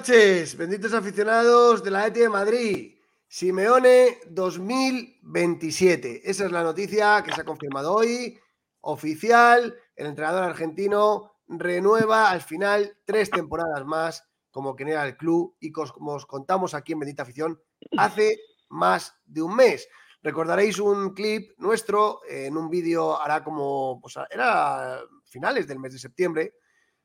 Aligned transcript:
Noches, 0.00 0.56
benditos 0.56 0.94
aficionados 0.94 1.84
de 1.84 1.90
la 1.90 2.06
ETI 2.06 2.20
de 2.20 2.28
Madrid. 2.30 2.94
Simeone 3.28 4.16
2027. 4.30 6.22
Esa 6.24 6.46
es 6.46 6.50
la 6.50 6.62
noticia 6.62 7.22
que 7.22 7.34
se 7.34 7.42
ha 7.42 7.44
confirmado 7.44 7.92
hoy. 7.92 8.40
Oficial, 8.80 9.76
el 9.94 10.06
entrenador 10.06 10.44
argentino 10.44 11.34
renueva 11.48 12.30
al 12.30 12.40
final 12.40 12.96
tres 13.04 13.30
temporadas 13.30 13.84
más 13.84 14.24
como 14.50 14.74
que 14.74 14.84
era 14.84 15.06
el 15.06 15.18
club 15.18 15.54
y 15.60 15.70
como 15.70 16.12
os 16.12 16.24
contamos 16.24 16.72
aquí 16.72 16.94
en 16.94 17.00
Bendita 17.00 17.24
Afición 17.24 17.60
hace 17.98 18.38
más 18.70 19.14
de 19.26 19.42
un 19.42 19.54
mes. 19.54 19.86
Recordaréis 20.22 20.78
un 20.78 21.12
clip 21.12 21.50
nuestro 21.58 22.20
en 22.26 22.56
un 22.56 22.70
vídeo, 22.70 23.20
hará 23.20 23.44
como, 23.44 24.00
pues 24.00 24.14
era 24.30 25.02
finales 25.26 25.68
del 25.68 25.78
mes 25.78 25.92
de 25.92 25.98
septiembre, 25.98 26.54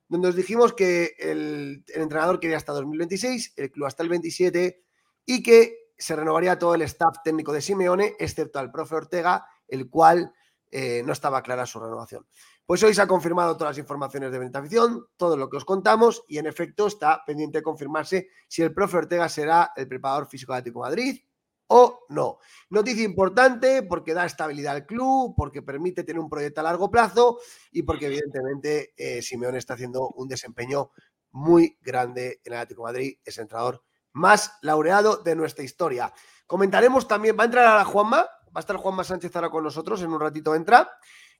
donde 0.07 0.29
os 0.29 0.35
dijimos 0.35 0.73
que 0.73 1.16
el, 1.19 1.83
entrenador 1.93 2.39
quería 2.39 2.57
hasta 2.57 2.73
2026, 2.73 3.53
el 3.55 3.71
club 3.71 3.88
hasta 3.88 4.03
el 4.03 4.09
27 4.09 4.83
y 5.25 5.41
que 5.41 5.91
se 5.97 6.16
renovaría 6.16 6.59
todo 6.59 6.75
el 6.75 6.81
staff 6.83 7.17
técnico 7.23 7.53
de 7.53 7.61
Simeone, 7.61 8.16
excepto 8.19 8.59
al 8.59 8.71
profe 8.71 8.95
Ortega, 8.95 9.45
el 9.67 9.89
cual 9.89 10.33
eh, 10.71 11.01
no 11.05 11.13
estaba 11.13 11.41
clara 11.41 11.66
su 11.66 11.79
renovación. 11.79 12.27
Pues 12.66 12.83
hoy 12.83 12.93
se 12.93 13.01
ha 13.01 13.07
confirmado 13.07 13.55
todas 13.55 13.71
las 13.71 13.77
informaciones 13.77 14.31
de 14.31 14.51
Afición, 14.53 15.05
todo 15.17 15.38
lo 15.38 15.49
que 15.49 15.57
os 15.57 15.66
contamos, 15.66 16.23
y 16.27 16.37
en 16.37 16.47
efecto 16.47 16.87
está 16.87 17.23
pendiente 17.25 17.59
de 17.59 17.63
confirmarse 17.63 18.29
si 18.47 18.61
el 18.61 18.73
profe 18.73 18.97
Ortega 18.97 19.29
será 19.29 19.72
el 19.75 19.87
preparador 19.87 20.27
físico 20.27 20.51
de 20.53 20.59
Atlético 20.59 20.81
Madrid 20.81 21.19
o 21.68 22.06
no. 22.09 22.38
Noticia 22.70 23.03
importante 23.03 23.84
porque 23.84 24.14
da 24.14 24.26
estabilidad 24.26 24.76
al 24.76 24.86
club, 24.86 25.34
porque 25.36 25.62
permite 25.62 26.03
tener 26.03 26.20
un 26.20 26.30
proyecto 26.30 26.62
a 26.62 26.64
largo 26.64 26.92
plazo 26.92 27.40
y 27.72 27.84
porque 27.84 28.08
evidentemente 28.08 28.94
eh, 28.98 29.22
Simeone 29.22 29.58
está 29.58 29.74
haciendo 29.74 30.09
un 30.09 30.28
desempeño 30.28 30.92
muy 31.31 31.78
grande 31.81 32.42
en 32.44 32.53
el 32.53 32.59
Atlético 32.59 32.84
Madrid, 32.84 33.18
es 33.24 33.38
el 33.38 33.44
entrenador 33.44 33.84
más 34.14 34.58
laureado 34.62 35.18
de 35.18 35.36
nuestra 35.36 35.64
historia. 35.64 36.14
Comentaremos 36.48 37.08
también, 37.08 37.36
va 37.38 37.44
a 37.44 37.46
entrar 37.46 37.80
a 37.80 37.84
Juanma, 37.84 38.18
va 38.18 38.52
a 38.56 38.59
estar 38.59 38.78
Juanma 38.78 39.03
Sánchez 39.03 39.36
ahora 39.36 39.50
con 39.50 39.64
nosotros, 39.64 40.02
en 40.02 40.14
un 40.14 40.20
ratito 40.20 40.56
entra. 40.56 40.90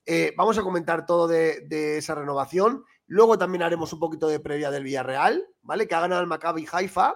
Eh, 0.06 0.34
vamos 0.38 0.58
a 0.58 0.62
comentar 0.62 1.06
todo 1.06 1.28
de, 1.28 1.98
esa 1.98 2.16
renovación. 2.16 2.84
Luego 3.08 3.38
también 3.38 3.64
haremos 3.64 3.94
un 3.94 4.00
poquito 4.00 4.28
de 4.28 4.40
previa 4.40 4.70
del 4.70 4.84
Villarreal, 4.84 5.48
¿vale? 5.62 5.88
Que 5.88 5.96
ha 5.96 6.02
ganado 6.02 6.22
el 6.22 6.28
Maccabi 6.28 6.68
Haifa 6.72 7.16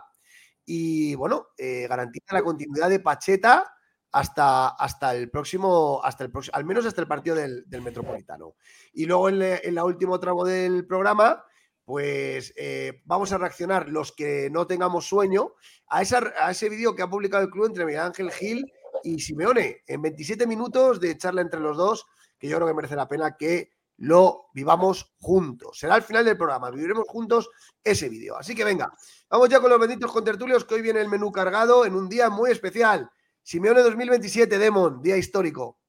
y 0.72 1.16
bueno, 1.16 1.47
eh, 1.57 1.88
garantiza 1.90 2.35
la 2.35 2.44
continuidad 2.44 2.91
de 2.91 3.00
Pacheta 3.00 3.75
hasta, 4.12 4.68
hasta 4.68 5.16
el 5.16 5.31
próximo, 5.31 6.00
hasta 6.03 6.25
el 6.25 6.31
próximo, 6.31 6.56
al 6.56 6.63
menos 6.63 6.85
hasta 6.85 7.02
el 7.02 7.07
partido 7.07 7.35
del, 7.35 7.66
Metropolitano. 7.81 8.53
Y 8.94 9.08
luego 9.08 9.29
en, 9.29 9.74
la 9.74 9.84
último 9.84 10.19
tramo 10.19 10.46
del 10.46 10.85
programa, 10.85 11.44
pues 11.84 12.53
eh, 12.56 13.02
vamos 13.06 13.31
a 13.31 13.40
reaccionar 13.40 13.90
los 13.90 14.12
que 14.12 14.52
no 14.52 14.68
tengamos 14.68 15.08
sueño 15.08 15.53
a, 15.88 16.02
a 16.02 16.52
ese 16.52 16.69
vídeo 16.69 16.96
que 16.96 17.02
ha 17.02 17.09
publicado 17.09 17.44
el 17.44 17.50
club 17.50 17.66
entre 17.66 17.85
Miguel 17.85 18.02
Ángel 18.02 18.29
Gil 18.29 18.72
y 19.03 19.19
Simeone, 19.19 19.81
en 19.88 20.03
27 20.03 20.46
minutos 20.46 21.00
de 21.00 21.18
charla 21.18 21.41
entre 21.41 21.62
los 21.62 21.78
dos, 21.78 22.06
que 22.38 22.47
yo 22.47 22.58
creo 22.58 22.68
que 22.68 22.75
merece 22.75 22.96
la 22.96 23.08
pena 23.08 23.35
que 23.35 23.72
lo 23.99 24.45
vivamos 24.53 25.13
juntos. 25.19 25.77
Será 25.77 25.95
al 25.95 26.01
final 26.01 26.25
del 26.25 26.37
programa, 26.37 26.71
viviremos 26.71 27.05
juntos 27.07 27.49
ese 27.83 28.09
vídeo. 28.09 28.37
Así 28.37 28.55
que 28.55 28.63
venga, 28.63 28.91
vamos 29.29 29.49
ya 29.49 29.59
con 29.59 29.69
los 29.69 29.79
benditos 29.79 30.11
contertulios, 30.11 30.65
que 30.65 30.75
hoy 30.75 30.81
viene 30.81 31.01
el 31.01 31.09
menú 31.09 31.31
cargado 31.31 31.85
en 31.85 31.95
un 31.95 32.07
día 32.09 32.29
muy 32.29 32.51
especial. 32.51 33.09
Simeone 33.43 33.81
2027, 33.81 34.57
Demon, 34.57 35.01
día 35.01 35.17
histórico. 35.17 35.79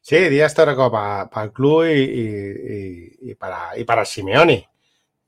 Sí, 0.00 0.16
día 0.28 0.46
histórico 0.46 0.90
para, 0.90 1.28
el 1.42 1.52
club 1.52 1.84
y, 1.86 3.34
para, 3.34 3.76
y 3.76 3.84
para 3.84 4.04
Simeone. 4.04 4.68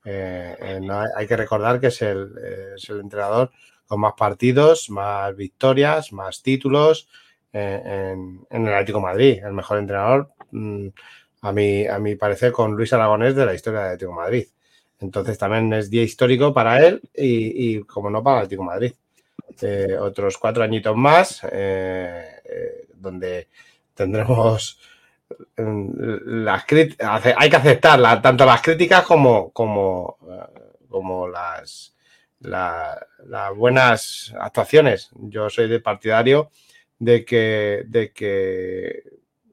Eh, 0.05 0.55
eh, 0.59 0.89
hay 1.15 1.27
que 1.27 1.37
recordar 1.37 1.79
que 1.79 1.87
es 1.87 2.01
el, 2.01 2.33
entrenador 2.89 3.51
con 3.85 3.99
más 3.99 4.13
partidos, 4.17 4.89
más 4.89 5.35
victorias, 5.35 6.11
más 6.11 6.41
títulos 6.41 7.07
eh, 7.53 7.81
en, 7.85 8.45
en, 8.49 8.67
el 8.67 8.73
Atlético 8.73 8.99
Madrid, 8.99 9.39
el 9.43 9.53
mejor 9.53 9.77
entrenador 9.77 10.33
mm, 10.51 10.87
a 11.43 11.51
mi, 11.51 11.85
a 11.85 11.99
mi 11.99 12.15
parecer, 12.15 12.51
con 12.51 12.73
Luis 12.73 12.93
Aragonés 12.93 13.35
de 13.35 13.45
la 13.45 13.53
historia 13.53 13.81
de 13.81 13.85
Atlético 13.87 14.13
Madrid. 14.13 14.47
Entonces 14.99 15.37
también 15.37 15.71
es 15.73 15.89
día 15.89 16.01
histórico 16.01 16.53
para 16.53 16.85
él 16.85 17.01
y, 17.13 17.81
como 17.81 18.09
no, 18.09 18.23
para 18.23 18.37
Atlético 18.37 18.63
Madrid. 18.63 18.93
Eh, 19.61 19.97
otros 19.99 20.37
cuatro 20.37 20.63
añitos 20.63 20.95
más, 20.95 21.43
eh, 21.51 22.39
eh, 22.45 22.87
donde 22.95 23.49
tendremos 23.93 24.79
mm, 25.57 26.43
las 26.45 26.65
críticas, 26.65 27.25
hay 27.37 27.49
que 27.49 27.55
aceptar 27.57 28.21
tanto 28.21 28.45
las 28.45 28.61
críticas 28.61 29.03
como, 29.03 29.51
como, 29.51 30.17
como 30.89 31.27
las, 31.27 31.93
las 32.39 33.55
buenas 33.55 34.33
actuaciones. 34.39 35.09
Yo 35.13 35.49
soy 35.49 35.67
de 35.67 35.81
partidario 35.81 36.51
de 36.97 37.25
que, 37.25 37.83
de 37.87 38.13
que 38.13 39.03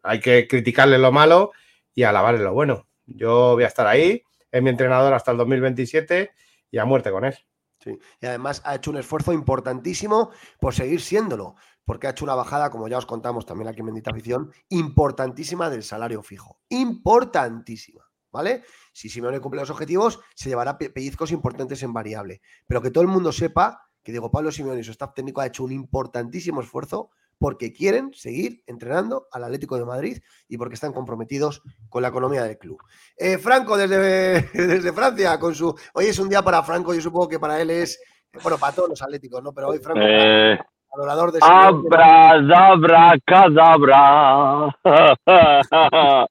hay 0.05 0.21
que 0.21 0.47
criticarle 0.47 0.97
lo 0.97 1.11
malo 1.11 1.51
y 2.01 2.05
alabarle 2.05 2.43
lo 2.43 2.55
bueno. 2.55 2.89
Yo 3.05 3.53
voy 3.53 3.65
a 3.65 3.67
estar 3.67 3.87
ahí, 3.87 4.23
es 4.51 4.63
mi 4.63 4.71
entrenador 4.71 5.13
hasta 5.13 5.33
el 5.33 5.37
2027 5.37 6.31
y 6.71 6.79
a 6.79 6.87
muerte 6.87 7.11
con 7.11 7.27
él. 7.27 7.37
Sí. 7.79 7.99
Y 8.23 8.27
además 8.27 8.63
ha 8.65 8.75
hecho 8.75 8.91
un 8.91 8.97
esfuerzo 8.97 9.35
importantísimo 9.35 10.31
por 10.61 10.73
seguir 10.73 11.03
siéndolo, 11.03 11.57
porque 11.85 12.07
ha 12.07 12.11
hecho 12.11 12.25
una 12.25 12.35
bajada, 12.35 12.71
como 12.71 12.89
ya 12.89 12.97
os 12.97 13.05
contamos 13.05 13.45
también 13.45 13.69
aquí 13.69 13.81
en 13.81 13.87
Bendita 13.87 14.13
Afición, 14.13 14.51
importantísima 14.71 15.69
del 15.69 15.83
salario 15.83 16.23
fijo. 16.23 16.59
Importantísima. 16.71 18.03
¿Vale? 18.33 18.65
Si 18.93 19.11
Simeone 19.11 19.41
cumple 19.41 19.61
los 19.61 19.71
objetivos, 19.71 20.21
se 20.35 20.49
llevará 20.49 20.79
pellizcos 20.79 21.33
importantes 21.33 21.83
en 21.83 21.93
variable. 21.93 22.41
Pero 22.67 22.81
que 22.81 22.91
todo 22.91 23.03
el 23.03 23.09
mundo 23.09 23.31
sepa 23.31 23.91
que 24.03 24.13
Diego 24.13 24.31
Pablo 24.31 24.53
Simeone 24.53 24.81
y 24.81 24.85
su 24.85 24.93
staff 24.93 25.13
técnico 25.15 25.43
ha 25.43 25.47
hecho 25.47 25.65
un 25.65 25.73
importantísimo 25.73 26.63
esfuerzo 26.63 27.11
porque 27.41 27.73
quieren 27.73 28.13
seguir 28.13 28.63
entrenando 28.67 29.27
al 29.33 29.45
Atlético 29.45 29.79
de 29.79 29.87
Madrid 29.87 30.19
y 30.47 30.59
porque 30.59 30.75
están 30.75 30.93
comprometidos 30.93 31.63
con 31.89 32.03
la 32.03 32.09
economía 32.09 32.45
del 32.45 32.59
club. 32.59 32.79
Eh, 33.17 33.39
Franco, 33.39 33.79
desde, 33.79 34.43
desde 34.53 34.93
Francia, 34.93 35.41
con 35.41 35.55
su. 35.55 35.75
Hoy 35.95 36.05
es 36.05 36.19
un 36.19 36.29
día 36.29 36.43
para 36.43 36.63
Franco, 36.63 36.93
yo 36.93 37.01
supongo 37.01 37.29
que 37.29 37.41
para 37.41 37.59
él 37.61 37.71
es. 37.71 37.99
Bueno, 38.43 38.59
para 38.59 38.75
todos 38.75 38.91
los 38.91 39.03
atléticos, 39.03 39.43
¿no? 39.43 39.55
Pero 39.55 39.69
hoy 39.69 39.79
Franco. 39.79 40.03
Eh, 40.03 40.59
adorador 40.93 41.33
de 41.33 41.41
Abra, 41.43 42.43
dabra, 42.43 43.15
cadabra. 43.25 44.77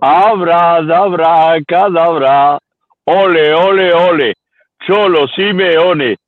Abra, 0.00 0.82
dabra, 0.82 1.56
cadabra. 1.66 2.58
Ole, 3.04 3.54
ole, 3.54 3.94
ole. 3.94 4.34
Cholo 4.86 5.26
Simeone. 5.28 6.18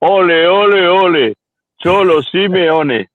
Ole, 0.00 0.46
ole, 0.46 0.88
ole. 0.88 1.34
Cholo 1.86 2.20
Simeone. 2.20 3.10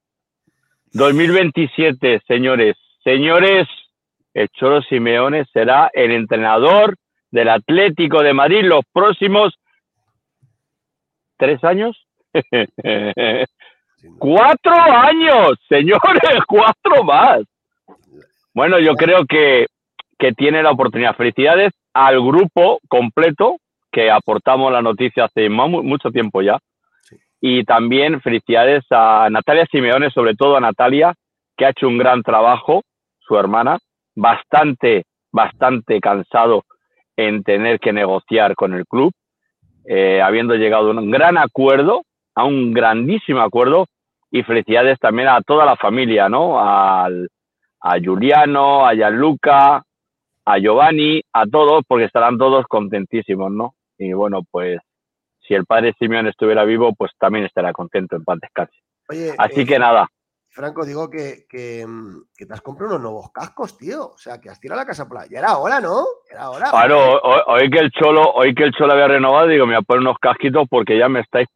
2027, 0.94 2.22
señores. 2.26 2.74
Señores, 3.04 3.68
el 4.32 4.48
Cholo 4.48 4.80
Simeone 4.80 5.44
será 5.52 5.90
el 5.92 6.10
entrenador 6.10 6.96
del 7.30 7.50
Atlético 7.50 8.22
de 8.22 8.32
Madrid 8.32 8.62
los 8.64 8.82
próximos 8.90 9.52
tres 11.36 11.62
años. 11.64 12.02
cuatro 14.18 14.72
años, 14.72 15.58
señores, 15.68 16.22
cuatro 16.48 17.04
más. 17.04 17.42
Bueno, 18.54 18.78
yo 18.78 18.94
creo 18.94 19.26
que, 19.26 19.66
que 20.18 20.32
tiene 20.32 20.62
la 20.62 20.70
oportunidad. 20.70 21.14
Felicidades 21.14 21.74
al 21.92 22.22
grupo 22.22 22.80
completo 22.88 23.58
que 23.90 24.10
aportamos 24.10 24.72
la 24.72 24.80
noticia 24.80 25.26
hace 25.26 25.50
mucho 25.50 26.10
tiempo 26.10 26.40
ya 26.40 26.58
y 27.44 27.64
también 27.64 28.20
felicidades 28.20 28.84
a 28.90 29.28
Natalia 29.28 29.66
Simeone, 29.68 30.10
sobre 30.10 30.36
todo 30.36 30.56
a 30.56 30.60
Natalia, 30.60 31.12
que 31.56 31.66
ha 31.66 31.70
hecho 31.70 31.88
un 31.88 31.98
gran 31.98 32.22
trabajo, 32.22 32.82
su 33.18 33.36
hermana, 33.36 33.80
bastante, 34.14 35.06
bastante 35.32 35.98
cansado 36.00 36.62
en 37.16 37.42
tener 37.42 37.80
que 37.80 37.92
negociar 37.92 38.54
con 38.54 38.74
el 38.74 38.86
club, 38.86 39.12
eh, 39.84 40.22
habiendo 40.22 40.54
llegado 40.54 40.92
a 40.92 40.94
un 40.94 41.10
gran 41.10 41.36
acuerdo, 41.36 42.02
a 42.36 42.44
un 42.44 42.72
grandísimo 42.72 43.40
acuerdo, 43.40 43.86
y 44.30 44.44
felicidades 44.44 45.00
también 45.00 45.26
a 45.26 45.40
toda 45.40 45.66
la 45.66 45.74
familia, 45.74 46.28
¿no? 46.28 46.60
Al, 46.60 47.28
a 47.80 47.98
Juliano, 48.00 48.86
a 48.86 48.94
Gianluca, 48.94 49.82
a 50.44 50.58
Giovanni, 50.58 51.20
a 51.32 51.44
todos, 51.46 51.82
porque 51.88 52.04
estarán 52.04 52.38
todos 52.38 52.66
contentísimos, 52.68 53.50
¿no? 53.50 53.74
Y 53.98 54.12
bueno, 54.12 54.42
pues 54.48 54.78
si 55.52 55.56
el 55.56 55.66
padre 55.66 55.94
Simeón 55.98 56.26
estuviera 56.26 56.64
vivo, 56.64 56.94
pues 56.94 57.12
también 57.18 57.44
estará 57.44 57.72
contento 57.74 58.16
en 58.16 58.24
paz 58.24 58.38
descanse. 58.40 58.78
Así 59.36 59.66
que 59.66 59.74
eh, 59.74 59.78
nada. 59.78 60.08
Franco, 60.48 60.84
digo 60.84 61.10
que, 61.10 61.46
mm, 61.86 62.22
que, 62.36 62.46
te 62.46 62.52
has 62.54 62.62
comprado 62.62 62.92
unos 62.92 63.02
nuevos 63.02 63.32
cascos, 63.32 63.76
tío. 63.76 64.08
O 64.08 64.18
sea, 64.18 64.40
que 64.40 64.48
has 64.48 64.60
tirado 64.60 64.80
la 64.80 64.86
casa 64.86 65.06
por 65.06 65.18
la. 65.18 65.26
Ya 65.26 65.40
era 65.40 65.58
hora, 65.58 65.80
¿no? 65.80 66.04
Era 66.30 66.50
hora. 66.50 66.70
Claro, 66.70 67.20
hoy, 67.20 67.70
que 67.70 67.78
el 67.78 67.90
Cholo, 67.90 68.32
hoy 68.32 68.54
que 68.54 68.64
el 68.64 68.72
Cholo 68.72 68.94
había 68.94 69.08
renovado, 69.08 69.48
digo, 69.48 69.66
me 69.66 69.74
voy 69.74 69.80
a 69.80 69.82
poner 69.82 70.00
unos 70.00 70.18
casquitos 70.18 70.66
porque 70.70 70.98
ya 70.98 71.08
me 71.08 71.20
estáis 71.20 71.48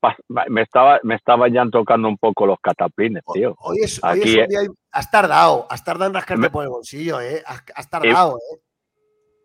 me 0.49 0.63
estaba, 0.63 1.01
me 1.03 1.15
estaban 1.15 1.53
ya 1.53 1.65
tocando 1.71 2.09
un 2.09 2.19
poco 2.19 2.47
los 2.47 2.59
cataplines, 2.61 3.23
tío. 3.33 3.55
Hoy 3.59 3.79
es, 3.83 4.03
hoy 4.03 4.21
es 4.21 4.35
un 4.35 4.41
eh, 4.41 4.47
día. 4.49 4.61
Has 4.93 5.11
tardado, 5.11 5.67
has 5.71 5.85
tardado 5.85 6.09
en 6.09 6.15
rascarte 6.15 6.51
por 6.51 6.65
el 6.65 6.71
bolsillo, 6.71 7.21
eh. 7.21 7.43
Has, 7.47 7.91
tardado, 7.91 8.39
eh. 8.39 8.61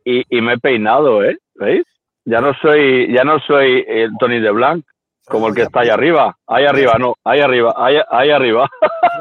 Y, 0.03 0.37
y 0.37 0.41
me 0.41 0.53
he 0.53 0.57
peinado, 0.59 1.23
¿eh? 1.23 1.37
¿Veis? 1.55 1.83
Ya 2.25 2.41
no 2.41 2.53
soy, 2.61 3.13
ya 3.13 3.23
no 3.23 3.39
soy 3.39 3.83
el 3.87 4.11
Tony 4.19 4.39
de 4.39 4.51
Blanc, 4.51 4.85
como 5.25 5.47
el 5.47 5.55
que 5.55 5.63
está 5.63 5.81
ahí 5.81 5.89
arriba. 5.89 6.37
Ahí 6.47 6.65
arriba, 6.65 6.97
no, 6.99 7.15
ahí 7.23 7.39
arriba, 7.39 7.73
ahí, 7.77 7.97
ahí 8.09 8.29
arriba. 8.29 8.69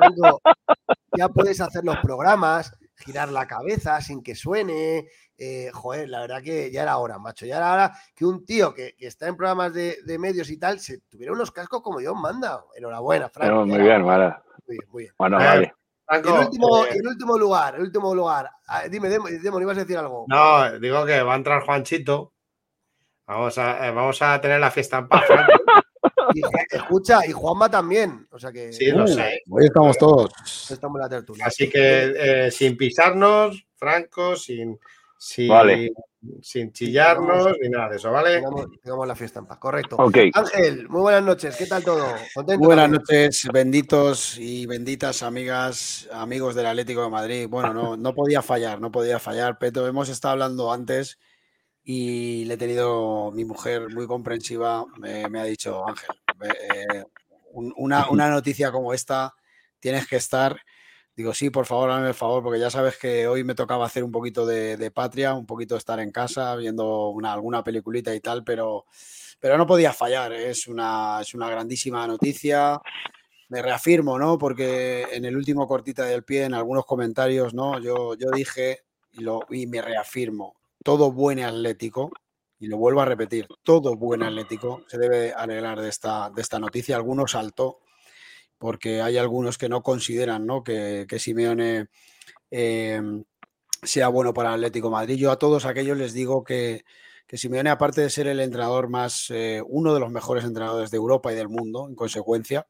ya 1.17 1.29
puedes 1.29 1.61
hacer 1.61 1.85
los 1.85 1.99
programas, 1.99 2.77
girar 2.97 3.31
la 3.31 3.47
cabeza 3.47 4.01
sin 4.01 4.23
que 4.23 4.35
suene. 4.35 5.09
Eh, 5.39 5.71
joder, 5.73 6.09
la 6.11 6.21
verdad 6.21 6.43
que 6.43 6.71
ya 6.71 6.83
era 6.83 6.99
hora, 6.99 7.19
macho. 7.19 7.47
Ya 7.47 7.57
era 7.57 7.73
hora 7.73 7.93
que 8.15 8.27
un 8.27 8.45
tío 8.45 8.75
que, 8.75 8.95
está 8.99 9.27
en 9.27 9.37
programas 9.37 9.73
de, 9.73 9.97
medios 10.19 10.51
y 10.51 10.59
tal 10.59 10.81
se 10.81 11.01
tuviera 11.09 11.33
unos 11.33 11.51
cascos 11.51 11.81
como 11.81 11.99
Dios 11.99 12.15
manda. 12.15 12.63
Enhorabuena, 12.77 13.31
Frank. 13.31 13.67
muy 13.67 13.81
bien, 13.81 14.05
vale. 14.05 14.35
Muy 14.67 14.77
bien, 14.77 14.89
muy 14.93 15.03
bien. 15.05 15.15
Bueno, 15.17 15.39
vale. 15.39 15.75
En 16.13 16.27
el, 16.27 16.41
último, 16.41 16.85
eh, 16.85 16.99
último, 17.07 17.39
lugar, 17.39 17.77
el 17.77 17.83
último 17.83 18.13
lugar. 18.15 18.51
Ah, 18.67 18.83
dime, 18.91 19.09
Demon, 19.09 19.63
¿ibas 19.63 19.77
a 19.77 19.81
decir 19.81 19.97
algo? 19.97 20.25
No, 20.29 20.79
digo 20.81 21.07
que 21.07 21.23
va 21.23 21.35
a 21.35 21.37
entrar 21.37 21.63
Juanchito. 21.65 22.33
Vamos 23.31 23.57
a, 23.59 23.87
eh, 23.87 23.93
vamos 23.93 24.21
a 24.23 24.41
tener 24.41 24.59
la 24.59 24.73
fiesta 24.73 24.99
en 24.99 25.07
paz. 25.07 25.23
escucha, 26.71 27.25
y 27.25 27.31
Juanma 27.31 27.71
también. 27.71 28.27
O 28.33 28.41
sea 28.41 28.51
que. 28.51 28.73
Sí, 28.73 28.87
lo 28.87 29.07
sé. 29.07 29.43
Hoy 29.49 29.67
estamos 29.67 29.97
todos. 29.97 30.33
Estamos 30.69 30.97
en 30.97 31.03
la 31.03 31.09
tertulia. 31.09 31.47
Así 31.47 31.71
que 31.71 32.13
eh, 32.17 32.51
sin 32.51 32.77
pisarnos, 32.77 33.65
Franco, 33.77 34.35
sin, 34.35 34.81
sin, 35.17 35.49
sin 36.43 36.73
chillarnos 36.73 37.57
ni 37.63 37.69
nada 37.69 37.91
de 37.91 37.97
eso, 37.99 38.11
¿vale? 38.11 38.43
Tengamos, 38.83 39.07
la 39.07 39.15
fiesta 39.15 39.39
en 39.39 39.47
paz, 39.47 39.59
correcto. 39.59 39.95
Okay. 39.97 40.33
Ángel, 40.35 40.89
muy 40.89 41.03
buenas 41.03 41.23
noches, 41.23 41.55
¿qué 41.57 41.67
tal 41.67 41.85
todo? 41.85 42.05
¿Contento 42.35 42.67
buenas 42.67 42.91
noches, 42.91 43.49
benditos 43.53 44.39
y 44.39 44.67
benditas 44.67 45.23
amigas, 45.23 46.09
amigos 46.13 46.57
del 46.57 46.67
Atlético 46.67 47.05
de 47.05 47.11
Madrid. 47.11 47.47
Bueno, 47.49 47.73
no, 47.73 47.97
no 47.97 48.13
podía 48.13 48.43
fallar, 48.43 48.81
no 48.81 48.91
podía 48.91 49.21
fallar, 49.21 49.57
Peto. 49.59 49.87
Hemos 49.87 50.09
estado 50.09 50.33
hablando 50.33 50.73
antes 50.73 51.17
y 51.83 52.45
le 52.45 52.55
he 52.55 52.57
tenido 52.57 53.31
mi 53.33 53.45
mujer 53.45 53.89
muy 53.91 54.07
comprensiva, 54.07 54.85
me 54.99 55.41
ha 55.41 55.45
dicho, 55.45 55.87
Ángel, 55.87 56.11
eh, 56.43 57.05
una, 57.53 58.09
una, 58.11 58.29
noticia 58.29 58.71
como 58.73 58.93
esta, 58.93 59.35
tienes 59.79 60.07
que 60.07 60.17
estar. 60.17 60.61
Digo, 61.17 61.35
sí, 61.35 61.51
por 61.51 61.67
favor, 61.67 61.91
dame 61.91 62.09
el 62.09 62.15
favor, 62.15 62.43
porque 62.43 62.61
ya 62.61 62.71
sabes 62.71 62.97
que 62.97 63.27
hoy 63.27 63.45
me 63.45 63.55
tocaba 63.55 63.85
hacer 63.87 64.05
un 64.05 64.13
poquito 64.13 64.47
de, 64.47 64.91
patria, 64.91 65.35
un 65.35 65.47
poquito 65.47 65.77
estar 65.77 66.01
en 66.01 66.13
casa, 66.13 66.55
viendo 66.57 67.09
una, 67.09 67.33
alguna 67.33 67.63
peliculita 67.63 68.15
y 68.15 68.21
tal, 68.21 68.45
pero, 68.45 68.87
pero 69.39 69.59
no 69.59 69.67
podía 69.67 69.93
fallar. 69.93 70.33
Es 70.33 70.67
una, 70.67 71.19
es 71.21 71.35
una 71.35 71.51
grandísima 71.51 72.07
noticia. 72.07 72.81
Me 73.49 73.61
reafirmo, 73.61 74.19
¿no? 74.19 74.39
Porque 74.39 75.09
en 75.13 75.25
el 75.25 75.37
último 75.37 75.67
cortita 75.67 76.05
del 76.05 76.25
pie, 76.25 76.45
en 76.45 76.55
algunos 76.55 76.87
comentarios, 76.87 77.53
¿no? 77.53 77.79
Yo, 77.81 78.15
yo 78.15 78.31
dije 78.31 78.85
y, 79.13 79.23
lo, 79.23 79.41
y 79.51 79.67
me 79.67 79.83
reafirmo 79.83 80.60
todo 80.83 81.13
buen 81.13 81.41
atlético, 81.41 82.11
y 82.59 82.67
lo 82.67 82.77
vuelvo 82.77 83.01
a 83.01 83.07
repetir, 83.07 83.49
todo 83.63 83.97
buen 83.97 84.23
atlético 84.23 84.85
se 84.87 84.99
debe 84.99 85.33
alegrar 85.33 85.81
de 85.81 85.89
esta, 85.89 86.31
de 86.31 86.43
esta 86.43 86.59
noticia. 86.59 86.97
Algunos 86.97 87.33
saltó, 87.33 87.81
porque 88.59 89.01
hay 89.01 89.17
algunos 89.17 89.57
que 89.57 89.71
no 89.71 89.83
consideran 89.83 90.47
¿no? 90.47 90.63
Que, 90.63 91.07
que, 91.09 91.19
Simeone 91.19 91.89
em, 92.51 93.25
sea 93.83 94.09
bueno 94.09 94.35
para 94.35 94.53
Atlético 94.53 94.91
Madrid. 94.91 95.17
Yo 95.17 95.31
a 95.31 95.39
todos 95.39 95.65
aquellos 95.65 95.97
les 95.97 96.13
digo 96.13 96.45
que, 96.45 96.85
que 97.27 97.39
Simeone, 97.39 97.71
aparte 97.71 98.03
de 98.03 98.11
ser 98.11 98.27
el 98.27 98.41
entrenador 98.41 98.91
más, 98.91 99.31
eh, 99.31 99.63
uno 99.67 99.95
de 99.95 100.01
los 100.01 100.11
mejores 100.11 100.45
entrenadores 100.45 100.91
de 100.91 100.99
Europa 100.99 101.33
y 101.33 101.37
del 101.37 101.49
mundo, 101.49 101.89
en 101.89 101.95
consecuencia, 101.95 102.67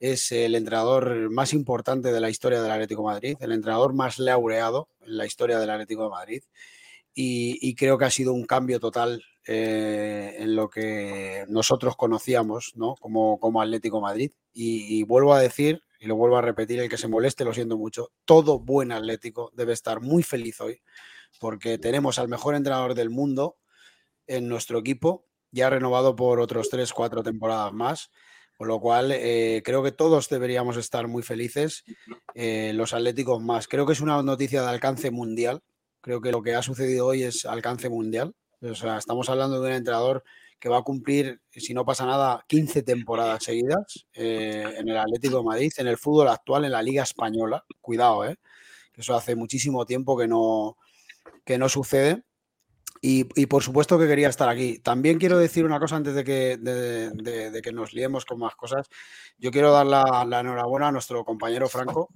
es 0.00 0.32
el 0.32 0.54
entrenador 0.54 1.30
más 1.30 1.54
importante 1.54 2.12
de 2.12 2.20
la 2.20 2.28
historia 2.28 2.60
del 2.60 2.72
Atlético 2.72 3.04
Madrid, 3.04 3.36
el 3.40 3.52
entrenador 3.52 3.94
más 3.94 4.18
laureado 4.18 4.88
en 5.00 5.16
la 5.16 5.24
historia 5.24 5.58
del 5.58 5.70
Atlético 5.70 6.04
de 6.04 6.10
Madrid 6.10 6.42
y, 7.14 7.74
creo 7.76 7.96
que 7.96 8.04
ha 8.04 8.10
sido 8.10 8.32
un 8.32 8.44
cambio 8.44 8.80
total 8.80 9.22
eh, 9.46 10.36
en 10.38 10.56
lo 10.56 10.68
que 10.68 11.44
nosotros 11.48 11.96
conocíamos 11.96 12.72
¿no? 12.74 12.96
como, 12.96 13.38
como 13.38 13.62
Atlético 13.62 14.00
Madrid. 14.00 14.32
Y, 14.52 15.02
vuelvo 15.04 15.32
a 15.34 15.40
decir, 15.40 15.82
y 16.00 16.06
lo 16.06 16.16
vuelvo 16.16 16.36
a 16.36 16.42
repetir, 16.42 16.80
el 16.80 16.88
que 16.88 16.98
se 16.98 17.08
moleste, 17.08 17.44
lo 17.44 17.54
siento 17.54 17.76
mucho, 17.76 18.10
todo 18.24 18.58
buen 18.58 18.92
Atlético 18.92 19.50
debe 19.54 19.72
estar 19.72 20.00
muy 20.00 20.22
feliz 20.22 20.60
hoy, 20.60 20.80
porque 21.40 21.78
tenemos 21.78 22.18
al 22.18 22.28
mejor 22.28 22.54
entrenador 22.54 22.94
del 22.94 23.10
mundo 23.10 23.56
en 24.26 24.48
nuestro 24.48 24.78
equipo, 24.78 25.26
ya 25.50 25.70
renovado 25.70 26.16
por 26.16 26.40
otros 26.40 26.68
tres, 26.68 26.92
cuatro 26.92 27.22
temporadas 27.22 27.72
más. 27.72 28.10
Con 28.56 28.68
lo 28.68 28.78
cual, 28.78 29.10
eh, 29.10 29.62
creo 29.64 29.82
que 29.82 29.90
todos 29.90 30.28
deberíamos 30.28 30.76
estar 30.76 31.08
muy 31.08 31.24
felices, 31.24 31.82
eh, 32.36 32.70
los 32.72 32.94
atléticos 32.94 33.42
más. 33.42 33.66
Creo 33.66 33.84
que 33.84 33.94
es 33.94 34.00
una 34.00 34.22
noticia 34.22 34.62
de 34.62 34.68
alcance 34.68 35.10
mundial, 35.10 35.60
Creo 36.04 36.20
que 36.20 36.32
lo 36.32 36.42
que 36.42 36.54
ha 36.54 36.60
sucedido 36.60 37.06
hoy 37.06 37.22
es 37.22 37.46
alcance 37.46 37.88
mundial. 37.88 38.34
O 38.60 38.74
sea, 38.74 38.98
estamos 38.98 39.30
hablando 39.30 39.58
de 39.58 39.70
un 39.70 39.74
entrenador 39.74 40.22
que 40.60 40.68
va 40.68 40.76
a 40.76 40.82
cumplir, 40.82 41.40
si 41.50 41.72
no 41.72 41.86
pasa 41.86 42.04
nada, 42.04 42.44
15 42.46 42.82
temporadas 42.82 43.42
seguidas 43.42 44.06
eh, 44.12 44.74
en 44.76 44.86
el 44.86 44.98
Atlético 44.98 45.38
de 45.38 45.44
Madrid, 45.44 45.72
en 45.78 45.86
el 45.86 45.96
fútbol 45.96 46.28
actual, 46.28 46.66
en 46.66 46.72
la 46.72 46.82
Liga 46.82 47.02
Española. 47.02 47.64
Cuidado, 47.80 48.26
¿eh? 48.26 48.36
Eso 48.94 49.16
hace 49.16 49.34
muchísimo 49.34 49.86
tiempo 49.86 50.14
que 50.14 50.28
no, 50.28 50.76
que 51.42 51.56
no 51.56 51.70
sucede. 51.70 52.22
Y, 53.00 53.24
por 53.46 53.62
supuesto 53.62 53.98
que 53.98 54.06
quería 54.06 54.28
estar 54.28 54.50
aquí. 54.50 54.80
También 54.80 55.18
quiero 55.18 55.38
decir 55.38 55.64
una 55.64 55.80
cosa 55.80 55.96
antes 55.96 56.14
de 56.14 56.22
que, 56.22 56.58
de, 56.58 57.62
que 57.62 57.72
nos 57.72 57.94
liemos 57.94 58.26
con 58.26 58.38
más 58.38 58.56
cosas. 58.56 58.90
Yo 59.38 59.50
quiero 59.50 59.72
dar 59.72 59.86
la, 59.86 60.26
la 60.28 60.40
enhorabuena 60.40 60.88
a 60.88 60.92
nuestro 60.92 61.24
compañero 61.24 61.66
Franco, 61.70 62.10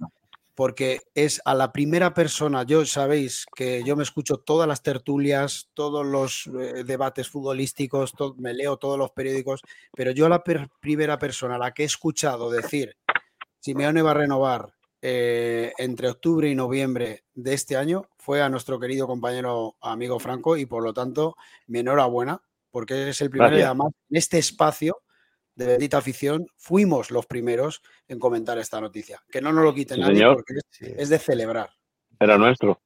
porque 0.59 0.99
es 1.15 1.41
a 1.45 1.55
la 1.55 1.71
primera 1.71 2.13
persona, 2.13 2.63
yo 2.63 2.85
sabéis 2.85 3.45
que 3.55 3.81
yo 3.85 3.95
me 3.95 4.03
escucho 4.03 4.39
todas 4.39 4.67
las 4.67 4.83
tertulias, 4.83 5.69
todos 5.73 6.05
los 6.05 6.47
eh, 6.47 6.83
debates 6.83 7.29
futbolísticos, 7.29 8.13
me 8.35 8.53
leo 8.53 8.75
todos 8.75 8.99
los 8.99 9.11
periódicos, 9.11 9.61
pero 9.95 10.11
yo 10.11 10.27
la 10.27 10.43
primera 10.43 11.17
persona 11.17 11.55
a 11.55 11.59
la 11.59 11.73
que 11.73 11.83
he 11.83 11.85
escuchado 11.85 12.51
decir 12.51 12.97
Simeone 13.61 14.01
va 14.01 14.11
a 14.11 14.15
renovar 14.15 14.73
eh, 15.01 15.71
entre 15.77 16.09
octubre 16.09 16.49
y 16.49 16.55
noviembre 16.55 17.23
de 17.33 17.53
este 17.53 17.77
año 17.77 18.09
fue 18.17 18.41
a 18.41 18.49
nuestro 18.49 18.81
querido 18.81 19.07
compañero 19.07 19.77
amigo 19.79 20.19
Franco 20.19 20.57
y 20.57 20.65
por 20.65 20.83
lo 20.83 20.93
tanto 20.93 21.37
mi 21.67 21.79
enhorabuena 21.79 22.41
porque 22.69 23.07
es 23.07 23.21
el 23.21 23.29
primero 23.29 23.55
en 23.55 23.93
este 24.09 24.37
espacio 24.37 25.03
de 25.59 25.65
bendita 25.65 25.97
afición, 25.97 26.47
fuimos 26.55 27.11
los 27.11 27.25
primeros 27.25 27.81
en 28.07 28.17
comentar 28.17 28.57
esta 28.57 28.79
noticia. 28.79 29.21
Que 29.29 29.41
no 29.41 29.51
nos 29.51 29.65
lo 29.65 29.73
quiten 29.73 29.99
nadie 29.99 30.25
porque 30.33 30.53
es, 30.79 31.09
de 31.09 31.19
celebrar. 31.19 31.69
Era 32.17 32.37
nuestro. 32.37 32.79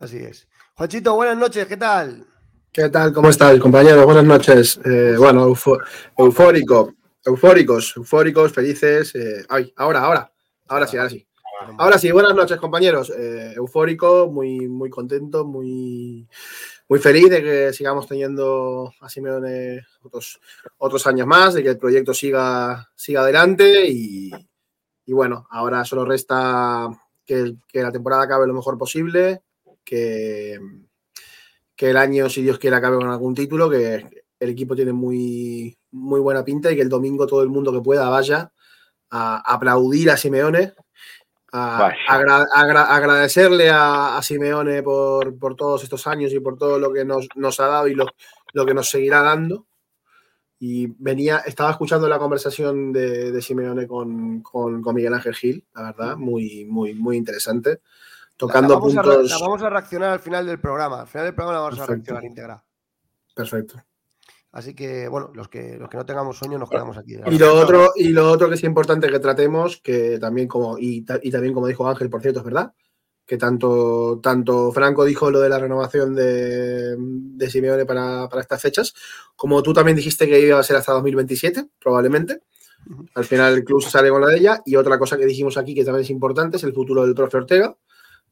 Así 0.00 0.16
es. 0.16 0.48
Juanchito, 0.74 1.14
buenas 1.14 1.36
noches, 1.38 1.66
¿qué 1.68 1.76
tal? 1.76 2.26
¿Qué 2.72 2.88
tal? 2.88 3.12
¿Cómo 3.12 3.28
estás, 3.28 3.56
compañero? 3.60 4.04
Buenas 4.04 4.24
noches. 4.24 4.80
Eh, 4.84 5.14
bueno, 5.16 5.46
eufórico, 6.18 6.94
eufóricos, 7.24 7.96
eufóricos, 7.96 8.52
felices. 8.52 9.14
Eh, 9.14 9.46
ay, 9.48 9.72
ahora, 9.76 10.00
ahora, 10.00 10.32
ahora 10.66 10.86
sí, 10.88 10.96
ahora 10.96 11.10
sí. 11.10 11.28
Ahora 11.78 11.96
sí, 11.96 12.10
buenas 12.10 12.34
noches, 12.34 12.58
compañeros. 12.58 13.10
Eh, 13.16 13.52
eufórico, 13.54 14.28
muy, 14.32 14.66
muy 14.68 14.90
contento, 14.90 15.44
muy 15.44 16.28
muy 16.88 16.98
feliz 17.00 17.28
de 17.30 17.42
que 17.42 17.72
sigamos 17.72 18.06
teniendo 18.06 18.92
a 19.00 19.08
Simeone 19.08 19.84
otros, 20.02 20.40
otros 20.78 21.06
años 21.06 21.26
más, 21.26 21.54
de 21.54 21.62
que 21.62 21.70
el 21.70 21.78
proyecto 21.78 22.14
siga, 22.14 22.90
siga 22.94 23.22
adelante 23.22 23.88
y, 23.88 24.30
bueno, 25.08 25.46
ahora 25.50 25.84
solo 25.84 26.04
resta 26.04 26.88
que, 27.24 27.56
la 27.72 27.92
temporada 27.92 28.22
acabe 28.22 28.46
lo 28.46 28.54
mejor 28.54 28.78
posible, 28.78 29.42
que, 29.84 30.58
que 31.74 31.90
el 31.90 31.96
año, 31.96 32.28
si 32.28 32.42
Dios 32.42 32.58
quiere, 32.58 32.76
acabe 32.76 32.96
con 32.96 33.08
algún 33.08 33.34
título, 33.34 33.68
que 33.68 34.24
el 34.38 34.50
equipo 34.50 34.76
tiene 34.76 34.92
muy, 34.92 35.76
muy 35.90 36.20
buena 36.20 36.44
pinta 36.44 36.70
y 36.70 36.76
que 36.76 36.82
el 36.82 36.88
domingo 36.88 37.26
todo 37.26 37.42
el 37.42 37.48
mundo 37.48 37.72
que 37.72 37.80
pueda 37.80 38.08
vaya 38.08 38.52
a 39.10 39.54
aplaudir 39.54 40.10
a 40.10 40.16
Simeone 40.16 40.74
agradecerle 41.56 43.70
a, 43.72 44.20
Simeone 44.22 44.82
por, 44.82 45.56
todos 45.56 45.82
estos 45.82 46.06
años 46.06 46.32
y 46.32 46.40
por 46.40 46.58
todo 46.58 46.78
lo 46.78 46.92
que 46.92 47.04
nos, 47.04 47.60
ha 47.60 47.66
dado 47.66 47.88
y 47.88 47.94
lo, 47.94 48.06
que 48.66 48.74
nos 48.74 48.88
seguirá 48.88 49.22
dando. 49.22 49.66
Y 50.58 50.86
venía, 50.98 51.38
estaba 51.38 51.70
escuchando 51.70 52.08
la 52.08 52.18
conversación 52.18 52.92
de, 52.92 53.40
Simeone 53.42 53.86
con, 53.86 54.42
Miguel 54.94 55.14
Ángel 55.14 55.34
Gil, 55.34 55.64
la 55.74 55.82
verdad, 55.82 56.16
muy, 56.16 56.64
muy, 56.64 56.94
muy 56.94 57.16
interesante. 57.16 57.80
Tocando 58.36 58.78
puntos. 58.78 59.40
vamos 59.40 59.62
a 59.62 59.70
reaccionar 59.70 60.10
al 60.10 60.20
final 60.20 60.46
del 60.46 60.60
programa. 60.60 61.00
Al 61.00 61.06
final 61.06 61.26
del 61.26 61.34
programa 61.34 61.58
la 61.58 61.64
vamos 61.64 61.80
a 61.80 61.86
reaccionar 61.86 62.24
íntegra. 62.24 62.62
Perfecto. 63.34 63.82
Así 64.56 64.74
que, 64.74 65.06
bueno, 65.06 65.30
los 65.34 65.50
que, 65.50 65.76
los 65.76 65.86
que 65.90 65.98
no 65.98 66.06
tengamos 66.06 66.38
sueño 66.38 66.58
nos 66.58 66.70
quedamos 66.70 66.96
aquí. 66.96 67.18
Y 67.26 67.38
lo, 67.38 67.60
otro, 67.60 67.92
y 67.94 68.08
lo 68.08 68.30
otro 68.30 68.48
que 68.48 68.54
es 68.54 68.64
importante 68.64 69.06
que 69.06 69.18
tratemos, 69.18 69.82
que 69.82 70.18
también 70.18 70.48
como, 70.48 70.78
y, 70.78 71.02
también 71.02 71.52
como 71.52 71.66
dijo 71.66 71.86
Ángel, 71.86 72.08
por 72.08 72.22
cierto, 72.22 72.38
es 72.38 72.46
verdad, 72.46 72.72
que 73.26 73.36
tanto, 73.36 74.18
tanto 74.22 74.72
Franco 74.72 75.04
dijo 75.04 75.30
lo 75.30 75.40
de 75.40 75.50
la 75.50 75.58
renovación 75.58 76.14
de, 76.14 76.96
de 76.98 77.50
Simeone 77.50 77.84
para, 77.84 78.30
estas 78.40 78.62
fechas, 78.62 78.94
como 79.36 79.62
tú 79.62 79.74
también 79.74 79.94
dijiste 79.94 80.26
que 80.26 80.40
iba 80.40 80.58
a 80.58 80.62
ser 80.62 80.76
hasta 80.76 80.92
2027, 80.92 81.66
probablemente. 81.78 82.40
Al 83.14 83.26
final 83.26 83.52
el 83.52 83.62
club 83.64 83.82
sale 83.82 84.08
con 84.08 84.22
la 84.22 84.28
de 84.28 84.38
ella. 84.38 84.62
Y 84.64 84.76
otra 84.76 84.98
cosa 84.98 85.18
que 85.18 85.26
dijimos 85.26 85.58
aquí 85.58 85.74
que 85.74 85.84
también 85.84 86.04
es 86.04 86.10
importante 86.10 86.56
es 86.56 86.64
el 86.64 86.72
futuro 86.72 87.04
del 87.04 87.14
profe 87.14 87.36
Ortega, 87.36 87.76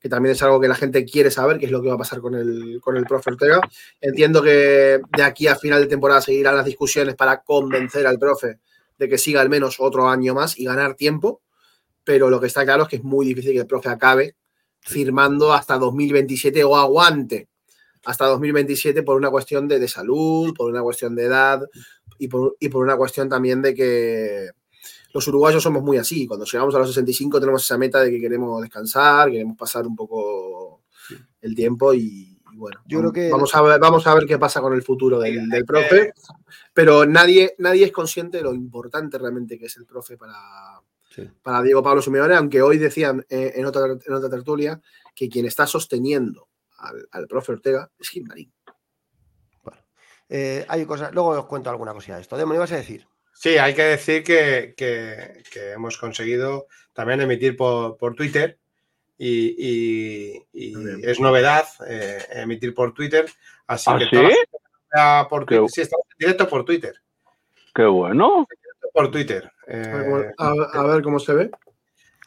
que 0.04 0.10
también 0.10 0.34
es 0.34 0.42
algo 0.42 0.60
que 0.60 0.68
la 0.68 0.74
gente 0.74 1.02
quiere 1.06 1.30
saber, 1.30 1.58
qué 1.58 1.64
es 1.64 1.72
lo 1.72 1.80
que 1.80 1.88
va 1.88 1.94
a 1.94 1.96
pasar 1.96 2.20
con 2.20 2.34
el, 2.34 2.78
con 2.82 2.98
el 2.98 3.06
profe 3.06 3.30
Ortega. 3.30 3.58
Entiendo 4.02 4.42
que 4.42 5.00
de 5.16 5.22
aquí 5.22 5.46
a 5.46 5.56
final 5.56 5.80
de 5.80 5.86
temporada 5.86 6.20
seguirán 6.20 6.58
las 6.58 6.66
discusiones 6.66 7.14
para 7.14 7.42
convencer 7.42 8.06
al 8.06 8.18
profe 8.18 8.58
de 8.98 9.08
que 9.08 9.16
siga 9.16 9.40
al 9.40 9.48
menos 9.48 9.76
otro 9.78 10.06
año 10.06 10.34
más 10.34 10.58
y 10.58 10.66
ganar 10.66 10.94
tiempo, 10.94 11.40
pero 12.04 12.28
lo 12.28 12.38
que 12.38 12.48
está 12.48 12.66
claro 12.66 12.82
es 12.82 12.90
que 12.90 12.96
es 12.96 13.02
muy 13.02 13.24
difícil 13.24 13.52
que 13.52 13.60
el 13.60 13.66
profe 13.66 13.88
acabe 13.88 14.36
firmando 14.78 15.54
hasta 15.54 15.78
2027 15.78 16.62
o 16.64 16.76
aguante 16.76 17.48
hasta 18.04 18.26
2027 18.26 19.04
por 19.04 19.16
una 19.16 19.30
cuestión 19.30 19.66
de, 19.66 19.78
de 19.78 19.88
salud, 19.88 20.52
por 20.54 20.70
una 20.70 20.82
cuestión 20.82 21.14
de 21.14 21.24
edad 21.24 21.62
y 22.18 22.28
por, 22.28 22.58
y 22.60 22.68
por 22.68 22.84
una 22.84 22.98
cuestión 22.98 23.30
también 23.30 23.62
de 23.62 23.74
que 23.74 24.50
los 25.14 25.26
uruguayos 25.28 25.62
somos 25.62 25.82
muy 25.82 25.96
así. 25.96 26.26
Cuando 26.26 26.44
llegamos 26.44 26.74
a 26.74 26.78
los 26.78 26.88
65 26.88 27.40
tenemos 27.40 27.62
esa 27.62 27.78
meta 27.78 28.00
de 28.00 28.10
que 28.10 28.20
queremos 28.20 28.60
descansar, 28.60 29.30
queremos 29.30 29.56
pasar 29.56 29.86
un 29.86 29.94
poco 29.96 30.82
el 31.40 31.54
tiempo 31.54 31.94
y, 31.94 32.36
y 32.52 32.56
bueno, 32.56 32.80
Yo 32.86 32.98
creo 32.98 33.12
que- 33.12 33.30
vamos, 33.30 33.54
a 33.54 33.62
ver, 33.62 33.78
vamos 33.80 34.06
a 34.06 34.14
ver 34.14 34.26
qué 34.26 34.38
pasa 34.38 34.60
con 34.60 34.72
el 34.74 34.82
futuro 34.82 35.18
del, 35.20 35.48
del 35.48 35.64
profe, 35.64 36.12
pero 36.72 37.06
nadie, 37.06 37.54
nadie 37.58 37.84
es 37.86 37.92
consciente 37.92 38.38
de 38.38 38.42
lo 38.42 38.52
importante 38.54 39.16
realmente 39.16 39.58
que 39.58 39.66
es 39.66 39.76
el 39.76 39.86
profe 39.86 40.16
para, 40.16 40.34
Sí. 41.10 41.30
para 41.42 41.62
Diego 41.62 41.80
Pablo 41.82 42.02
Simeone, 42.02 42.34
aunque 42.34 42.60
hoy 42.60 42.76
decían 42.78 43.24
eh, 43.28 43.52
en, 43.54 43.66
otra, 43.66 43.86
en 43.86 44.12
otra 44.12 44.28
tertulia 44.28 44.80
que 45.14 45.28
quien 45.28 45.46
está 45.46 45.64
sosteniendo 45.64 46.48
al, 46.78 47.06
al 47.12 47.28
profe 47.28 47.52
Ortega 47.52 47.88
es 47.98 48.08
Gilmarín. 48.08 48.52
Eh, 50.28 50.64
hay 50.68 50.84
cosas, 50.86 51.12
luego 51.12 51.28
os 51.30 51.46
cuento 51.46 51.70
alguna 51.70 51.92
cosilla 51.92 52.16
de 52.16 52.22
esto. 52.22 52.36
Demo, 52.36 52.54
ibas 52.54 52.72
a 52.72 52.76
decir. 52.76 53.06
Sí, 53.34 53.58
hay 53.58 53.74
que 53.74 53.82
decir 53.82 54.22
que, 54.24 54.74
que- 54.76 55.42
que 55.52 55.72
hemos 55.72 55.98
conseguido 55.98 56.66
también 56.92 57.20
emitir 57.20 57.56
por, 57.56 57.96
por 57.96 58.14
Twitter 58.14 58.58
y, 59.18 60.40
y- 60.52 61.02
es 61.02 61.20
novedad 61.20 61.66
eh, 61.88 62.18
emitir 62.32 62.74
por 62.74 62.94
Twitter. 62.94 63.26
Así 63.66 63.90
¿Ah, 63.92 63.98
que 63.98 64.04
sí? 64.06 64.34
por 65.28 65.46
Qué- 65.46 65.60
sí, 65.68 65.80
estamos 65.82 66.06
en 66.12 66.18
directo 66.18 66.48
por 66.48 66.64
Twitter. 66.64 66.94
Qué 67.74 67.84
bueno. 67.84 68.46
Por 68.92 69.10
Twitter. 69.10 69.50
A 69.66 69.72
ver 69.72 69.86
Eh, 70.26 70.32
cómo- 70.36 70.66
a, 70.72 70.86
ver 70.86 71.02
cómo 71.02 71.18
se 71.18 71.34
ve. 71.34 71.50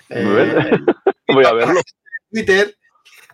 eh, 0.09 0.23
Muy 0.23 0.35
bien. 0.35 0.85
Voy 1.33 1.45
a 1.45 1.53
verlo. 1.53 1.81
Twitter 2.31 2.75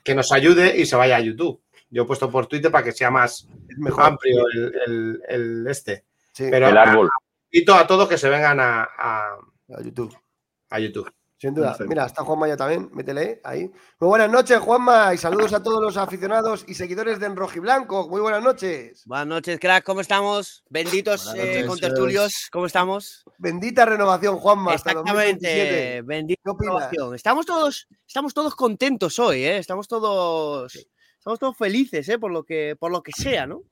que 0.03 0.13
nos 0.15 0.31
ayude 0.31 0.77
y 0.77 0.85
se 0.85 0.95
vaya 0.95 1.15
a 1.17 1.21
YouTube. 1.21 1.61
Yo 1.89 2.03
he 2.03 2.05
puesto 2.05 2.29
por 2.29 2.45
Twitter 2.47 2.71
para 2.71 2.83
que 2.83 2.91
sea 2.91 3.09
más 3.11 3.47
Es 3.69 3.77
mejor. 3.77 4.03
amplio 4.05 4.45
el, 4.53 4.73
el- 4.87 5.21
el 5.27 5.67
este. 5.67 6.05
Sí, 6.31 6.47
Pero 6.51 6.67
El 6.69 6.77
árbol. 6.77 7.09
Invito 7.53 7.75
a 7.75 7.85
todos 7.85 8.09
que 8.09 8.17
se 8.17 8.29
vengan 8.29 8.59
a, 8.59 8.83
a- 8.83 9.37
a 9.77 9.81
YouTube. 9.81 10.15
a 10.71 10.79
YouTube. 10.79 11.09
Sin 11.37 11.53
duda. 11.53 11.75
Mira, 11.87 12.05
está 12.05 12.23
Juan 12.23 12.39
Maya 12.39 12.55
también, 12.55 12.89
métele 12.93 13.41
ahí. 13.43 13.69
Muy 13.99 14.07
buenas 14.07 14.31
noches, 14.31 14.59
Juanma, 14.59 15.13
y 15.13 15.17
saludos 15.17 15.51
a 15.53 15.61
todos 15.61 15.81
los 15.83 15.97
aficionados 15.97 16.63
y 16.69 16.73
seguidores 16.73 17.19
de 17.19 17.25
Enrojiblanco. 17.25 18.07
Muy 18.07 18.21
buenas 18.21 18.41
noches. 18.41 19.03
Buenas 19.05 19.27
noches, 19.27 19.59
crack, 19.59 19.83
¿cómo 19.83 19.99
estamos? 19.99 20.63
Benditos 20.69 21.27
eh, 21.35 21.37
noches, 21.37 21.65
contertulios, 21.67 22.47
¿cómo 22.49 22.65
estamos? 22.65 23.25
Bendita 23.37 23.83
renovación, 23.85 24.37
Juanma. 24.37 24.73
Exactamente, 24.73 25.11
2027. 25.49 26.01
bendita 26.03 26.51
renovación. 26.57 27.13
Estamos 27.13 27.45
todos, 27.45 27.87
estamos 28.07 28.33
todos 28.33 28.55
contentos 28.55 29.19
hoy, 29.19 29.43
¿eh? 29.43 29.57
Estamos 29.57 29.89
todos, 29.89 30.73
estamos 31.17 31.39
todos 31.39 31.57
felices, 31.57 32.07
¿eh? 32.07 32.17
Por 32.17 32.31
lo 32.31 32.45
que, 32.45 32.77
por 32.79 32.89
lo 32.89 33.03
que 33.03 33.11
sea, 33.11 33.45
¿no? 33.45 33.63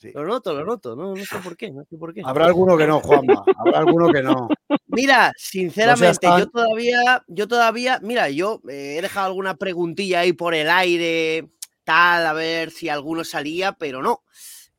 Sí. 0.00 0.12
Lo 0.14 0.24
noto, 0.24 0.54
lo 0.54 0.64
noto, 0.64 0.94
no, 0.94 1.12
no 1.14 1.24
sé 1.24 1.38
por 1.42 1.56
qué, 1.56 1.72
no 1.72 1.84
sé 1.90 1.96
por 1.98 2.14
qué. 2.14 2.22
Habrá 2.24 2.46
alguno 2.46 2.76
que 2.76 2.86
no, 2.86 3.00
Juanma. 3.00 3.44
Habrá 3.58 3.80
alguno 3.80 4.12
que 4.12 4.22
no. 4.22 4.48
Mira, 4.86 5.32
sinceramente, 5.36 6.26
yo 6.26 6.30
tan- 6.46 6.50
todavía, 6.50 7.24
yo 7.26 7.48
todavía, 7.48 7.98
mira, 8.00 8.30
yo 8.30 8.60
eh, 8.68 8.96
he 8.98 9.02
dejado 9.02 9.26
alguna 9.26 9.56
preguntilla 9.56 10.20
ahí 10.20 10.32
por 10.32 10.54
el 10.54 10.70
aire, 10.70 11.48
tal, 11.82 12.24
a 12.26 12.32
ver 12.32 12.70
si 12.70 12.88
alguno 12.88 13.24
salía, 13.24 13.72
pero 13.72 14.00
no. 14.00 14.22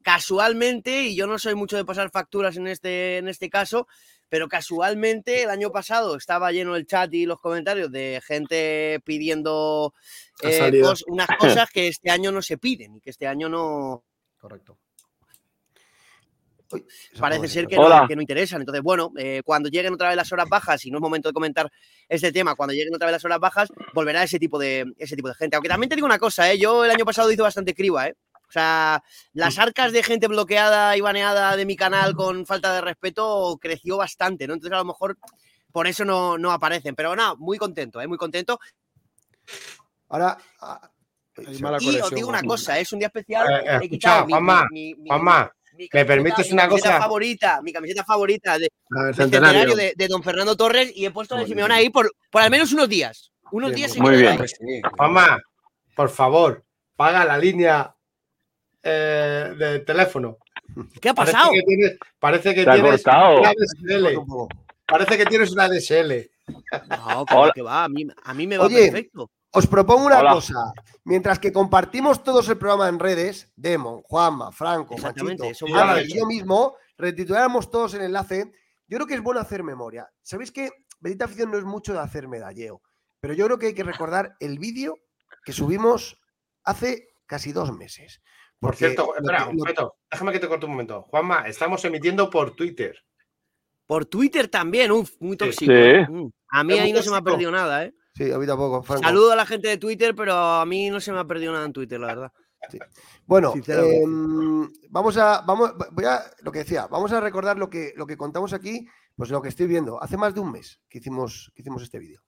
Casualmente, 0.01 1.03
y 1.03 1.15
yo 1.15 1.27
no 1.27 1.37
soy 1.37 1.53
mucho 1.55 1.75
de 1.75 1.83
pasar 1.85 2.09
facturas 2.11 2.55
en 2.57 2.67
este, 2.67 3.17
en 3.17 3.27
este 3.27 3.49
caso, 3.49 3.87
pero 4.29 4.47
casualmente 4.47 5.43
el 5.43 5.49
año 5.49 5.71
pasado 5.71 6.15
estaba 6.15 6.51
lleno 6.51 6.75
el 6.77 6.87
chat 6.87 7.13
y 7.13 7.25
los 7.25 7.39
comentarios 7.39 7.91
de 7.91 8.21
gente 8.25 9.01
pidiendo 9.03 9.93
eh, 10.41 10.47
cos- 10.81 11.03
unas 11.07 11.27
cosas 11.37 11.69
que 11.71 11.89
este 11.89 12.09
año 12.09 12.31
no 12.31 12.41
se 12.41 12.57
piden 12.57 12.95
y 12.95 13.01
que 13.01 13.09
este 13.09 13.27
año 13.27 13.49
no, 13.49 14.03
Correcto. 14.39 14.77
Parece 17.19 17.47
ser 17.47 17.67
que 17.67 17.75
no, 17.75 17.83
Hola. 17.83 18.05
que 18.07 18.15
no 18.15 18.21
interesan. 18.21 18.61
Entonces, 18.61 18.83
bueno, 18.83 19.11
eh, 19.17 19.41
cuando 19.43 19.69
lleguen 19.69 19.93
otra 19.93 20.07
vez 20.09 20.17
las 20.17 20.31
horas 20.31 20.47
bajas, 20.49 20.85
y 20.85 20.91
no 20.91 20.97
es 20.97 21.01
momento 21.01 21.29
de 21.29 21.33
comentar 21.33 21.71
este 22.07 22.31
tema, 22.31 22.55
cuando 22.55 22.73
lleguen 22.73 22.93
otra 22.93 23.07
vez 23.07 23.13
las 23.13 23.25
horas 23.25 23.39
bajas, 23.39 23.69
volverá 23.93 24.23
ese 24.23 24.39
tipo 24.39 24.59
de, 24.59 24.85
ese 24.97 25.15
tipo 25.15 25.27
de 25.27 25.33
gente. 25.35 25.55
Aunque 25.55 25.69
también 25.69 25.89
te 25.89 25.95
digo 25.95 26.05
una 26.05 26.19
cosa, 26.19 26.51
¿eh? 26.51 26.57
yo 26.59 26.85
el 26.85 26.91
año 26.91 27.05
pasado 27.05 27.31
hice 27.31 27.41
bastante 27.41 27.73
criba, 27.73 28.07
¿eh? 28.07 28.15
O 28.47 28.51
sea, 28.51 29.03
las 29.33 29.59
arcas 29.59 29.91
de 29.91 30.01
gente 30.01 30.27
bloqueada 30.27 30.97
y 30.97 31.01
baneada 31.01 31.55
de 31.55 31.65
mi 31.67 31.75
canal 31.75 32.15
con 32.15 32.47
falta 32.47 32.73
de 32.73 32.81
respeto 32.81 33.57
creció 33.61 33.97
bastante, 33.97 34.47
¿no? 34.47 34.55
Entonces, 34.55 34.73
a 34.75 34.79
lo 34.79 34.85
mejor 34.85 35.17
por 35.71 35.85
eso 35.85 36.03
no, 36.03 36.35
no 36.39 36.51
aparecen. 36.51 36.95
Pero 36.95 37.15
nada, 37.15 37.35
muy 37.35 37.59
contento, 37.59 38.01
¿eh? 38.01 38.07
Muy 38.07 38.17
contento. 38.17 38.59
Ahora. 40.09 40.37
ah, 40.61 40.89
Hay 41.45 41.59
mala 41.59 41.77
Y 41.79 41.99
os 41.99 42.09
digo 42.11 42.27
una 42.27 42.41
cosa, 42.43 42.79
es 42.79 42.91
un 42.91 42.99
día 42.99 43.07
especial. 43.07 43.47
Eh, 43.51 43.63
escucha, 43.83 43.87
quitado 43.89 44.25
mi- 44.25 44.31
Juanma, 44.33 44.67
mi- 44.71 44.95
mi- 44.95 45.09
Juanma, 45.09 45.51
mi 45.79 45.85
¿me 45.85 45.89
camiseta- 45.89 46.07
permites 46.07 46.47
mi 46.47 46.53
una 46.53 46.67
camiseta 46.67 46.89
cosa? 46.89 47.01
favorita, 47.01 47.61
mi 47.61 47.71
camiseta 47.71 48.03
favorita 48.03 48.57
de, 48.59 48.67
ver, 48.89 49.15
centenario. 49.15 49.59
centenario 49.61 49.75
de, 49.77 49.93
de 49.95 50.07
don 50.09 50.21
Fernando 50.21 50.57
Torres 50.57 50.91
y 50.93 51.05
he 51.05 51.11
puesto 51.11 51.37
el 51.37 51.45
bien. 51.45 51.71
ahí 51.71 51.89
por, 51.89 52.11
por 52.29 52.41
al 52.41 52.51
menos 52.51 52.73
unos 52.73 52.89
días. 52.89 53.31
Unos 53.51 53.69
Bien, 53.73 53.89
días 53.89 53.97
muy 53.97 54.17
bien. 54.17 54.37
Juanma, 54.97 55.39
por 55.95 56.09
favor, 56.09 56.63
paga 56.95 57.23
la 57.25 57.37
línea 57.37 57.95
eh, 58.83 59.53
de 59.57 59.79
teléfono. 59.79 60.37
¿Qué 61.01 61.09
ha 61.09 61.13
Parece 61.13 61.33
pasado? 61.33 61.53
que 61.53 61.61
tienes, 61.63 61.97
parece 62.19 62.53
que 62.53 62.63
tienes 62.65 63.05
una 63.05 63.53
DSL. 63.53 64.19
Parece 64.85 65.17
que 65.17 65.25
tienes 65.25 65.51
una 65.51 65.67
DSL. 65.69 66.29
No, 66.89 67.25
que, 67.25 67.35
va, 67.35 67.51
que 67.53 67.61
va, 67.61 67.83
a 67.85 67.89
mí, 67.89 68.05
a 68.23 68.33
mí 68.33 68.47
me 68.47 68.57
va 68.57 68.65
Oye, 68.65 68.91
perfecto. 68.91 69.31
Os 69.51 69.65
propongo 69.67 70.05
una 70.05 70.19
Hola. 70.19 70.33
cosa. 70.33 70.73
Mientras 71.05 71.39
que 71.39 71.51
compartimos 71.51 72.23
todos 72.23 72.47
el 72.49 72.57
programa 72.57 72.87
en 72.87 72.99
redes, 72.99 73.51
Demon, 73.55 74.01
Juanma, 74.03 74.51
Franco, 74.51 74.95
Machito, 74.97 75.25
lo 75.65 76.01
y 76.01 76.13
yo 76.13 76.25
mismo, 76.27 76.75
retituláramos 76.97 77.71
todos 77.71 77.93
el 77.95 78.01
enlace, 78.03 78.51
yo 78.87 78.97
creo 78.97 79.07
que 79.07 79.15
es 79.15 79.21
bueno 79.23 79.39
hacer 79.39 79.63
memoria. 79.63 80.07
¿Sabéis 80.21 80.51
que 80.51 80.69
Bendita 80.99 81.25
Afición 81.25 81.49
no 81.51 81.57
es 81.57 81.63
mucho 81.63 81.93
de 81.93 81.99
hacer 81.99 82.27
medalleo? 82.27 82.81
Pero 83.21 83.33
yo 83.33 83.45
creo 83.45 83.57
que 83.57 83.67
hay 83.67 83.73
que 83.73 83.83
recordar 83.83 84.35
el 84.39 84.59
vídeo 84.59 84.95
que 85.43 85.51
subimos 85.51 86.19
hace 86.63 87.07
casi 87.25 87.51
dos 87.51 87.75
meses. 87.75 88.21
Por 88.59 88.75
cierto, 88.75 89.05
lo 89.07 89.15
espera, 89.15 89.37
que- 89.45 89.49
un 89.49 89.55
lo- 89.55 89.59
momento. 89.59 89.95
Déjame 90.11 90.31
que 90.31 90.39
te 90.39 90.47
corte 90.47 90.65
un 90.65 90.71
momento. 90.73 91.03
Juanma, 91.03 91.47
estamos 91.47 91.83
emitiendo 91.85 92.29
por 92.29 92.55
Twitter. 92.55 92.95
Por 93.87 94.05
Twitter 94.05 94.47
también, 94.47 94.91
uf, 94.91 95.11
muy 95.19 95.37
tóxico. 95.37 95.71
Sí. 95.71 95.77
¿eh? 95.77 96.07
A 96.49 96.63
mí 96.63 96.73
Es 96.73 96.81
ahí 96.81 96.93
no 96.93 97.01
se 97.01 97.09
me 97.09 97.17
ha 97.17 97.21
perdido 97.21 97.49
nada, 97.51 97.85
¿eh? 97.85 97.93
Sí, 98.19 98.29
a 98.33 98.37
mí 98.37 98.45
tampoco, 98.45 98.83
Franco. 98.83 99.05
Saludo 99.05 99.31
a 99.31 99.35
la 99.37 99.45
gente 99.45 99.69
de 99.69 99.77
Twitter, 99.77 100.13
pero 100.13 100.33
a 100.35 100.65
mí 100.65 100.89
no 100.89 100.99
se 100.99 101.13
me 101.13 101.19
ha 101.19 101.23
perdido 101.23 101.53
nada 101.53 101.65
en 101.65 101.71
Twitter, 101.71 101.97
la 101.97 102.07
verdad. 102.07 102.33
Bueno, 103.25 103.53
em, 103.65 104.69
vamos 104.89 105.15
a, 105.15 105.39
vamos, 105.47 105.71
voy 105.93 106.03
a, 106.03 106.21
lo 106.41 106.51
que 106.51 106.59
decía, 106.59 106.87
vamos 106.87 107.13
a 107.13 107.21
recordar 107.21 107.57
lo 107.57 107.69
que, 107.69 107.93
lo 107.95 108.05
que 108.05 108.17
contamos 108.17 108.51
aquí, 108.51 108.85
pues 109.15 109.29
lo 109.29 109.41
que 109.41 109.47
estoy 109.47 109.67
viendo. 109.67 110.03
Hace 110.03 110.17
más 110.17 110.35
de 110.35 110.41
un 110.41 110.51
mes 110.51 110.81
que 110.89 110.97
hicimos, 110.97 111.49
que 111.55 111.61
hicimos 111.61 111.81
este 111.81 111.97
vídeo. 111.97 112.21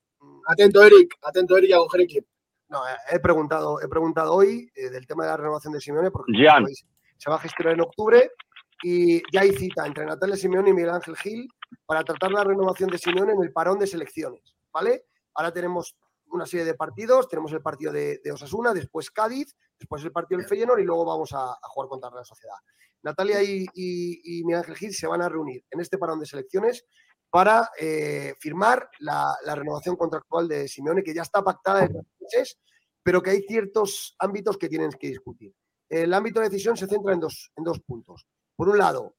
Atento, 0.48 0.82
Eric. 0.82 1.18
Atento, 1.24 1.58
Eric, 1.58 1.74
a 1.74 1.80
coger 1.80 2.02
equipo. 2.02 2.28
No, 2.70 2.80
he 3.12 3.20
preguntado, 3.20 3.82
he 3.82 3.90
preguntado 3.90 4.34
hoy 4.34 4.72
eh, 4.74 4.90
del 4.92 5.06
tema 5.06 5.26
de 5.26 5.32
la 5.32 5.38
renovación 5.38 5.74
de 5.74 5.82
Simeone, 5.82 6.10
porque 6.10 6.32
se 7.18 7.30
va 7.30 7.36
a 7.36 7.40
gestionar 7.40 7.74
en 7.74 7.82
octubre 7.82 8.32
y 8.82 9.22
ya 9.30 9.42
hay 9.42 9.52
cita 9.52 9.86
entre 9.86 10.06
Natalia 10.06 10.38
Simeone 10.38 10.70
y 10.70 10.74
Miguel 10.74 10.92
Ángel 10.92 11.18
Gil 11.18 11.50
para 11.86 12.02
tratar 12.06 12.32
la 12.32 12.46
renovación 12.46 12.90
de 12.90 12.98
Simeone 12.98 13.34
en 13.34 13.44
el 13.44 13.52
parón 13.52 13.78
de 13.78 13.88
selecciones, 13.88 14.56
¿vale? 14.72 15.04
Ahora 15.36 15.52
tenemos 15.52 15.96
una 16.28 16.46
serie 16.46 16.66
de 16.66 16.76
partidos, 16.76 17.28
tenemos 17.28 17.52
el 17.52 17.62
partido 17.62 17.92
de, 17.92 18.22
de 18.24 18.32
Osasuna, 18.32 18.74
después 18.74 19.12
Cádiz, 19.12 19.56
después 19.78 20.04
el 20.04 20.12
partido 20.12 20.40
del 20.40 20.48
Feyenoord 20.48 20.80
y 20.80 20.86
luego 20.86 21.06
vamos 21.06 21.34
a, 21.34 21.52
a 21.52 21.68
jugar 21.70 21.90
contra 21.90 22.10
la 22.10 22.24
Sociedad. 22.24 22.56
Natalia 23.04 23.42
y, 23.42 23.66
y, 23.74 24.40
y 24.40 24.44
Miguel 24.44 24.60
Ángel 24.60 24.76
Gil 24.76 24.94
se 24.94 25.08
van 25.08 25.22
a 25.22 25.30
reunir 25.30 25.66
en 25.70 25.80
este 25.80 25.98
parón 25.98 26.20
de 26.20 26.26
selecciones 26.26 26.86
para 27.30 27.70
eh, 27.80 28.36
firmar 28.40 28.90
la, 29.00 29.36
la 29.46 29.56
renovación 29.56 29.96
contractual 29.96 30.48
de 30.48 30.68
Simeone, 30.68 31.04
que 31.04 31.14
ya 31.14 31.22
está 31.22 31.42
pactada 31.44 31.82
desde 31.82 32.02
meses, 32.20 32.60
pero 33.02 33.22
que 33.22 33.32
hay 33.32 33.42
ciertos 33.42 34.16
ámbitos 34.20 34.58
que 34.58 34.70
tienen 34.70 34.92
que 34.92 35.08
discutir. 35.08 35.54
El 35.90 36.14
ámbito 36.14 36.40
de 36.40 36.50
decisión 36.50 36.78
se 36.78 36.88
centra 36.88 37.14
en 37.14 37.20
dos, 37.20 37.52
en 37.56 37.64
dos 37.64 37.80
puntos. 37.82 38.28
Por 38.56 38.70
un 38.70 38.78
lado, 38.78 39.16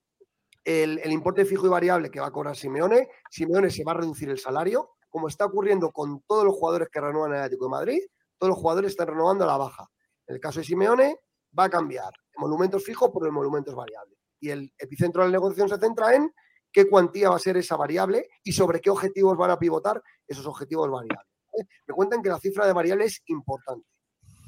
el, 0.65 0.99
el 1.01 1.11
importe 1.11 1.45
fijo 1.45 1.67
y 1.67 1.71
variable 1.71 2.11
que 2.11 2.21
va 2.21 2.27
a 2.27 2.33
cobrar 2.33 2.57
Simeone. 2.57 3.09
Simeone 3.31 3.71
se 3.71 3.83
va 3.83 3.93
a 3.93 3.97
reducir 3.97 4.31
el 4.31 4.39
salario, 4.39 4.91
como 5.13 5.29
está 5.29 5.45
ocurriendo 5.45 5.93
con 5.93 6.23
todos 6.23 6.45
los 6.45 6.55
jugadores 6.55 6.89
que 6.89 7.01
renuevan 7.01 7.33
en 7.33 7.37
el 7.37 7.43
Atlético 7.45 7.67
de 7.67 7.71
Madrid. 7.71 8.01
Todos 8.39 8.49
los 8.49 8.59
jugadores 8.59 8.93
están 8.93 9.09
renovando 9.09 9.45
a 9.45 9.47
la 9.47 9.59
baja. 9.59 9.87
En 10.27 10.35
el 10.37 10.41
caso 10.41 10.61
de 10.61 10.65
Simeone, 10.65 11.19
va 11.57 11.65
a 11.65 11.71
cambiar 11.71 12.13
monumentos 12.39 12.83
fijos 12.83 13.11
por 13.11 13.27
el 13.27 13.33
monumentos 13.33 13.75
variable. 13.75 14.17
Y 14.41 14.49
el 14.49 14.73
epicentro 14.79 15.23
de 15.23 15.29
la 15.29 15.33
negociación 15.33 15.69
se 15.69 15.79
centra 15.79 16.15
en 16.15 16.33
qué 16.73 16.89
cuantía 16.89 17.29
va 17.29 17.37
a 17.37 17.39
ser 17.39 17.59
esa 17.59 17.77
variable 17.77 18.27
y 18.43 18.53
sobre 18.53 18.81
qué 18.81 18.89
objetivos 18.89 19.37
van 19.37 19.51
a 19.51 19.59
pivotar 19.59 20.03
esos 20.27 20.47
objetivos 20.47 20.91
variables. 20.91 21.29
¿eh? 21.61 21.65
Me 21.87 21.95
cuentan 21.95 22.23
que 22.23 22.31
la 22.31 22.39
cifra 22.39 22.67
de 22.67 22.73
variable 22.73 23.05
es 23.05 23.23
importante. 23.27 23.87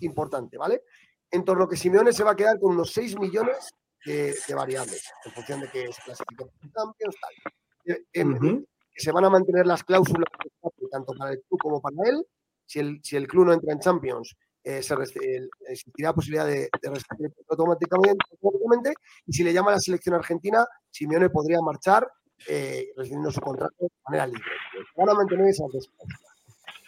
importante, 0.01 0.57
¿vale? 0.57 0.83
En 1.31 1.45
torno 1.45 1.65
a 1.65 1.69
que 1.69 1.77
Simeone 1.77 2.13
se 2.15 2.25
va 2.25 2.31
a 2.31 2.37
quedar 2.37 2.59
con 2.59 2.73
unos 2.73 2.91
6 2.91 3.19
millones 3.19 3.71
de, 4.07 4.35
variables, 4.55 5.13
en 5.27 5.33
función 5.33 5.61
de 5.61 5.71
que 5.71 5.93
se 5.93 6.03
clasifique 6.03 6.45
Champions, 6.75 7.17
tal. 7.21 7.53
Eh, 7.95 8.05
se 8.97 9.13
van 9.13 9.25
a 9.25 9.31
mantener 9.31 9.67
las 9.67 9.83
cláusulas 9.85 10.29
tanto 10.91 11.13
para 11.19 11.33
el 11.33 11.43
club 11.49 11.61
como 11.61 11.81
para 11.81 11.97
él. 12.07 12.25
Si 12.67 12.79
el, 12.79 13.01
si 13.03 13.17
el 13.17 13.27
club 13.27 13.47
no 13.47 13.53
entra 13.53 13.73
en 13.73 13.81
Champions, 13.81 14.37
eh, 14.63 14.83
se 14.83 14.95
existirá 15.69 16.15
posibilidad 16.15 16.47
de, 16.47 16.71
de 16.81 17.33
automáticamente, 17.51 18.25
automáticamente, 18.33 18.95
y 19.27 19.33
si 19.33 19.45
le 19.45 19.53
llama 19.53 19.71
a 19.71 19.75
la 19.75 19.81
selección 19.81 20.15
argentina, 20.15 20.67
Simeone 20.91 21.29
podría 21.29 21.61
marchar 21.61 22.11
eh, 22.49 22.89
recibiendo 22.97 23.31
su 23.31 23.41
contrato 23.41 23.75
de 23.79 23.91
manera 24.07 24.27
libre. 24.27 24.43
Van 24.97 25.11
a 25.11 25.15
mantener 25.15 25.49
esas 25.49 25.71
dos 25.71 25.91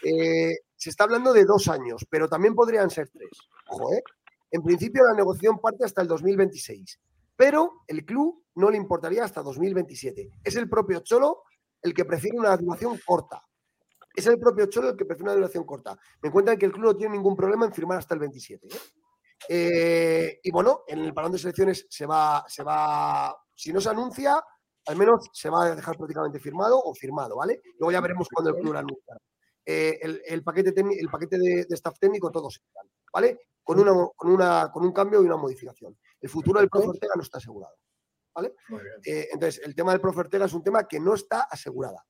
eh, 0.05 0.59
se 0.77 0.91
está 0.91 1.05
hablando 1.05 1.33
de 1.33 1.45
dos 1.45 1.69
años, 1.69 2.07
pero 2.09 2.29
también 2.29 2.55
podrían 2.55 2.91
ser 2.91 3.09
tres. 3.09 3.31
Ojo, 3.69 3.93
¿eh? 3.93 4.03
En 4.51 4.63
principio 4.63 5.03
la 5.05 5.15
negociación 5.15 5.59
parte 5.59 5.85
hasta 5.85 6.03
el 6.03 6.09
2026, 6.09 7.01
pero 7.35 7.83
el 7.89 8.05
club 8.05 8.45
no 8.55 8.71
le 8.71 8.77
importaría 8.77 9.25
hasta 9.25 9.43
2027. 9.43 10.31
Es 10.45 10.57
el 10.57 10.69
propio 10.69 11.01
Cholo 11.01 11.43
el 11.83 11.95
que 11.95 12.05
prefiere 12.05 12.39
una 12.39 12.57
duración 12.57 12.99
corta. 13.05 13.43
Es 14.15 14.27
el 14.27 14.39
propio 14.39 14.67
Cholo 14.67 14.91
el 14.91 14.97
que 14.97 15.05
prefiere 15.05 15.31
una 15.31 15.35
duración 15.35 15.65
corta. 15.65 15.99
Me 16.23 16.31
cuentan 16.31 16.57
que 16.57 16.67
el 16.67 16.73
club 16.73 16.85
no 16.85 16.97
tiene 16.97 17.17
ningún 17.17 17.37
problema 17.37 17.67
en 17.67 17.73
firmar 17.73 17.99
hasta 17.99 18.15
el 18.15 18.21
27. 18.21 18.67
¿eh? 18.67 18.71
Eh, 19.49 20.41
y 20.43 20.51
bueno, 20.51 20.85
en 20.87 21.01
el 21.01 21.13
parón 21.13 21.33
de 21.33 21.39
selecciones 21.39 21.87
se 21.89 22.07
va, 22.07 22.45
se 22.49 22.63
va, 22.63 23.37
si 23.55 23.73
no 23.73 23.81
se 23.81 23.91
anuncia, 23.91 24.43
al 24.87 24.97
menos 24.97 25.29
se 25.33 25.51
va 25.51 25.65
a 25.65 25.75
dejar 25.75 25.97
prácticamente 25.97 26.39
firmado 26.39 26.79
o 26.79 26.95
firmado, 26.95 27.37
¿vale? 27.37 27.61
Luego 27.79 27.93
ya 27.93 28.01
veremos 28.01 28.29
cuando 28.33 28.51
el 28.51 28.57
club 28.57 28.73
lo 28.73 28.79
anuncia. 28.79 29.17
Eh, 29.65 29.99
el, 30.27 30.43
paquete, 30.45 30.73
el 30.99 31.09
paquete 31.09 31.39
de, 31.39 31.67
staff 31.71 31.99
técnico, 31.99 32.31
todos 32.31 32.63
¿vale? 33.13 33.41
Con, 33.63 33.81
una, 33.81 33.93
con, 34.15 34.31
una, 34.31 34.71
con 34.73 34.85
un 34.85 34.93
cambio 34.93 35.23
y 35.23 35.27
una 35.27 35.37
modificación. 35.37 35.99
El 36.21 36.31
futuro 36.31 36.61
del 36.61 36.71
profe 36.71 36.89
Ortega 36.89 37.15
no 37.17 37.23
está 37.23 37.39
asegurado, 37.39 37.75
¿vale? 38.37 38.55
Eh, 39.05 39.29
entonces, 39.33 39.61
el 39.65 39.75
tema 39.75 39.91
del 39.91 40.01
profe 40.01 40.21
Ortega 40.21 40.45
es 40.45 40.53
un 40.53 40.63
tema 40.63 40.87
que 40.87 41.01
no 41.01 41.15
está 41.15 41.49
asegurada. 41.51 42.07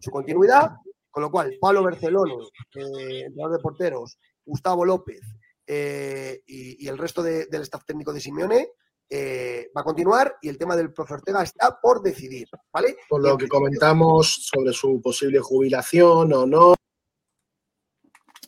Su 0.00 0.10
continuidad, 0.10 0.72
con 1.10 1.22
lo 1.22 1.30
cual, 1.30 1.56
Pablo 1.58 1.82
Barcelona, 1.82 2.34
eh, 2.74 3.22
entrenador 3.26 3.56
de 3.56 3.62
porteros, 3.62 4.18
Gustavo 4.44 4.84
López 4.84 5.22
y, 5.64 6.86
el 6.86 6.98
resto 6.98 7.22
del 7.22 7.62
staff 7.62 7.84
técnico 7.86 8.12
de 8.12 8.20
Simeone 8.20 8.72
eh, 9.14 9.70
va 9.76 9.82
a 9.82 9.84
continuar 9.84 10.38
y 10.40 10.48
el 10.48 10.56
tema 10.56 10.74
del 10.74 10.90
profe 10.90 11.12
Ortega 11.12 11.42
está 11.42 11.78
por 11.78 12.00
decidir, 12.00 12.48
¿vale? 12.72 12.96
Por 13.10 13.22
lo 13.22 13.36
que 13.36 13.46
comentamos 13.46 14.48
sobre 14.50 14.72
su 14.72 15.02
posible 15.02 15.38
jubilación 15.38 16.32
o 16.32 16.46
no. 16.46 16.74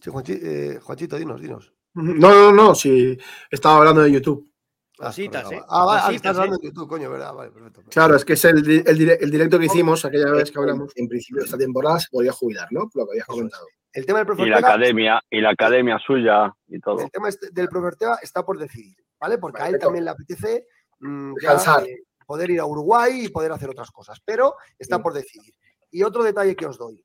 Sí, 0.00 0.10
eh, 0.28 0.78
Juanchito, 0.82 1.18
dinos, 1.18 1.42
dinos. 1.42 1.70
No, 1.92 2.30
no, 2.30 2.50
no, 2.50 2.74
si 2.74 3.18
estaba 3.50 3.76
hablando 3.76 4.00
de 4.00 4.12
YouTube. 4.12 4.53
Cositas, 4.96 5.50
¿eh? 5.50 5.60
Ah, 5.68 5.84
vale, 5.84 6.02
ah, 6.04 6.12
estás 6.12 6.36
hablando 6.36 6.56
de 6.58 6.68
YouTube, 6.68 6.88
coño, 6.88 7.10
¿verdad? 7.10 7.34
Vale, 7.34 7.50
perfecto. 7.50 7.82
Claro, 7.90 8.14
es 8.14 8.24
que 8.24 8.34
es 8.34 8.44
el, 8.44 8.58
el, 8.86 9.30
directo 9.30 9.58
que 9.58 9.66
hicimos 9.66 10.04
aquella 10.04 10.30
vez 10.30 10.50
que 10.52 10.58
hablamos. 10.58 10.92
En 10.94 11.08
principio, 11.08 11.40
de 11.40 11.46
esta 11.46 11.58
temporada 11.58 11.98
se 11.98 12.08
podía 12.10 12.32
jubilar, 12.32 12.68
¿no? 12.70 12.88
Lo 12.94 13.04
que 13.06 13.12
habías 13.12 13.26
comentado. 13.26 13.66
El 13.92 14.06
tema 14.06 14.18
del 14.18 14.26
profe 14.26 14.42
y 14.42 14.48
la 14.48 14.58
academia, 14.58 15.20
y 15.30 15.40
la 15.40 15.50
academia 15.50 15.98
suya 15.98 16.52
y 16.68 16.80
todo. 16.80 17.00
El 17.00 17.10
tema 17.10 17.28
este 17.28 17.50
del 17.50 17.68
profe 17.68 17.86
Ortega 17.88 18.18
está 18.22 18.44
por 18.44 18.58
decidir. 18.58 18.96
¿vale? 19.24 19.38
Porque 19.38 19.62
a 19.62 19.68
él 19.68 19.78
también 19.78 20.04
le 20.04 20.10
apetece 20.10 20.66
mm, 21.00 21.34
eh, 21.40 22.02
poder 22.26 22.50
ir 22.50 22.60
a 22.60 22.66
Uruguay 22.66 23.24
y 23.24 23.28
poder 23.28 23.52
hacer 23.52 23.70
otras 23.70 23.90
cosas, 23.90 24.20
pero 24.22 24.54
está 24.78 25.02
por 25.02 25.14
decidir. 25.14 25.54
Y 25.90 26.02
otro 26.02 26.22
detalle 26.22 26.54
que 26.54 26.66
os 26.66 26.76
doy. 26.76 27.02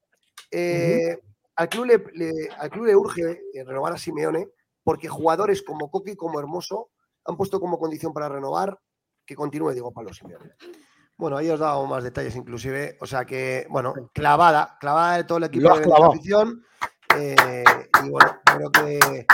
Eh, 0.51 1.17
al, 1.55 1.69
club 1.69 1.85
le, 1.85 2.49
al 2.57 2.69
club 2.69 2.85
le 2.85 2.95
urge 2.95 3.41
eh, 3.53 3.63
renovar 3.63 3.93
a 3.93 3.97
Simeone 3.97 4.49
porque 4.83 5.07
jugadores 5.07 5.61
como 5.61 5.89
Coqui 5.89 6.15
como 6.15 6.39
Hermoso 6.39 6.89
han 7.29 7.37
puesto 7.37 7.59
como 7.59 7.79
condición 7.79 8.13
para 8.13 8.29
renovar 8.29 8.77
que 9.25 9.35
continúe 9.35 9.71
Diego 9.71 9.91
Pablo 9.91 10.13
Simeone. 10.13 10.55
Bueno, 11.17 11.37
ahí 11.37 11.49
os 11.49 11.59
he 11.59 11.63
dado 11.63 11.85
más 11.85 12.03
detalles 12.03 12.35
inclusive, 12.35 12.97
o 13.01 13.05
sea 13.05 13.25
que, 13.25 13.67
bueno, 13.69 13.93
clavada, 14.13 14.77
clavada 14.79 15.17
de 15.17 15.23
todo 15.25 15.37
el 15.37 15.43
equipo 15.45 15.77
de 15.77 15.85
la 15.85 16.07
afición. 16.07 16.63
y 17.15 18.09
bueno, 18.09 18.39
creo 18.45 18.71
que 18.71 19.25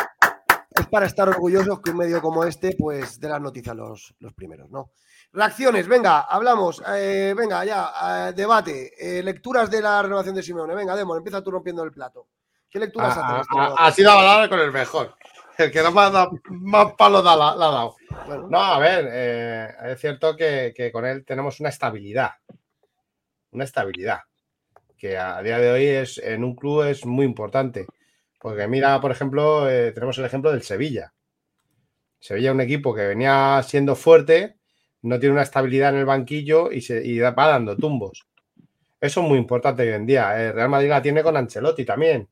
es 0.71 0.87
para 0.87 1.05
estar 1.05 1.29
orgullosos 1.29 1.79
que 1.81 1.91
un 1.91 1.97
medio 1.97 2.21
como 2.21 2.43
este, 2.43 2.75
pues, 2.77 3.19
dé 3.19 3.29
las 3.29 3.41
noticias 3.41 3.75
los, 3.75 4.13
los 4.19 4.33
primeros, 4.33 4.69
¿no? 4.69 4.91
Reacciones, 5.31 5.87
venga, 5.87 6.21
hablamos, 6.21 6.81
eh, 6.87 7.33
venga, 7.35 7.63
ya, 7.65 7.91
eh, 8.29 8.33
debate, 8.33 8.93
eh, 8.97 9.21
lecturas 9.21 9.69
de 9.69 9.81
la 9.81 10.01
renovación 10.01 10.33
de 10.33 10.41
Simeone. 10.41 10.73
Venga, 10.73 10.95
Demon, 10.95 11.17
empieza 11.17 11.43
tú 11.43 11.51
rompiendo 11.51 11.83
el 11.83 11.91
plato. 11.91 12.27
¿Qué 12.69 12.79
lecturas 12.79 13.17
ah, 13.17 13.39
haces? 13.39 13.47
Ha, 13.51 13.85
ha, 13.85 13.91
sido 13.91 14.11
avalado 14.11 14.49
con 14.49 14.59
el 14.59 14.71
mejor. 14.71 15.15
El 15.57 15.71
que 15.71 15.81
no 15.81 15.91
más, 15.91 16.11
da, 16.11 16.29
más 16.49 16.93
palo 16.93 17.21
da, 17.21 17.35
la, 17.35 17.51
ha 17.51 17.55
dado. 17.55 17.95
No, 18.49 18.59
a 18.59 18.79
ver, 18.79 19.07
es 19.85 19.99
cierto 19.99 20.35
que, 20.35 20.73
que, 20.75 20.91
con 20.91 21.05
él 21.05 21.25
tenemos 21.25 21.59
una 21.59 21.69
estabilidad. 21.69 22.31
Una 23.51 23.63
estabilidad. 23.63 24.19
Que 24.97 25.17
a 25.17 25.41
día 25.41 25.59
de 25.59 25.71
hoy 25.71 25.85
es, 25.85 26.17
en 26.17 26.43
un 26.43 26.55
club 26.55 26.83
es 26.83 27.05
muy 27.05 27.25
importante. 27.25 27.85
Porque 28.39 28.67
mira, 28.67 29.01
por 29.01 29.11
ejemplo, 29.11 29.69
eh, 29.69 29.91
tenemos 29.91 30.17
el 30.17 30.25
ejemplo 30.25 30.51
del 30.51 30.61
Sevilla. 30.61 31.13
Sevilla 32.19 32.51
un 32.51 32.61
equipo 32.61 32.93
que 32.93 33.07
venía 33.07 33.61
siendo 33.63 33.95
fuerte, 33.95 34.57
no 35.01 35.19
tiene 35.19 35.33
una 35.33 35.43
estabilidad 35.43 35.89
en 35.89 35.99
el 35.99 36.05
banquillo 36.05 36.71
y, 36.71 36.81
se, 36.81 37.21
va 37.21 37.47
dando 37.47 37.75
tumbos. 37.75 38.24
Eso 39.05 39.21
es 39.21 39.27
muy 39.27 39.37
importante 39.37 39.83
hoy 39.83 39.89
en 39.89 40.05
día. 40.05 40.41
El 40.41 40.53
Real 40.53 40.69
Madrid 40.69 40.89
la 40.89 41.01
tiene 41.01 41.23
con 41.23 41.37
Ancelotti 41.37 41.85
también. 41.85 42.27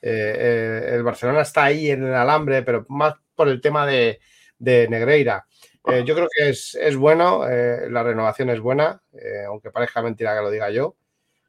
Eh, 0.00 0.34
eh, 0.38 0.90
el 0.94 1.02
Barcelona 1.02 1.42
está 1.42 1.64
ahí 1.64 1.90
en 1.90 2.04
el 2.04 2.14
alambre, 2.14 2.62
pero 2.62 2.84
más 2.88 3.14
por 3.34 3.48
el 3.48 3.60
tema 3.60 3.86
de, 3.86 4.20
Negreira. 4.58 5.46
yo 6.04 6.14
creo 6.14 6.28
que 6.34 6.50
es, 6.50 6.74
es 6.74 6.96
bueno, 6.96 7.46
la 7.46 8.02
renovación 8.02 8.50
es 8.50 8.60
buena, 8.60 9.00
aunque 9.46 9.70
parezca 9.70 10.02
mentira 10.02 10.34
que 10.36 10.42
lo 10.42 10.50
diga 10.50 10.70
yo. 10.70 10.96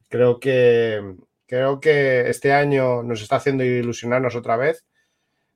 Creo 0.08 0.40
que, 0.40 1.02
Creo 1.50 1.80
que 1.80 2.30
este 2.30 2.54
año 2.54 3.02
nos 3.02 3.24
está 3.24 3.38
haciendo 3.38 3.64
ilusionarnos 3.64 4.36
otra 4.36 4.56
vez. 4.56 4.86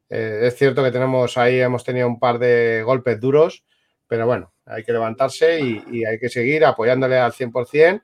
Eh, 0.09 0.39
es 0.41 0.55
cierto 0.55 0.83
que 0.83 0.89
tenemos 0.89 1.37
ahí, 1.37 1.59
hemos 1.59 1.83
tenido 1.83 2.07
un 2.07 2.19
par 2.19 2.39
de 2.39 2.81
golpes 2.83 3.19
duros, 3.19 3.63
pero 4.07 4.25
bueno, 4.25 4.51
hay 4.65 4.83
que 4.83 4.91
levantarse 4.91 5.59
y, 5.59 6.03
hay 6.03 6.17
que 6.17 6.29
seguir 6.29 6.65
apoyándole 6.65 7.19
al 7.19 7.31
100% 7.31 8.01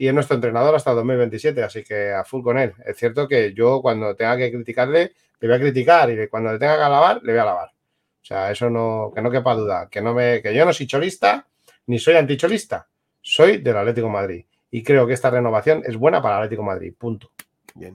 y 0.00 0.08
es 0.08 0.14
nuestro 0.14 0.36
entrenador 0.36 0.74
hasta 0.74 0.94
2027, 0.94 1.62
así 1.62 1.84
que 1.84 2.10
a 2.10 2.24
full 2.24 2.42
con 2.42 2.56
él. 2.56 2.72
Es 2.86 2.96
cierto 2.96 3.28
que 3.28 3.52
yo 3.52 3.82
cuando 3.82 4.16
tenga 4.16 4.34
que 4.38 4.50
criticarle, 4.50 5.12
le 5.38 5.46
voy 5.46 5.58
a 5.58 5.60
criticar 5.60 6.10
y 6.10 6.26
cuando 6.26 6.50
le 6.50 6.58
tenga 6.58 6.78
que 6.78 6.84
alabar, 6.84 7.20
le 7.22 7.32
voy 7.32 7.38
a 7.38 7.42
alabar. 7.42 7.68
O 7.68 8.24
sea, 8.24 8.50
eso 8.50 8.70
no, 8.70 9.12
que 9.14 9.20
no 9.20 9.30
quepa 9.30 9.54
duda, 9.54 9.90
que, 9.90 10.00
no 10.00 10.14
me, 10.14 10.40
que 10.40 10.54
yo 10.54 10.64
no 10.64 10.72
soy 10.72 10.86
cholista 10.86 11.46
ni 11.84 11.98
soy 11.98 12.16
anticholista, 12.16 12.88
soy 13.20 13.58
del 13.58 13.76
Atlético 13.76 14.08
Madrid 14.08 14.46
y 14.70 14.82
creo 14.82 15.06
que 15.06 15.12
esta 15.12 15.28
renovación 15.28 15.82
es 15.84 15.98
buena 15.98 16.22
para 16.22 16.36
el 16.36 16.44
Atlético 16.44 16.62
Madrid. 16.62 16.94
Punto. 16.96 17.32
Bien. 17.74 17.92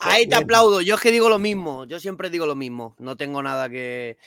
Ahí 0.00 0.26
te 0.28 0.34
aplaudo. 0.34 0.80
Yo 0.80 0.96
es 0.96 1.00
que 1.00 1.10
digo 1.10 1.28
lo 1.28 1.38
mismo. 1.38 1.84
Yo 1.86 1.98
siempre 1.98 2.30
digo 2.30 2.46
lo 2.46 2.54
mismo. 2.54 2.94
No 2.98 3.16
tengo 3.16 3.42
nada 3.42 3.68
que. 3.68 4.18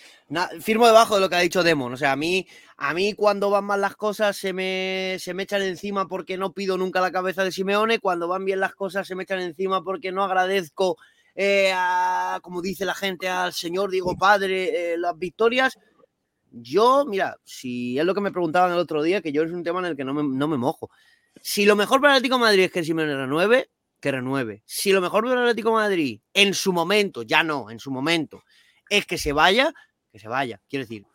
firmo 0.62 0.88
debajo 0.88 1.16
de 1.16 1.22
lo 1.22 1.30
que 1.30 1.36
ha 1.36 1.40
dicho 1.40 1.64
Demon. 1.64 1.94
O 1.94 1.98
sea, 1.98 2.14
a 2.14 2.16
mí, 2.16 2.48
a 2.78 2.94
mí 2.94 3.14
cuando 3.14 3.50
van 3.50 3.66
mal 3.66 3.82
las 3.82 3.96
cosas 3.96 4.38
se 4.38 4.54
me, 4.54 5.18
se 5.20 5.34
me 5.34 5.44
echan 5.44 5.62
encima 5.62 6.08
porque 6.08 6.38
no 6.38 6.54
pido 6.54 6.78
nunca 6.78 7.02
la 7.02 7.12
cabeza 7.12 7.44
de 7.44 7.52
Simeone. 7.52 8.00
Cuando 8.00 8.28
van 8.28 8.46
bien 8.46 8.60
las 8.60 8.76
cosas 8.76 9.08
se 9.08 9.16
me 9.16 9.24
echan 9.24 9.42
encima 9.42 9.84
porque 9.84 10.12
no 10.12 10.24
agradezco, 10.24 10.98
eh, 11.36 11.74
como 12.42 12.62
dice 12.62 12.86
la 12.86 12.96
gente, 12.96 13.30
al 13.30 13.54
señor 13.54 13.92
Diego 13.92 14.18
Padre 14.18 14.94
eh, 14.94 14.98
las 14.98 15.18
victorias. 15.18 15.78
Yo, 16.52 17.06
mira, 17.06 17.38
si 17.44 18.00
es 18.00 18.06
lo 18.06 18.16
que 18.16 18.22
me 18.22 18.32
preguntaban 18.32 18.72
el 18.72 18.80
otro 18.80 19.04
día, 19.04 19.22
que 19.22 19.32
yo 19.32 19.44
es 19.44 19.52
un 19.52 19.64
tema 19.64 19.80
en 19.80 19.86
el 19.86 19.96
que 19.96 20.04
no 20.04 20.14
me, 20.14 20.24
no 20.24 20.48
me 20.48 20.58
mojo. 20.58 20.90
Si 21.42 21.66
lo 21.66 21.76
mejor 21.76 22.02
para 22.02 22.14
el 22.14 22.18
Atlético 22.18 22.38
de 22.38 22.42
Madrid 22.42 22.64
es 22.64 22.72
que 22.72 22.84
Simeone 22.84 23.16
renueve, 23.16 23.70
que 24.00 24.12
renueve. 24.12 24.64
Si 24.66 24.92
lo 24.92 25.02
mejor 25.02 25.24
para 25.24 25.36
el 25.36 25.50
Atlético 25.50 25.72
Madrid 25.72 26.22
en 26.34 26.54
su 26.54 26.74
momento, 26.74 27.24
ya 27.24 27.44
no, 27.44 27.70
en 27.70 27.80
su 27.80 27.92
momento, 27.92 28.44
es 28.90 29.06
que 29.06 29.18
se 29.18 29.34
vaya, 29.34 29.74
que 30.12 30.20
se 30.20 30.28
vaya. 30.28 30.62
Quiero 30.70 30.86
decir, 30.86 31.06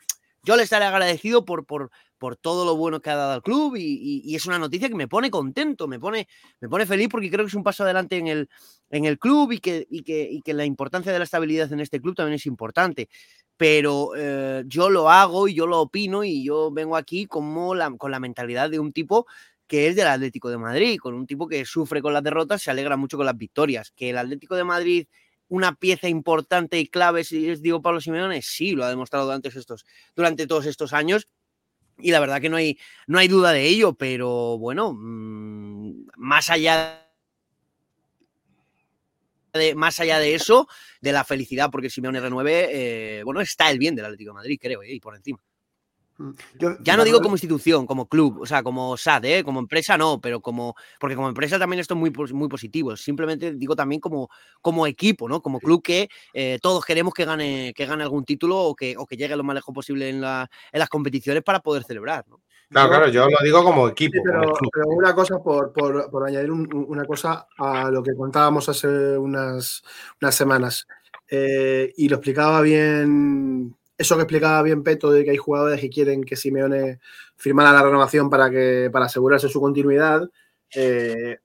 yo 0.43 0.57
le 0.57 0.63
estaré 0.63 0.85
agradecido 0.85 1.45
por, 1.45 1.65
por, 1.65 1.91
por 2.19 2.37
todo 2.37 2.65
lo 2.65 2.77
bueno 2.77 3.01
que 3.01 3.11
ha 3.11 3.17
dado 3.17 3.33
al 3.33 3.43
club 3.43 3.77
y, 3.77 4.35
es 4.35 4.47
una 4.47 4.59
noticia 4.59 4.89
que 4.89 4.95
me 4.95 5.09
pone 5.09 5.31
contento, 5.31 5.89
me 5.89 5.99
pone, 5.99 6.29
me 6.61 6.69
pone 6.69 6.87
feliz 6.87 7.09
porque 7.11 7.31
creo 7.31 7.45
que 7.45 7.49
es 7.49 7.55
un 7.55 7.63
paso 7.63 7.85
adelante 7.85 8.17
en 8.17 8.29
el, 8.29 8.49
en 8.91 9.05
el 9.05 9.19
club 9.19 9.53
y 9.53 9.59
que, 9.59 9.87
y 9.91 10.03
que, 10.03 10.39
que 10.45 10.55
la 10.55 10.65
importancia 10.65 11.13
de 11.13 11.19
la 11.19 11.25
estabilidad 11.25 11.73
en 11.73 11.81
este 11.81 12.01
club 12.01 12.15
también 12.15 12.37
es 12.37 12.47
importante. 12.47 13.09
Pero 13.57 14.13
eh, 14.17 14.65
yo 14.67 14.91
lo 14.91 15.11
hago 15.11 15.49
y 15.49 15.55
yo 15.55 15.67
lo 15.67 15.81
opino 15.81 16.25
y 16.25 16.45
yo 16.45 16.71
vengo 16.73 16.97
aquí 16.97 17.27
como 17.27 17.75
la, 17.75 17.91
con 17.97 18.11
la 18.11 18.21
mentalidad 18.21 18.69
de 18.69 18.81
un 18.81 18.93
tipo 18.93 19.27
que 19.67 19.89
es 19.89 19.97
del 19.97 20.07
Atlético 20.07 20.51
de 20.51 20.59
Madrid, 20.59 20.99
con 20.99 21.15
un 21.15 21.27
tipo 21.27 21.49
que 21.49 21.65
sufre 21.65 22.03
con 22.03 22.13
las 22.13 22.23
derrotas, 22.23 22.63
se 22.63 22.71
alegra 22.71 22.97
mucho 22.97 23.17
con 23.17 23.27
las 23.27 23.37
victorias. 23.37 23.93
Que 23.97 24.11
el 24.11 24.19
Atlético 24.19 24.57
de 24.57 24.65
Madrid, 24.65 25.07
una 25.49 25.75
pieza 25.75 26.09
importante 26.09 26.79
y 26.79 26.87
clave, 26.89 27.25
si 27.25 27.49
es 27.49 27.63
Diego 27.63 27.83
Pablo 27.83 28.01
Simeone, 28.01 28.43
sí, 28.43 28.73
lo 28.73 28.85
ha 28.85 28.89
demostrado 28.89 29.27
durante, 29.27 29.49
estos, 29.49 29.87
durante 30.15 30.47
todos 30.47 30.67
estos 30.67 30.93
años. 30.93 31.29
Y 31.99 32.11
la 32.11 32.21
verdad 32.21 32.41
que 32.41 32.49
no 32.49 32.57
hay, 32.57 32.79
no 33.07 33.19
hay 33.19 33.29
duda 33.29 33.53
de 33.53 33.67
ello, 33.67 33.95
pero 33.95 34.59
bueno, 34.59 34.93
mm, 34.93 36.07
más 36.17 36.51
allá 36.51 37.01
de, 39.53 39.75
más 39.75 40.01
allá 40.01 40.19
de 40.19 40.35
eso, 40.35 40.69
de 41.01 41.13
la 41.13 41.25
felicidad 41.25 41.71
porque 41.71 41.91
Simeone 41.91 42.21
renueve, 42.21 43.19
eh, 43.19 43.23
bueno, 43.23 43.41
está 43.41 43.71
el 43.71 43.79
bien 43.79 43.95
del 43.95 44.07
Atlético 44.07 44.31
de 44.31 44.35
Madrid, 44.35 44.59
creo, 44.61 44.83
eh, 44.83 44.93
y 44.93 45.01
por 45.01 45.15
encima. 45.17 45.41
Mm. 46.17 46.31
Yo- 46.59 46.77
Ya 46.81 46.97
no 46.97 47.03
digo 47.05 47.21
como 47.21 47.35
institución, 47.35 47.87
como 47.87 48.09
club, 48.09 48.41
o 48.43 48.47
sea, 48.47 48.63
como 48.63 48.97
SAD, 48.97 49.25
¿eh? 49.39 49.45
como 49.45 49.59
empresa 49.59 49.99
no, 49.99 50.21
pero 50.21 50.41
como. 50.41 50.77
Porque 51.01 51.17
como 51.17 51.29
empresa 51.29 51.59
también 51.59 51.81
esto 51.81 51.95
es 51.95 52.01
muy, 52.01 52.11
muy 52.33 52.49
positivo. 52.49 52.97
Simplemente 52.97 53.53
digo 53.55 53.75
también 53.75 54.01
como, 54.01 54.29
como 54.61 54.87
equipo, 54.87 55.29
¿no? 55.29 55.43
Como 55.43 55.59
club 55.61 55.83
que 55.83 56.09
eh, 56.33 56.59
todos 56.63 56.85
queremos 56.85 57.13
que 57.15 57.25
gane, 57.25 57.73
que 57.75 57.87
gane 57.87 58.03
algún 58.05 58.25
título 58.25 58.59
o 58.61 58.75
que, 58.77 58.97
o 58.97 59.07
que 59.07 59.17
llegue 59.17 59.35
lo 59.37 59.43
más 59.43 59.55
lejos 59.55 59.75
posible 59.75 60.09
en, 60.09 60.21
la- 60.21 60.49
en 60.73 60.79
las 60.79 60.89
competiciones 60.89 61.43
para 61.43 61.61
poder 61.61 61.83
celebrar, 61.85 62.25
¿no? 62.29 62.41
Claro, 62.71 62.89
claro, 62.89 63.09
yo 63.09 63.29
lo 63.29 63.37
digo 63.45 63.63
como 63.63 63.89
equipo. 63.89 64.15
Sí, 64.17 64.23
pero, 64.25 64.41
como 64.43 64.55
club. 64.55 64.71
pero 64.73 64.87
una 64.89 65.15
cosa, 65.15 65.39
por, 65.43 65.73
por- 65.73 66.11
por 66.11 66.27
añadir 66.29 66.51
un- 66.51 66.73
un- 66.75 66.87
una 66.89 67.05
cosa 67.05 67.47
a 67.59 67.91
lo 67.91 68.03
que 68.03 68.15
contábamos 68.17 68.69
hace 68.69 69.19
unas, 69.19 69.83
unas 70.21 70.35
semanas. 70.35 70.87
Eh, 71.31 71.93
y 71.97 72.09
lo 72.09 72.17
explicaba 72.17 72.61
bien, 72.63 73.77
eso 73.97 74.17
que 74.17 74.23
explicaba 74.23 74.63
bien 74.63 74.83
Peto, 74.83 75.11
de 75.11 75.25
que 75.25 75.31
hay 75.31 75.37
jugadores 75.37 75.81
que 75.81 75.91
quieren 75.91 76.25
que 76.25 76.37
Simeone 76.37 77.01
firmara 77.37 77.73
la 77.73 77.83
renovación 77.83 78.29
para, 78.29 78.51
que, 78.51 78.91
para 78.93 79.07
asegurarse 79.07 79.49
su 79.49 79.61
continuidad. 79.61 80.29
eh, 80.75 81.39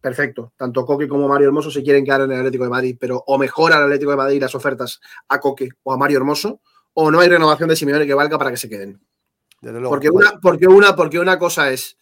perfecto. 0.00 0.52
Tanto 0.56 0.86
Coque 0.86 1.08
como 1.08 1.26
Mario 1.26 1.48
Hermoso 1.48 1.70
se 1.70 1.82
quieren 1.82 2.04
quedar 2.04 2.20
en 2.20 2.30
el 2.32 2.38
Atlético 2.38 2.64
de 2.64 2.70
Madrid, 2.70 2.96
pero 2.98 3.24
o 3.26 3.38
mejora 3.38 3.76
el 3.78 3.84
Atlético 3.84 4.12
de 4.12 4.16
Madrid 4.16 4.40
las 4.40 4.54
ofertas 4.54 5.00
a 5.28 5.40
Coque 5.40 5.68
o 5.82 5.92
a 5.92 5.96
Mario 5.96 6.18
Hermoso, 6.18 6.60
o 6.94 7.10
no 7.10 7.18
hay 7.18 7.28
renovación 7.28 7.68
de 7.68 7.76
Simeone 7.76 8.06
que 8.06 8.14
valga 8.14 8.38
para 8.38 8.50
que 8.50 8.56
se 8.56 8.68
queden. 8.68 9.00
Desde 9.60 9.80
luego. 9.80 9.90
Porque 9.90 10.10
una, 10.10 10.38
porque 10.40 10.68
una, 10.68 10.94
porque 10.94 11.18
una 11.18 11.38
cosa 11.38 11.70
es 11.72 11.96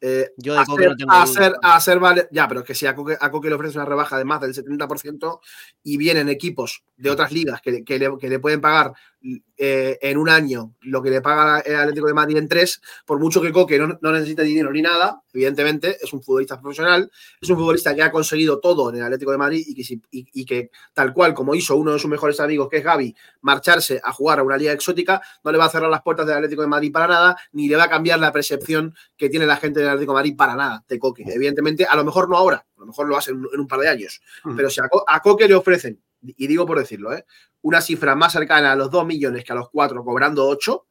eh, 0.00 0.32
Yo 0.38 0.54
de 0.54 0.64
Coque 0.64 0.86
hacer, 0.86 0.90
no 0.90 0.96
tengo 0.96 1.12
duda. 1.12 1.22
hacer, 1.22 1.54
hacer 1.62 1.98
vale. 1.98 2.28
Ya, 2.30 2.48
pero 2.48 2.60
es 2.60 2.66
que 2.66 2.74
si 2.74 2.86
a 2.86 2.94
Coque, 2.94 3.18
a 3.20 3.30
Coque 3.30 3.48
le 3.48 3.56
ofrece 3.56 3.76
una 3.76 3.84
rebaja 3.84 4.16
de 4.16 4.24
más 4.24 4.40
del 4.40 4.54
70% 4.54 5.40
y 5.82 5.96
vienen 5.98 6.30
equipos 6.30 6.82
de 6.96 7.10
otras 7.10 7.30
ligas 7.30 7.60
que, 7.60 7.84
que 7.84 7.98
le, 7.98 8.16
que 8.18 8.28
le 8.30 8.38
pueden 8.38 8.62
pagar 8.62 8.92
eh, 9.22 9.98
en 10.00 10.16
un 10.16 10.30
año 10.30 10.74
lo 10.80 11.02
que 11.02 11.10
le 11.10 11.20
paga 11.20 11.60
el 11.60 11.76
Atlético 11.76 12.06
de 12.06 12.14
Madrid 12.14 12.38
en 12.38 12.48
tres, 12.48 12.80
por 13.04 13.18
mucho 13.18 13.42
que 13.42 13.52
Coque 13.52 13.78
no, 13.78 13.98
no 14.00 14.12
necesita 14.12 14.42
dinero 14.42 14.72
ni 14.72 14.80
nada, 14.80 15.22
evidentemente 15.32 15.98
es 16.02 16.10
un 16.14 16.22
futbolista 16.22 16.58
profesional, 16.58 17.10
es 17.40 17.50
un 17.50 17.56
futbolista 17.58 17.94
que 17.94 18.02
ha 18.02 18.10
conseguido 18.10 18.58
todo 18.60 18.88
en 18.90 18.96
el 18.96 19.02
Atlético 19.02 19.30
de 19.32 19.36
Madrid 19.38 19.62
y 19.66 19.74
que, 19.74 19.84
si- 19.84 20.00
y- 20.10 20.26
y 20.32 20.44
que 20.46 20.70
tal 20.94 21.12
cual 21.12 21.34
como 21.34 21.54
hizo 21.54 21.76
uno 21.76 21.92
de 21.92 21.98
sus 21.98 22.10
mejores 22.10 22.40
amigos, 22.40 22.68
que 22.70 22.78
es 22.78 22.84
Gaby, 22.84 23.14
marcharse 23.42 24.00
a 24.02 24.12
jugar 24.12 24.38
a 24.38 24.42
una 24.42 24.56
liga 24.56 24.72
exótica, 24.72 25.20
no 25.44 25.52
le 25.52 25.58
va 25.58 25.66
a 25.66 25.70
cerrar 25.70 25.90
las 25.90 26.02
puertas 26.02 26.26
del 26.26 26.36
Atlético 26.36 26.62
de 26.62 26.68
Madrid 26.68 26.90
para 26.92 27.06
nada, 27.06 27.36
ni 27.52 27.68
le 27.68 27.76
va 27.76 27.84
a 27.84 27.90
cambiar 27.90 28.18
la 28.20 28.32
percepción 28.32 28.94
que 29.16 29.28
tiene 29.28 29.44
la 29.46 29.56
gente 29.56 29.80
del 29.80 29.88
Atlético 29.90 30.12
de 30.12 30.16
Madrid 30.18 30.36
para 30.36 30.54
nada 30.56 30.82
de 30.88 30.98
Coque. 30.98 31.24
Evidentemente, 31.26 31.84
a 31.84 31.94
lo 31.96 32.04
mejor 32.04 32.28
no 32.30 32.36
ahora, 32.38 32.56
a 32.76 32.80
lo 32.80 32.86
mejor 32.86 33.06
lo 33.06 33.16
hace 33.18 33.32
en, 33.32 33.44
en 33.52 33.60
un 33.60 33.66
par 33.68 33.80
de 33.80 33.88
años, 33.88 34.20
Ujú. 34.46 34.56
pero 34.56 34.70
si 34.70 34.80
a 34.80 35.20
Coque 35.20 35.46
le 35.46 35.54
ofrecen, 35.54 36.00
y 36.22 36.46
digo 36.46 36.66
por 36.66 36.78
decirlo, 36.78 37.12
¿eh? 37.12 37.24
una 37.62 37.80
cifra 37.80 38.14
más 38.14 38.32
cercana 38.32 38.72
a 38.72 38.76
los 38.76 38.90
2 38.90 39.06
millones 39.06 39.44
que 39.44 39.52
a 39.52 39.56
los 39.56 39.70
4, 39.70 40.04
cobrando 40.04 40.46
8, 40.48 40.86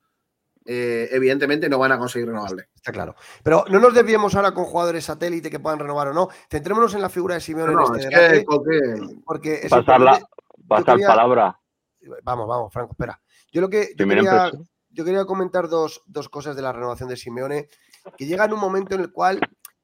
evidentemente 0.65 1.67
no 1.69 1.79
van 1.79 1.91
a 1.91 1.97
conseguir 1.97 2.27
renovarle. 2.27 2.69
Está 2.75 2.91
claro. 2.91 3.15
Pero 3.43 3.65
no 3.69 3.79
nos 3.79 3.93
desviemos 3.93 4.35
ahora 4.35 4.53
con 4.53 4.65
jugadores 4.65 5.05
satélite 5.05 5.49
que 5.49 5.59
puedan 5.59 5.79
renovar 5.79 6.09
o 6.09 6.13
no. 6.13 6.29
Centrémonos 6.49 6.93
en 6.93 7.01
la 7.01 7.09
figura 7.09 7.35
de 7.35 7.41
Simeone 7.41 7.73
No, 7.73 7.87
en 7.95 7.99
es 7.99 8.05
este 8.05 8.15
que 8.15 8.21
debate, 8.21 9.21
porque 9.25 9.53
es 9.63 9.69
Pasar, 9.69 9.99
la, 10.01 10.11
importante- 10.13 10.27
pasar 10.67 10.95
quería- 10.95 11.07
palabra. 11.07 11.59
Vamos, 12.23 12.47
vamos, 12.47 12.71
Franco, 12.73 12.91
espera. 12.91 13.19
Yo 13.51 13.61
lo 13.61 13.69
que 13.69 13.93
yo 13.95 14.07
quería, 14.07 14.51
yo 14.91 15.05
quería 15.05 15.25
comentar 15.25 15.67
dos, 15.69 16.01
dos 16.05 16.29
cosas 16.29 16.55
de 16.55 16.61
la 16.61 16.71
renovación 16.71 17.09
de 17.09 17.17
Simeone, 17.17 17.67
que 18.17 18.25
llega 18.25 18.45
en 18.45 18.53
un 18.53 18.59
momento 18.59 18.95
en 18.95 19.01
el 19.01 19.11
cual 19.11 19.39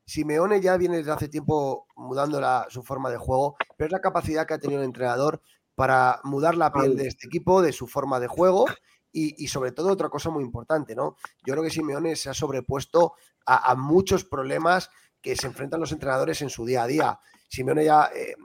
Simeone 0.05 0.61
ya 0.61 0.77
viene 0.77 0.97
desde 0.97 1.11
hace 1.11 1.27
tiempo 1.29 1.87
mudando 1.95 2.39
la- 2.39 2.67
su 2.69 2.83
forma 2.83 3.09
de 3.09 3.17
juego, 3.17 3.55
pero 3.77 3.87
es 3.87 3.91
la 3.91 4.01
capacidad 4.01 4.45
que 4.45 4.53
ha 4.53 4.59
tenido 4.59 4.81
el 4.81 4.85
entrenador 4.85 5.41
para 5.75 6.19
mudar 6.23 6.55
la 6.55 6.71
piel 6.71 6.95
de 6.97 7.07
este 7.07 7.27
equipo, 7.27 7.61
de 7.61 7.73
su 7.73 7.87
forma 7.87 8.19
de 8.19 8.27
juego 8.27 8.65
y, 9.11 9.43
y 9.43 9.47
sobre 9.47 9.71
todo 9.71 9.89
otra 9.91 10.09
cosa 10.09 10.29
muy 10.29 10.43
importante, 10.43 10.95
¿no? 10.95 11.15
Yo 11.45 11.53
creo 11.53 11.63
que 11.63 11.69
Simeone 11.69 12.15
se 12.15 12.29
ha 12.29 12.33
sobrepuesto 12.33 13.13
a, 13.45 13.71
a 13.71 13.75
muchos 13.75 14.23
problemas 14.23 14.89
que 15.21 15.35
se 15.35 15.47
enfrentan 15.47 15.79
los 15.79 15.91
entrenadores 15.91 16.41
en 16.41 16.49
su 16.49 16.65
día 16.65 16.83
a 16.83 16.87
día. 16.87 17.19
Simeone 17.49 17.83
ya 17.85 18.09
eh, 18.15 18.35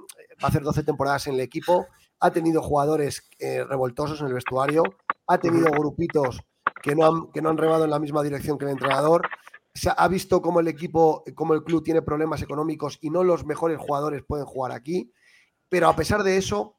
va 0.42 0.46
a 0.46 0.48
hacer 0.48 0.62
12 0.62 0.82
temporadas 0.82 1.26
en 1.26 1.34
el 1.34 1.40
equipo, 1.40 1.86
ha 2.20 2.30
tenido 2.32 2.62
jugadores 2.62 3.28
eh, 3.38 3.64
revoltosos 3.64 4.20
en 4.20 4.28
el 4.28 4.34
vestuario, 4.34 4.82
ha 5.26 5.38
tenido 5.38 5.70
grupitos 5.70 6.40
que 6.82 6.94
no, 6.94 7.06
han, 7.06 7.30
que 7.32 7.42
no 7.42 7.50
han 7.50 7.58
remado 7.58 7.84
en 7.84 7.90
la 7.90 7.98
misma 7.98 8.22
dirección 8.22 8.56
que 8.58 8.64
el 8.64 8.70
entrenador. 8.72 9.28
Se 9.80 9.90
ha, 9.96 10.08
visto 10.08 10.42
cómo 10.42 10.60
el 10.60 10.68
equipo, 10.68 11.24
cómo 11.34 11.54
el 11.54 11.64
club 11.64 11.82
tiene 11.82 12.02
problemas 12.02 12.42
económicos 12.42 12.98
y 13.00 13.08
no 13.08 13.24
los 13.24 13.46
mejores 13.46 13.78
jugadores 13.78 14.22
pueden 14.22 14.44
jugar 14.44 14.72
aquí. 14.72 15.10
Pero 15.70 15.88
a 15.88 15.96
pesar 15.96 16.22
de 16.22 16.36
eso, 16.36 16.76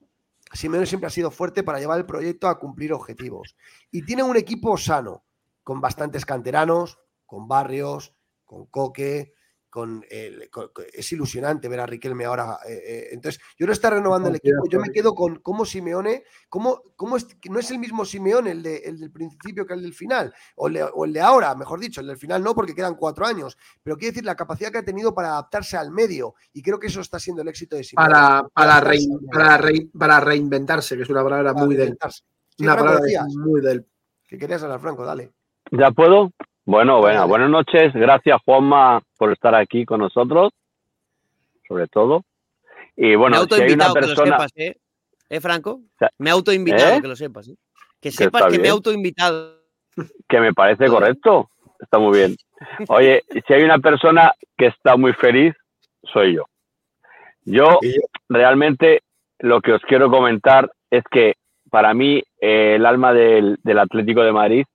Simeone 0.53 0.85
siempre 0.85 1.07
ha 1.07 1.09
sido 1.09 1.31
fuerte 1.31 1.63
para 1.63 1.79
llevar 1.79 1.97
el 1.97 2.05
proyecto 2.05 2.47
a 2.47 2.59
cumplir 2.59 2.93
objetivos. 2.93 3.55
Y 3.89 4.05
tiene 4.05 4.21
un 4.21 4.37
equipo 4.37 4.77
sano, 4.77 5.23
con 5.63 5.81
bastantes 5.81 6.27
canteranos, 6.27 6.99
con 7.25 7.47
Barrios, 7.47 8.13
con 8.45 8.67
Coque, 8.67 9.33
con, 9.71 10.05
el- 10.11 10.49
con- 10.51 10.67
con- 10.73 10.85
es 10.93 11.11
ilusionante 11.13 11.67
ver 11.69 11.79
a 11.79 11.85
Riquelme 11.87 12.25
ahora. 12.25 12.57
eh, 12.67 12.73
eh, 12.85 13.07
entonces, 13.13 13.41
yo 13.57 13.65
no 13.65 13.71
está 13.71 13.89
renovando 13.89 14.27
el 14.29 14.35
equipo, 14.35 14.57
yo 14.69 14.79
me 14.79 14.91
quedo 14.91 15.15
con 15.15 15.37
cómo 15.39 15.65
Simeone, 15.65 16.23
cómo, 16.49 16.83
cómo 16.97 17.15
es, 17.17 17.25
no 17.49 17.57
es 17.57 17.71
el 17.71 17.79
mismo 17.79 18.03
Simeone 18.05 18.51
el, 18.51 18.61
de- 18.61 18.77
el 18.85 18.99
del 18.99 19.11
principio 19.11 19.65
que 19.65 19.73
el 19.73 19.81
del 19.81 19.93
final, 19.95 20.31
o 20.55 20.67
el, 20.67 20.73
de, 20.75 20.83
o 20.83 21.05
el 21.05 21.13
de 21.13 21.21
ahora, 21.21 21.55
mejor 21.55 21.79
dicho, 21.79 22.01
el 22.01 22.07
del 22.07 22.17
final 22.17 22.43
no, 22.43 22.53
porque 22.53 22.75
quedan 22.75 22.95
cuatro 22.95 23.25
años, 23.25 23.57
pero 23.81 23.95
quiere 23.97 24.11
decir 24.11 24.25
la 24.25 24.35
capacidad 24.35 24.71
que 24.71 24.79
ha 24.79 24.83
tenido 24.85 25.15
para 25.15 25.29
adaptarse 25.29 25.77
al 25.77 25.89
medio, 25.89 26.35
y 26.53 26.61
creo 26.61 26.77
que 26.77 26.87
eso 26.87 26.99
está 27.01 27.17
siendo 27.17 27.41
el 27.41 27.47
éxito 27.47 27.77
de 27.77 27.83
Simeone. 27.85 28.11
Para, 28.13 28.47
para, 28.53 28.81
rein- 28.81 29.19
para, 29.31 29.57
rein- 29.57 29.89
para 29.97 30.19
reinventarse, 30.19 30.97
que 30.97 31.03
es 31.03 31.09
una 31.09 31.23
palabra 31.23 31.53
para 31.53 31.65
muy 31.65 31.75
del. 31.75 31.97
Sí, 32.57 32.63
Una 32.65 32.75
palabra 32.75 33.25
muy 33.29 33.61
del. 33.61 33.87
que 34.27 34.37
querías 34.37 34.61
hablar, 34.61 34.81
Franco, 34.81 35.05
dale. 35.05 35.31
¿Ya 35.71 35.89
puedo? 35.91 36.31
Bueno, 36.65 36.99
bueno, 36.99 37.27
buenas 37.27 37.49
noches. 37.49 37.93
Gracias, 37.93 38.39
Juanma, 38.45 39.01
por 39.17 39.31
estar 39.31 39.55
aquí 39.55 39.85
con 39.85 39.99
nosotros, 39.99 40.53
sobre 41.67 41.87
todo. 41.87 42.23
Y 42.95 43.07
me 43.07 43.15
bueno, 43.15 43.43
si 43.49 43.61
hay 43.61 43.71
una 43.73 43.85
autoinvitado, 43.87 43.93
que 43.93 44.01
lo 44.01 44.07
persona... 44.07 44.31
sepas, 44.37 44.51
¿eh? 44.55 44.75
¿Eh, 45.29 45.39
Franco? 45.41 45.81
sea, 45.97 46.09
Me 46.19 46.29
he 46.29 46.33
autoinvitado, 46.33 46.95
¿eh? 46.97 47.01
que 47.01 47.07
lo 47.07 47.15
sepas. 47.15 47.47
¿eh? 47.47 47.55
Que 47.99 48.11
sepas 48.11 48.45
que 48.51 48.59
me 48.59 48.67
he 48.67 48.71
autoinvitado. 48.71 49.61
que 50.27 50.39
me 50.39 50.53
parece 50.53 50.87
correcto. 50.87 51.49
Está 51.79 51.97
muy 51.97 52.17
bien. 52.17 52.35
Oye, 52.89 53.23
si 53.47 53.53
hay 53.53 53.63
una 53.63 53.79
persona 53.79 54.33
que 54.57 54.67
está 54.67 54.95
muy 54.97 55.13
feliz, 55.13 55.55
soy 56.03 56.35
yo. 56.35 56.45
Yo- 57.43 57.79
realmente 58.29 59.01
lo 59.39 59.61
que 59.61 59.73
os 59.73 59.81
quiero 59.83 60.11
comentar 60.11 60.71
es 60.91 61.03
que 61.09 61.35
para 61.71 61.93
mí 61.95 62.21
eh, 62.39 62.75
el 62.75 62.85
alma 62.85 63.13
del, 63.13 63.57
del 63.63 63.79
Atlético 63.79 64.21
de 64.21 64.31
Madrid, 64.31 64.65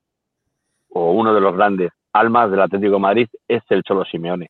o 0.97 1.13
uno 1.13 1.35
de 1.35 1.43
los 1.43 1.55
grandes 1.55 1.91
almas 2.15 2.51
del 2.51 2.63
Atlético 2.63 2.99
Madrid, 2.99 3.29
es 3.47 3.63
el 3.69 3.83
Cholo 3.83 4.07
Simeone. 4.07 4.49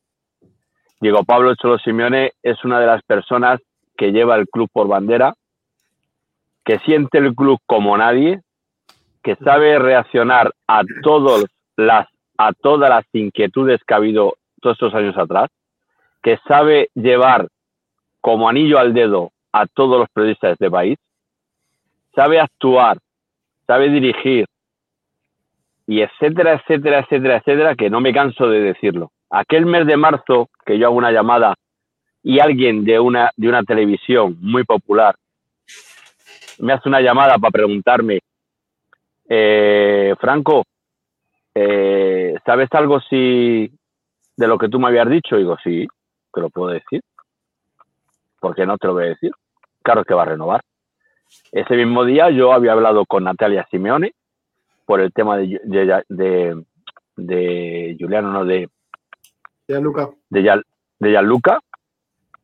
Diego 1.01 1.25
Pablo 1.25 1.53
Cholo 1.55 1.77
Simeone 1.77 2.31
es 2.41 2.63
una 2.63 2.79
de 2.79 2.87
las 2.87 3.03
personas 3.03 3.59
que 3.97 4.13
lleva 4.13 4.37
el 4.37 4.47
club 4.47 4.69
por 4.71 4.87
bandera, 4.87 5.33
que 6.63 6.79
siente 6.79 7.17
el 7.17 7.35
club 7.35 7.59
como 7.65 7.97
nadie, 7.97 8.41
que 9.23 9.35
sabe 9.35 9.77
reaccionar 9.77 10.53
a 10.67 10.83
todos 11.03 11.45
las 11.75 12.07
a 12.37 12.53
todas 12.53 12.89
las 12.89 13.03
inquietudes 13.13 13.81
que 13.85 13.93
ha 13.93 13.97
habido 13.97 14.35
todos 14.61 14.75
estos 14.75 14.93
años 14.93 15.17
atrás, 15.17 15.49
que 16.21 16.39
sabe 16.47 16.89
llevar 16.93 17.47
como 18.21 18.47
anillo 18.47 18.79
al 18.79 18.93
dedo 18.93 19.31
a 19.51 19.65
todos 19.65 19.99
los 19.99 20.09
periodistas 20.09 20.49
de 20.49 20.53
este 20.53 20.71
país, 20.71 20.97
sabe 22.15 22.39
actuar, 22.39 22.99
sabe 23.65 23.89
dirigir 23.89 24.45
y 25.87 26.01
etcétera, 26.01 26.53
etcétera, 26.53 26.99
etcétera, 26.99 27.37
etcétera, 27.37 27.75
que 27.75 27.89
no 27.89 28.01
me 28.01 28.13
canso 28.13 28.47
de 28.49 28.59
decirlo. 28.59 29.11
Aquel 29.29 29.65
mes 29.65 29.87
de 29.87 29.97
marzo 29.97 30.49
que 30.65 30.77
yo 30.77 30.87
hago 30.87 30.95
una 30.95 31.11
llamada 31.11 31.55
y 32.21 32.39
alguien 32.39 32.83
de 32.83 32.99
una 32.99 33.31
de 33.37 33.47
una 33.47 33.63
televisión 33.63 34.37
muy 34.41 34.65
popular 34.65 35.15
me 36.59 36.73
hace 36.73 36.89
una 36.89 37.01
llamada 37.01 37.37
para 37.37 37.51
preguntarme 37.51 38.19
eh, 39.29 40.15
Franco, 40.19 40.63
eh, 41.53 42.35
¿sabes 42.45 42.69
algo 42.71 42.99
si 43.01 43.71
de 44.35 44.47
lo 44.47 44.57
que 44.57 44.69
tú 44.69 44.79
me 44.79 44.87
habías 44.87 45.09
dicho? 45.09 45.37
digo, 45.37 45.57
sí, 45.63 45.87
te 46.33 46.41
lo 46.41 46.49
puedo 46.49 46.71
decir. 46.71 47.01
¿Por 48.39 48.55
qué 48.55 48.65
no 48.65 48.77
te 48.77 48.87
lo 48.87 48.93
voy 48.93 49.05
a 49.05 49.09
decir? 49.09 49.31
Claro 49.81 50.03
que 50.03 50.13
va 50.13 50.23
a 50.23 50.27
renovar. 50.27 50.61
Ese 51.51 51.75
mismo 51.75 52.05
día 52.05 52.29
yo 52.29 52.53
había 52.53 52.73
hablado 52.73 53.05
con 53.05 53.23
Natalia 53.23 53.67
Simeone 53.69 54.13
por 54.87 55.01
el 55.01 55.11
tema 55.11 55.37
de, 55.37 55.59
de, 55.65 56.03
de, 56.07 56.63
de 57.17 57.97
Juliano, 57.99 58.31
no, 58.31 58.45
de, 58.45 58.69
Ya, 59.67 59.79
Luca. 59.81 60.09
de, 60.29 60.41
de 60.99 61.09
Gianluca, 61.11 61.59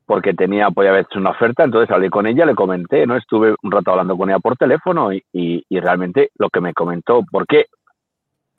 porque 0.06 0.34
tenía, 0.34 0.70
podía 0.70 0.90
haber 0.90 1.06
hecho 1.10 1.20
una 1.20 1.30
oferta, 1.30 1.64
entonces 1.64 1.90
hablé 1.90 2.10
con 2.10 2.28
ella, 2.28 2.46
le 2.46 2.54
comenté, 2.54 3.08
¿no? 3.08 3.16
Estuve 3.16 3.56
un 3.64 3.72
rato 3.72 3.92
hablando 3.92 4.18
con 4.18 4.30
ella 4.30 4.40
por 4.40 4.58
teléfono 4.58 5.14
y, 5.14 5.24
y- 5.32 5.64
y 5.70 5.80
realmente 5.80 6.32
lo 6.38 6.50
que 6.50 6.60
me 6.60 6.74
comentó, 6.74 7.22
¿por 7.32 7.48
qué? 7.48 7.68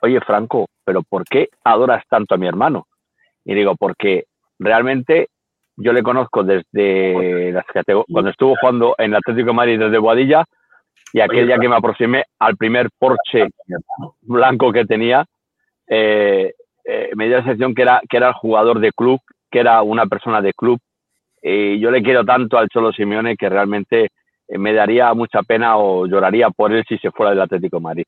Oye, 0.01 0.19
Franco, 0.21 0.65
pero 0.83 1.03
¿por 1.03 1.23
qué 1.23 1.49
adoras 1.63 2.03
tanto 2.09 2.33
a 2.33 2.37
mi 2.39 2.47
hermano? 2.47 2.87
Y 3.45 3.53
digo, 3.53 3.75
porque 3.75 4.25
realmente 4.57 5.29
yo 5.77 5.93
le 5.93 6.01
conozco 6.01 6.43
desde 6.43 7.51
las 7.51 7.65
cuando 8.11 8.31
estuvo 8.31 8.55
jugando 8.59 8.95
en 8.97 9.13
Atlético 9.13 9.47
de 9.49 9.53
Madrid 9.53 9.79
desde 9.79 9.99
Boadilla 9.99 10.43
y 11.15 11.21
aquel 11.21 11.47
día 11.47 11.57
que 11.57 11.69
me 11.69 11.77
aproximé 11.77 12.25
al 12.39 12.57
primer 12.57 12.89
Porsche 12.99 13.47
blanco 14.23 14.73
que 14.73 14.83
tenía, 14.83 15.23
eh, 15.87 16.53
eh, 16.83 17.09
me 17.15 17.27
dio 17.27 17.37
la 17.37 17.43
sensación 17.45 17.73
que 17.73 17.83
era, 17.83 18.01
que 18.09 18.17
era 18.17 18.27
el 18.27 18.33
jugador 18.33 18.81
de 18.81 18.91
club, 18.91 19.21
que 19.49 19.59
era 19.59 19.81
una 19.81 20.07
persona 20.07 20.41
de 20.41 20.51
club. 20.51 20.77
Y 21.41 21.79
yo 21.79 21.89
le 21.89 22.03
quiero 22.03 22.25
tanto 22.25 22.57
al 22.57 22.67
Cholo 22.67 22.91
Simeone 22.91 23.37
que 23.37 23.47
realmente 23.47 24.09
eh, 24.45 24.57
me 24.57 24.73
daría 24.73 25.13
mucha 25.13 25.41
pena 25.41 25.77
o 25.77 26.05
lloraría 26.05 26.49
por 26.49 26.73
él 26.73 26.83
si 26.85 26.97
se 26.97 27.11
fuera 27.11 27.29
del 27.29 27.43
Atlético 27.43 27.77
de 27.77 27.83
Madrid. 27.83 28.05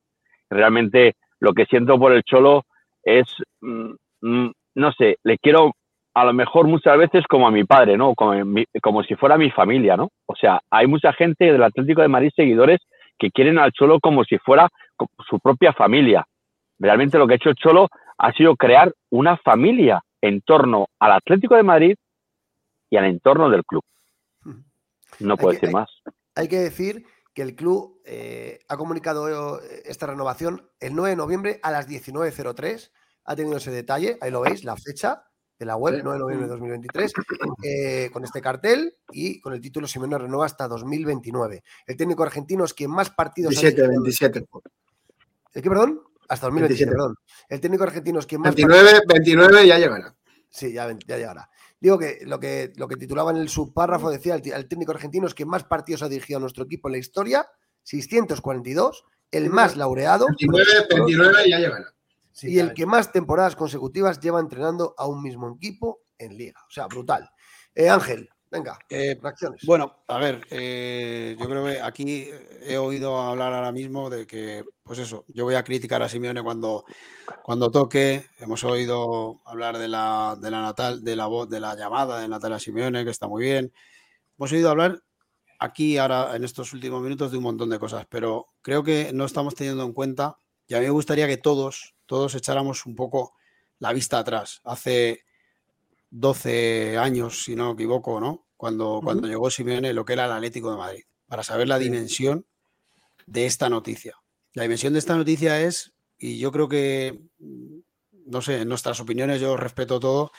Realmente 0.50 1.14
lo 1.40 1.54
que 1.54 1.66
siento 1.66 1.98
por 1.98 2.12
el 2.12 2.24
Cholo 2.24 2.66
es, 3.04 3.24
mm, 3.62 3.92
mm, 4.20 4.52
no 4.76 4.92
sé, 4.92 5.16
le 5.24 5.38
quiero 5.38 5.72
a 6.14 6.26
lo 6.26 6.34
mejor 6.34 6.68
muchas 6.68 6.98
veces 6.98 7.24
como 7.30 7.48
a 7.48 7.52
mi 7.52 7.64
padre, 7.64 7.96
¿no? 7.96 8.16
Como, 8.16 9.04
si 9.04 9.16
fuera 9.16 9.38
mi 9.38 9.52
familia, 9.52 9.96
¿no? 9.96 10.10
O 10.26 10.36
sea, 10.36 10.60
hay 10.72 10.88
mucha 10.88 11.14
gente 11.14 11.54
del 11.54 11.62
Atlético 11.62 12.02
de 12.02 12.08
Madrid, 12.08 12.32
seguidores, 12.36 12.80
que 13.18 13.32
quieren 13.32 13.60
al 13.60 13.72
Cholo 13.72 14.00
como 14.00 14.24
si 14.24 14.38
fuera 14.38 14.70
su 15.30 15.40
propia 15.40 15.74
familia. 15.74 16.26
Realmente 16.80 17.18
lo 17.18 17.28
que 17.28 17.34
ha 17.34 17.38
hecho 17.38 17.50
el 17.50 17.56
Cholo 17.56 17.88
ha 18.18 18.32
sido 18.34 18.56
crear 18.56 18.94
una 19.10 19.38
familia 19.38 20.02
en 20.22 20.42
torno 20.42 20.88
al 21.00 21.12
Atlético 21.14 21.56
de 21.56 21.64
Madrid 21.64 21.96
y 22.90 22.98
al 22.98 23.06
entorno 23.06 23.50
del 23.50 23.64
club. 23.66 23.84
No 25.20 25.38
puedo 25.38 25.54
decir 25.54 25.72
más. 25.72 25.90
Hay 26.36 26.48
que 26.48 26.58
decir 26.58 27.06
que 27.34 27.42
el 27.42 27.56
club 27.56 28.02
eh, 28.06 28.60
ha 28.68 28.78
comunicado 28.78 29.60
eh, 29.60 29.84
esta 29.86 30.08
renovación 30.08 30.70
el 30.80 30.96
9 30.96 31.12
de 31.12 31.16
noviembre 31.16 31.60
a 31.64 31.72
las 31.72 31.88
19.03. 31.88 32.92
Ha 33.26 33.36
tenido 33.36 33.58
ese 33.58 33.72
detalle, 33.72 34.18
ahí 34.22 34.32
lo 34.32 34.42
veis, 34.42 34.64
la 34.64 34.76
fecha 34.76 35.27
de 35.60 35.66
la 35.66 35.76
web, 35.76 36.02
9 36.04 36.18
de 36.18 36.20
noviembre 36.20 36.48
de 36.48 36.52
2023, 36.52 37.14
eh, 37.64 38.10
con 38.12 38.24
este 38.24 38.42
cartel 38.42 38.94
y 39.12 39.40
con 39.42 39.54
el 39.54 39.62
título 39.62 39.88
Simeone 39.88 40.18
renueva 40.18 40.46
hasta 40.46 40.68
2029. 40.68 41.64
El 41.86 41.98
técnico 41.98 42.24
argentino 42.24 42.66
es 42.66 42.74
quien 42.74 42.92
más 42.92 43.10
partidos 43.10 43.54
27, 43.56 43.88
27. 43.88 44.48
¿El 45.54 45.62
qué, 45.62 45.70
perdón? 45.70 46.02
Hasta 46.30 46.48
2027, 46.48 46.92
perdón. 46.92 47.16
El 47.50 47.60
técnico 47.60 47.84
argentino 47.84 48.20
es 48.20 48.26
quien 48.26 48.42
más 48.42 48.54
29, 48.54 49.02
29 49.08 49.68
ya 49.68 49.80
llegará. 49.80 50.16
Sí, 50.50 50.72
ya, 50.72 50.96
ya, 51.06 51.18
llegará. 51.18 51.50
Digo 51.80 51.98
que 51.98 52.20
lo, 52.24 52.40
que 52.40 52.74
lo 52.76 52.88
que 52.88 52.96
titulaba 52.96 53.32
en 53.32 53.38
el 53.38 53.50
subpárrafo 53.50 54.10
decía 54.10 54.36
el, 54.36 54.68
técnico 54.68 54.92
argentino 54.92 55.28
es 55.28 55.34
quien 55.34 55.50
más 55.50 55.64
partidos 55.64 56.04
ha 56.04 56.10
dirigido 56.10 56.38
a 56.38 56.42
nuestro 56.42 56.66
equipo 56.66 56.88
en 56.88 56.94
la 56.94 56.98
historia, 57.00 57.48
642, 57.84 59.06
el 59.32 59.50
más 59.50 59.76
laureado. 59.76 60.28
29, 60.28 60.88
29 60.90 61.50
ya 61.50 61.60
llegará 61.60 61.97
y 62.42 62.60
el 62.60 62.74
que 62.74 62.86
más 62.86 63.12
temporadas 63.12 63.56
consecutivas 63.56 64.20
lleva 64.20 64.40
entrenando 64.40 64.94
a 64.98 65.08
un 65.08 65.22
mismo 65.22 65.56
equipo 65.56 66.02
en 66.18 66.38
liga. 66.38 66.60
O 66.68 66.72
sea, 66.72 66.88
brutal. 66.88 67.30
Eh, 67.74 67.90
Ángel, 67.90 68.30
venga, 68.50 68.78
eh, 68.90 69.18
reacciones. 69.22 69.62
Bueno, 69.66 70.04
a 70.08 70.18
ver, 70.18 70.46
eh, 70.50 71.36
yo 71.40 71.48
creo 71.48 71.66
que 71.66 71.82
aquí 71.82 72.30
he 72.62 72.78
oído 72.78 73.18
hablar 73.18 73.54
ahora 73.54 73.72
mismo 73.72 74.10
de 74.10 74.26
que, 74.26 74.64
pues 74.84 75.00
eso, 75.00 75.26
yo 75.28 75.46
voy 75.46 75.56
a 75.56 75.64
criticar 75.64 76.02
a 76.02 76.10
Simeone 76.10 76.44
cuando, 76.44 76.86
cuando 77.44 77.72
toque. 77.72 78.26
Hemos 78.40 78.64
oído 78.64 79.42
hablar 79.46 79.78
de 79.78 79.88
la, 79.88 80.38
de 80.40 80.52
la 80.52 80.62
natal, 80.62 81.04
de 81.04 81.16
la 81.16 81.28
voz, 81.28 81.50
de 81.50 81.60
la 81.60 81.76
llamada 81.76 82.20
de 82.20 82.28
Natalia 82.28 82.60
Simeone, 82.60 83.04
que 83.04 83.12
está 83.12 83.28
muy 83.28 83.44
bien. 83.44 83.72
Hemos 84.38 84.52
oído 84.52 84.70
hablar 84.70 85.02
aquí 85.60 85.98
ahora 85.98 86.36
en 86.36 86.44
estos 86.44 86.74
últimos 86.74 87.02
minutos 87.02 87.32
de 87.32 87.38
un 87.38 87.44
montón 87.44 87.70
de 87.70 87.80
cosas, 87.80 88.06
pero 88.10 88.48
creo 88.62 88.84
que 88.84 89.12
no 89.14 89.26
estamos 89.26 89.56
teniendo 89.56 89.84
en 89.84 89.94
cuenta 89.94 90.38
y 90.68 90.76
a 90.76 90.80
mí 90.80 90.86
me 90.86 90.92
gustaría 90.92 91.28
que 91.28 91.38
todos, 91.38 91.96
todos 92.08 92.34
echáramos 92.34 92.86
un 92.86 92.96
poco 92.96 93.36
la 93.80 93.94
vista 93.94 94.18
atrás. 94.18 94.62
Hace 94.64 95.24
12 96.10 96.98
años, 96.98 97.44
si 97.44 97.56
no 97.56 97.68
me 97.68 97.74
equivoco, 97.74 98.20
¿no? 98.20 98.48
Cuando, 98.58 99.02
cuando 99.04 99.28
llegó 99.28 99.52
Simeone, 99.52 99.94
lo 99.94 100.04
que 100.04 100.14
era 100.14 100.26
el 100.26 100.32
Atlético 100.32 100.72
de 100.72 100.78
Madrid, 100.78 101.04
para 101.28 101.44
saber 101.44 101.68
la 101.68 101.78
dimensión 101.78 102.48
de 103.28 103.46
esta 103.46 103.70
noticia. 103.70 104.16
La 104.54 104.64
dimensión 104.64 104.94
de 104.94 105.00
esta 105.00 105.16
noticia 105.16 105.62
es, 105.62 105.94
y 106.18 106.40
yo 106.40 106.52
creo 106.52 106.68
que, 106.68 107.22
no 108.26 108.42
sé, 108.42 108.62
en 108.62 108.70
nuestras 108.70 109.00
opiniones 109.00 109.40
yo 109.40 109.58
respeto 109.58 110.00
todo, 110.00 110.32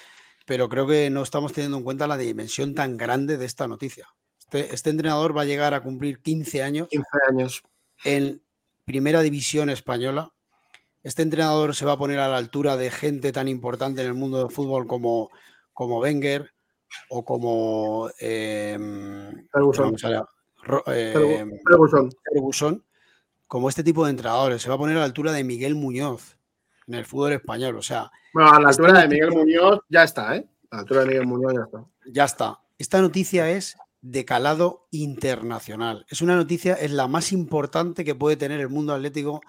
pero 0.47 0.69
creo 0.69 0.89
que 0.89 1.11
no 1.11 1.23
estamos 1.23 1.53
teniendo 1.53 1.77
en 1.77 1.85
cuenta 1.85 2.09
la 2.09 2.17
dimensión 2.17 2.75
tan 2.75 2.97
grande 2.97 3.37
de 3.37 3.47
esta 3.47 3.69
noticia. 3.69 4.09
Este, 4.41 4.75
este 4.75 4.91
entrenador 4.91 5.37
va 5.37 5.43
a 5.43 5.45
llegar 5.45 5.75
a 5.75 5.83
cumplir 5.83 6.21
15 6.21 6.63
años. 6.63 6.89
15 6.89 7.07
años. 7.29 7.63
En, 8.03 8.43
primera 8.89 9.21
división 9.21 9.69
española. 9.69 10.33
Este 11.09 11.23
entrenador 11.23 11.75
se 11.75 11.87
va 11.87 11.93
a 11.93 11.97
poner 11.97 12.19
a 12.19 12.29
la 12.29 12.37
altura 12.37 12.77
de 12.77 12.91
gente 12.91 13.33
tan 13.33 13.49
importante 13.49 14.03
en 14.03 14.09
el 14.09 14.13
mundo 14.13 14.41
del 14.41 14.51
fútbol 14.51 14.87
como, 14.87 15.31
como 15.73 16.01
Wenger 16.01 16.53
o 17.09 17.25
como 17.25 18.11
eh, 18.21 18.77
como 23.47 23.71
este 23.71 23.83
tipo 23.83 24.05
de 24.05 24.11
entrenadores. 24.11 24.61
Se 24.61 24.69
va 24.69 24.75
a 24.75 24.79
poner 24.79 24.99
a 24.99 25.01
la 25.01 25.07
altura 25.07 25.33
de 25.33 25.45
Miguel 25.45 25.77
Muñoz 25.77 26.37
en 26.87 26.93
el 26.97 27.07
fútbol 27.07 27.33
español. 27.33 27.79
O 27.79 27.83
sea, 27.83 28.11
bueno, 28.35 28.53
a 28.53 28.61
la 28.61 28.69
altura 28.69 29.01
de 29.01 29.09
Miguel 29.09 29.31
Muñoz 29.31 29.81
ya 29.89 30.05
está, 30.05 30.37
¿eh? 30.37 30.47
A 30.71 30.77
la 30.77 30.81
altura 30.83 31.01
de 31.01 31.07
Miguel 31.07 31.27
Muñoz 31.27 31.55
ya 31.55 31.63
está. 31.63 31.85
Ya 32.05 32.25
está. 32.25 32.61
Esta 32.77 33.01
noticia 33.01 33.51
es 33.51 33.79
de 34.03 34.27
calado 34.27 34.87
internacional. 34.91 36.05
Es 36.11 36.21
una 36.21 36.37
noticia, 36.37 36.75
es 36.75 36.91
la 36.91 37.09
más 37.09 37.33
importante 37.33 38.05
que 38.05 38.15
puede 38.15 38.37
tener 38.37 38.61
el 38.61 38.69
mundo 38.69 38.93
atlético 38.93 39.41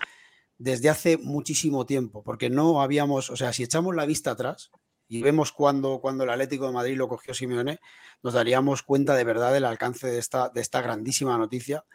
desde 0.60 0.90
hace 0.90 1.18
muchísimo 1.18 1.86
tiempo, 1.86 2.22
porque 2.24 2.50
no 2.50 2.82
habíamos, 2.82 3.32
o 3.32 3.36
sea, 3.36 3.52
si 3.54 3.64
echamos 3.64 3.96
la 3.96 4.06
vista 4.06 4.32
atrás 4.32 4.70
y 5.08 5.24
vemos 5.24 5.52
cuando, 5.52 6.00
cuando 6.00 6.26
el 6.26 6.30
Atlético 6.30 6.68
de 6.68 6.74
Madrid 6.74 6.98
lo 6.98 7.08
cogió 7.08 7.34
Simeone, 7.34 7.80
nos 8.22 8.34
daríamos 8.34 8.84
cuenta 8.84 9.16
de 9.16 9.24
verdad 9.24 9.54
del 9.54 9.66
alcance 9.66 10.08
de 10.08 10.20
esta, 10.20 10.50
de 10.50 10.62
esta 10.62 10.82
grandísima 10.82 11.38
noticia, 11.38 11.86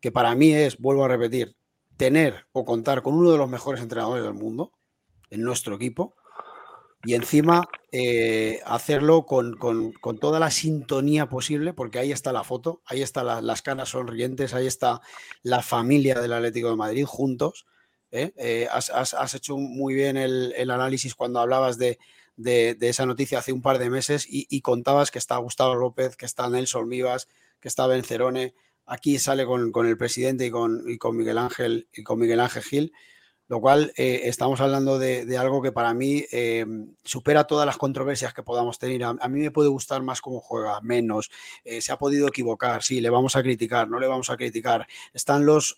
que 0.00 0.12
para 0.12 0.34
mí 0.34 0.52
es, 0.52 0.76
vuelvo 0.78 1.04
a 1.04 1.08
repetir, 1.08 1.56
tener 1.96 2.46
o 2.52 2.64
contar 2.64 3.02
con 3.02 3.14
uno 3.14 3.30
de 3.30 3.38
los 3.38 3.48
mejores 3.48 3.80
entrenadores 3.80 4.24
del 4.24 4.34
mundo 4.34 4.72
en 5.30 5.42
nuestro 5.42 5.76
equipo, 5.76 6.16
y 7.04 7.14
encima 7.14 7.66
eh, 7.92 8.60
hacerlo 8.66 9.24
con, 9.24 9.56
toda 10.20 10.38
la 10.38 10.50
sintonía 10.50 11.28
posible, 11.28 11.72
porque 11.72 11.98
ahí 11.98 12.12
está 12.12 12.32
la 12.32 12.44
foto, 12.44 12.82
ahí 12.84 13.00
están 13.00 13.46
las 13.46 13.62
caras 13.62 13.90
sonrientes, 13.90 14.52
ahí 14.52 14.66
está 14.66 15.00
la 15.42 15.62
familia 15.62 16.20
del 16.20 16.34
Atlético 16.34 16.70
de 16.70 16.76
Madrid 16.76 17.04
juntos. 17.06 17.66
¿Eh? 18.10 18.32
Eh, 18.36 18.68
has, 18.70 19.34
hecho 19.34 19.56
muy 19.56 19.94
bien 19.94 20.16
el, 20.16 20.70
análisis 20.70 21.14
cuando 21.14 21.40
hablabas 21.40 21.78
de, 21.78 21.98
esa 22.80 23.06
noticia 23.06 23.38
hace 23.38 23.52
un 23.52 23.62
par 23.62 23.78
de 23.78 23.90
meses 23.90 24.26
y, 24.28 24.60
contabas 24.60 25.10
que 25.10 25.18
está 25.18 25.36
Gustavo 25.36 25.74
López, 25.74 26.16
que 26.16 26.26
está 26.26 26.48
Nelson 26.48 26.88
Vivas, 26.88 27.28
que 27.60 27.68
está 27.68 27.86
Bencerone. 27.86 28.54
Aquí 28.86 29.18
sale 29.18 29.46
con, 29.46 29.86
el 29.86 29.96
presidente 29.96 30.46
y 30.46 30.50
con, 30.50 30.82
y 30.88 30.98
con 30.98 31.16
Miguel 31.16 31.38
Ángel 31.38 31.88
y 31.92 32.02
con 32.02 32.18
Miguel 32.18 32.40
Ángel 32.40 32.62
Gil 32.62 32.92
lo 33.50 33.60
cual 33.60 33.92
eh, 33.96 34.20
estamos 34.26 34.60
hablando 34.60 34.96
de, 34.96 35.36
algo 35.36 35.60
que 35.60 35.72
para 35.72 35.92
mí 35.92 36.24
eh, 36.30 36.64
supera 37.02 37.48
todas 37.48 37.66
las 37.66 37.76
controversias 37.76 38.32
que 38.32 38.44
podamos 38.44 38.78
tener. 38.78 39.02
A, 39.02 39.28
mí 39.28 39.40
me 39.40 39.50
puede 39.50 39.68
gustar 39.68 40.04
más 40.04 40.20
cómo 40.20 40.38
juega, 40.38 40.80
menos. 40.82 41.32
Eh, 41.64 41.80
se 41.80 41.90
ha 41.90 41.98
podido 41.98 42.28
equivocar, 42.28 42.84
sí, 42.84 43.00
le 43.00 43.10
vamos 43.10 43.34
a 43.34 43.42
criticar, 43.42 43.88
no 43.88 43.98
le 43.98 44.06
vamos 44.06 44.30
a 44.30 44.36
criticar. 44.36 44.86
Están 45.12 45.44
los 45.44 45.76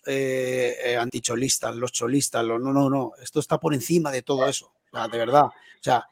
anticholistas, 0.99 1.75
los 1.75 1.91
cholistas, 1.91 2.45
los, 2.45 2.61
no, 2.61 2.73
no, 2.73 2.91
no. 2.91 3.13
Esto 3.19 3.39
está 3.39 3.59
por 3.59 3.73
encima 3.73 4.11
de 4.11 4.21
todo 4.21 4.47
eso, 4.47 4.71
de 5.11 5.17
verdad. 5.17 5.45
O 5.45 5.81
sea, 5.81 6.05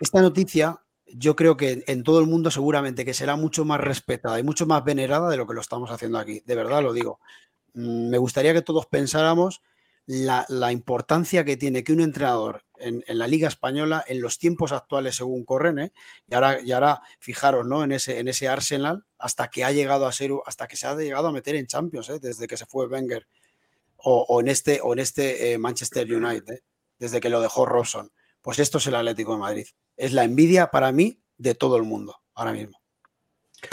esta 0.00 0.22
noticia 0.22 0.80
yo 1.08 1.36
creo 1.36 1.58
que 1.58 1.84
en 1.88 2.04
todo 2.04 2.20
el 2.20 2.26
mundo 2.26 2.50
seguramente 2.50 3.04
que 3.04 3.12
será 3.12 3.36
mucho 3.36 3.66
más 3.66 3.82
respetada 3.82 4.40
y 4.40 4.44
mucho 4.44 4.64
más 4.64 4.82
venerada 4.82 5.28
de 5.28 5.36
lo 5.36 5.46
que 5.46 5.52
lo 5.52 5.60
estamos 5.60 5.90
haciendo 5.90 6.16
aquí. 6.18 6.42
De 6.46 6.54
verdad 6.54 6.82
lo 6.82 6.94
digo. 6.94 7.20
Mm, 7.74 8.08
me 8.08 8.16
gustaría 8.16 8.54
que 8.54 8.62
todos 8.62 8.86
pensáramos 8.86 9.60
la, 10.06 10.72
importancia 10.72 11.44
que 11.44 11.56
tiene 11.56 11.84
que 11.84 11.92
un 11.92 12.00
entrenador 12.00 12.64
en, 12.76 13.04
la 13.06 13.26
Liga 13.26 13.48
Española, 13.48 14.04
en 14.06 14.20
los 14.20 14.38
tiempos 14.38 14.72
actuales 14.72 15.16
según 15.16 15.44
corren, 15.44 15.78
¿eh? 15.78 15.92
y, 16.26 16.34
ahora, 16.34 16.60
y 16.60 16.72
ahora 16.72 17.02
fijaros 17.20 17.66
¿no? 17.66 17.84
en, 17.84 17.92
ese, 17.92 18.18
en 18.18 18.28
ese 18.28 18.48
Arsenal, 18.48 19.04
hasta 19.18 19.48
que 19.48 19.64
ha 19.64 19.70
llegado 19.70 20.06
a 20.06 20.12
ser, 20.12 20.32
hasta 20.46 20.66
que 20.66 20.76
se 20.76 20.86
ha 20.86 20.94
llegado 20.96 21.28
a 21.28 21.32
meter 21.32 21.54
en 21.54 21.66
Champions, 21.66 22.08
¿eh? 22.10 22.18
desde 22.20 22.46
que 22.46 22.56
se 22.56 22.66
fue 22.66 22.86
Wenger, 22.86 23.26
o, 24.04 24.40
en 24.40 24.48
este, 24.48 24.80
o 24.82 24.92
en 24.92 24.98
este 24.98 25.52
eh, 25.52 25.58
Manchester 25.58 26.12
United, 26.12 26.60
desde 26.98 27.20
que 27.20 27.28
lo 27.28 27.40
dejó 27.40 27.66
Robson. 27.66 28.10
Pues 28.40 28.58
esto 28.58 28.78
es 28.78 28.86
el 28.88 28.96
Atlético 28.96 29.34
de 29.34 29.38
Madrid. 29.38 29.66
Es 29.96 30.12
la 30.12 30.24
envidia 30.24 30.72
para 30.72 30.90
mí 30.90 31.22
de 31.38 31.54
todo 31.54 31.76
el 31.76 31.84
mundo, 31.84 32.16
ahora 32.34 32.52
mismo. 32.52 32.80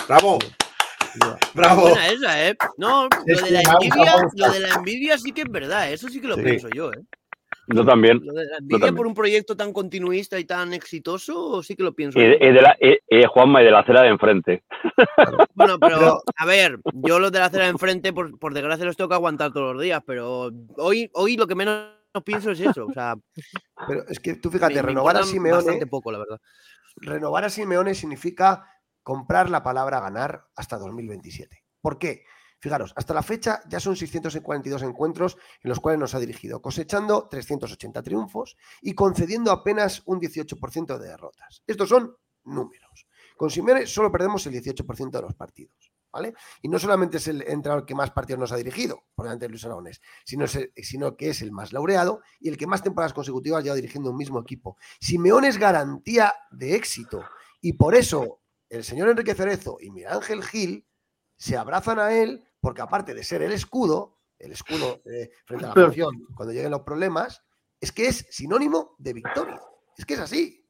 ¡Bravo! 0.07 0.37
Bravo. 1.53 1.89
esa, 1.89 2.47
¿eh? 2.47 2.55
No, 2.77 3.07
lo 3.25 3.41
de, 3.41 3.51
la 3.51 3.61
envidia, 3.61 4.15
lo 4.35 4.51
de 4.51 4.59
la 4.59 4.73
envidia 4.75 5.17
sí 5.17 5.31
que 5.31 5.41
es 5.41 5.49
verdad, 5.49 5.91
eso 5.91 6.09
sí 6.09 6.19
que 6.21 6.27
lo 6.27 6.35
pienso 6.37 6.69
yo, 6.69 6.91
¿eh? 6.91 7.03
Yo 7.71 7.85
también. 7.85 8.19
Lo 8.23 8.33
de 8.33 8.45
la 8.45 8.57
envidia 8.57 8.91
por 8.91 9.05
un 9.05 9.13
proyecto 9.13 9.55
tan 9.55 9.71
continuista 9.71 10.39
y 10.39 10.45
tan 10.45 10.73
exitoso, 10.73 11.61
sí 11.61 11.75
que 11.75 11.83
lo 11.83 11.93
pienso. 11.93 12.19
Y, 12.19 12.23
de 12.23 12.61
la, 12.61 12.75
Juanma, 13.27 13.61
y 13.61 13.65
de 13.65 13.71
la 13.71 13.79
acera 13.79 14.01
de 14.01 14.09
enfrente. 14.09 14.63
Bueno, 15.53 15.77
pero 15.79 16.23
a 16.35 16.45
ver, 16.45 16.79
yo 16.93 17.19
los 17.19 17.31
de 17.31 17.39
la 17.39 17.45
acera 17.45 17.65
de 17.65 17.71
enfrente, 17.71 18.11
por, 18.11 18.39
por 18.39 18.53
desgracia, 18.53 18.85
los 18.85 18.97
tengo 18.97 19.09
que 19.09 19.15
aguantar 19.15 19.51
todos 19.51 19.73
los 19.73 19.83
días, 19.83 20.01
pero 20.05 20.49
hoy, 20.77 21.09
hoy 21.13 21.37
lo 21.37 21.45
que 21.45 21.55
menos 21.55 21.89
pienso 22.25 22.51
es 22.51 22.59
eso. 22.59 22.87
O 22.87 22.91
sea, 22.93 23.15
pero 23.87 24.07
es 24.07 24.19
que 24.19 24.35
tú 24.35 24.49
fíjate, 24.49 24.81
renovar 24.81 25.17
a 25.17 25.23
Simeone. 25.23 25.85
Poco, 25.85 26.11
la 26.11 26.19
verdad. 26.19 26.39
Renovar 26.97 27.45
a 27.45 27.49
Simeone 27.49 27.93
significa 27.93 28.65
comprar 29.03 29.49
la 29.49 29.63
palabra 29.63 29.99
ganar 29.99 30.47
hasta 30.55 30.77
2027. 30.77 31.63
¿Por 31.81 31.97
qué? 31.97 32.23
Fijaros, 32.59 32.93
hasta 32.97 33.13
la 33.13 33.23
fecha 33.23 33.61
ya 33.69 33.79
son 33.79 33.95
642 33.95 34.83
encuentros 34.83 35.37
en 35.63 35.69
los 35.69 35.79
cuales 35.79 35.99
nos 35.99 36.13
ha 36.13 36.19
dirigido, 36.19 36.61
cosechando 36.61 37.27
380 37.29 38.03
triunfos 38.03 38.57
y 38.81 38.93
concediendo 38.93 39.51
apenas 39.51 40.03
un 40.05 40.19
18% 40.19 40.97
de 40.97 41.07
derrotas. 41.07 41.63
Estos 41.65 41.87
son 41.87 42.17
números. 42.43 43.07
Con 43.37 43.49
Simeone 43.49 43.87
solo 43.87 44.11
perdemos 44.11 44.45
el 44.47 44.53
18% 44.53 45.11
de 45.11 45.21
los 45.21 45.33
partidos. 45.35 45.93
¿Vale? 46.11 46.33
Y 46.63 46.69
no 46.69 46.79
solamente 46.79 47.17
es 47.17 47.27
el 47.27 47.43
entrenador 47.43 47.85
que 47.85 47.93
más 47.93 48.09
partidos 48.09 48.39
nos 48.39 48.51
ha 48.51 48.55
dirigido, 48.55 49.03
por 49.13 49.25
delante 49.25 49.45
de 49.45 49.49
Luis 49.49 49.63
Aragonés, 49.63 50.01
sino, 50.25 50.45
sino, 50.47 51.15
que 51.15 51.29
es 51.29 51.43
el 51.43 51.51
más 51.51 51.71
laureado 51.71 52.21
y 52.39 52.49
el 52.49 52.57
que 52.57 52.65
más 52.65 52.81
temporadas 52.81 53.13
consecutivas 53.13 53.63
lleva 53.63 53.75
dirigiendo 53.75 54.09
un 54.09 54.17
mismo 54.17 54.41
equipo. 54.41 54.75
Simeone 54.99 55.49
es 55.49 55.59
garantía 55.59 56.33
de 56.49 56.73
éxito 56.73 57.23
y 57.61 57.73
por 57.73 57.93
eso 57.93 58.41
el 58.69 58.83
señor 58.83 59.09
Enrique 59.09 59.35
Cerezo 59.35 59.77
y 59.79 59.89
Miguel 59.89 60.13
Ángel 60.13 60.43
Gil 60.43 60.87
se 61.35 61.57
abrazan 61.57 61.99
a 61.99 62.13
él 62.13 62.43
porque 62.59 62.81
aparte 62.81 63.13
de 63.13 63.23
ser 63.23 63.41
el 63.41 63.51
escudo, 63.51 64.17
el 64.37 64.51
escudo 64.51 65.01
eh, 65.05 65.31
frente 65.45 65.65
a 65.65 65.73
la 65.75 65.83
afición 65.87 66.25
cuando 66.35 66.53
lleguen 66.53 66.71
los 66.71 66.81
problemas, 66.81 67.41
es 67.79 67.91
que 67.91 68.07
es 68.07 68.27
sinónimo 68.29 68.95
de 68.97 69.13
victoria. 69.13 69.61
Es 69.97 70.05
que 70.05 70.13
es 70.15 70.19
así. 70.19 70.65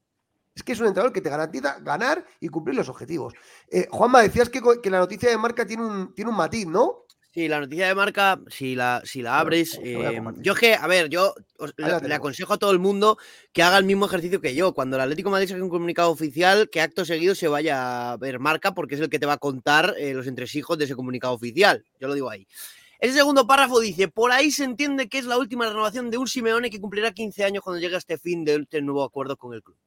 Es 0.56 0.64
que 0.64 0.74
es 0.74 0.80
un 0.80 0.88
entrenador 0.88 1.14
que 1.14 1.22
te 1.22 1.30
garantiza 1.30 1.80
ganar 1.80 2.26
y 2.40 2.50
cumplir 2.50 2.76
los 2.76 2.90
objetivos. 2.90 3.34
Eh, 3.70 3.88
Juanma, 3.90 4.22
decías 4.22 4.50
que, 4.50 4.62
que, 4.82 4.90
la 4.90 5.00
noticia 5.00 5.30
de 5.30 5.38
marca 5.38 5.66
tiene 5.66 5.86
un, 5.86 6.14
tiene 6.14 6.32
un 6.32 6.38
matiz, 6.38 6.68
¿no? 6.68 7.06
Sí, 7.32 7.48
la 7.48 7.60
noticia 7.60 7.88
de 7.88 7.94
marca, 7.94 8.40
si 8.48 8.74
la, 8.74 9.04
si 9.06 9.22
la 9.22 9.40
abres, 9.40 9.80
eh, 9.84 10.20
yo 10.38 10.56
que, 10.56 10.74
a 10.74 10.88
ver, 10.88 11.10
yo 11.10 11.36
le, 11.78 12.14
aconsejo 12.16 12.54
a 12.54 12.58
todo 12.58 12.72
el 12.72 12.80
mundo 12.80 13.20
que 13.54 13.62
haga 13.62 13.78
el 13.78 13.86
mismo 13.86 14.08
ejercicio 14.08 14.42
que 14.42 14.56
yo. 14.56 14.74
Cuando 14.74 14.96
el 14.96 15.04
Atlético 15.04 15.30
de 15.30 15.34
Madrid 15.34 15.50
saque 15.50 15.62
un 15.62 15.70
comunicado 15.70 16.10
oficial, 16.10 16.72
que 16.72 16.82
acto 16.82 17.06
seguido 17.06 17.36
se 17.36 17.48
vaya 17.48 18.14
a 18.14 18.18
ver 18.18 18.40
marca, 18.40 18.74
porque 18.74 18.96
es 18.96 19.02
el 19.02 19.10
que 19.10 19.20
te 19.20 19.28
va 19.28 19.34
a 19.34 19.38
contar 19.38 19.94
eh, 20.00 20.16
los 20.16 20.26
entresijos 20.26 20.76
de 20.80 20.86
ese 20.86 20.96
comunicado 20.96 21.36
oficial. 21.36 21.86
Yo 22.00 22.08
lo 22.08 22.16
digo 22.16 22.32
ahí. 22.32 22.48
El 23.00 23.14
segundo 23.14 23.46
párrafo 23.46 23.80
dice, 23.80 24.08
por 24.08 24.32
ahí 24.32 24.50
se 24.50 24.64
entiende 24.64 25.08
que 25.08 25.20
es 25.20 25.26
la 25.26 25.38
última 25.38 25.68
renovación 25.68 26.10
de 26.10 26.18
un 26.18 26.28
Simeone 26.28 26.72
que 26.72 26.82
cumplirá 26.82 27.12
15 27.12 27.44
años 27.44 27.64
cuando 27.64 27.80
llegue 27.80 27.94
a 27.94 28.00
este 28.00 28.18
fin 28.18 28.44
de 28.44 28.56
este 28.56 28.82
nuevo 28.82 29.04
acuerdo 29.04 29.38
con 29.38 29.54
el 29.54 29.62
club. 29.62 29.78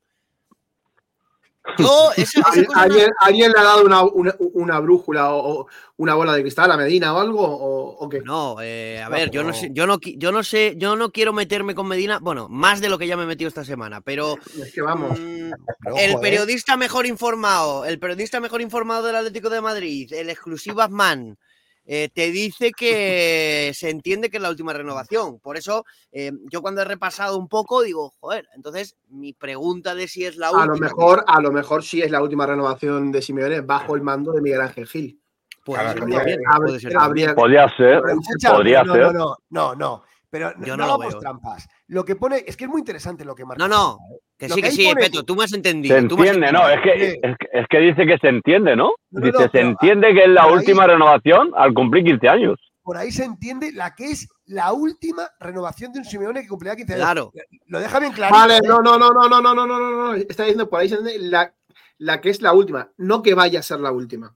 ¿Alguien, 3.20 3.53
le 3.53 3.59
ha 3.59 3.62
dado 3.62 3.85
una, 3.85 4.81
brújula 4.81 5.33
o, 5.33 5.68
una 5.96 6.14
bola 6.14 6.35
de 6.35 6.42
cristal 6.42 6.72
a 6.72 6.77
Medina 6.77 7.14
o 7.14 7.20
algo? 7.20 7.40
¿O, 7.40 8.09
qué? 8.09 8.20
No, 8.20 8.57
eh, 8.61 9.01
a 9.01 9.09
ver, 9.09 9.31
yo 9.31 9.44
no 9.44 9.53
sé, 9.53 9.70
yo 9.72 9.87
no, 9.87 9.98
yo 10.01 10.33
no 10.33 10.42
sé, 10.42 10.75
yo 10.77 10.96
no 10.96 11.12
quiero 11.12 11.33
meterme 11.33 11.77
con 11.77 11.87
Medina, 11.87 12.18
bueno, 12.20 12.48
más 12.48 12.81
de 12.81 12.88
lo 12.88 12.98
que 12.98 13.07
ya 13.07 13.16
me 13.16 13.22
he 13.22 13.27
metido 13.27 13.48
esta 13.48 13.64
semana, 13.64 14.01
pero 14.01 14.37
es 14.61 14.72
que 14.72 14.83
vamos. 14.83 15.18
Mm, 15.18 15.53
el 15.96 16.11
¿eh? 16.11 16.18
periodista 16.20 16.77
mejor 16.77 17.07
informado, 17.07 17.85
el 17.85 18.01
periodista 18.01 18.40
mejor 18.40 18.61
informado 18.61 19.07
del 19.07 19.16
Atlético 19.16 19.48
de 19.48 19.61
Madrid, 19.61 20.12
el 20.12 20.31
exclusivas 20.31 20.90
man. 20.90 21.38
Eh, 21.84 22.08
te 22.14 22.30
dice 22.30 22.70
que 22.70 23.72
se 23.74 23.90
entiende 23.90 24.30
que 24.30 24.36
es 24.36 24.42
la 24.42 24.50
última 24.50 24.72
renovación. 24.72 25.40
Por 25.40 25.56
eso, 25.56 25.84
eh, 26.12 26.30
yo 26.50 26.62
cuando 26.62 26.80
he 26.80 26.84
repasado 26.84 27.36
un 27.36 27.48
poco, 27.48 27.82
digo, 27.82 28.14
joder, 28.20 28.46
entonces 28.54 28.96
mi 29.08 29.32
pregunta 29.32 29.94
de 29.94 30.06
si 30.06 30.24
es 30.24 30.36
la 30.36 30.50
última. 30.50 30.64
A 30.64 30.66
lo 30.66 30.76
mejor, 30.76 31.24
a 31.26 31.40
lo 31.40 31.50
mejor 31.50 31.82
sí 31.82 32.00
es 32.00 32.10
la 32.10 32.22
última 32.22 32.46
renovación 32.46 33.10
de 33.10 33.20
Simeone 33.20 33.62
bajo 33.62 33.96
el 33.96 34.02
mando 34.02 34.32
de 34.32 34.40
Miguel 34.40 34.60
Ángel 34.60 34.86
Gil. 34.86 35.18
Pues 35.64 35.80
podría 35.94 37.68
ser. 37.76 38.02
podría 38.50 38.82
no, 38.82 38.94
ser. 38.94 39.12
No, 39.12 39.36
no, 39.50 39.74
no, 39.76 40.02
Pero 40.28 40.52
no, 40.56 40.76
no 40.76 40.84
hagamos 40.84 41.18
trampas. 41.18 41.68
Lo 41.88 42.04
que 42.04 42.16
pone, 42.16 42.44
es 42.46 42.56
que 42.56 42.64
es 42.64 42.70
muy 42.70 42.80
interesante 42.80 43.24
lo 43.24 43.34
que 43.34 43.44
marca. 43.44 43.62
No, 43.62 43.68
no. 43.68 43.98
Que 44.42 44.48
sí, 44.48 44.61
que, 44.61 44.70
sí, 44.72 44.92
Peto, 44.96 45.22
tú 45.22 45.37
me 45.37 45.44
has 45.44 45.52
entendido. 45.52 45.94
Se 45.94 46.00
entiende, 46.02 46.50
no, 46.50 46.68
es 46.68 46.81
que, 46.81 47.20
es 47.52 47.66
que, 47.70 47.78
dice 47.78 48.05
que 48.05 48.18
se 48.18 48.26
entiende, 48.26 48.74
¿no? 48.74 48.90
dice, 49.11 49.48
se 49.52 49.61
entiende 49.61 50.12
que 50.12 50.24
es 50.24 50.31
la 50.31 50.48
última 50.48 50.85
renovación 50.85 51.52
al 51.57 51.72
cumplir 51.72 52.02
15 52.02 52.28
años. 52.28 52.59
Por 52.83 52.96
ahí 52.96 53.12
se 53.12 53.22
entiende 53.22 53.70
la 53.70 53.94
que 53.94 54.07
es 54.07 54.28
la 54.46 54.72
última 54.72 55.31
renovación 55.38 55.92
de 55.92 56.00
un 56.00 56.05
Simeone 56.05 56.42
que 56.42 56.48
cumplirá 56.48 56.74
15 56.74 56.94
años. 56.94 57.05
Claro. 57.05 57.33
Lo 57.66 57.78
deja 57.78 58.00
bien 58.00 58.12
claro. 58.12 58.35
Vale, 58.35 58.59
no, 58.66 58.83
no, 58.83 58.98
no, 58.98 59.11
no, 59.11 59.28
no, 59.28 59.40
no, 59.40 59.55
no, 59.55 59.64
no, 59.64 59.78
no, 59.78 60.14
Está 60.14 60.42
diciendo 60.42 60.68
por 60.68 60.81
ahí 60.81 60.88
se 60.88 60.96
entiende 60.96 61.28
la, 61.28 61.55
la 61.98 62.20
que 62.20 62.31
es 62.31 62.42
la 62.42 62.52
última, 62.52 62.90
no 62.96 63.23
que 63.23 63.35
vaya 63.35 63.60
a 63.60 63.62
ser 63.62 63.79
la 63.79 63.92
última 63.92 64.35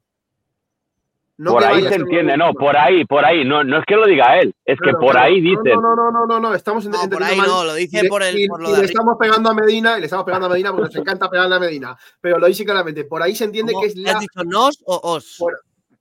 por 1.45 1.65
ahí 1.65 1.83
se 1.83 1.95
entiende, 1.97 2.37
no, 2.37 2.55
por 2.55 2.77
ahí, 2.77 3.05
por 3.05 3.25
ahí, 3.25 3.45
no, 3.45 3.63
no 3.63 3.79
es 3.79 3.85
que 3.85 3.95
lo 3.95 4.07
diga 4.07 4.39
él, 4.41 4.55
es 4.65 4.79
que 4.81 4.93
por 4.93 5.17
ahí 5.17 5.41
dice. 5.41 5.75
No, 5.75 5.95
no, 5.95 6.11
no, 6.11 6.27
no, 6.27 6.41
no, 6.41 6.55
estamos 6.55 6.87
no, 6.87 6.99
por 7.11 7.23
ahí 7.23 7.39
no, 7.39 7.65
lo 7.65 7.75
dice 7.75 8.09
por 8.09 8.23
el. 8.23 8.47
por 8.49 8.63
lo 8.63 8.71
y 8.71 8.77
le 8.77 8.85
estamos 8.87 9.17
pegando 9.19 9.51
a 9.51 9.55
Medina, 9.55 9.99
y 9.99 10.01
le 10.01 10.07
estamos 10.07 10.25
pegando 10.25 10.47
a 10.47 10.51
Medina 10.51 10.73
porque 10.73 10.87
nos 10.87 10.97
encanta 11.03 11.29
pegarle 11.29 11.57
a 11.57 11.61
Medina, 11.61 11.97
pero 12.21 12.39
lo 12.39 12.47
dice 12.47 12.65
claramente, 12.65 13.05
por 13.05 13.23
ahí 13.23 13.35
se 13.35 13.45
entiende 13.45 13.75
que 13.79 13.87
es 13.89 13.97
la. 13.97 14.13
¿Has 14.13 14.21
dicho 14.21 14.45
nos 14.45 14.83
o 14.87 15.01
os? 15.03 15.39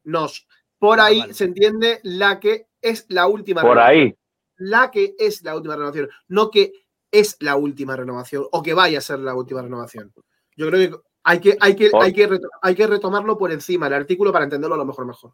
nos. 0.04 0.48
Por 0.80 1.00
ahí 1.00 1.24
se 1.34 1.46
entiende 1.46 2.00
la 2.04 2.40
que 2.40 2.68
es 2.82 3.06
la 3.10 3.28
última 3.28 3.62
Por 3.62 3.80
ahí. 3.80 4.16
La 4.58 4.92
que 4.92 5.16
es 5.18 5.44
la 5.44 5.56
última 5.56 5.76
renovación, 5.76 6.10
no 6.28 6.50
que 6.50 6.72
es 7.12 7.38
la 7.40 7.56
última 7.56 7.96
renovación 7.96 8.46
o 8.52 8.64
que 8.64 8.74
vaya 8.74 9.00
a 9.00 9.02
ser 9.02 9.20
la 9.20 9.36
última 9.36 9.62
renovación. 9.62 10.14
Yo 10.56 10.68
creo 10.70 10.92
que 10.92 10.98
hay 11.26 11.40
que, 11.40 11.58
hay, 11.60 11.76
que, 11.76 11.90
hay, 12.00 12.14
que 12.14 12.40
hay 12.62 12.76
que 12.76 12.88
retomarlo 12.88 13.36
por 13.36 13.52
encima, 13.52 13.88
el 13.88 13.94
artículo, 13.94 14.32
para 14.32 14.46
entenderlo 14.46 14.76
a 14.76 14.78
lo 14.78 14.86
mejor 14.86 15.08
mejor. 15.08 15.34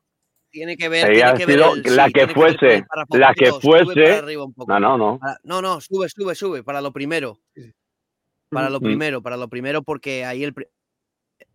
Tiene 0.50 0.78
que 0.78 0.88
ver, 0.88 1.12
tiene 1.12 1.34
que 1.34 1.46
ver 1.46 1.60
la 1.86 2.10
que 2.10 2.28
fuese, 2.28 2.86
la 3.10 3.34
que 3.34 3.52
fuese. 3.54 4.22
No, 4.68 4.80
no, 4.80 4.98
no. 4.98 5.20
no, 5.44 5.62
no, 5.62 5.82
sube, 5.82 6.08
sube, 6.10 6.34
sube, 6.34 6.64
para 6.64 6.82
lo 6.82 6.94
primero. 6.94 7.40
Para 8.50 8.70
lo 8.70 8.80
mm. 8.80 8.84
primero, 8.84 9.22
para 9.22 9.38
lo 9.38 9.50
primero, 9.50 9.84
porque 9.84 10.26
ahí 10.26 10.44
el, 10.44 10.54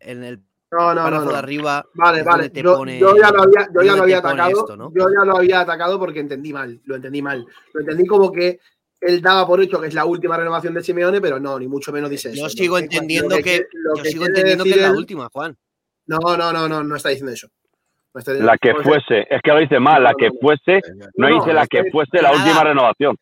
en 0.01 0.25
el 0.25 0.43
no, 0.71 0.95
no, 0.95 1.11
no, 1.11 1.25
de 1.25 1.37
arriba. 1.37 1.87
Vale, 1.95 2.23
vale. 2.23 2.51
Yo, 2.55 2.85
ya 3.17 3.31
lo 3.31 3.43
había, 3.43 3.69
yo 3.73 3.83
ya 3.83 3.97
lo 3.97 4.03
había 4.03 4.19
atacado. 4.19 4.93
Yo 4.95 5.07
ya 5.09 5.25
lo 5.25 5.37
había 5.39 5.61
atacado 5.61 5.99
porque 5.99 6.21
entendí 6.21 6.53
mal. 6.53 6.81
Lo 6.85 6.97
entendí 6.97 7.23
mal. 7.23 7.47
Lo 7.73 7.81
entendí 7.81 8.07
como 8.07 8.33
que 8.33 8.61
él 9.07 9.23
daba 9.23 9.47
por 9.47 9.61
hecho 9.61 9.81
que 9.81 9.89
es 9.89 9.95
la 9.95 10.05
última 10.05 10.37
renovación 10.37 10.75
de 10.75 10.83
Simeone, 10.83 11.21
pero 11.21 11.39
no, 11.39 11.59
ni 11.59 11.69
mucho 11.69 11.93
menos 11.93 12.11
dice 12.11 12.31
eso. 12.31 12.43
Yo 12.43 12.49
sigo 12.49 12.79
entendiendo 12.79 13.37
que, 13.39 13.67
yo 13.97 14.05
sigo 14.05 14.27
entendiendo 14.27 14.65
que 14.65 14.71
es 14.71 14.83
la 14.83 14.93
última, 14.93 15.29
Juan. 15.33 15.57
No, 16.07 16.19
no, 16.37 16.53
no, 16.53 16.69
no, 16.69 16.83
no 16.83 16.97
está 16.97 17.09
diciendo 17.11 17.33
eso. 17.33 17.49
la 18.15 18.57
que 18.59 18.75
fuese, 18.75 19.27
es 19.29 19.41
que 19.43 19.51
lo 19.51 19.59
dice 19.59 19.81
mal, 19.81 20.03
la 20.03 20.15
que 20.15 20.31
fuese, 20.41 20.81
no, 21.17 21.29
dice 21.29 21.53
la 21.53 21.67
que 21.67 21.91
fuese 21.91 22.23
la 22.23 22.33
última 22.33 22.65
renovación. 22.65 23.17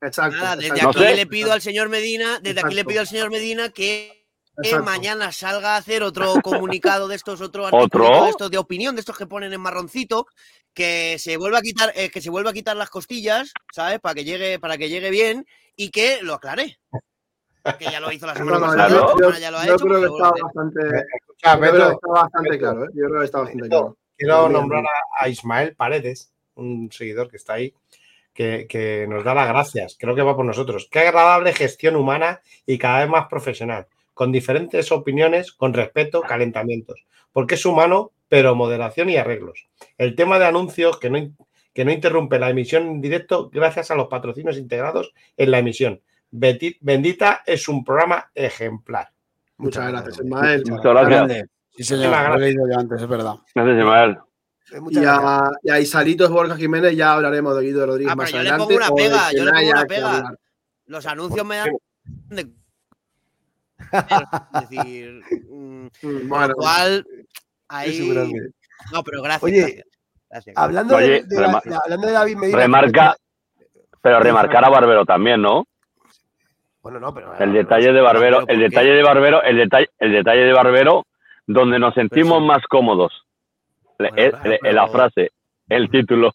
Exacto. 0.00 0.56
desde 0.56 0.82
aquí 0.82 1.16
le 1.16 1.26
pido 1.26 1.52
al 1.52 1.60
señor 1.60 1.88
Medina, 1.88 2.38
desde 2.40 2.60
aquí 2.60 2.74
le 2.74 2.84
pido 2.84 3.00
al 3.00 3.06
señor 3.06 3.30
Medina 3.30 3.70
que 3.70 4.25
que 4.62 4.78
mañana 4.80 5.32
salga 5.32 5.74
a 5.74 5.78
hacer 5.78 6.02
otro 6.02 6.34
comunicado 6.42 7.08
de 7.08 7.16
estos, 7.16 7.40
otro 7.40 7.68
¿Otro? 7.72 8.24
de 8.24 8.30
estos 8.30 8.50
de 8.50 8.58
opinión, 8.58 8.94
de 8.94 9.00
estos 9.00 9.16
que 9.16 9.26
ponen 9.26 9.52
en 9.52 9.60
marroncito, 9.60 10.26
que 10.72 11.18
se 11.18 11.36
vuelva 11.36 11.58
a 11.58 11.62
quitar, 11.62 11.92
eh, 11.94 12.10
que 12.10 12.20
se 12.20 12.30
vuelva 12.30 12.50
a 12.50 12.52
quitar 12.52 12.76
las 12.76 12.90
costillas, 12.90 13.52
¿sabes? 13.72 13.98
Para 13.98 14.14
que 14.14 14.24
llegue, 14.24 14.58
para 14.58 14.76
que 14.76 14.88
llegue 14.88 15.10
bien 15.10 15.46
y 15.74 15.90
que 15.90 16.22
lo 16.22 16.34
aclare. 16.34 16.78
Que 17.78 17.86
ya 17.86 17.98
lo 17.98 18.12
hizo 18.12 18.26
la 18.26 18.34
semana 18.36 18.60
pasada, 18.60 18.88
ya 19.40 19.50
lo 19.50 19.58
ha 19.58 19.66
yo 19.66 19.76
Creo 19.76 20.00
que 20.00 20.06
está 20.06 20.30
bastante, 20.30 20.80
yo 20.82 21.58
creo 21.58 21.88
que 21.88 21.94
está 21.94 22.08
bastante 22.08 22.58
claro, 22.58 22.84
¿eh? 22.84 22.88
Yo 22.94 23.06
creo 23.06 23.18
que 23.18 23.24
está 23.24 23.38
bastante 23.40 23.68
claro. 23.68 23.96
Quiero 24.16 24.48
nombrar 24.48 24.84
a, 25.18 25.28
Ismael 25.28 25.74
Paredes, 25.76 26.32
un 26.54 26.90
seguidor 26.90 27.30
que 27.30 27.36
está 27.36 27.54
ahí, 27.54 27.74
que, 28.32 28.66
que, 28.68 29.06
nos 29.08 29.24
da 29.24 29.34
las 29.34 29.48
gracias. 29.48 29.96
Creo 29.98 30.14
que 30.14 30.22
va 30.22 30.36
por 30.36 30.44
nosotros. 30.44 30.88
Qué 30.90 31.00
agradable 31.00 31.52
gestión 31.52 31.96
humana 31.96 32.40
y 32.64 32.78
cada 32.78 33.00
vez 33.00 33.08
más 33.08 33.26
profesional, 33.28 33.88
con 34.16 34.32
diferentes 34.32 34.90
opiniones, 34.92 35.52
con 35.52 35.74
respeto, 35.74 36.22
calentamientos. 36.22 37.04
Porque 37.32 37.56
es 37.56 37.66
humano, 37.66 38.12
pero 38.30 38.54
moderación 38.54 39.10
y 39.10 39.18
arreglos. 39.18 39.68
El 39.98 40.14
tema 40.14 40.38
de 40.38 40.46
anuncios 40.46 40.98
que 40.98 41.10
no, 41.10 41.18
que 41.74 41.84
no 41.84 41.92
interrumpe 41.92 42.38
la 42.38 42.48
emisión 42.48 42.86
en 42.86 43.02
directo 43.02 43.50
gracias 43.50 43.90
a 43.90 43.94
los 43.94 44.08
patrocinios 44.08 44.56
integrados 44.56 45.12
en 45.36 45.50
la 45.50 45.58
emisión. 45.58 46.00
Bendita 46.30 47.42
es 47.44 47.68
un 47.68 47.84
programa 47.84 48.30
ejemplar. 48.34 49.10
Muchas 49.58 49.86
gracias, 49.86 50.16
Ismael. 50.16 50.62
Muchas 50.66 50.94
gracias. 50.94 51.48
Sí, 51.76 51.84
señor, 51.84 52.28
lo 52.30 52.36
he 52.36 52.40
leído 52.40 52.68
ya 52.70 52.76
antes, 52.80 53.02
es 53.02 53.08
verdad. 53.08 53.34
Gracias, 53.54 53.78
Ismael. 53.78 54.16
Y 54.92 55.04
a, 55.04 55.50
y 55.62 55.70
a 55.70 55.78
Isalitos 55.78 56.30
Borja 56.30 56.56
Jiménez 56.56 56.96
ya 56.96 57.12
hablaremos 57.12 57.54
de 57.54 57.64
Guido 57.64 57.84
Rodríguez 57.84 58.12
ah, 58.14 58.16
más 58.16 58.32
yo 58.32 58.38
adelante. 58.38 58.72
Le 58.72 58.78
pongo 58.78 58.94
una 58.94 58.96
pega, 58.96 59.32
yo 59.36 59.44
le 59.44 59.52
pongo 59.52 59.70
una 59.72 59.84
pega. 59.84 60.34
Los 60.86 61.04
anuncios 61.04 61.44
me 61.44 61.56
dan 61.56 61.68
es 63.78 64.68
decir, 64.68 65.22
mm, 65.50 65.86
mm, 66.02 66.28
bueno, 66.28 66.54
cual 66.54 67.06
ahí... 67.68 68.32
No, 68.92 69.02
pero 69.02 69.22
gracias. 69.22 69.42
Oye, 69.42 69.84
Hablando, 70.54 70.96
de, 70.98 71.24
hablando 71.84 72.06
de 72.06 72.12
David 72.12 72.36
Medina. 72.36 72.58
Remarca, 72.58 73.16
pero 74.02 74.20
remarcar 74.20 74.64
a 74.64 74.68
Barbero 74.68 75.04
también, 75.04 75.40
¿no? 75.40 75.66
Bueno, 76.82 77.00
no, 77.00 77.14
pero. 77.14 77.36
El 77.38 77.52
detalle 77.52 77.92
de 77.92 78.00
Barbero, 78.00 78.46
el 78.46 78.60
detalle 78.60 78.90
de 78.90 79.02
Barbero, 79.02 79.42
el 79.42 79.56
detalle, 79.56 79.88
el 79.98 80.12
detalle 80.12 80.42
de 80.42 80.52
Barbero, 80.52 81.06
donde 81.46 81.78
nos 81.78 81.94
sentimos 81.94 82.42
más 82.42 82.62
cómodos. 82.68 83.12
en 83.98 84.74
la 84.74 84.88
frase, 84.88 85.30
el 85.68 85.90
título. 85.90 86.32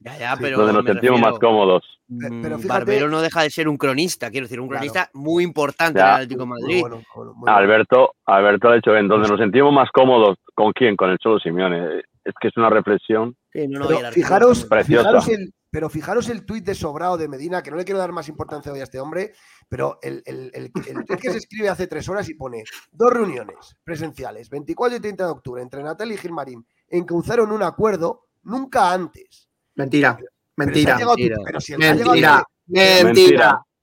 Ya, 0.00 0.18
ya, 0.18 0.36
pero. 0.40 0.58
donde 0.58 0.72
nos 0.72 0.84
sentimos 0.84 1.16
refiero, 1.16 1.30
más 1.32 1.38
cómodos. 1.38 1.82
mm, 2.08 2.42
pero 2.42 2.56
fíjate- 2.58 2.68
Barbero 2.68 3.08
no 3.08 3.20
deja 3.20 3.42
de 3.42 3.50
ser 3.50 3.68
un 3.68 3.76
cronista, 3.76 4.30
quiero 4.30 4.46
decir, 4.46 4.60
un 4.60 4.68
Claro. 4.68 4.80
cronista 4.80 5.10
muy 5.14 5.44
importante 5.44 5.98
Ya. 5.98 6.04
en 6.04 6.08
el 6.10 6.14
Atlético 6.16 6.40
de 6.42 6.46
Muy 6.46 6.60
Madrid. 6.62 6.80
bueno, 6.80 6.96
muy 6.96 7.04
bueno, 7.14 7.32
muy 7.34 7.40
bueno. 7.40 7.56
Alberto, 7.56 8.14
Alberto 8.26 8.68
ha 8.68 8.74
dicho, 8.76 8.96
en 8.96 9.08
donde 9.08 9.28
nos 9.28 9.38
sentimos 9.38 9.72
más 9.72 9.90
cómodos, 9.92 10.38
¿con 10.54 10.72
quién? 10.72 10.96
Con 10.96 11.10
el 11.10 11.18
Cholo 11.18 11.38
Simeone. 11.38 12.02
Es 12.24 12.34
que 12.40 12.48
es 12.48 12.56
una 12.56 12.68
reflexión. 12.70 13.34
Sí, 13.52 13.66
no, 13.66 13.80
no, 13.80 13.88
Pero 13.88 14.10
fijaros, 14.12 14.68
fijaros 14.84 15.28
el, 15.28 15.52
pero 15.70 15.88
fijaros 15.88 16.28
el 16.28 16.44
tuit 16.44 16.64
de 16.64 16.74
Sobrado 16.74 17.16
de 17.16 17.28
Medina, 17.28 17.62
que 17.62 17.70
no 17.70 17.76
le 17.78 17.84
quiero 17.84 17.98
dar 17.98 18.12
más 18.12 18.28
importancia 18.28 18.70
hoy 18.70 18.80
a 18.80 18.84
este 18.84 19.00
hombre, 19.00 19.32
pero 19.68 19.98
el, 20.02 20.22
el, 20.26 20.50
el, 20.52 20.70
el 20.86 21.04
tuit 21.06 21.18
que 21.20 21.30
se 21.30 21.38
escribe 21.38 21.68
hace 21.70 21.86
tres 21.86 22.08
horas 22.08 22.28
y 22.28 22.34
pone 22.34 22.62
dos 22.92 23.10
reuniones 23.12 23.74
presenciales, 23.82 24.50
24 24.50 24.98
y 24.98 25.00
30 25.00 25.24
de 25.24 25.30
octubre, 25.30 25.62
entre 25.62 25.82
Natal 25.82 26.12
y 26.12 26.18
Gilmarín, 26.18 26.64
en 26.90 27.06
que 27.06 27.14
usaron 27.14 27.50
un 27.52 27.62
acuerdo 27.62 28.28
nunca 28.42 28.92
antes. 28.92 29.48
Mentira, 29.76 30.18
mentira, 30.56 30.96
Mentira. 30.98 32.44
mentira, 33.04 33.32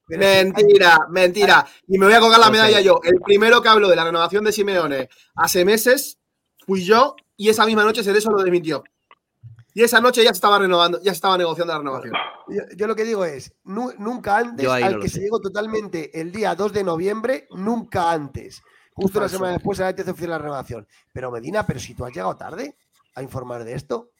mentira, 0.09 0.99
Mentira. 1.09 1.67
Y 1.87 1.97
me 1.97 2.05
voy 2.05 2.15
a 2.15 2.19
colgar 2.19 2.39
la 2.39 2.49
medalla 2.49 2.79
yo. 2.81 2.99
El 3.03 3.19
primero 3.21 3.61
que 3.61 3.69
habló 3.69 3.89
de 3.89 3.95
la 3.95 4.05
renovación 4.05 4.43
de 4.43 4.51
Simeone 4.51 5.09
hace 5.35 5.65
meses 5.65 6.19
fui 6.65 6.83
yo 6.83 7.15
y 7.35 7.49
esa 7.49 7.65
misma 7.65 7.83
noche 7.83 8.03
Cerezo 8.03 8.31
lo 8.31 8.41
desmintió. 8.41 8.83
Y 9.73 9.83
esa 9.83 10.01
noche 10.01 10.23
ya 10.23 10.29
se 10.29 10.37
estaba 10.37 10.57
renovando, 10.59 10.97
ya 10.99 11.11
se 11.11 11.17
estaba 11.17 11.37
negociando 11.37 11.73
la 11.73 11.79
renovación. 11.79 12.13
Yo, 12.47 12.61
yo 12.75 12.87
lo 12.87 12.95
que 12.95 13.03
digo 13.03 13.25
es, 13.25 13.53
nu- 13.65 13.93
nunca 13.99 14.37
antes, 14.37 14.67
al 14.67 14.93
no 14.95 14.99
que 14.99 15.09
sé. 15.09 15.15
se 15.15 15.21
llegó 15.21 15.39
totalmente 15.39 16.19
el 16.19 16.31
día 16.31 16.55
2 16.55 16.73
de 16.73 16.83
noviembre, 16.83 17.47
nunca 17.51 18.11
antes. 18.11 18.61
Justo 18.93 19.19
una 19.19 19.29
semana 19.29 19.53
después 19.53 19.77
se 19.77 19.83
oficial 20.09 20.31
la 20.31 20.37
renovación. 20.39 20.87
Pero 21.13 21.29
Medina, 21.31 21.67
pero 21.67 21.79
si 21.79 21.93
tú 21.93 22.05
has 22.05 22.11
llegado 22.13 22.35
tarde 22.35 22.75
a 23.17 23.23
informar 23.23 23.63
de 23.63 23.73
esto. 23.73 24.11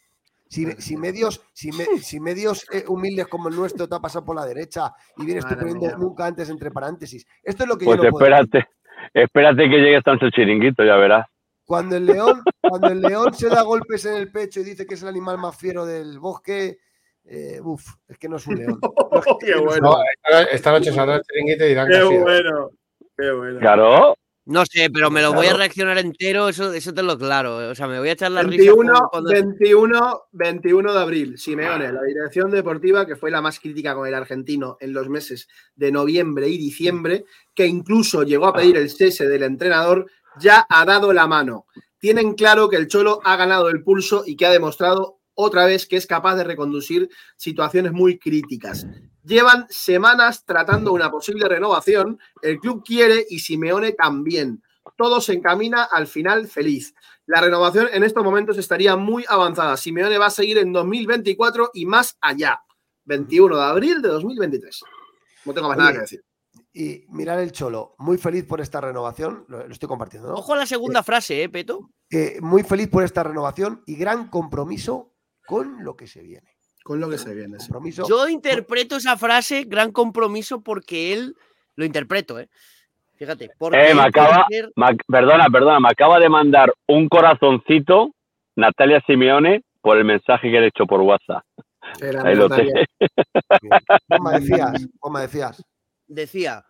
Si, 0.49 0.65
si 0.81 0.97
medios, 0.97 1.41
si, 1.53 1.71
me- 1.71 1.85
si 2.01 2.19
medios 2.19 2.65
eh, 2.71 2.83
humildes 2.87 3.27
como 3.27 3.49
el 3.49 3.55
nuestro 3.55 3.87
te 3.87 3.95
ha 3.95 3.99
pasado 3.99 4.25
por 4.25 4.35
la 4.35 4.45
derecha 4.45 4.93
y 5.17 5.25
vienes 5.25 5.45
tú 5.45 5.55
poniendo 5.55 5.95
nunca 5.97 6.25
antes 6.25 6.49
entre 6.49 6.71
paréntesis. 6.71 7.25
Esto 7.43 7.63
es 7.63 7.69
lo 7.69 7.77
que 7.77 7.85
Pues 7.85 7.97
yo 7.97 8.03
no 8.05 8.09
puedo 8.11 8.25
decir. 8.25 8.43
espérate, 8.43 8.69
espérate 9.13 9.69
que 9.69 9.77
llegue 9.77 9.97
hasta 9.97 10.11
el 10.13 10.31
chiringuito, 10.31 10.83
ya 10.83 10.95
verás. 10.95 11.27
Cuando 11.65 11.97
el 11.97 12.05
león, 12.05 12.41
cuando 12.61 12.87
el 12.87 13.01
león 13.01 13.33
se 13.33 13.49
da 13.49 13.61
golpes 13.61 14.05
en 14.05 14.15
el 14.15 14.31
pecho 14.31 14.61
y 14.61 14.63
dice 14.63 14.85
que 14.87 14.95
es 14.95 15.01
el 15.03 15.09
animal 15.09 15.37
más 15.37 15.55
fiero 15.57 15.85
del 15.85 16.17
bosque, 16.17 16.79
eh, 17.25 17.59
uf, 17.61 17.83
es 18.07 18.17
que 18.17 18.29
no 18.29 18.37
es 18.37 18.47
un 18.47 18.55
león. 18.55 18.79
No, 19.11 19.19
es 19.19 19.25
que 19.39 19.45
Qué 19.47 19.55
bueno. 19.59 19.91
No, 19.91 19.97
esta, 20.51 20.71
noche 20.71 20.91
saldrá 20.93 21.17
el 21.17 21.21
chiringuito 21.23 21.65
y 21.65 21.67
dirán 21.69 21.87
que 21.87 21.93
Qué 21.93 22.03
bueno, 22.03 22.69
qué 23.17 23.31
bueno. 23.31 23.59
Claro, 23.59 24.15
No 24.49 24.63
sé, 24.65 24.89
pero 24.89 25.11
me 25.11 25.21
lo 25.21 25.33
voy 25.33 25.47
a 25.47 25.53
reaccionar 25.53 25.97
entero, 25.97 26.47
eso, 26.47 26.71
eso 26.71 26.93
te 26.93 27.03
lo 27.03 27.17
claro. 27.17 27.69
O 27.69 27.75
sea, 27.75 27.85
me 27.87 27.99
voy 27.99 28.07
a 28.07 28.13
echar 28.13 28.31
la 28.31 28.43
risa 28.43 28.63
21, 28.71 28.93
con- 28.93 29.09
cuando- 29.09 29.29
21, 29.31 30.21
21 30.31 30.93
de 30.93 30.99
abril, 30.99 31.37
Simeone, 31.37 31.91
la 31.91 32.01
dirección 32.03 32.49
deportiva, 32.49 33.05
que 33.05 33.17
fue 33.17 33.29
la 33.29 33.41
más 33.41 33.59
crítica 33.59 33.93
con 33.93 34.07
el 34.07 34.13
argentino 34.13 34.77
en 34.79 34.93
los 34.93 35.09
meses 35.09 35.49
de 35.75 35.91
noviembre 35.91 36.47
y 36.47 36.57
diciembre, 36.57 37.25
que 37.53 37.67
incluso 37.67 38.23
llegó 38.23 38.47
a 38.47 38.53
pedir 38.53 38.77
el 38.77 38.89
cese 38.89 39.27
del 39.27 39.43
entrenador, 39.43 40.09
ya 40.39 40.65
ha 40.69 40.85
dado 40.85 41.11
la 41.11 41.27
mano. 41.27 41.65
Tienen 41.99 42.33
claro 42.33 42.69
que 42.69 42.77
el 42.77 42.87
Cholo 42.87 43.19
ha 43.25 43.35
ganado 43.35 43.67
el 43.67 43.83
pulso 43.83 44.23
y 44.25 44.37
que 44.37 44.45
ha 44.45 44.51
demostrado 44.51 45.19
otra 45.33 45.65
vez 45.65 45.87
que 45.87 45.97
es 45.97 46.07
capaz 46.07 46.35
de 46.35 46.45
reconducir 46.45 47.09
situaciones 47.35 47.91
muy 47.91 48.17
críticas. 48.17 48.87
Llevan 49.28 49.67
semanas 49.69 50.45
tratando 50.45 50.93
una 50.93 51.11
posible 51.11 51.49
renovación, 51.49 52.17
el 52.41 52.59
club 52.59 52.82
quiere 52.82 53.25
y 53.30 53.39
Simeone 53.39 53.91
también. 53.91 54.63
Todo 54.95 55.19
se 55.19 55.34
encamina 55.34 55.84
al 55.84 56.07
final 56.07 56.47
feliz. 56.47 56.95
La 57.25 57.41
renovación 57.41 57.89
en 57.91 58.03
estos 58.03 58.23
momentos 58.23 58.57
estaría 58.57 58.95
muy 58.95 59.25
avanzada. 59.28 59.75
Simeone 59.75 60.17
va 60.17 60.28
a 60.28 60.30
seguir 60.30 60.59
en 60.59 60.71
2024 60.71 61.71
y 61.73 61.86
más 61.86 62.17
allá. 62.21 62.63
21 63.03 63.57
de 63.57 63.63
abril 63.63 64.01
de 64.01 64.07
2023. 64.07 64.84
No 65.43 65.53
tengo 65.53 65.67
más 65.67 65.78
nada 65.78 65.91
que 65.91 65.99
decir. 65.99 66.23
Y 66.71 67.03
mirar 67.09 67.39
el 67.39 67.51
Cholo, 67.51 67.95
muy 67.97 68.17
feliz 68.17 68.45
por 68.45 68.61
esta 68.61 68.80
renovación, 68.80 69.43
lo, 69.49 69.67
lo 69.67 69.73
estoy 69.73 69.89
compartiendo, 69.89 70.30
¿no? 70.30 70.36
Ojo 70.36 70.53
a 70.53 70.57
la 70.57 70.65
segunda 70.65 71.03
frase, 71.03 71.43
¿eh, 71.43 71.49
Peto? 71.49 71.89
Eh, 72.09 72.38
muy 72.39 72.63
feliz 72.63 72.88
por 72.88 73.03
esta 73.03 73.23
renovación 73.23 73.84
y 73.86 73.97
gran 73.97 74.30
compromiso 74.30 75.13
con 75.45 75.84
lo 75.84 75.97
que 75.97 76.07
se 76.07 76.21
viene. 76.21 76.57
Con 76.88 77.01
lo 77.01 77.09
que 77.09 77.17
se 77.17 77.35
viene. 77.35 77.59
sí. 77.59 77.67
Compromiso. 77.67 78.07
Yo 78.07 78.29
interpreto 78.29 78.95
esa 78.95 79.17
frase, 79.17 79.65
gran 79.65 79.91
compromiso, 79.91 80.61
porque 80.61 81.11
él 81.11 81.35
lo 81.75 81.83
interpreto, 81.83 82.39
¿eh? 82.39 82.47
Fíjate. 83.17 83.49
Porque 83.57 83.77
Eh, 83.89 83.93
me 83.93 84.03
acaba- 84.03 84.45
ser- 84.49 84.71
perdona, 85.05 85.47
perdona, 85.49 85.79
me 85.81 85.89
acaba 85.89 86.17
de 86.19 86.29
mandar 86.29 86.71
un 86.88 87.09
corazoncito 87.09 88.11
Natalia 88.55 89.03
Simeone 89.05 89.63
por 89.81 89.97
el 89.97 90.05
mensaje 90.05 90.49
que 90.49 90.59
le 90.59 90.65
he 90.65 90.67
hecho 90.69 90.85
por 90.85 91.01
WhatsApp. 91.01 91.43
Era 92.01 92.21
Ahí 92.23 92.35
lo 92.35 92.47
Natalia. 92.47 92.85
Como 94.17 94.31
decías, 94.31 94.88
como 94.99 95.19
decías. 95.19 95.63
decía, 96.07 96.65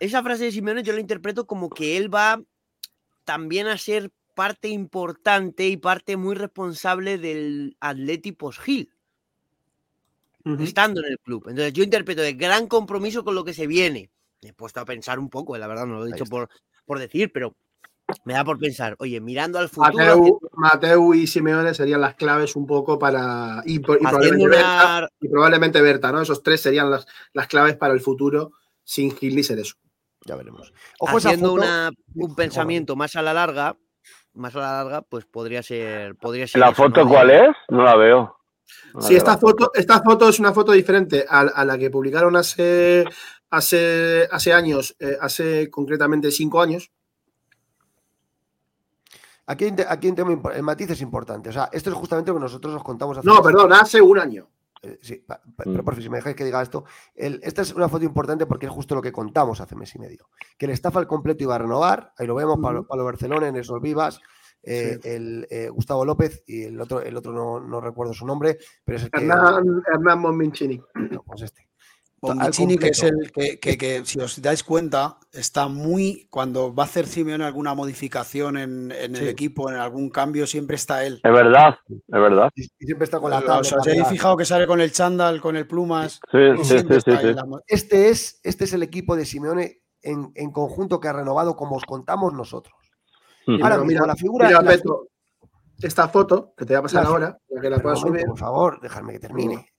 esa 0.00 0.22
frase 0.24 0.44
de 0.46 0.52
Simeone 0.52 0.82
yo 0.82 0.92
la 0.92 1.00
interpreto 1.00 1.46
como 1.46 1.70
que 1.70 1.96
él 1.96 2.12
va 2.12 2.40
también 3.24 3.68
a 3.68 3.78
ser 3.78 4.10
parte 4.34 4.68
importante 4.68 5.66
y 5.68 5.76
parte 5.76 6.16
muy 6.16 6.34
responsable 6.34 7.16
del 7.18 7.76
Atleti 7.80 8.32
post-Gil, 8.32 8.90
Ujú. 10.46 10.62
estando 10.62 11.00
en 11.04 11.12
el 11.12 11.18
club. 11.18 11.44
Entonces 11.48 11.72
yo 11.72 11.82
interpreto 11.82 12.22
de 12.22 12.34
gran 12.34 12.68
compromiso 12.68 13.24
con 13.24 13.34
lo 13.34 13.44
que 13.44 13.52
se 13.52 13.66
viene. 13.66 14.10
Me 14.42 14.50
he 14.50 14.52
puesto 14.52 14.80
a 14.80 14.84
pensar 14.84 15.18
un 15.18 15.28
poco, 15.28 15.58
la 15.58 15.66
verdad 15.66 15.86
no 15.86 15.96
lo 15.98 16.04
he 16.06 16.12
dicho 16.12 16.24
por, 16.24 16.48
por 16.84 16.98
decir, 17.00 17.32
pero 17.32 17.54
me 18.24 18.34
da 18.34 18.44
por 18.44 18.58
pensar, 18.58 18.94
oye, 19.00 19.20
mirando 19.20 19.58
al 19.58 19.68
futuro, 19.68 19.98
Mateu, 19.98 20.40
Mateu 20.52 21.14
y 21.14 21.26
Simeone 21.26 21.74
serían 21.74 22.00
las 22.00 22.14
claves 22.14 22.54
un 22.54 22.64
poco 22.66 22.96
para. 22.98 23.62
Y, 23.64 23.80
probablemente 23.80 24.46
Berta, 24.46 24.98
una... 24.98 25.08
y 25.20 25.28
probablemente 25.28 25.80
Berta, 25.80 26.12
¿no? 26.12 26.20
Esos 26.22 26.42
tres 26.42 26.60
serían 26.60 26.90
las, 26.90 27.06
las 27.32 27.48
claves 27.48 27.76
para 27.76 27.92
el 27.92 28.00
futuro 28.00 28.52
sin 28.84 29.10
Gil 29.16 29.34
ni 29.34 29.42
Cerezo. 29.42 29.74
Ya 30.24 30.36
veremos. 30.36 30.72
Ojo 31.00 31.16
haciendo 31.16 31.50
foto. 31.50 31.62
una- 31.62 31.90
un 32.14 32.34
pensamiento 32.36 32.94
más 32.94 33.16
a 33.16 33.22
la 33.22 33.34
larga, 33.34 33.76
más 34.34 34.54
a 34.54 34.60
la 34.60 34.72
larga, 34.84 35.02
pues 35.02 35.24
podría 35.24 35.62
ser, 35.64 36.14
podría 36.14 36.46
ser 36.46 36.60
¿La 36.60 36.68
eso, 36.68 36.76
foto 36.76 37.06
cuál 37.08 37.30
es? 37.30 37.48
No 37.68 37.82
la 37.82 37.96
veo. 37.96 38.36
La 38.94 39.02
Sí, 39.02 39.14
esta 39.16 39.38
foto, 39.38 39.70
esta 39.74 40.00
foto 40.02 40.28
es 40.28 40.38
una 40.40 40.52
foto 40.52 40.72
diferente 40.72 41.24
a, 41.28 41.40
a 41.40 41.64
la 41.64 41.76
que 41.78 41.90
publicaron 41.90 42.34
hace, 42.36 43.04
hace, 43.50 44.28
hace 44.30 44.52
años, 44.52 44.96
eh, 44.98 45.16
hace 45.20 45.70
concretamente 45.70 46.30
cinco 46.30 46.60
años. 46.60 46.90
Aquí, 49.48 49.64
hay 49.66 49.74
aquí 49.88 50.06
hay 50.06 50.10
un 50.10 50.16
tema 50.16 50.32
impo- 50.32 50.52
el 50.54 50.62
matiz 50.62 50.90
es 50.90 51.00
importante. 51.00 51.50
O 51.50 51.52
sea, 51.52 51.68
esto 51.72 51.90
es 51.90 51.96
justamente 51.96 52.30
lo 52.30 52.36
que 52.36 52.42
nosotros 52.42 52.74
os 52.74 52.82
contamos 52.82 53.16
hace 53.18 53.26
No, 53.28 53.40
perdón, 53.42 53.72
hace 53.72 54.00
un 54.02 54.18
año. 54.18 54.48
Eh, 54.82 54.98
sí, 55.00 55.16
pa- 55.26 55.38
pa- 55.40 55.64
pero 55.64 55.82
Mm. 55.82 55.84
por 55.84 55.94
fin, 55.94 56.02
si 56.02 56.10
me 56.10 56.16
dejáis 56.16 56.34
que 56.36 56.44
diga 56.44 56.60
esto, 56.60 56.84
el- 57.14 57.40
esta 57.44 57.62
es 57.62 57.72
una 57.72 57.88
foto 57.88 58.04
importante 58.04 58.46
porque 58.46 58.66
es 58.66 58.72
justo 58.72 58.94
lo 58.96 59.02
que 59.02 59.12
contamos 59.12 59.60
hace 59.60 59.76
mes 59.76 59.94
y 59.94 59.98
medio. 60.00 60.28
Que 60.58 60.66
el 60.66 60.72
staff 60.72 60.96
al 60.96 61.06
completo 61.06 61.44
iba 61.44 61.54
a 61.54 61.58
renovar, 61.58 62.12
ahí 62.18 62.26
lo 62.26 62.34
vemos, 62.34 62.58
Pablo, 62.60 62.80
Ujú. 62.80 62.88
Pablo 62.88 63.04
Barcelona, 63.04 63.48
Enesol 63.48 63.80
Vivas, 63.80 64.20
eh, 64.66 64.98
el, 65.04 65.46
eh, 65.50 65.68
Gustavo 65.68 66.04
López 66.04 66.42
y 66.46 66.64
el 66.64 66.80
otro, 66.80 67.00
el 67.00 67.16
otro 67.16 67.32
no, 67.32 67.60
no 67.60 67.80
recuerdo 67.80 68.12
su 68.12 68.26
nombre, 68.26 68.58
pero 68.84 68.98
es 68.98 69.04
el 69.04 69.10
que. 69.10 69.20
Hernán, 69.22 69.64
no, 71.10 71.22
pues 71.22 71.42
este. 71.42 71.66
Que 72.80 72.88
es 72.88 73.02
el 73.04 73.30
que, 73.30 73.60
que- 73.60 73.78
que, 73.78 74.04
si 74.04 74.18
os 74.18 74.40
dais 74.42 74.64
cuenta, 74.64 75.18
está 75.32 75.68
muy. 75.68 76.26
Cuando 76.30 76.74
va 76.74 76.82
a 76.84 76.86
hacer 76.86 77.06
Simeone 77.06 77.44
alguna 77.44 77.74
modificación 77.74 78.56
en, 78.56 78.90
en 78.90 79.14
el 79.14 79.28
equipo, 79.28 79.70
en 79.70 79.76
algún 79.76 80.10
cambio, 80.10 80.46
siempre 80.46 80.74
está 80.76 81.04
él. 81.04 81.20
Es 81.22 81.32
verdad, 81.32 81.76
es 81.88 82.00
verdad. 82.08 82.50
Y, 82.56 82.62
y 82.80 82.86
siempre 82.86 83.04
está 83.04 83.20
con 83.20 83.30
la 83.30 83.38
¿Os 83.38 83.44
tabla. 83.44 83.60
os 83.60 83.72
habéis 83.86 84.08
fijado 84.08 84.36
que 84.36 84.44
sale 84.46 84.66
con 84.66 84.80
el 84.80 84.90
chándal, 84.92 85.40
con 85.40 85.56
el 85.56 85.68
plumas? 85.68 86.20
Sí, 86.32 86.38
Y 86.38 86.64
sí, 86.64 86.70
siempre 86.70 87.00
sí, 87.00 87.10
sí, 87.12 87.16
ahí 87.16 87.34
la 87.34 87.44
Este 87.66 88.08
es, 88.08 88.40
este 88.42 88.64
es 88.64 88.72
el 88.72 88.82
equipo 88.82 89.14
de 89.14 89.24
Simeone 89.26 89.82
en, 90.02 90.32
en 90.34 90.50
conjunto 90.50 90.98
que 90.98 91.08
ha 91.08 91.12
renovado, 91.12 91.54
como 91.54 91.76
os 91.76 91.84
contamos 91.84 92.32
nosotros. 92.32 92.74
Mm. 93.46 93.62
Ahora 93.62 93.78
mira, 93.84 94.06
la 94.06 94.16
figura. 94.16 94.48
mira, 94.48 94.62
la- 94.62 94.74
esta 95.82 96.08
foto 96.08 96.54
que 96.56 96.64
te 96.64 96.72
voy 96.72 96.78
a 96.78 96.82
pasar 96.82 97.04
La- 97.04 97.08
ahora, 97.10 97.38
para 97.48 97.60
que 97.62 97.70
la 97.70 97.78
puedas 97.80 98.00
subir. 98.00 98.26
por 98.26 98.38
favor, 98.38 98.80
dejadme 98.80 99.12
que 99.12 99.18
termine. 99.20 99.72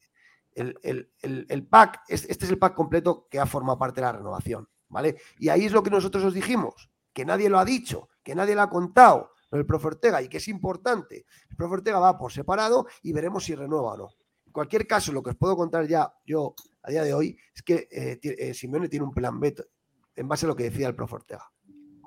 El, 0.53 0.77
el- 0.83 1.11
el- 1.21 1.45
el 1.49 1.67
pack, 1.67 2.01
es- 2.07 2.25
este 2.29 2.45
es 2.45 2.51
el 2.51 2.57
pack 2.59 2.73
completo 2.75 3.27
que 3.29 3.39
ha 3.39 3.45
formado 3.45 3.77
parte 3.79 4.01
de 4.01 4.05
la 4.07 4.11
renovación, 4.13 4.67
¿vale? 4.89 5.17
Y 5.39 5.49
ahí 5.49 5.65
es 5.65 5.71
lo 5.71 5.83
que 5.83 5.89
nosotros 5.89 6.23
os 6.23 6.33
dijimos, 6.33 6.89
que 7.13 7.25
nadie 7.25 7.49
lo 7.49 7.59
ha 7.59 7.65
dicho, 7.65 8.09
que 8.23 8.35
nadie 8.35 8.55
lo 8.55 8.61
ha 8.61 8.69
contado, 8.69 9.31
lo 9.51 9.57
del 9.57 9.65
profe 9.65 9.87
Ortega, 9.87 10.21
y 10.21 10.27
que 10.29 10.37
es 10.37 10.47
importante. 10.47 11.25
El 11.49 11.55
profe 11.55 11.75
Ortega 11.75 11.99
va 11.99 12.17
por 12.17 12.31
separado 12.31 12.85
y 13.01 13.11
veremos 13.13 13.43
si 13.45 13.55
renueva 13.55 13.93
o 13.93 13.97
no. 13.97 14.09
En 14.45 14.51
cualquier 14.51 14.85
caso, 14.87 15.11
lo 15.11 15.21
que 15.23 15.31
os 15.31 15.35
puedo 15.35 15.55
contar 15.55 15.87
ya 15.87 16.11
yo 16.25 16.53
a 16.83 16.89
día 16.91 17.03
de 17.03 17.13
hoy 17.13 17.37
es 17.55 17.61
que 17.63 17.87
eh, 17.91 18.19
eh, 18.21 18.53
Simeone 18.53 18.87
tiene 18.89 19.05
un 19.05 19.11
plan 19.13 19.39
B 19.39 19.55
en 20.15 20.27
base 20.27 20.45
a 20.45 20.49
lo 20.49 20.55
que 20.55 20.63
decía 20.63 20.87
el 20.87 20.95
profe 20.95 21.15
Ortega. 21.15 21.43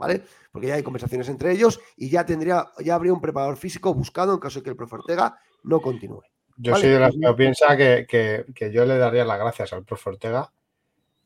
¿Vale? 0.01 0.23
Porque 0.51 0.69
ya 0.69 0.75
hay 0.77 0.83
conversaciones 0.83 1.29
entre 1.29 1.53
ellos 1.53 1.79
y 1.95 2.09
ya 2.09 2.25
tendría, 2.25 2.71
ya 2.83 2.95
habría 2.95 3.13
un 3.13 3.21
preparador 3.21 3.59
físico 3.59 3.93
buscado 3.93 4.33
en 4.33 4.41
caso 4.41 4.61
de 4.61 4.65
que 4.65 4.71
el 4.71 4.77
profe 4.77 4.95
Ortega 4.97 5.39
no 5.65 5.83
continúe. 5.83 6.23
Yo 6.57 6.73
Vale. 6.73 6.81
soy 6.83 6.91
de 6.91 6.99
los 7.01 7.15
que 7.21 7.35
piensa 7.35 7.77
que, 7.77 8.07
que- 8.09 8.47
que 8.55 8.73
yo 8.73 8.87
le 8.87 8.97
daría 8.97 9.27
las 9.27 9.39
gracias 9.39 9.75
al 9.75 9.85
profe 9.85 10.09
Ortega, 10.09 10.51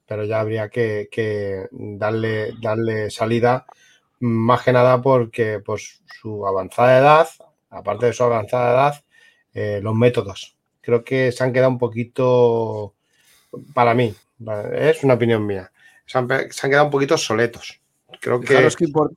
pero 0.06 0.24
ya 0.24 0.40
habría 0.40 0.68
que, 0.70 1.08
que 1.08 1.68
darle, 1.70 2.54
darle 2.60 3.10
salida, 3.12 3.64
más 4.18 4.62
que 4.62 4.72
nada 4.72 5.00
porque 5.00 5.60
pues, 5.64 6.02
su 6.20 6.44
avanzada 6.44 6.98
edad, 6.98 7.28
aparte 7.70 8.06
de 8.06 8.12
su 8.12 8.24
avanzada 8.24 8.72
edad, 8.72 9.04
eh, 9.52 9.78
los 9.82 9.94
métodos. 9.94 10.56
Creo 10.80 11.04
que 11.04 11.30
se 11.30 11.44
han 11.44 11.52
quedado 11.52 11.70
un 11.70 11.78
poquito, 11.78 12.94
para 13.72 13.94
mí, 13.94 14.12
es 14.72 15.04
una 15.04 15.14
opinión 15.14 15.46
mía, 15.46 15.70
se 16.06 16.18
han, 16.18 16.28
se 16.50 16.66
han 16.66 16.70
quedado 16.70 16.86
un 16.86 16.90
poquito 16.90 17.16
soletos. 17.16 17.80
Creo 18.24 18.40
que... 18.40 18.46
Fijaros 18.46 18.74
que, 18.76 18.86
impor- 18.86 19.14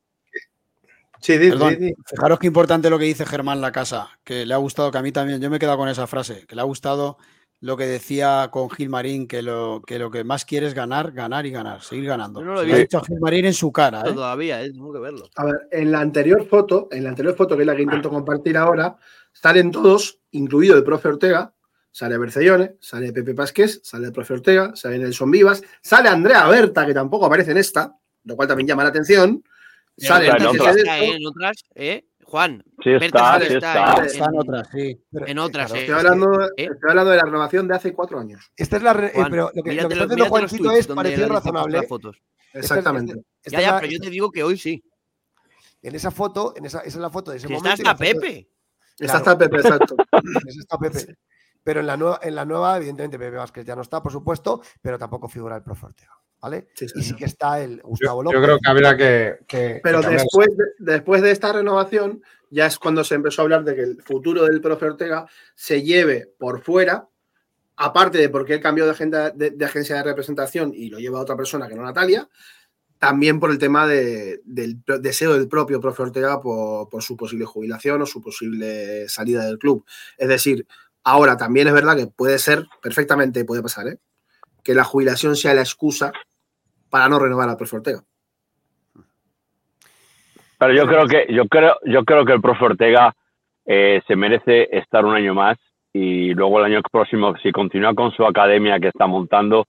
Sí, 1.20 1.38
di- 1.38 1.50
perdón, 1.50 1.70
di- 1.80 1.86
di. 1.88 1.94
fijaros 2.06 2.38
qué 2.40 2.48
importante 2.48 2.90
lo 2.90 3.00
que 3.00 3.06
dice 3.06 3.26
Germán 3.26 3.60
La 3.62 3.72
Casa, 3.72 4.10
que 4.24 4.46
le 4.46 4.54
ha 4.54 4.58
gustado, 4.58 4.92
que 4.92 4.98
a 5.00 5.02
mí 5.02 5.12
también, 5.12 5.42
yo 5.42 5.50
me 5.50 5.56
he 5.56 5.60
quedado 5.60 5.78
con 5.78 5.90
esa 5.90 6.06
frase, 6.06 6.46
que 6.46 6.56
le 6.56 6.62
ha 6.62 6.66
gustado 6.66 7.18
lo 7.60 7.76
que 7.76 7.88
decía 7.88 8.50
con 8.52 8.70
Gil 8.70 8.90
Marín, 8.90 9.28
que 9.28 9.42
lo 9.42 9.82
que, 9.88 9.98
lo 9.98 10.12
que 10.12 10.24
más 10.24 10.46
quiere 10.46 10.68
es 10.68 10.76
ganar, 10.76 11.12
ganar 11.14 11.46
y 11.48 11.52
ganar, 11.52 11.82
seguir 11.82 12.06
ganando. 12.06 12.42
Yo 12.42 12.46
no 12.46 12.54
lo 12.54 12.62
he 12.62 12.66
Se 12.66 12.68
lo 12.70 12.74
ha 12.76 12.78
visto. 12.78 12.98
dicho 13.00 13.04
a 13.04 13.08
Gil 13.08 13.20
Marín 13.20 13.46
en 13.46 13.54
su 13.54 13.72
cara. 13.72 14.02
¿eh? 14.02 14.14
Todavía, 14.14 14.62
¿eh? 14.62 14.72
tengo 14.72 14.94
que 14.94 15.00
verlo. 15.00 15.28
A 15.38 15.46
ver, 15.46 15.56
en 15.72 15.92
la 15.92 16.02
anterior 16.02 16.46
foto, 16.48 16.88
en 16.92 17.04
la 17.04 17.10
anterior 17.10 17.36
foto 17.36 17.56
que 17.56 17.64
es 17.64 17.68
la 17.68 17.76
que 17.76 17.82
intento 17.82 18.10
compartir 18.12 18.58
ahora, 18.58 18.96
salen 19.34 19.72
todos, 19.72 20.20
incluido 20.32 20.76
el 20.78 20.84
profe 20.84 21.08
Ortega, 21.08 21.52
sale 21.92 22.16
Bercellone, 22.20 22.76
sale 22.80 23.12
Pepe 23.12 23.34
Pasqués, 23.34 23.82
sale 23.84 24.06
el 24.06 24.12
profe 24.14 24.36
Ortega, 24.36 24.76
sale 24.76 25.00
Nelson 25.00 25.32
Vivas, 25.32 25.64
sale 25.82 26.10
Andrea 26.10 26.46
Berta, 26.48 26.86
que 26.86 26.94
tampoco 26.94 27.26
aparece 27.26 27.52
en 27.52 27.58
esta, 27.58 27.96
lo 28.28 28.36
cual 28.36 28.48
también 28.48 28.68
llama 28.68 28.84
la 28.84 28.90
atención. 28.90 29.44
Sale 29.98 30.28
está 30.28 30.38
en 30.38 30.44
Berta 30.44 30.50
otra. 30.50 30.74
sí 30.74 30.80
Enrique 30.80 30.82
está, 30.82 31.00
¿eh? 31.00 31.16
En 31.16 31.26
otras, 31.28 31.66
¿eh? 31.76 32.06
Juan, 32.24 32.64
Sí 32.84 32.90
está, 32.92 33.40
sí 33.40 33.54
está, 33.54 33.94
está. 33.94 34.04
¿eh? 34.04 34.06
Está 34.06 34.26
en 34.26 34.34
en- 34.34 34.40
otras, 34.40 34.68
sí. 34.72 35.02
Pero, 35.12 35.28
En 35.28 35.40
otras, 35.40 35.72
claro, 35.72 35.80
eh. 35.80 35.86
Estoy 35.86 35.96
hablando, 35.98 36.44
¿Eh? 36.44 36.50
estoy 36.58 36.90
hablando 36.90 37.12
de 37.12 37.18
la 37.18 37.24
renovación 37.24 37.68
de 37.70 37.76
hace 37.76 37.94
cuatro 37.94 38.20
años. 38.20 38.52
Esta 38.56 38.78
es 38.78 38.84
la. 38.84 38.94
re- 38.94 39.08
eh, 39.08 39.12
Juan, 39.16 39.32
pero 39.32 39.44
lo 39.44 39.50
que, 39.52 39.58
lo 39.60 39.64
que 39.64 39.94
está 39.94 40.04
haciendo 40.06 40.26
tweets 40.28 40.90
es 40.90 41.10
dice 41.16 41.28
razonable. 41.28 41.84
fotos. 41.88 42.22
Esta- 42.48 42.60
Exactamente. 42.60 43.14
esta 43.44 43.52
Ya, 43.52 43.58
es 43.60 43.66
ya, 43.66 43.72
la- 43.72 43.80
pero 43.80 43.92
yo 43.94 44.00
te 44.00 44.10
digo 44.10 44.32
que 44.32 44.44
hoy 44.44 44.58
sí. 44.58 44.84
En 45.82 45.96
esa 45.96 46.12
foto, 46.12 46.54
en 46.58 46.66
esa, 46.66 46.80
esa 46.80 46.88
es 46.90 46.96
la 46.98 47.10
foto 47.10 47.32
de 47.32 47.38
ese 47.38 47.48
Si 47.48 47.54
está 47.54 47.64
momento. 47.70 47.82
y 47.84 47.88
hasta 47.88 47.98
Pepe. 47.98 48.50
Esta 49.00 49.06
Claro. 49.06 49.18
está 49.20 49.38
Pepe, 49.38 49.56
exacto. 49.58 49.96
Esa 50.48 50.60
está 50.60 50.78
Pepe. 50.80 51.16
Pero 51.64 51.80
en 51.82 51.88
la, 51.88 51.96
nueva, 51.98 52.20
en 52.24 52.36
la 52.36 52.46
nueva, 52.46 52.78
evidentemente, 52.78 53.20
Pepe 53.20 53.36
Vázquez 53.38 53.64
ya 53.66 53.76
no 53.76 53.84
está, 53.84 54.02
por 54.02 54.12
supuesto, 54.12 54.62
pero 54.82 54.98
tampoco 54.98 55.28
figura 55.28 55.56
el 55.56 55.64
profe 55.64 55.86
Ortega. 55.86 56.12
¿Vale? 56.42 56.68
Sí, 56.76 56.86
y 56.96 57.02
sí 57.02 57.16
que 57.16 57.26
está 57.26 57.62
el 57.62 57.82
Gustavo 57.82 58.20
Yo, 58.20 58.24
López. 58.24 58.40
yo 58.40 58.44
creo 58.46 58.60
que 58.60 58.70
habría 58.70 58.96
que. 58.98 59.38
que- 59.48 59.80
Pero 59.84 60.02
que 60.02 60.10
después 60.10 60.50
de, 60.56 60.66
después 60.78 61.22
de 61.24 61.32
esta 61.32 61.52
renovación, 61.52 62.22
ya 62.52 62.68
es 62.68 62.78
cuando 62.78 63.04
se 63.04 63.16
empezó 63.16 63.42
a 63.42 63.44
hablar 63.44 63.64
de 63.64 63.76
que 63.76 63.82
el 63.82 64.02
futuro 64.04 64.46
del 64.46 64.62
profe 64.62 64.86
Ortega 64.86 65.28
se 65.56 65.82
lleve 65.82 66.32
por 66.38 66.62
fuera, 66.62 67.08
aparte 67.76 68.20
de 68.20 68.30
porque 68.30 68.54
él 68.56 68.62
cambió 68.62 68.86
de, 68.86 68.92
agenda- 68.92 69.32
de- 69.32 69.50
de 69.52 69.66
agencia 69.66 69.96
de 69.98 70.04
representación 70.04 70.72
y 70.74 70.90
lo 70.90 71.00
lleva 71.00 71.18
a 71.20 71.24
otra 71.24 71.36
persona 71.36 71.68
que 71.68 71.76
no 71.76 71.82
Natalia, 71.84 72.30
también 73.00 73.40
por 73.40 73.50
el 73.52 73.58
tema 73.58 73.88
de- 73.88 74.42
del 74.46 74.82
deseo 75.02 75.34
del 75.34 75.48
propio 75.48 75.82
profe 75.82 76.04
Ortega 76.04 76.40
por, 76.42 76.88
por 76.90 77.02
su 77.04 77.18
posible 77.18 77.46
jubilación 77.46 78.02
o 78.02 78.06
su 78.06 78.22
posible 78.22 79.10
salida 79.10 79.44
del 79.46 79.58
club. 79.60 79.84
Es 80.18 80.28
decir, 80.28 80.66
ahora 81.04 81.36
también 81.36 81.68
es 81.68 81.74
verdad 81.74 81.98
que 81.98 82.08
puede 82.08 82.38
ser, 82.40 82.66
perfectamente 82.82 83.44
puede 83.44 83.62
pasar, 83.64 83.88
¿eh? 83.88 83.98
Que 84.68 84.74
la 84.74 84.84
jubilación 84.84 85.38
sea 85.38 85.54
la 85.54 85.62
excusa 85.62 86.12
para 86.90 87.08
no 87.08 87.20
renovar 87.20 87.48
al 87.48 87.56
profe 87.56 87.78
Ortega. 87.78 88.04
Pero 90.60 90.74
yo 90.74 90.86
creo 90.86 91.08
que, 91.08 91.26
yo 91.34 91.48
creo, 91.48 91.78
yo 91.86 92.04
creo 92.04 92.26
que 92.26 92.34
el 92.34 92.42
profe 92.42 92.66
Ortega 92.66 93.16
eh, 93.66 94.02
se 94.06 94.18
merece 94.18 94.68
estar 94.78 95.06
un 95.06 95.16
año 95.16 95.34
más 95.34 95.58
y 95.94 96.34
luego 96.34 96.60
el 96.60 96.66
año 96.66 96.82
próximo, 96.92 97.34
si 97.38 97.54
continúa 97.54 97.96
con 97.96 98.12
su 98.12 98.26
academia 98.26 98.78
que 98.78 98.90
está 98.90 99.08
montando 99.08 99.68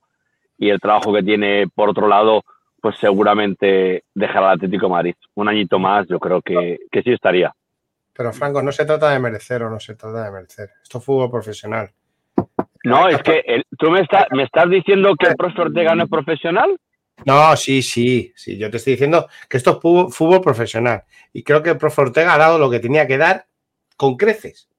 y 0.57 0.69
el 0.69 0.81
trabajo 0.81 1.13
que 1.13 1.23
tiene 1.23 1.67
por 1.73 1.87
otro 1.87 2.09
lado, 2.09 2.43
pues 2.81 2.97
seguramente 2.99 4.03
dejará 4.13 4.49
al 4.49 4.57
Atlético 4.57 4.87
de 4.87 4.91
Madrid. 4.91 5.15
Un 5.35 5.47
añito 5.47 5.79
más, 5.79 6.09
yo 6.09 6.19
creo 6.19 6.41
que, 6.41 6.77
que 6.91 7.03
sí 7.03 7.13
estaría. 7.13 7.53
Pero 8.11 8.33
Franco, 8.33 8.61
no 8.61 8.73
se 8.73 8.83
trata 8.83 9.11
de 9.11 9.19
merecer 9.19 9.63
o 9.63 9.69
no 9.69 9.79
se 9.79 9.95
trata 9.95 10.25
de 10.25 10.31
merecer. 10.31 10.71
Esto 10.83 10.97
es 10.97 11.05
fútbol 11.05 11.31
profesional. 11.31 11.89
No, 12.83 13.07
es 13.09 13.21
que 13.23 13.43
el- 13.45 13.65
tú 13.77 13.89
me, 13.91 14.01
estás 14.01 14.25
me 14.31 14.43
estás 14.43 14.69
diciendo 14.69 15.15
que 15.19 15.27
el 15.27 15.35
profe 15.35 15.61
Ortega 15.61 15.95
no 15.95 16.03
es 16.03 16.09
profesional. 16.09 16.79
No, 17.25 17.55
sí, 17.57 17.81
sí, 17.81 18.31
sí. 18.35 18.57
Yo 18.57 18.69
te 18.69 18.77
estoy 18.77 18.93
diciendo 18.93 19.27
que 19.49 19.57
esto 19.57 19.71
es 19.71 19.79
fútbol, 19.81 20.11
fútbol 20.11 20.41
profesional. 20.41 21.03
Y 21.33 21.43
creo 21.43 21.61
que 21.61 21.71
el 21.71 21.77
profe 21.77 22.01
Ortega 22.01 22.33
ha 22.33 22.37
dado 22.37 22.57
lo 22.57 22.69
que 22.69 22.79
tenía 22.79 23.05
que 23.07 23.17
dar 23.17 23.45
con 23.97 24.15
creces. 24.15 24.69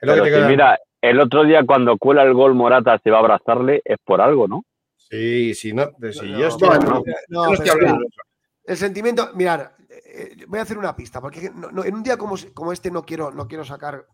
Es 0.00 0.08
lo 0.08 0.14
que 0.14 0.20
Pero 0.20 0.24
te 0.24 0.30
si 0.30 0.34
quiero- 0.36 0.48
mira, 0.48 0.78
el 1.02 1.20
otro 1.20 1.44
día 1.44 1.62
cuando 1.66 1.98
cuela 1.98 2.22
el 2.22 2.32
gol 2.32 2.54
Morata 2.54 2.98
se 3.04 3.10
va 3.10 3.18
a 3.18 3.20
abrazarle, 3.20 3.82
es 3.84 3.98
por 4.02 4.22
algo, 4.22 4.48
¿no? 4.48 4.64
Sí, 4.96 5.52
sí, 5.54 5.74
no. 5.74 5.90
pero 6.00 6.12
si 6.14 6.30
No, 6.30 6.38
yo 6.38 6.46
estoy, 6.48 6.68
bueno, 6.68 6.84
no, 6.84 6.90
no, 6.94 7.02
yo 7.02 7.46
no 7.48 7.52
estoy 7.52 7.66
pero 7.66 7.72
hablando. 7.90 8.06
El 8.64 8.76
sentimiento, 8.78 9.30
mirar, 9.34 9.74
eh, 9.90 10.34
voy 10.48 10.58
a 10.58 10.62
hacer 10.62 10.78
una 10.78 10.96
pista, 10.96 11.20
porque 11.20 11.50
no- 11.54 11.70
no- 11.70 11.84
en 11.84 11.94
un 11.94 12.02
día 12.02 12.16
como, 12.16 12.34
como 12.54 12.72
este 12.72 12.90
no 12.90 13.02
quiero, 13.02 13.30
no 13.30 13.46
quiero 13.46 13.62
sacar 13.66 14.06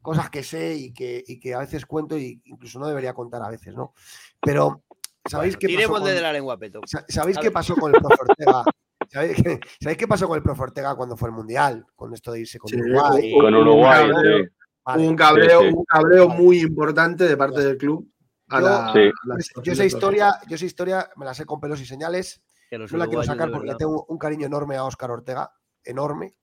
cosas 0.00 0.30
que 0.30 0.42
sé 0.42 0.74
y 0.74 0.92
que, 0.92 1.22
y 1.26 1.38
que 1.40 1.54
a 1.54 1.58
veces 1.58 1.86
cuento 1.86 2.16
y 2.18 2.40
incluso 2.44 2.78
no 2.78 2.86
debería 2.86 3.12
contar 3.14 3.42
a 3.42 3.48
veces, 3.50 3.74
¿no? 3.74 3.92
Pero, 4.40 4.82
¿sabéis 5.28 5.56
qué 5.56 5.68
pasó? 5.76 5.92
Con- 5.92 6.04
de 6.04 6.20
la 6.20 6.32
lengua, 6.32 6.58
Peto. 6.58 6.80
sa- 6.86 7.04
¿Sabéis 7.08 7.38
qué 7.38 7.50
pasó 7.50 7.74
con 7.76 7.94
el 7.94 8.00
profe 8.00 8.16
Ortega? 8.28 8.64
¿Sabéis 9.08 9.42
qué, 9.42 9.60
¿Sabéis 9.80 9.98
qué 9.98 10.08
pasó 10.08 10.28
con 10.28 10.36
el 10.36 10.42
profe 10.42 10.62
Ortega 10.62 10.94
cuando 10.94 11.16
fue 11.16 11.28
el 11.28 11.34
Mundial? 11.34 11.84
Con 11.96 12.14
esto 12.14 12.32
de 12.32 12.40
irse 12.40 12.58
con 12.58 12.68
Sí, 12.70 12.76
Uruguay. 12.80 13.32
Con 13.32 13.54
Uruguay, 13.54 14.10
Un 14.10 14.14
sí. 14.44 14.48
Vale. 14.84 15.08
un 15.08 15.16
cabreo, 15.16 15.60
Sí, 15.60 15.68
sí. 15.68 15.74
un 15.74 15.84
cabreo 15.84 16.28
muy 16.28 16.60
importante 16.60 17.28
de 17.28 17.36
parte 17.36 17.60
del 17.62 17.76
club. 17.76 18.08
A 18.48 18.60
Yo- 18.60 18.66
la, 18.66 18.92
Sí. 18.92 18.98
a 19.00 19.28
la 19.28 19.34
Yo, 19.36 19.40
situación 19.42 19.62
yo 19.64 19.72
esa 19.72 19.84
historia, 19.84 20.34
yo 20.48 20.54
esa 20.56 20.64
historia 20.64 21.10
me 21.16 21.24
la 21.24 21.34
sé 21.34 21.44
con 21.44 21.60
pelos 21.60 21.80
y 21.80 21.86
señales. 21.86 22.42
Que 22.68 22.78
No 22.78 22.86
la 22.98 23.06
quiero 23.08 23.24
sacar 23.24 23.50
porque 23.50 23.74
tengo 23.74 24.04
un 24.08 24.16
cariño 24.16 24.46
enorme 24.46 24.76
a 24.76 24.84
Óscar 24.84 25.10
Ortega, 25.10 25.52
enorme, 25.84 26.36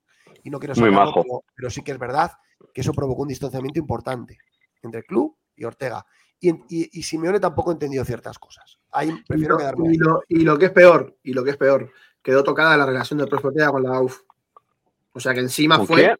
y 0.44 0.50
no 0.50 0.58
quiero 0.58 0.74
Muy 0.74 0.90
sacarlo, 0.90 1.06
majo. 1.06 1.22
pero, 1.22 1.44
pero 1.56 1.70
sí 1.70 1.82
que 1.82 1.92
es 1.92 1.98
verdad 1.98 2.32
que 2.72 2.80
eso 2.80 2.92
provocó 2.92 3.22
un 3.22 3.28
distanciamiento 3.28 3.78
importante 3.78 4.38
entre 4.82 5.00
el 5.00 5.06
club 5.06 5.36
y 5.56 5.64
Ortega. 5.64 6.04
Y, 6.40 6.50
y- 6.50 6.90
y 6.92 7.02
Simeone 7.02 7.40
tampoco 7.40 7.72
entendió 7.72 8.04
ciertas 8.04 8.38
cosas. 8.38 8.78
Ahí 8.92 9.08
Y 9.10 9.22
prefiero 9.24 9.54
lo, 9.54 9.58
quedarme 9.58 9.92
y 9.92 9.96
lo- 9.96 10.22
y 10.28 10.40
lo 10.40 10.58
que 10.58 10.66
es 10.66 10.70
peor, 10.70 11.16
y 11.22 11.32
lo 11.32 11.42
que 11.44 11.50
es 11.50 11.56
peor, 11.56 11.90
quedó 12.22 12.44
tocada 12.44 12.76
la 12.76 12.86
relación 12.86 13.18
del 13.18 13.28
profe 13.28 13.48
Ortega 13.48 13.70
con 13.72 13.82
la 13.82 13.96
AUF. 13.96 14.20
O 15.12 15.20
sea 15.20 15.34
que 15.34 15.40
encima 15.40 15.78
¿Con 15.78 15.86
fue. 15.88 16.16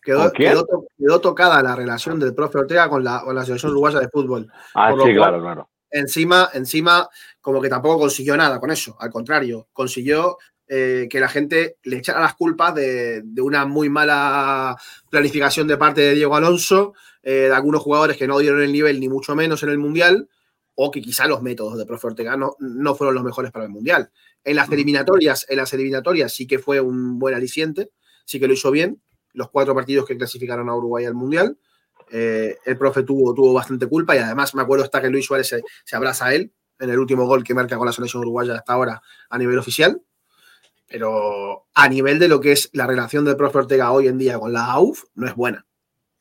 Quedó, 0.00 0.30
quedó 0.32 0.64
to- 0.66 0.86
quedó 0.98 1.20
tocada 1.20 1.62
la 1.62 1.74
relación 1.74 2.18
del 2.20 2.34
profe 2.34 2.58
Ortega 2.58 2.88
con 2.90 3.02
la, 3.02 3.22
con 3.22 3.34
la 3.34 3.44
selección 3.44 3.72
uruguaya 3.72 4.00
de 4.00 4.08
fútbol. 4.08 4.50
Ah, 4.74 4.90
sí, 4.92 4.96
cual- 4.98 5.14
claro, 5.14 5.40
claro. 5.40 5.70
Encima, 5.90 6.50
encima, 6.54 7.08
como 7.40 7.60
que 7.60 7.68
tampoco 7.68 8.00
consiguió 8.00 8.36
nada 8.36 8.58
con 8.58 8.70
eso. 8.70 8.96
Al 8.98 9.10
contrario, 9.10 9.68
consiguió 9.72 10.36
eh, 10.68 11.08
que 11.10 11.20
la 11.20 11.28
gente 11.28 11.76
le 11.82 11.98
echara 11.98 12.20
las 12.20 12.34
culpas 12.34 12.74
de, 12.74 13.22
de 13.22 13.42
una 13.42 13.66
muy 13.66 13.88
mala 13.88 14.76
planificación 15.10 15.68
de 15.68 15.76
parte 15.76 16.00
de 16.00 16.14
Diego 16.14 16.36
Alonso, 16.36 16.94
eh, 17.22 17.48
de 17.48 17.54
algunos 17.54 17.82
jugadores 17.82 18.16
que 18.16 18.26
no 18.26 18.38
dieron 18.38 18.62
el 18.62 18.72
nivel 18.72 19.00
ni 19.00 19.08
mucho 19.08 19.34
menos 19.34 19.62
en 19.62 19.70
el 19.70 19.78
Mundial, 19.78 20.28
o 20.74 20.90
que 20.90 21.00
quizá 21.00 21.26
los 21.26 21.42
métodos 21.42 21.78
de 21.78 21.86
profe 21.86 22.08
Ortega 22.08 22.36
no, 22.36 22.56
no 22.58 22.94
fueron 22.94 23.14
los 23.14 23.24
mejores 23.24 23.52
para 23.52 23.64
el 23.64 23.70
Mundial. 23.70 24.10
En 24.42 24.56
las 24.56 24.70
eliminatorias, 24.70 25.46
en 25.48 25.56
las 25.58 25.72
eliminatorias 25.72 26.32
sí 26.32 26.46
que 26.46 26.58
fue 26.58 26.80
un 26.80 27.18
buen 27.18 27.34
aliciente, 27.34 27.90
sí 28.24 28.40
que 28.40 28.48
lo 28.48 28.54
hizo 28.54 28.70
bien. 28.70 29.00
Los 29.32 29.50
cuatro 29.50 29.74
partidos 29.74 30.06
que 30.06 30.16
clasificaron 30.16 30.68
a 30.68 30.76
Uruguay 30.76 31.04
al 31.04 31.14
Mundial. 31.14 31.58
Eh, 32.10 32.56
el 32.64 32.76
profe 32.76 33.02
tuvo, 33.02 33.34
tuvo 33.34 33.52
bastante 33.52 33.86
culpa 33.86 34.14
y 34.14 34.18
además 34.18 34.54
me 34.54 34.62
acuerdo 34.62 34.84
hasta 34.84 35.00
que 35.00 35.08
Luis 35.08 35.24
Suárez 35.24 35.48
se, 35.48 35.62
se 35.84 35.96
abraza 35.96 36.26
a 36.26 36.34
él 36.34 36.52
en 36.78 36.90
el 36.90 36.98
último 36.98 37.26
gol 37.26 37.42
que 37.42 37.54
marca 37.54 37.76
con 37.76 37.86
la 37.86 37.92
selección 37.92 38.22
uruguaya 38.22 38.54
hasta 38.54 38.72
ahora 38.72 39.02
a 39.30 39.38
nivel 39.38 39.58
oficial. 39.58 40.02
Pero 40.86 41.66
a 41.74 41.88
nivel 41.88 42.18
de 42.18 42.28
lo 42.28 42.40
que 42.40 42.52
es 42.52 42.70
la 42.72 42.86
relación 42.86 43.24
del 43.24 43.36
profe 43.36 43.58
Ortega 43.58 43.92
hoy 43.92 44.08
en 44.08 44.18
día 44.18 44.38
con 44.38 44.52
la 44.52 44.66
AUF, 44.66 45.04
no 45.14 45.26
es 45.26 45.34
buena. 45.34 45.66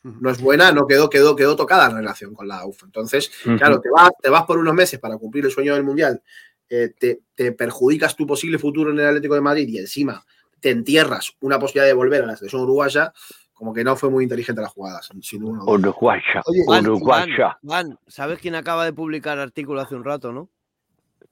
No 0.04 0.30
es 0.30 0.42
buena, 0.42 0.74
no 0.74 0.86
quedó, 0.86 1.10
quedó, 1.10 1.34
quedó 1.34 1.56
tocada 1.56 1.88
la 1.88 1.96
relación 1.96 2.34
con 2.34 2.46
la 2.46 2.60
AUF. 2.60 2.84
Entonces, 2.84 3.32
claro, 3.58 3.80
te 3.80 3.90
vas, 3.90 4.12
te 4.22 4.30
vas 4.30 4.44
por 4.44 4.58
unos 4.58 4.74
meses 4.74 5.00
para 5.00 5.18
cumplir 5.18 5.46
el 5.46 5.52
sueño 5.52 5.76
del 5.76 5.84
Mundial, 5.84 6.22
eh, 6.70 6.94
te, 6.98 7.22
te 7.36 7.54
perjudicas 7.54 8.16
tu 8.16 8.28
posible 8.28 8.58
futuro 8.58 8.92
en 8.92 9.00
el 9.00 9.06
Atlético 9.06 9.36
de 9.36 9.42
Madrid 9.42 9.68
y 9.70 9.78
encima 9.78 10.26
te 10.60 10.72
entierras 10.72 11.36
una 11.42 11.60
posibilidad 11.60 11.88
de 11.88 11.94
volver 11.94 12.24
a 12.24 12.26
la 12.26 12.36
selección 12.36 12.64
uruguaya, 12.64 13.14
como 13.54 13.74
que 13.74 13.84
no 13.84 13.96
fue 13.96 14.10
muy 14.10 14.24
inteligente 14.24 14.62
la 14.62 14.70
jugada, 14.70 15.02
sin, 15.22 15.40
duda. 15.40 15.64
Uruguaya, 15.66 16.42
Oye, 16.46 16.64
Juan, 16.66 16.88
uruguaya. 16.88 17.58
Juan, 17.62 17.88
Juan, 17.88 18.00
¿sabes 18.08 18.40
quién 18.40 18.56
acaba 18.56 18.86
de 18.86 18.94
publicar 18.94 19.40
artículo 19.40 19.82
hace 19.82 19.96
un 19.96 20.04
rato, 20.04 20.32
no? 20.32 20.50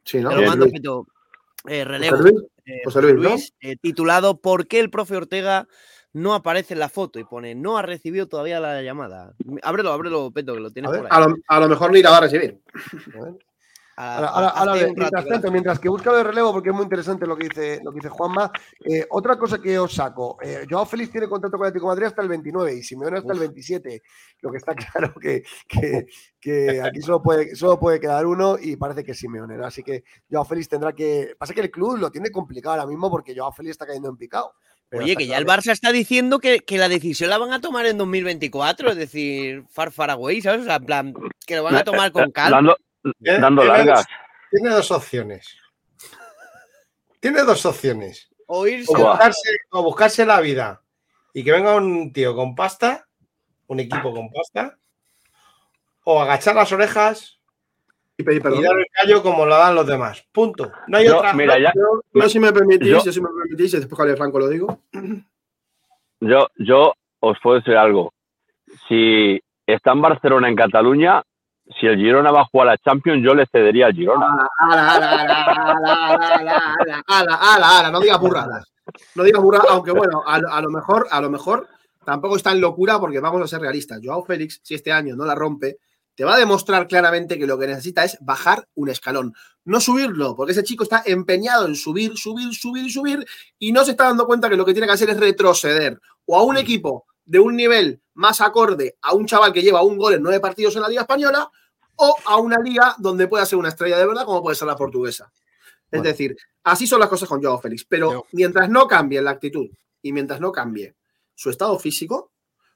Sí, 0.04 0.20
¿no? 0.20 0.30
Te 0.30 0.36
lo 0.36 0.48
mando. 0.48 1.08
Eh, 1.68 1.84
José 1.84 1.86
relevo. 1.86 2.18
Luis, 2.18 2.36
eh, 2.66 2.82
José 2.84 3.00
José 3.00 3.02
Luis, 3.02 3.16
¿no? 3.16 3.30
Luis, 3.32 3.54
eh, 3.62 3.76
titulado 3.82 4.40
¿Por 4.40 4.68
qué 4.68 4.80
el 4.80 4.90
profe 4.90 5.16
Ortega 5.16 5.68
no 6.14 6.34
aparece 6.34 6.74
en 6.74 6.80
la 6.80 6.90
foto? 6.90 7.20
Y 7.20 7.24
pone, 7.24 7.56
no 7.56 7.78
ha 7.78 7.82
recibido 7.82 8.28
todavía 8.28 8.60
la 8.60 8.82
llamada. 8.82 9.34
Ábrelo, 9.62 9.92
ábrelo, 9.92 10.32
Peto, 10.32 10.54
que 10.54 10.60
lo 10.60 10.72
tienes 10.72 10.90
A 10.90 10.92
ver, 10.92 11.02
por 11.04 11.12
ahí. 11.12 11.18
A 11.18 11.28
lo, 11.28 11.36
a 11.48 11.60
lo 11.60 11.70
mejor 11.70 11.92
ni 11.92 12.02
la 12.02 12.12
va 12.12 12.18
a 12.18 12.22
recibir. 12.22 12.60
Ahora, 14.02 14.50
ahora- 14.50 14.74
un 14.74 14.80
mientras 14.96 15.24
que 15.24 15.30
tanto, 15.30 15.52
mientras 15.52 15.80
que 15.80 15.90
busca 15.90 16.12
de 16.12 16.24
relevo, 16.24 16.52
porque 16.52 16.70
es 16.70 16.76
muy 16.76 16.84
interesante 16.84 17.28
lo 17.28 17.38
que 17.38 17.48
dice, 17.50 17.80
lo 17.84 17.92
que 17.92 17.98
dice 17.98 18.10
Juanma. 18.10 18.52
eh, 18.86 19.06
otra 19.12 19.38
cosa 19.38 19.60
que 19.60 19.78
os 19.78 19.94
saco: 19.94 20.38
eh, 20.42 20.66
Joao 20.68 20.86
Félix 20.86 21.12
tiene 21.12 21.28
contrato 21.28 21.58
con 21.58 21.66
el 21.66 21.70
Atlético 21.70 21.88
de 21.90 21.92
Madrid 21.96 22.08
hasta 22.08 22.22
el 22.24 22.30
29 22.30 22.74
y 22.74 22.84
Simeone 22.84 23.20
hasta 23.20 23.34
el 23.34 23.40
27. 23.40 24.02
Lo 24.42 24.52
que 24.52 24.58
está 24.58 24.74
claro 24.94 25.14
que, 25.22 25.44
que, 25.68 26.06
que 26.40 26.82
aquí 26.82 27.02
solo 27.02 27.22
puede, 27.22 27.56
solo 27.56 27.80
puede 27.80 28.00
quedar 28.00 28.26
uno 28.26 28.58
y 28.60 28.76
parece 28.76 29.04
que 29.04 29.12
es 29.12 29.20
Simeone. 29.20 29.56
¿no? 29.56 29.66
Así 29.66 29.84
que 29.84 30.04
Joao 30.30 30.46
Félix 30.46 30.70
tendrá 30.70 30.94
que. 30.94 31.36
Pasa 31.38 31.54
que 31.54 31.62
el 31.62 31.70
club 31.72 31.98
lo 31.98 32.12
tiene 32.12 32.32
complicado 32.32 32.74
ahora 32.76 32.88
mismo 32.88 33.10
porque 33.12 33.36
Joao 33.36 33.52
Félix 33.52 33.74
está 33.74 33.86
cayendo 33.86 34.10
en 34.10 34.18
picado. 34.18 34.54
Pero 34.90 35.04
Oye, 35.06 35.16
que 35.16 35.28
ya 35.28 35.38
el. 35.38 35.46
Barça 35.46 35.72
está 35.72 35.92
diciendo 35.92 36.40
que, 36.40 36.60
que 36.60 36.78
la 36.78 36.90
decisión 36.90 37.30
la 37.30 37.38
van 37.38 37.54
a 37.54 37.62
tomar 37.62 37.86
en 37.86 37.98
2024, 37.98 38.90
es 38.90 38.98
decir, 38.98 39.64
far 39.70 39.92
far 39.92 40.10
away, 40.10 40.42
¿sabes? 40.42 40.62
O 40.62 40.66
sea, 40.66 40.76
en 40.78 40.86
plan, 40.86 41.14
que 41.46 41.56
lo 41.56 41.64
van 41.64 41.76
a 41.76 41.84
tomar 41.84 42.12
con 42.12 42.32
calma. 42.32 42.76
Dando, 43.04 43.18
Tiene- 43.20 43.40
dando 43.40 43.62
tiene 43.64 43.78
largas. 43.78 44.00
dos- 44.00 44.08
Tiene 44.52 44.70
dos 44.70 44.92
opciones. 44.92 45.58
Tiene 47.20 47.42
dos 47.44 47.66
opciones. 47.66 48.30
O 48.48 48.68
irse 48.68 48.92
O 48.94 48.98
buscarse, 48.98 49.50
o 49.72 49.84
buscarse 49.84 50.26
la 50.26 50.42
vida 50.42 50.82
y 51.34 51.44
que 51.44 51.52
venga 51.52 51.76
un 51.76 52.12
tío 52.12 52.36
con 52.36 52.56
pasta, 52.56 53.08
un 53.68 53.80
equipo 53.80 54.14
con 54.14 54.30
pasta, 54.32 54.78
o 56.04 56.22
agachar 56.22 56.56
las 56.56 56.72
orejas 56.74 57.40
Y 58.18 58.24
pedir 58.24 58.40
y 58.40 58.44
perdón. 58.44 58.64
dar 58.64 58.78
el 58.78 58.88
callo 58.92 59.24
como 59.24 59.46
lo 59.46 59.56
dan 59.56 59.76
los 59.76 59.88
demás. 59.88 60.26
Punto. 60.34 60.72
No 60.88 60.98
hay 60.98 61.06
Yo, 61.08 61.18
otra. 61.20 61.32
mira, 61.34 61.58
ya, 61.60 61.72
Yo, 61.74 62.02
yo, 62.14 62.30
si 62.30 62.40
me 62.40 62.52
permitís, 62.52 62.88
Yo- 62.90 63.04
yo, 63.06 63.12
si 63.12 63.22
me 63.22 63.30
permitís, 63.30 63.72
después 63.72 63.98
Javier 63.98 64.18
Franco 64.18 64.40
lo 64.40 64.50
digo. 64.50 64.82
yo, 66.20 66.48
yo 66.58 66.94
os 67.22 67.38
puedo 67.42 67.58
decir 67.60 67.78
algo. 67.78 68.14
Si 68.90 69.40
está 69.66 69.92
en 69.94 70.02
Barcelona, 70.02 70.50
en 70.50 70.56
Cataluña, 70.56 71.24
si 71.80 71.88
el 71.88 71.98
Girona 71.98 72.32
va 72.32 72.42
a 72.42 72.46
jugar 72.46 72.68
a 72.68 72.72
la 72.72 72.78
Champions, 72.78 73.24
yo 73.24 73.34
le 73.34 73.46
cedería 73.46 73.88
al 73.88 73.94
Girona. 73.94 74.48
Ala, 74.60 74.96
ala, 74.96 75.22
ala, 77.08 77.36
ala, 77.38 77.80
ala, 77.80 77.92
no 77.92 78.00
digas 78.00 78.20
burradas. 78.20 78.72
No 79.16 79.24
digas 79.24 79.42
burradas, 79.42 79.68
aunque 79.70 79.92
bueno, 79.92 80.24
a, 80.26 80.62
lo 80.62 80.70
mejor, 80.70 81.08
a 81.10 81.22
lo 81.22 81.30
mejor 81.30 81.68
tampoco 82.04 82.36
está 82.36 82.52
en 82.52 82.62
locura 82.62 83.00
porque 83.00 83.20
vamos 83.20 83.42
a 83.42 83.48
ser 83.48 83.62
realistas. 83.62 84.00
Joao 84.04 84.24
Félix, 84.24 84.60
si 84.64 84.76
este 84.76 84.92
año 84.92 85.16
no 85.16 85.26
la 85.26 85.36
rompe, 85.36 85.78
te 86.16 86.26
va 86.26 86.36
a 86.36 86.40
demostrar 86.40 86.88
claramente 86.88 87.40
que 87.40 87.48
lo 87.48 87.58
que 87.58 87.68
necesita 87.68 88.04
es 88.04 88.18
bajar 88.22 88.68
un 88.76 88.90
escalón, 88.90 89.34
no 89.64 89.80
subirlo, 89.80 90.36
porque 90.36 90.52
ese 90.52 90.64
chico 90.64 90.84
está 90.84 91.04
empeñado 91.06 91.66
en 91.66 91.76
subir, 91.76 92.18
subir, 92.18 92.54
subir, 92.54 92.92
subir 92.92 93.26
y 93.58 93.72
no 93.72 93.86
se 93.86 93.92
está 93.92 94.06
dando 94.06 94.26
cuenta 94.26 94.50
que 94.50 94.58
lo 94.58 94.66
que 94.66 94.74
tiene 94.74 94.88
que 94.88 94.94
hacer 94.94 95.10
es 95.10 95.20
retroceder 95.20 96.00
o 96.26 96.38
a 96.38 96.44
un 96.44 96.56
mm. 96.56 96.60
equipo 96.60 97.06
de 97.24 97.40
un 97.40 97.56
nivel 97.56 98.02
más 98.16 98.42
acorde 98.42 98.98
a 99.02 99.14
un 99.14 99.26
chaval 99.26 99.54
que 99.54 99.62
lleva 99.62 99.84
un 99.84 99.98
gol 99.98 100.16
en 100.16 100.24
nueve 100.24 100.40
partidos 100.40 100.76
en 100.76 100.82
la 100.82 100.90
Liga 100.90 101.02
Española 101.02 101.50
o 102.04 102.16
a 102.26 102.38
una 102.38 102.58
liga 102.60 102.96
donde 102.98 103.28
pueda 103.28 103.46
ser 103.46 103.60
una 103.60 103.70
estrella 103.70 103.98
de 103.98 104.06
verdad 104.08 104.26
como 104.26 104.42
puede 104.42 104.56
ser 104.56 104.68
la 104.68 104.76
portuguesa. 104.76 105.32
Es 105.92 106.02
decir, 106.04 106.36
así 106.64 106.88
son 106.88 107.00
las 107.00 107.10
cosas 107.10 107.28
con 107.30 107.42
Joao 107.44 107.60
Félix, 107.60 107.86
pero 107.86 108.10
mientras 108.32 108.70
no 108.70 108.88
cambie 108.88 109.22
la 109.22 109.32
actitud 109.32 109.68
y 110.02 110.12
mientras 110.14 110.40
no 110.40 110.52
cambie 110.52 110.96
su 111.36 111.50
estado 111.50 111.78
físico, 111.78 112.32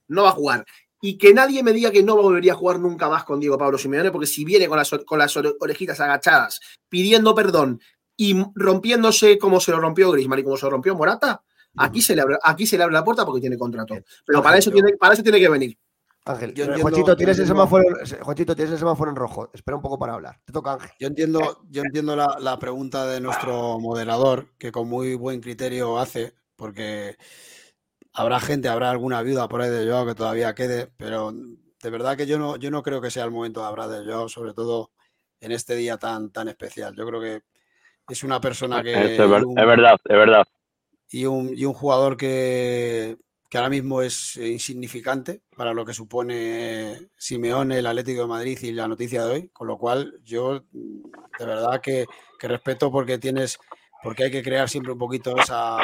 no 0.08 0.24
va 0.24 0.30
a 0.30 0.34
jugar. 0.34 0.66
Y 1.02 1.18
que 1.18 1.34
nadie 1.34 1.64
me 1.64 1.72
diga 1.74 1.92
que 1.92 2.04
no 2.04 2.16
volvería 2.16 2.54
a 2.54 2.56
jugar 2.56 2.80
nunca 2.80 3.08
más 3.10 3.24
con 3.24 3.40
Diego 3.40 3.58
Pablo 3.58 3.78
Simeone, 3.78 4.12
porque 4.12 4.28
si 4.28 4.44
viene 4.46 4.68
con 4.68 4.78
las, 4.78 4.90
con 5.06 5.18
las 5.20 5.36
ore- 5.38 5.56
orejitas 5.60 6.00
agachadas, 6.00 6.60
pidiendo 6.90 7.34
perdón 7.36 7.80
y 8.18 8.36
rompiéndose 8.56 9.38
como 9.38 9.60
se 9.60 9.72
lo 9.72 9.80
rompió 9.80 10.12
Griezmann 10.12 10.40
y 10.40 10.44
como 10.44 10.58
se 10.58 10.66
lo 10.66 10.72
rompió 10.72 10.96
Morata, 10.96 11.42
aquí 11.78 12.02
se 12.02 12.16
le 12.16 12.22
abre, 12.22 12.38
aquí 12.44 12.66
se 12.68 12.78
le 12.78 12.84
abre 12.84 12.94
la 12.94 13.04
puerta 13.04 13.26
porque 13.26 13.42
tiene 13.42 13.58
contrato. 13.58 13.96
Pero 14.26 14.40
para 14.44 14.58
eso, 14.58 14.72
tiene, 14.72 14.98
para 14.98 15.14
eso 15.14 15.24
tiene 15.24 15.40
que 15.40 15.50
venir. 15.50 15.78
Ángel, 16.26 16.54
Yo 16.56 16.64
entiendo- 16.64 16.82
Juanchito, 16.82 17.16
tienes 17.16 17.38
yo 17.38 17.44
el 17.44 17.48
semáforo, 17.48 17.84
Juanchito, 18.22 18.56
tienes 18.56 18.74
el 18.74 18.80
semáforo 18.80 19.12
en 19.12 19.16
rojo. 19.16 19.50
Espera 19.54 19.76
un 19.76 19.82
poco 19.82 20.00
para 20.00 20.14
hablar. 20.16 20.40
Te 20.44 20.52
toca 20.52 20.74
Ángel. 20.74 20.90
Yo 21.00 21.08
entiendo, 21.08 21.62
yo 21.70 21.84
entiendo 21.84 22.16
la, 22.16 22.36
la 22.40 22.58
pregunta 22.58 23.06
de 23.06 23.22
nuestro 23.22 23.80
moderador, 23.80 24.48
que 24.58 24.72
con 24.72 24.88
muy 24.90 25.14
buen 25.16 25.40
criterio 25.40 26.00
hace, 26.00 26.34
porque 26.56 27.16
habrá 28.14 28.40
gente, 28.40 28.70
habrá 28.70 28.90
alguna 28.90 29.22
viuda 29.22 29.48
por 29.48 29.62
ahí 29.62 29.70
de 29.70 29.88
Joao 29.88 30.06
que 30.08 30.16
todavía 30.16 30.56
quede, 30.56 30.88
pero 30.98 31.32
de 31.32 31.90
verdad 31.92 32.18
que 32.18 32.26
yo 32.26 32.40
no, 32.40 32.56
yo 32.56 32.72
no 32.72 32.82
creo 32.82 33.02
que 33.02 33.12
sea 33.12 33.26
el 33.26 33.32
momento 33.32 33.62
de 33.62 33.68
hablar 33.68 33.90
de 33.90 34.04
Joao, 34.12 34.28
sobre 34.28 34.54
todo 34.54 34.92
en 35.40 35.52
este 35.52 35.76
día 35.76 35.98
tan, 35.98 36.32
tan 36.32 36.48
especial. 36.48 36.96
Yo 36.96 37.06
creo 37.06 37.22
que 37.22 37.44
es 38.10 38.24
una 38.24 38.42
persona 38.42 38.82
que... 38.82 38.94
Eso 39.14 39.26
es, 39.26 39.30
ver- 39.30 39.42
y 39.42 39.46
un- 39.46 39.60
es 39.60 39.66
verdad, 39.68 39.98
es 40.04 40.18
verdad. 40.18 40.44
y 41.12 41.26
un, 41.26 41.52
y 41.56 41.66
un 41.66 41.74
jugador 41.74 42.18
que, 42.18 43.18
que 43.56 43.60
ahora 43.60 43.70
mismo 43.70 44.02
es 44.02 44.36
insignificante 44.36 45.40
para 45.56 45.74
lo 45.74 45.86
que 45.86 45.94
supone 45.94 47.08
Simeone, 47.16 47.80
el 47.80 47.88
Atlético 47.88 48.24
de 48.24 48.28
Madrid 48.28 48.60
y 48.62 48.74
la 48.74 48.86
noticia 48.86 49.24
de 49.24 49.32
hoy, 49.32 49.50
con 49.54 49.66
lo 49.68 49.78
cual 49.78 50.20
yo 50.26 50.66
mm, 50.74 51.02
de 51.40 51.46
verdad 51.46 51.80
que, 51.80 52.06
que 52.38 52.50
respeto 52.50 52.92
porque 52.92 53.18
tienes, 53.18 53.58
porque 54.04 54.26
hay 54.26 54.32
que 54.32 54.44
crear 54.44 54.68
siempre 54.68 54.92
un 54.92 54.98
poquito 55.00 55.38
esa, 55.38 55.78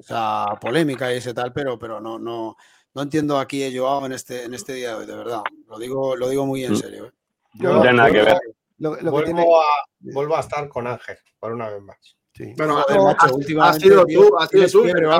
esa 0.00 0.46
polémica 0.58 1.12
y 1.12 1.18
ese 1.18 1.34
tal, 1.34 1.52
pero, 1.52 1.78
pero 1.78 2.00
no, 2.00 2.18
no, 2.18 2.56
no 2.94 3.02
entiendo 3.02 3.38
aquí 3.38 3.62
a 3.64 3.78
Joao 3.78 4.06
en 4.06 4.12
este, 4.12 4.44
en 4.44 4.54
este 4.54 4.72
día 4.72 4.92
de 4.92 4.94
hoy, 4.94 5.06
de 5.06 5.14
verdad. 5.14 5.42
Lo 5.68 5.78
digo, 5.78 6.16
lo 6.16 6.30
digo 6.30 6.46
muy 6.46 6.64
en 6.64 6.74
serio. 6.74 7.04
¿eh? 7.08 7.12
No 7.56 7.82
tiene 7.82 7.98
nada 7.98 8.10
que 8.10 8.22
ver. 8.22 8.38
Lo, 8.78 8.92
lo 8.92 8.96
que 8.96 9.10
vuelvo, 9.10 9.24
tiene. 9.26 9.42
a, 9.42 9.84
vuelvo 10.14 10.36
a 10.38 10.40
estar 10.40 10.66
con 10.70 10.86
Ángel, 10.86 11.18
por 11.38 11.52
una 11.52 11.68
vez 11.68 11.82
más. 11.82 11.98
sí. 12.32 12.54
Bueno, 12.56 12.80
Joder, 12.80 12.96
no, 12.96 13.04
macho, 13.04 13.18
has- 13.20 13.30
has 13.30 13.36
últimamente, 13.36 13.80
sido 13.88 14.06
tú, 14.06 14.36
has 14.38 14.48
sido 14.48 14.66
tú, 14.68 14.82
pero 14.90 15.12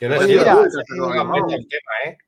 no. 0.00 0.20
Mira, 0.26 0.52
el 1.54 1.68
tema, 1.68 1.92
¿eh? 2.06 2.18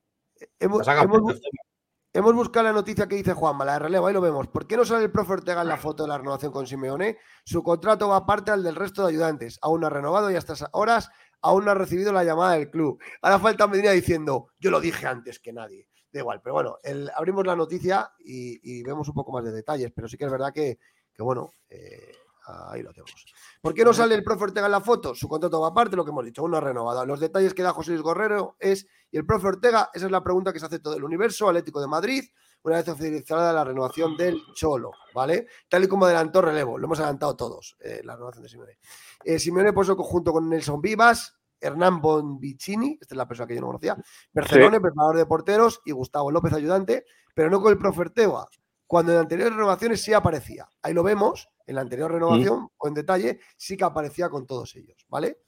Hemos, 2.12 2.34
buscado 2.34 2.64
la 2.64 2.72
noticia 2.72 3.06
que 3.06 3.14
dice 3.16 3.34
Juanma, 3.34 3.64
la 3.64 3.74
de 3.74 3.78
relevo, 3.80 4.06
ahí 4.06 4.14
lo 4.14 4.20
vemos. 4.20 4.48
¿Por 4.48 4.66
qué 4.66 4.76
no 4.76 4.84
sale 4.84 5.04
el 5.04 5.12
profe 5.12 5.34
Ortega 5.34 5.62
en 5.62 5.68
la 5.68 5.76
foto 5.76 6.02
de 6.02 6.08
la 6.08 6.18
renovación 6.18 6.50
con 6.50 6.66
Simeone? 6.66 7.18
Su 7.44 7.62
contrato 7.62 8.08
va 8.08 8.16
aparte 8.16 8.50
al 8.50 8.64
del 8.64 8.74
resto 8.74 9.02
de 9.02 9.10
ayudantes. 9.10 9.58
Aún 9.62 9.80
no 9.82 9.86
ha 9.86 9.90
renovado 9.90 10.30
y 10.30 10.34
hasta 10.34 10.54
estas 10.54 10.68
horas 10.72 11.08
aún 11.42 11.64
no 11.64 11.70
ha 11.70 11.74
recibido 11.74 12.12
la 12.12 12.24
llamada 12.24 12.54
del 12.54 12.70
club. 12.70 13.00
Ahora 13.22 13.38
falta 13.38 13.66
Medina 13.68 13.92
diciendo, 13.92 14.48
yo 14.58 14.70
lo 14.70 14.80
dije 14.80 15.06
antes 15.06 15.38
que 15.38 15.52
nadie. 15.52 15.88
Da 16.12 16.18
igual, 16.18 16.40
pero 16.42 16.54
bueno, 16.54 16.76
el- 16.82 17.10
abrimos 17.14 17.46
la 17.46 17.54
noticia 17.54 18.10
y, 18.18 18.58
y 18.62 18.82
vemos 18.82 19.06
un 19.08 19.14
poco 19.14 19.30
más 19.30 19.44
de 19.44 19.52
detalles, 19.52 19.92
pero 19.94 20.08
sí 20.08 20.16
que 20.16 20.24
es 20.24 20.30
verdad 20.30 20.52
que, 20.52 20.78
que 21.14 21.22
bueno, 21.22 21.52
eh, 21.68 22.12
ahí 22.46 22.82
lo 22.82 22.92
tenemos. 22.92 23.26
¿Por 23.60 23.74
qué 23.74 23.84
no 23.84 23.92
sale 23.92 24.14
el 24.14 24.24
profe 24.24 24.44
Ortega 24.44 24.66
en 24.66 24.72
la 24.72 24.80
foto? 24.80 25.14
Su 25.14 25.28
contrato 25.28 25.60
va 25.60 25.68
aparte, 25.68 25.96
lo 25.96 26.04
que 26.04 26.10
hemos 26.10 26.24
dicho, 26.24 26.42
aún 26.42 26.50
no 26.50 26.56
ha 26.56 26.60
renovado. 26.60 27.04
Los 27.06 27.20
detalles 27.20 27.54
que 27.54 27.62
da 27.62 27.72
José 27.72 27.92
Luis 27.92 28.02
Gorrero 28.02 28.56
es, 28.58 28.86
¿y 29.10 29.18
el 29.18 29.26
profe 29.26 29.48
Ortega? 29.48 29.90
Esa 29.92 30.06
es 30.06 30.12
la 30.12 30.22
pregunta 30.22 30.52
que 30.52 30.60
se 30.60 30.66
hace 30.66 30.78
todo 30.78 30.96
el 30.96 31.04
universo 31.04 31.48
Atlético 31.48 31.80
de 31.80 31.86
Madrid, 31.86 32.24
una 32.62 32.76
vez 32.76 32.88
oficializada 32.88 33.52
la 33.52 33.64
renovación 33.64 34.16
del 34.16 34.40
Cholo, 34.54 34.92
¿vale? 35.14 35.46
Tal 35.68 35.84
y 35.84 35.88
como 35.88 36.04
adelantó 36.04 36.42
Relevo, 36.42 36.78
lo 36.78 36.84
hemos 36.86 36.98
adelantado 36.98 37.36
todos, 37.36 37.76
eh, 37.80 38.02
la 38.04 38.14
renovación 38.14 38.42
de 38.42 38.48
Simeone. 38.48 38.78
Eh, 39.24 39.38
Simeone 39.38 39.72
puso 39.72 39.96
conjunto 39.96 40.32
con 40.32 40.48
Nelson 40.48 40.80
Vivas, 40.80 41.34
Hernán 41.58 42.00
Bonvicini, 42.00 42.98
esta 43.00 43.14
es 43.14 43.16
la 43.16 43.28
persona 43.28 43.46
que 43.46 43.54
yo 43.54 43.60
no 43.60 43.68
conocía, 43.68 43.96
Barcelona, 44.32 44.80
preparador 44.80 45.16
de 45.16 45.26
porteros, 45.26 45.80
y 45.84 45.92
Gustavo 45.92 46.30
López, 46.30 46.52
ayudante, 46.52 47.04
pero 47.34 47.50
no 47.50 47.60
con 47.60 47.72
el 47.72 47.78
profe 47.78 48.00
Ortega, 48.00 48.46
cuando 48.86 49.12
en 49.12 49.18
anteriores 49.18 49.54
renovaciones 49.54 50.02
sí 50.02 50.12
aparecía. 50.12 50.68
Ahí 50.82 50.92
lo 50.92 51.02
vemos, 51.02 51.48
en 51.70 51.76
la 51.76 51.82
anterior 51.82 52.10
renovación, 52.10 52.68
o 52.76 52.88
en 52.88 52.94
detalle, 52.94 53.40
sí 53.56 53.76
que 53.76 53.84
aparecía 53.84 54.28
con 54.28 54.44
todos 54.44 54.74
ellos, 54.74 55.06
¿vale? 55.08 55.38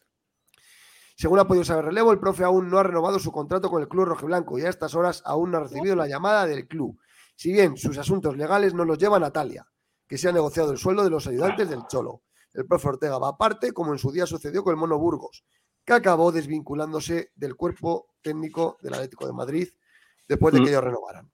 Según 1.16 1.38
ha 1.40 1.46
podido 1.46 1.64
saber 1.64 1.86
relevo, 1.86 2.12
el 2.12 2.20
profe 2.20 2.44
aún 2.44 2.70
no 2.70 2.78
ha 2.78 2.82
renovado 2.84 3.18
su 3.18 3.30
contrato 3.32 3.68
con 3.68 3.82
el 3.82 3.88
club 3.88 4.04
rojiblanco 4.06 4.58
y 4.58 4.62
a 4.62 4.68
estas 4.70 4.94
horas 4.94 5.22
aún 5.26 5.50
no 5.50 5.58
ha 5.58 5.60
recibido 5.62 5.94
la 5.96 6.06
llamada 6.06 6.46
del 6.46 6.66
club. 6.66 6.98
Si 7.36 7.52
bien 7.52 7.76
sus 7.76 7.98
asuntos 7.98 8.36
legales 8.36 8.72
no 8.72 8.84
los 8.84 8.98
lleva 8.98 9.18
Natalia, 9.18 9.66
que 10.06 10.16
se 10.16 10.28
ha 10.28 10.32
negociado 10.32 10.70
el 10.72 10.78
sueldo 10.78 11.02
de 11.04 11.10
los 11.10 11.26
ayudantes 11.26 11.68
del 11.68 11.86
Cholo. 11.88 12.22
El 12.54 12.66
profe 12.66 12.88
Ortega 12.88 13.18
va 13.18 13.28
aparte, 13.28 13.72
como 13.72 13.92
en 13.92 13.98
su 13.98 14.12
día 14.12 14.26
sucedió 14.26 14.62
con 14.62 14.72
el 14.72 14.76
Mono 14.76 14.98
Burgos, 14.98 15.44
que 15.84 15.92
acabó 15.92 16.30
desvinculándose 16.30 17.32
del 17.34 17.56
cuerpo 17.56 18.10
técnico 18.22 18.78
del 18.82 18.94
Atlético 18.94 19.26
de 19.26 19.32
Madrid 19.32 19.68
después 20.28 20.54
de 20.54 20.60
que 20.60 20.66
Mm. 20.66 20.68
ellos 20.68 20.84
renovaran. 20.84 21.32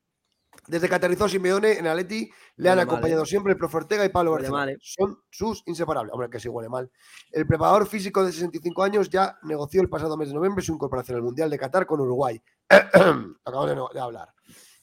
Desde 0.69 0.89
que 0.89 0.95
aterrizó 0.95 1.29
Simeone 1.29 1.79
en 1.79 1.87
Atleti, 1.87 2.31
le 2.57 2.69
han 2.69 2.77
mal, 2.77 2.87
acompañado 2.87 3.23
¿eh? 3.23 3.27
siempre 3.27 3.53
el 3.53 3.59
profe 3.59 3.79
Ortega 3.79 4.05
y 4.05 4.11
Pablo 4.11 4.33
Barcelona. 4.33 4.59
mal, 4.59 4.69
¿eh? 4.71 4.77
Son 4.81 5.19
sus 5.31 5.63
inseparables. 5.67 6.13
Hombre, 6.13 6.29
que 6.29 6.39
sí 6.39 6.49
huele 6.49 6.69
mal. 6.69 6.91
El 7.33 7.47
preparador 7.47 7.87
físico 7.87 8.23
de 8.25 8.31
65 8.33 8.83
años 8.83 9.09
ya 9.09 9.39
negoció 9.43 9.81
el 9.81 9.89
pasado 9.89 10.17
mes 10.17 10.29
de 10.29 10.35
noviembre 10.35 10.63
su 10.63 10.73
incorporación 10.75 11.17
al 11.17 11.23
Mundial 11.23 11.49
de 11.51 11.59
Qatar 11.59 11.87
con 11.87 12.01
Uruguay. 12.01 12.41
Acabamos 13.45 13.69
de, 13.71 13.77
no- 13.77 13.89
de 13.93 14.01
hablar. 14.01 14.29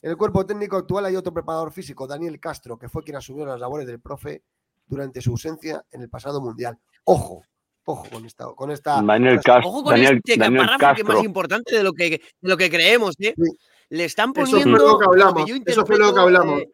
En 0.01 0.11
el 0.11 0.17
cuerpo 0.17 0.45
técnico 0.45 0.75
actual 0.77 1.05
hay 1.05 1.15
otro 1.15 1.33
preparador 1.33 1.71
físico, 1.71 2.05
Daniel 2.07 2.39
Castro, 2.39 2.77
que 2.77 2.89
fue 2.89 3.03
quien 3.03 3.17
asumió 3.17 3.45
las 3.45 3.59
labores 3.59 3.87
del 3.87 3.99
profe 3.99 4.43
durante 4.87 5.21
su 5.21 5.31
ausencia 5.31 5.83
en 5.91 6.01
el 6.01 6.09
pasado 6.09 6.41
Mundial. 6.41 6.77
Ojo, 7.05 7.43
ojo 7.85 8.07
con 8.11 8.25
esta. 8.25 8.45
Con 8.55 8.71
esta 8.71 9.01
Daniel, 9.01 9.39
frase. 9.41 9.59
Cas- 9.61 9.65
Ojo 9.65 9.83
con 9.83 9.93
Daniel, 9.93 10.21
este 10.23 10.39
Daniel 10.39 10.61
párrafo 10.65 10.79
que 10.79 10.85
es 10.85 10.97
Castro. 11.07 11.15
más 11.15 11.23
importante 11.25 11.75
de 11.75 11.83
lo 11.83 11.93
que, 11.93 12.09
de 12.09 12.21
lo 12.41 12.57
que 12.57 12.69
creemos, 12.69 13.15
¿eh? 13.19 13.33
Sí. 13.35 13.57
Le 13.89 14.05
están 14.05 14.31
Eso 14.35 14.51
poniendo. 14.51 14.77
fue 14.77 14.87
lo 14.87 14.99
que 14.99 15.05
hablamos. 15.05 15.49
Eso 15.65 15.85
fue 15.85 15.97
lo 15.97 16.13
que 16.13 16.19
hablamos. 16.19 16.59
eh, 16.61 16.71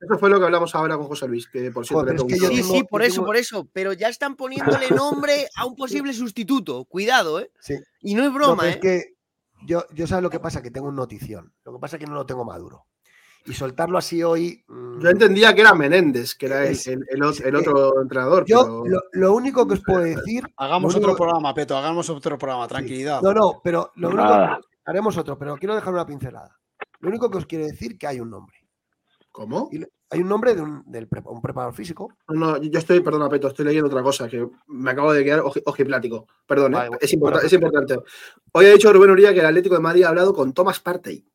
Eso 0.00 0.18
fue 0.18 0.28
lo 0.30 0.38
que 0.38 0.44
hablamos 0.44 0.74
ahora 0.74 0.96
con 0.98 1.06
José 1.06 1.26
Luis, 1.26 1.48
que 1.48 1.70
por 1.70 1.86
cierto 1.86 2.02
Joder, 2.02 2.14
le 2.14 2.24
pero 2.24 2.34
es 2.34 2.40
que. 2.40 2.46
Sí, 2.48 2.60
tengo- 2.62 2.74
sí, 2.74 2.84
por 2.84 3.02
eso, 3.02 3.14
tengo- 3.14 3.26
por 3.26 3.36
eso. 3.36 3.68
Pero 3.72 3.92
ya 3.94 4.08
están 4.08 4.36
poniéndole 4.36 4.86
nombre 5.24 5.48
a 5.56 5.64
un 5.66 5.74
posible 5.76 6.12
sustituto. 6.12 6.84
Cuidado, 6.84 7.40
¿eh? 7.40 7.50
Sí. 7.60 7.74
Y 8.00 8.14
no 8.14 8.22
es 8.24 8.32
broma, 8.32 8.66
¿eh? 8.66 8.70
es 8.70 8.76
que 8.78 9.04
yo, 9.66 9.84
yo 9.94 10.06
sabes 10.06 10.22
lo 10.22 10.28
que 10.30 10.40
pasa, 10.40 10.60
que 10.62 10.70
tengo 10.70 10.88
un 10.88 10.96
notición. 10.96 11.52
Lo 11.64 11.72
que 11.72 11.78
pasa 11.78 11.96
es 11.96 12.00
que 12.00 12.06
no 12.06 12.14
lo 12.14 12.26
tengo 12.26 12.44
maduro. 12.44 12.84
Y 13.46 13.52
soltarlo 13.54 13.96
así 13.98 14.22
hoy. 14.22 14.62
mm, 14.68 15.00
Yo 15.00 15.08
entendía 15.10 15.54
que 15.54 15.60
era 15.62 15.74
Menéndez, 15.74 16.34
que 16.34 16.46
era 16.46 16.64
el, 16.66 16.72
Es- 16.72 16.86
el- 16.86 17.04
el 17.10 17.20
ot- 17.22 17.44
el 17.44 17.56
otro 17.56 18.00
entrenador. 18.02 18.44
Yo 18.46 18.62
pero- 18.62 18.84
lo, 18.86 19.00
lo 19.12 19.32
único 19.34 19.66
que 19.66 19.74
os 19.74 19.80
puedo 19.82 20.00
decir. 20.00 20.44
Hagamos 20.56 20.94
otro 20.94 21.08
único- 21.10 21.24
programa, 21.24 21.54
Peto, 21.54 21.76
hagamos 21.78 22.08
otro 22.10 22.36
programa, 22.38 22.68
tranquilidad. 22.68 23.20
No, 23.22 23.32
no, 23.32 23.60
pero 23.64 23.90
lo 23.96 24.08
único. 24.08 24.22
Haremos 24.84 25.16
otro, 25.16 25.38
pero 25.38 25.56
quiero 25.56 25.74
dejar 25.74 25.92
una 25.94 26.06
pincelada. 26.06 26.58
Lo 27.00 27.08
único 27.08 27.30
que 27.30 27.38
os 27.38 27.46
quiero 27.46 27.66
decir 27.66 27.98
que 27.98 28.06
hay 28.06 28.20
un 28.20 28.30
nombre. 28.30 28.56
¿Cómo? 29.30 29.68
Hay 30.10 30.20
un 30.20 30.28
nombre 30.28 30.54
de 30.54 30.62
un, 30.62 30.84
del 30.86 31.08
un 31.24 31.42
preparador 31.42 31.74
físico. 31.74 32.12
No, 32.28 32.56
yo 32.58 32.78
estoy, 32.78 33.00
perdona, 33.00 33.28
Peto, 33.28 33.48
estoy 33.48 33.64
leyendo 33.64 33.88
otra 33.88 34.02
cosa 34.02 34.28
que 34.28 34.46
me 34.68 34.90
acabo 34.92 35.12
de 35.12 35.24
quedar 35.24 35.40
oji- 35.40 35.62
ojiplático. 35.66 36.28
Perdón, 36.46 36.74
¿eh? 36.74 36.76
Vale, 36.76 36.96
es, 37.00 37.12
importa- 37.12 37.36
bueno. 37.38 37.46
es 37.46 37.52
importante. 37.52 37.98
Hoy 38.52 38.66
ha 38.66 38.70
dicho 38.72 38.92
Rubén 38.92 39.10
Uría 39.10 39.34
que 39.34 39.40
el 39.40 39.46
Atlético 39.46 39.74
de 39.74 39.80
Madrid 39.80 40.04
ha 40.04 40.10
hablado 40.10 40.32
con 40.32 40.52
Thomas 40.52 40.78
Partey. 40.78 41.26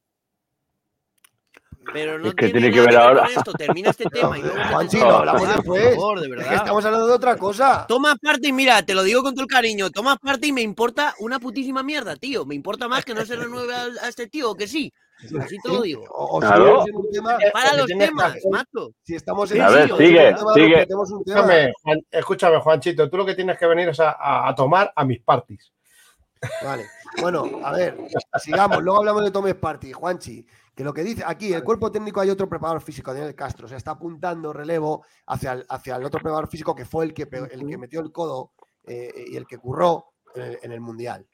Pero 1.94 2.20
no 2.20 2.28
Es 2.28 2.36
que 2.36 2.46
tiene, 2.50 2.60
tiene 2.70 2.76
que 2.76 2.82
ver 2.82 2.98
ahora. 2.98 3.24
con 3.24 3.32
esto. 3.32 3.54
Termina 3.54 3.90
este 3.90 4.04
tema 4.12 4.38
y 4.38 4.42
luego 4.42 4.56
lo 4.58 4.64
a 4.64 5.20
hablamos 5.20 5.42
hablar, 5.42 5.56
después. 5.58 5.84
Por 5.84 5.94
favor, 5.96 6.20
de 6.20 6.26
Es 6.26 6.30
verdad. 6.32 6.50
que 6.50 6.56
estamos 6.56 6.86
hablando 6.86 7.08
de 7.08 7.14
otra 7.14 7.36
cosa. 7.38 7.86
Tomas 7.88 8.16
parte 8.20 8.48
y 8.48 8.54
mira, 8.54 8.82
te 8.84 8.94
lo 8.94 9.04
digo 9.04 9.24
con 9.24 9.34
todo 9.34 9.44
el 9.44 9.50
cariño. 9.50 9.90
Tomas 9.90 10.18
parte 10.20 10.48
y 10.48 10.52
me 10.52 10.62
importa 10.62 11.14
una 11.20 11.40
putísima 11.40 11.82
mierda, 11.84 12.16
tío. 12.16 12.46
Me 12.46 12.56
importa 12.56 12.88
más 12.88 13.04
que 13.06 13.14
no 13.14 13.26
se 13.26 13.36
renueve 13.36 13.74
a, 13.74 13.84
a 14.04 14.08
este 14.10 14.28
tío, 14.28 14.56
que 14.56 14.68
sí. 14.68 14.92
Así 15.42 15.58
te 15.62 15.68
lo 15.68 15.82
digo. 15.82 16.06
O, 16.12 16.38
o 16.38 16.42
si 16.42 16.48
Claro. 16.48 16.86
un 16.94 17.12
tema- 17.12 17.38
Para 17.52 17.72
que 17.72 17.78
los 17.78 17.88
temas, 17.88 18.34
razón. 18.36 18.52
macho. 18.52 18.92
Si 19.04 19.16
estamos 19.16 19.50
Sí, 19.50 19.56
en 19.58 19.62
A 19.64 19.70
ver, 19.70 19.90
si 19.90 19.98
sigue, 19.98 20.30
estamos 20.30 20.58
en 20.58 20.64
un 21.18 21.24
tema, 21.26 21.42
sigue. 21.44 21.44
Escúchame, 21.44 21.74
Juan- 21.84 22.00
escúchame, 22.12 22.60
Juanchito, 22.60 23.10
tú 23.10 23.18
lo 23.18 23.26
que 23.26 23.36
tienes 23.36 23.58
que 23.58 23.66
venir 23.68 23.90
es 23.90 24.00
a, 24.00 24.12
a- 24.12 24.48
a 24.48 24.56
tomar 24.56 24.94
a 24.96 25.04
mis 25.04 25.20
parties. 25.22 25.74
Vale. 26.64 26.86
Bueno, 27.20 27.50
a 27.64 27.72
ver, 27.74 27.98
sigamos. 28.42 28.82
Luego 28.82 29.00
hablamos 29.00 29.26
de 29.26 29.32
Thomas 29.32 29.56
Party, 29.56 29.92
Juanchi. 29.92 30.46
Que 30.80 30.86
lo 30.86 30.94
que 30.94 31.04
dice 31.04 31.24
aquí, 31.28 31.52
el 31.52 31.62
cuerpo 31.62 31.92
técnico 31.92 32.22
hay 32.22 32.30
otro 32.30 32.48
preparador 32.48 32.82
físico, 32.82 33.14
Daniel 33.14 33.36
Castro. 33.36 33.68
Se 33.68 33.76
está 33.76 33.92
apuntando 33.92 34.54
relevo 34.54 35.04
hacia 35.28 35.52
el, 35.52 35.66
hacia 35.68 35.98
el 35.98 36.06
otro 36.06 36.22
preparador 36.22 36.48
físico 36.48 36.74
que 36.74 36.86
fue 36.86 37.04
el 37.04 37.14
que, 37.14 37.24
el 37.24 37.68
que 37.68 37.78
metió 37.78 38.00
el 38.00 38.14
codo 38.14 38.54
eh, 38.86 39.26
y 39.28 39.36
el 39.36 39.46
que 39.46 39.58
curró 39.58 40.14
en 40.36 40.42
el, 40.42 40.60
en 40.62 40.72
el 40.72 40.80
Mundial. 40.80 41.28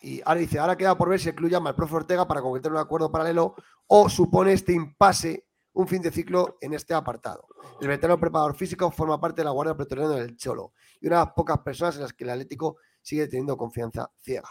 Y 0.00 0.20
ahora 0.24 0.40
dice, 0.40 0.58
ahora 0.58 0.76
queda 0.76 0.98
por 0.98 1.08
ver 1.08 1.20
si 1.20 1.28
el 1.28 1.36
club 1.36 1.48
llama 1.48 1.70
al 1.70 1.76
profe 1.76 1.94
Ortega 1.94 2.26
para 2.26 2.42
concretar 2.42 2.72
un 2.72 2.78
acuerdo 2.78 3.12
paralelo 3.12 3.54
o 3.86 4.08
supone 4.08 4.52
este 4.54 4.72
impasse 4.72 5.46
un 5.74 5.86
fin 5.86 6.02
de 6.02 6.10
ciclo 6.10 6.58
en 6.60 6.74
este 6.74 6.92
apartado. 6.92 7.46
El 7.80 7.86
veterano 7.86 8.18
preparador 8.18 8.56
físico 8.56 8.90
forma 8.90 9.20
parte 9.20 9.42
de 9.42 9.44
la 9.44 9.52
Guardia 9.52 9.76
Pretoriana 9.76 10.16
del 10.16 10.36
Cholo 10.36 10.72
y 11.00 11.06
una 11.06 11.20
de 11.20 11.24
las 11.26 11.34
pocas 11.34 11.58
personas 11.58 11.94
en 11.94 12.02
las 12.02 12.14
que 12.14 12.24
el 12.24 12.30
Atlético 12.30 12.78
sigue 13.00 13.28
teniendo 13.28 13.56
confianza 13.56 14.10
ciega. 14.18 14.48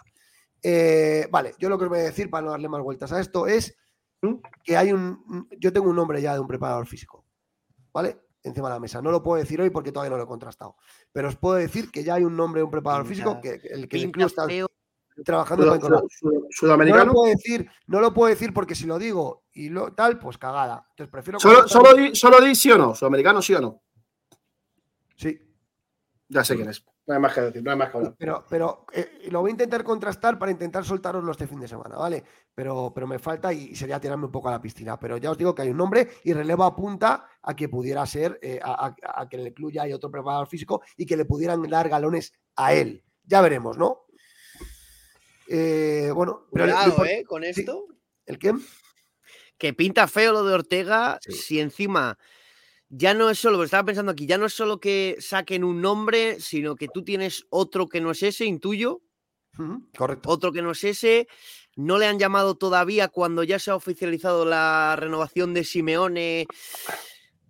Eh, 0.63 1.27
vale, 1.29 1.53
yo 1.59 1.67
lo 1.67 1.77
que 1.77 1.83
os 1.83 1.89
voy 1.89 1.99
a 1.99 2.03
decir 2.03 2.29
para 2.29 2.45
no 2.45 2.51
darle 2.51 2.69
más 2.69 2.81
vueltas 2.81 3.11
a 3.11 3.19
esto 3.19 3.45
es 3.45 3.75
que 4.63 4.77
hay 4.77 4.91
un. 4.93 5.47
Yo 5.59 5.71
tengo 5.73 5.89
un 5.89 5.95
nombre 5.95 6.21
ya 6.21 6.33
de 6.33 6.39
un 6.39 6.47
preparador 6.47 6.85
físico, 6.87 7.25
¿vale? 7.93 8.19
Encima 8.43 8.69
de 8.69 8.75
la 8.75 8.79
mesa. 8.79 9.01
No 9.01 9.11
lo 9.11 9.21
puedo 9.21 9.39
decir 9.39 9.61
hoy 9.61 9.69
porque 9.69 9.91
todavía 9.91 10.11
no 10.11 10.17
lo 10.17 10.23
he 10.23 10.27
contrastado. 10.27 10.75
Pero 11.11 11.27
os 11.27 11.35
puedo 11.35 11.55
decir 11.55 11.91
que 11.91 12.03
ya 12.03 12.15
hay 12.15 12.23
un 12.23 12.35
nombre 12.35 12.59
de 12.59 12.63
un 12.65 12.71
preparador 12.71 13.05
físico 13.05 13.39
que, 13.41 13.59
que 13.59 13.67
el 13.69 13.87
que 13.87 14.11
club 14.11 14.25
está 14.27 14.45
feo. 14.47 14.67
trabajando 15.23 15.63
para 15.65 15.75
Sud- 15.75 15.85
encontrar. 15.85 16.01
sud- 16.09 16.09
sud- 16.09 16.31
No 16.33 16.39
lo 16.41 16.47
Sudamericano. 16.51 17.13
puedo 17.13 17.29
decir, 17.31 17.69
no 17.87 17.99
lo 18.01 18.13
puedo 18.13 18.29
decir 18.29 18.53
porque 18.53 18.73
si 18.75 18.85
lo 18.87 18.97
digo 18.97 19.43
y 19.53 19.69
lo 19.69 19.93
tal, 19.93 20.17
pues 20.17 20.37
cagada. 20.39 20.85
Entonces 20.91 21.11
prefiero. 21.11 21.39
Solo, 21.39 21.67
solo, 21.67 21.93
di, 21.93 22.15
solo 22.15 22.39
di 22.41 22.55
sí 22.55 22.71
o 22.71 22.77
no. 22.77 22.95
Sudamericano 22.95 23.41
sí 23.41 23.53
o 23.53 23.61
no. 23.61 23.81
Sí, 25.15 25.39
Ya 26.29 26.43
sé 26.43 26.55
quién 26.55 26.69
es. 26.69 26.83
No 27.07 27.15
hay 27.15 27.19
más 27.19 27.33
que 27.33 27.41
decir, 27.41 27.63
no 27.63 27.71
hay 27.71 27.77
más 27.77 27.89
que 27.89 27.97
hablar. 27.97 28.15
pero, 28.17 28.45
pero 28.47 28.85
eh, 28.93 29.27
lo 29.31 29.41
voy 29.41 29.49
a 29.49 29.53
intentar 29.53 29.83
contrastar 29.83 30.37
para 30.37 30.51
intentar 30.51 30.85
soltaroslo 30.85 31.31
este 31.31 31.47
fin 31.47 31.59
de 31.59 31.67
semana, 31.67 31.97
¿vale? 31.97 32.23
Pero, 32.53 32.91
pero 32.93 33.07
me 33.07 33.17
falta 33.17 33.51
y 33.51 33.75
sería 33.75 33.99
tirarme 33.99 34.25
un 34.25 34.31
poco 34.31 34.49
a 34.49 34.51
la 34.51 34.61
piscina. 34.61 34.99
Pero 34.99 35.17
ya 35.17 35.31
os 35.31 35.37
digo 35.37 35.55
que 35.55 35.63
hay 35.63 35.69
un 35.69 35.77
nombre 35.77 36.09
y 36.23 36.33
relevo 36.33 36.63
apunta 36.63 37.27
a 37.41 37.55
que 37.55 37.67
pudiera 37.69 38.05
ser, 38.05 38.37
eh, 38.41 38.59
a, 38.63 38.85
a- 38.87 39.21
a 39.21 39.27
que 39.29 39.37
en 39.37 39.47
el 39.47 39.53
club 39.53 39.71
ya 39.71 39.83
hay 39.83 39.93
otro 39.93 40.11
preparador 40.11 40.47
físico 40.47 40.81
y 40.95 41.05
que 41.07 41.17
le 41.17 41.25
pudieran 41.25 41.61
dar 41.63 41.89
galones 41.89 42.33
a 42.55 42.73
él. 42.73 43.03
Ya 43.23 43.41
veremos, 43.41 43.77
¿no? 43.77 44.05
Eh, 45.47 46.11
bueno, 46.13 46.45
pero 46.53 46.65
Cuidado, 46.65 47.05
¿eh? 47.05 47.23
Con 47.25 47.43
esto. 47.43 47.87
¿El 48.25 48.37
qué? 48.37 48.53
Que 49.57 49.73
pinta 49.73 50.07
feo 50.07 50.31
lo 50.33 50.43
de 50.43 50.53
Ortega 50.53 51.17
Sí. 51.21 51.33
si 51.33 51.59
encima 51.59 52.17
ya 52.93 53.13
no 53.13 53.29
es 53.29 53.39
solo, 53.39 53.55
porque 53.57 53.65
estaba 53.65 53.85
pensando 53.85 54.11
aquí, 54.11 54.25
ya 54.25 54.37
no 54.37 54.45
es 54.45 54.53
solo 54.53 54.79
que 54.79 55.15
saquen 55.19 55.63
un 55.63 55.81
nombre, 55.81 56.39
sino 56.41 56.75
que 56.75 56.89
tú 56.89 57.03
tienes 57.03 57.45
otro 57.49 57.87
que 57.87 58.01
no 58.01 58.11
es 58.11 58.21
ese, 58.21 58.43
intuyo, 58.45 59.01
Correcto. 59.97 60.29
otro 60.29 60.51
que 60.51 60.61
no 60.61 60.71
es 60.71 60.83
ese. 60.83 61.27
No 61.77 61.97
le 61.97 62.05
han 62.07 62.19
llamado 62.19 62.55
todavía 62.55 63.07
cuando 63.07 63.43
ya 63.43 63.57
se 63.57 63.71
ha 63.71 63.75
oficializado 63.75 64.43
la 64.43 64.95
renovación 64.99 65.53
de 65.53 65.63
Simeone. 65.63 66.45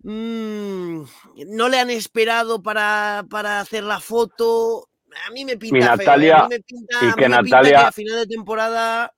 Mm, 0.04 1.02
no 1.48 1.68
le 1.68 1.78
han 1.80 1.90
esperado 1.90 2.62
para, 2.62 3.24
para 3.28 3.58
hacer 3.60 3.82
la 3.84 3.98
foto. 4.00 4.88
A 5.26 5.30
mí 5.32 5.44
me 5.44 5.56
pinta 5.56 5.76
Y 5.76 5.80
feo, 5.80 5.90
¿eh? 5.92 5.96
Natalia- 5.96 6.36
a 6.38 6.42
mí 6.48 6.54
me 6.56 6.60
pinta, 6.60 6.96
y 7.00 7.04
a 7.04 7.08
mí 7.08 7.14
que 7.16 7.28
Natalia- 7.28 7.70
que 7.80 7.86
a 7.86 7.92
final 7.92 8.16
de 8.20 8.26
temporada 8.26 9.12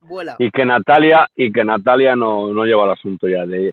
vuela. 0.00 0.36
Y 0.38 0.50
que 0.50 0.64
Natalia, 0.64 1.28
y 1.36 1.52
que 1.52 1.64
Natalia 1.64 2.16
no, 2.16 2.52
no 2.52 2.64
lleva 2.64 2.84
el 2.84 2.90
asunto 2.92 3.28
ya 3.28 3.44
de 3.46 3.64
ella. 3.68 3.72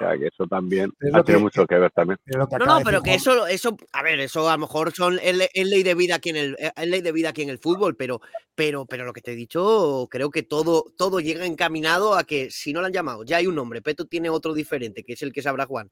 O 0.00 0.04
sea 0.04 0.16
que 0.16 0.26
eso 0.28 0.46
también 0.46 0.92
Es 1.00 1.12
ha 1.12 1.22
tenido 1.24 1.24
que- 1.24 1.42
mucho 1.42 1.66
que 1.66 1.76
ver 1.78 1.90
también. 1.90 2.18
No, 2.26 2.38
no, 2.66 2.80
pero 2.84 3.02
que 3.02 3.14
eso, 3.14 3.46
eso, 3.48 3.76
a 3.92 4.02
ver, 4.02 4.20
eso 4.20 4.48
a 4.48 4.52
lo 4.52 4.58
mejor 4.60 4.92
son 4.94 5.18
es, 5.20 5.36
le- 5.36 5.50
es 5.52 5.66
ley 5.66 5.82
de 5.82 5.94
vida 5.94 6.14
aquí 6.16 6.30
en 6.30 6.36
el, 6.36 6.56
es 6.58 6.86
ley 6.86 7.00
de 7.00 7.10
vida 7.12 7.30
aquí 7.30 7.42
en 7.42 7.48
el 7.50 7.58
fútbol, 7.58 7.96
pero, 7.96 8.20
pero, 8.54 8.86
pero 8.86 9.04
lo 9.04 9.12
que 9.12 9.20
te 9.22 9.32
he 9.32 9.36
dicho, 9.36 10.06
creo 10.10 10.30
que 10.30 10.42
todo, 10.44 10.84
todo 10.96 11.18
llega 11.20 11.46
encaminado 11.46 12.14
a 12.14 12.22
que 12.24 12.50
si 12.50 12.72
no 12.72 12.80
lo 12.80 12.86
han 12.86 12.92
llamado, 12.92 13.24
ya 13.24 13.38
hay 13.38 13.46
un 13.48 13.56
nombre, 13.56 13.82
Peto 13.82 14.04
tiene 14.06 14.30
otro 14.30 14.54
diferente, 14.54 15.02
que 15.02 15.14
es 15.14 15.22
el 15.22 15.32
que 15.32 15.42
sabrá 15.42 15.66
Juan. 15.66 15.90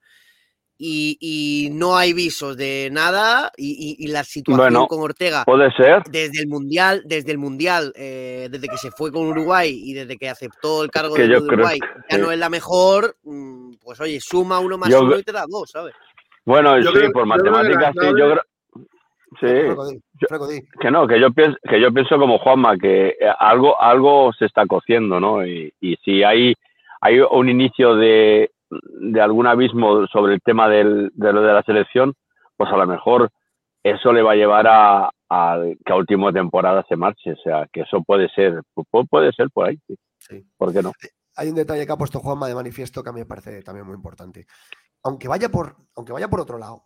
Y, 0.79 1.16
y 1.20 1.70
no 1.70 1.97
hay 1.97 2.12
visos 2.12 2.57
de 2.57 2.91
nada, 2.93 3.51
y, 3.57 3.97
y- 3.99 4.05
y 4.05 4.09
la 4.09 4.24
situación 4.24 4.57
Bueno, 4.74 4.87
con 4.89 5.01
Ortega 5.01 5.43
Puede 5.47 5.72
ser. 5.72 6.03
desde 6.11 6.41
el 6.43 6.49
mundial, 6.49 7.03
desde 7.07 7.33
el 7.33 7.39
mundial, 7.39 7.93
eh, 7.97 8.49
desde 8.51 8.68
que 8.68 8.77
se 8.77 8.91
fue 8.91 9.11
con 9.11 9.27
Uruguay 9.27 9.70
y 9.74 9.95
desde 9.95 10.18
que 10.18 10.29
aceptó 10.29 10.85
el 10.85 10.91
cargo 10.91 11.14
que 11.14 11.27
de, 11.27 11.39
Uruguay, 11.39 11.79
ya 12.11 12.18
no 12.18 12.31
es 12.31 12.39
la 12.39 12.51
mejor, 12.51 13.16
mm, 13.24 13.77
pues 13.83 13.99
oye, 14.01 14.20
suma 14.20 14.59
uno 14.61 14.77
más 14.77 14.91
Yo 14.91 15.01
uno 15.01 15.18
y 15.18 15.22
te 15.22 15.33
da 15.33 15.45
dos, 15.49 15.70
¿sabes? 15.70 15.95
Bueno, 16.45 16.79
Yo 16.79 16.91
sí, 16.91 16.99
creo- 16.99 17.12
por 17.12 17.24
matemáticas 17.27 17.93
sí, 17.99 18.07
yo 18.18 18.31
creo. 18.31 18.43
Sí, 19.41 19.47
que 20.81 20.91
no, 20.91 21.07
que 21.07 21.20
yo 21.20 21.31
pienso, 21.33 21.57
que 21.68 21.81
yo 21.81 21.93
pienso 21.93 22.18
como 22.18 22.39
Juanma, 22.39 22.77
que 22.79 23.09
eh, 23.09 23.16
algo, 23.39 23.81
algo 23.81 24.33
se 24.39 24.47
está 24.47 24.64
cociendo, 24.66 25.20
¿no? 25.20 25.45
Y, 25.47 25.72
y 25.81 25.97
si 26.05 26.22
hay, 26.22 26.55
hay 27.01 27.18
un 27.20 27.49
inicio 27.49 27.97
de, 27.97 28.51
de 28.71 29.21
algún 29.21 29.47
abismo 29.47 30.07
sobre 30.09 30.35
el 30.35 30.41
tema 30.43 30.69
del, 30.69 31.11
de 31.14 31.33
lo 31.33 31.43
de 31.43 31.53
la 31.53 31.62
selección, 31.62 32.14
pues 32.57 32.71
a 32.73 32.77
lo 32.77 32.87
mejor 32.87 33.31
eso 33.83 34.12
le 34.12 34.23
va 34.23 34.33
a 34.33 34.37
llevar 34.37 34.67
a, 34.67 35.11
a 35.31 35.59
que 35.85 35.93
a 35.93 35.97
última 35.97 36.33
temporada 36.33 36.85
se 36.89 36.97
marche. 36.97 37.33
O 37.33 37.37
sea, 37.37 37.69
que 37.73 37.83
eso 37.83 38.03
puede 38.03 38.29
ser, 38.31 38.61
pu- 38.75 39.07
puede 39.09 39.33
ser 39.33 39.49
por 39.51 39.69
ahí, 39.69 39.79
sí. 39.87 39.97
Sí. 40.19 40.45
¿Por 40.57 40.73
qué 40.73 40.83
no? 40.83 40.93
hay 41.39 41.51
un 41.51 41.55
detalle 41.55 41.87
que 41.87 41.93
ha 41.93 41.97
puesto 41.99 42.19
Juanma 42.21 42.49
de 42.49 42.55
manifiesto 42.55 43.03
que 43.03 43.11
a 43.11 43.12
mí 43.12 43.21
me 43.21 43.27
parece 43.27 43.62
también 43.62 43.87
muy 43.87 43.95
importante. 43.95 44.47
Aunque 45.05 45.29
vaya 45.29 45.51
por, 45.51 45.77
aunque 45.95 46.12
vaya 46.12 46.29
por 46.29 46.41
otro 46.41 46.57
lado, 46.59 46.83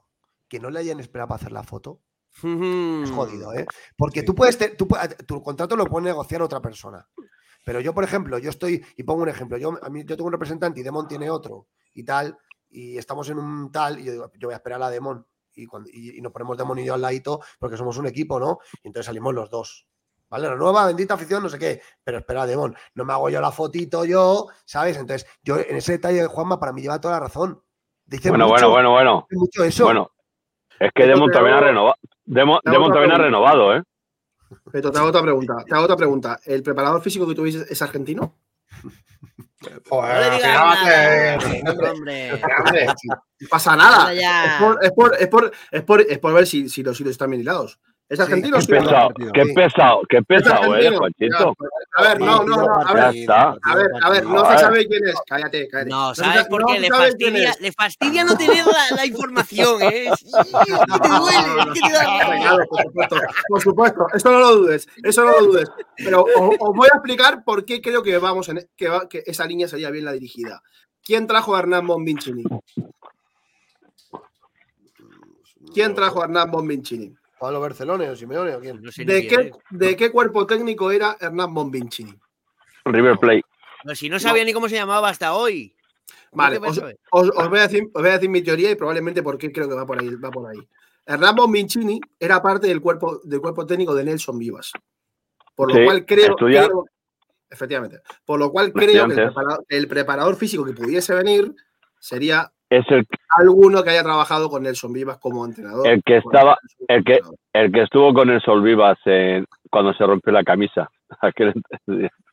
que 0.49 0.59
no 0.59 0.69
le 0.71 0.81
hayan 0.81 0.99
esperado 1.01 1.29
para 1.29 1.37
hacer 1.37 1.53
la 1.53 1.63
foto, 1.63 2.01
es 2.43 3.11
jodido, 3.13 3.55
¿eh? 3.55 3.65
Porque 3.97 4.21
Sí. 4.21 4.27
tú 4.27 4.35
puedes, 4.35 4.59
te- 4.59 4.71
tú 4.75 4.89
tu 5.27 5.41
contrato 5.43 5.77
lo 5.77 5.87
puede 5.87 6.07
negociar 6.07 6.43
otra 6.43 6.61
persona. 6.61 7.07
Pero 7.65 7.81
yo, 7.81 7.95
por 7.95 8.05
ejemplo, 8.05 8.39
yo 8.39 8.51
estoy, 8.51 8.85
y 8.97 9.03
pongo 9.03 9.23
un 9.23 9.29
ejemplo, 9.29 9.57
yo, 9.59 9.79
a 9.83 9.91
mí, 9.91 10.05
yo 10.05 10.17
tengo 10.17 10.27
un 10.27 10.33
representante 10.33 10.81
y 10.81 10.83
Demon 10.83 11.09
tiene 11.09 11.31
otro 11.31 11.69
y 11.95 12.05
tal, 12.05 12.39
y 12.69 12.97
estamos 12.99 13.29
en 13.31 13.39
un 13.39 13.71
tal, 13.73 13.99
y 14.01 14.05
yo 14.05 14.13
digo, 14.13 14.33
yo 14.39 14.49
voy 14.49 14.55
a 14.55 14.57
esperar 14.57 14.83
a 14.83 14.91
Demon. 14.91 15.27
Y, 15.53 15.67
cuando, 15.67 15.91
y, 15.93 16.17
y 16.17 16.21
nos 16.21 16.33
ponemos 16.33 16.57
Demon 16.57 16.79
y 16.79 16.85
yo 16.85 16.95
al 16.95 17.03
ladito 17.03 17.41
porque 17.59 17.77
somos 17.77 17.99
un 17.99 18.07
equipo, 18.07 18.39
¿no? 18.39 18.59
Y 18.83 18.89
entonces 18.89 19.07
salimos 19.07 19.35
los 19.35 19.51
dos. 19.51 19.87
¿Vale? 20.31 20.49
La 20.49 20.55
nueva 20.55 20.87
bendita 20.87 21.15
afición, 21.15 21.43
no 21.43 21.49
sé 21.49 21.59
qué. 21.59 21.83
Pero 22.05 22.19
espera, 22.19 22.47
Demon, 22.47 22.75
no 22.95 23.05
me 23.05 23.13
hago 23.13 23.29
yo 23.31 23.41
la 23.41 23.51
fotito 23.51 24.05
yo, 24.05 24.47
¿sabes? 24.65 24.97
Entonces, 24.97 25.29
yo 25.43 25.59
en 25.59 25.77
ese 25.77 25.93
detalle 25.93 26.23
de 26.23 26.29
Juanma, 26.29 26.61
para 26.61 26.73
mí 26.73 26.81
lleva 26.83 27.01
toda 27.01 27.15
la 27.15 27.21
razón. 27.21 27.61
Dice 28.05 28.31
Bueno, 28.31 28.47
mucho, 28.47 28.71
bueno, 28.71 28.91
bueno, 28.91 28.93
bueno. 28.93 29.27
dice 29.29 29.41
mucho 29.41 29.65
eso. 29.65 29.85
Bueno, 29.85 30.13
es 30.79 30.91
que 30.95 31.07
Demon 31.07 31.31
también 31.33 31.57
ha 31.57 31.61
renovado. 31.61 31.97
Demon, 32.25 32.61
también 32.65 33.13
ha 33.13 33.19
renovado, 33.19 33.75
¿eh? 33.75 33.83
Te 34.91 34.99
hago 34.99 35.09
otra 35.09 35.23
pregunta. 35.23 35.55
Te 35.67 35.75
hago 35.75 35.85
otra 35.85 35.97
pregunta. 35.97 36.41
¿El 36.45 36.63
preparador 36.63 37.01
físico 37.03 37.27
que 37.27 37.35
tuviste 37.35 37.73
es 37.73 37.83
argentino? 37.83 38.37
Joder, 39.89 40.33
No 41.65 41.75
pasa 43.51 43.77
nada. 43.77 44.13
Es 44.47 44.61
por, 44.63 44.85
es, 44.85 44.91
por, 44.93 45.17
es, 45.19 45.29
por, 45.29 45.53
es, 45.71 45.83
por- 45.83 46.01
es 46.01 46.19
por 46.19 46.33
ver 46.35 46.47
si, 46.47 46.69
si 46.69 46.83
los 46.83 46.99
hilos 47.01 47.13
están 47.13 47.31
bien 47.31 47.43
hilados. 47.43 47.79
¿Es 48.11 48.17
Sí, 48.19 48.23
argentino 48.25 48.57
Qué 48.57 48.63
sí 48.65 48.73
o 48.73 48.75
no? 48.75 48.81
pesado, 48.83 49.09
qué 49.33 49.47
pesado, 49.55 50.01
qué 50.09 50.17
¿Es 50.17 50.25
pesado, 50.27 50.77
¿eh? 50.77 50.83
Ya, 51.21 51.39
A 51.97 52.03
ver, 52.03 52.21
no, 52.21 52.43
no, 52.45 52.57
no. 52.57 52.75
A 52.81 52.87
Ya 52.89 52.93
ver, 53.09 53.15
está. 53.15 53.57
a 53.63 53.75
ver, 53.77 53.87
a 54.03 54.11
ver, 54.11 54.27
no 54.27 54.45
se 54.51 54.59
sabe 54.59 54.87
quién 54.89 55.07
es. 55.07 55.15
Cállate, 55.29 55.69
cállate. 55.69 55.91
No, 55.91 56.13
¿sabes 56.17 56.43
sa- 56.43 56.49
por 56.49 56.67
qué? 56.67 56.81
Le 56.81 56.89
fastidia, 56.89 57.55
le 57.61 57.71
fastidia 57.73 58.25
no 58.25 58.37
tener 58.37 58.67
la, 58.67 58.97
la 58.97 59.07
información, 59.07 59.81
¿eh? 59.83 60.11
Sí, 60.17 60.27
que 60.27 60.99
te 61.01 61.09
duele, 61.09 61.73
que 61.73 61.81
te. 61.83 61.89
Claro, 61.89 62.67
por 62.69 62.83
supuesto, 62.83 63.17
por 63.49 63.61
supuesto, 63.61 64.07
eso 64.13 64.33
no 64.33 64.41
lo 64.41 64.57
dudes, 64.57 64.89
eso 65.05 65.25
no 65.25 65.31
lo 65.31 65.47
dudes. 65.47 65.69
Pero 65.97 66.23
os, 66.25 66.57
os 66.59 66.77
voy 66.77 66.89
a 66.93 66.97
explicar 66.97 67.45
por 67.45 67.65
qué 67.65 67.81
creo 67.81 68.03
que 68.03 68.19
vamos 68.19 68.49
en, 68.49 68.69
que, 68.77 68.89
va- 68.89 69.09
que 69.09 69.23
esa 69.25 69.47
línea 69.47 69.69
sería 69.69 69.91
bien 69.91 70.05
la 70.07 70.13
dirigida. 70.13 70.61
¿Quién 71.01 71.29
trajo 71.29 71.55
a 71.55 71.61
Hernán 71.61 71.87
Bombincini? 71.87 72.43
¿Quién 75.73 75.95
trajo 75.95 76.21
a 76.23 76.25
Hernán 76.25 76.51
Bombincini? 76.51 77.15
Pablo 77.41 77.59
Barcelona 77.59 78.11
o 78.11 78.15
Simeone 78.15 78.55
o 78.55 78.61
quién. 78.61 78.83
No 78.83 78.93
sé 78.93 79.05
ni 79.05 79.13
¿De 79.15 79.27
qué, 79.27 79.35
es. 79.35 79.53
¿De 79.71 79.97
qué 79.97 80.11
cuerpo 80.13 80.47
técnico 80.47 80.91
era 80.91 81.17
Hernán 81.19 81.55
Bombincini? 81.55 82.15
River 82.85 83.19
Plate. 83.19 83.43
No, 83.85 83.95
si 83.95 84.11
no 84.11 84.21
sabía 84.21 84.45
ni 84.45 84.53
cómo 84.53 84.69
se 84.69 84.75
llamaba 84.77 85.09
hasta 85.09 85.33
hoy. 85.35 85.75
Vale, 86.33 86.61
¿Qué 86.61 86.67
os, 86.69 86.77
saber? 86.77 86.99
os- 87.11 87.31
os 87.35 87.49
voy 87.49 87.59
a 87.59 87.63
decir, 87.63 87.85
os 87.95 88.03
voy 88.03 88.11
a 88.11 88.15
decir 88.15 88.29
mi 88.29 88.43
teoría 88.43 88.71
y 88.71 88.75
probablemente 88.77 89.23
por 89.23 89.39
qué 89.39 89.51
creo 89.51 89.69
que 89.69 89.75
va 89.75 89.87
por 89.87 89.99
ahí. 90.01 90.15
Va 90.17 90.31
por 90.31 90.49
ahí. 90.51 90.59
Hernán 91.07 91.35
Mincini 91.49 91.99
era 92.19 92.43
parte 92.43 92.67
del 92.69 92.81
cuerpo, 92.81 93.21
del 93.25 93.41
cuerpo 93.41 93.65
técnico 93.67 93.95
de 93.95 94.05
Nelson 94.05 94.39
Vivas. 94.39 94.71
Por 95.55 95.69
lo 95.73 95.75
Sí, 95.79 95.85
cual 95.85 96.05
creo, 96.07 96.37
creo- 96.37 96.85
Efectivamente. 97.49 98.01
Por 98.25 98.39
lo 98.39 98.53
cual 98.53 98.73
creo 98.73 98.87
que 98.87 98.93
el 98.93 98.97
Estudiantes. 98.99 99.25
preparador, 99.35 99.65
el 99.69 99.89
preparador 99.89 100.37
físico 100.37 100.65
que 100.65 100.73
pudiese 100.73 101.15
venir 101.15 101.53
sería 101.99 102.53
Es 102.71 102.85
el, 102.91 103.05
alguno 103.37 103.83
que 103.83 103.91
haya 103.91 104.05
trabajado 104.05 104.49
con 104.49 104.63
Nelson 104.63 104.93
Vivas 104.93 105.19
como 105.19 105.45
entrenador. 105.45 105.89
El 105.89 106.03
que 106.05 106.19
estaba- 106.19 106.57
el 106.87 107.03
que- 107.05 107.21
el 107.53 107.73
que 107.73 107.83
estuvo 107.83 108.15
con 108.15 108.31
el 108.31 108.41
Sol 108.41 108.63
Vivas 108.63 108.97
en- 109.07 109.45
cuando 109.69 109.93
se 109.93 110.07
rompió 110.07 110.33
la 110.33 110.45
camisa. 110.45 110.89
Aquel- 111.21 111.53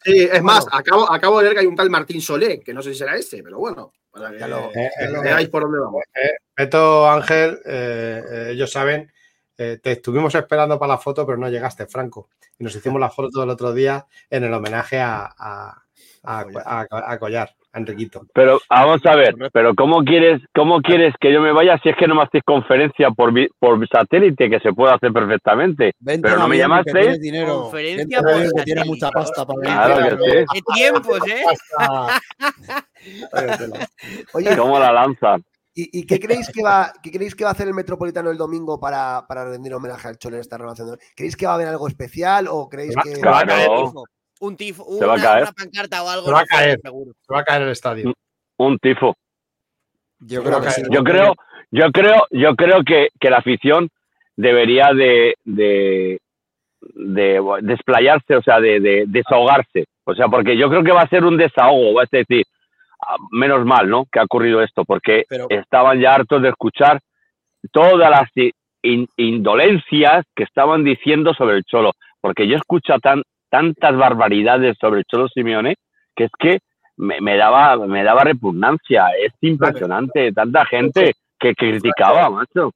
Sí, 0.04 0.30
es 0.32 0.44
más, 0.44 0.68
acabo, 0.72 1.12
acabo 1.12 1.40
de 1.40 1.46
ver 1.46 1.54
que 1.54 1.60
hay 1.62 1.66
un 1.66 1.76
tal 1.76 1.90
Martín 1.90 2.22
Solé, 2.22 2.60
que 2.60 2.72
no 2.74 2.82
sé 2.84 2.94
si 2.94 3.00
será 3.00 3.16
ese, 3.16 3.42
pero 3.42 3.58
bueno, 3.58 3.92
para 4.12 4.30
que 4.32 4.38
Ya 4.40 4.48
lo- 4.48 4.70
Eh, 4.76 4.92
lo- 5.12 5.22
veáis 5.24 5.50
por 5.50 5.64
dónde 5.64 5.80
vamos. 5.80 6.04
Beto 6.56 7.10
Ángel, 7.10 7.60
eh, 7.66 8.24
eh, 8.32 8.48
ellos 8.52 8.72
saben, 8.72 9.12
eh, 9.58 9.80
te 9.82 9.94
estuvimos 9.94 10.34
esperando 10.36 10.78
para 10.78 10.94
la 10.94 10.98
foto, 11.00 11.26
pero 11.26 11.38
no 11.40 11.50
llegaste, 11.50 11.88
Franco. 11.88 12.30
Y 12.60 12.64
nos 12.64 12.76
hicimos 12.76 13.00
la 13.02 13.10
foto 13.10 13.42
el 13.44 13.50
otro 13.50 13.74
día 13.74 14.06
en 14.30 14.44
el 14.44 14.54
homenaje 14.54 15.00
a, 15.00 15.26
a, 15.38 15.84
a- 16.24 16.46
a- 16.64 17.12
a 17.12 17.20
Collar, 17.20 17.56
Enriquito. 17.78 18.22
Pero 18.34 18.60
vamos 18.70 19.06
a 19.06 19.16
ver, 19.16 19.36
pero 19.54 19.76
¿cómo 19.76 20.04
quieres, 20.04 20.42
cómo 20.54 20.82
quieres 20.82 21.14
que 21.20 21.32
yo 21.32 21.42
me 21.42 21.52
vaya 21.52 21.80
si 21.84 21.90
es 21.90 21.96
que 21.96 22.08
no 22.08 22.16
me 22.16 22.24
hacéis 22.24 22.44
conferencia 22.44 23.12
por, 23.12 23.32
por 23.60 23.88
satélite, 23.88 24.50
que 24.50 24.60
se 24.60 24.74
puede 24.74 24.94
hacer 24.94 25.14
perfectamente? 25.14 25.94
Vente 26.00 26.28
Pero 26.28 26.40
no 26.40 26.48
me 26.48 26.58
llamasteis. 26.58 26.96
tienes 26.96 27.22
dinero. 27.22 27.62
Conferencia 27.64 28.22
Vente 28.22 28.50
por 28.50 28.56
que 28.56 28.64
tiene 28.64 28.82
satélite. 28.82 28.86
mucha 28.86 29.10
pasta 29.12 29.46
para. 29.46 29.62
Claro 29.62 30.20
que 30.20 30.32
sí. 30.32 30.46
¡Qué 30.54 30.62
tiempos, 30.74 31.20
eh! 31.28 31.44
Oye, 34.34 34.58
¿Cómo 34.58 34.80
la 34.80 34.92
lanzan? 34.92 35.44
¿y, 35.76 36.00
y 36.00 36.06
qué 36.08 36.20
creéis 36.20 36.50
que 36.52 36.64
va, 36.64 36.92
qué 37.04 37.12
creéis 37.12 37.36
que 37.36 37.44
va 37.44 37.52
a 37.52 37.54
hacer 37.54 37.68
el 37.68 37.74
Metropolitano 37.76 38.32
el 38.32 38.38
domingo 38.38 38.80
para, 38.80 39.26
para 39.28 39.46
rendir 39.46 39.74
homenaje 39.76 40.08
al 40.08 40.18
Cholo 40.18 40.36
en 40.38 40.42
esta 40.42 40.58
relación? 40.58 40.98
¿Creéis 41.16 41.36
que 41.38 41.46
va 41.46 41.52
a 41.52 41.56
haber 41.56 41.68
algo 41.68 41.88
especial 41.88 42.48
o 42.50 42.68
creéis 42.68 42.96
que 43.04 43.16
se 43.18 43.22
va 43.24 43.40
a 43.42 43.44
Claro. 43.44 44.04
Tifo. 44.38 44.46
Un 44.46 44.58
tifo, 44.58 44.84
Se 45.00 45.06
va 45.06 45.14
a 45.14 45.16
una, 45.16 45.24
caer. 45.24 45.42
una 45.44 45.52
pancarta 45.52 46.04
o 46.04 46.10
algo. 46.10 46.26
Se 46.28 46.32
va 46.32 46.40
a 46.42 46.46
caer. 46.46 46.80
seguro. 46.82 47.12
se 47.22 47.34
va 47.34 47.40
a 47.40 47.44
caer 47.44 47.62
el 47.64 47.70
estadio. 47.70 48.14
Un 48.58 48.78
tifo. 48.80 49.16
Yo 50.20 50.44
creo 50.44 50.62
que 50.62 50.70
sí. 50.72 50.82
Yo 50.90 51.04
creo, 51.04 51.36
yo 51.72 51.92
creo, 51.92 52.26
yo 52.32 52.56
creo 52.56 52.84
que, 52.84 53.10
que 53.20 53.30
la 53.30 53.38
afición 53.38 53.90
debería 54.36 54.94
de, 54.94 55.36
de, 55.46 56.20
de 56.82 57.42
desplayarse, 57.62 58.36
o 58.36 58.42
sea, 58.42 58.60
de, 58.60 58.80
de 58.80 59.06
desahogarse. 59.08 59.86
O 60.06 60.16
sea, 60.16 60.28
porque 60.28 60.58
yo 60.58 60.70
creo 60.70 60.84
que 60.84 60.92
va 60.92 61.02
a 61.02 61.10
ser 61.10 61.24
un 61.24 61.38
desahogo, 61.38 61.94
va 61.96 62.04
a 62.04 62.08
decir, 62.10 62.46
ah, 63.02 63.16
menos 63.32 63.66
mal, 63.66 63.90
¿no? 63.90 64.06
Que 64.12 64.20
ha 64.20 64.24
ocurrido 64.24 64.62
esto, 64.62 64.86
porque 64.86 65.26
Pero- 65.30 65.48
estaban 65.50 66.00
ya 66.00 66.16
hartos 66.16 66.42
de 66.42 66.50
escuchar 66.50 67.00
todas 67.72 68.10
las 68.10 68.30
in- 68.84 69.08
indolencias 69.18 70.26
que 70.36 70.44
estaban 70.44 70.84
diciendo 70.84 71.34
sobre 71.34 71.58
el 71.58 71.64
Cholo. 71.66 71.92
Porque 72.22 72.48
yo 72.48 72.56
escucho 72.56 72.98
tan, 73.00 73.22
tantas 73.50 73.96
barbaridades 73.96 74.78
sobre 74.80 75.04
Cholo 75.06 75.28
Simeone 75.28 75.76
que 76.18 76.26
es 76.26 76.32
que 76.38 76.60
me, 76.98 77.22
me 77.22 77.38
daba, 77.38 77.78
me 77.78 78.04
daba 78.04 78.24
repugnancia. 78.24 79.06
Es 79.24 79.34
impresionante, 79.42 80.34
tanta 80.34 80.66
gente 80.66 81.14
que 81.40 81.54
criticaba, 81.54 82.30
macho. 82.30 82.72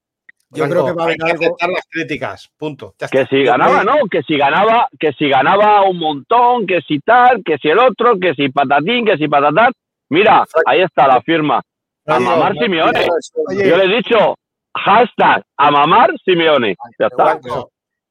Yo 0.53 0.67
creo 0.67 0.85
que 0.85 0.91
va 0.91 1.03
a 1.03 1.05
haber 1.05 1.17
que 1.17 1.31
algo. 1.31 1.43
aceptar 1.43 1.69
las 1.69 1.87
críticas, 1.89 2.49
punto. 2.57 2.93
Que 3.09 3.25
si 3.25 3.43
ganaba, 3.43 3.83
¿no? 3.83 3.95
Que 4.09 4.21
si 4.21 4.37
ganaba, 4.37 4.87
que 4.99 5.13
si 5.13 5.29
ganaba 5.29 5.83
un 5.89 5.97
montón, 5.97 6.67
que 6.67 6.81
si 6.81 6.99
tal, 6.99 7.41
que 7.43 7.57
si 7.57 7.69
el 7.69 7.79
otro, 7.79 8.19
que 8.19 8.33
si 8.35 8.49
patatín, 8.49 9.05
que 9.05 9.17
si 9.17 9.27
patatán. 9.27 9.71
Mira, 10.09 10.45
ahí 10.65 10.81
está 10.81 11.07
la 11.07 11.21
firma. 11.21 11.61
A 12.05 12.19
mamar 12.19 12.53
Simeone. 12.57 13.07
Yo 13.49 13.77
le 13.77 13.85
he 13.85 13.95
dicho, 13.95 14.35
hashtag, 14.75 15.41
a 15.55 15.71
mamar 15.71 16.11
Simeone. 16.25 16.75
Ya 16.99 17.07
está. 17.07 17.39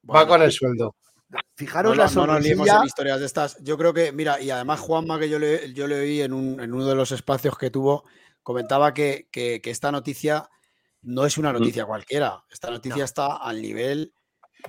Va 0.09 0.27
con 0.27 0.41
el 0.41 0.51
sueldo. 0.51 0.95
Fijaros 1.55 1.95
no, 1.97 2.03
la 2.03 2.09
no 2.11 2.27
nos 2.27 2.41
liemos 2.43 2.67
sonrisilla. 2.67 2.79
en 2.81 2.87
historias 2.87 3.19
de 3.19 3.25
estas. 3.25 3.57
Yo 3.63 3.77
creo 3.77 3.93
que, 3.93 4.11
mira, 4.11 4.41
y 4.41 4.49
además 4.49 4.79
Juanma, 4.79 5.19
que 5.19 5.29
yo 5.29 5.39
le, 5.39 5.73
yo 5.73 5.87
le 5.87 5.99
oí 5.99 6.21
en, 6.21 6.33
un- 6.33 6.59
en 6.59 6.73
uno 6.73 6.85
de 6.87 6.95
los 6.95 7.11
espacios 7.11 7.57
que 7.57 7.69
tuvo, 7.69 8.03
comentaba 8.43 8.93
que, 8.93 9.27
que- 9.31 9.61
que 9.61 9.69
esta 9.71 9.91
noticia 9.91 10.49
no 11.03 11.25
es 11.25 11.37
una 11.37 11.51
noticia 11.53 11.85
cualquiera. 11.85 12.43
Esta 12.49 12.69
noticia 12.69 13.03
está 13.03 13.37
al 13.37 13.61
nivel 13.61 14.13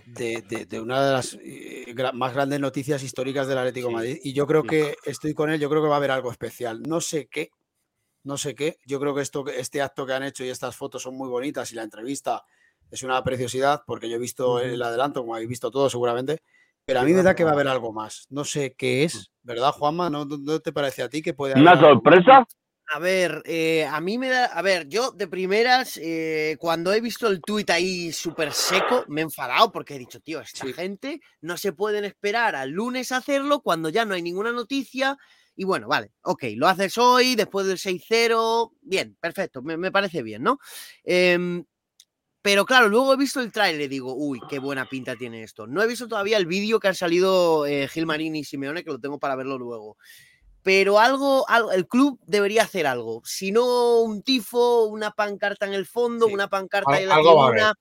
de, 0.06 0.42
de- 0.48 0.64
de 0.66 0.80
una 0.80 1.04
de 1.06 1.12
las 1.12 1.34
eh, 1.42 1.86
gra- 1.94 2.12
más 2.12 2.32
grandes 2.32 2.60
noticias 2.60 3.02
históricas 3.02 3.46
del 3.46 3.58
Atlético 3.58 3.88
de. 3.88 3.94
Madrid. 3.94 4.18
Y 4.22 4.32
yo 4.32 4.46
creo 4.46 4.62
Sí. 4.62 4.68
que 4.68 4.96
estoy 5.04 5.34
con 5.34 5.50
él, 5.50 5.60
yo 5.60 5.68
creo 5.68 5.82
que 5.82 5.88
va 5.88 5.94
a 5.94 5.98
haber 5.98 6.10
algo 6.10 6.30
especial. 6.30 6.82
No 6.82 7.00
sé 7.00 7.28
qué, 7.30 7.50
no 8.24 8.36
sé 8.38 8.54
qué. 8.54 8.78
Yo 8.86 9.00
creo 9.00 9.14
que 9.14 9.20
esto, 9.22 9.44
este 9.48 9.82
acto 9.82 10.06
que 10.06 10.12
han 10.14 10.22
hecho 10.22 10.44
y 10.44 10.48
estas 10.48 10.76
fotos 10.76 11.02
son 11.02 11.16
muy 11.16 11.28
bonitas 11.28 11.70
y 11.72 11.74
la 11.74 11.82
entrevista 11.82 12.44
es 12.92 13.02
una 13.02 13.24
preciosidad 13.24 13.82
porque 13.86 14.08
yo 14.08 14.16
he 14.16 14.20
visto 14.20 14.60
el 14.60 14.80
adelanto, 14.82 15.20
como 15.22 15.34
habéis 15.34 15.48
visto 15.48 15.70
todos 15.70 15.90
seguramente. 15.90 16.38
Pero 16.84 17.00
a 17.00 17.04
mí 17.04 17.12
me 17.12 17.22
da 17.22 17.34
que 17.34 17.44
va 17.44 17.50
a 17.50 17.54
haber 17.54 17.68
algo 17.68 17.92
más. 17.92 18.26
No 18.28 18.44
sé 18.44 18.74
qué 18.76 19.04
es, 19.04 19.30
¿verdad, 19.42 19.72
Juanma? 19.72 20.10
¿No, 20.10 20.24
no- 20.24 20.60
te 20.60 20.72
parece 20.72 21.02
a 21.02 21.08
ti 21.08 21.22
que 21.22 21.32
puede 21.32 21.54
haber 21.54 21.62
Una 21.62 21.72
algo 21.72 21.82
más? 21.82 21.92
sorpresa. 21.92 22.46
A 22.94 22.98
ver, 22.98 23.42
eh, 23.46 23.86
a 23.86 24.00
mí 24.00 24.18
me 24.18 24.28
da. 24.28 24.46
A 24.46 24.60
ver, 24.60 24.88
yo 24.88 25.12
de 25.12 25.26
primeras, 25.26 25.96
eh, 26.02 26.56
cuando 26.58 26.92
he 26.92 27.00
visto 27.00 27.28
el 27.28 27.40
tuit 27.42 27.70
ahí 27.70 28.12
súper 28.12 28.52
seco, 28.52 29.06
me 29.08 29.22
he 29.22 29.24
enfadado 29.24 29.72
porque 29.72 29.94
he 29.94 29.98
dicho, 29.98 30.20
tío, 30.20 30.40
esta 30.40 30.66
Sí. 30.66 30.72
gente 30.74 31.20
no 31.40 31.56
se 31.56 31.72
pueden 31.72 32.04
esperar 32.04 32.54
al 32.56 32.70
lunes 32.70 33.10
a 33.12 33.18
hacerlo 33.18 33.60
cuando 33.62 33.88
ya 33.88 34.04
no 34.04 34.12
hay 34.14 34.20
ninguna 34.22 34.52
noticia. 34.52 35.16
Y 35.54 35.64
bueno, 35.64 35.86
vale, 35.86 36.12
ok, 36.22 36.44
lo 36.56 36.66
haces 36.66 36.98
hoy, 36.98 37.34
después 37.36 37.66
del 37.66 37.78
6-0, 37.78 38.72
bien, 38.82 39.16
perfecto, 39.20 39.62
me, 39.62 39.76
me 39.76 39.92
parece 39.92 40.22
bien, 40.22 40.42
¿no? 40.42 40.58
Em, 41.04 41.64
pero 42.42 42.66
claro, 42.66 42.88
luego 42.88 43.14
he 43.14 43.16
visto 43.16 43.40
el 43.40 43.52
tráiler 43.52 43.82
y 43.82 43.88
digo, 43.88 44.14
uy, 44.14 44.40
qué 44.50 44.58
buena 44.58 44.84
pinta 44.86 45.16
tiene 45.16 45.42
esto. 45.42 45.66
No 45.66 45.80
he 45.82 45.86
visto 45.86 46.08
todavía 46.08 46.36
el 46.36 46.46
vídeo 46.46 46.80
que 46.80 46.88
han 46.88 46.94
salido 46.94 47.66
eh, 47.66 47.88
Gilmarín 47.88 48.34
y 48.36 48.44
Simeone, 48.44 48.82
que 48.84 48.90
lo 48.90 48.98
tengo 48.98 49.18
para 49.18 49.36
verlo 49.36 49.58
luego 49.58 49.96
pero 50.64 51.00
algo, 51.00 51.44
algo, 51.48 51.72
el 51.72 51.88
club 51.88 52.20
debería 52.24 52.62
hacer 52.62 52.86
algo. 52.86 53.20
Si 53.24 53.50
no 53.50 54.00
un 54.02 54.22
tifo, 54.22 54.84
una 54.84 55.10
pancarta 55.10 55.66
en 55.66 55.74
el 55.74 55.86
fondo, 55.86 56.28
Sí. 56.28 56.34
una 56.34 56.48
pancarta 56.48 56.92
Al- 56.92 57.02
en 57.02 57.08
la 57.08 57.16
algo 57.16 57.46
tribuna, 57.48 57.74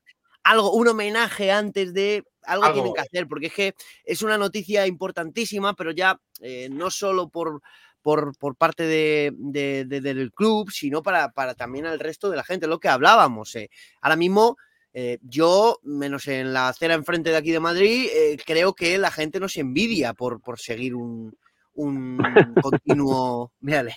algo, 0.44 0.72
un 0.74 0.88
homenaje 0.88 1.52
antes 1.52 1.94
de. 1.94 2.24
Algo, 2.44 2.64
Algo 2.66 2.74
tienen 2.74 2.94
que 2.96 3.02
hacer, 3.02 3.28
porque 3.28 3.46
es 3.48 3.54
que 3.54 3.76
es 4.04 4.24
una 4.24 4.36
noticia 4.36 4.88
importantísima, 4.88 5.76
pero 5.76 5.92
ya 5.92 6.20
eh, 6.40 6.70
no 6.72 6.90
solo 6.90 7.30
por, 7.30 7.62
por, 8.02 8.36
por 8.38 8.56
parte 8.56 8.84
de, 8.84 9.32
de- 9.38 9.86
de- 9.86 10.02
del 10.02 10.32
club, 10.34 10.72
sino 10.72 11.02
para, 11.04 11.32
para 11.32 11.54
también 11.56 11.86
al 11.86 12.00
resto 12.00 12.30
de 12.30 12.38
la 12.38 12.44
gente, 12.44 12.68
lo 12.68 12.80
que 12.80 12.90
hablábamos. 12.90 13.56
eh. 13.56 13.70
Ahora 14.02 14.16
mismo, 14.16 14.58
eh, 14.94 15.20
yo, 15.22 15.80
menos 15.84 16.28
en 16.28 16.52
la 16.54 16.68
acera 16.70 16.94
enfrente 16.96 17.30
de 17.30 17.38
aquí 17.38 17.52
de 17.52 17.60
Madrid, 17.60 18.08
eh, 18.14 18.38
creo 18.46 18.74
que 18.74 18.98
la 18.98 19.12
gente 19.12 19.40
nos 19.40 19.56
envidia 19.58 20.14
por, 20.14 20.42
por 20.42 20.60
seguir 20.60 20.96
un, 20.96 21.36
un 21.76 22.18
continuo. 22.62 23.52
Mírale. 23.62 23.96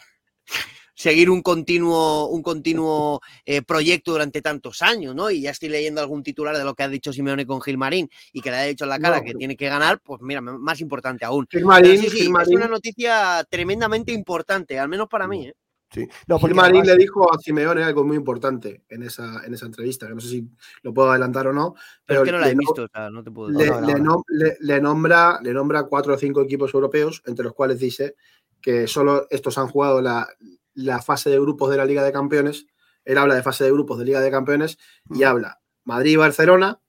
Seguir 0.97 1.29
un 1.29 1.43
continuo, 1.43 2.29
un 2.29 2.43
continuo 2.43 3.21
eh, 3.45 3.63
proyecto 3.63 4.13
durante 4.13 4.41
tantos 4.41 4.81
años, 4.81 5.15
¿no? 5.15 5.29
Y 5.31 5.41
ya 5.43 5.51
estoy 5.51 5.69
leyendo 5.69 6.01
algún 6.01 6.23
titular 6.23 6.57
de 6.57 6.63
lo 6.65 6.75
que 6.75 6.85
ha 6.85 6.89
dicho 6.89 7.13
Simeone 7.13 7.45
con 7.47 7.61
Gilmarín 7.61 8.09
y 8.33 8.41
que 8.41 8.51
le 8.51 8.57
ha 8.57 8.63
dicho 8.63 8.85
en 8.85 8.91
la 8.91 8.99
cara 9.01 9.19
No, 9.19 9.25
que 9.25 9.35
tiene 9.35 9.57
que 9.57 9.69
ganar, 9.69 10.01
pues 10.01 10.21
mira, 10.23 10.41
más 10.41 10.81
importante 10.81 11.25
aún. 11.25 11.47
Gilmarín, 11.51 11.99
sí, 11.99 12.11
sí, 12.11 12.19
Gilmarín- 12.27 12.43
es 12.43 12.49
una 12.57 12.69
noticia 12.69 13.45
tremendamente 13.51 14.13
importante, 14.13 14.79
al 14.79 14.89
menos 14.89 15.09
para 15.09 15.27
mí. 15.27 15.49
¿eh? 15.49 15.55
Sí. 15.91 16.07
No, 16.29 16.39
Gilmarín 16.39 16.85
le 16.87 16.97
dijo 16.97 17.33
a 17.33 17.39
Simeone 17.39 17.83
algo 17.83 18.05
muy 18.05 18.17
importante 18.17 18.85
en 18.89 19.03
esa, 19.03 19.43
en 19.45 19.55
esa 19.55 19.67
entrevista, 19.67 20.07
que 20.07 20.15
no 20.15 20.21
sé 20.21 20.29
si 20.29 20.49
lo 20.83 20.95
puedo 20.95 21.11
adelantar 21.11 21.49
o 21.49 21.53
no, 21.53 21.75
Pero 21.75 21.83
pero 22.05 22.21
es 22.23 22.25
que 22.27 22.33
no 22.33 22.39
la 22.39 22.51
he 22.51 22.55
visto, 22.55 22.83
o 22.85 22.89
sea, 22.89 23.11
no 23.11 23.23
te 23.25 23.31
puedo 23.33 23.51
le- 23.51 23.67
no, 23.67 23.81
no, 23.81 23.87
le 23.89 23.95
no. 23.95 24.15
nom- 24.15 24.25
le- 24.29 24.57
le 24.61 24.81
nombra, 24.81 25.41
le 25.43 25.53
nombra 25.53 25.85
cuatro 25.85 26.15
o 26.15 26.19
cinco 26.19 26.43
equipos 26.43 26.73
europeos, 26.73 27.23
entre 27.27 27.45
los 27.45 27.55
cuales 27.55 27.79
dice 27.81 28.15
que 28.61 28.87
solo 28.87 29.27
estos 29.31 29.59
han 29.59 29.69
jugado 29.69 30.01
la, 30.01 30.27
la 30.75 31.01
fase 31.03 31.31
de 31.31 31.39
grupos 31.41 31.71
de 31.71 31.77
la 31.77 31.85
Liga 31.85 32.03
de 32.03 32.13
Campeones. 32.13 32.67
Él 33.05 33.19
habla 33.19 33.35
de 33.35 33.43
fase 33.43 33.65
de 33.65 33.73
grupos 33.73 33.99
de 33.99 34.05
Liga 34.05 34.21
de 34.21 34.31
Campeones 34.31 34.79
y 35.11 35.21
Mm. 35.21 35.25
habla 35.25 35.61
Madrid 35.85 36.13
y 36.13 36.17
Barcelona, 36.17 36.81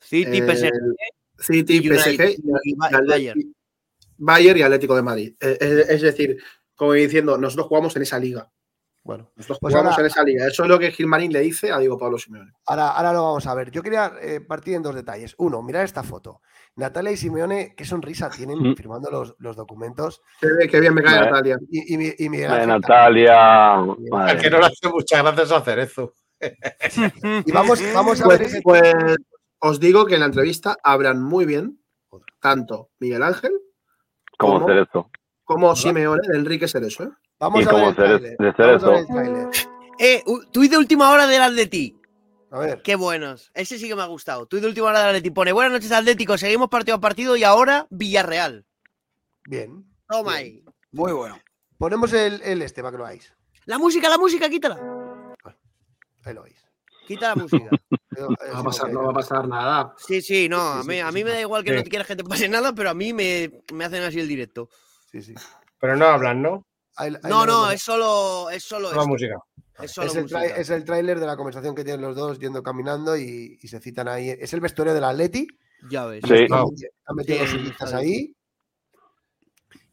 City, 0.00 0.38
eh, 0.38 0.42
PSG, 0.46 0.72
City, 1.38 1.78
United 1.78 1.96
PSG 1.96 2.30
y 2.64 2.72
y 2.72 2.74
Bayern. 2.76 3.54
Bayern 4.18 4.58
y 4.58 4.62
Atlético 4.62 4.94
de 4.96 5.02
Madrid. 5.02 5.36
Eh, 5.40 5.56
Es, 5.60 5.88
es 5.90 6.02
decir, 6.02 6.42
como 6.74 6.92
diciendo, 6.94 7.38
nosotros 7.38 7.66
jugamos 7.68 7.94
en 7.96 8.02
esa 8.02 8.18
liga. 8.18 8.50
Bueno, 9.04 9.30
Nosotros 9.34 9.58
Pues 9.60 9.72
jugamos 9.74 9.92
ahora- 9.94 10.02
en 10.04 10.06
esa 10.06 10.22
liga. 10.22 10.46
Eso 10.46 10.62
es 10.62 10.68
lo 10.68 10.78
que 10.78 10.92
Gilmarín 10.92 11.32
le 11.32 11.40
dice 11.40 11.72
a 11.72 11.78
Diego 11.78 11.98
Pablo 11.98 12.18
Simeone. 12.18 12.52
ahora, 12.66 12.90
ahora 12.90 13.12
lo 13.12 13.22
vamos 13.24 13.46
a 13.46 13.54
ver. 13.54 13.70
Yo 13.72 13.82
quería 13.82 14.12
eh, 14.20 14.40
partir 14.40 14.74
en 14.74 14.82
dos 14.82 14.94
detalles. 14.94 15.34
Uno, 15.38 15.60
mirar 15.62 15.84
esta 15.84 16.04
foto. 16.04 16.40
Natalia 16.76 17.12
y 17.12 17.16
Simeone, 17.18 17.74
qué 17.76 17.84
sonrisa 17.84 18.30
tienen 18.30 18.74
firmando 18.76 19.10
los, 19.10 19.34
los 19.38 19.56
documentos. 19.56 20.22
Qué, 20.40 20.48
bien- 20.56 20.70
qué 20.70 20.80
bien 20.80 20.94
me 20.94 21.02
cae 21.02 21.16
Vale. 21.18 21.30
Natalia. 21.30 21.58
Y, 21.70 21.94
y, 21.94 21.98
mi- 21.98 22.14
y 22.18 22.28
Miguel 22.30 22.50
Ángel 22.50 22.68
Natalia. 22.68 23.78
Que 24.40 24.50
no 24.50 24.58
le 24.58 24.66
hace 24.66 24.88
muchas 24.88 25.22
gracias 25.22 25.52
a 25.52 25.60
Cerezo. 25.60 26.14
Y 27.44 27.52
vamos, 27.52 27.80
vamos 27.94 28.20
a 28.22 28.28
ver 28.28 28.38
Pues, 28.38 28.52
ese- 28.52 28.62
pues, 28.62 28.94
os 29.60 29.78
digo 29.80 30.06
que 30.06 30.14
en 30.14 30.20
la 30.20 30.26
entrevista 30.26 30.76
hablan 30.82 31.22
muy 31.22 31.44
bien 31.44 31.78
tanto 32.40 32.90
Miguel 32.98 33.22
Ángel 33.22 33.52
¿Cómo 34.38 34.54
¿Cómo? 34.54 34.64
hacer 34.66 34.78
eso? 34.88 35.10
como 35.44 35.76
Simeone 35.76 36.22
de 36.26 36.38
Enrique 36.38 36.66
Cerezo. 36.66 37.04
¿eh? 37.04 37.10
Vamos 37.38 37.60
Y 37.60 37.62
a 37.62 37.66
ver 37.66 37.74
como 37.74 37.88
el 37.90 37.96
Cerezo- 37.96 38.36
Vamos 38.38 38.40
a 38.40 38.42
ver 38.42 38.54
Cerezo. 38.56 38.92
el 38.96 39.06
tráiler. 39.06 39.48
Eh, 39.98 40.24
tuit 40.50 40.70
de 40.70 40.78
última 40.78 41.10
hora 41.12 41.26
del 41.26 41.42
Atleti. 41.42 41.94
A 42.52 42.58
ver. 42.58 42.82
Qué 42.82 42.96
buenos. 42.96 43.50
Ese 43.54 43.78
sí 43.78 43.88
que 43.88 43.96
me 43.96 44.02
ha 44.02 44.06
gustado. 44.06 44.46
Tuit 44.46 44.60
de 44.62 44.68
última 44.68 44.88
hora 44.88 44.98
del 45.00 45.08
Atleti. 45.08 45.30
Pone, 45.30 45.52
buenas 45.52 45.72
noches 45.72 45.90
Atlético, 45.90 46.36
seguimos 46.36 46.68
partido 46.68 46.96
a 46.96 47.00
partido 47.00 47.34
y 47.34 47.44
ahora 47.44 47.86
Villarreal. 47.90 48.66
Bien. 49.48 49.84
Toma 50.06 50.34
ahí. 50.34 50.62
Muy 50.92 51.12
bueno. 51.12 51.38
Ponemos 51.78 52.12
el, 52.12 52.42
el 52.42 52.60
este 52.62 52.82
para 52.82 52.92
que 52.92 52.98
lo 52.98 53.04
veáis. 53.04 53.32
La 53.64 53.78
música, 53.78 54.08
la 54.10 54.18
música, 54.18 54.48
quítala. 54.50 54.78
Ahí 56.24 56.34
lo 56.34 56.42
veis. 56.42 56.62
Quita 57.06 57.28
la 57.28 57.36
música. 57.36 57.68
Eh, 58.14 58.20
No 58.20 58.28
va, 58.52 58.60
a 58.60 58.62
pasar, 58.62 58.80
porque- 58.82 58.92
no 58.92 59.02
va 59.04 59.10
a 59.10 59.14
pasar 59.14 59.48
nada. 59.48 59.94
Sí, 59.96 60.20
sí, 60.20 60.46
no. 60.46 60.60
A 60.60 60.84
mí, 60.84 61.00
a 61.00 61.10
me 61.10 61.24
da 61.24 61.40
igual 61.40 61.64
que 61.64 61.70
Sí. 61.70 61.76
no 61.76 61.82
te 61.82 61.88
quieras 61.88 62.06
que 62.06 62.14
te 62.14 62.22
pase 62.24 62.46
nada, 62.46 62.74
pero 62.74 62.90
a 62.90 62.94
mí 62.94 63.14
me, 63.14 63.62
me 63.72 63.86
hacen 63.86 64.02
así 64.02 64.20
el 64.20 64.28
directo. 64.28 64.68
Sí, 65.10 65.22
sí. 65.22 65.34
Pero 65.80 65.96
no 65.96 66.04
hablan, 66.04 66.42
¿no? 66.42 66.66
Ahí- 66.96 67.08
ahí 67.14 67.30
No, 67.30 67.46
no, 67.46 67.60
vemos. 67.62 67.72
es 67.72 67.82
solo, 67.82 68.50
es 68.50 68.62
solo 68.62 68.88
Solo 68.90 69.00
esto. 69.00 69.08
música. 69.08 69.34
Es 69.80 69.96
el, 69.98 70.26
es 70.56 70.70
el 70.70 70.84
tráiler 70.84 71.18
de 71.18 71.26
la 71.26 71.36
conversación 71.36 71.74
que 71.74 71.84
tienen 71.84 72.02
los 72.02 72.14
dos 72.14 72.38
yendo 72.38 72.62
caminando 72.62 73.16
y, 73.16 73.58
y 73.60 73.68
se 73.68 73.80
citan 73.80 74.08
ahí. 74.08 74.30
Es 74.30 74.52
el 74.52 74.60
vestuario 74.60 74.94
del 74.94 75.04
Atleti. 75.04 75.46
Ya 75.90 76.06
ves. 76.06 76.22
Sí. 76.26 76.34
Han 76.50 76.64
meti- 76.66 76.88
han 77.06 77.16
metido 77.16 77.46
Sí, 77.46 77.72
sí. 77.86 77.94
ahí. 77.94 78.36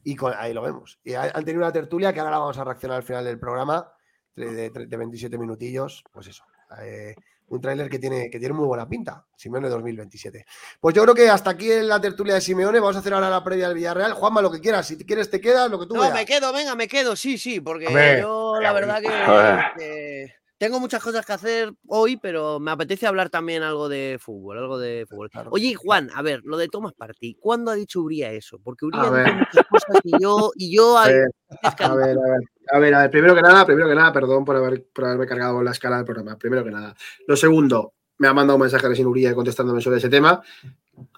Y 0.04 0.16
con- 0.16 0.34
ahí 0.36 0.54
lo 0.54 0.62
vemos. 0.62 1.00
Y 1.04 1.14
ha- 1.14 1.32
han 1.34 1.46
tenido 1.46 1.64
una 1.64 1.72
tertulia 1.74 2.14
que 2.14 2.20
ahora 2.20 2.32
la 2.32 2.40
vamos 2.40 2.58
a 2.58 2.64
reaccionar 2.64 2.98
al 2.98 3.04
final 3.04 3.24
del 3.26 3.40
programa. 3.40 3.92
De, 4.36 4.70
de- 4.70 4.86
de 4.88 4.98
27 4.98 5.38
minutillos. 5.38 6.04
Pues 6.12 6.28
eso. 6.28 6.44
eh, 6.82 7.16
un 7.50 7.62
tráiler 7.62 7.90
que 7.90 8.00
tiene, 8.00 8.30
que 8.30 8.40
tiene 8.40 8.54
muy 8.54 8.66
buena 8.66 8.88
pinta. 8.88 9.26
Simeone 9.36 9.70
2027. 9.70 10.46
Pues 10.80 10.96
yo 10.96 11.04
creo 11.04 11.16
que 11.16 11.30
hasta 11.30 11.50
aquí 11.52 11.72
en 11.72 11.88
la 11.88 12.00
tertulia 12.00 12.34
de 12.36 12.42
Simeone. 12.42 12.80
Vamos 12.80 12.96
a 12.96 13.00
hacer 13.00 13.14
ahora 13.14 13.30
la 13.30 13.44
previa 13.44 13.68
del 13.68 13.76
Villarreal. 13.76 14.14
Juanma, 14.14 14.42
lo 14.42 14.52
que 14.52 14.60
quieras. 14.62 14.88
Si 14.88 14.98
quieres, 15.06 15.30
te 15.30 15.42
quedas, 15.42 15.70
lo 15.70 15.80
que 15.80 15.86
tú 15.88 15.96
No, 15.96 16.02
veas. 16.02 16.14
me 16.14 16.26
quedo, 16.26 16.52
venga, 16.54 16.76
me 16.76 16.88
quedo, 16.88 17.16
sí, 17.16 17.38
sí, 17.38 17.60
porque 17.60 17.86
yo 18.22 18.60
la 18.62 18.74
verdad 18.74 19.02
que. 19.02 20.34
Tengo 20.60 20.80
muchas 20.82 21.02
cosas 21.02 21.26
que 21.26 21.32
hacer 21.32 21.74
hoy, 21.88 22.18
pero 22.18 22.60
me 22.60 22.72
apetece 22.72 23.08
hablar 23.08 23.30
también 23.30 23.64
algo 23.64 23.88
de 23.88 24.18
fútbol, 24.20 24.58
algo 24.58 24.78
de 24.78 25.06
fútbol. 25.10 25.30
Claro. 25.30 25.50
Oye, 25.54 25.74
Juan, 25.74 26.10
a 26.14 26.22
ver, 26.22 26.42
lo 26.44 26.58
de 26.58 26.68
Thomas 26.68 26.94
Partey, 26.94 27.36
¿cuándo 27.40 27.72
ha 27.72 27.76
dicho 27.76 28.02
Uría 28.02 28.32
eso? 28.34 28.60
Porque 28.62 28.86
Uría 28.86 29.04
dice 29.04 29.34
muchas 29.34 29.66
cosas 29.70 30.02
y 30.04 30.22
yo, 30.22 30.52
y 30.56 30.76
yo 30.76 30.98
A 30.98 31.08
ver, 31.08 31.32
A 31.64 31.96
ver, 31.96 32.10
a 32.10 32.22
ver, 32.22 32.42
a 32.74 32.80
ver, 32.80 32.94
a 32.94 33.02
ver, 33.02 33.10
primero 33.10 33.34
que 33.34 33.42
nada, 33.42 33.66
primero 33.66 33.88
que 33.88 33.96
nada, 33.96 34.12
perdón 34.12 34.44
por, 34.44 34.58
haber, 34.58 34.86
por 34.94 35.06
haberme 35.06 35.26
cargado 35.26 35.64
la 35.64 35.72
escala 35.72 35.96
del 35.96 36.06
programa. 36.06 36.38
Primero 36.38 36.64
que 36.66 36.72
nada. 36.72 36.94
Lo 37.26 37.38
segundo, 37.38 37.94
me 38.18 38.28
ha 38.28 38.34
mandado 38.34 38.58
un 38.58 38.62
mensaje 38.62 38.90
de 38.90 39.06
Uría 39.06 39.34
contestándome 39.34 39.80
sobre 39.80 39.98
ese 39.98 40.10
tema. 40.10 40.42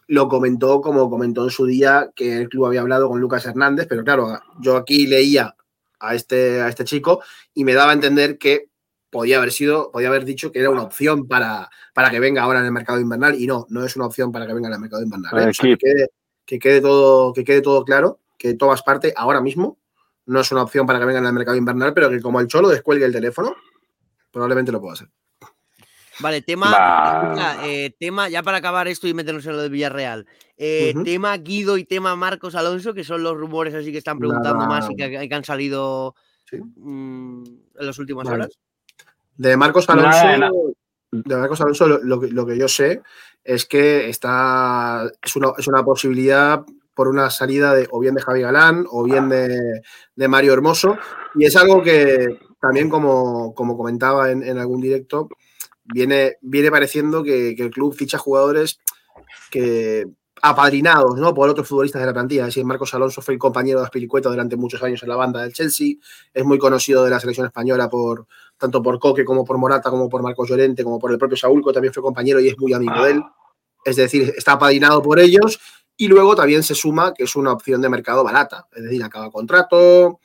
Lo 0.06 0.30
comentó 0.30 0.82
como 0.82 1.10
comentó 1.10 1.46
en 1.46 1.50
su 1.50 1.66
día 1.66 2.12
que 2.16 2.38
el 2.38 2.48
club 2.48 2.68
había 2.68 2.82
hablado 2.82 3.10
con 3.10 3.20
Lucas 3.20 3.46
Hernández, 3.48 3.88
pero 3.90 4.04
claro, 4.04 4.40
yo 4.60 4.78
aquí 4.78 5.08
leía 5.08 5.56
a 6.00 6.14
este, 6.14 6.62
a 6.62 6.70
este 6.70 6.84
chico 6.84 7.24
y 7.56 7.64
me 7.64 7.74
daba 7.74 7.92
a 7.92 7.96
entender 7.96 8.38
que 8.38 8.71
podía 9.12 9.38
haber 9.38 9.52
sido, 9.52 9.92
podía 9.92 10.08
haber 10.08 10.26
dicho 10.26 10.52
que 10.52 10.60
era 10.60 10.70
una 10.72 10.84
opción 10.84 11.28
para, 11.28 11.70
para 11.94 12.10
que 12.10 12.20
venga 12.20 12.42
ahora 12.44 12.60
en 12.60 12.66
el 12.66 12.72
mercado 12.72 13.00
invernal 13.00 13.36
y 13.40 13.46
no, 13.46 13.68
no 13.70 13.86
es 13.86 13.96
una 13.96 14.06
opción 14.08 14.32
para 14.32 14.48
que 14.48 14.54
venga 14.54 14.70
en 14.70 14.74
el 14.74 14.80
mercado 14.80 15.04
invernal. 15.04 15.38
¿eh? 15.40 15.50
O 15.50 15.54
sea, 15.54 15.70
que, 15.70 15.78
quede, 15.78 16.08
que 16.46 16.58
quede 16.60 16.82
todo, 16.82 17.34
que 17.34 17.44
quede 17.44 17.62
todo 17.62 17.84
claro, 17.86 18.20
que 18.38 18.54
tomas 18.56 18.82
parte 18.82 19.14
ahora 19.16 19.42
mismo 19.42 19.78
no 20.26 20.40
es 20.40 20.52
una 20.52 20.64
opción 20.64 20.88
para 20.88 20.98
que 21.00 21.06
venga 21.06 21.20
en 21.20 21.26
el 21.26 21.34
mercado 21.34 21.58
invernal, 21.58 21.94
pero 21.94 22.10
que 22.10 22.22
como 22.22 22.40
el 22.40 22.48
Cholo 22.48 22.70
descuelgue 22.70 23.06
el 23.06 23.12
teléfono, 23.12 23.56
probablemente 24.32 24.72
lo 24.72 24.80
pueda 24.80 24.94
hacer. 24.94 25.10
Vale, 26.20 26.42
tema, 26.44 26.70
Bah. 26.72 27.58
eh, 27.68 27.96
tema, 28.00 28.30
ya 28.30 28.44
para 28.44 28.58
acabar 28.58 28.88
esto 28.88 29.08
y 29.08 29.14
meternos 29.14 29.46
en 29.46 29.54
lo 29.54 29.62
del 29.64 29.72
Villarreal. 29.72 30.28
eh. 30.56 30.94
Tema 31.04 31.36
Guido 31.38 31.78
y 31.78 31.84
tema 31.86 32.16
Marcos 32.16 32.54
Alonso, 32.56 32.94
que 32.94 33.04
son 33.04 33.24
los 33.24 33.36
rumores 33.36 33.74
así 33.74 33.92
que 33.92 33.98
están 33.98 34.20
preguntando 34.20 34.60
Nada. 34.60 34.68
más 34.68 34.90
y 34.90 34.96
que, 34.96 35.28
que 35.28 35.36
han 35.36 35.44
salido 35.44 36.16
Sí. 36.50 36.58
mm, 36.76 37.44
en 37.80 37.86
las 37.86 37.98
últimas 37.98 38.26
Vale. 38.26 38.44
horas. 38.44 38.60
De 39.42 39.58
Marcos 39.58 39.90
Alonso, 39.90 40.38
nada. 40.38 40.52
de 41.12 41.36
Marcos 41.36 41.62
Alonso 41.62 41.88
lo, 41.88 41.98
lo 42.04 42.20
que, 42.20 42.28
lo 42.28 42.46
que 42.46 42.58
yo 42.58 42.68
sé 42.68 43.02
es 43.44 43.66
que 43.66 44.08
está 44.08 45.10
es 45.20 45.36
una, 45.36 45.54
es 45.58 45.68
una 45.68 45.84
posibilidad 45.84 46.64
por 46.94 47.08
una 47.08 47.32
salida 47.32 47.74
de 47.74 47.88
o 47.90 48.00
bien 48.00 48.14
de 48.14 48.22
Javi 48.22 48.42
Galán 48.42 48.86
o 48.88 49.04
bien 49.04 49.30
de, 49.30 49.82
de 50.16 50.28
Mario 50.28 50.54
Hermoso 50.54 50.96
y 51.34 51.46
es 51.46 51.56
algo 51.56 51.82
que 51.82 52.38
también 52.60 52.88
como, 52.88 53.56
como 53.56 53.76
comentaba 53.76 54.30
en, 54.30 54.44
en 54.44 54.60
algún 54.60 54.80
directo 54.80 55.28
viene, 55.86 56.38
viene 56.42 56.70
pareciendo 56.70 57.24
que, 57.24 57.56
que 57.58 57.64
el 57.64 57.72
club 57.72 57.96
ficha 57.96 58.20
jugadores 58.20 58.78
que 59.50 60.06
apadrinados 60.42 61.18
¿no? 61.18 61.34
por 61.34 61.50
otros 61.50 61.68
futbolistas 61.68 62.02
de 62.02 62.08
la 62.08 62.14
plantilla. 62.14 62.42
Es 62.42 62.48
decir, 62.48 62.66
Marcos 62.66 62.94
Alonso 62.94 63.22
fue 63.22 63.36
el 63.36 63.40
compañero 63.40 63.80
de 63.80 63.86
Aspilicueta 63.86 64.30
durante 64.30 64.56
muchos 64.56 64.82
años 64.84 65.02
en 65.04 65.10
la 65.10 65.16
banda 65.16 65.42
del 65.42 65.54
Chelsea, 65.54 65.96
es 66.34 66.44
muy 66.44 66.58
conocido 66.58 67.04
de 67.04 67.12
la 67.12 67.20
selección 67.20 67.46
española 67.46 67.90
por 67.90 68.28
tanto 68.58 68.82
por 68.82 69.00
Coque 69.00 69.26
como 69.26 69.44
por 69.44 69.58
Morata, 69.58 69.90
como 69.90 70.10
por 70.10 70.22
Marcos 70.22 70.50
Llorente, 70.50 70.84
como 70.84 71.00
por 71.00 71.12
el 71.12 71.18
propio 71.18 71.38
Saúl, 71.38 71.64
que 71.64 71.74
también 71.74 71.94
fue 71.94 72.04
compañero 72.04 72.40
y 72.40 72.50
es 72.50 72.58
muy 72.58 72.74
amigo 72.74 73.04
de 73.04 73.12
él. 73.12 73.24
Es 73.84 73.96
decir, 73.96 74.34
está 74.38 74.54
apadrinado 74.54 75.02
por 75.02 75.20
ellos 75.20 75.60
y 75.98 76.08
luego 76.08 76.36
también 76.36 76.64
se 76.64 76.76
suma 76.76 77.14
que 77.14 77.24
es 77.24 77.36
una 77.36 77.52
opción 77.52 77.82
de 77.82 77.90
mercado 77.90 78.24
barata, 78.24 78.68
es 78.72 78.84
decir, 78.84 79.04
acaba 79.04 79.32
contrato, 79.32 80.20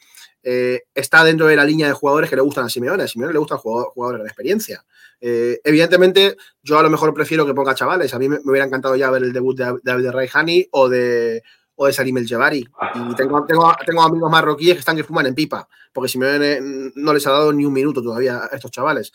eh, 0.49 0.85
está 0.95 1.25
dentro 1.25 1.49
de 1.49 1.57
la 1.57 1.65
línea 1.65 1.89
de 1.89 1.93
jugadores 1.93 2.31
que 2.31 2.37
le 2.37 2.43
gustan 2.43 2.67
a 2.67 2.69
Simeone. 2.69 3.03
A 3.03 3.09
Simeone 3.09 3.33
le 3.33 3.41
gustan 3.41 3.59
jugadores, 3.59 4.21
con 4.21 4.21
experiencia. 4.29 4.85
Eh, 5.21 5.61
evidentemente, 5.65 6.37
yo 6.63 6.79
a 6.79 6.85
lo 6.85 6.89
mejor 6.89 7.13
prefiero 7.13 7.45
que 7.45 7.53
ponga 7.53 7.75
chavales. 7.75 8.15
A 8.15 8.19
mí 8.21 8.29
me, 8.29 8.39
hubiera 8.45 8.65
encantado 8.65 8.95
ya 8.95 9.11
ver 9.11 9.25
el 9.25 9.33
debut 9.33 9.59
de 9.59 9.77
David 9.83 10.11
Raihani 10.11 10.69
o 10.71 10.89
de, 10.89 11.43
o 11.75 11.87
de 11.87 11.93
Salim 11.93 12.19
El 12.19 12.29
Jebari. 12.29 12.61
Y 12.61 13.15
tengo, 13.17 13.45
tengo, 13.45 14.03
amigos 14.03 14.31
marroquíes 14.31 14.75
que 14.75 14.79
están 14.79 14.95
que 14.95 15.03
fuman 15.03 15.27
en 15.27 15.35
pipa, 15.35 15.69
porque 15.93 16.09
Simeone 16.09 16.61
no 16.95 17.13
les 17.13 17.27
ha 17.27 17.33
dado 17.33 17.53
ni 17.53 17.65
un 17.65 17.73
minuto 17.73 18.01
todavía 18.01 18.45
a 18.45 18.55
estos 18.55 18.71
chavales. 18.71 19.13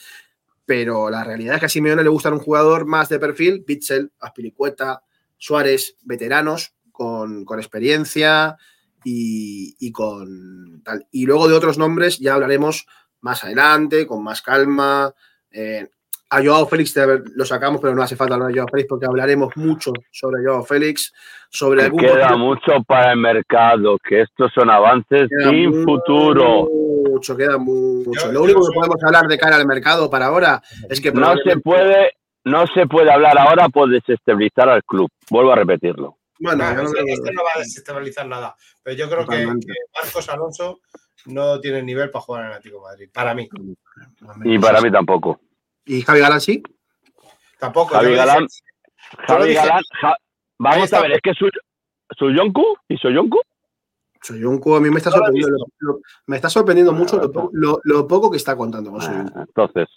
Pero 0.65 1.09
la 1.09 1.23
realidad 1.23 1.55
es 1.55 1.59
que 1.61 1.67
a 1.67 1.69
Simeone 1.69 2.03
le 2.03 2.09
gustan 2.09 2.33
un 2.33 2.39
jugador 2.39 2.85
más 2.85 3.07
de 3.07 3.19
perfil, 3.19 3.63
Pitzel, 3.63 4.11
Aspilicueta, 4.19 5.01
Suárez, 5.37 5.95
veteranos, 6.01 6.73
con, 6.91 7.45
con 7.45 7.57
experiencia 7.57 8.57
y, 9.03 9.75
y 9.79 9.91
con 9.91 10.81
tal. 10.83 11.05
Y 11.11 11.25
luego 11.25 11.47
de 11.47 11.55
otros 11.55 11.77
nombres 11.77 12.19
ya 12.19 12.33
hablaremos 12.35 12.85
más 13.21 13.43
adelante, 13.43 14.05
con 14.07 14.23
más 14.23 14.41
calma. 14.41 15.13
Eh, 15.51 15.87
a 16.33 16.41
Joao 16.41 16.65
Félix 16.65 16.95
lo 17.35 17.43
sacamos, 17.45 17.81
pero 17.81 17.93
no 17.93 18.01
hace 18.01 18.15
falta 18.15 18.35
hablar 18.35 18.49
de 18.53 18.55
Joao 18.59 18.67
Félix 18.71 18.87
porque 18.87 19.05
hablaremos 19.05 19.55
mucho 19.57 19.91
sobre 20.11 20.41
Joao 20.45 20.63
Félix, 20.63 21.13
sobre 21.49 21.83
algún 21.83 21.99
Queda 21.99 22.29
posible- 22.29 22.37
mucho 22.37 22.83
para 22.87 23.11
el 23.11 23.19
mercado, 23.19 23.97
que 24.01 24.21
estos 24.21 24.49
son 24.53 24.69
avances 24.69 25.27
Queda 25.29 25.49
sin 25.51 25.83
futuro. 25.83 26.69
Mucho, 27.09 27.35
queda 27.35 27.57
mucho. 27.57 28.11
Yo- 28.13 28.27
Lo 28.27 28.33
yo 28.33 28.43
único 28.43 28.61
que 28.61 28.73
podemos 28.73 29.03
hablar 29.03 29.27
de 29.27 29.37
cara 29.37 29.57
al 29.57 29.67
mercado 29.67 30.09
para 30.09 30.27
ahora 30.27 30.61
es 30.89 31.01
que 31.01 31.11
No 31.11 31.35
se 31.43 31.57
puede, 31.57 32.13
no 32.45 32.65
se 32.73 32.87
puede 32.87 33.11
hablar 33.11 33.37
ahora 33.37 33.67
por 33.67 33.89
desestabilizar 33.89 34.69
al 34.69 34.83
club. 34.85 35.09
Vuelvo 35.29 35.51
a 35.51 35.55
repetirlo. 35.55 36.15
Bueno, 36.41 36.73
No, 36.73 36.83
yo 36.83 37.31
no 37.33 37.43
va 37.43 37.49
a 37.55 37.59
desestabilizar 37.59 38.27
nada. 38.27 38.55
Pero 38.81 38.97
yo 38.97 39.09
creo 39.09 39.27
que, 39.27 39.45
Marcos 39.45 40.27
Alonso 40.29 40.79
no 41.27 41.59
tiene 41.61 41.83
nivel 41.83 42.09
para 42.09 42.23
jugar 42.23 42.41
en 42.45 42.47
el 42.49 42.53
Atlético 42.57 42.77
de 42.83 42.89
Madrid. 42.91 43.09
Para 43.13 43.33
mí. 43.35 43.47
Y 44.45 44.57
para 44.59 44.81
mí 44.81 44.91
tampoco. 44.91 45.39
¿Y 45.85 46.01
Javi 46.01 46.19
Galán 46.19 46.41
sí? 46.41 46.63
Tampoco. 47.59 47.93
Javi 47.93 48.15
Galán, 48.15 48.47
dije- 48.47 49.27
Javi 49.27 49.53
Galán, 49.53 49.81
Ja- 50.01 50.17
vamos 50.57 50.85
está. 50.85 50.97
a 50.97 51.01
ver, 51.01 51.11
es 51.11 51.19
que 51.21 51.33
su, 51.35 51.47
Suyonku 52.17 52.75
y 52.87 52.97
Soyonku, 52.97 53.39
Soyuncu 54.23 54.75
a 54.75 54.81
mí 54.81 54.89
me 54.89 54.97
está 54.97 55.11
sorprendiendo, 55.11 55.57
lo- 55.57 55.65
lo- 55.93 55.99
me 56.25 56.35
está 56.37 56.49
sorprendiendo 56.49 56.91
mucho 56.93 57.21
lo, 57.53 57.79
lo 57.83 58.07
poco 58.07 58.31
que 58.31 58.37
está 58.37 58.55
contando 58.55 58.91
con. 58.91 59.01
Ah, 59.01 59.45
entonces, 59.47 59.87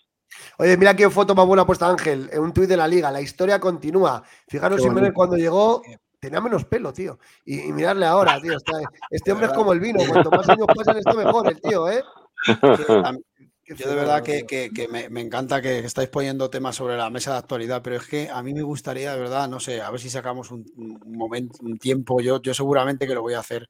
Oye, 0.59 0.77
mira 0.77 0.97
qué 0.97 1.09
foto 1.11 1.35
más 1.35 1.47
buena 1.47 1.65
puesta 1.67 1.89
Ángel. 1.89 2.29
En 2.33 2.41
un 2.43 2.53
tuit 2.53 2.69
de 2.69 2.77
la 2.77 2.89
liga. 2.89 3.11
La 3.11 3.21
historia 3.21 3.61
continúa. 3.61 4.23
Fijaros, 4.49 4.81
bonito. 4.83 5.13
cuando 5.15 5.37
llegó 5.37 5.83
tenía 6.25 6.41
menos 6.41 6.65
pelo, 6.65 6.93
tío. 6.93 7.19
Y, 7.45 7.69
y 7.69 7.73
mirarle 7.73 8.07
ahora, 8.07 8.41
tío. 8.41 8.57
está- 8.57 8.79
este 9.11 9.33
hombre 9.33 9.47
es 9.49 9.53
como 9.53 9.73
el 9.73 9.81
vino. 9.81 10.01
Cuanto 10.09 10.31
más 10.31 10.49
años 10.49 10.67
pasan, 10.75 10.97
está 10.99 11.13
mejor 11.15 11.49
el 11.49 11.61
tío, 11.61 11.89
¿eh? 11.91 12.03
Yo 13.67 13.89
de 13.89 13.95
verdad 13.95 14.23
que, 14.23 14.39
tío. 14.41 14.47
que- 14.47 14.71
que 14.75 14.89
me, 14.89 15.09
me 15.09 15.23
encanta 15.23 15.63
que 15.63 15.79
estáis 15.79 16.09
poniendo 16.11 16.51
temas 16.51 16.77
sobre 16.77 16.97
la 16.99 17.09
mesa 17.09 17.33
de 17.33 17.39
actualidad, 17.39 17.81
pero 17.83 17.97
es 17.97 18.07
que 18.07 18.29
a 18.31 18.43
mí 18.43 18.53
me 18.53 18.61
gustaría, 18.63 19.13
de 19.15 19.19
verdad, 19.21 19.49
no 19.49 19.59
sé, 19.59 19.81
a 19.81 19.91
ver 19.91 20.01
si 20.01 20.11
sacamos 20.11 20.51
un, 20.51 20.65
un 20.77 21.01
momento, 21.17 21.57
un 21.63 21.79
tiempo. 21.79 22.21
Yo, 22.21 22.43
yo 22.43 22.53
seguramente 22.53 23.07
que 23.07 23.15
lo 23.15 23.23
voy 23.23 23.33
a 23.35 23.39
hacer, 23.39 23.67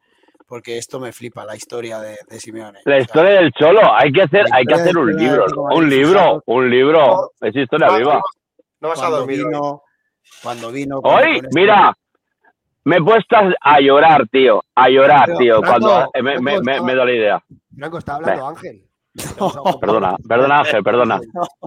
porque 0.48 0.78
esto 0.78 0.98
me 0.98 1.12
flipa, 1.12 1.44
la 1.44 1.54
historia 1.54 2.00
de, 2.00 2.18
de 2.28 2.40
Simeone. 2.40 2.80
la 2.84 2.94
O 2.94 2.96
sea, 2.96 2.98
historia 2.98 3.30
del 3.40 3.52
Cholo, 3.52 3.94
hay 3.94 4.10
que 4.10 4.22
hacer, 4.22 4.46
hay 4.52 4.64
que 4.64 4.74
hacer 4.74 4.98
un 4.98 5.14
libro, 5.14 5.46
¿no? 5.46 5.62
un 5.76 5.88
libro, 5.88 6.42
un 6.46 6.68
libro, 6.70 7.30
es 7.40 7.54
historia 7.54 7.86
No, 7.86 7.96
viva. 7.98 8.20
No 8.80 8.88
vas 8.88 9.00
a 9.00 9.08
dormir 9.10 9.44
vino, 9.46 9.82
cuando 10.42 10.72
vino. 10.72 10.98
Hoy, 11.04 11.36
este- 11.36 11.48
mira, 11.54 11.96
me 12.84 12.96
he 12.96 13.02
puesto 13.02 13.36
a 13.60 13.80
llorar, 13.80 14.28
tío, 14.28 14.62
a 14.74 14.88
llorar, 14.88 15.24
Pero, 15.26 15.38
tío, 15.38 15.60
Franco, 15.60 15.86
cuando 15.86 16.10
me, 16.14 16.22
me, 16.22 16.40
me, 16.40 16.54
estaba- 16.72 16.86
me 16.86 16.94
da 16.94 17.04
la 17.04 17.12
idea. 17.12 17.44
Franco, 17.76 17.98
está 17.98 18.14
hablando 18.16 18.48
Ángel. 18.48 18.88
Perdona, 19.80 20.16
perdona 20.28 20.58
Ángel, 20.58 20.82
perdona, 20.82 21.20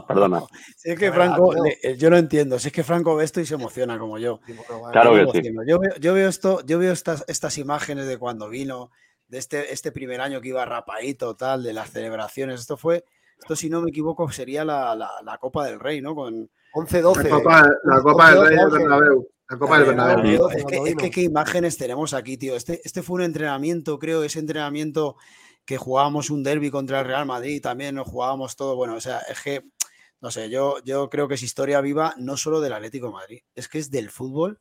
perdona. 0.05 0.41
Si 0.75 0.91
es 0.91 0.99
que 0.99 1.11
Franco, 1.13 1.53
yo 1.97 2.09
lo 2.09 2.17
entiendo, 2.17 2.59
si 2.59 2.67
es 2.67 2.73
que 2.73 2.83
Franco 2.83 3.15
ve 3.15 3.23
esto 3.23 3.39
y 3.39 3.45
se 3.45 3.55
emociona 3.55 3.97
como 3.97 4.17
yo. 4.17 4.41
Claro 4.91 5.17
Yo 5.17 5.31
que 5.31 5.41
sí. 5.41 5.53
Yo 5.65 5.79
veo, 5.79 5.95
yo 5.97 6.13
veo 6.13 6.27
esto, 6.27 6.59
yo 6.65 6.77
veo 6.77 6.91
estas, 6.91 7.23
estas 7.29 7.57
imágenes 7.57 8.05
de 8.05 8.17
cuando 8.17 8.49
vino, 8.49 8.91
de 9.29 9.37
este, 9.37 9.71
este 9.73 9.93
primer 9.93 10.19
año 10.19 10.41
que 10.41 10.49
iba 10.49 10.65
rapadito, 10.65 11.35
tal, 11.37 11.63
de 11.63 11.71
las 11.71 11.89
celebraciones. 11.89 12.59
Esto 12.59 12.75
fue, 12.75 13.05
esto 13.39 13.55
si 13.55 13.69
no 13.69 13.81
me 13.81 13.91
equivoco, 13.91 14.29
sería 14.29 14.65
la, 14.65 14.93
la, 14.95 15.09
la 15.23 15.37
Copa 15.37 15.65
del 15.65 15.79
Rey, 15.79 16.01
¿no? 16.01 16.15
Con 16.15 16.49
11-12. 16.73 17.23
La 17.23 17.29
Copa, 17.29 17.69
la 17.83 18.01
Copa 18.01 18.31
del 18.33 18.45
Rey 18.47 18.57
del 18.57 18.69
Bernabéu. 18.71 19.27
La 19.49 19.57
Copa 19.57 19.75
del 19.79 19.83
Eh, 19.83 19.87
Bernabéu. 19.87 20.49
Es 20.49 20.65
que, 20.65 20.77
es 20.77 20.95
que 20.95 21.09
qué 21.11 21.21
imágenes 21.21 21.77
tenemos 21.77 22.13
aquí, 22.13 22.37
tío. 22.37 22.55
Este, 22.55 22.81
este 22.83 23.01
fue 23.01 23.15
un 23.15 23.21
entrenamiento, 23.23 23.97
creo, 23.99 24.23
ese 24.23 24.39
entrenamiento 24.39 25.15
que 25.65 25.77
jugábamos 25.77 26.29
un 26.29 26.43
derby 26.43 26.69
contra 26.71 26.99
el 27.01 27.05
Real 27.05 27.25
Madrid, 27.25 27.61
también 27.61 27.95
nos 27.95 28.07
jugábamos 28.07 28.55
todo. 28.55 28.75
Bueno, 28.75 28.95
o 28.95 29.01
sea, 29.01 29.19
es 29.19 29.41
que, 29.41 29.63
no 30.21 30.31
sé, 30.31 30.49
yo, 30.49 30.77
yo 30.85 31.09
creo 31.09 31.27
que 31.27 31.35
es 31.35 31.43
historia 31.43 31.81
viva 31.81 32.13
no 32.17 32.37
solo 32.37 32.61
del 32.61 32.73
Atlético 32.73 33.07
de 33.07 33.13
Madrid, 33.13 33.39
es 33.55 33.67
que 33.67 33.79
es 33.79 33.91
del 33.91 34.09
fútbol 34.09 34.59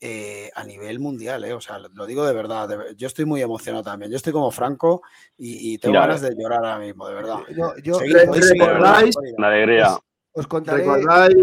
eh, 0.00 0.50
a 0.54 0.64
nivel 0.64 0.98
mundial, 0.98 1.44
eh. 1.44 1.52
O 1.52 1.60
sea, 1.60 1.78
lo, 1.78 2.06
digo 2.06 2.26
de 2.26 2.32
verdad. 2.34 2.68
de 2.68 2.96
yo 2.96 3.06
estoy 3.06 3.24
muy 3.24 3.40
emocionado 3.40 3.84
también. 3.84 4.10
Yo 4.10 4.16
estoy 4.16 4.32
como 4.32 4.50
Franco 4.50 5.02
y, 5.36 5.74
y 5.74 5.78
tengo 5.78 5.94
ganas 5.94 6.20
de 6.20 6.34
llorar 6.36 6.58
ahora 6.64 6.78
mismo, 6.80 7.06
de 7.06 7.14
verdad. 7.14 7.38
Yo, 7.56 7.74
yo- 7.82 7.94
Seguid, 7.94 8.16
recordáis-. 8.16 9.16
Una 9.36 9.48
alegría. 9.48 9.98
os 10.32 10.46
contaré. 10.48 10.78
¿Recordáis 10.78 11.36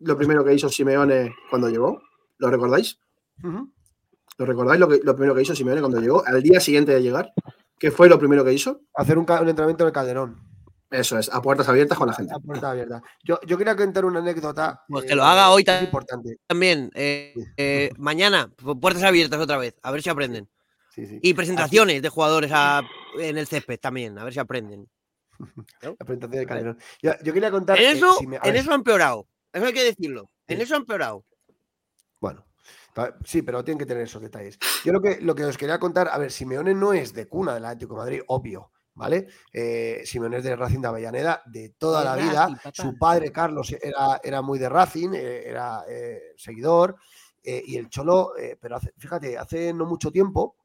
lo 0.00 0.16
primero 0.16 0.44
que 0.44 0.54
hizo 0.54 0.68
Simeone 0.68 1.34
cuando 1.48 1.68
llegó? 1.70 2.02
¿Lo 2.40 2.50
recordáis? 2.50 2.98
¿Lo 4.38 4.46
recordáis 4.46 4.80
lo, 4.80 4.88
que, 4.88 5.00
lo 5.04 5.14
primero 5.14 5.34
que 5.34 5.42
hizo 5.42 5.54
Simeone 5.54 5.80
cuando 5.80 6.00
llegó? 6.00 6.26
Al 6.26 6.42
día 6.42 6.58
siguiente 6.60 6.92
de 6.92 7.02
llegar. 7.02 7.32
¿Qué 7.78 7.90
fue 7.90 8.08
lo 8.08 8.18
primero 8.18 8.44
que 8.44 8.52
hizo? 8.52 8.80
Hacer 8.94 9.16
un, 9.18 9.22
entrenamiento 9.28 9.84
en 9.84 9.88
el 9.88 9.92
Calderón. 9.92 10.40
Eso 10.90 11.18
es, 11.18 11.28
a 11.32 11.40
puertas 11.40 11.68
abiertas 11.68 11.96
con 11.96 12.08
la 12.08 12.14
gente. 12.14 12.34
A 12.34 12.38
puerta 12.40 12.70
abierta. 12.72 13.00
Yo, 13.22 13.38
yo 13.46 13.56
quería 13.56 13.76
contar 13.76 14.04
una 14.04 14.18
anécdota. 14.18 14.82
Pues 14.88 15.04
que 15.04 15.14
lo 15.14 15.24
haga 15.24 15.50
hoy 15.50 15.62
también. 15.62 15.84
importante. 15.84 16.36
También, 16.46 16.90
eh, 16.94 17.34
eh, 17.56 17.90
mañana, 17.96 18.50
pu- 18.56 18.78
puertas 18.80 19.04
abiertas 19.04 19.38
otra 19.38 19.56
vez, 19.56 19.76
a 19.82 19.90
ver 19.92 20.02
si 20.02 20.10
aprenden. 20.10 20.48
Sí, 20.94 21.06
sí. 21.06 21.20
Y 21.22 21.34
presentaciones 21.34 22.02
de 22.02 22.08
jugadores 22.08 22.50
a- 22.52 22.82
en 23.18 23.38
el 23.38 23.46
césped 23.46 23.78
también, 23.78 24.18
a 24.18 24.24
ver 24.24 24.32
si 24.32 24.40
aprenden. 24.40 24.88
La 25.82 25.94
presentación 25.94 26.30
del 26.32 26.46
Calderón. 26.46 26.78
Yo, 27.02 27.12
yo 27.22 27.32
quería 27.32 27.50
contar. 27.50 27.78
En 27.78 27.84
eh, 27.84 27.92
eso, 27.92 28.16
si 28.18 28.26
me- 28.26 28.40
en 28.42 28.56
eso 28.56 28.72
ha 28.72 28.74
empeorado. 28.74 29.28
Eso 29.52 29.66
hay 29.66 29.72
que 29.72 29.84
decirlo. 29.84 30.30
En 30.48 30.56
Sí. 30.56 30.62
eso 30.64 30.74
ha 30.74 30.78
empeorado. 30.78 31.24
Bueno, 32.20 32.44
sí, 33.24 33.42
pero 33.42 33.64
tienen 33.64 33.78
que 33.78 33.86
tener 33.86 34.02
esos 34.04 34.20
detalles. 34.22 34.58
Yo 34.84 34.92
lo 34.92 35.00
que, 35.00 35.20
lo 35.20 35.34
que 35.34 35.44
os 35.44 35.56
quería 35.56 35.78
contar, 35.78 36.08
a 36.12 36.18
ver, 36.18 36.30
Simeone 36.30 36.74
no 36.74 36.92
es 36.92 37.14
de 37.14 37.26
cuna 37.28 37.54
del 37.54 37.64
Atlético 37.64 37.94
de 37.94 37.98
Madrid, 38.00 38.20
obvio, 38.28 38.70
¿vale? 38.94 39.28
Eh, 39.52 40.02
Simeone 40.04 40.38
es 40.38 40.44
de 40.44 40.54
Racing 40.56 40.80
de 40.80 40.88
Avellaneda 40.88 41.42
de 41.46 41.70
toda 41.78 42.00
De 42.00 42.04
la 42.04 42.16
vida. 42.16 42.48
Racing. 42.62 42.72
Su 42.74 42.98
padre, 42.98 43.32
Carlos, 43.32 43.72
era, 43.80 44.20
era 44.22 44.42
muy 44.42 44.58
de 44.58 44.68
Racing, 44.68 45.14
eh, 45.14 45.48
era 45.48 45.84
eh, 45.88 46.34
seguidor. 46.36 46.96
eh, 47.42 47.62
y 47.64 47.76
el 47.78 47.88
Cholo, 47.88 48.34
pero 48.60 48.76
hace- 48.76 48.92
fíjate, 48.98 49.38
hace 49.38 49.72
no 49.72 49.86
mucho 49.86 50.10
tiempo, 50.10 50.56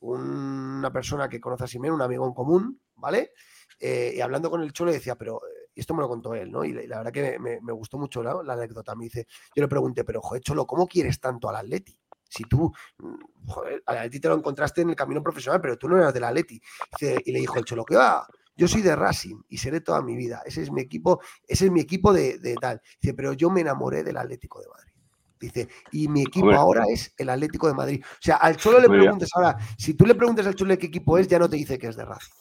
una 0.00 0.90
persona 0.90 1.28
que 1.28 1.38
conoce 1.40 1.64
a 1.64 1.66
Simeone, 1.66 1.94
un 1.96 2.02
amigo 2.02 2.26
en 2.26 2.32
común, 2.32 2.80
¿vale? 2.96 3.32
Y 3.78 4.18
hablando 4.20 4.48
con 4.48 4.62
el 4.62 4.72
Cholo 4.72 4.92
decía, 4.92 5.16
pero, 5.16 5.40
y 5.74 5.80
esto 5.80 5.94
me 5.94 6.00
lo 6.02 6.08
contó 6.08 6.34
él, 6.34 6.50
¿no? 6.50 6.64
Y 6.64 6.72
la, 6.72 6.82
y 6.82 6.86
la 6.86 6.98
verdad 6.98 7.12
que 7.12 7.38
me, 7.38 7.72
gustó 7.72 7.98
mucho 7.98 8.22
la, 8.22 8.42
la 8.42 8.54
anécdota. 8.54 8.94
Me 8.94 9.04
dice, 9.04 9.26
yo 9.54 9.62
le 9.62 9.68
pregunté, 9.68 10.04
pero 10.04 10.20
joder, 10.20 10.42
Cholo, 10.42 10.66
¿cómo 10.66 10.86
quieres 10.86 11.20
tanto 11.20 11.48
al 11.48 11.56
Atleti? 11.56 11.98
Si 12.28 12.44
tú, 12.44 12.72
mm, 12.98 13.46
joder, 13.46 13.82
al 13.86 13.98
Atleti 13.98 14.20
te 14.20 14.28
lo 14.28 14.34
encontraste 14.34 14.82
en 14.82 14.90
el 14.90 14.96
camino 14.96 15.22
profesional, 15.22 15.60
pero 15.60 15.76
tú 15.76 15.88
no 15.88 15.96
eras 15.98 16.14
del 16.14 16.24
Atleti. 16.24 16.60
Y 17.00 17.32
le 17.32 17.40
dijo 17.40 17.58
el 17.58 17.64
Cholo, 17.64 17.84
que 17.84 17.96
va, 17.96 18.26
yo 18.56 18.68
soy 18.68 18.82
de 18.82 18.94
Racing 18.94 19.36
y 19.48 19.58
seré 19.58 19.80
toda 19.80 20.02
mi 20.02 20.16
vida. 20.16 20.42
Ese 20.44 20.62
es 20.62 20.70
mi 20.70 20.82
equipo, 20.82 21.20
ese 21.46 21.66
es 21.66 21.70
mi 21.70 21.80
equipo 21.80 22.12
de, 22.12 22.38
de 22.38 22.54
tal. 22.56 22.80
Dice, 23.00 23.14
pero 23.14 23.32
yo 23.32 23.50
me 23.50 23.62
enamoré 23.62 24.04
del 24.04 24.16
Atlético 24.16 24.60
de 24.60 24.68
Madrid. 24.68 24.92
Dice, 25.40 25.68
y 25.90 26.06
mi 26.06 26.22
equipo 26.22 26.46
Hombre. 26.46 26.58
ahora 26.58 26.84
es 26.88 27.12
el 27.16 27.28
Atlético 27.28 27.66
de 27.66 27.74
Madrid. 27.74 28.04
O 28.04 28.18
sea, 28.20 28.36
al 28.36 28.56
Cholo 28.56 28.78
le 28.78 28.86
Muy 28.86 28.98
bien. 28.98 29.06
preguntas 29.06 29.30
ahora, 29.34 29.56
si 29.76 29.94
tú 29.94 30.06
le 30.06 30.14
preguntas 30.14 30.46
al 30.46 30.54
Cholo 30.54 30.78
qué 30.78 30.86
equipo 30.86 31.18
es, 31.18 31.26
ya 31.26 31.38
no 31.38 31.48
te 31.48 31.56
dice 31.56 31.78
que 31.78 31.88
es 31.88 31.96
de 31.96 32.04
Racing. 32.04 32.32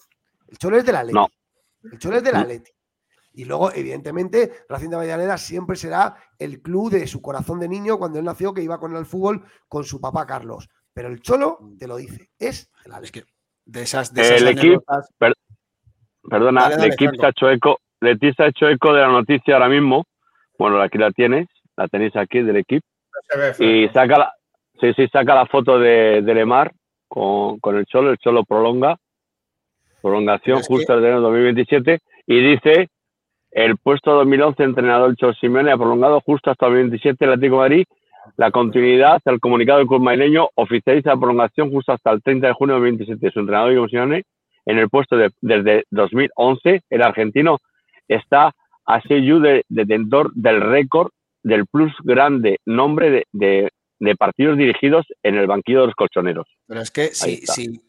El 0.47 0.57
Cholo 0.57 0.77
es 0.77 0.85
del 0.85 0.95
Atleti. 0.95 1.15
No. 1.15 1.27
El 1.91 1.97
Cholo 1.97 2.17
es 2.17 2.23
del. 2.23 2.35
Atleti. 2.35 2.71
Y 3.33 3.45
luego, 3.45 3.71
evidentemente, 3.73 4.51
Racing 4.67 4.89
de 4.89 4.95
Avellaneda 4.97 5.37
siempre 5.37 5.75
será 5.75 6.15
el 6.37 6.61
club 6.61 6.91
de 6.91 7.07
su 7.07 7.21
corazón 7.21 7.59
de 7.59 7.69
niño 7.69 7.97
cuando 7.97 8.19
él 8.19 8.25
nació, 8.25 8.53
que 8.53 8.61
iba 8.61 8.79
con 8.79 8.91
él 8.91 8.97
al 8.97 9.05
fútbol 9.05 9.43
con 9.69 9.83
su 9.85 10.01
papá 10.01 10.25
Carlos. 10.25 10.69
Pero 10.93 11.07
el 11.07 11.21
Cholo 11.21 11.57
te 11.79 11.87
lo 11.87 11.95
dice, 11.95 12.29
es 12.37 12.69
el 12.85 13.11
que 13.11 13.23
de 13.65 13.83
esas, 13.83 14.13
de 14.13 14.21
esas 14.21 14.41
El 14.41 14.47
equipo- 14.49 14.83
Perdona, 16.29 16.61
Dale, 16.63 16.75
dale, 16.75 16.89
Lequip 16.89 17.15
se 17.19 17.25
ha 17.25 17.29
hecho 17.29 17.49
eco, 17.49 17.77
Leti 18.01 18.33
se 18.33 18.43
ha 18.43 18.47
hecho 18.47 18.67
eco 18.67 18.93
de 18.93 19.01
la 19.01 19.07
noticia 19.07 19.53
ahora 19.55 19.69
mismo. 19.69 20.05
Bueno, 20.57 20.79
aquí 20.81 20.97
la 20.97 21.11
tienes, 21.11 21.47
la 21.77 21.87
tenéis 21.87 22.15
aquí 22.15 22.41
del 22.41 22.57
equipo. 22.57 22.85
Y 23.63 23.87
saca 23.89 24.17
la, 24.17 24.33
sí, 24.79 24.93
sí, 24.93 25.07
saca 25.07 25.33
la 25.35 25.45
foto 25.47 25.79
de, 25.79 26.21
de 26.21 26.33
Lemar 26.33 26.73
con, 27.07 27.59
con 27.59 27.77
el 27.77 27.85
Cholo, 27.85 28.11
el 28.11 28.17
Cholo 28.17 28.43
prolonga, 28.43 28.97
prolongación 30.01 30.59
es 30.59 30.67
que- 30.67 30.73
justo 30.75 30.93
el 30.93 31.05
año 31.05 31.21
2027, 31.21 31.99
y 32.27 32.39
dice, 32.51 32.89
el 33.51 33.77
puesto 33.77 34.13
2011 34.13 34.63
entrenador 34.63 35.09
el 35.11 35.15
Cholo 35.15 35.33
Simeone 35.33 35.71
ha 35.71 35.77
prolongado 35.77 36.21
justo 36.21 36.51
hasta 36.51 36.67
2027 36.67 37.25
el 37.25 37.31
Atlético 37.33 37.55
de 37.55 37.61
Madrid, 37.61 37.85
la 38.37 38.51
continuidad, 38.51 39.21
el 39.25 39.39
comunicado 39.39 39.79
del 39.79 39.87
club 39.87 40.01
madrileño 40.01 40.49
oficializa 40.55 41.09
la 41.11 41.17
prolongación 41.17 41.69
justo 41.71 41.91
hasta 41.91 42.11
el 42.11 42.21
30 42.21 42.47
de 42.47 42.53
junio 42.53 42.75
de 42.75 42.81
2027. 42.81 43.31
Su 43.31 43.39
entrenador 43.39 43.71
Diego 43.71 43.87
Simeone, 43.87 44.23
en 44.65 44.77
el 44.77 44.89
puesto 44.89 45.17
de- 45.17 45.31
desde 45.41 45.83
2011, 45.89 46.81
el 46.89 47.01
argentino 47.01 47.57
está 48.07 48.53
a 48.85 49.01
sello 49.01 49.39
de 49.39 49.63
detentor 49.69 50.31
del 50.33 50.61
récord 50.61 51.09
del 51.43 51.65
plus 51.65 51.93
grande 52.03 52.59
nombre 52.65 53.25
de- 53.31 53.69
de 54.01 54.15
partidos 54.15 54.57
dirigidos 54.57 55.05
en 55.21 55.35
el 55.35 55.45
banquillo 55.45 55.81
de 55.81 55.85
los 55.85 55.95
colchoneros. 55.95 56.47
Pero 56.65 56.81
es 56.81 56.89
que 56.89 57.13
si, 57.13 57.37
si, 57.45 57.79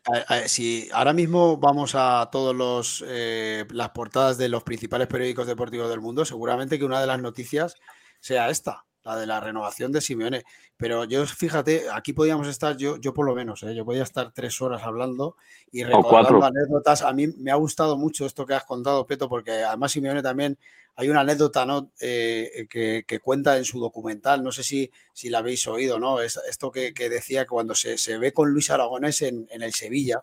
si 0.45 0.89
ahora 0.93 1.15
mismo 1.15 1.57
vamos 1.57 1.95
a 1.95 2.29
todos 2.31 2.55
los 2.55 3.03
eh, 3.09 3.65
las 3.71 3.91
portadas 3.91 4.37
de 4.37 4.51
los 4.51 4.63
principales 4.63 5.09
periódicos 5.09 5.47
deportivos 5.47 5.89
del 5.89 6.03
mundo, 6.03 6.27
seguramente 6.27 6.79
que 6.79 6.85
una 6.85 7.01
de 7.01 7.07
las 7.07 7.21
noticias 7.21 7.77
sea 8.21 8.51
esta, 8.51 8.85
la 9.05 9.17
de 9.17 9.27
la 9.27 9.41
renovación 9.41 9.93
de 9.93 10.01
Simeone. 10.01 10.45
Pero 10.77 11.05
yo, 11.05 11.25
fíjate, 11.27 11.87
aquí 11.93 12.13
podíamos 12.13 12.49
estar, 12.49 12.77
yo, 12.77 12.97
yo 12.97 13.15
por 13.15 13.27
lo 13.27 13.35
menos, 13.35 13.63
¿eh? 13.63 13.75
yo 13.75 13.85
podía 13.85 14.03
estar 14.03 14.33
tres 14.33 14.61
horas 14.61 14.83
hablando 14.83 15.37
y 15.71 15.85
recordando 15.85 16.45
anécdotas. 16.45 17.03
A 17.03 17.13
mí 17.13 17.29
me 17.29 17.51
ha 17.51 17.57
gustado 17.57 17.97
mucho 17.97 18.27
esto 18.27 18.47
que 18.47 18.55
has 18.55 18.65
contado, 18.65 19.07
Peto, 19.07 19.29
porque 19.29 19.63
además 19.63 19.93
Simeone 19.93 20.23
también 20.23 20.59
hay 20.95 21.09
una 21.09 21.21
anécdota 21.21 21.65
¿no? 21.65 21.91
Eh, 22.01 22.67
que, 22.69 23.05
que 23.07 23.21
cuenta 23.21 23.57
en 23.57 23.65
su 23.65 23.81
documental, 23.81 24.43
no 24.43 24.53
sé 24.53 24.63
si, 24.63 24.91
si 25.13 25.31
la 25.31 25.39
habéis 25.39 25.67
oído, 25.67 25.99
¿no? 25.99 26.21
Es, 26.21 26.39
esto 26.49 26.71
que, 26.71 26.93
que 26.93 27.09
decía 27.09 27.45
que 27.45 27.49
cuando 27.49 27.75
se, 27.75 27.99
se 27.99 28.19
ve 28.19 28.33
con 28.33 28.51
Luis 28.51 28.71
Aragonés 28.71 29.23
en, 29.23 29.47
en 29.51 29.63
el 29.63 29.73
Sevilla 29.73 30.23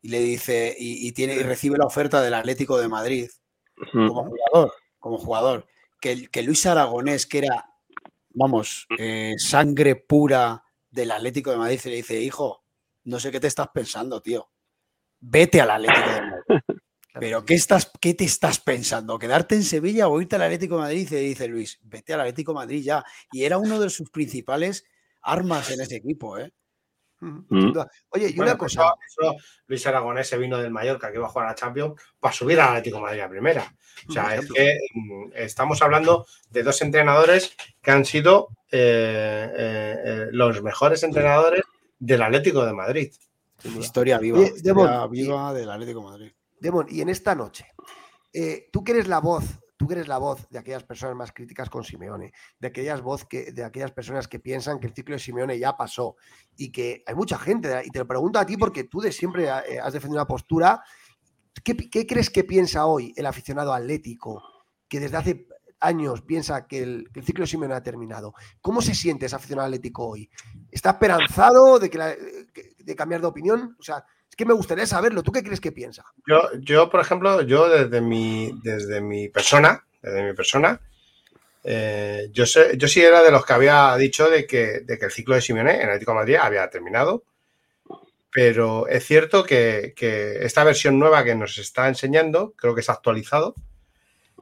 y 0.00 0.08
le 0.08 0.20
dice, 0.20 0.74
y, 0.78 1.06
y 1.06 1.12
tiene, 1.12 1.34
y 1.34 1.42
recibe 1.42 1.76
la 1.76 1.86
oferta 1.86 2.22
del 2.22 2.34
Atlético 2.34 2.78
de 2.78 2.88
Madrid 2.88 3.28
como 3.92 4.24
jugador, 4.24 4.72
como 4.98 5.18
jugador, 5.18 5.66
que, 6.00 6.42
Luis 6.42 6.66
Aragonés, 6.66 7.26
que 7.26 7.38
era, 7.38 7.70
vamos, 8.30 8.86
eh, 8.98 9.34
sangre 9.38 9.96
pura 9.96 10.64
del 10.90 11.10
Atlético 11.10 11.50
de 11.50 11.58
Madrid, 11.58 11.80
le 11.84 11.96
dice, 11.96 12.20
hijo, 12.20 12.64
no 13.04 13.20
sé 13.20 13.30
qué 13.30 13.40
te 13.40 13.46
estás 13.46 13.68
pensando, 13.72 14.20
tío. 14.20 14.50
Vete 15.20 15.60
al 15.60 15.70
Atlético 15.70 16.10
de 16.10 16.20
Madrid. 16.20 16.42
Pero 17.20 17.44
¿qué, 17.44 17.54
estás, 17.54 17.90
¿qué 18.00 18.14
te 18.14 18.24
estás 18.24 18.60
pensando? 18.60 19.18
¿Quedarte 19.18 19.56
en 19.56 19.64
Sevilla 19.64 20.08
o 20.08 20.20
irte 20.20 20.36
al 20.36 20.42
Atlético 20.42 20.76
de 20.76 20.82
Madrid? 20.82 21.08
Y 21.10 21.16
dice 21.16 21.48
Luis, 21.48 21.80
vete 21.82 22.14
al 22.14 22.20
Atlético 22.20 22.52
de 22.52 22.56
Madrid 22.56 22.82
ya. 22.82 23.04
Y 23.32 23.42
era 23.42 23.58
uno 23.58 23.80
de 23.80 23.90
sus 23.90 24.10
principales 24.10 24.84
armas 25.22 25.70
en 25.70 25.80
ese 25.80 25.96
equipo, 25.96 26.38
¿eh? 26.38 26.52
Mm. 27.20 27.72
Oye, 28.10 28.28
y 28.28 28.36
Bueno, 28.36 28.52
una 28.52 28.58
pues 28.58 28.76
cosa, 28.76 28.94
eso- 29.06 29.32
eso 29.32 29.36
Luis 29.66 29.86
Aragonés 29.86 30.28
se 30.28 30.38
vino 30.38 30.58
del 30.58 30.70
Mallorca 30.70 31.10
que 31.10 31.16
iba 31.18 31.26
a 31.26 31.30
jugar 31.30 31.48
a 31.48 31.54
Champions 31.54 32.00
para 32.20 32.32
subir 32.32 32.60
al 32.60 32.68
Atlético 32.68 32.96
de 32.98 33.02
Madrid 33.02 33.20
a 33.20 33.28
primera. 33.28 33.74
O 34.08 34.12
sea, 34.12 34.36
es 34.36 34.50
que 34.52 34.78
mm, 34.94 35.30
estamos 35.34 35.82
hablando 35.82 36.24
de 36.50 36.62
dos 36.62 36.80
entrenadores 36.82 37.56
que 37.82 37.90
han 37.90 38.04
sido 38.04 38.48
eh, 38.70 39.50
eh, 39.56 39.96
eh, 40.04 40.26
los 40.30 40.62
mejores 40.62 41.02
entrenadores 41.02 41.62
del 41.98 42.22
Atlético 42.22 42.64
de 42.64 42.72
Madrid. 42.72 43.12
Historia 43.78 44.18
viva. 44.18 44.38
Historia 44.40 44.62
Demon, 44.62 45.14
y- 45.14 45.22
viva 45.22 45.52
del 45.52 45.70
Atlético 45.70 46.00
de 46.00 46.06
Madrid. 46.06 46.32
Demon, 46.60 46.86
y 46.88 47.00
en 47.00 47.08
esta 47.08 47.34
noche, 47.34 47.66
eh, 48.32 48.68
tú 48.72 48.84
que 48.84 48.92
eres 48.92 49.08
la 49.08 49.18
voz, 49.18 49.44
tú 49.78 49.90
eres 49.92 50.08
la 50.08 50.18
voz 50.18 50.46
de 50.50 50.58
aquellas 50.58 50.82
personas 50.82 51.16
más 51.16 51.32
críticas 51.32 51.70
con 51.70 51.84
Simeone, 51.84 52.32
de 52.58 52.68
aquellas 52.68 53.00
voz 53.00 53.24
que, 53.24 53.52
de 53.52 53.64
aquellas 53.64 53.92
personas 53.92 54.26
que 54.26 54.40
piensan 54.40 54.80
que 54.80 54.88
el 54.88 54.92
ciclo 54.92 55.14
de 55.14 55.20
Simeone 55.20 55.58
ya 55.58 55.76
pasó 55.76 56.16
y 56.56 56.70
que 56.70 57.04
hay 57.06 57.14
mucha 57.14 57.38
gente, 57.38 57.80
y 57.84 57.90
te 57.90 58.00
lo 58.00 58.06
pregunto 58.06 58.40
a 58.40 58.44
ti 58.44 58.56
porque 58.56 58.84
tú 58.84 59.00
de 59.00 59.12
siempre 59.12 59.44
eh, 59.44 59.78
has 59.80 59.92
defendido 59.92 60.20
una 60.20 60.26
postura. 60.26 60.82
¿Qué, 61.64 62.06
crees 62.06 62.28
que 62.28 62.44
piensa 62.44 62.86
hoy 62.86 63.14
el 63.16 63.26
aficionado 63.26 63.72
atlético 63.72 64.42
que 64.88 65.00
desde 65.00 65.16
hace 65.16 65.46
años 65.80 66.22
piensa 66.22 66.66
que 66.66 66.82
el, 66.82 67.08
ciclo 67.24 67.44
de 67.44 67.48
Simeone 67.48 67.74
ha 67.74 67.82
terminado? 67.82 68.34
¿Cómo 68.60 68.82
se 68.82 68.94
siente 68.94 69.26
ese 69.26 69.36
aficionado 69.36 69.66
atlético 69.66 70.08
hoy? 70.08 70.28
¿Está 70.72 70.90
esperanzado 70.90 71.78
de, 71.78 71.88
que 71.88 71.98
que- 72.52 72.74
de 72.78 72.96
cambiar 72.96 73.20
de 73.20 73.28
opinión? 73.28 73.76
O 73.78 73.82
sea, 73.82 74.04
que 74.38 74.46
me 74.46 74.54
gustaría 74.54 74.86
saberlo. 74.86 75.22
¿Tú 75.22 75.32
qué 75.32 75.42
crees 75.42 75.60
que 75.60 75.72
piensa? 75.72 76.06
Yo, 76.26 76.48
yo, 76.60 76.88
por 76.88 77.00
ejemplo, 77.00 77.42
yo 77.42 77.68
desde 77.68 78.00
mi, 78.00 78.58
desde 78.62 79.02
mi 79.02 79.28
persona, 79.28 79.84
desde 80.00 80.22
mi 80.22 80.32
persona, 80.32 80.80
eh, 81.62 82.30
yo, 82.32 82.44
yo 82.76 82.88
sí 82.88 83.02
era 83.02 83.22
de 83.22 83.30
los 83.30 83.44
que 83.44 83.52
había 83.52 83.94
dicho 83.96 84.30
de 84.30 84.46
que, 84.46 84.80
de 84.80 84.98
que 84.98 85.04
el 85.04 85.10
ciclo 85.10 85.34
de 85.34 85.42
Simeone 85.42 85.82
en 85.82 85.88
Atlético 85.88 86.12
de 86.12 86.18
Madrid 86.18 86.36
había 86.36 86.70
terminado 86.70 87.24
pero 88.30 88.86
es 88.86 89.04
cierto 89.04 89.42
que, 89.42 89.94
que 89.96 90.44
esta 90.44 90.62
versión 90.64 90.98
nueva 90.98 91.24
que 91.24 91.34
nos 91.34 91.58
está 91.58 91.88
enseñando, 91.88 92.52
creo 92.56 92.74
que 92.74 92.82
es 92.82 92.90
actualizado, 92.90 93.54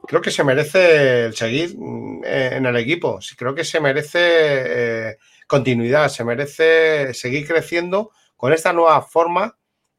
creo 0.07 0.21
que 0.21 0.31
se 0.31 0.43
merece 0.43 1.25
el 1.25 1.35
seguir 1.35 1.75
mm, 1.77 2.23
en 2.25 2.65
el 2.65 2.75
equipo. 2.77 3.19
Creo 3.37 3.55
que 3.55 3.63
se 3.63 3.79
merece 3.79 4.19
eh, 4.21 5.17
continuidad, 5.47 6.09
se 6.09 6.23
merece 6.23 7.13
seguir 7.13 7.47
creciendo 7.47 8.11
con 8.35 8.53
esta 8.53 8.73
nueva 8.73 9.01
forma, 9.01 9.56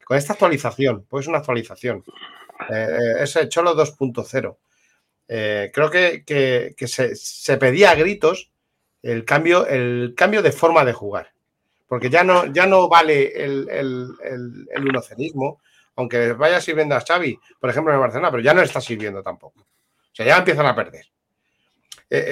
con 0.09 0.17
esta 0.17 0.33
actualización, 0.33 1.05
pues 1.07 1.25
es 1.25 1.27
una 1.27 1.37
actualización. 1.37 2.03
Eh, 2.67 2.87
eh, 2.89 3.23
es 3.23 3.35
el 3.35 3.47
Cholo 3.47 3.75
2.0. 3.75 4.57
Eh, 5.27 5.69
creo 5.71 5.91
que, 5.91 6.73
se, 6.87 7.57
pedía 7.57 7.91
a 7.91 7.95
gritos 7.95 8.49
el 9.03 9.23
cambio, 9.23 9.67
el 9.67 10.15
cambio 10.17 10.41
de 10.41 10.51
forma 10.51 10.83
de 10.83 10.93
jugar. 10.93 11.31
Porque 11.87 12.09
ya 12.09 12.23
no, 12.23 12.47
ya 12.47 12.65
no 12.65 12.89
vale 12.89 13.27
el, 13.35 13.69
el, 13.69 14.07
el, 14.23 14.67
el 14.73 14.89
unocerismo, 14.89 15.61
aunque 15.95 16.33
vaya 16.33 16.59
sirviendo 16.59 16.95
a 16.95 17.01
Xavi, 17.01 17.39
por 17.59 17.69
ejemplo, 17.69 17.93
en 17.93 17.97
el 17.97 18.01
Barcelona, 18.01 18.31
pero 18.31 18.41
ya 18.41 18.55
no 18.55 18.63
está 18.63 18.81
sirviendo 18.81 19.21
tampoco. 19.21 19.59
O 19.61 20.15
sea, 20.15 20.25
ya 20.25 20.37
empiezan 20.37 20.65
a 20.65 20.75
perder. 20.75 21.05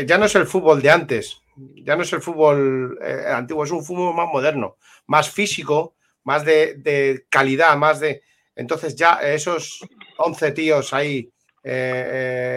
Ya 0.08 0.18
no 0.18 0.26
es 0.26 0.34
el 0.34 0.48
fútbol 0.48 0.82
de 0.82 0.90
antes, 0.90 1.44
ya 1.56 1.96
no 1.96 2.02
es 2.02 2.12
el 2.12 2.24
fútbol 2.24 2.98
antiguo, 3.32 3.64
es 3.64 3.70
un 3.70 3.86
fútbol 3.86 4.16
más 4.16 4.28
moderno, 4.30 4.78
más 5.06 5.30
físico, 5.30 5.94
más 6.28 6.44
de, 6.44 6.76
de 6.76 7.26
calidad, 7.30 7.78
más 7.78 8.02
de... 8.02 8.22
Entonces 8.54 8.98
ya 8.98 9.14
esos 9.22 9.80
11 10.18 10.52
tíos 10.52 10.94
ahí 10.94 11.32
eh, 11.64 12.04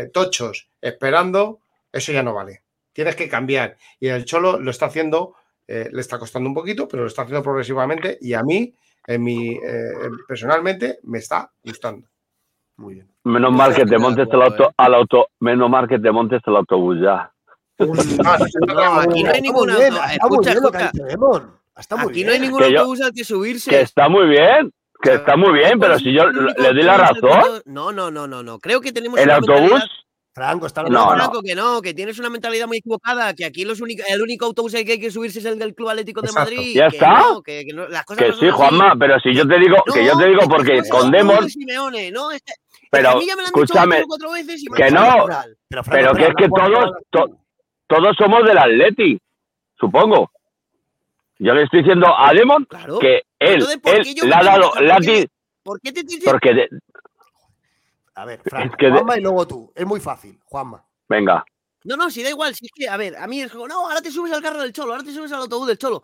eh, 0.07 0.11
tochos 0.13 0.71
esperando, 0.81 1.61
eso 1.93 2.11
ya 2.11 2.25
no 2.25 2.35
vale. 2.35 2.65
Tienes 2.93 3.15
que 3.15 3.29
cambiar. 3.29 3.77
Y 4.01 4.09
el 4.09 4.25
Cholo 4.25 4.59
lo 4.59 4.73
está 4.73 4.87
haciendo, 4.87 5.37
eh, 5.69 5.89
le 5.93 6.01
está 6.01 6.19
costando 6.19 6.49
un 6.49 6.55
poquito, 6.55 6.89
pero 6.89 7.05
lo 7.05 7.09
está 7.09 7.23
haciendo 7.23 7.45
progresivamente 7.45 8.19
y 8.21 8.35
a 8.35 8.43
mí, 8.43 8.75
en 9.07 9.23
mi, 9.23 9.51
eh, 9.51 9.93
personalmente, 10.27 10.99
me 11.05 11.19
está 11.19 11.53
gustando. 11.63 12.09
Muy 12.77 12.95
bien. 12.95 13.09
Menos 13.23 13.53
mal 13.53 13.73
que 13.73 13.87
te 13.87 13.99
montes 13.99 14.27
el 14.33 14.43
acuerdo, 14.43 14.65
auto, 14.65 14.75
al 14.79 14.95
auto, 14.95 15.29
menos 15.39 15.71
mal 15.71 15.87
que 15.87 16.01
te 16.01 16.11
montes 16.11 16.41
el 16.45 16.57
autobús 16.57 16.97
ya. 17.01 17.33
No, 17.79 18.33
aquí 19.01 19.23
no 19.23 19.31
hay 19.31 19.41
ningún 19.41 19.71
auto. 19.71 19.85
Escucha, 20.13 20.53
escucha. 20.53 20.91
Está 21.77 21.97
muy 21.97 22.11
Aquí 22.11 22.25
no 22.25 22.33
hay 22.33 22.41
ningún 22.41 22.61
Que 22.61 22.73
yo- 22.73 22.79
autobús 22.81 23.01
al 23.01 23.13
que 23.13 23.25
subirse. 23.25 23.71
Que 23.71 23.81
está 23.81 24.09
muy 24.09 24.27
bien, 24.29 24.71
que 25.03 25.15
está 25.15 25.37
muy 25.37 25.53
bien, 25.55 25.79
pero 25.79 25.99
si 25.99 26.13
yo 26.13 26.27
le 26.31 26.53
doy 26.73 26.83
la 26.83 26.97
razón, 26.97 27.63
No, 27.65 27.91
no, 27.93 28.11
no, 28.11 28.27
no, 28.27 28.43
no. 28.43 28.59
Creo 28.59 28.81
que 28.81 28.93
tenemos 28.93 29.19
el 29.19 29.31
autobús, 29.31 29.83
Franco, 30.35 30.67
está 30.67 30.83
No, 30.83 30.89
No, 30.91 31.05
no. 31.07 31.17
Franco, 31.17 31.43
que 31.43 31.55
no, 31.55 31.81
que 31.81 31.95
tienes 31.95 32.19
una 32.19 32.29
mentalidad 32.29 32.67
muy 32.67 32.79
equivocada, 32.79 33.35
que 33.35 33.45
aquí 33.47 33.65
los 33.65 33.81
único, 33.81 34.03
el 34.09 34.21
único 34.21 34.45
autobús 34.47 34.75
al 34.75 34.85
que 34.85 34.93
hay 34.93 35.01
que 35.01 35.11
subirse 35.11 35.39
es 35.39 35.45
el 35.47 35.59
del 35.59 35.75
Club 35.75 35.89
Atlético 35.91 36.21
de. 36.23 36.33
Madrid. 36.33 36.75
Ya 36.77 36.89
que 36.91 36.97
está. 36.97 37.19
no, 37.23 37.43
que, 37.43 37.65
que 37.65 37.73
no, 37.73 37.89
las 37.89 38.05
cosas 38.05 38.23
que 38.25 38.29
no 38.31 38.37
sí, 38.37 38.47
así. 38.49 38.57
Juanma, 38.57 38.95
pero 38.99 39.19
si 39.21 39.35
yo 39.35 39.47
te 39.49 39.59
digo, 39.59 39.77
que 39.93 40.05
yo 40.05 40.17
te 40.19 40.29
digo 40.29 40.41
porque 40.49 40.77
es 40.79 40.83
que 40.85 40.89
con 40.91 41.11
no, 41.11 41.17
Demon, 41.17 41.37
no, 41.41 41.49
Simeone, 41.49 42.11
no, 42.11 42.29
pero 42.91 43.11
a 43.11 43.17
mí 43.17 43.27
ya 43.27 43.37
me 43.37 43.43
lo 43.43 43.49
han 43.49 43.53
dicho 43.55 43.65
escúchame, 43.65 43.95
tres 43.97 44.05
o 44.05 44.09
cuatro 44.09 44.31
veces 44.33 44.63
y 44.63 44.69
me 44.71 44.77
que 44.77 44.91
no. 44.91 45.27
Pero, 45.69 45.85
Franco, 45.85 45.91
pero 45.91 46.15
que 46.15 46.25
es 46.27 46.35
que 46.37 46.49
todos, 46.49 46.91
to- 47.11 47.39
todos 47.87 48.17
somos 48.19 48.45
del 48.45 48.59
Atleti, 48.59 49.19
supongo. 49.79 50.31
Yo 51.43 51.55
le 51.55 51.62
estoy 51.65 51.81
diciendo 51.81 52.07
a 52.17 52.33
Demon 52.35 52.65
Claro. 52.67 52.99
que 52.99 53.17
él, 53.39 53.55
Entonces, 53.55 53.79
¿por 53.79 53.95
él 53.95 54.15
le 54.23 54.35
ha 54.35 54.43
dado 54.45 54.71
que- 54.73 54.79
por 54.79 54.81
qué 54.81 54.87
látiz 54.87 55.07
me- 55.09 55.29
¿Por 55.62 55.81
qué 55.81 55.93
te 55.93 56.07
que- 56.07 56.21
porque, 56.25 56.55
de- 56.55 56.69
A 58.15 58.25
ver, 58.27 58.41
Franco, 58.45 58.77
que 58.77 58.87
de- 58.87 58.93
Juanma 58.93 59.19
y 59.19 59.23
luego 59.23 59.47
tú. 59.47 59.73
Es 59.75 59.87
muy 59.87 60.01
fácil, 60.01 60.39
Juanma. 60.45 60.85
venga, 61.09 61.45
No, 61.83 61.97
no, 61.97 62.11
si 62.11 62.23
da 62.23 62.29
igual, 62.29 62.55
si 62.55 62.67
es 62.67 62.73
que, 62.75 62.89
a 62.91 62.97
ver, 62.99 63.17
a 63.17 63.27
mí 63.27 63.41
es 63.41 63.51
como, 63.51 63.67
no, 63.67 63.87
ahora 63.89 64.03
te 64.03 64.11
subes 64.11 64.31
al 64.33 64.43
carro 64.43 64.61
del 64.61 64.71
Cholo, 64.75 64.93
ahora 64.93 65.03
te 65.03 65.15
subes 65.15 65.33
al 65.33 65.41
autobús 65.41 65.67
del 65.67 65.79
Cholo. 65.79 66.03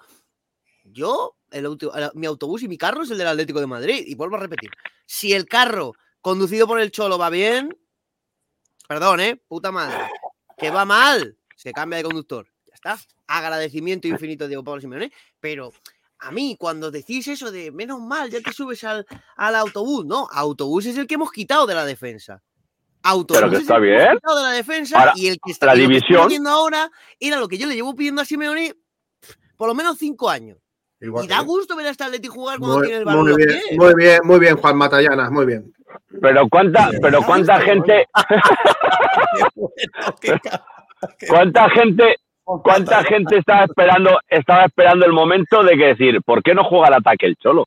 Yo, 0.84 1.36
el 1.50 1.66
auto- 1.66 1.94
el- 1.94 2.10
mi 2.14 2.24
autobús 2.26 2.62
y 2.62 2.68
mi 2.68 2.78
carro 2.78 3.02
es 3.02 3.10
el 3.10 3.18
del 3.18 3.26
Atlético 3.28 3.60
de 3.60 3.66
Madrid. 3.66 4.02
Y 4.06 4.14
vuelvo 4.14 4.36
a 4.36 4.40
repetir, 4.40 4.70
si 5.04 5.34
el 5.34 5.44
carro 5.44 5.92
conducido 6.22 6.66
por 6.66 6.80
el 6.80 6.90
Cholo 6.90 7.18
va 7.18 7.28
bien, 7.28 7.76
perdón, 8.88 9.20
¿eh? 9.20 9.36
Puta 9.48 9.70
madre. 9.70 9.98
Que 10.56 10.70
va 10.70 10.86
mal, 10.86 11.36
se 11.56 11.72
cambia 11.72 11.98
de 11.98 12.04
conductor. 12.04 12.46
Ya 12.68 12.74
está. 12.74 12.98
Agradecimiento 13.28 14.08
infinito 14.08 14.44
a 14.44 14.48
Diego 14.48 14.62
Pablo 14.64 14.80
Simeone. 14.80 15.12
Pero 15.40 15.72
a 16.20 16.30
mí, 16.30 16.56
cuando 16.58 16.90
decís 16.90 17.26
eso 17.28 17.50
de 17.50 17.70
menos 17.72 18.00
mal, 18.00 18.30
ya 18.30 18.40
te 18.40 18.52
subes 18.52 18.82
al, 18.84 19.06
al 19.36 19.54
autobús, 19.56 20.04
no, 20.06 20.28
autobús 20.32 20.86
es 20.86 20.96
el 20.96 21.06
que 21.06 21.14
hemos 21.14 21.30
quitado 21.32 21.66
de 21.66 21.74
la 21.74 21.84
defensa. 21.84 22.42
Autobús 23.02 23.40
Pero 23.40 23.50
que 23.50 23.56
es 23.56 23.62
está 23.62 23.76
el 23.76 23.84
hemos 23.84 23.98
bien. 24.02 24.14
quitado 24.16 24.36
de 24.38 24.42
la 24.42 24.50
defensa 24.52 24.98
Ahora, 24.98 25.12
y 25.16 25.28
el 25.28 25.36
que 25.44 25.52
está 25.52 25.66
la 25.66 25.74
que 25.74 25.80
división- 25.80 26.26
haciendo 26.26 26.50
ahora 26.50 26.90
era 27.20 27.38
lo 27.38 27.46
que 27.48 27.58
yo 27.58 27.66
le 27.66 27.74
llevo 27.74 27.94
pidiendo 27.94 28.22
a 28.22 28.24
Simeone 28.24 28.74
por 29.56 29.68
lo 29.68 29.74
menos 29.74 29.98
cinco 29.98 30.28
años. 30.30 30.58
Igual 31.00 31.24
Y 31.24 31.28
que 31.28 31.34
da 31.34 31.40
gusto 31.40 31.76
ver 31.76 31.86
a 31.86 31.90
este 31.90 32.04
Atleti 32.04 32.26
jugar 32.28 32.58
cuando 32.58 32.78
Muy, 32.78 32.86
tiene 32.86 32.98
el 33.00 33.04
balón. 33.04 33.28
muy 33.30 33.36
bien, 33.44 33.60
muy 33.76 33.94
bien, 33.94 34.20
muy 34.24 34.38
bien, 34.40 34.56
Juan 34.56 34.76
Matallana, 34.76 35.30
muy 35.30 35.44
bien. 35.46 35.72
pero 36.22 36.48
cuánta, 36.48 36.90
pero 37.02 37.22
cuánta 37.22 37.60
gente, 37.60 38.06
cuánta 41.28 41.70
gente, 41.70 42.16
cuánta 42.62 43.02
gente 43.04 43.38
estaba 43.38 43.64
esperando, 43.64 44.18
estaba 44.28 44.64
esperando 44.64 45.04
el 45.04 45.12
momento 45.12 45.62
de 45.62 45.76
que 45.76 45.86
decir, 45.88 46.20
¿por 46.24 46.42
qué 46.42 46.54
no 46.54 46.64
juega 46.64 46.86
al 46.88 46.94
ataque 46.94 47.26
el 47.26 47.36
Cholo? 47.36 47.66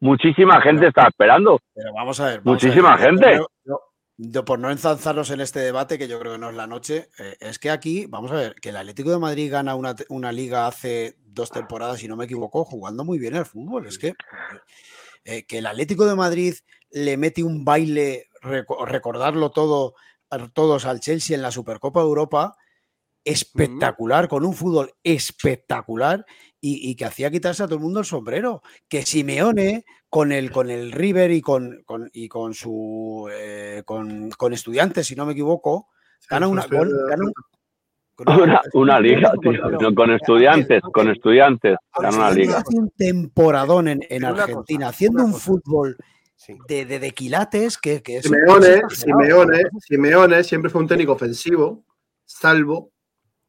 Muchísima 0.00 0.60
gente 0.60 0.88
estaba 0.88 1.08
esperando. 1.08 1.58
Pero 1.74 1.92
vamos 1.94 2.20
a 2.20 2.26
ver. 2.26 2.40
vamos 2.40 2.62
a 2.62 2.66
Muchísima 2.66 2.96
ver, 2.96 3.06
gente. 3.06 3.36
yo- 3.64 3.80
yo 4.18 4.44
por 4.46 4.58
no 4.58 4.70
enzanzarnos 4.70 5.30
en 5.30 5.40
este 5.42 5.60
debate, 5.60 5.98
que 5.98 6.08
yo 6.08 6.18
creo 6.18 6.32
que 6.32 6.38
no 6.38 6.48
es 6.48 6.56
la 6.56 6.66
noche, 6.66 7.10
eh, 7.18 7.36
es 7.38 7.58
que 7.58 7.70
aquí, 7.70 8.06
vamos 8.06 8.30
a 8.32 8.36
ver, 8.36 8.54
que 8.54 8.70
el 8.70 8.76
Atlético 8.78 9.10
de 9.10 9.18
Madrid 9.18 9.50
gana 9.52 9.74
una, 9.74 9.94
una 10.08 10.32
liga 10.32 10.66
hace 10.66 11.16
dos 11.26 11.50
temporadas, 11.50 11.98
si 12.00 12.08
no 12.08 12.16
me 12.16 12.24
equivoco, 12.24 12.64
jugando 12.64 13.04
muy 13.04 13.18
bien 13.18 13.36
al 13.36 13.44
fútbol. 13.46 13.86
Es 13.86 13.98
que, 13.98 14.14
eh, 15.24 15.44
que 15.46 15.58
el 15.58 15.66
Atlético 15.66 16.06
de 16.06 16.14
Madrid 16.14 16.54
le 16.90 17.16
mete 17.18 17.42
un 17.42 17.64
baile, 17.64 18.24
reco- 18.42 18.86
recordarlo 18.86 19.50
todo, 19.50 19.94
a 20.30 20.38
todos 20.48 20.86
al 20.86 21.00
Chelsea 21.00 21.36
en 21.36 21.42
la 21.42 21.50
Supercopa 21.50 22.00
de 22.00 22.06
Europa, 22.06 22.56
espectacular, 23.26 24.28
con 24.28 24.44
un 24.46 24.54
fútbol 24.54 24.92
espectacular 25.02 26.24
y, 26.60 26.90
y 26.90 26.94
que 26.96 27.04
hacía 27.04 27.30
quitarse 27.30 27.62
a 27.62 27.66
todo 27.66 27.76
el 27.76 27.82
mundo 27.82 28.00
el 28.00 28.06
sombrero. 28.06 28.62
Que 28.88 29.02
Simeone, 29.02 29.84
con 30.08 30.32
el, 30.32 30.50
con 30.50 30.70
el 30.70 30.92
River 30.92 31.30
y 31.32 31.42
con, 31.42 31.82
con- 31.84 32.08
y 32.12 32.28
con 32.28 32.54
su 32.54 33.28
eh, 33.32 33.82
con, 33.84 34.30
con 34.30 34.52
estudiantes, 34.54 35.06
si 35.06 35.14
no 35.14 35.26
me 35.26 35.32
equivoco, 35.32 35.88
gana 36.30 36.48
una, 36.48 36.62
pues, 36.62 36.78
gol- 36.80 37.06
gana 37.08 37.24
un- 37.24 37.32
con 38.14 38.40
Una, 38.40 38.62
una 38.72 38.98
liga, 38.98 39.30
tío, 39.42 39.94
con 39.94 40.10
estudiantes, 40.10 40.80
con 40.90 41.10
estudiantes, 41.10 41.76
gana 42.00 42.16
una 42.16 42.30
liga. 42.30 42.58
hace 42.58 42.78
un 42.78 42.88
temporadón 42.96 43.88
en, 43.88 44.00
en 44.08 44.24
Argentina, 44.24 44.86
cosa, 44.86 44.88
haciendo 44.88 45.22
un 45.24 45.34
fútbol 45.34 45.96
Sí. 46.38 46.54
de, 46.68 46.84
de, 46.86 46.98
de 46.98 47.10
quilates 47.12 47.76
que, 47.78 48.02
que 48.02 48.18
es 48.18 48.24
Simeone. 48.24 48.82
Simeone, 48.90 49.62
Simeone 49.80 50.44
siempre 50.44 50.70
fue 50.70 50.80
un 50.82 50.86
técnico 50.88 51.12
ofensivo, 51.12 51.84
salvo 52.26 52.92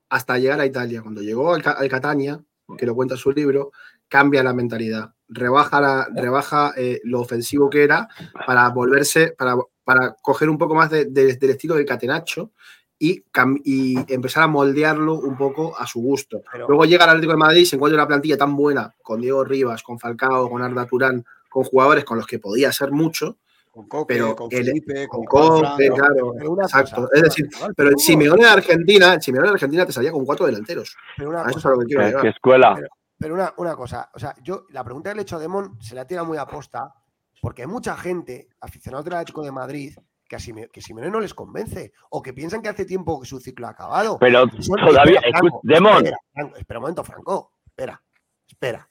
hasta 0.10 0.38
llegar 0.38 0.60
a 0.60 0.66
Italia. 0.66 1.02
Cuando 1.02 1.22
llegó 1.22 1.54
al, 1.54 1.64
al 1.66 1.90
Catania, 1.90 2.40
que 2.78 2.86
lo 2.86 2.96
cuenta 2.96 3.16
en 3.16 3.20
su 3.20 3.32
libro, 3.32 3.72
cambia 4.10 4.44
la 4.44 4.54
mentalidad, 4.54 5.14
rebaja, 5.28 5.82
la- 5.82 6.08
rebaja 6.16 6.74
eh, 6.78 7.00
lo 7.04 7.20
ofensivo 7.22 7.70
que 7.70 7.84
era 7.84 8.08
para 8.46 8.70
volverse, 8.70 9.34
para, 9.38 9.56
para 9.84 10.16
coger 10.22 10.50
un 10.50 10.58
poco 10.58 10.76
más 10.76 10.90
de- 10.90 11.06
de- 11.06 11.36
del 11.36 11.50
estilo 11.52 11.76
del 11.76 11.86
Catenacho 11.86 12.52
y, 13.00 13.24
y 13.64 14.14
empezar 14.14 14.44
a 14.44 14.48
moldearlo 14.48 15.14
un 15.16 15.38
poco 15.38 15.78
a 15.78 15.86
su 15.86 16.02
gusto. 16.02 16.42
Pero- 16.52 16.68
Luego 16.68 16.86
llega 16.86 17.04
al 17.04 17.12
Atlético 17.12 17.34
de 17.34 17.38
Madrid, 17.38 17.66
se 17.66 17.76
encuentra 17.76 18.02
una 18.02 18.08
plantilla 18.08 18.38
tan 18.38 18.56
buena 18.56 18.94
con 19.04 19.22
Diego 19.22 19.44
Rivas, 19.44 19.84
con 19.84 20.00
Falcao, 20.00 20.50
con 20.50 20.62
Arda 20.62 20.86
Turán, 20.86 21.26
con 21.50 21.64
jugadores 21.64 22.04
con 22.06 22.18
los 22.18 22.28
que 22.28 22.40
podía 22.40 22.70
hacer 22.70 22.92
mucho, 22.92 23.38
Con 23.78 23.88
Coque, 23.88 24.14
pero 24.16 24.36
con 24.36 24.48
el- 24.52 24.66
Felipe, 24.66 25.08
con 25.08 25.24
con 25.26 25.62
Coque, 25.62 25.90
claro, 25.90 26.34
exacto. 26.64 26.95
cosa, 27.04 27.08
es 27.14 27.22
decir, 27.22 27.49
pero 27.76 27.90
el 27.90 27.98
Simeone 27.99 28.44
de 28.44 28.49
Argentina, 28.49 29.14
el 29.14 29.22
Simeone 29.22 29.48
de 29.49 29.54
Argentina 29.54 29.86
te 29.86 29.91
salía 29.91 30.12
con 30.12 30.26
cuatro 30.26 30.45
delanteros. 30.48 30.95
pero 31.16 31.30
una 31.30 31.41
A 31.41 31.49
eso 31.49 31.54
cosa, 31.54 31.60
es 31.60 31.66
a 31.66 31.70
lo 31.76 31.80
que 31.80 31.86
quiero 31.86 32.02
¿Qué, 32.02 32.08
llegar. 32.08 32.22
qué 32.24 32.30
escuela? 32.30 32.80
Pero 33.20 33.34
una, 33.36 33.54
una 33.58 33.76
cosa, 33.76 34.10
o 34.16 34.20
sea, 34.20 34.36
yo 34.41 34.66
la 34.70 34.84
pregunta 34.84 35.12
que 35.12 35.16
le 35.16 35.22
he 35.22 35.24
hecho 35.24 35.36
a 35.36 35.40
Demon 35.40 35.78
se 35.80 35.94
la 35.94 36.06
tira 36.08 36.24
muy 36.24 36.38
a 36.40 36.48
posta, 36.48 36.91
porque 37.40 37.62
hay 37.62 37.68
mucha 37.68 37.95
gente, 37.95 38.49
aficionados 38.62 39.06
del 39.06 39.14
Atlético 39.14 39.44
de 39.44 39.52
Madrid, 39.52 39.95
que 40.28 40.36
a 40.36 40.40
Sime- 40.40 40.70
que 40.74 40.82
Simeone 40.82 41.12
no 41.12 41.20
les 41.20 41.34
convence, 41.36 41.94
o 42.10 42.22
que 42.24 42.34
piensan 42.34 42.62
que 42.64 42.70
hace 42.70 42.84
tiempo 42.86 43.20
que 43.22 43.28
su 43.28 43.40
ciclo 43.40 43.68
ha 43.68 43.70
acabado. 43.70 44.18
Pero 44.20 44.45
Son- 44.60 44.78
todavía, 44.80 45.20
espera, 45.20 45.38
Franco, 45.40 45.58
escu- 45.58 45.60
Demon, 45.64 45.95
Espera, 45.98 46.18
Franco, 46.34 46.56
espera 46.58 46.80
un 46.80 46.82
momento, 46.82 47.04
Franco. 47.04 47.52
Espera, 47.66 48.04
espera. 48.48 48.90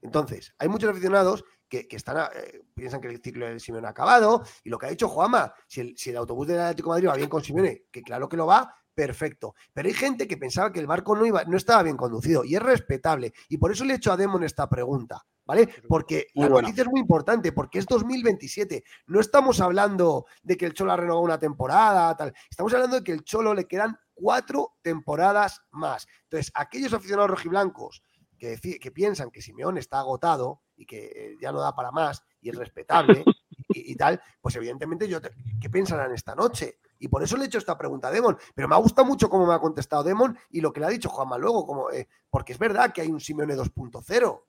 Entonces, 0.00 0.54
hay 0.58 0.68
muchos 0.68 0.88
aficionados 0.90 1.44
que, 1.68 1.86
que 1.88 1.96
están 1.96 2.16
a- 2.16 2.30
eh, 2.34 2.62
piensan 2.74 3.00
que 3.00 3.08
el 3.08 3.20
ciclo 3.22 3.46
de 3.46 3.58
Simeone 3.60 3.86
ha 3.86 3.90
acabado. 3.90 4.42
Y 4.64 4.70
lo 4.70 4.78
que 4.78 4.86
ha 4.86 4.90
dicho 4.90 5.08
Juanma, 5.08 5.52
si 5.66 5.80
el, 5.80 5.96
si 5.96 6.10
el 6.10 6.16
autobús 6.16 6.46
del 6.46 6.60
Atlético 6.60 6.90
de 6.90 6.94
Madrid 6.96 7.08
va 7.08 7.16
bien 7.16 7.28
con 7.28 7.42
Simeone, 7.42 7.84
que 7.90 8.02
claro 8.02 8.28
que 8.28 8.36
lo 8.36 8.46
va, 8.46 8.74
perfecto. 8.94 9.54
Pero 9.74 9.88
hay 9.88 9.94
gente 9.94 10.26
que 10.26 10.36
pensaba 10.38 10.72
que 10.72 10.80
el 10.80 10.86
barco 10.86 11.14
no, 11.14 11.26
iba, 11.26 11.44
no 11.44 11.56
estaba 11.56 11.82
bien 11.82 11.96
conducido 11.96 12.44
y 12.44 12.54
es 12.56 12.62
respetable. 12.62 13.32
Y 13.48 13.58
por 13.58 13.70
eso 13.72 13.84
le 13.84 13.92
he 13.92 13.96
hecho 13.96 14.10
a 14.12 14.16
Demon 14.16 14.42
esta 14.42 14.68
pregunta, 14.70 15.20
¿vale? 15.44 15.68
Porque 15.86 16.28
Muy 16.34 16.44
la 16.46 16.50
buena. 16.50 16.68
noticia 16.68 16.82
es 16.84 16.88
muy 16.88 17.00
importante, 17.00 17.52
porque 17.52 17.78
es 17.78 17.86
2027. 17.86 18.84
No 19.08 19.20
estamos 19.20 19.60
hablando 19.60 20.24
de 20.42 20.56
que 20.56 20.64
el 20.64 20.72
Cholo 20.72 20.92
ha 20.92 20.96
renovado 20.96 21.20
una 21.24 21.38
temporada, 21.38 22.16
tal. 22.16 22.32
Estamos 22.50 22.72
hablando 22.72 22.96
de 22.96 23.04
que 23.04 23.12
el 23.12 23.22
Cholo 23.22 23.52
le 23.52 23.66
quedan 23.66 23.98
cuatro 24.14 24.76
temporadas 24.80 25.60
más. 25.72 26.06
Entonces, 26.22 26.50
aquellos 26.54 26.94
aficionados 26.94 27.30
rojiblancos 27.30 28.02
que, 28.38 28.58
que 28.80 28.90
piensan 28.92 29.30
que 29.30 29.42
Simeone 29.42 29.80
está 29.80 29.98
agotado, 29.98 30.62
y 30.76 30.86
que 30.86 31.36
ya 31.40 31.52
no 31.52 31.60
da 31.60 31.74
para 31.74 31.90
más 31.90 32.22
y 32.40 32.50
es 32.50 32.56
respetable 32.56 33.24
y, 33.68 33.92
y 33.92 33.96
tal, 33.96 34.20
pues 34.40 34.54
evidentemente 34.56 35.08
yo, 35.08 35.20
te- 35.20 35.30
¿qué 35.60 35.68
pensarán 35.70 36.12
esta 36.12 36.34
noche? 36.34 36.78
Y 36.98 37.08
por 37.08 37.22
eso 37.22 37.36
le 37.36 37.44
he 37.44 37.46
hecho 37.46 37.58
esta 37.58 37.76
pregunta 37.76 38.08
a 38.08 38.10
Demon. 38.10 38.38
Pero 38.54 38.68
me 38.68 38.74
ha 38.74 38.78
gustado 38.78 39.06
mucho 39.06 39.28
cómo 39.28 39.46
me 39.46 39.52
ha 39.54 39.58
contestado 39.58 40.02
Demon 40.02 40.36
y 40.50 40.60
lo 40.62 40.72
que 40.72 40.80
le 40.80 40.86
ha 40.86 40.90
dicho 40.90 41.08
Juanma 41.10 41.36
luego, 41.36 41.66
como, 41.66 41.90
eh, 41.90 42.08
porque 42.30 42.52
es 42.54 42.58
verdad 42.58 42.92
que 42.92 43.02
hay 43.02 43.08
un 43.08 43.20
Simeone 43.20 43.54
2.0. 43.54 44.42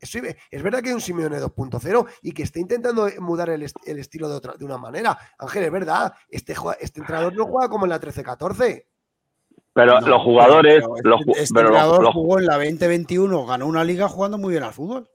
Eso 0.00 0.18
iba- 0.18 0.28
Es 0.50 0.62
verdad 0.62 0.80
que 0.82 0.88
hay 0.88 0.94
un 0.94 1.00
Simeone 1.00 1.38
2.0 1.40 2.06
y 2.22 2.32
que 2.32 2.42
está 2.42 2.58
intentando 2.58 3.08
mudar 3.20 3.50
el, 3.50 3.62
est- 3.62 3.76
el 3.86 3.98
estilo 3.98 4.28
de, 4.28 4.36
otra, 4.36 4.54
de 4.54 4.64
una 4.64 4.78
manera. 4.78 5.16
Ángel, 5.38 5.64
es 5.64 5.70
verdad, 5.72 6.12
este, 6.28 6.54
este 6.80 7.00
entrenador 7.00 7.34
no 7.36 7.46
juega 7.46 7.68
como 7.68 7.84
en 7.84 7.90
la 7.90 8.00
13-14. 8.00 8.86
Pero 9.74 10.00
No, 10.00 10.06
los 10.08 10.22
jugadores, 10.22 10.82
pero 10.82 10.96
este- 10.96 11.08
los, 11.08 11.20
este 11.38 11.54
pero 11.54 11.68
entrenador 11.68 12.02
los- 12.02 12.14
jugó 12.14 12.38
en 12.38 12.46
la 12.46 12.54
2021, 12.56 13.46
ganó 13.46 13.66
una 13.66 13.84
liga 13.84 14.08
jugando 14.08 14.38
muy 14.38 14.52
bien 14.52 14.62
al 14.64 14.72
fútbol. 14.72 15.08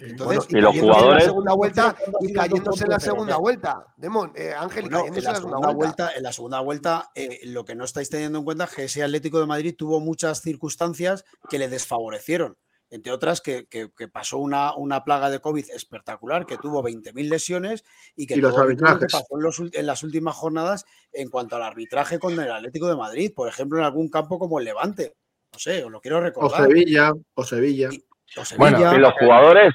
Entonces, 0.00 0.24
Bueno, 0.24 0.32
y 0.32 0.36
los 0.36 0.46
cayéndose 0.46 0.78
en 0.78 0.84
jugadores- 0.84 1.14
la 1.14 1.20
segunda 1.28 1.52
vuelta 1.54 1.82
¿Cuándo 1.98 2.18
ha 2.18 2.22
y 2.22 2.26
sido 2.28 2.42
el 2.42 2.48
cayéndose 2.48 2.84
en 2.84 2.90
la 2.90 2.96
2.0? 2.98 3.00
segunda 3.04 3.36
vuelta. 3.36 3.86
Demon, 3.96 4.32
eh, 4.34 4.52
Ángel, 4.56 4.84
y 4.84 4.88
Bueno, 4.88 4.98
en 4.98 5.12
cayéndose 5.14 5.22
la 5.22 5.28
en 5.28 5.32
la 5.34 5.38
segunda 5.40 5.56
segunda 5.58 5.74
vuelta. 5.74 6.02
vuelta, 6.04 6.16
en 6.18 6.22
la 6.22 6.32
segunda 6.32 6.60
vuelta 6.60 7.10
eh, 7.14 7.40
lo 7.44 7.64
que 7.64 7.74
no 7.74 7.84
estáis 7.84 8.10
teniendo 8.10 8.38
en 8.38 8.44
cuenta 8.44 8.64
es 8.64 8.70
que 8.74 8.84
ese 8.84 9.02
Atlético 9.02 9.40
de 9.40 9.46
Madrid 9.46 9.74
tuvo 9.76 10.00
muchas 10.00 10.40
circunstancias 10.42 11.24
que 11.48 11.58
le 11.58 11.68
desfavorecieron. 11.68 12.56
Entre 12.90 13.10
otras, 13.12 13.40
que, 13.40 13.66
que- 13.66 13.90
que 13.96 14.06
pasó 14.08 14.38
una, 14.38 14.74
una 14.76 15.02
plaga 15.04 15.28
de 15.30 15.40
COVID 15.40 15.68
espectacular, 15.70 16.46
que 16.46 16.58
tuvo 16.58 16.82
20.000 16.82 17.28
lesiones 17.28 17.82
y 18.14 18.26
que 18.26 18.34
Y 18.34 18.40
los 18.40 18.54
que 18.54 18.60
arbitrajes. 18.60 19.10
pasó 19.10 19.26
en, 19.36 19.42
los 19.42 19.58
ul- 19.60 19.70
en 19.72 19.86
las 19.86 20.02
últimas 20.04 20.36
jornadas 20.36 20.84
en 21.12 21.28
cuanto 21.28 21.56
al 21.56 21.62
arbitraje 21.62 22.18
con 22.20 22.38
el 22.38 22.50
Atlético 22.52 22.86
de 22.86 22.94
Madrid, 22.96 23.32
por 23.34 23.48
ejemplo, 23.48 23.78
en 23.78 23.84
algún 23.84 24.08
campo 24.10 24.38
como 24.38 24.58
el 24.60 24.66
Levante. 24.66 25.14
No 25.52 25.58
sé, 25.58 25.82
os 25.82 25.90
lo 25.90 26.00
quiero 26.00 26.18
O 26.18 26.20
recordar. 26.20 26.66
Sevilla, 26.68 27.12
o 27.34 27.44
Sevilla. 27.44 27.88
O 27.88 28.13
bueno, 28.56 28.94
y 28.94 28.98
los 28.98 29.12
jugadores 29.14 29.74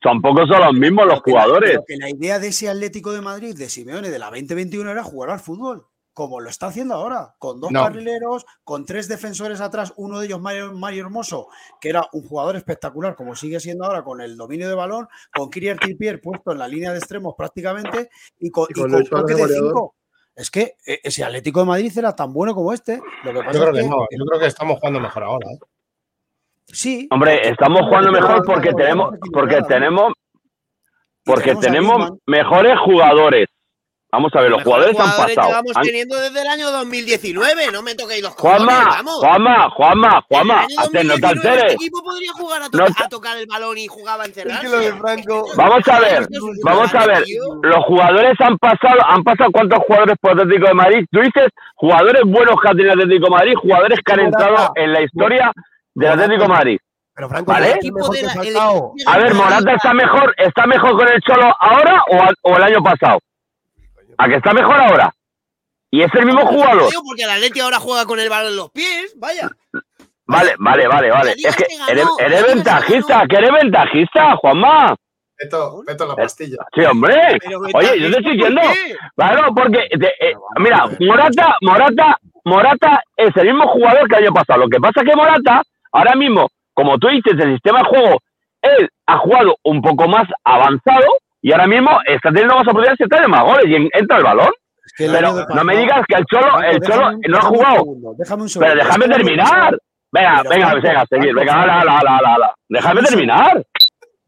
tampoco 0.00 0.46
son 0.46 0.60
los 0.60 0.72
mismos 0.74 1.06
los 1.06 1.20
jugadores. 1.20 1.78
que 1.86 1.96
la 1.96 2.10
idea 2.10 2.38
de 2.38 2.48
ese 2.48 2.68
Atlético 2.68 3.12
de 3.12 3.20
Madrid, 3.20 3.56
de 3.56 3.68
Simeone, 3.68 4.10
de 4.10 4.18
la 4.18 4.26
2021 4.26 4.90
era 4.90 5.02
jugar 5.02 5.30
al 5.30 5.40
fútbol, 5.40 5.86
como 6.12 6.40
lo 6.40 6.48
está 6.48 6.68
haciendo 6.68 6.94
ahora, 6.94 7.34
con 7.38 7.60
dos 7.60 7.72
No. 7.72 7.82
carrileros, 7.82 8.46
con 8.64 8.86
tres 8.86 9.08
defensores 9.08 9.60
atrás, 9.60 9.92
uno 9.96 10.20
de 10.20 10.26
ellos 10.26 10.40
Mario, 10.40 10.72
Mario 10.72 11.04
Hermoso, 11.04 11.48
que 11.80 11.88
era 11.88 12.06
un 12.12 12.22
jugador 12.26 12.56
espectacular, 12.56 13.16
como 13.16 13.34
sigue 13.34 13.58
siendo 13.60 13.84
ahora, 13.84 14.02
con 14.04 14.20
el 14.20 14.36
dominio 14.36 14.68
de 14.68 14.74
balón, 14.74 15.08
con 15.34 15.50
Kylian 15.50 15.78
Trippier 15.78 16.20
puesto 16.20 16.52
en 16.52 16.58
la 16.58 16.68
línea 16.68 16.92
de 16.92 16.98
extremos 16.98 17.34
prácticamente, 17.36 18.08
y 18.38 18.50
con, 18.50 18.66
Y 18.70 18.78
y 18.78 18.82
con 18.82 19.04
toque 19.04 19.34
de 19.34 19.48
cinco. 19.48 19.94
Es 20.34 20.50
que 20.50 20.76
eh, 20.86 21.00
ese 21.02 21.24
Atlético 21.24 21.60
de 21.60 21.66
Madrid 21.66 21.90
era 21.96 22.14
tan 22.14 22.30
bueno 22.32 22.54
como 22.54 22.72
este. 22.72 23.00
Lo 23.24 23.32
que 23.32 23.38
pasa 23.40 23.52
Yo 23.52 23.60
creo 23.60 23.74
es 23.74 23.82
que 23.82 23.88
no, 23.88 23.96
yo 24.10 24.24
creo 24.26 24.40
que 24.40 24.46
estamos 24.46 24.78
jugando 24.78 25.00
mejor 25.00 25.24
ahora. 25.24 25.50
¿eh? 25.50 25.58
Sí. 26.66 27.06
Hombre, 27.10 27.48
estamos 27.48 27.80
jugando 27.82 28.10
mejor 28.12 28.42
porque 28.44 28.72
tenemos, 28.72 29.14
porque 29.32 29.62
tenemos, 29.68 30.12
porque 31.24 31.54
tenemos 31.56 32.10
mejores 32.26 32.78
jugadores. 32.80 33.46
Vamos 34.12 34.30
a 34.34 34.40
ver, 34.40 34.50
los 34.50 34.58
Mejores 34.64 34.86
jugadores 34.94 35.00
han 35.00 35.06
jugadores 35.10 35.36
pasado. 35.36 35.48
llevamos 35.52 35.76
Han- 35.76 35.82
teniendo 35.82 36.16
desde 36.20 36.40
el 36.40 36.46
año 36.46 36.70
2019. 36.70 37.72
No 37.72 37.82
me 37.82 37.94
toquéis 37.96 38.22
los 38.22 38.34
cojones, 38.34 38.62
Juanma, 38.62 38.84
vamos. 38.88 39.14
Juanma, 39.18 39.70
Juanma, 39.70 40.22
Juanma, 40.28 40.66
En 40.70 40.78
hazte, 40.78 41.04
no 41.04 41.14
te 41.14 41.20
2019 41.20 41.28
alteres. 41.50 41.62
Este 41.72 41.74
equipo 41.74 42.02
podría 42.02 42.32
jugar 42.32 42.62
a, 42.62 42.70
to- 42.70 42.78
No 42.78 42.86
te- 42.86 43.02
a 43.04 43.08
tocar 43.08 43.36
el 43.36 43.46
balón 43.46 43.76
y 43.76 43.86
jugaba 43.88 44.22
a 44.22 44.26
Es 44.26 44.30
encerrarse. 44.36 44.62
que 44.62 44.68
lo 44.72 44.78
de 44.78 44.92
Franco. 44.94 45.44
Vamos 45.56 45.88
a 45.88 46.00
ver, 46.00 46.22
es 46.22 46.28
vamos 46.64 46.94
a 46.94 47.06
ver. 47.06 47.24
Los 47.62 47.84
jugadores 47.84 48.32
han 48.40 48.56
pasado, 48.58 48.98
han 49.06 49.22
pasado 49.24 49.50
cuántos 49.52 49.78
jugadores 49.86 50.16
por 50.20 50.30
Atlético 50.40 50.68
de 50.68 50.74
Madrid. 50.74 51.04
Tú 51.10 51.20
dices 51.20 51.48
jugadores 51.74 52.22
buenos 52.24 52.54
que 52.62 52.68
ha 52.68 52.72
tenido 52.72 52.92
Atlético 52.92 53.24
de 53.26 53.30
Madrid, 53.30 53.54
jugadores 53.60 53.98
que 54.04 54.12
han 54.12 54.20
entrado 54.20 54.72
en 54.76 54.92
la 54.92 55.02
historia 55.02 55.52
del 55.96 56.10
Atlético 56.12 56.48
Madrid. 56.48 56.78
Pero 57.14 57.28
Franco, 57.30 57.52
¿Vale? 57.52 57.70
Es 57.70 57.76
Equipo 57.76 58.08
de 58.10 58.22
la- 58.22 58.28
el 58.32 58.36
Falcao. 58.36 58.92
equipo 58.94 58.94
de 58.96 59.16
A 59.16 59.18
ver, 59.18 59.34
Morata 59.34 59.72
está 59.72 59.94
mejor, 59.94 60.34
está 60.36 60.66
mejor 60.66 60.90
con 60.98 61.08
el 61.08 61.20
Cholo 61.22 61.54
ahora 61.58 62.02
o, 62.10 62.22
a- 62.22 62.34
o 62.42 62.56
el 62.56 62.62
año 62.62 62.82
pasado. 62.82 63.18
¿A 64.18 64.28
que 64.28 64.36
está 64.36 64.52
mejor 64.52 64.76
ahora? 64.80 65.12
Y 65.90 66.02
es 66.02 66.12
el 66.14 66.26
mismo 66.26 66.44
jugador. 66.46 66.90
Porque 67.06 67.22
el 67.22 67.30
Atleti 67.30 67.60
ahora 67.60 67.78
juega 67.80 68.04
con 68.04 68.18
el 68.20 68.28
balón 68.28 68.50
en 68.52 68.56
los 68.56 68.70
pies. 68.70 69.14
Vaya. 69.16 69.48
Vale, 70.26 70.54
vale, 70.58 70.88
vale, 70.88 71.10
vale. 71.10 71.34
Es 71.36 71.56
que 71.56 71.64
ganó, 71.78 72.10
eres, 72.18 72.46
ventajista, 72.46 73.24
que 73.28 73.36
eres 73.36 73.50
ventajista, 73.52 74.36
Juanma. 74.36 74.94
Meto, 75.38 75.82
meto 75.86 76.06
la 76.06 76.16
pastilla. 76.16 76.58
Sí, 76.74 76.82
hombre. 76.84 77.14
Oye, 77.74 78.00
yo 78.00 78.10
te 78.10 78.18
estoy 78.18 78.38
¿por 78.38 78.48
diciendo. 78.50 78.60
Claro, 79.14 79.54
porque, 79.54 79.86
te- 79.98 80.28
eh, 80.30 80.34
mira, 80.58 80.86
Morata, 81.00 81.56
Morata, 81.62 82.18
Morata 82.44 83.02
es 83.16 83.36
el 83.36 83.46
mismo 83.46 83.68
jugador 83.68 84.08
que 84.08 84.16
el 84.16 84.24
año 84.24 84.34
pasado. 84.34 84.60
Lo 84.60 84.68
que 84.68 84.80
pasa 84.80 85.00
es 85.02 85.08
que 85.10 85.16
Morata, 85.16 85.62
ahora 85.96 86.14
mismo, 86.14 86.48
como 86.74 86.98
tú 86.98 87.08
dices, 87.08 87.32
el 87.38 87.54
sistema 87.54 87.80
de 87.80 87.84
juego, 87.88 88.20
él 88.62 88.88
ha 89.06 89.18
jugado 89.18 89.56
un 89.64 89.80
poco 89.82 90.08
más 90.08 90.26
avanzado 90.44 91.06
y 91.42 91.52
ahora 91.52 91.66
mismo 91.66 91.90
está 92.06 92.30
teniendo 92.30 92.54
más 92.54 92.62
oportunidades 92.62 92.98
de 92.98 93.04
estar 93.04 93.24
en 93.24 93.30
más 93.30 93.44
goles 93.44 93.64
y 93.66 93.74
en- 93.76 93.88
entra 93.92 94.18
el 94.18 94.24
balón. 94.24 94.50
Es 94.84 94.92
que 94.96 95.04
el 95.06 95.12
Pero 95.12 95.28
año 95.28 95.36
de 95.46 95.54
no 95.54 95.64
me 95.64 95.76
digas 95.76 96.00
que 96.08 96.14
el 96.16 96.24
Cholo, 96.26 96.42
Franco, 96.52 96.62
el 96.62 96.80
Cholo 96.80 97.10
no 97.28 97.38
ha 97.38 97.42
jugado. 97.42 97.74
segundo, 97.76 98.14
déjame 98.18 98.42
un 98.42 98.48
segundo. 98.48 98.72
Pero 98.74 98.84
déjame 98.84 99.08
terminar. 99.08 99.78
Venga, 100.12 100.36
Pero, 100.38 100.50
venga, 100.50 100.66
Franco, 100.70 100.86
venga, 100.86 101.06
seguir. 101.10 101.34
Venga, 101.34 101.66
la, 101.66 101.84
la, 101.84 102.00
la, 102.02 102.20
la, 102.22 102.38
la. 102.38 102.54
Déjame 102.68 103.02
terminar. 103.02 103.66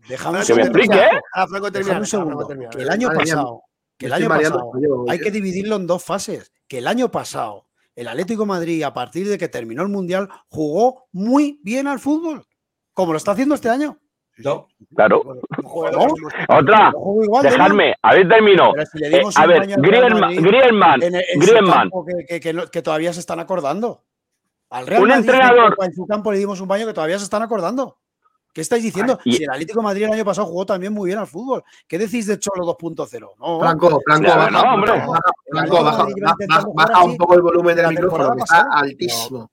Déjame 0.09 0.41
Que 0.47 0.55
me 0.55 0.63
explique, 0.63 0.99
¿eh? 0.99 1.21
Ah, 1.35 1.47
Franco, 1.47 1.71
termina. 1.71 1.89
Déjame 1.89 2.01
un 2.01 2.07
segundo. 2.07 2.47
termina. 2.47 2.71
Que 2.71 2.83
el 2.83 2.91
año 2.91 3.09
pasado, 3.09 3.63
que 3.99 4.07
el 4.07 4.13
año 4.13 4.29
pasado, 4.29 4.71
hay 5.09 5.19
que 5.21 5.31
dividirlo 5.31 5.77
en 5.77 5.87
dos 5.87 6.05
fases. 6.05 6.53
Que 6.69 6.79
el 6.79 6.87
año 6.89 7.09
pasado, 7.11 7.67
el 8.01 8.09
Atlético 8.09 8.43
de 8.43 8.49
Madrid, 8.49 8.83
a 8.85 8.93
partir 8.95 9.29
de 9.29 9.37
que 9.39 9.49
terminó 9.49 9.83
el 9.83 9.89
Mundial, 9.89 10.29
jugó 10.49 11.07
muy 11.13 11.61
bien 11.63 11.87
al 11.89 11.99
fútbol, 11.99 12.45
como 12.93 13.13
lo 13.13 13.19
está 13.19 13.33
haciendo 13.33 13.55
este 13.55 13.69
año. 13.69 13.99
No. 14.39 14.69
Claro. 14.95 15.23
Otra. 16.49 16.93
Demon. 16.93 17.43
Dejadme, 17.43 17.95
a 18.03 18.15
ver, 18.15 18.29
termino. 18.29 18.73
Si 18.93 19.05
Eh, 19.05 19.23
a 19.35 19.47
ver, 19.47 19.67
Griezmann, 19.79 20.35
Griezmann, 20.37 21.03
en, 21.03 21.15
en 21.17 21.23
su 21.33 21.41
Griezmann. 21.41 21.91
que, 22.07 22.25
que- 22.27 22.41
que 22.41 22.53
no- 22.53 22.67
que 22.69 22.83
todavía 22.83 23.13
se 23.13 23.21
están 23.21 23.41
acordando. 23.41 24.05
Al 24.71 24.87
Real 24.87 25.03
Un 25.03 25.09
Madrid 25.09 25.29
entrenador- 25.31 25.75
en 25.85 25.93
su 25.95 26.07
campo 26.07 26.31
le 26.31 26.39
dimos 26.39 26.61
un 26.61 26.69
baño 26.69 26.87
que 26.87 26.93
todavía 26.93 27.19
se 27.19 27.25
están 27.25 27.43
acordando. 27.43 27.99
¿Qué 28.53 28.61
estáis 28.63 28.83
diciendo? 28.83 29.19
y- 29.25 29.35
Si 29.35 29.45
el 29.45 29.51
Atlético 29.51 29.81
de 29.81 29.85
Madrid 29.85 30.05
el 30.05 30.13
año 30.13 30.25
pasado 30.25 30.47
jugó 30.49 30.67
también 30.67 30.93
muy 30.93 31.09
bien 31.09 31.19
al 31.19 31.27
fútbol. 31.27 31.63
¿Qué 31.87 31.99
decís 31.99 32.27
de 32.27 32.39
Cholo 32.39 32.65
2.0? 32.67 33.35
No, 33.39 33.61
Franco, 33.61 34.01
Franco, 34.05 34.25
Claro, 34.25 34.41
baja, 34.41 34.51
no, 34.51 34.75
hombre. 34.75 34.93
baja, 34.93 35.21
Franco, 35.51 37.05
un 37.05 37.17
poco 37.17 37.35
el 37.35 37.43
volumen 37.43 37.77
del 37.77 37.85
la 37.85 37.91
micrófono, 37.91 38.35
que 38.35 38.43
está 38.43 38.67
altísimo. 38.73 39.51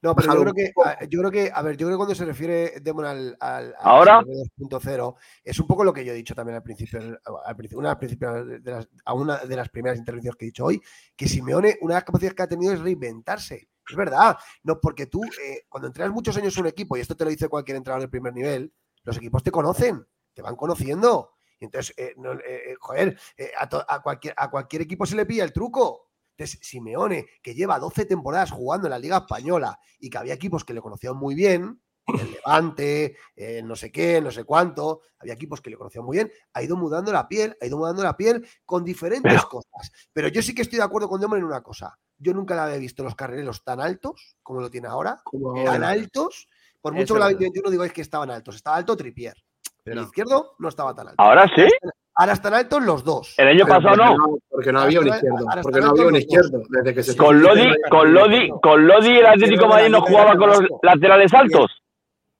No, 0.00 0.16
pero 0.16 0.34
yo 0.34 0.40
creo 0.40 0.52
que, 0.54 0.72
yo 1.08 1.20
creo 1.20 1.30
que, 1.30 1.50
a 1.54 1.62
ver, 1.62 1.76
yo 1.76 1.86
creo 1.86 1.90
que 1.96 1.96
cuando 1.98 2.14
se 2.16 2.24
refiere 2.24 2.80
Demon 2.82 3.04
al, 3.04 3.36
al, 3.38 3.66
al 3.66 3.74
¿Ahora? 3.78 4.20
Simeone 4.20 4.50
2.0, 4.58 5.14
es 5.44 5.60
un 5.60 5.66
poco 5.68 5.84
lo 5.84 5.92
que 5.92 6.04
yo 6.04 6.12
he 6.12 6.16
dicho 6.16 6.34
también 6.34 6.56
al 6.56 6.62
principio, 6.64 6.98
al 7.44 7.54
principio, 7.54 7.78
una, 7.78 7.96
principio 7.96 8.44
de 8.44 8.58
las, 8.68 8.88
a 9.04 9.14
una 9.14 9.36
de 9.38 9.54
las 9.54 9.68
primeras 9.68 9.96
intervenciones 9.96 10.36
que 10.36 10.44
he 10.46 10.48
dicho 10.48 10.64
hoy, 10.64 10.82
que 11.14 11.28
Simeone, 11.28 11.78
una 11.82 11.94
de 11.94 11.98
las 11.98 12.04
capacidades 12.04 12.34
que 12.34 12.42
ha 12.42 12.48
tenido 12.48 12.72
es 12.72 12.80
reinventarse. 12.80 13.68
Es 13.88 13.96
verdad, 13.96 14.38
no 14.62 14.80
porque 14.80 15.06
tú, 15.06 15.22
eh, 15.24 15.64
cuando 15.68 15.88
entrenas 15.88 16.12
muchos 16.12 16.36
años 16.36 16.56
en 16.56 16.62
un 16.62 16.68
equipo, 16.68 16.96
y 16.96 17.00
esto 17.00 17.16
te 17.16 17.24
lo 17.24 17.30
dice 17.30 17.48
cualquier 17.48 17.76
entrenador 17.78 18.02
de 18.02 18.08
primer 18.08 18.32
nivel, 18.32 18.72
los 19.02 19.16
equipos 19.16 19.42
te 19.42 19.50
conocen, 19.50 20.06
te 20.34 20.42
van 20.42 20.56
conociendo. 20.56 21.32
Y 21.58 21.64
entonces, 21.66 21.94
eh, 21.96 22.14
no, 22.16 22.32
eh, 22.32 22.74
joder, 22.80 23.18
a, 23.58 23.68
to- 23.68 23.84
a 23.88 24.02
cualquier, 24.02 24.34
a 24.36 24.50
cualquier 24.50 24.82
equipo 24.82 25.04
se 25.06 25.16
le 25.16 25.26
pilla 25.26 25.44
el 25.44 25.52
truco. 25.52 26.10
Entonces, 26.36 26.58
Simeone, 26.62 27.26
que 27.42 27.54
lleva 27.54 27.78
12 27.78 28.04
temporadas 28.06 28.50
jugando 28.50 28.86
en 28.86 28.92
la 28.92 28.98
Liga 28.98 29.18
Española 29.18 29.78
y 29.98 30.08
que 30.10 30.18
había 30.18 30.34
equipos 30.34 30.64
que 30.64 30.72
le 30.74 30.80
conocían 30.80 31.16
muy 31.16 31.34
bien, 31.34 31.80
el 32.06 32.32
Levante, 32.32 33.16
eh, 33.36 33.62
no 33.62 33.76
sé 33.76 33.92
qué, 33.92 34.20
no 34.20 34.30
sé 34.32 34.42
cuánto, 34.42 35.02
había 35.20 35.34
equipos 35.34 35.60
que 35.60 35.70
le 35.70 35.76
conocían 35.76 36.04
muy 36.04 36.16
bien, 36.16 36.32
ha 36.54 36.62
ido 36.62 36.76
mudando 36.76 37.12
la 37.12 37.28
piel, 37.28 37.56
ha 37.60 37.66
ido 37.66 37.76
mudando 37.78 38.02
la 38.02 38.16
piel 38.16 38.44
con 38.64 38.82
diferentes 38.82 39.32
Pero- 39.32 39.48
cosas. 39.48 39.92
Pero 40.12 40.28
yo 40.28 40.42
sí 40.42 40.54
que 40.54 40.62
estoy 40.62 40.78
de 40.78 40.84
acuerdo 40.84 41.08
con 41.08 41.20
Demon 41.20 41.38
en 41.38 41.44
una 41.44 41.62
cosa. 41.62 41.96
Yo 42.22 42.32
nunca 42.32 42.54
la 42.54 42.64
había 42.66 42.76
visto 42.78 43.02
los 43.02 43.14
carrileros 43.16 43.64
tan 43.64 43.80
altos 43.80 44.36
como 44.42 44.60
lo 44.60 44.70
tiene 44.70 44.86
ahora, 44.88 45.18
Como 45.24 45.54
tan 45.64 45.74
ahora. 45.82 45.88
altos. 45.90 46.46
Por 46.80 46.92
mucho 46.92 47.02
es 47.04 47.12
que 47.12 47.18
la 47.18 47.26
verdad. 47.26 47.40
21 47.40 47.70
digáis 47.70 47.92
que 47.92 48.00
estaban 48.00 48.30
altos. 48.30 48.56
Estaba 48.56 48.76
alto 48.76 48.96
Tripier, 48.96 49.34
pero 49.82 49.94
el 49.94 50.00
No. 50.02 50.06
izquierdo 50.06 50.54
no 50.58 50.68
estaba 50.68 50.94
tan 50.94 51.08
alto. 51.08 51.22
Ahora 51.22 51.50
sí. 51.54 51.66
Ahora 52.14 52.34
están 52.34 52.54
altos 52.54 52.82
los 52.82 53.02
dos. 53.04 53.34
El 53.38 53.48
año 53.48 53.64
Pero 53.64 53.76
pasado 53.80 53.96
porque 53.96 54.16
no. 54.16 54.38
Porque 54.50 54.72
no 54.72 54.78
Ahora 54.80 54.86
había 54.88 55.00
un 55.00 55.08
izquierdo. 55.08 55.46
Porque 55.62 55.80
no 55.80 55.86
había 55.90 56.06
un 56.06 56.16
izquierdo. 56.16 56.62
Desde 56.68 56.94
que 56.94 57.02
se 57.02 57.16
Con 57.16 57.42
Lodi, 57.42 57.72
con 57.90 58.12
Lodi, 58.14 58.50
con 58.62 58.86
Lodi 58.86 59.18
el 59.18 59.26
Atlético 59.26 59.66
Madrid 59.66 59.88
no 59.90 60.02
jugaba 60.02 60.36
con 60.36 60.48
los 60.50 60.60
laterales 60.82 61.32
altos. 61.34 61.70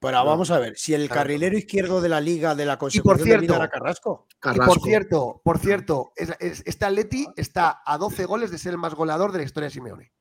Pero 0.03 0.25
vamos 0.25 0.51
a 0.51 0.59
ver, 0.59 0.77
si 0.77 0.93
el 0.93 1.09
carrilero 1.09 1.57
izquierdo 1.57 2.01
de 2.01 2.09
la 2.09 2.19
liga 2.21 2.55
de 2.55 2.65
la 2.65 2.77
consecución 2.77 3.17
de 3.17 3.23
cierto, 3.23 3.41
Liga 3.41 3.55
era 3.55 3.69
Carrasco. 3.69 4.27
Y 4.29 4.35
Carrasco. 4.39 4.73
por 4.73 4.83
cierto, 4.83 5.41
por 5.43 5.57
cierto, 5.59 6.11
es- 6.15 6.33
es- 6.39 6.63
este 6.65 6.85
Atleti 6.85 7.25
está 7.35 7.81
a 7.85 7.97
12 7.97 8.25
goles 8.25 8.51
de 8.51 8.57
ser 8.57 8.71
el 8.73 8.77
más 8.77 8.93
goleador 8.95 9.31
de 9.31 9.39
la 9.39 9.43
historia 9.45 9.67
de 9.69 9.73
Simeone. 9.73 10.11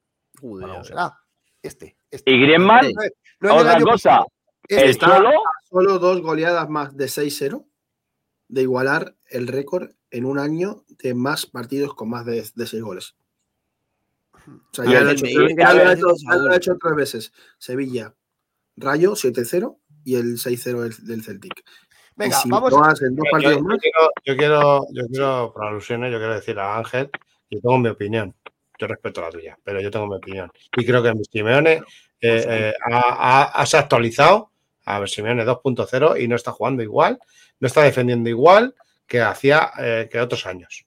Joder, 0.40 0.68
Bueno, 0.68 0.84
será 0.84 1.18
este. 1.62 1.96
este. 2.10 2.30
Y 2.30 2.40
Griezmann, 2.40 2.92
No, 3.40 3.48
no 3.48 3.56
otra 3.56 3.80
cosa, 3.80 3.90
pasado. 3.92 4.26
Este 4.68 5.06
Solo 5.68 5.98
dos 5.98 6.20
goleadas 6.22 6.68
más 6.68 6.96
de 6.96 7.08
6-0 7.08 7.66
de 8.48 8.62
igualar 8.62 9.16
el 9.26 9.46
récord 9.48 9.90
en 10.10 10.24
un 10.26 10.38
año 10.38 10.84
de 11.02 11.14
más 11.14 11.46
partidos 11.46 11.94
con 11.94 12.10
más 12.10 12.24
de, 12.26 12.46
de 12.54 12.66
6 12.66 12.82
goles. 12.82 13.16
O 14.46 14.74
sea, 14.74 14.84
Y 14.84 14.90
ya 14.92 14.98
el- 14.98 15.04
lo 15.04 15.10
ha 15.10 15.12
hecho, 15.14 15.26
y- 15.26 15.56
ya 15.56 15.72
lo 15.74 15.80
ha 15.82 15.92
y- 15.92 15.94
hecho- 15.96 16.14
ya 16.30 16.36
lo 16.36 16.50
ha 16.52 16.56
hecho 16.56 16.76
tres 16.80 16.94
veces. 16.94 17.32
Sevilla, 17.58 18.14
Rayo 18.82 19.12
7-0 19.12 19.76
y 20.04 20.16
el 20.16 20.36
6-0 20.38 20.80
del, 20.82 21.06
del 21.06 21.22
Celtic. 21.22 21.62
Venga, 22.16 22.36
si 22.36 22.50
vamos. 22.50 22.72
no 22.72 22.78
dos 22.78 23.00
Yo, 23.00 23.22
partidos 23.30 23.56
yo 23.56 23.62
más, 23.62 23.78
quiero, 23.80 24.10
yo 24.24 24.36
quiero, 24.36 24.86
yo 24.92 25.06
quiero, 25.08 25.52
por 25.54 25.64
alusiones, 25.66 26.12
yo 26.12 26.18
quiero 26.18 26.34
decir 26.34 26.58
a 26.58 26.76
Ángel 26.76 27.10
que 27.48 27.58
tengo 27.60 27.78
mi 27.78 27.88
opinión. 27.88 28.34
Yo 28.78 28.86
respeto 28.86 29.20
la 29.22 29.30
tuya, 29.30 29.58
pero 29.62 29.80
yo 29.80 29.90
tengo 29.90 30.06
mi 30.06 30.16
opinión. 30.16 30.50
Y 30.76 30.84
creo 30.84 31.02
que 31.02 31.12
Simeone 31.30 31.82
eh, 32.20 32.44
eh, 32.48 32.72
ha, 32.90 33.60
ha- 33.60 33.66
se 33.66 33.76
ha 33.76 33.80
actualizado 33.80 34.50
a 34.84 34.98
ver, 34.98 35.08
Simeone 35.08 35.44
2.0 35.44 36.20
y 36.20 36.26
no 36.26 36.34
está 36.36 36.50
jugando 36.50 36.82
igual, 36.82 37.18
no 37.60 37.66
está 37.68 37.82
defendiendo 37.82 38.28
igual 38.28 38.74
que 39.06 39.20
hacía 39.20 39.70
eh, 39.78 40.08
que 40.10 40.18
otros 40.20 40.44
años. 40.46 40.84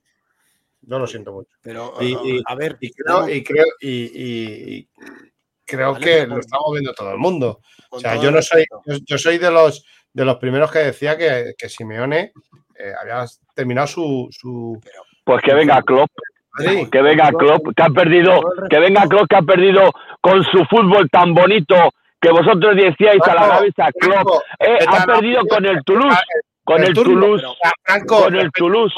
Yo 0.81 0.99
lo 0.99 1.07
siento 1.07 1.31
mucho. 1.31 1.49
Pero, 1.61 1.93
Y- 2.01 2.13
y- 2.37 2.41
a 2.45 2.55
ver, 2.55 2.77
Y 2.81 2.91
creo, 2.91 3.21
no, 3.21 3.29
y 3.29 3.43
creo, 3.43 3.65
y, 3.79 3.89
y- 3.89 4.75
y 4.75 4.87
creo 5.65 5.93
Vale, 5.93 6.05
que 6.05 6.27
lo 6.27 6.39
estamos 6.39 6.71
viendo 6.71 6.93
todo 6.93 7.11
el 7.11 7.17
mundo. 7.17 7.59
con 7.89 7.97
O 7.97 7.99
sea, 7.99 8.15
yo 8.15 8.29
el 8.29 8.35
no 8.35 8.41
soy, 8.41 8.65
yo, 8.85 8.97
yo 9.05 9.17
soy 9.17 9.37
de 9.37 9.51
los 9.51 9.85
de 10.13 10.23
los 10.23 10.37
primeros 10.37 10.71
que 10.71 10.79
decía 10.79 11.17
que, 11.17 11.53
que 11.57 11.67
Simeone 11.67 12.31
eh, 12.79 12.93
había 13.01 13.25
terminado 13.53 13.85
su, 13.85 14.29
su 14.31 14.81
Pues 15.25 15.41
que 15.43 15.53
venga 15.53 15.81
Klopp, 15.81 16.09
que 16.89 17.01
venga 17.01 17.31
Klopp, 17.33 17.75
que 17.75 17.83
ha 17.83 17.89
perdido, 17.89 18.41
que 18.69 18.79
venga 18.79 19.07
Klopp, 19.07 19.27
que 19.29 19.35
ha 19.35 19.41
perdido 19.41 19.91
con 20.21 20.41
su 20.45 20.63
fútbol 20.69 21.09
tan 21.09 21.33
bonito 21.33 21.75
que 22.21 22.31
vosotros 22.31 22.75
decíais 22.77 23.21
a 23.27 23.35
la 23.35 23.47
cabeza, 23.49 23.89
Klopp, 23.99 24.13
Franco, 24.15 24.43
eh, 24.59 24.79
ha 24.87 25.05
perdido 25.05 25.45
con 25.47 25.65
el 25.65 25.83
Toulouse, 25.83 26.17
con 26.63 26.83
el 26.83 26.93
turno, 26.93 27.19
Toulouse, 27.19 27.45
Franco, 27.83 28.23
con 28.23 28.35
el 28.35 28.43
respeta, 28.43 28.57
Toulouse. 28.57 28.95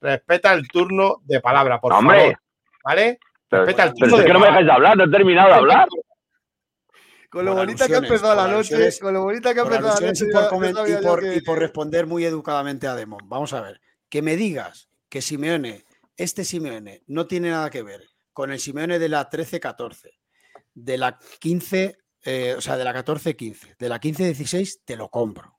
respeta 0.00 0.52
el 0.54 0.68
turno 0.68 1.16
de 1.24 1.40
palabra, 1.40 1.78
por 1.78 1.92
Hombre, 1.92 2.18
favor. 2.18 2.38
¿Vale? 2.84 3.18
Pero, 3.52 3.66
Respeta 3.66 3.84
el 3.84 3.92
pero 4.00 4.16
es 4.16 4.24
que 4.24 4.32
no 4.32 4.40
me 4.40 4.46
dejáis 4.46 4.64
de 4.64 4.72
hablar, 4.72 4.96
no 4.96 5.04
he 5.04 5.10
terminado 5.10 5.48
de 5.48 5.54
hablar. 5.54 5.86
Con 7.28 7.44
lo 7.44 7.54
bonita 7.54 7.86
que 7.86 7.94
ha 7.96 7.98
empezado 7.98 8.34
la 8.34 8.48
noche, 8.48 8.98
con 8.98 9.12
lo 9.12 9.22
bonita 9.24 9.52
que 9.52 9.60
ha 9.60 9.62
empezado 9.64 10.00
la 10.00 10.12
noche. 10.72 10.90
y 10.90 11.04
por, 11.04 11.24
y 11.24 11.40
por 11.42 11.58
responder 11.58 12.06
muy 12.06 12.24
educadamente 12.24 12.86
a 12.86 12.94
Demon. 12.94 13.28
Vamos 13.28 13.52
a 13.52 13.60
ver, 13.60 13.82
que 14.08 14.22
me 14.22 14.36
digas 14.36 14.88
que 15.10 15.20
Simeone, 15.20 15.84
este 16.16 16.46
Simeone, 16.46 17.02
no 17.08 17.26
tiene 17.26 17.50
nada 17.50 17.68
que 17.68 17.82
ver 17.82 18.08
con 18.32 18.52
el 18.52 18.58
Simeone 18.58 18.98
de 18.98 19.10
la 19.10 19.28
13-14, 19.28 20.08
de 20.72 20.96
la 20.96 21.18
15, 21.38 21.98
eh, 22.24 22.54
o 22.56 22.60
sea, 22.62 22.78
de 22.78 22.84
la 22.84 22.94
14-15, 22.94 23.76
de 23.76 23.88
la 23.90 24.00
15-16, 24.00 24.80
te 24.86 24.96
lo 24.96 25.10
compro. 25.10 25.58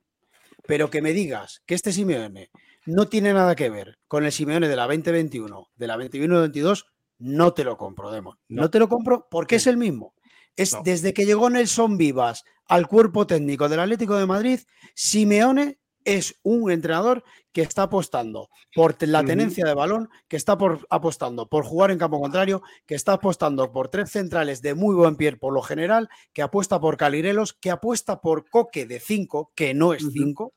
Pero 0.65 0.89
que 0.89 1.03
me 1.03 1.13
digas 1.13 1.61
que 1.67 1.75
este 1.75 1.91
Simeone 1.91 2.49
no 2.87 3.07
tiene 3.07 3.33
nada 3.33 3.55
que 3.55 3.69
ver 3.69 3.99
con 4.07 4.25
el 4.25 4.31
Simeone 4.31 4.67
de 4.67 4.75
la 4.75 4.87
2021, 4.87 5.69
de 5.75 5.87
la 5.87 5.97
21-22, 5.97 6.85
no 7.23 7.53
te 7.53 7.63
lo 7.63 7.77
compro, 7.77 8.11
Demon. 8.11 8.37
No, 8.49 8.63
No. 8.63 8.69
te 8.69 8.79
lo 8.79 8.89
compro 8.89 9.27
porque 9.31 9.55
es 9.55 9.67
el 9.67 9.77
mismo. 9.77 10.13
Es 10.57 10.73
No. 10.73 10.81
desde 10.83 11.13
que 11.13 11.25
llegó 11.25 11.49
Nelson 11.49 11.97
Vivas 11.97 12.43
al 12.67 12.87
cuerpo 12.87 13.25
técnico 13.25 13.69
del 13.69 13.79
Atlético 13.79 14.15
de 14.17 14.25
Madrid, 14.25 14.59
Simeone 14.93 15.79
es 16.05 16.37
un 16.43 16.69
entrenador 16.69 17.23
que 17.53 17.61
está 17.61 17.83
apostando 17.83 18.49
por 18.75 18.95
la 19.07 19.23
tenencia 19.23 19.65
de 19.65 19.73
balón, 19.73 20.09
que 20.27 20.35
está 20.35 20.57
por, 20.57 20.85
apostando 20.89 21.47
por 21.47 21.63
jugar 21.63 21.91
en 21.91 21.97
campo 21.97 22.19
contrario, 22.19 22.61
que 22.85 22.95
está 22.95 23.13
apostando 23.13 23.71
por 23.71 23.87
tres 23.87 24.11
centrales 24.11 24.61
de 24.61 24.73
muy 24.75 24.95
buen 24.95 25.15
pie 25.15 25.37
por 25.37 25.53
lo 25.53 25.61
general, 25.61 26.09
que 26.33 26.41
apuesta 26.41 26.79
por 26.81 26.97
Calirelos, 26.97 27.53
que 27.53 27.71
apuesta 27.71 28.19
por 28.19 28.49
Coque 28.49 28.85
de 28.85 28.99
5, 28.99 29.53
que 29.55 29.73
no 29.73 29.93
es 29.93 30.03
Ujú. 30.03 30.11
5, 30.11 30.53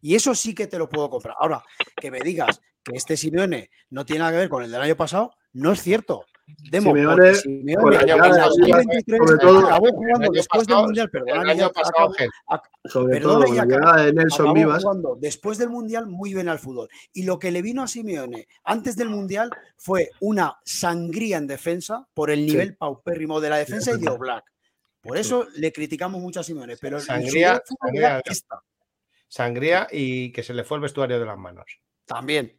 y 0.00 0.14
eso 0.14 0.34
sí 0.34 0.54
que 0.54 0.66
te 0.66 0.78
lo 0.78 0.88
puedo 0.88 1.08
comprar. 1.10 1.36
Ahora, 1.38 1.62
que 1.96 2.10
me 2.10 2.20
digas 2.20 2.60
que 2.82 2.96
este 2.96 3.16
Simeone 3.16 3.70
no 3.90 4.04
tiene 4.04 4.20
nada 4.20 4.32
que 4.32 4.38
ver 4.38 4.48
con 4.48 4.62
el 4.62 4.70
del 4.70 4.80
año 4.80 4.96
pasado, 4.96 5.32
no 5.52 5.72
es 5.72 5.82
cierto. 5.82 6.24
Demo, 6.70 6.94
Simeone, 6.94 7.34
Simeone 7.34 7.96
en 7.96 8.06
llegada 8.06 8.34
de 8.36 8.42
2023 8.42 9.18
sobre 9.18 9.38
todo- 9.38 9.66
acabó 9.66 9.86
El 9.88 9.92
jugando 9.92 10.24
año 10.24 10.30
después 10.32 10.66
del 10.66 10.72
pasado- 10.74 10.84
Mundial, 10.86 11.10
perdona, 11.10 11.42
El 11.42 11.50
año 11.50 11.70
pasado, 11.72 12.08
Ángel, 12.08 12.30
sobre 12.86 13.12
Perdona, 13.18 13.44
todo 13.44 13.54
llegada 13.54 14.02
de 14.02 14.12
Nelson 14.14 14.46
acabó 14.46 14.54
Vivas, 14.54 14.82
jugando 14.82 15.16
después 15.20 15.58
del 15.58 15.68
Mundial 15.68 16.06
muy 16.06 16.32
bien 16.32 16.48
al 16.48 16.58
fútbol. 16.58 16.88
Y 17.12 17.24
lo 17.24 17.38
que 17.38 17.50
le 17.50 17.60
vino 17.60 17.82
a 17.82 17.86
Simeone 17.88 18.48
antes 18.64 18.96
del 18.96 19.10
Mundial 19.10 19.50
fue 19.76 20.08
una 20.20 20.56
sangría 20.64 21.36
en 21.36 21.46
defensa 21.48 22.06
por 22.14 22.30
el 22.30 22.46
nivel 22.46 22.76
paupérrimo 22.76 23.42
de 23.42 23.50
la 23.50 23.58
defensa 23.58 23.92
y 23.92 23.98
de 24.00 24.08
Oblak. 24.08 24.44
Por 25.02 25.18
eso 25.18 25.46
le 25.56 25.70
criticamos 25.70 26.18
mucho 26.20 26.40
a 26.40 26.42
Simeone, 26.42 26.78
pero 26.78 26.96
el- 26.96 27.02
Sangría- 27.02 27.62
fútbol 27.66 27.76
sangría 27.90 28.22
esta, 28.24 28.62
sangría 29.28 29.86
y 29.90 30.32
que 30.32 30.42
se 30.42 30.54
le 30.54 30.64
fue 30.64 30.76
el 30.78 30.82
vestuario 30.82 31.18
de 31.20 31.26
las 31.26 31.38
manos. 31.38 31.80
también. 32.06 32.56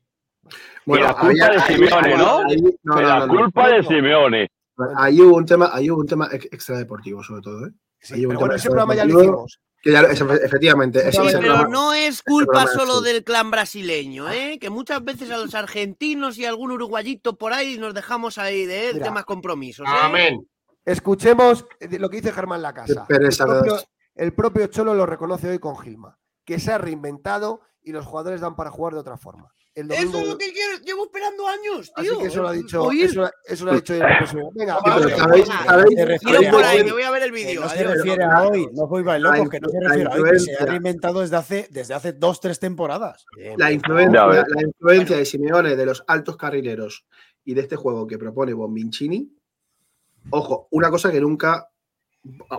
bueno, 0.85 1.07
la 1.07 1.13
culpa 1.15 1.49
de 1.49 1.59
Simeone, 1.61 2.17
¿no? 2.17 2.37
ahí- 2.39 2.61
no, 2.83 2.95
Que 2.95 3.01
no, 3.01 3.19
la 3.19 3.27
culpa 3.27 3.69
de. 3.69 3.83
Simeone. 3.83 4.47
Ahí 4.95 5.19
hubo 5.21 5.35
un 5.35 5.45
tema, 5.45 5.69
ahí 5.73 5.89
hubo 5.91 5.99
un 5.99 6.07
tema 6.07 6.29
ex- 6.31 6.45
extradeportivo, 6.53 7.21
sobre 7.23 7.41
todo, 7.41 7.67
¿eh? 7.67 7.71
Sí, 7.99 8.13
pero 8.15 8.27
bueno, 8.27 8.39
tema 8.41 8.55
ese 8.55 8.69
programa 8.69 8.95
ya 8.95 9.03
lo 9.05 9.19
hicimos. 9.19 9.59
Que 9.81 9.91
ya 9.91 10.01
es- 10.01 10.21
efectivamente, 10.21 10.99
ese 11.07 11.19
Pero 11.21 11.39
programa- 11.39 11.67
no 11.67 11.93
es 11.93 12.21
culpa 12.23 12.67
solo 12.67 13.01
del 13.01 13.23
clan 13.25 13.51
brasileño, 13.51 14.29
¿eh? 14.29 14.57
Que 14.59 14.69
muchas 14.69 15.03
veces 15.03 15.29
a 15.31 15.37
los 15.37 15.53
argentinos 15.55 16.37
y 16.37 16.45
algún 16.45 16.71
uruguayito 16.71 17.37
por 17.37 17.51
ahí 17.53 17.77
nos 17.77 17.93
dejamos 17.93 18.37
ahí 18.37 18.65
de 18.65 18.91
Mira. 18.93 19.05
temas 19.05 19.25
compromisos. 19.25 19.85
¿eh? 19.87 19.91
Amén. 20.01 20.47
Escuchemos 20.85 21.65
eh, 21.79 21.99
lo 21.99 22.09
que 22.09 22.17
dice 22.17 22.31
Germán 22.31 22.61
Lacasa. 22.61 23.05
El, 23.09 23.29
propio, 23.37 23.77
el 24.15 24.33
propio 24.33 24.67
Cholo 24.67 24.93
lo 24.93 25.05
reconoce 25.05 25.49
hoy 25.49 25.59
con 25.59 25.77
Gilma, 25.77 26.17
que 26.49 26.59
se 26.59 26.71
ha 26.71 26.77
reinventado 26.79 27.61
y 27.83 27.91
los 27.91 28.05
jugadores 28.07 28.41
dan 28.41 28.55
para 28.55 28.71
jugar 28.71 28.93
de 28.95 28.99
otra 29.01 29.17
forma. 29.17 29.49
El 29.75 29.87
domingo, 29.87 30.09
Eso 30.09 30.19
es 30.21 30.27
lo 30.29 30.37
que 30.39 30.51
quiero. 30.51 30.77
Llevo 30.83 31.05
esperando 31.05 31.47
años, 31.47 31.91
así 31.95 32.07
tío. 32.09 32.17
que 32.19 32.25
eso 32.25 32.41
lo 32.41 32.47
ha 32.47 32.51
dicho, 32.53 32.91
eso, 32.91 33.29
eso 33.45 33.65
lo 33.65 33.71
ha 33.71 33.75
dicho. 33.75 33.93
Venga, 34.55 34.75
Sí, 34.77 34.81
pero 34.83 34.95
vamos. 34.95 35.11
sabéis- 35.11 35.47
Ah, 35.51 35.63
sabéis- 35.67 35.95
se 35.95 36.05
refiere 36.05 36.39
Tiro 36.39 36.51
por 36.51 36.63
a 36.63 36.69
ahí, 36.69 36.83
que 36.83 36.91
voy 36.91 37.03
a 37.03 37.11
ver 37.11 37.23
el 37.23 37.31
vídeo. 37.31 37.61
no 37.61 37.69
se 37.69 37.83
refiere 37.83 38.23
a 38.23 38.43
hoy, 38.47 38.67
no 38.73 38.83
os 38.85 38.89
vais 38.89 39.05
La 39.05 39.19
locos, 39.19 39.49
que 39.51 39.59
no 39.59 39.69
se 39.69 39.79
refiere 39.79 40.09
a 40.09 40.13
hoy, 40.15 40.29
que 40.31 40.39
se 40.39 40.55
ha 40.55 40.65
reinventado 40.65 41.19
desde 41.21 41.35
hace, 41.35 41.67
desde 41.69 41.93
hace 41.93 42.13
dos, 42.13 42.41
tres 42.41 42.59
temporadas. 42.59 43.25
la 43.57 43.71
influencia, 43.71 44.25
la 44.25 44.61
influencia 44.63 45.17
de 45.17 45.25
Simeone 45.25 45.75
de 45.75 45.85
los 45.85 46.03
altos 46.07 46.35
carrileros 46.35 47.05
y 47.45 47.53
de 47.53 47.61
este 47.61 47.75
juego 47.75 48.07
que 48.07 48.17
propone 48.17 48.53
Bombincini, 48.53 49.31
ojo, 50.31 50.67
una 50.71 50.89
cosa 50.89 51.11
que 51.11 51.21
nunca, 51.21 51.69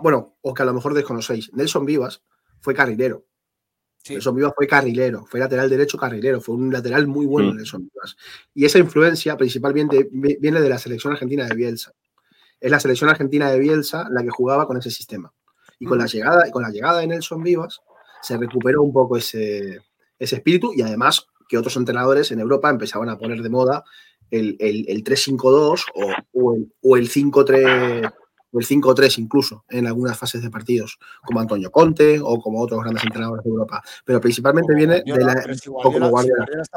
bueno, 0.01 0.37
o 0.43 0.55
que 0.55 0.63
a 0.63 0.67
lo 0.67 0.75
mejor 0.75 0.95
desconocéis, 0.95 1.53
Nelson 1.53 1.85
Vivas 1.85 2.23
fue 2.61 2.73
carrilero. 2.73 3.25
Sí. 4.03 4.15
Nelson 4.15 4.35
Vivas 4.37 4.53
fue 4.57 4.67
carrilero, 4.67 5.27
fue 5.27 5.41
lateral 5.41 5.69
derecho 5.69 5.99
carrilero, 5.99 6.41
fue 6.41 6.55
un 6.55 6.73
lateral 6.73 7.07
muy 7.07 7.27
bueno 7.27 7.53
Mm. 7.53 7.57
Nelson 7.57 7.83
Vivas. 7.93 8.17
Y 8.55 8.65
esa 8.65 8.79
influencia 8.79 9.37
principalmente 9.37 10.09
vi- 10.11 10.37
viene 10.41 10.61
de 10.61 10.69
la 10.69 10.79
selección 10.79 11.13
argentina 11.13 11.47
de 11.47 11.55
Bielsa. 11.55 11.93
Es 12.61 12.71
la 12.71 12.81
selección 12.81 13.11
argentina 13.11 13.51
de 13.51 13.59
Bielsa 13.59 14.07
la 14.11 14.23
que 14.23 14.31
jugaba 14.31 14.67
con 14.67 14.77
ese 14.79 14.91
sistema. 14.91 15.33
Y 15.79 15.87
con 15.87 15.99
la 15.99 16.07
llegada, 16.07 16.47
y 16.47 16.51
con 16.51 16.63
la 16.63 16.71
llegada 16.71 17.01
de 17.01 17.07
Nelson 17.07 17.43
Vivas 17.43 17.81
se 18.23 18.37
recuperó 18.37 18.83
un 18.83 18.93
poco 18.93 19.17
ese, 19.17 19.81
ese 20.19 20.37
espíritu 20.37 20.73
y 20.75 20.83
además 20.83 21.27
que 21.49 21.57
otros 21.59 21.77
entrenadores 21.77 22.31
en 22.33 22.41
Europa 22.41 22.69
empezaban 22.71 23.09
a 23.09 23.19
poner 23.19 23.43
de 23.43 23.49
moda 23.49 23.83
el, 24.31 24.57
el, 24.61 24.85
el 24.89 25.03
3-5-2 25.05 25.85
o, 25.95 26.13
o 26.33 26.55
el, 26.55 26.73
o 26.83 26.97
el 26.97 27.09
5-3 27.11 28.07
o 28.07 28.20
el 28.53 28.67
5-3 28.67 29.19
incluso 29.19 29.65
en 29.69 29.87
algunas 29.87 30.19
fases 30.19 30.43
de 30.43 30.51
partidos, 30.51 30.99
como 31.25 31.41
Antonio 31.41 31.71
Conte 31.71 32.21
o 32.23 32.41
como 32.41 32.61
otros 32.61 32.81
grandes 32.83 33.05
entrenadores 33.05 33.45
de 33.45 33.51
Europa. 33.51 33.83
Pero 34.05 34.21
principalmente 34.21 34.75
viene 34.75 35.03
de 35.03 35.25
la, 35.25 35.45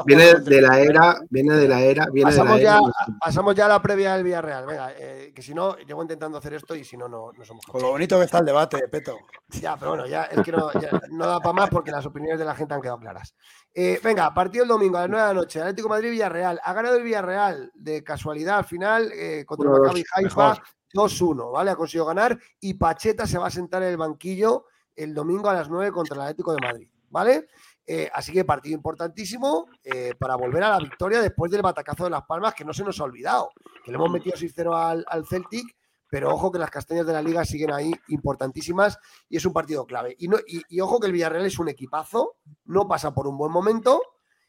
viene 0.04 0.34
de 0.34 0.60
la 0.60 0.80
era, 0.80 1.20
viene 1.30 1.54
de 1.54 1.68
la 1.68 1.80
era, 1.80 2.06
viene 2.12 2.30
de 2.30 2.36
la 2.36 2.42
Pasamos 2.42 2.60
era. 2.60 2.80
ya, 2.80 2.80
pasamos 3.20 3.54
ya 3.54 3.66
a 3.66 3.68
la 3.68 3.82
previa 3.82 4.14
del 4.14 4.24
Villarreal. 4.24 4.66
Venga, 4.66 4.92
eh, 4.96 5.32
que 5.34 5.42
si 5.42 5.54
no, 5.54 5.76
llevo 5.78 6.02
intentando 6.02 6.38
hacer 6.38 6.54
esto 6.54 6.74
y 6.74 6.84
si 6.84 6.96
no, 6.96 7.08
no, 7.08 7.32
no 7.32 7.44
somos 7.44 7.64
Con 7.66 7.82
lo 7.82 7.90
bonito 7.90 8.18
que 8.18 8.24
está 8.24 8.38
el 8.38 8.46
debate, 8.46 8.88
Peto. 8.88 9.16
Ya, 9.60 9.76
pero 9.76 9.92
bueno, 9.92 10.06
ya 10.06 10.24
es 10.24 10.42
que 10.42 10.50
no, 10.50 10.72
ya 10.72 11.00
no 11.10 11.26
da 11.26 11.38
para 11.38 11.52
más 11.52 11.70
porque 11.70 11.92
las 11.92 12.04
opiniones 12.04 12.40
de 12.40 12.44
la 12.44 12.56
gente 12.56 12.74
han 12.74 12.80
quedado 12.80 12.98
claras. 12.98 13.34
Eh, 13.72 14.00
venga, 14.02 14.34
partido 14.34 14.64
el 14.64 14.68
domingo 14.68 14.98
a 14.98 15.02
las 15.02 15.10
9 15.10 15.22
de 15.22 15.28
la 15.28 15.40
noche. 15.40 15.60
Atlético 15.60 15.88
Madrid-Villarreal. 15.88 16.60
Ha 16.62 16.72
ganado 16.72 16.96
el 16.96 17.04
Villarreal 17.04 17.70
de 17.74 18.02
casualidad 18.02 18.58
al 18.58 18.64
final 18.64 19.12
eh, 19.12 19.44
contra 19.46 19.70
el 19.70 19.76
1-2, 19.76 19.80
Maccabi 19.80 20.04
Haifa 20.14 20.62
2-1, 20.94 21.52
¿vale? 21.52 21.70
Ha 21.70 21.76
conseguido 21.76 22.06
ganar 22.06 22.38
y 22.60 22.74
Pacheta 22.74 23.26
se 23.26 23.38
va 23.38 23.48
a 23.48 23.50
sentar 23.50 23.82
en 23.82 23.90
el 23.90 23.96
banquillo 23.96 24.66
el 24.96 25.12
domingo 25.12 25.50
a 25.50 25.54
las 25.54 25.68
9 25.68 25.90
contra 25.92 26.14
el 26.14 26.22
Atlético 26.22 26.54
de 26.54 26.66
Madrid, 26.66 26.88
¿vale? 27.10 27.48
Eh, 27.86 28.08
así 28.14 28.32
que 28.32 28.44
partido 28.44 28.74
importantísimo 28.74 29.66
eh, 29.82 30.14
para 30.18 30.36
volver 30.36 30.62
a 30.62 30.70
la 30.70 30.78
victoria 30.78 31.20
después 31.20 31.50
del 31.50 31.60
batacazo 31.60 32.04
de 32.04 32.10
Las 32.10 32.22
Palmas, 32.22 32.54
que 32.54 32.64
no 32.64 32.72
se 32.72 32.84
nos 32.84 32.98
ha 33.00 33.04
olvidado, 33.04 33.50
que 33.84 33.90
le 33.90 33.96
hemos 33.96 34.10
metido 34.10 34.36
6-0 34.36 34.74
al, 34.74 35.04
al 35.08 35.26
Celtic, 35.26 35.76
pero 36.08 36.32
ojo 36.32 36.52
que 36.52 36.58
las 36.58 36.70
castañas 36.70 37.06
de 37.06 37.12
la 37.12 37.20
liga 37.20 37.44
siguen 37.44 37.72
ahí 37.72 37.92
importantísimas 38.08 38.98
y 39.28 39.36
es 39.36 39.44
un 39.44 39.52
partido 39.52 39.84
clave. 39.84 40.14
Y, 40.18 40.28
no, 40.28 40.38
y, 40.46 40.62
y 40.68 40.80
ojo 40.80 41.00
que 41.00 41.08
el 41.08 41.12
Villarreal 41.12 41.44
es 41.44 41.58
un 41.58 41.68
equipazo, 41.68 42.36
no 42.66 42.86
pasa 42.86 43.12
por 43.12 43.26
un 43.26 43.36
buen 43.36 43.50
momento 43.50 44.00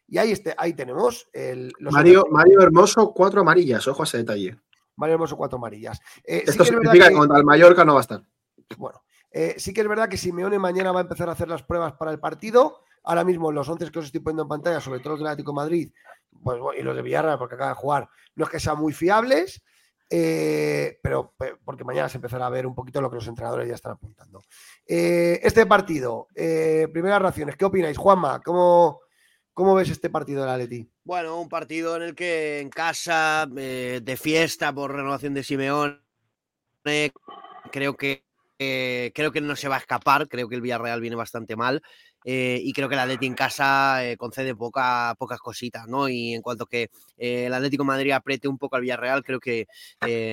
y 0.07 0.17
ahí, 0.17 0.31
este, 0.31 0.53
ahí 0.57 0.73
tenemos 0.73 1.27
el, 1.33 1.71
los 1.79 1.93
Mario, 1.93 2.25
Mario 2.29 2.61
Hermoso, 2.61 3.11
cuatro 3.13 3.41
amarillas, 3.41 3.87
ojo 3.87 4.03
a 4.03 4.05
ese 4.05 4.19
detalle. 4.19 4.57
Mario 4.95 5.15
Hermoso, 5.15 5.37
cuatro 5.37 5.57
amarillas. 5.57 5.99
Eh, 6.23 6.43
sí 6.45 6.51
Esto 6.51 6.63
que 6.63 6.69
es 6.69 6.75
verdad 6.75 6.91
significa 6.91 7.05
que 7.07 7.13
que- 7.13 7.19
contra 7.19 7.37
el 7.37 7.45
Mallorca 7.45 7.85
no 7.85 7.93
va 7.93 7.99
a 7.99 8.01
estar. 8.01 8.21
bueno, 8.77 9.03
eh, 9.31 9.55
sí 9.57 9.73
que 9.73 9.81
es 9.81 9.87
verdad 9.87 10.07
que 10.09 10.17
Simeone 10.17 10.57
mañana 10.59 10.91
va 10.91 10.99
a 10.99 11.03
empezar 11.03 11.29
a 11.29 11.33
hacer 11.33 11.47
las 11.49 11.63
pruebas 11.63 11.93
para 11.93 12.11
el 12.11 12.19
partido. 12.19 12.79
Ahora 13.03 13.23
mismo 13.23 13.51
los 13.51 13.67
11 13.69 13.91
que 13.91 13.99
os 13.99 14.05
estoy 14.05 14.21
poniendo 14.21 14.43
en 14.43 14.49
pantalla, 14.49 14.79
sobre 14.81 14.99
todo 14.99 15.11
los 15.11 15.19
del 15.19 15.27
Atlético 15.27 15.51
de 15.51 15.55
Madrid 15.55 15.91
pues, 16.41 16.57
y 16.77 16.81
los 16.81 16.95
de 16.95 17.01
Villarreal, 17.01 17.37
porque 17.37 17.55
acaba 17.55 17.69
de 17.69 17.75
jugar, 17.75 18.09
no 18.35 18.45
es 18.45 18.49
que 18.49 18.59
sean 18.59 18.79
muy 18.79 18.93
fiables, 18.93 19.61
eh, 20.09 20.99
pero 21.03 21.33
pe- 21.37 21.55
porque 21.63 21.83
mañana 21.83 22.09
se 22.09 22.17
empezará 22.17 22.45
a 22.47 22.49
ver 22.49 22.65
un 22.67 22.73
poquito 22.75 23.01
lo 23.01 23.09
que 23.09 23.15
los 23.15 23.27
entrenadores 23.27 23.67
ya 23.67 23.75
están 23.75 23.93
apuntando. 23.93 24.41
Este 24.85 25.65
partido, 25.65 26.27
primeras 26.33 27.21
reacciones, 27.21 27.55
¿qué 27.55 27.65
opináis? 27.65 27.97
Juanma, 27.97 28.41
¿cómo, 28.43 29.01
¿cómo 29.55 29.73
ves 29.73 29.89
este 29.89 30.11
partido 30.11 30.41
del 30.41 30.51
Atleti? 30.51 30.87
Bueno, 31.03 31.41
un 31.41 31.49
partido 31.49 31.95
en 31.95 32.03
el 32.03 32.13
que 32.13 32.59
en 32.59 32.69
casa, 32.69 33.49
eh, 33.57 34.01
de 34.03 34.17
fiesta 34.17 34.71
por 34.71 34.93
renovación 34.93 35.33
de 35.33 35.43
Simeón, 35.43 36.03
creo 37.71 37.97
que 37.97 38.23
eh, 38.59 39.11
creo 39.15 39.31
que 39.31 39.41
no 39.41 39.55
se 39.55 39.67
va 39.67 39.75
a 39.75 39.79
escapar, 39.79 40.29
creo 40.29 40.47
que 40.47 40.55
el 40.55 40.61
Villarreal 40.61 41.01
viene 41.01 41.15
bastante 41.15 41.55
mal 41.55 41.81
eh, 42.25 42.59
y 42.61 42.73
creo 42.73 42.89
que 42.89 42.95
el 42.95 43.01
Atleti 43.01 43.27
en 43.27 43.35
casa 43.35 44.03
eh, 44.03 44.17
concede 44.17 44.55
poca, 44.55 45.15
pocas 45.17 45.39
cositas, 45.39 45.87
¿no? 45.87 46.09
Y 46.09 46.33
en 46.33 46.41
cuanto 46.41 46.65
que 46.65 46.89
el 47.17 47.53
Atlético 47.53 47.85
Madrid 47.85 48.11
apriete 48.11 48.47
un 48.47 48.57
poco 48.57 48.75
al 48.75 48.81
Villarreal, 48.81 49.23
creo 49.23 49.39
que, 49.39 49.67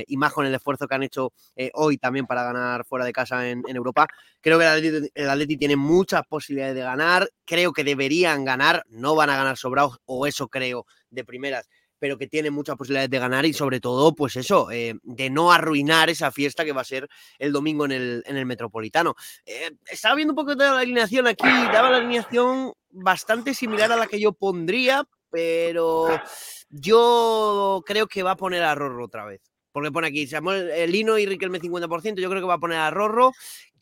y 0.06 0.16
más 0.16 0.32
con 0.32 0.47
el 0.47 0.55
esfuerzo 0.55 0.89
que 0.89 0.94
han 0.94 1.02
hecho 1.02 1.32
hoy 1.74 1.98
también 1.98 2.27
para 2.27 2.43
ganar 2.43 2.85
fuera 2.85 3.05
de 3.05 3.12
casa 3.12 3.48
en, 3.48 3.62
en 3.69 3.77
Europa, 3.77 4.09
creo 4.40 4.59
que 4.59 4.64
el 4.64 4.70
Atleti, 4.70 5.10
el 5.14 5.31
Atleti, 5.31 5.56
tiene 5.56 5.77
muchas 5.77 6.23
posibilidades 6.27 6.74
de 6.74 6.82
ganar, 6.82 7.31
creo 7.44 7.73
que 7.73 7.85
deberían 7.85 8.44
ganar, 8.44 8.85
no 8.89 9.14
van 9.14 9.31
a 9.31 9.36
ganar 9.36 9.56
sobrados, 9.56 10.01
o 10.06 10.27
eso 10.27 10.48
creo 10.48 10.86
de 11.10 11.24
primeras 11.24 11.69
pero 12.02 12.18
que 12.18 12.26
tiene 12.26 12.50
muchas 12.50 12.74
posibilidades 12.74 13.10
de 13.10 13.18
ganar 13.20 13.46
y 13.46 13.52
sobre 13.52 13.78
todo, 13.78 14.12
pues 14.12 14.34
eso, 14.34 14.72
eh, 14.72 14.96
de 15.04 15.30
no 15.30 15.52
arruinar 15.52 16.10
esa 16.10 16.32
fiesta 16.32 16.64
que 16.64 16.72
va 16.72 16.80
a 16.80 16.84
ser 16.84 17.08
el 17.38 17.52
domingo 17.52 17.84
en 17.84 17.92
el, 17.92 18.24
en 18.26 18.36
el 18.36 18.44
Metropolitano. 18.44 19.14
Eh, 19.46 19.70
estaba 19.88 20.16
viendo 20.16 20.32
un 20.32 20.34
poco 20.34 20.56
de 20.56 20.64
la 20.64 20.80
alineación 20.80 21.28
aquí, 21.28 21.46
daba 21.46 21.90
la 21.90 21.98
alineación 21.98 22.72
bastante 22.90 23.54
similar 23.54 23.92
a 23.92 23.96
la 23.96 24.08
que 24.08 24.18
yo 24.18 24.32
pondría, 24.32 25.04
pero 25.30 26.08
yo 26.70 27.84
creo 27.86 28.08
que 28.08 28.24
va 28.24 28.32
a 28.32 28.36
poner 28.36 28.64
a 28.64 28.74
Rorro 28.74 29.04
otra 29.04 29.24
vez. 29.24 29.40
Porque 29.70 29.92
pone 29.92 30.08
aquí 30.08 30.26
Samuel 30.26 30.70
eh, 30.70 30.88
Lino 30.88 31.18
y 31.18 31.26
Riquelme 31.26 31.60
50%. 31.60 32.20
Yo 32.20 32.28
creo 32.28 32.42
que 32.42 32.48
va 32.48 32.54
a 32.54 32.58
poner 32.58 32.78
a 32.78 32.90
Rorro. 32.90 33.30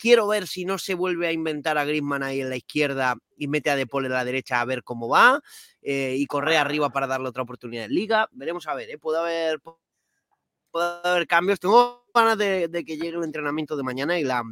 Quiero 0.01 0.27
ver 0.27 0.47
si 0.47 0.65
no 0.65 0.79
se 0.79 0.95
vuelve 0.95 1.29
a 1.29 1.33
inventar 1.33 1.77
a 1.77 1.85
Griezmann 1.85 2.23
ahí 2.23 2.41
en 2.41 2.49
la 2.49 2.57
izquierda 2.57 3.17
y 3.37 3.49
mete 3.49 3.69
a 3.69 3.77
De 3.77 3.87
Paul 3.87 4.07
en 4.07 4.13
la 4.13 4.25
derecha 4.25 4.59
a 4.59 4.65
ver 4.65 4.83
cómo 4.83 5.11
va. 5.11 5.43
Eh, 5.83 6.15
y 6.17 6.25
corre 6.25 6.57
arriba 6.57 6.89
para 6.89 7.07
darle 7.07 7.29
otra 7.29 7.43
oportunidad 7.43 7.85
en 7.85 7.95
Liga. 7.95 8.27
Veremos 8.33 8.67
a 8.67 8.75
ver, 8.75 8.89
¿eh? 8.89 8.97
puede, 8.97 9.19
haber, 9.19 9.61
puede 10.71 11.01
haber 11.05 11.27
cambios. 11.27 11.61
Tengo 11.61 12.07
ganas 12.15 12.39
de, 12.39 12.71
que 12.87 12.97
llegue 12.97 13.19
el 13.19 13.25
entrenamiento 13.25 13.77
de 13.77 13.83
mañana 13.83 14.19
y 14.19 14.25
la, 14.25 14.43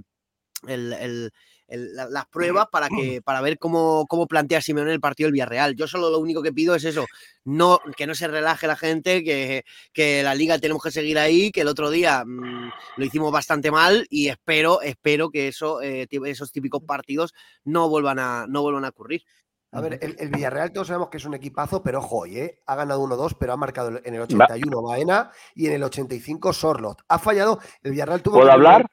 el, 0.66 1.32
el, 1.68 1.94
las 1.94 2.26
pruebas 2.26 2.66
para, 2.72 2.88
que, 2.88 3.22
para 3.22 3.40
ver 3.40 3.58
cómo, 3.58 4.06
cómo 4.08 4.26
plantea 4.26 4.60
Simeone 4.60 4.92
el 4.92 5.00
partido 5.00 5.26
del 5.26 5.34
Villarreal. 5.34 5.76
Yo 5.76 5.86
solo 5.86 6.10
lo 6.10 6.18
único 6.18 6.42
que 6.42 6.52
pido 6.52 6.74
es 6.74 6.84
eso, 6.84 7.06
no, 7.44 7.78
que 7.96 8.06
no 8.06 8.14
se 8.14 8.26
relaje 8.26 8.66
la 8.66 8.76
gente, 8.76 9.22
que, 9.22 9.64
que 9.92 10.22
la 10.22 10.34
liga 10.34 10.58
tenemos 10.58 10.82
que 10.82 10.90
seguir 10.90 11.18
ahí, 11.18 11.50
que 11.52 11.60
el 11.60 11.68
otro 11.68 11.90
día 11.90 12.24
mmm, 12.24 12.70
lo 12.96 13.04
hicimos 13.04 13.30
bastante 13.30 13.70
mal 13.70 14.06
y 14.10 14.28
espero, 14.28 14.80
espero 14.82 15.30
que 15.30 15.48
eso, 15.48 15.82
eh, 15.82 16.08
esos 16.10 16.50
típicos 16.50 16.82
partidos 16.82 17.34
no 17.64 17.88
vuelvan 17.88 18.18
a, 18.18 18.46
no 18.48 18.62
vuelvan 18.62 18.84
a 18.84 18.88
ocurrir. 18.88 19.22
A 19.70 19.82
ver, 19.82 19.98
el, 20.00 20.16
el, 20.18 20.30
Villarreal 20.30 20.72
todos 20.72 20.86
sabemos 20.86 21.10
que 21.10 21.18
es 21.18 21.26
un 21.26 21.34
equipazo, 21.34 21.82
pero 21.82 21.98
ojo, 21.98 22.24
¿eh? 22.24 22.62
ha 22.66 22.74
ganado 22.74 23.02
1-2, 23.06 23.36
pero 23.38 23.52
ha 23.52 23.56
marcado 23.58 24.00
en 24.02 24.14
el 24.14 24.22
81 24.22 24.82
Baena 24.82 25.30
y 25.54 25.66
en 25.66 25.74
el 25.74 25.82
85 25.82 26.54
Sorlot. 26.54 27.02
Ha 27.06 27.18
fallado, 27.18 27.60
el 27.82 27.90
Villarreal 27.90 28.22
tuvo 28.22 28.36
¿Puedo 28.36 28.46
que 28.46 28.52
hablar? 28.54 28.86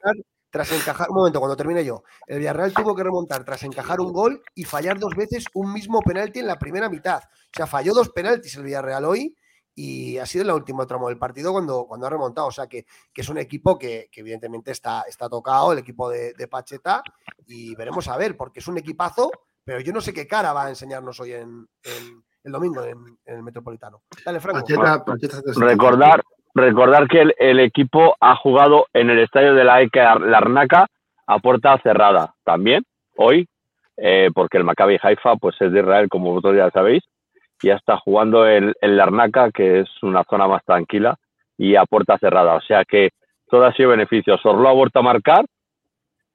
Tras 0.55 0.71
encajar, 0.71 1.09
un 1.09 1.17
momento, 1.17 1.39
cuando 1.39 1.57
termine 1.57 1.83
yo, 1.83 2.05
el 2.27 2.39
Villarreal 2.39 2.73
tuvo 2.73 2.95
que 2.95 3.03
remontar 3.03 3.43
tras 3.43 3.61
encajar 3.63 3.99
un 3.99 4.13
gol 4.13 4.41
y 4.53 4.63
fallar 4.63 4.97
dos 4.97 5.13
veces 5.13 5.43
un 5.53 5.73
mismo 5.73 5.99
penalti 5.99 6.39
en 6.39 6.47
la 6.47 6.57
primera 6.57 6.87
mitad. 6.87 7.21
O 7.21 7.51
sea, 7.51 7.67
falló 7.67 7.93
dos 7.93 8.07
penaltis 8.11 8.55
el 8.55 8.63
Villarreal 8.63 9.03
hoy 9.03 9.35
y 9.75 10.17
ha 10.17 10.25
sido 10.25 10.43
en 10.43 10.51
el 10.51 10.55
último 10.55 10.87
tramo 10.87 11.09
del 11.09 11.17
partido 11.17 11.51
cuando, 11.51 11.85
cuando 11.85 12.07
ha 12.07 12.09
remontado. 12.09 12.47
O 12.47 12.51
sea, 12.51 12.67
que, 12.67 12.85
que 13.13 13.19
es 13.21 13.27
un 13.27 13.37
equipo 13.37 13.77
que, 13.77 14.07
que, 14.09 14.21
evidentemente 14.21 14.71
está, 14.71 15.01
está 15.01 15.27
tocado, 15.27 15.73
el 15.73 15.79
equipo 15.79 16.09
de, 16.09 16.31
de 16.35 16.47
Pacheta, 16.47 17.03
y 17.45 17.75
veremos 17.75 18.07
a 18.07 18.15
ver, 18.15 18.37
porque 18.37 18.61
es 18.61 18.67
un 18.69 18.77
equipazo, 18.77 19.29
pero 19.61 19.81
yo 19.81 19.91
no 19.91 19.99
sé 19.99 20.13
qué 20.13 20.25
cara 20.25 20.53
va 20.53 20.67
a 20.67 20.69
enseñarnos 20.69 21.19
hoy 21.19 21.33
en, 21.33 21.67
en 21.83 22.23
el 22.45 22.51
domingo 22.53 22.81
en, 22.81 23.19
en, 23.25 23.35
el 23.35 23.43
Metropolitano. 23.43 24.03
Dale, 24.23 24.39
Franco. 24.39 24.61
Pacheta, 24.61 25.03
Pacheta, 25.03 25.41
recordar, 25.57 26.23
recordar 26.55 27.07
que 27.07 27.25
el, 27.37 27.59
equipo 27.59 28.15
ha 28.19 28.35
jugado 28.35 28.87
en 28.93 29.09
el 29.09 29.19
estadio 29.19 29.53
de 29.53 29.63
la 29.63 29.81
ECA 29.81 30.17
Larnaca 30.17 30.87
a 31.27 31.39
puerta 31.39 31.77
cerrada 31.83 32.33
también 32.43 32.83
hoy, 33.17 33.47
eh, 33.97 34.29
porque 34.33 34.57
el 34.57 34.63
Maccabi 34.63 34.97
Haifa 35.01 35.35
pues 35.35 35.55
es 35.59 35.71
de 35.71 35.79
Israel, 35.81 36.09
como 36.09 36.31
vosotros 36.31 36.57
ya 36.57 36.69
sabéis, 36.71 37.03
y 37.61 37.67
ya 37.67 37.75
está 37.75 37.97
jugando 37.97 38.47
en, 38.47 38.73
en 38.81 38.97
Larnaca, 38.97 39.51
que 39.51 39.81
es 39.81 39.89
una 40.01 40.23
zona 40.23 40.47
más 40.47 40.63
tranquila, 40.65 41.17
y 41.57 41.75
a 41.75 41.85
puerta 41.85 42.17
cerrada. 42.17 42.55
O 42.55 42.61
sea 42.61 42.83
que 42.85 43.09
todo 43.49 43.65
ha 43.65 43.73
sido 43.73 43.89
beneficio. 43.89 44.37
Sorlo 44.37 44.67
ha 44.69 44.73
vuelto 44.73 44.99
a 44.99 45.03
marcar. 45.03 45.45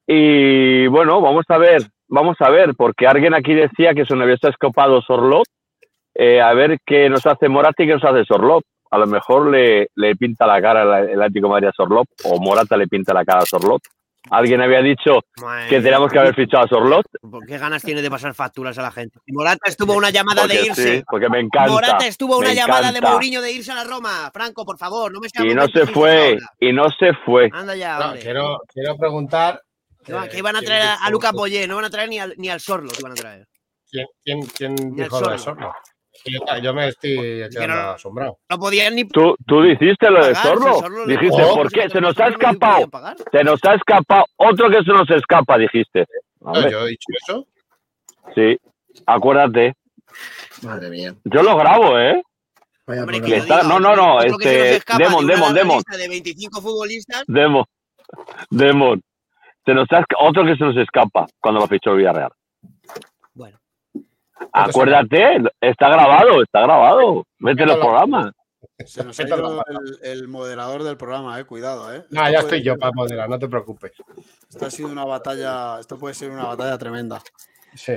Y 0.06 0.86
bueno, 0.88 1.20
vamos 1.20 1.44
a 1.48 1.59
ver, 1.59 1.82
vamos 2.09 2.36
a 2.40 2.51
ver, 2.51 2.74
porque 2.74 3.06
alguien 3.06 3.34
aquí 3.34 3.55
decía 3.55 3.94
que 3.94 4.05
se 4.05 4.14
nos 4.14 4.24
había 4.24 4.36
escapado 4.40 5.01
Sorlot. 5.02 5.47
Eh, 6.14 6.40
a 6.40 6.52
ver 6.55 6.78
qué 6.84 7.09
nos 7.09 7.24
hace 7.26 7.48
Morata 7.48 7.82
y 7.82 7.86
qué 7.86 7.94
nos 7.94 8.05
hace 8.05 8.24
Sorlot. 8.24 8.64
A 8.90 8.98
lo 8.98 9.06
mejor 9.06 9.50
le, 9.50 9.88
le 9.94 10.16
pinta 10.16 10.46
la 10.46 10.60
cara 10.60 11.00
el 11.00 11.22
Atlético 11.22 11.46
de 11.46 11.52
Madrid 11.52 11.68
a 11.68 11.72
Sorlot, 11.72 12.08
o 12.24 12.40
Morata 12.40 12.76
le 12.76 12.88
pinta 12.88 13.14
la 13.14 13.24
cara 13.24 13.40
a 13.40 13.46
Sorlot. 13.46 13.82
Alguien 14.28 14.60
había 14.60 14.82
dicho 14.82 15.20
Madre 15.40 15.68
que 15.68 15.80
teníamos 15.80 16.12
que 16.12 16.18
haber 16.18 16.34
fichado 16.34 16.64
a 16.64 16.68
Sorlot. 16.68 17.06
¿Por 17.22 17.46
qué 17.46 17.56
ganas 17.56 17.82
tiene 17.82 18.02
de 18.02 18.10
pasar 18.10 18.34
facturas 18.34 18.76
a 18.78 18.82
la 18.82 18.90
gente? 18.90 19.18
Morata 19.28 19.66
estuvo 19.66 19.94
una 19.94 20.10
llamada 20.10 20.42
porque 20.42 20.58
de 20.58 20.66
irse. 20.66 20.96
Sí, 20.98 21.04
porque 21.08 21.28
me 21.30 21.40
encanta. 21.40 21.70
Morata 21.70 22.06
estuvo 22.06 22.36
una 22.36 22.52
llamada 22.52 22.90
encanta. 22.90 23.00
de 23.06 23.12
Mourinho 23.12 23.40
de 23.40 23.52
irse 23.52 23.72
a 23.72 23.76
la 23.76 23.84
Roma. 23.84 24.30
Franco, 24.32 24.66
por 24.66 24.76
favor, 24.76 25.10
no 25.10 25.20
me 25.20 25.28
Y 25.42 25.54
no 25.54 25.66
se 25.68 25.86
fue, 25.86 26.36
y 26.58 26.72
no 26.72 26.84
se 26.90 27.14
fue. 27.24 27.48
Anda 27.52 27.74
ya, 27.74 27.98
no, 27.98 28.12
quiero, 28.20 28.60
quiero 28.72 28.96
preguntar. 28.96 29.62
Que, 30.04 30.14
que 30.30 30.38
iban 30.38 30.56
a 30.56 30.60
traer 30.60 30.82
a, 30.82 30.94
a 30.96 31.10
Lucas 31.10 31.32
Boyé, 31.32 31.66
no 31.66 31.76
van 31.76 31.84
a 31.86 31.90
traer 31.90 32.08
ni 32.08 32.18
al, 32.18 32.34
ni 32.36 32.48
al 32.50 32.60
Sorlo, 32.60 32.90
que 32.90 33.00
iban 33.00 33.12
a 33.12 33.14
traer. 33.14 33.46
¿Quién, 33.90 34.06
quién, 34.22 34.42
quién 34.42 34.94
dijo 34.94 35.20
lo 35.20 35.30
de 35.30 35.38
Sorlo? 35.38 35.72
Yo, 36.62 36.74
me 36.74 36.88
estoy 36.88 37.48
quedando 37.51 37.74
no, 37.74 37.90
asombrado. 37.90 38.38
No 38.48 38.59
podían 38.59 38.94
ni. 38.94 39.05
Tú, 39.05 39.34
tú 39.47 39.62
dijiste 39.62 40.10
lo 40.10 40.24
de 40.24 40.34
Sorlo. 40.34 40.80
Dijiste, 41.06 41.42
oh, 41.42 41.55
¿por 41.55 41.70
qué? 41.70 41.88
Se 41.88 42.01
nos 42.01 42.18
ha 42.18 42.28
escapado. 42.28 42.88
Se 43.32 43.44
nos 43.44 43.64
ha 43.64 43.74
escapado. 43.74 44.24
Otro 44.36 44.70
que 44.70 44.82
se 44.82 44.92
nos 44.92 45.09
escapa, 45.10 45.59
dijiste. 45.59 46.06
No, 46.40 46.68
¿Yo 46.68 46.86
he 46.86 46.90
dicho 46.90 47.06
eso? 47.22 47.47
Sí. 48.34 48.59
Acuérdate. 49.06 49.74
Madre 50.62 50.90
mía. 50.90 51.14
Yo 51.24 51.42
lo 51.42 51.56
grabo, 51.56 51.98
¿eh? 51.98 52.22
Hombre, 52.86 53.36
está, 53.36 53.62
no, 53.62 53.78
no, 53.78 53.94
no. 53.94 54.20
Este, 54.20 54.80
Demon, 54.98 55.26
Demon, 55.26 55.55
Demon. 55.55 55.82
De 55.97 56.09
25 56.09 56.60
futbolistas. 56.60 57.24
Demon. 57.26 57.64
Demon. 58.51 59.01
Se 59.64 59.74
nos 59.74 59.86
ha, 59.92 60.05
otro 60.18 60.44
que 60.44 60.56
se 60.56 60.64
nos 60.64 60.76
escapa 60.76 61.26
cuando 61.38 61.60
lo 61.60 61.68
fichó 61.68 61.94
Villarreal. 61.94 62.32
Bueno. 63.34 63.59
Acuérdate, 64.52 65.38
está 65.60 65.88
grabado, 65.88 66.42
está 66.42 66.62
grabado. 66.62 67.26
Vete 67.38 67.66
los 67.66 67.76
programas. 67.76 68.32
Se 68.84 69.04
nos 69.04 69.18
ha 69.18 69.26
ido 69.26 69.62
el, 69.68 69.98
el, 70.02 70.28
moderador 70.28 70.82
del 70.82 70.96
programa, 70.96 71.38
eh. 71.38 71.44
Cuidado, 71.44 71.94
eh. 71.94 72.04
No, 72.10 72.30
ya 72.30 72.40
estoy 72.40 72.62
yo 72.62 72.76
para 72.76 72.92
moderar, 72.92 73.28
no 73.28 73.38
te 73.38 73.48
preocupes. 73.48 73.92
Esto 74.48 74.66
ha 74.66 74.70
sido 74.70 74.88
una 74.88 75.04
batalla, 75.04 75.78
esto 75.80 75.98
puede 75.98 76.14
ser 76.14 76.30
una 76.30 76.44
batalla 76.44 76.76
tremenda. 76.78 77.22
Sí. 77.74 77.92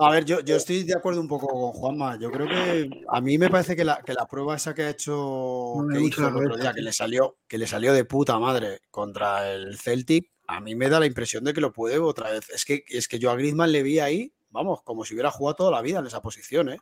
A 0.00 0.10
ver, 0.10 0.24
yo, 0.24 0.40
yo 0.40 0.54
estoy 0.54 0.84
de 0.84 0.94
acuerdo 0.94 1.20
un 1.20 1.26
poco 1.26 1.48
con 1.48 1.72
Juanma. 1.72 2.16
Yo 2.20 2.30
creo 2.30 2.46
que 2.46 2.88
a 3.08 3.20
mí 3.20 3.36
me 3.36 3.50
parece 3.50 3.74
que 3.74 3.84
la, 3.84 4.00
que 4.00 4.14
la 4.14 4.26
prueba 4.26 4.54
esa 4.54 4.72
que 4.72 4.82
ha 4.82 4.90
hecho, 4.90 5.74
que 5.92 6.00
hizo 6.00 6.28
el 6.28 6.36
otro 6.36 6.56
día, 6.56 6.72
que 6.72 6.82
le 6.82 6.92
salió, 6.92 7.38
que 7.48 7.58
le 7.58 7.66
salió 7.66 7.92
de 7.92 8.04
puta 8.04 8.38
madre 8.38 8.80
contra 8.92 9.50
el 9.52 9.76
Celtic, 9.76 10.30
a 10.46 10.60
mí 10.60 10.76
me 10.76 10.88
da 10.88 11.00
la 11.00 11.06
impresión 11.06 11.42
de 11.42 11.52
que 11.52 11.60
lo 11.60 11.72
puede 11.72 11.98
otra 11.98 12.30
vez. 12.30 12.48
Es 12.50 12.64
que, 12.64 12.84
es 12.88 13.08
que 13.08 13.18
yo 13.18 13.32
a 13.32 13.34
Griezmann 13.34 13.72
le 13.72 13.82
vi 13.82 13.98
ahí, 13.98 14.32
vamos, 14.50 14.82
como 14.82 15.04
si 15.04 15.14
hubiera 15.14 15.30
jugado 15.30 15.56
toda 15.56 15.70
la 15.70 15.82
vida 15.82 15.98
en 16.00 16.06
esa 16.06 16.22
posición, 16.22 16.70
¿eh? 16.70 16.80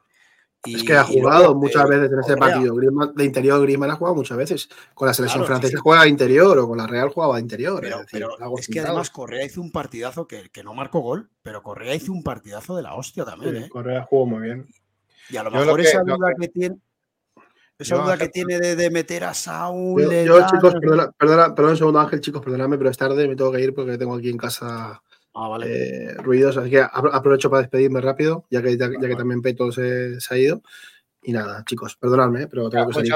Y, 0.65 0.77
es 0.77 0.85
que 0.85 0.95
ha 0.95 1.05
jugado 1.05 1.55
muchas 1.55 1.85
eh, 1.85 1.89
veces 1.89 2.13
en 2.13 2.19
ese 2.21 2.37
partido. 2.37 2.75
Griezmann, 2.75 3.15
de 3.15 3.25
interior, 3.25 3.61
Griezmann 3.63 3.91
ha 3.91 3.97
jugado 3.97 4.17
muchas 4.17 4.37
veces. 4.37 4.69
Con 4.95 5.07
la 5.07 5.15
selección 5.15 5.43
claro, 5.43 5.55
francesa 5.55 5.77
sí. 5.77 5.83
juega 5.83 6.03
de 6.03 6.09
interior 6.09 6.59
o 6.59 6.67
con 6.67 6.79
la 6.79 6.87
Real 6.87 7.11
jugaba 7.11 7.37
de 7.37 7.43
interior. 7.43 7.81
Pero, 7.81 7.97
es, 8.01 8.07
decir, 8.07 8.27
pero 8.39 8.59
es 8.59 8.67
que 8.67 8.81
además 8.81 9.11
Correa 9.11 9.45
hizo 9.45 9.61
un 9.61 9.71
partidazo 9.71 10.27
que, 10.27 10.49
que, 10.51 10.65
no 10.65 10.75
marcó 10.75 11.01
gol, 11.01 11.31
pero 11.43 11.63
Correa 11.63 11.95
hizo 11.95 12.13
un 12.13 12.23
partidazo 12.23 12.77
de 12.77 12.83
la 12.83 12.95
hostia 12.95 13.25
también. 13.25 13.57
Sí, 13.57 13.63
¿eh? 13.65 13.69
Correa 13.69 14.03
jugó 14.03 14.27
muy 14.27 14.43
bien. 14.43 14.67
Y 15.29 15.37
a 15.37 15.45
lo 15.45 15.51
mejor 15.51 15.67
lo 15.67 15.77
que, 15.77 15.83
esa 15.83 16.03
duda 16.03 16.35
que, 16.37 16.47
que 16.47 16.49
tiene. 16.49 16.77
Esa 17.79 17.97
duda 17.97 18.17
que 18.17 18.29
tiene 18.29 18.59
de, 18.59 18.75
de, 18.75 18.91
meter 18.91 19.25
a 19.25 19.35
Saúl. 19.35 20.03
Yo, 20.03 20.25
yo 20.25 20.47
chicos, 20.47 20.75
perdona, 20.81 21.13
perdona, 21.13 21.55
perdona 21.55 21.73
un 21.73 21.77
segundo, 21.77 22.01
Ángel, 22.01 22.23
chicos, 22.23 22.43
perdonadme, 22.43 22.79
pero 22.79 22.89
es 22.89 22.97
tarde, 22.97 23.29
me 23.29 23.37
tengo 23.37 23.53
que 23.53 23.61
ir 23.61 23.75
porque 23.75 23.99
tengo 23.99 24.15
aquí 24.15 24.31
en 24.31 24.39
casa 24.39 25.03
Ah, 25.39 25.49
vale. 25.49 25.67
eh, 25.69 26.15
ruidos, 26.15 26.57
así 26.57 26.71
que 26.71 26.81
aprovecho 26.81 27.51
para 27.51 27.61
despedirme 27.61 28.01
rápido, 28.01 28.47
ya 28.51 28.63
que, 28.63 28.77
ya, 28.79 28.89
ya 28.99 29.09
que 29.09 29.17
también 29.17 29.43
Peto 29.43 29.71
se, 29.71 30.19
se, 30.19 30.35
ha 30.35 30.39
ido. 30.39 30.63
Y 31.23 31.33
nada, 31.33 31.63
chicos, 31.67 31.95
perdonadme, 31.97 32.49
pero 32.49 32.71
tengo 32.71 32.87
que 32.89 32.95
salir. 32.95 33.13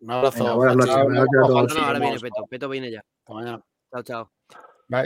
Un 0.00 0.10
abrazo. 0.12 0.44
Venga, 0.44 0.54
buenas 0.54 0.76
noches. 0.76 0.96
No, 0.96 1.04
no, 1.04 1.62
no, 1.66 1.80
ahora 1.84 1.98
viene 1.98 2.20
Peto. 2.20 2.46
Peto 2.48 2.68
viene 2.68 2.90
ya. 2.90 3.00
Hasta 3.00 3.34
mañana. 3.34 3.60
Chao, 3.92 4.02
chao. 4.02 4.32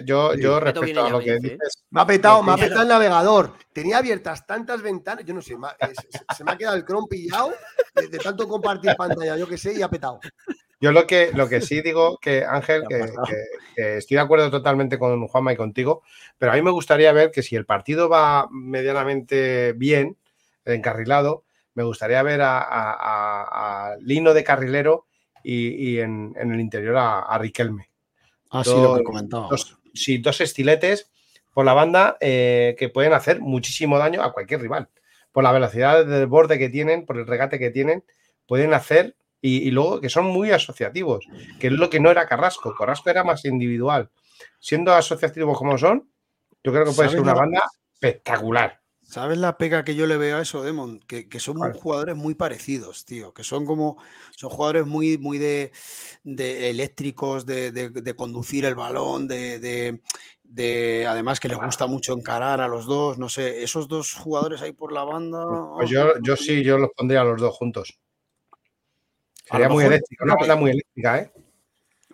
Yo, 0.05 0.35
yo 0.35 0.61
respecto 0.61 1.05
a 1.05 1.11
lo 1.11 1.19
que 1.19 1.35
dices. 1.41 1.59
¿eh? 1.59 1.83
Me 1.91 2.03
ha 2.03 2.07
petado, 2.07 2.43
me 2.45 2.53
ha 2.53 2.57
petado 2.57 2.83
el 2.83 2.89
navegador. 2.89 3.55
Tenía 3.73 3.99
abiertas 3.99 4.47
tantas 4.47 4.81
ventanas, 4.81 5.25
yo 5.25 5.35
no 5.35 5.43
sé, 5.43 5.57
se, 5.57 6.37
se 6.37 6.45
me 6.45 6.53
ha 6.53 6.57
quedado 6.57 6.77
el 6.77 6.85
cron 6.85 7.09
pillado 7.09 7.53
de, 7.95 8.07
de 8.07 8.19
tanto 8.19 8.47
compartir 8.47 8.95
pantalla, 8.97 9.37
yo 9.37 9.49
que 9.49 9.59
sé, 9.59 9.75
y 9.77 9.83
ha 9.83 9.89
petado. 9.89 10.21
Yo 10.83 10.91
lo 10.91 11.07
que, 11.07 11.31
lo 11.33 11.49
que 11.49 11.61
sí 11.61 11.81
digo, 11.81 12.19
que 12.19 12.45
Ángel, 12.45 12.83
que, 12.89 13.97
estoy 13.97 14.17
de 14.17 14.21
acuerdo 14.21 14.51
totalmente 14.51 14.99
con 14.99 15.29
Juanma 15.29 15.53
y 15.53 15.57
contigo, 15.57 16.03
pero 16.39 16.51
a 16.51 16.57
mí 16.57 16.63
me 16.63 16.73
gustaría 16.73 17.13
ver 17.13 17.31
que 17.31 17.45
si 17.45 17.55
el 17.55 17.65
partido 17.65 18.09
va 18.09 18.49
medianamente 18.51 19.75
bien, 19.75 20.17
encarrilado, 20.65 21.45
me 21.75 21.85
gustaría 21.85 22.21
ver 22.25 22.41
a, 22.43 23.95
Lino 24.01 24.35
de 24.35 24.43
carrilero 24.43 25.07
y, 25.45 25.99
en, 26.01 26.35
el 26.37 26.59
interior 26.59 26.97
a, 26.99 27.39
Riquelme. 27.39 27.89
Ah, 28.51 28.65
sí, 28.65 28.73
lo 28.75 28.97
que 28.97 29.05
comentaba. 29.05 29.47
Dos, 29.49 29.79
sí, 29.95 30.19
dos 30.19 30.41
estiletes 30.41 31.13
por 31.55 31.65
la 31.65 31.75
banda 31.75 32.17
eh, 32.21 32.75
que 32.77 32.89
pueden 32.89 33.13
hacer 33.13 33.41
muchísimo 33.41 33.99
daño 33.99 34.21
a 34.21 34.33
cualquier 34.33 34.61
rival. 34.61 34.89
Por 35.31 35.45
la 35.45 35.53
velocidad 35.53 36.05
del 36.05 36.27
borde 36.27 36.59
que 36.59 36.71
tienen, 36.71 37.07
por 37.07 37.19
el 37.19 37.27
regate 37.29 37.61
que 37.61 37.71
tienen, 37.71 38.03
pueden 38.49 38.75
hacer 38.75 39.15
y, 39.45 39.73
luego 39.73 40.01
que 40.01 40.09
son 40.09 40.27
muy 40.27 40.53
asociativos, 40.53 41.27
que 41.59 41.67
es 41.67 41.73
lo 41.73 41.91
que 41.91 41.99
no 41.99 42.11
era 42.13 42.27
Carrasco. 42.27 42.75
Carrasco 42.77 43.11
era 43.11 43.25
más 43.25 43.45
individual. 43.45 44.09
Siendo 44.61 44.95
asociativos 44.95 45.59
como 45.59 45.77
son, 45.77 46.09
yo 46.63 46.73
creo 46.73 46.85
que 46.85 46.93
puede 46.93 47.09
ser 47.09 47.21
una 47.21 47.35
banda 47.35 47.65
espectacular. 47.93 48.81
¿Sabes 49.03 49.37
la 49.39 49.59
pega 49.59 49.85
que 49.85 49.97
yo 49.97 50.07
le 50.07 50.17
veo 50.17 50.39
a 50.39 50.43
eso, 50.43 50.63
Demon? 50.63 51.01
Que, 51.01 51.27
son 51.41 51.59
jugadores 51.75 52.17
muy 52.17 52.35
parecidos, 52.35 53.05
tío. 53.05 53.35
Que 53.35 53.43
son 53.43 53.67
como. 53.67 53.99
Son 54.37 54.49
jugadores 54.49 54.87
muy, 54.87 55.19
muy 55.19 55.39
de, 55.39 55.73
eléctricos, 56.25 57.45
de, 57.45 58.15
conducir 58.17 58.65
el 58.65 58.77
balón, 58.77 59.27
de, 59.27 60.01
Además 61.09 61.41
que 61.41 61.49
les 61.49 61.59
gusta 61.59 61.89
mucho 61.89 62.13
encarar 62.13 62.61
a 62.61 62.69
los 62.69 62.87
dos. 62.87 63.19
No 63.19 63.29
sé, 63.29 63.65
esos 63.65 63.89
dos 63.89 64.15
jugadores 64.15 64.63
ahí 64.63 64.73
por 64.73 64.93
la 64.93 65.03
banda. 65.03 65.45
Pues 65.75 65.91
yo, 65.91 66.13
yo 66.23 66.37
sí, 66.37 66.63
yo 66.63 66.79
los 66.79 66.91
pondría 66.97 67.23
a 67.23 67.25
los 67.25 67.41
dos 67.41 67.57
juntos. 67.57 67.99
Sería 69.53 69.69
muy 69.69 69.85
eléctrica, 69.85 70.25
una 70.25 70.35
banda 70.35 70.57
muy 70.57 70.71
eléctrica, 70.71 71.19
¿eh? 71.19 71.33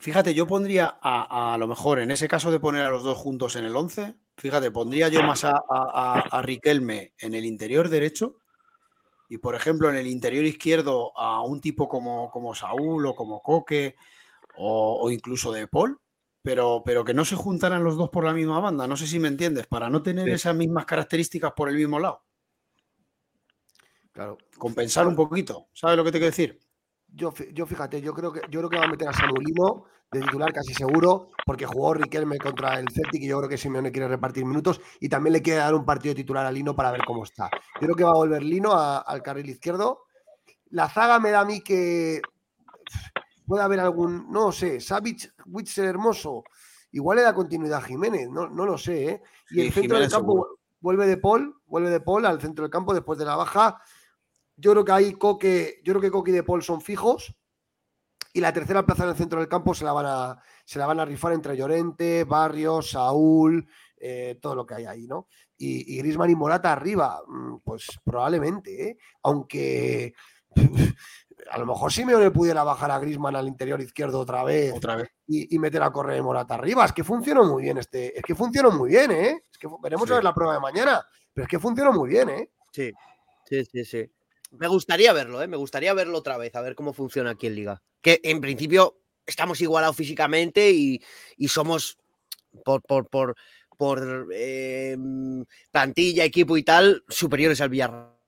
Fíjate, 0.01 0.33
yo 0.33 0.47
pondría 0.47 0.99
a, 1.03 1.57
lo 1.59 1.67
mejor, 1.67 1.99
en 1.99 2.11
ese 2.11 2.29
caso 2.29 2.53
de 2.53 2.61
poner 2.61 2.83
a 2.83 2.91
los 2.91 3.03
dos 3.03 3.19
juntos 3.19 3.57
en 3.57 3.65
el 3.65 3.75
11, 3.75 4.15
fíjate, 4.37 4.71
pondría 4.71 5.09
yo 5.09 5.23
más 5.25 5.45
a, 5.45 6.41
Riquelme 6.43 7.15
en 7.19 7.35
el 7.35 7.45
interior 7.45 7.89
derecho 7.89 8.37
y, 9.29 9.39
por 9.39 9.57
ejemplo, 9.57 9.91
en 9.91 9.97
el 9.97 10.07
interior 10.07 10.45
izquierdo 10.45 11.17
a 11.19 11.43
un 11.43 11.61
tipo 11.61 11.89
como, 11.89 12.31
como 12.31 12.55
Saúl 12.55 13.07
o 13.07 13.17
como 13.17 13.43
Coque 13.43 13.97
o, 14.57 15.11
incluso 15.11 15.51
de 15.53 15.67
Paul, 15.67 16.01
pero, 16.43 16.83
pero, 16.85 17.05
que 17.05 17.15
no 17.15 17.25
se 17.25 17.35
juntaran 17.35 17.83
los 17.83 17.97
dos 17.97 18.09
por 18.11 18.25
la 18.25 18.33
misma 18.33 18.61
banda. 18.61 18.87
No 18.87 18.97
sé 18.97 19.07
si 19.07 19.19
me 19.19 19.29
entiendes, 19.29 19.67
para 19.67 19.91
no 19.91 20.03
tener 20.03 20.29
esas 20.29 20.55
mismas 20.55 20.87
características 20.87 21.53
por 21.57 21.69
el 21.69 21.77
mismo 21.77 21.99
lado. 21.99 22.23
Claro. 24.13 24.39
Compensar 24.57 25.07
un 25.07 25.17
poquito. 25.17 25.69
¿Sabes 25.73 25.97
lo 25.97 26.05
que 26.05 26.13
te 26.13 26.19
quiero 26.19 26.31
decir? 26.31 26.68
Yo, 27.15 27.33
yo 27.53 27.67
fíjate, 27.67 28.01
yo 28.01 28.15
creo 28.15 28.33
que 28.33 28.41
yo 28.51 28.61
creo 28.61 28.71
que 28.71 28.79
va 28.79 28.85
a 28.85 28.89
meter 28.89 29.09
a 29.09 29.13
Samuelino 29.13 29.85
de 30.11 30.21
titular 30.21 30.53
casi 30.53 30.73
seguro, 30.73 31.31
porque 31.45 31.67
jugó 31.67 31.95
Riquelme 31.95 32.39
contra 32.39 32.79
el 32.79 32.89
Celtic 32.91 33.23
y 33.23 33.29
yo 33.29 33.39
creo 33.39 33.49
que 33.49 33.59
Simeone 33.59 33.93
quiere 33.93 34.09
repartir 34.09 34.45
minutos 34.45 34.81
y 35.01 35.09
también 35.09 35.35
le 35.35 35.43
quiere 35.43 35.59
dar 35.59 35.75
un 35.75 35.85
partido 35.85 36.15
titular 36.15 36.47
a 36.47 36.53
Lino 36.53 36.75
para 36.75 36.91
ver 36.91 37.03
cómo 37.07 37.25
está. 37.25 37.51
Yo 37.75 37.81
creo 37.81 37.95
que 37.95 38.05
va 38.05 38.11
a 38.11 38.15
volver 38.15 38.43
Lino 38.43 38.73
al 38.75 39.23
carril 39.23 39.49
izquierdo. 39.51 40.05
La 40.71 40.89
zaga 40.89 41.19
me 41.19 41.31
da 41.31 41.41
a 41.41 41.45
mí 41.45 41.61
que 41.61 42.23
puede 43.47 43.63
haber 43.63 43.81
algún, 43.81 44.31
no 44.31 44.53
sé, 44.53 44.81
Savic, 44.81 45.35
Witzer 45.47 45.87
Hermoso, 45.87 46.45
igual 46.93 47.17
le 47.17 47.23
da 47.23 47.35
continuidad 47.35 47.79
a 47.79 47.83
Jiménez, 47.83 48.29
no, 48.29 48.49
no 48.49 48.67
lo 48.67 48.77
sé, 48.77 49.09
¿eh? 49.09 49.23
Y 49.51 49.63
el 49.63 49.73
centro 49.73 49.99
del 49.99 50.11
campo 50.11 50.59
vuelve 50.81 51.07
de 51.07 51.17
Paul, 51.17 51.55
vuelve 51.67 51.91
de 51.91 52.01
Paul 52.01 52.27
al 52.27 52.41
centro 52.41 52.65
del 52.65 52.71
campo 52.71 52.93
después 52.93 53.19
de 53.19 53.25
la 53.25 53.37
baja 53.37 53.81
yo 54.59 54.73
creo 54.73 54.85
que 54.85 54.93
ahí 54.93 55.13
Coque, 55.15 55.81
yo 55.85 55.93
creo 55.93 56.03
que 56.03 56.11
Coque 56.11 56.31
y 56.33 56.35
De 56.35 56.43
Paul 56.43 56.63
son 56.63 56.81
fijos. 56.81 57.35
Y 58.33 58.41
la 58.41 58.53
tercera 58.53 58.85
plaza 58.85 59.05
en 59.05 59.11
el 59.11 59.17
centro 59.17 59.41
del 59.41 59.49
campo 59.49 59.75
se 59.75 59.85
la 59.85 59.93
van 59.93 60.07
a, 60.07 60.43
se 60.65 60.79
la 60.79 60.87
van 60.87 61.01
a 61.01 61.05
rifar 61.05 61.33
entre 61.33 61.57
Llorente, 61.57 62.25
Barrios, 62.25 62.91
Saúl, 62.91 63.67
eh, 63.97 64.39
todo 64.41 64.55
lo 64.55 64.67
que 64.67 64.75
hay 64.75 64.85
ahí, 64.85 65.07
¿no? 65.07 65.29
Y, 65.57 65.95
y 65.95 65.99
Grisman 65.99 66.31
y 66.31 66.37
Morata 66.37 66.73
arriba, 66.73 67.21
mm, 67.27 67.57
pues 67.65 67.87
probablemente, 68.05 68.91
¿eh? 68.91 68.99
aunque 69.23 70.13
a 71.51 71.59
lo 71.59 71.67
mejor 71.67 71.93
Simeone 71.93 72.31
pudiera 72.31 72.63
bajar 72.65 72.91
a 72.91 72.99
Grisman 72.99 73.35
al 73.37 73.49
interior 73.49 73.81
izquierdo 73.81 74.21
otra 74.21 74.45
vez, 74.45 74.75
otra 74.75 74.97
vez. 74.97 75.11
Y, 75.27 75.59
meter 75.59 75.83
a 75.83 75.91
correr 75.91 76.23
Morata 76.23 76.55
arriba. 76.55 76.85
Es 76.85 76.93
que 76.93 77.05
funcionó 77.05 77.45
muy 77.45 77.63
bien 77.63 77.79
este, 77.79 78.17
es 78.17 78.23
que 78.23 78.35
funcionó 78.35 78.71
muy 78.71 78.91
bien, 78.91 79.11
¿eh? 79.11 79.43
Es 79.51 79.59
que 79.59 79.69
veremos 79.83 80.11
a 80.11 80.15
ver 80.15 80.25
la 80.25 80.35
prueba 80.35 80.55
de 80.55 80.61
mañana, 80.61 81.05
pero 81.33 81.45
es 81.45 81.49
que 81.49 81.59
funcionó 81.59 81.93
muy 81.93 82.09
bien, 82.09 82.29
¿eh? 82.29 82.51
Sí, 82.73 82.93
sí, 83.47 83.65
sí, 83.65 83.85
sí. 83.85 84.11
Me 84.51 84.69
gustaría 84.69 85.13
verlo, 85.13 85.43
¿eh? 85.43 85.49
Me 85.49 85.57
gustaría 85.57 85.93
verlo 85.95 86.19
otra 86.19 86.39
vez, 86.39 86.55
a 86.55 86.63
ver 86.63 86.75
cómo 86.75 86.93
funciona 86.93 87.31
aquí 87.31 87.47
en 87.47 87.55
Liga. 87.55 87.83
Que 88.01 88.21
en 88.23 88.41
principio 88.41 88.97
estamos 89.27 89.61
igualados 89.61 89.97
físicamente 89.97 90.71
y, 90.71 91.01
somos 91.49 91.99
por, 92.65 92.83
por, 92.83 93.09
por, 93.09 93.35
por 93.77 94.29
em, 94.33 95.45
plantilla, 95.71 96.25
equipo 96.25 96.57
y 96.57 96.63
tal, 96.63 97.05
superiores 97.09 97.61
al 97.61 97.69
Villarreal. 97.69 98.19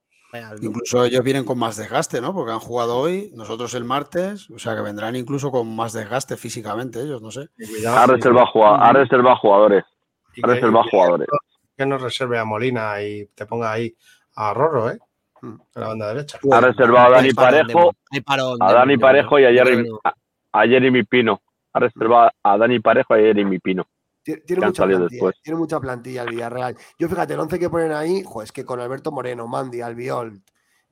Incluso 0.62 1.04
ellos 1.04 1.24
vienen 1.24 1.44
con 1.44 1.58
más 1.58 1.76
desgaste, 1.76 2.20
¿no? 2.20 2.32
Porque 2.32 2.52
han 2.52 2.60
jugado 2.60 2.96
hoy, 2.96 3.32
nosotros 3.34 3.74
el 3.74 3.84
martes, 3.84 4.48
o 4.50 4.58
sea 4.60 4.76
que 4.76 4.82
vendrán 4.82 5.16
incluso 5.16 5.50
con 5.50 5.74
más 5.74 5.92
desgaste 5.92 6.36
físicamente 6.36 7.00
ellos, 7.00 7.20
no 7.20 7.32
sé. 7.32 7.48
Ha 7.88 8.06
reservado, 8.06 8.46
jugadores. 8.46 8.84
Ha 8.84 8.92
reservado 8.92 10.84
jugadores. 10.88 11.28
Que 11.76 11.86
nos 11.86 12.00
reserve 12.00 12.38
a 12.38 12.44
Molina 12.44 13.02
y 13.02 13.26
te 13.34 13.46
ponga 13.46 13.72
ahí 13.72 13.92
a 14.36 14.54
Rorro, 14.54 14.90
¿eh? 14.90 14.98
Mm, 15.42 15.54
la 15.74 15.88
banda 15.88 16.08
derecha. 16.08 16.38
Ha 16.50 16.60
reservado 16.60 17.06
a 17.06 17.16
Dani 17.16 17.32
Parejo, 17.32 17.92
a 18.60 18.72
Dani 18.72 18.96
Parejo 18.98 19.38
y 19.38 19.44
a 19.44 20.66
Jeremy, 20.66 21.02
Pino. 21.04 21.40
Ha 21.72 21.80
reservado 21.80 22.30
a 22.42 22.58
Dani 22.58 22.80
Parejo 22.80 23.16
y 23.16 23.20
a 23.20 23.22
Jeremy 23.22 23.58
Pino. 23.58 23.86
Tiene, 24.22 24.66
mucha 24.66 24.84
plantilla, 24.84 25.32
tiene 25.42 25.58
mucha 25.58 25.80
plantilla 25.80 26.22
el 26.22 26.30
Villarreal. 26.30 26.76
Yo 26.98 27.08
fíjate, 27.08 27.34
el 27.34 27.40
11 27.40 27.58
que 27.58 27.70
ponen 27.70 27.92
ahí, 27.92 28.22
es 28.42 28.52
que 28.52 28.64
con 28.64 28.78
Alberto 28.78 29.10
Moreno, 29.10 29.46
Mandi, 29.46 29.80
Albiol, 29.80 30.42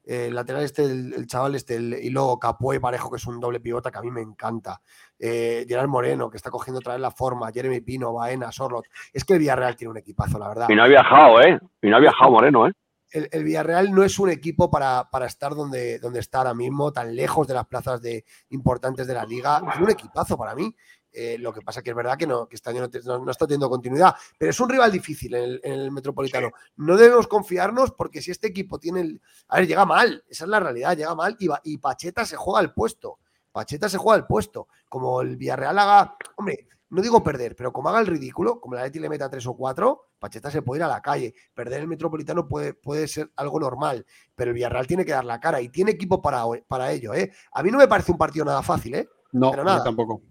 el 0.08 0.34
lateral 0.34 0.62
este, 0.62 0.84
el, 0.84 1.26
chaval 1.26 1.54
este, 1.54 1.76
y 1.76 2.08
luego 2.08 2.38
Capué 2.38 2.76
y 2.76 2.78
Parejo, 2.78 3.10
que 3.10 3.18
es 3.18 3.26
un 3.26 3.38
doble 3.38 3.60
pivota 3.60 3.90
que 3.90 3.98
a 3.98 4.02
mí 4.02 4.10
me 4.10 4.22
encanta. 4.22 4.80
Eh, 5.18 5.66
Gerard 5.68 5.88
Moreno, 5.88 6.30
que 6.30 6.38
está 6.38 6.50
cogiendo 6.50 6.78
otra 6.78 6.94
vez 6.94 7.02
la 7.02 7.10
forma, 7.10 7.52
Jeremy 7.52 7.82
Pino, 7.82 8.14
Baena, 8.14 8.50
Sorlot. 8.50 8.86
Es 9.12 9.24
que 9.24 9.34
el 9.34 9.40
Villarreal 9.40 9.76
tiene 9.76 9.90
un 9.90 9.98
equipazo, 9.98 10.38
la 10.38 10.48
verdad. 10.48 10.66
Y 10.70 10.74
no 10.74 10.84
ha 10.84 10.88
viajado, 10.88 11.42
¿eh? 11.42 11.60
Y 11.82 11.90
no 11.90 11.96
ha 11.96 12.00
viajado 12.00 12.30
Moreno, 12.30 12.66
¿eh? 12.66 12.72
El, 13.10 13.44
Villarreal 13.44 13.92
no 13.92 14.04
es 14.04 14.18
un 14.18 14.30
equipo 14.30 14.70
para, 14.70 15.08
estar 15.26 15.54
donde, 15.54 15.98
donde 15.98 16.20
está 16.20 16.38
ahora 16.38 16.54
mismo, 16.54 16.92
tan 16.92 17.14
lejos 17.14 17.46
de 17.46 17.54
las 17.54 17.66
plazas 17.66 18.00
de, 18.02 18.24
importantes 18.50 19.06
de 19.06 19.14
la 19.14 19.24
liga. 19.24 19.62
Es 19.74 19.80
un 19.80 19.90
equipazo 19.90 20.36
para 20.36 20.54
mí. 20.54 20.74
Eh, 21.10 21.38
lo 21.38 21.52
que 21.52 21.62
pasa 21.62 21.82
que 21.82 21.90
es 21.90 21.96
verdad 21.96 22.18
que, 22.18 22.26
no, 22.26 22.46
que 22.46 22.56
este 22.56 22.68
año 22.68 22.86
no, 23.06 23.30
está 23.30 23.46
teniendo 23.46 23.70
continuidad, 23.70 24.14
pero 24.36 24.50
es 24.50 24.60
un 24.60 24.68
rival 24.68 24.92
difícil 24.92 25.34
en 25.34 25.58
el, 25.62 25.90
Metropolitano. 25.90 26.52
No 26.76 26.96
debemos 26.96 27.26
confiarnos 27.26 27.92
porque 27.92 28.20
si 28.20 28.30
este 28.30 28.48
equipo 28.48 28.78
tiene 28.78 29.00
el... 29.00 29.22
A 29.48 29.56
ver, 29.56 29.66
llega 29.66 29.86
mal, 29.86 30.22
esa 30.28 30.44
es 30.44 30.50
la 30.50 30.60
realidad, 30.60 30.96
llega 30.96 31.14
mal 31.14 31.36
y, 31.40 31.48
y 31.64 31.78
Pacheta 31.78 32.26
se 32.26 32.36
juega 32.36 32.60
el 32.60 32.72
puesto. 32.72 33.18
Pacheta 33.52 33.88
se 33.88 33.98
juega 33.98 34.18
el 34.18 34.26
puesto. 34.26 34.68
Como 34.88 35.22
el 35.22 35.36
Villarreal 35.36 35.78
haga... 35.78 36.16
Hombre, 36.36 36.68
no 36.90 37.02
digo 37.02 37.22
perder, 37.22 37.54
pero 37.54 37.72
como 37.72 37.90
haga 37.90 38.00
el 38.00 38.06
ridículo, 38.06 38.60
como 38.60 38.74
la 38.74 38.84
Leti 38.84 38.98
le 38.98 39.08
meta 39.08 39.28
tres 39.28 39.46
o 39.46 39.54
cuatro, 39.54 40.06
Pacheta 40.18 40.50
se 40.50 40.62
puede 40.62 40.80
ir 40.80 40.84
a 40.84 40.88
la 40.88 41.02
calle. 41.02 41.34
Perder 41.54 41.82
el 41.82 41.88
Metropolitano 41.88 42.48
puede, 42.48 42.72
puede 42.74 43.06
ser 43.08 43.30
algo 43.36 43.60
normal, 43.60 44.06
pero 44.34 44.50
el 44.50 44.54
Villarreal 44.54 44.86
tiene 44.86 45.04
que 45.04 45.12
dar 45.12 45.24
la 45.24 45.38
cara 45.38 45.60
y 45.60 45.68
tiene 45.68 45.90
equipo 45.90 46.22
para, 46.22 46.44
para 46.66 46.90
ello. 46.92 47.12
¿eh? 47.12 47.30
A 47.52 47.62
mí 47.62 47.70
no 47.70 47.78
me 47.78 47.88
parece 47.88 48.12
un 48.12 48.18
partido 48.18 48.44
nada 48.44 48.62
fácil, 48.62 48.94
¿eh? 48.94 49.08
No, 49.32 49.52
nada. 49.52 49.84
tampoco. 49.84 50.22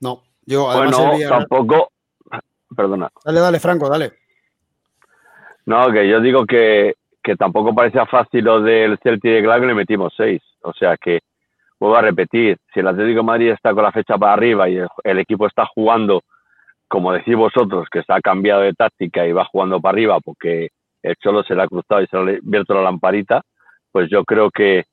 No, 0.00 0.22
yo 0.46 0.70
además 0.70 0.98
bueno, 0.98 1.28
tampoco. 1.28 1.92
Perdona. 2.76 3.10
Dale, 3.24 3.40
dale, 3.40 3.60
Franco, 3.60 3.88
dale. 3.88 4.12
No, 5.66 5.92
que 5.92 6.08
yo 6.08 6.20
digo 6.20 6.46
que, 6.46 6.94
que 7.22 7.36
tampoco 7.36 7.74
parecía 7.74 8.06
fácil 8.06 8.44
lo 8.44 8.62
del 8.62 8.98
Celtic 9.02 9.30
de 9.30 9.42
Glasgow 9.42 9.66
le 9.66 9.74
metimos 9.74 10.12
seis. 10.16 10.42
O 10.62 10.72
sea 10.72 10.96
que 10.96 11.20
vuelvo 11.78 11.96
a 11.96 12.02
repetir, 12.02 12.56
si 12.72 12.80
el 12.80 12.88
Atlético 12.88 13.18
de 13.18 13.26
Madrid 13.26 13.50
está 13.50 13.74
con 13.74 13.82
la 13.82 13.92
fecha 13.92 14.16
para 14.16 14.34
arriba 14.34 14.68
y 14.68 14.78
el, 15.04 15.18
equipo 15.18 15.46
está 15.46 15.66
jugando, 15.66 16.22
como 16.88 17.12
decís 17.12 17.36
vosotros, 17.36 17.88
que 17.90 18.02
ha 18.06 18.20
cambiado 18.20 18.62
de 18.62 18.72
táctica 18.72 19.26
y 19.26 19.32
va 19.32 19.44
jugando 19.44 19.80
para 19.80 19.94
arriba 19.94 20.18
porque 20.20 20.68
el 21.02 21.16
Cholo 21.16 21.42
se 21.42 21.54
le 21.54 21.62
ha 21.62 21.68
cruzado 21.68 22.02
y 22.02 22.06
se 22.06 22.16
le 22.16 22.32
ha 22.32 22.38
abierto 22.38 22.74
la 22.74 22.82
lamparita, 22.82 23.42
pues 23.92 24.08
yo 24.10 24.24
creo 24.24 24.50
que, 24.50 24.84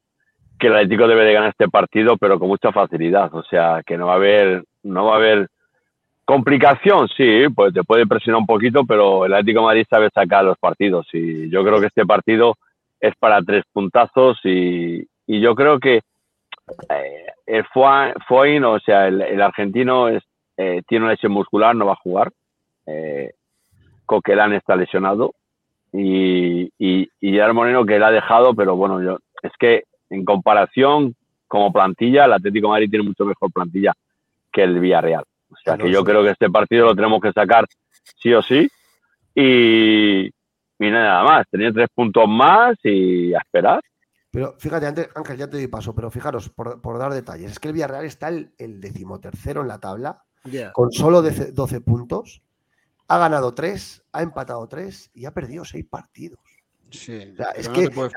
que 0.60 0.68
el 0.68 0.76
Atlético 0.76 1.08
debe 1.08 1.26
de 1.26 1.34
ganar 1.34 1.50
este 1.50 1.70
partido, 1.70 2.18
pero 2.18 2.38
con 2.38 2.50
mucha 2.50 2.72
facilidad. 2.72 3.34
O 3.34 3.44
sea, 3.44 3.82
que 3.86 3.98
no 3.98 4.08
va 4.08 4.14
a 4.14 4.18
haber, 4.18 4.64
no 4.84 5.06
va 5.06 5.14
a 5.14 5.18
haber 5.18 5.48
complicación, 6.26 7.08
sí, 7.10 7.46
pues 7.56 7.74
te 7.74 7.84
puede 7.84 8.06
presionar 8.06 8.40
un 8.42 8.46
poquito, 8.46 8.84
pero 8.86 9.26
el 9.26 9.34
Atlético 9.34 9.62
de 9.62 9.66
Madrid 9.66 9.86
sabe 9.90 10.10
sacar 10.14 10.44
los 10.46 10.58
partidos 10.58 11.08
y 11.14 11.50
yo 11.50 11.64
creo 11.64 11.80
que 11.80 11.88
este 11.88 12.06
partido 12.06 12.56
es 13.00 13.14
para 13.18 13.42
tres 13.42 13.64
puntazos 13.74 14.40
y, 14.44 15.04
y 15.28 15.40
yo 15.42 15.56
creo 15.56 15.80
que 15.80 16.02
el 17.46 17.66
Foin, 18.28 18.64
o 18.64 18.80
sea, 18.80 19.08
el, 19.08 19.42
argentino 19.42 20.08
es, 20.08 20.24
eh, 20.58 20.82
tiene 20.88 21.06
una 21.06 21.14
lesión 21.14 21.32
muscular, 21.32 21.76
no 21.76 21.86
va 21.86 21.94
a 21.94 22.04
jugar. 22.04 22.32
Eh, 22.86 23.32
Coquelán 24.06 24.54
está 24.54 24.76
lesionado. 24.76 25.34
Y, 25.94 26.72
y, 26.80 27.10
y 27.20 27.40
Moreno 27.54 27.86
que 27.86 28.00
la 28.00 28.08
ha 28.08 28.12
dejado, 28.12 28.54
pero 28.54 28.76
bueno, 28.76 29.02
yo 29.02 29.18
es 29.44 29.52
que 29.60 29.84
en 30.10 30.24
comparación 30.24 31.16
como 31.48 31.74
plantilla, 31.74 32.26
el 32.26 32.34
Atlético 32.34 32.68
de 32.68 32.72
Madrid 32.72 32.90
tiene 32.90 33.06
mucho 33.06 33.26
mejor 33.26 33.52
plantilla 33.52 33.94
que 34.52 34.64
el 34.64 34.80
Villarreal. 34.80 35.26
O 35.52 35.56
sea 35.58 35.78
que 35.78 35.92
yo 35.92 36.04
creo 36.04 36.24
que 36.24 36.30
este 36.30 36.50
partido 36.50 36.86
lo 36.86 36.96
tenemos 36.96 37.20
que 37.22 37.34
sacar 37.34 37.66
sí 38.18 38.34
o 38.34 38.42
sí. 38.42 38.70
Y, 39.36 40.28
y 40.28 40.90
nada 40.90 41.24
más, 41.24 41.48
tenía 41.50 41.72
tres 41.72 41.90
puntos 41.94 42.28
más 42.28 42.78
y 42.84 43.34
a 43.34 43.40
esperar. 43.40 43.82
Pero 44.32 44.56
fíjate, 44.58 44.88
antes, 44.88 45.10
Ángel, 45.14 45.38
ya 45.38 45.50
te 45.50 45.58
doy 45.58 45.68
paso, 45.68 45.94
pero 45.94 46.10
fijaros, 46.10 46.50
por, 46.50 46.82
por 46.82 46.98
dar 46.98 47.14
detalles, 47.14 47.52
es 47.52 47.60
que 47.60 47.68
el 47.68 47.74
Villarreal 47.74 48.06
está 48.06 48.30
el, 48.30 48.54
el 48.58 48.80
decimotercero 48.80 49.62
en 49.62 49.68
la 49.68 49.80
tabla, 49.80 50.24
con 50.74 50.92
solo 50.92 51.22
12 51.22 51.52
12 51.52 51.82
puntos, 51.82 52.42
ha 53.10 53.18
ganado 53.18 53.54
3, 53.54 54.04
ha 54.14 54.22
empatado 54.22 54.68
3 54.68 55.12
y 55.14 55.26
ha 55.26 55.34
perdido 55.34 55.66
6 55.66 55.86
partidos. 55.90 56.40
Sí, 56.90 57.32
O 57.34 57.36
sea, 57.36 57.48
es 57.52 57.68
no 57.68 57.74
que. 57.76 57.90
te 57.90 57.96
puedes- 57.96 58.14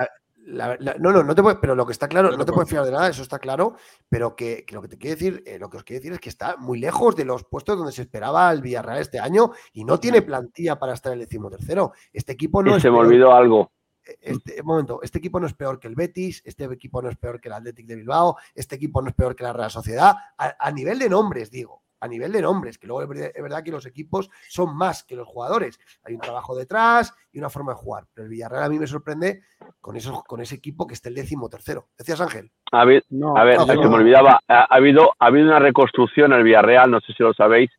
la- 0.47 0.77
la- 0.79 0.95
no, 0.99 1.11
no, 1.11 1.23
no 1.25 1.35
te 1.35 1.43
puedes, 1.43 1.59
pero 1.59 1.75
lo 1.75 1.87
que 1.87 1.93
está 1.93 2.07
claro, 2.07 2.31
No 2.31 2.37
no, 2.37 2.45
te 2.45 2.53
puedes 2.53 2.69
fiar 2.69 2.85
de 2.85 2.91
nada, 2.93 3.09
eso 3.09 3.23
está 3.23 3.39
claro, 3.39 3.77
pero 4.11 4.37
que, 4.37 4.65
que 4.67 4.75
lo 4.75 4.83
que 4.83 4.89
te 4.89 4.99
quiero 4.99 5.17
decir, 5.17 5.43
eh, 5.47 5.59
lo 5.59 5.71
que 5.71 5.79
os 5.79 5.85
quiero 5.85 6.01
decir 6.01 6.13
es 6.13 6.21
que 6.21 6.29
está 6.29 6.57
muy 6.59 6.79
lejos 6.79 7.17
de 7.17 7.25
los 7.25 7.45
puestos 7.45 7.79
donde 7.79 7.93
se 7.93 8.03
esperaba 8.03 8.53
el 8.53 8.61
Villarreal 8.61 8.99
este 8.99 9.19
año 9.19 9.53
y 9.73 9.85
no 9.85 9.99
tiene 9.99 10.21
plantilla 10.23 10.79
para 10.79 10.93
estar 10.93 11.13
en 11.13 11.19
el 11.21 11.25
decimotercero. 11.25 11.93
Este 12.13 12.33
equipo 12.33 12.63
no 12.63 12.73
y 12.73 12.75
es 12.77 12.83
se 12.83 12.91
me 12.91 12.99
olvidó 12.99 13.33
algo. 13.35 13.73
Este 14.21 14.61
un 14.61 14.67
momento, 14.67 15.01
este 15.03 15.19
equipo 15.19 15.41
no 15.41 15.47
es 15.47 15.55
peor 15.55 15.79
que 15.79 15.89
el 15.89 15.95
Betis, 15.95 16.43
este 16.45 16.65
equipo 16.65 17.01
no 17.03 17.09
es 17.09 17.17
peor 17.17 17.41
que 17.41 17.49
el 17.49 17.55
Athletic 17.55 17.87
de 17.87 17.97
Bilbao, 17.97 18.37
este 18.55 18.77
equipo 18.77 19.03
no 19.03 19.09
es 19.09 19.15
peor 19.15 19.35
que 19.35 19.45
la 19.45 19.53
Real 19.53 19.71
Sociedad, 19.71 20.15
a, 20.39 20.57
a 20.59 20.71
nivel 20.71 20.99
de 20.99 21.09
nombres, 21.09 21.51
digo, 21.51 21.85
a 22.05 22.09
nivel 22.09 22.33
de 22.33 22.43
nombres, 22.43 22.77
que 22.77 22.87
luego 22.87 23.03
es 23.03 23.33
verdad, 23.43 23.63
que 23.63 23.71
los 23.71 23.87
equipos 23.87 24.31
son 24.47 24.77
más 24.77 25.05
que 25.05 25.17
los 25.17 25.27
jugadores. 25.27 25.81
Hay 26.05 26.13
un 26.13 26.21
trabajo 26.21 26.55
detrás 26.55 27.15
y 27.33 27.39
una 27.39 27.49
forma 27.49 27.73
de 27.73 27.79
jugar. 27.79 28.05
Pero 28.13 28.27
el 28.27 28.31
Villarreal 28.31 28.65
a 28.65 28.69
mí 28.69 28.79
me 28.79 28.87
sorprende 28.87 29.41
con, 29.81 29.97
eso, 29.97 30.23
con 30.27 30.43
ese 30.43 30.57
equipo 30.57 30.87
que 30.87 30.93
está 30.93 31.09
el 31.09 31.15
décimo 31.15 31.49
tercero. 31.49 31.89
¿Decías 31.97 32.21
Ángel? 32.21 32.53
A 32.73 32.85
ver, 32.85 33.03
No, 33.09 33.35
a 33.35 33.45
ver, 33.45 33.57
no, 33.57 33.67
se 33.67 33.77
me 33.77 33.87
olvidaba, 33.87 34.39
ha, 34.47 34.67
ha 34.71 34.77
habido, 34.77 35.15
ha 35.19 35.27
habido 35.27 35.47
una 35.47 35.59
reconstrucción 35.61 36.33
en 36.33 36.39
el 36.41 36.45
Villarreal, 36.45 36.91
no 36.91 37.01
sé 37.01 37.15
si 37.15 37.23
lo 37.23 37.33
sabéis, 37.33 37.71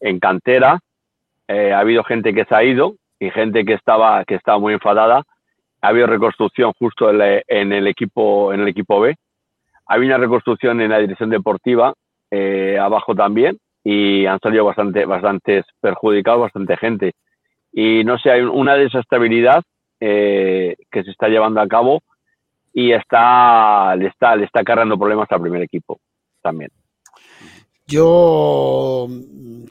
en 0.00 0.18
cantera. 0.20 0.80
Eh, 1.46 1.74
ha 1.74 1.80
habido 1.80 2.02
gente 2.02 2.32
que 2.32 2.46
se 2.46 2.54
ha 2.54 2.64
ido 2.64 2.96
y 3.18 3.30
gente 3.30 3.66
que 3.66 3.74
estaba, 3.74 4.24
que 4.24 4.36
estaba 4.36 4.58
muy 4.58 4.72
enfadada. 4.72 5.22
Ha 5.84 5.88
habido 5.88 6.06
reconstrucción 6.06 6.72
justo 6.78 7.10
en, 7.10 7.18
la- 7.18 7.42
en 7.46 7.72
el 7.72 7.86
equipo, 7.86 8.52
en 8.52 8.60
el 8.60 8.68
equipo 8.68 9.00
B. 9.00 9.14
Ha 9.86 9.94
habido 9.94 10.14
una 10.14 10.24
reconstrucción 10.24 10.80
en 10.80 10.90
la 10.90 10.98
dirección 10.98 11.28
deportiva, 11.28 11.92
eh, 12.30 12.78
abajo 12.80 13.14
también, 13.14 13.58
y 13.84 14.24
han 14.24 14.40
salido 14.40 14.64
bastante, 14.64 15.04
bastantes 15.04 15.64
perjudicados, 15.80 16.40
bastante 16.40 16.76
gente. 16.78 17.12
Y 17.70 18.02
no 18.04 18.18
sé, 18.18 18.30
hay 18.30 18.40
una 18.40 18.76
desestabilidad 18.76 19.62
eh, 20.00 20.74
que 20.90 21.04
se 21.04 21.10
está 21.10 21.28
llevando 21.28 21.60
a 21.60 21.68
cabo 21.68 22.00
y 22.72 22.92
está 22.92 23.94
le 23.96 24.08
está 24.08 24.36
le 24.36 24.46
está 24.46 24.64
cargando 24.64 24.98
problemas 24.98 25.30
al 25.30 25.42
primer 25.42 25.62
equipo 25.62 26.00
también. 26.42 26.70
Yo 27.86 29.06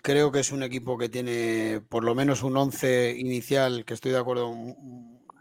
creo 0.03 0.31
que 0.31 0.39
es 0.39 0.51
un 0.51 0.61
equipo 0.63 0.97
que 0.97 1.09
tiene 1.09 1.81
por 1.89 2.03
lo 2.03 2.13
menos 2.13 2.43
un 2.43 2.55
11 2.55 3.15
inicial, 3.17 3.83
que 3.85 3.95
estoy 3.95 4.11
de 4.11 4.19
acuerdo, 4.19 4.53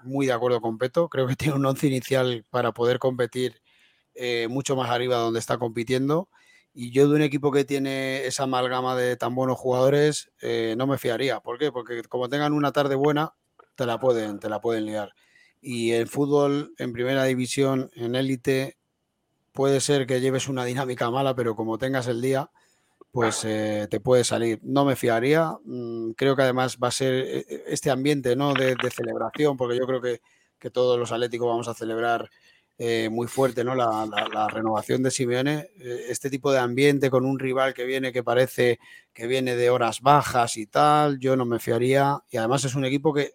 muy 0.05 0.27
de 0.27 0.33
acuerdo 0.33 0.61
con 0.61 0.79
Peto. 0.79 1.09
Creo 1.09 1.27
que 1.27 1.37
tiene 1.37 1.55
un 1.55 1.67
11 1.67 1.87
inicial 1.87 2.45
para 2.51 2.73
poder 2.73 2.99
competir 2.99 3.63
eh, 4.15 4.49
mucho 4.49 4.77
más 4.77 4.91
arriba 4.91 5.17
donde 5.17 5.39
está 5.41 5.59
compitiendo. 5.59 6.29
Y 6.75 6.91
yo 6.91 7.09
de 7.09 7.17
un 7.17 7.23
equipo 7.23 7.53
que 7.53 7.65
tiene 7.65 8.25
esa 8.25 8.45
amalgama 8.45 8.97
de 8.97 9.17
tan 9.17 9.35
buenos 9.35 9.59
jugadores, 9.59 10.31
eh, 10.41 10.75
no 10.79 10.87
me 10.87 10.99
fiaría. 10.99 11.41
¿Por 11.41 11.59
qué? 11.59 11.71
Porque 11.71 12.03
como 12.05 12.29
tengan 12.29 12.55
una 12.55 12.73
tarde 12.73 12.95
buena, 12.95 13.35
te 13.75 13.85
la 13.85 14.01
pueden, 14.01 14.39
te 14.39 14.49
la 14.49 14.61
pueden 14.61 14.87
liar. 14.87 15.13
Y 15.61 15.93
el 15.93 16.09
fútbol 16.09 16.75
en 16.79 16.93
primera 16.93 17.25
división, 17.25 17.91
en 17.95 18.15
élite, 18.15 18.79
puede 19.53 19.81
ser 19.81 20.07
que 20.07 20.21
lleves 20.21 20.49
una 20.49 20.65
dinámica 20.65 21.11
mala, 21.11 21.35
pero 21.35 21.55
como 21.55 21.79
tengas 21.79 22.07
el 22.09 22.23
día, 22.23 22.51
pues 23.13 23.45
eh, 23.45 23.89
te 23.91 24.01
puede 24.01 24.25
salir. 24.25 24.61
No 24.65 24.85
me 24.87 24.97
fiaría. 24.97 25.53
mm, 25.65 26.13
Creo 26.13 26.37
que 26.37 26.43
además 26.43 26.79
va 26.83 26.89
a 26.89 26.93
ser 26.93 27.15
eh, 27.15 27.47
eh, 27.49 27.65
este 27.69 27.91
ambiente 27.91 28.37
¿no? 28.37 28.55
de, 28.55 28.77
de 28.77 28.91
celebración, 28.91 29.57
porque 29.57 29.79
yo 29.79 29.87
creo 29.87 30.01
que, 30.03 30.21
que 30.59 30.71
todos 30.71 30.99
los 30.99 31.13
atléticos 31.13 31.49
vamos 31.49 31.69
a 31.69 31.75
celebrar 31.75 32.31
eh, 32.79 33.09
muy 33.11 33.27
fuerte 33.29 33.65
¿no? 33.65 33.75
la, 33.75 34.07
la- 34.07 34.29
la 34.33 34.49
renovación 34.49 35.03
de 35.03 35.11
Simeone. 35.11 35.69
Este 35.79 36.31
tipo 36.31 36.51
de 36.53 36.59
ambiente 36.59 37.11
con 37.11 37.25
un 37.27 37.39
rival 37.39 37.75
que 37.75 37.85
viene 37.85 38.13
que 38.13 38.25
parece 38.25 38.79
que 39.13 39.27
viene 39.27 39.57
de 39.57 39.71
horas 39.71 40.01
bajas 40.01 40.57
y 40.57 40.67
tal, 40.67 41.19
yo 41.19 41.37
no 41.37 41.45
me 41.45 41.59
fiaría. 41.61 42.19
Y 42.31 42.39
además 42.39 42.65
es 42.65 42.75
un 42.75 42.85
equipo 42.87 43.13
que 43.15 43.35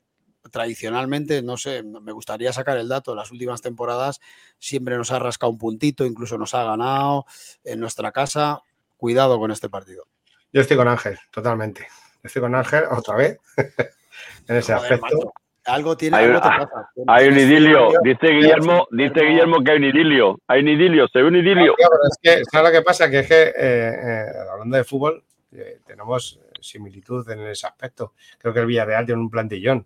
tradicionalmente, 0.52 1.41
no 1.41 1.58
sé, 1.58 1.84
me 1.84 2.12
gustaría 2.14 2.54
sacar 2.54 2.78
el 2.78 2.88
dato, 2.88 3.14
las 3.16 3.32
últimas 3.32 3.62
temporadas 3.62 4.20
siempre 4.60 4.95
nos 4.98 5.12
ha 5.12 5.20
rascado 5.20 5.52
un 5.52 5.58
puntito, 5.58 6.06
incluso 6.06 6.38
nos 6.38 6.54
ha 6.54 6.64
ganado 6.64 7.26
en 7.64 7.80
nuestra 7.82 8.12
casa. 8.12 8.62
Cuidado 8.98 9.40
con 9.40 9.52
este 9.52 9.69
partido. 9.69 10.06
Yo 10.52 10.61
estoy 10.61 10.78
con 10.78 10.88
Ángel, 10.88 11.18
totalmente. 11.32 11.88
Estoy 12.24 12.41
con 12.41 12.56
Ángel 12.56 12.84
otra 12.91 13.15
vez 13.15 13.40
en 14.48 14.56
ese 14.56 14.74
Joder, 14.74 14.94
aspecto. 14.94 15.18
macho, 15.18 15.34
Algo 15.65 15.98
tiene, 15.98 16.18
Hay 16.18 16.26
algo 16.26 16.38
un- 16.38 16.44
te 16.44 16.49
pasa. 16.49 16.90
Hay 17.07 17.28
un 17.28 17.38
idilio, 17.38 17.90
dice 18.03 18.28
Guillermo, 18.28 18.88
dice 18.91 19.22
Guillermo 19.22 19.64
que 19.64 19.72
hay 19.72 19.78
un 19.78 19.84
idilio, 19.84 20.40
hay 20.48 20.61
un 20.61 20.68
idilio, 20.69 21.07
se 21.10 21.19
ve 21.19 21.28
un 21.28 21.36
idilio. 21.36 21.76
Tío, 21.76 21.88
pero 21.90 22.02
es 22.10 22.18
que, 22.22 22.44
¿sabes 22.52 22.72
lo 22.72 22.80
que 22.80 22.84
pasa? 22.84 23.10
Que 23.10 23.19
es 23.19 23.28
que, 23.28 23.44
eh, 23.44 23.53
eh, 23.57 24.26
hablando 24.52 24.78
de 24.78 24.84
fútbol, 24.84 25.24
eh, 25.52 25.80
tenemos 25.86 26.40
similitud 26.61 27.30
en 27.30 27.41
ese 27.48 27.68
aspecto. 27.68 28.14
Creo 28.40 28.53
que 28.53 28.60
el 28.61 28.65
Villarreal 28.65 29.06
tiene 29.06 29.22
un 29.22 29.30
plantillón. 29.30 29.86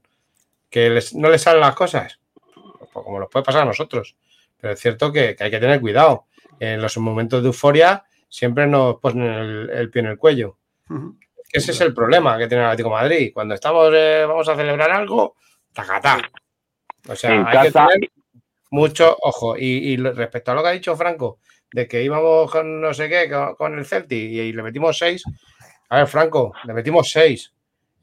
Que 0.69 0.89
les- 0.89 1.13
no 1.15 1.29
le 1.29 1.37
salen 1.37 1.61
las 1.61 1.75
cosas, 1.75 2.19
pues 2.53 3.03
como 3.05 3.19
nos 3.19 3.29
puede 3.29 3.43
pasar 3.43 3.63
a 3.63 3.65
nosotros. 3.65 4.15
Pero 4.59 4.73
es 4.73 4.79
cierto 4.79 5.11
que, 5.11 5.35
que 5.35 5.43
hay 5.43 5.51
que 5.51 5.59
tener 5.59 5.81
cuidado. 5.81 6.25
En 6.59 6.81
los 6.81 6.95
momentos 6.99 7.41
de 7.41 7.47
euforia 7.47 8.03
siempre 8.31 8.65
nos 8.65 8.95
ponen 8.95 9.27
el, 9.27 9.69
el 9.69 9.91
pie 9.91 10.01
en 10.01 10.07
el 10.07 10.17
cuello. 10.17 10.57
Ese 11.51 11.71
es 11.71 11.81
el 11.81 11.93
problema 11.93 12.37
que 12.37 12.47
tiene 12.47 12.63
el 12.63 12.69
Atlético 12.69 12.89
de 12.89 13.01
Madrid. 13.01 13.31
Cuando 13.33 13.53
estamos, 13.53 13.91
eh, 13.93 14.23
vamos 14.27 14.47
a 14.47 14.55
celebrar 14.55 14.89
algo, 14.89 15.35
tacatá. 15.73 16.17
O 17.07 17.15
sea, 17.15 17.35
En 17.35 17.45
hay 17.45 17.67
que 17.67 17.71
tener 17.71 18.11
mucho 18.71 19.17
ojo. 19.21 19.57
Y, 19.57 19.97
respecto 19.97 20.51
a 20.51 20.55
lo 20.55 20.63
que 20.63 20.69
ha 20.69 20.71
dicho 20.71 20.95
Franco, 20.95 21.39
de 21.73 21.87
que 21.87 22.03
íbamos 22.03 22.49
con 22.49 22.79
no 22.81 22.93
sé 22.93 23.09
qué, 23.09 23.29
con, 23.29 23.55
con 23.55 23.77
el 23.77 23.85
Celtic 23.85 24.17
y, 24.17 24.39
y 24.39 24.53
le 24.53 24.63
metimos 24.63 24.97
seis. 24.97 25.23
A 25.89 25.97
ver, 25.97 26.07
Franco, 26.07 26.53
le 26.63 26.73
metimos 26.73 27.11
seis 27.11 27.53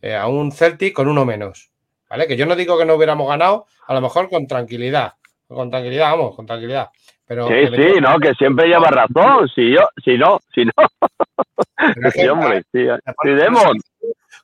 eh, 0.03 0.15
a 0.15 0.27
un 0.27 0.53
Celtic 0.53 0.93
con 0.93 1.09
uno 1.09 1.25
menos. 1.25 1.71
¿Vale? 2.11 2.27
Que 2.27 2.37
yo 2.37 2.47
no 2.47 2.55
digo 2.55 2.79
que 2.79 2.85
no 2.85 2.95
hubiéramos 2.95 3.29
ganado, 3.29 3.67
a 3.87 3.95
lo 3.95 4.01
mejor 4.01 4.29
con 4.29 4.47
tranquilidad. 4.47 5.15
Con 5.49 5.71
tranquilidad, 5.71 6.11
vamos, 6.11 6.37
con 6.37 6.47
tranquilidad. 6.47 6.91
Pero 7.27 7.49
sí, 7.49 7.55
sí, 7.75 8.01
no, 8.01 8.19
que 8.19 8.35
siempre 8.35 8.69
lleva 8.69 8.89
razón, 8.89 9.49
si 9.55 9.73
yo, 9.73 9.89
si 10.03 10.17
no, 10.17 10.41
si 10.55 10.65
no, 10.65 10.73
sí, 12.13 12.29
hombre, 12.29 12.63
sí, 12.73 12.87
sí, 13.23 13.31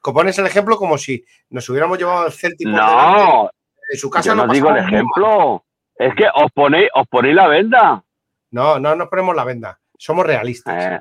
Como 0.00 0.18
pones 0.18 0.38
el 0.38 0.46
ejemplo 0.46 0.76
como 0.76 0.98
si 0.98 1.24
nos 1.50 1.68
hubiéramos 1.68 1.98
llevado 1.98 2.26
al 2.26 2.32
Celtic 2.32 2.68
no, 2.68 3.50
en 3.90 3.98
su 3.98 4.10
casa 4.10 4.30
yo 4.30 4.34
no 4.34 4.52
digo 4.52 4.70
el 4.70 4.78
ejemplo, 4.78 5.64
es 5.96 6.14
que 6.14 6.26
os 6.34 6.50
ponéis, 6.52 6.88
os 6.94 7.06
ponéis 7.08 7.34
la 7.34 7.48
venda. 7.48 8.04
No, 8.50 8.78
no 8.78 8.94
nos 8.94 9.08
ponemos 9.08 9.34
la 9.34 9.44
venda. 9.44 9.78
Somos 9.96 10.26
realistas. 10.26 10.84
Eh, 10.84 11.00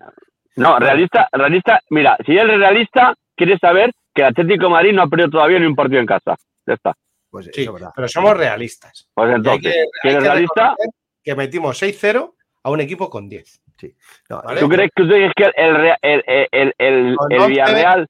no, 0.55 0.79
realista, 0.79 1.27
realista, 1.31 1.81
mira, 1.89 2.17
si 2.25 2.37
eres 2.37 2.57
realista, 2.57 3.13
quieres 3.35 3.59
saber 3.59 3.91
que 4.13 4.21
el 4.21 4.27
Atlético 4.29 4.65
de 4.65 4.71
Madrid 4.71 4.93
no 4.93 5.03
ha 5.03 5.07
perdido 5.07 5.31
todavía 5.31 5.59
ni 5.59 5.65
un 5.65 5.75
partido 5.75 5.99
en 5.99 6.05
casa. 6.05 6.35
Ya 6.65 6.75
está. 6.75 6.93
Pues 7.33 7.45
sí, 7.51 7.61
eso 7.63 7.71
es 7.71 7.73
verdad. 7.73 7.91
pero 7.95 8.07
somos 8.07 8.37
realistas. 8.37 9.09
Pues 9.11 9.33
entonces, 9.35 9.73
que- 10.03 10.19
realista, 10.19 10.75
que 11.23 11.33
metimos 11.35 11.81
6-0 11.81 12.35
a 12.61 12.69
un 12.69 12.79
equipo 12.79 13.09
con 13.09 13.27
10. 13.27 13.59
No, 14.29 14.39
¿vale? 14.43 14.59
¿tú 14.59 14.69
crees 14.69 14.91
que, 14.95 15.01
tú 15.03 15.09
crees 15.09 15.31
que 15.35 15.45
el, 15.55 15.75
el, 16.03 16.23
el, 16.27 16.47
el, 16.51 16.73
el- 16.77 17.15
Con 17.17 17.31
el 17.31 17.39
11 17.39 17.49
Villarreal 17.49 18.07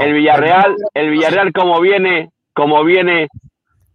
el 0.00 0.12
Villarreal, 0.14 0.76
el 0.94 1.10
Villarreal 1.10 1.52
como 1.52 1.80
viene, 1.80 2.30
como 2.54 2.84
viene 2.84 3.26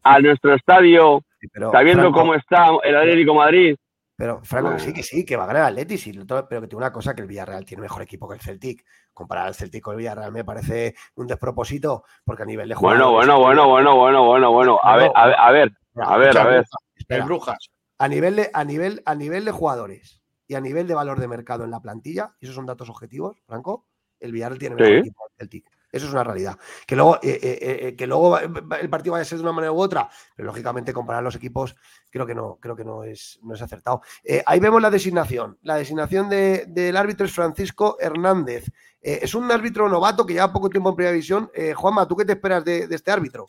a 0.04 0.20
nuestro 0.20 0.54
estadio, 0.56 1.24
Sí, 1.40 1.48
pero, 1.54 1.72
sabiendo 1.72 2.04
Franco, 2.04 2.20
cómo 2.20 2.36
está 2.36 2.66
el 2.84 2.98
Atlético 2.98 3.34
Madrid. 3.34 3.78
Pero, 4.20 4.42
Franco, 4.44 4.74
que 4.74 4.80
sí, 4.80 4.92
que 4.94 5.02
sí, 5.02 5.24
que 5.26 5.38
va 5.38 5.46
a 5.46 5.48
ganar 5.48 5.62
el 5.62 5.68
Atleti, 5.70 5.98
sí, 5.98 6.12
todo- 6.26 6.46
pero 6.46 6.60
que 6.60 6.68
tiene 6.68 6.80
una 6.84 6.92
cosa 6.92 7.16
que 7.16 7.22
el 7.22 7.28
Villarreal 7.30 7.64
tiene 7.64 7.80
mejor 7.84 8.02
equipo 8.02 8.28
que 8.28 8.36
el 8.36 8.42
Celtic. 8.42 8.86
Comparar 9.14 9.48
al 9.48 9.56
Celtic 9.56 9.82
con 9.82 9.94
el 9.94 10.00
Villarreal 10.00 10.34
me 10.34 10.44
parece 10.44 10.94
un 11.16 11.26
despropósito, 11.26 12.04
porque 12.26 12.44
a 12.44 12.46
nivel 12.46 12.68
de 12.68 12.76
Bueno, 12.76 13.06
jugadores- 13.12 13.28
bueno, 13.28 13.40
bueno, 13.40 13.68
bueno, 13.70 13.96
bueno, 13.96 14.26
bueno, 14.26 14.52
bueno. 14.52 14.80
A 14.84 14.98
ver, 14.98 15.10
a 15.16 15.26
ver, 15.26 15.40
a 15.40 15.52
ver, 15.52 15.72
a 15.96 16.18
ver, 16.18 16.38
a 16.38 16.44
ver. 16.44 16.66
Espera, 16.96 17.24
Brujas. 17.24 17.70
a 17.98 18.08
nivel 18.10 18.36
de, 18.36 18.50
a 18.54 18.64
nivel, 18.66 19.02
a 19.06 19.16
nivel 19.16 19.46
de 19.46 19.52
jugadores 19.52 20.22
y 20.48 20.56
a 20.56 20.60
nivel 20.60 20.86
de 20.86 20.96
valor 20.96 21.22
de 21.22 21.28
mercado 21.30 21.64
en 21.64 21.72
la 21.72 21.80
plantilla, 21.80 22.36
y 22.42 22.46
esos 22.46 22.56
son 22.56 22.66
datos 22.66 22.90
objetivos, 22.90 23.38
Franco, 23.46 23.86
el 24.20 24.34
Villarreal 24.34 24.60
tiene 24.60 24.76
mejor 24.76 24.92
Sí. 24.96 25.00
equipo 25.00 25.24
que 25.28 25.32
el 25.32 25.38
Celtic. 25.50 25.66
Eso 25.92 26.06
es 26.06 26.12
una 26.12 26.24
realidad. 26.24 26.58
Que 26.86 26.96
luego, 26.96 27.16
eh, 27.18 27.40
eh, 27.42 27.60
eh, 27.82 27.96
que 27.96 28.06
luego 28.08 28.38
el 28.38 28.90
partido 28.90 29.14
vaya 29.14 29.24
a 29.24 29.26
ser 29.26 29.38
de 29.40 29.44
una 29.44 29.54
manera 29.54 29.72
u 29.72 29.80
otra, 29.80 30.10
pero 30.36 30.48
lógicamente 30.48 30.94
comparar 30.94 31.24
los 31.24 31.36
equipos 31.36 31.76
creo 32.10 32.26
que 32.26 32.36
no, 32.36 32.58
creo 32.62 32.76
que 32.76 32.84
no 32.86 33.04
es, 33.04 33.40
no 33.44 33.54
es 33.56 33.62
acertado. 33.62 34.02
Ahí 34.46 34.60
vemos 34.60 34.82
la 34.82 34.90
designación. 34.92 35.58
La 35.64 35.76
designación 35.76 36.30
de- 36.30 36.66
del 36.68 36.96
árbitro 36.98 37.26
es 37.26 37.32
Francisco 37.34 37.98
Hernández. 38.00 38.66
Es 39.02 39.34
un 39.34 39.52
árbitro 39.52 39.88
novato 39.90 40.26
que 40.26 40.34
lleva 40.34 40.52
poco 40.54 40.70
tiempo 40.70 40.90
en 40.90 40.96
primera 40.96 41.14
división. 41.14 41.50
Juanma, 41.76 42.08
¿tú 42.08 42.16
qué 42.16 42.26
te 42.26 42.34
esperas 42.34 42.64
de 42.66 42.88
este 42.90 43.12
árbitro? 43.12 43.46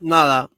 Nada, 0.00 0.48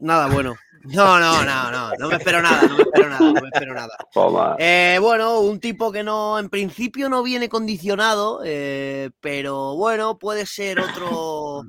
nada 0.00 0.26
bueno. 0.26 0.54
No, 0.84 1.18
no, 1.18 1.42
no, 1.44 1.70
no, 1.70 1.92
no 1.98 2.08
me 2.08 2.16
espero 2.16 2.42
nada, 2.42 2.62
no 2.68 2.76
me 2.76 2.82
espero 2.82 3.08
nada, 3.08 3.20
no 3.32 3.40
me 3.40 3.48
espero 3.52 3.74
nada. 3.74 3.96
Toma. 4.12 4.56
Eh, 4.58 4.98
bueno, 5.00 5.40
un 5.40 5.58
tipo 5.58 5.90
que 5.90 6.02
no, 6.02 6.38
en 6.38 6.48
principio 6.50 7.08
no 7.08 7.22
viene 7.22 7.48
condicionado, 7.48 8.42
eh, 8.44 9.10
pero 9.20 9.76
bueno, 9.76 10.18
puede 10.18 10.44
ser 10.44 10.80
otro, 10.80 11.62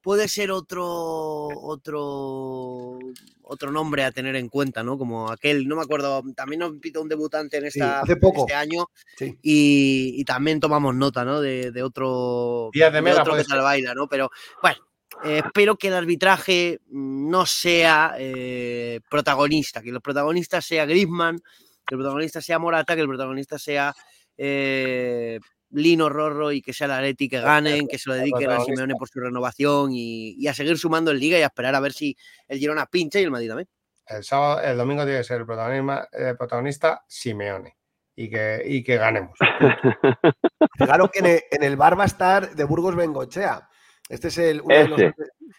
puede 0.00 0.26
ser 0.28 0.50
otro, 0.52 1.48
otro, 1.48 2.98
otro 3.42 3.70
nombre 3.70 4.04
a 4.04 4.10
tener 4.12 4.36
en 4.36 4.48
cuenta, 4.48 4.82
¿no? 4.82 4.96
Como 4.96 5.30
aquel, 5.30 5.68
no 5.68 5.76
me 5.76 5.82
acuerdo, 5.82 6.22
también 6.34 6.60
nos 6.60 6.72
pita 6.80 7.00
un 7.00 7.08
debutante 7.08 7.58
en 7.58 7.70
Sí, 7.70 7.78
esta, 7.78 8.00
hace 8.00 8.16
poco. 8.16 8.40
este 8.46 8.54
año 8.54 8.86
Sí. 9.18 9.36
y, 9.42 10.14
y 10.20 10.24
también 10.24 10.60
tomamos 10.60 10.94
nota, 10.94 11.24
¿no? 11.24 11.40
De, 11.40 11.70
de 11.72 11.82
otro, 11.82 12.70
Díaz 12.72 12.92
de 12.92 13.02
Mera 13.02 13.20
otro 13.22 13.36
que 13.36 13.44
se 13.44 13.54
la 13.54 13.62
baila, 13.62 13.94
¿no? 13.94 14.08
Pero 14.08 14.30
bueno, 14.62 14.78
eh, 15.24 15.42
espero 15.44 15.76
que 15.76 15.88
el 15.88 15.94
arbitraje 15.94 16.80
no 16.88 17.46
sea 17.46 18.14
eh, 18.18 19.00
protagonista, 19.08 19.82
que 19.82 19.92
los 19.92 20.02
protagonistas 20.02 20.64
sea 20.64 20.86
Griezmann, 20.86 21.38
que 21.86 21.94
el 21.94 21.98
protagonista 21.98 22.40
sea 22.40 22.58
Morata, 22.58 22.94
que 22.94 23.02
el 23.02 23.08
protagonista 23.08 23.58
sea 23.58 23.94
eh, 24.36 25.40
Lino 25.70 26.08
Rorro 26.08 26.52
y 26.52 26.62
que 26.62 26.72
sea 26.72 26.86
el 26.86 26.92
Atleti 26.92 27.28
que 27.28 27.40
ganen, 27.40 27.88
que 27.88 27.98
se 27.98 28.08
lo 28.08 28.14
dediquen 28.14 28.44
a 28.44 28.56
protagonista. 28.56 28.72
Simeone 28.74 28.94
por 28.98 29.08
su 29.08 29.20
renovación 29.20 29.92
y, 29.92 30.34
y 30.38 30.48
a 30.48 30.54
seguir 30.54 30.78
sumando 30.78 31.10
en 31.10 31.18
Liga 31.18 31.38
y 31.38 31.42
a 31.42 31.46
esperar 31.46 31.74
a 31.74 31.80
ver 31.80 31.92
si 31.92 32.16
el 32.48 32.58
Girona 32.58 32.86
pincha 32.86 33.20
y 33.20 33.24
el 33.24 33.30
Madrid 33.30 33.48
también. 33.48 33.68
El 34.06 34.22
sábado, 34.22 34.60
el 34.60 34.76
domingo 34.76 35.02
tiene 35.04 35.18
que 35.18 35.24
ser 35.24 35.40
el 35.40 35.46
protagonista, 35.46 36.08
el 36.12 36.36
protagonista 36.36 37.04
Simeone. 37.08 37.76
Y 38.18 38.30
que, 38.30 38.62
y 38.64 38.82
que 38.82 38.96
ganemos. 38.96 39.38
Claro 40.78 41.10
que 41.10 41.20
en 41.20 41.26
el, 41.26 41.42
en 41.50 41.62
el 41.62 41.76
bar 41.76 41.98
va 41.98 42.02
a 42.02 42.06
estar 42.06 42.54
de 42.54 42.64
Burgos 42.64 42.94
Bengochea. 42.94 43.66
Este 44.08 44.28
es 44.28 44.38
el 44.38 44.60
uno 44.60 44.74
de 44.74 44.88
los- 44.88 45.00
Ese. 45.00 45.14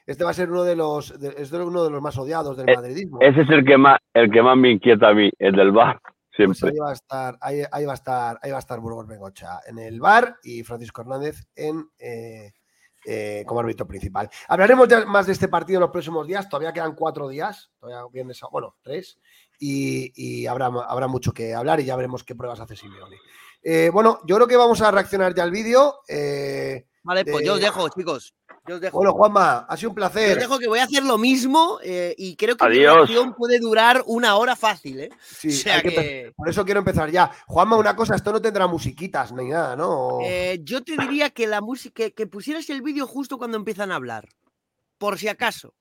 este 0.05 0.23
va 0.23 0.29
a 0.29 0.33
ser 0.33 0.49
uno 0.49 0.63
de 0.63 0.75
los 0.75 1.19
de- 1.19 1.35
es 1.37 1.51
uno 1.51 1.83
de 1.83 1.89
los 1.89 2.01
más 2.01 2.17
odiados 2.17 2.55
del 2.57 2.69
Eh, 2.69 2.75
madridismo. 2.75 3.17
Ese 3.21 3.41
es 3.41 3.49
el 3.49 3.65
que 3.65 3.77
más, 3.77 3.97
el 4.13 4.31
que 4.31 4.41
más 4.41 4.55
me 4.57 4.71
inquieta 4.71 5.09
a 5.09 5.13
mí, 5.13 5.29
el 5.37 5.55
del 5.55 5.71
bar, 5.71 5.99
Pues 6.01 6.13
siempre. 6.57 6.69
ahí 6.69 6.77
va 6.77 6.89
a 6.91 6.93
estar, 6.93 7.37
ahí, 7.41 7.61
ahí 7.71 7.85
va 7.85 7.91
a 7.91 7.95
estar, 7.95 8.39
ahí 8.41 8.51
va 8.51 8.57
a 8.57 8.59
estar 8.59 8.79
Burgos 8.79 9.07
Bengocha 9.07 9.59
en 9.67 9.79
el 9.79 9.99
bar 9.99 10.37
y 10.43 10.63
Francisco 10.63 11.01
Hernández 11.01 11.45
en 11.55 11.89
eh, 11.99 12.53
eh, 13.09 13.43
como 13.47 13.59
árbitro 13.61 13.87
principal. 13.87 14.29
Hablaremos 14.49 14.87
ya 14.87 15.05
más 15.05 15.25
de 15.27 15.31
este 15.33 15.47
partido 15.47 15.77
en 15.77 15.81
los 15.81 15.91
próximos 15.91 16.27
días. 16.27 16.49
Todavía 16.49 16.73
quedan 16.73 16.93
cuatro 16.93 17.29
días, 17.29 17.71
todavía 17.79 18.05
viernes, 18.11 18.41
bueno, 18.51 18.75
tres, 18.81 19.17
y, 19.59 20.11
y 20.15 20.45
habrá, 20.45 20.65
habrá 20.67 21.07
mucho 21.07 21.31
que 21.31 21.53
hablar 21.55 21.79
y 21.79 21.85
ya 21.85 21.95
veremos 21.95 22.23
qué 22.25 22.35
pruebas 22.35 22.59
hace 22.59 22.75
Simeone. 22.75 23.15
Eh, 23.63 23.89
bueno, 23.93 24.19
yo 24.25 24.35
creo 24.35 24.47
que 24.47 24.57
vamos 24.57 24.81
a 24.81 24.91
reaccionar 24.91 25.33
ya 25.33 25.43
al 25.43 25.51
vídeo. 25.51 25.99
Eh, 26.07 26.85
Vale, 27.07 27.23
pues 27.25 27.41
Eh, 27.41 27.45
yo 27.47 27.53
os 27.53 27.61
dejo, 27.61 27.89
chicos. 27.89 28.33
Yo 28.67 28.75
os 28.75 28.81
dejo. 28.81 28.97
bueno, 28.97 29.13
Juanma, 29.13 29.59
ha 29.59 29.77
sido 29.77 29.91
un 29.91 29.95
Yo 29.97 30.05
os 30.05 30.11
placer. 30.11 30.37
dejo 30.39 30.59
que 30.59 30.67
voy 30.67 30.79
a 30.79 30.83
hacer 30.83 31.03
lo 31.03 31.17
mismo 31.17 31.79
eh, 31.81 32.13
y 32.17 32.35
creo 32.35 32.57
que 32.57 32.65
mi 32.67 32.71
Adiós. 32.75 32.95
reacción 32.97 33.33
puede 33.33 33.59
durar 33.59 34.03
una 34.07 34.35
hora 34.35 34.55
fácil, 34.57 34.99
¿eh? 34.99 35.09
Sí, 35.21 35.47
o 35.49 35.51
sea 35.51 35.75
hay 35.75 35.81
que 35.83 35.89
empe- 35.89 35.95
que 35.95 36.31
Por 36.35 36.49
eso 36.49 36.65
quiero 36.65 36.79
empezar 36.79 37.09
ya. 37.09 37.31
Juanma, 37.47 37.77
una 37.77 37.95
cosa, 37.95 38.15
esto 38.15 38.31
no 38.33 38.41
tendrá 38.41 38.67
musiquitas 38.67 39.31
ni 39.31 39.47
nada, 39.47 39.75
¿no? 39.77 40.19
eh, 40.25 40.59
yo 40.63 40.83
te 40.83 40.97
diría 40.97 41.29
que 41.29 41.47
la 41.47 41.61
música 41.61 41.93
que, 41.95 42.13
que 42.13 42.27
pusieras 42.27 42.69
el 42.69 42.81
vídeo 42.81 43.07
justo 43.07 43.37
cuando 43.37 43.55
empiezan 43.57 43.91
a 43.91 43.95
hablar. 43.95 44.27
Por 44.97 45.17
si 45.17 45.29
acaso. 45.29 45.73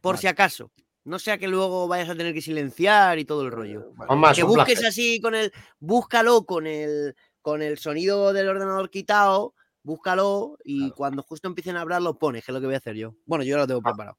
Por 0.00 0.14
Vale. 0.14 0.20
si 0.22 0.26
acaso. 0.28 0.70
No 1.04 1.18
sea 1.18 1.36
que 1.38 1.48
luego 1.48 1.88
vayas 1.88 2.08
a 2.08 2.14
tener 2.14 2.32
que 2.32 2.40
silenciar 2.42 3.18
y 3.18 3.24
todo 3.26 3.42
el 3.42 3.50
rollo. 3.50 3.90
Vale. 3.96 4.06
Juanma, 4.08 4.30
es 4.30 4.36
que 4.38 4.44
busques 4.44 4.64
placer. 4.80 4.86
así 4.88 5.20
con 5.20 5.34
el. 5.34 5.52
Búscalo 5.78 6.44
con 6.44 6.66
el, 6.66 7.14
con 7.42 7.60
el 7.62 7.78
sonido 7.78 8.32
del 8.32 8.48
ordenador 8.48 8.88
quitado. 8.90 9.54
Búscalo 9.82 10.56
y 10.64 10.90
cuando 10.92 11.22
justo 11.22 11.48
empiecen 11.48 11.76
a 11.76 11.80
hablar 11.80 12.02
lo 12.02 12.18
pones, 12.18 12.44
que 12.44 12.52
es 12.52 12.54
lo 12.54 12.60
que 12.60 12.66
voy 12.66 12.74
a 12.74 12.78
hacer 12.78 12.96
yo. 12.96 13.14
Bueno, 13.26 13.44
yo 13.44 13.52
ya 13.52 13.58
lo 13.58 13.66
tengo 13.66 13.82
preparado. 13.82 14.16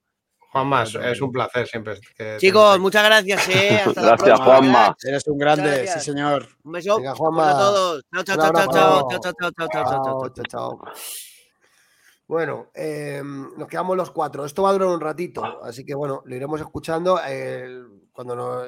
Juanma, 0.51 0.83
es, 0.83 0.95
es 0.95 1.21
un 1.21 1.31
placer 1.31 1.65
siempre. 1.65 1.97
que 2.17 2.35
Chicos, 2.37 2.77
muchas 2.79 3.05
gracias, 3.05 3.47
eh. 3.49 3.79
Hasta 3.85 4.01
la 4.01 4.07
Gracias, 4.09 4.17
próxima, 4.39 4.45
Juanma. 4.45 4.95
Eres 5.01 5.27
un 5.27 5.37
grande, 5.37 5.87
sí, 5.87 5.99
señor. 6.01 6.47
Un 6.63 6.71
beso. 6.73 6.97
Venga, 6.97 7.15
Juanma. 7.15 7.51
a 7.51 7.57
todos. 7.57 8.03
Chao, 8.13 8.23
chao, 8.23 8.35
chao, 8.37 8.51
chao, 8.51 8.67
chao, 8.67 9.09
chao, 9.09 9.19
chao, 9.21 9.33
chao, 9.33 9.51
chao, 9.51 9.67
chao, 9.67 9.67
chao, 9.69 9.83
Chao, 9.85 10.03
chao. 10.03 10.29
chao, 10.29 10.45
chao. 10.45 10.81
Bueno, 12.27 12.69
eh, 12.73 13.21
nos 13.23 13.67
quedamos 13.67 13.95
los 13.97 14.11
cuatro. 14.11 14.45
Esto 14.45 14.63
va 14.63 14.69
a 14.69 14.73
durar 14.73 14.87
un 14.89 15.01
ratito, 15.01 15.63
así 15.63 15.85
que 15.85 15.93
bueno, 15.93 16.21
lo 16.25 16.35
iremos 16.35 16.59
escuchando. 16.61 17.19
eh, 17.27 17.81
cuando, 18.23 18.35
nos, 18.35 18.67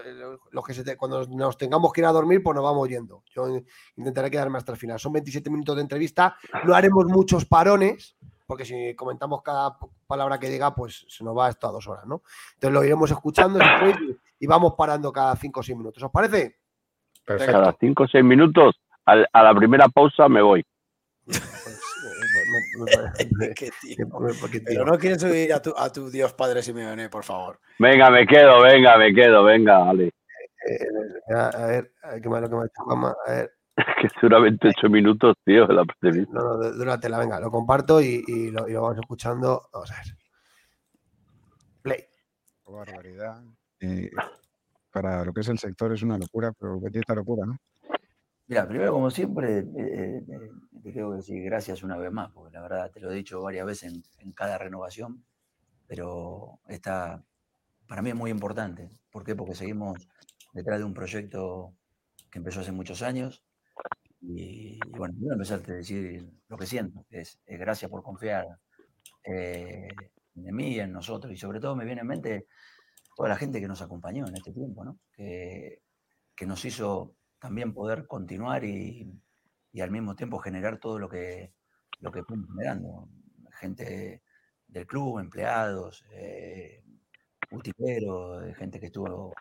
los 0.51 0.65
que 0.65 0.73
se 0.73 0.83
te- 0.83 0.97
cuando 0.97 1.25
nos 1.27 1.57
tengamos 1.57 1.91
que 1.93 2.01
ir 2.01 2.05
a 2.05 2.11
dormir, 2.11 2.41
pues 2.43 2.55
nos 2.55 2.63
vamos 2.63 2.87
yendo. 2.89 3.23
Yo 3.33 3.47
intentaré 3.95 4.29
quedarme 4.31 4.57
hasta 4.57 4.71
el 4.71 4.77
final. 4.77 4.99
Son 4.99 5.13
27 5.13 5.49
minutos 5.49 5.75
de 5.75 5.81
entrevista. 5.81 6.35
No 6.63 6.73
haremos 6.75 7.05
muchos 7.05 7.45
parones, 7.45 8.15
porque 8.47 8.65
si 8.65 8.95
comentamos 8.95 9.41
cada 9.41 9.77
palabra 10.07 10.39
que 10.39 10.49
diga, 10.49 10.73
pues 10.75 11.05
se 11.07 11.23
nos 11.23 11.37
va 11.37 11.49
esto 11.49 11.67
a 11.67 11.71
dos 11.71 11.87
horas, 11.87 12.05
¿no? 12.05 12.21
Entonces 12.55 12.73
lo 12.73 12.83
iremos 12.83 13.09
escuchando 13.11 13.59
y, 13.59 14.17
y 14.39 14.47
vamos 14.47 14.73
parando 14.77 15.11
cada 15.11 15.35
cinco 15.35 15.59
o 15.61 15.63
seis 15.63 15.77
minutos. 15.77 16.01
¿Os 16.03 16.11
parece? 16.11 16.59
Perfecto. 17.25 17.53
Cada 17.53 17.75
cinco 17.79 18.03
o 18.03 18.07
seis 18.07 18.23
minutos, 18.23 18.75
al- 19.05 19.27
a 19.31 19.43
la 19.43 19.55
primera 19.55 19.87
pausa 19.87 20.27
me 20.27 20.41
voy. 20.41 20.65
Eh, 22.55 23.27
me- 23.31 23.47
me- 23.47 23.53
Qué 23.55 24.61
Pero 24.65 24.85
no 24.85 24.97
quieres 24.97 25.21
subir 25.21 25.53
a 25.53 25.61
tu, 25.61 25.73
a 25.77 25.91
tu 25.91 26.09
Dios 26.09 26.33
Padre 26.33 26.61
Simeone, 26.63 27.09
por 27.09 27.23
favor. 27.23 27.59
Venga, 27.79 28.09
me 28.09 28.25
quedo, 28.25 28.61
venga, 28.61 28.97
me 28.97 29.13
quedo, 29.13 29.43
venga, 29.43 29.89
Ale. 29.89 30.05
Eh, 30.07 31.33
a, 31.35 31.47
a 31.49 31.65
ver, 31.67 31.93
a 32.03 32.11
ver, 32.11 32.21
qué 32.21 32.29
malo 32.29 32.49
que 32.49 32.55
me 32.55 32.61
ha 32.61 32.65
hecho 32.65 32.83
Juanma. 32.83 33.15
A 33.27 33.31
ver, 33.31 33.51
Que 34.01 34.07
seguramente 34.19 34.67
ocho 34.69 34.89
minutos, 34.89 35.35
tío, 35.43 35.65
la 35.67 35.81
entrevista. 35.81 36.33
no, 36.33 36.57
no, 36.57 36.71
dúratela, 36.71 37.19
venga, 37.19 37.39
lo 37.39 37.49
comparto 37.51 38.01
y, 38.01 38.23
y 38.27 38.51
lo, 38.51 38.67
y 38.69 38.73
lo 38.73 38.81
vamos 38.83 38.97
escuchando. 38.99 39.69
Vamos 39.73 39.91
a 39.91 39.95
ver. 39.95 40.05
Play. 41.81 42.05
barbaridad. 42.65 43.43
Eh, 43.81 44.09
para 44.91 45.25
lo 45.25 45.33
que 45.33 45.41
es 45.41 45.49
el 45.49 45.57
sector 45.59 45.91
es 45.91 46.01
una 46.03 46.17
locura, 46.17 46.51
pero 46.57 46.79
bendita 46.79 47.13
locura, 47.15 47.45
¿no? 47.45 47.57
Mira, 48.47 48.67
primero, 48.67 48.91
como 48.91 49.09
siempre, 49.09 49.59
eh, 49.59 49.65
eh, 49.77 50.23
eh, 50.27 50.51
te 50.83 50.91
tengo 50.91 51.11
que 51.11 51.17
decir 51.17 51.41
gracias 51.43 51.81
una 51.81 51.97
vez 51.97 52.11
más, 52.11 52.29
porque 52.31 52.53
la 52.53 52.61
verdad 52.61 52.91
te 52.91 52.99
lo 52.99 53.09
he 53.11 53.15
dicho 53.15 53.41
varias 53.41 53.65
veces 53.65 53.93
en, 54.19 54.31
cada 54.33 54.57
renovación, 54.57 55.23
pero 55.87 56.59
esta 56.67 57.23
para 57.87 58.01
mí 58.01 58.09
es 58.09 58.15
muy 58.15 58.31
importante. 58.31 58.89
¿Por 59.11 59.23
qué? 59.23 59.35
Porque 59.35 59.55
seguimos 59.55 60.07
detrás 60.53 60.79
de 60.79 60.85
un 60.85 60.93
proyecto 60.93 61.73
que 62.31 62.39
empezó 62.39 62.61
hace 62.61 62.71
muchos 62.73 63.01
años. 63.01 63.43
Y, 64.21 64.79
y 64.85 64.97
bueno, 64.97 65.15
voy 65.17 65.29
a 65.31 65.33
empezarte 65.33 65.71
a 65.73 65.75
decir 65.75 66.29
lo 66.47 66.57
que 66.57 66.65
siento, 66.65 67.05
es, 67.09 67.39
gracias 67.45 67.91
por 67.91 68.03
confiar 68.03 68.47
en 69.25 70.55
mí, 70.55 70.79
en 70.79 70.91
nosotros, 70.91 71.31
y 71.33 71.37
sobre 71.37 71.59
todo 71.59 71.75
me 71.75 71.85
viene 71.85 72.01
en 72.01 72.07
mente 72.07 72.47
toda 73.15 73.29
la 73.29 73.37
gente 73.37 73.61
que 73.61 73.67
nos 73.67 73.81
acompañó 73.81 74.27
en 74.27 74.35
este 74.35 74.51
tiempo, 74.53 74.83
¿no? 74.83 74.99
que 75.15 76.45
nos 76.45 76.65
hizo 76.65 77.15
también 77.43 77.73
poder 77.73 78.07
continuar 78.07 78.63
y, 78.63 79.11
y 79.73 79.81
al 79.81 79.91
mismo 79.91 80.15
tiempo 80.15 80.39
generar 80.39 80.79
todo 80.79 80.97
lo 80.97 81.09
que, 81.09 81.53
lo 81.99 82.09
que 82.09 82.23
fuimos 82.23 82.47
generando. 82.47 83.09
Gente 83.59 84.23
del 84.65 84.87
club, 84.87 85.19
empleados, 85.19 86.05
eh, 86.11 86.81
eh, 87.51 88.53
gente 88.55 88.79
que 88.79 88.85
estuvo 88.85 89.33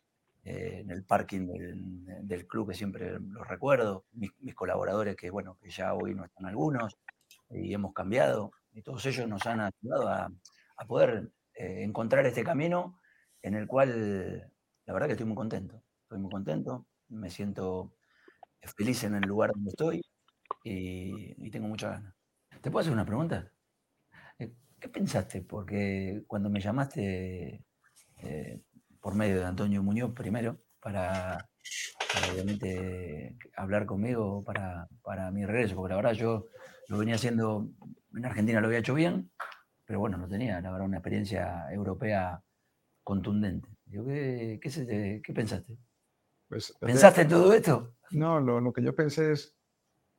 eh, 0.43 0.81
en 0.81 0.91
el 0.91 1.05
parking 1.05 1.47
del, 1.47 2.27
del 2.27 2.47
club, 2.49 2.71
que 2.71 2.75
siempre 2.75 3.21
los 3.21 3.47
recuerdo, 3.47 4.05
mis, 4.13 4.33
mis 4.41 4.55
colaboradores 4.57 5.15
que, 5.15 5.31
bueno, 5.31 5.57
que 5.63 5.71
ya 5.71 5.95
hoy 5.95 6.13
no 6.17 6.25
están 6.25 6.47
algunos 6.47 6.99
y 7.51 7.73
hemos 7.73 7.93
cambiado, 7.95 8.51
y 8.73 8.83
todos 8.83 9.07
ellos 9.07 9.29
nos 9.29 9.47
han 9.47 9.61
ayudado 9.61 10.09
a, 10.09 10.29
a 10.77 10.87
poder 10.87 11.31
eh, 11.55 11.85
encontrar 11.85 12.27
este 12.27 12.43
camino 12.43 12.99
en 13.43 13.55
el 13.55 13.69
cual 13.69 14.53
la 14.87 14.93
verdad 14.93 15.07
que 15.07 15.13
estoy 15.13 15.27
muy 15.27 15.37
contento, 15.37 15.85
estoy 16.03 16.19
muy 16.19 16.31
contento, 16.31 16.87
me 17.13 17.31
siento 17.31 17.95
feliz 18.77 19.05
en 19.05 19.17
el 19.17 19.23
lugar 19.29 19.53
donde 19.53 19.71
estoy 19.71 20.03
y, 20.65 21.35
y 21.47 21.51
tengo 21.51 21.69
muchas 21.69 21.93
ganas. 21.93 22.15
¿Te 22.61 22.71
puedo 22.71 22.81
hacer 22.83 22.93
una 22.93 23.07
pregunta? 23.07 23.53
Eh, 24.39 24.53
¿Qué 24.81 24.89
pensaste? 24.89 25.43
Porque 25.43 26.25
cuando 26.27 26.51
me 26.51 26.61
llamaste 26.61 27.65
eh, 28.19 28.63
por 29.01 29.15
medio 29.15 29.39
de 29.41 29.45
Antonio 29.47 29.83
Muñoz 29.83 30.13
primero, 30.15 30.61
para, 30.81 31.49
para 32.13 32.33
obviamente 32.33 33.37
hablar 33.57 33.87
conmigo 33.87 34.45
para, 34.45 34.89
para 35.03 35.31
mi 35.31 35.45
regreso, 35.47 35.77
porque 35.77 35.91
la 35.91 35.97
verdad 35.97 36.13
yo 36.13 36.47
lo 36.89 36.99
venía 36.99 37.15
haciendo, 37.17 37.69
en 38.15 38.25
Argentina 38.25 38.61
lo 38.61 38.67
había 38.67 38.81
hecho 38.81 38.95
bien, 38.95 39.31
pero 39.85 40.01
bueno, 40.01 40.19
no 40.19 40.29
tenía, 40.29 40.61
la 40.61 40.71
verdad, 40.71 40.87
una 40.87 40.99
experiencia 40.99 41.67
europea 41.73 42.43
contundente. 43.05 43.69
Digo, 43.87 44.05
¿qué, 44.07 44.59
qué, 44.63 44.71
se 44.71 44.87
te- 44.87 45.23
qué 45.25 45.33
pensaste? 45.33 45.77
Pues, 46.53 46.77
¿Pensaste 46.85 47.23
en 47.23 47.29
todo 47.29 47.53
esto? 47.55 47.97
No, 48.11 48.41
lo, 48.41 48.61
lo 48.61 48.73
que 48.73 48.83
yo 48.83 48.95
pensé 48.95 49.33
es 49.33 49.57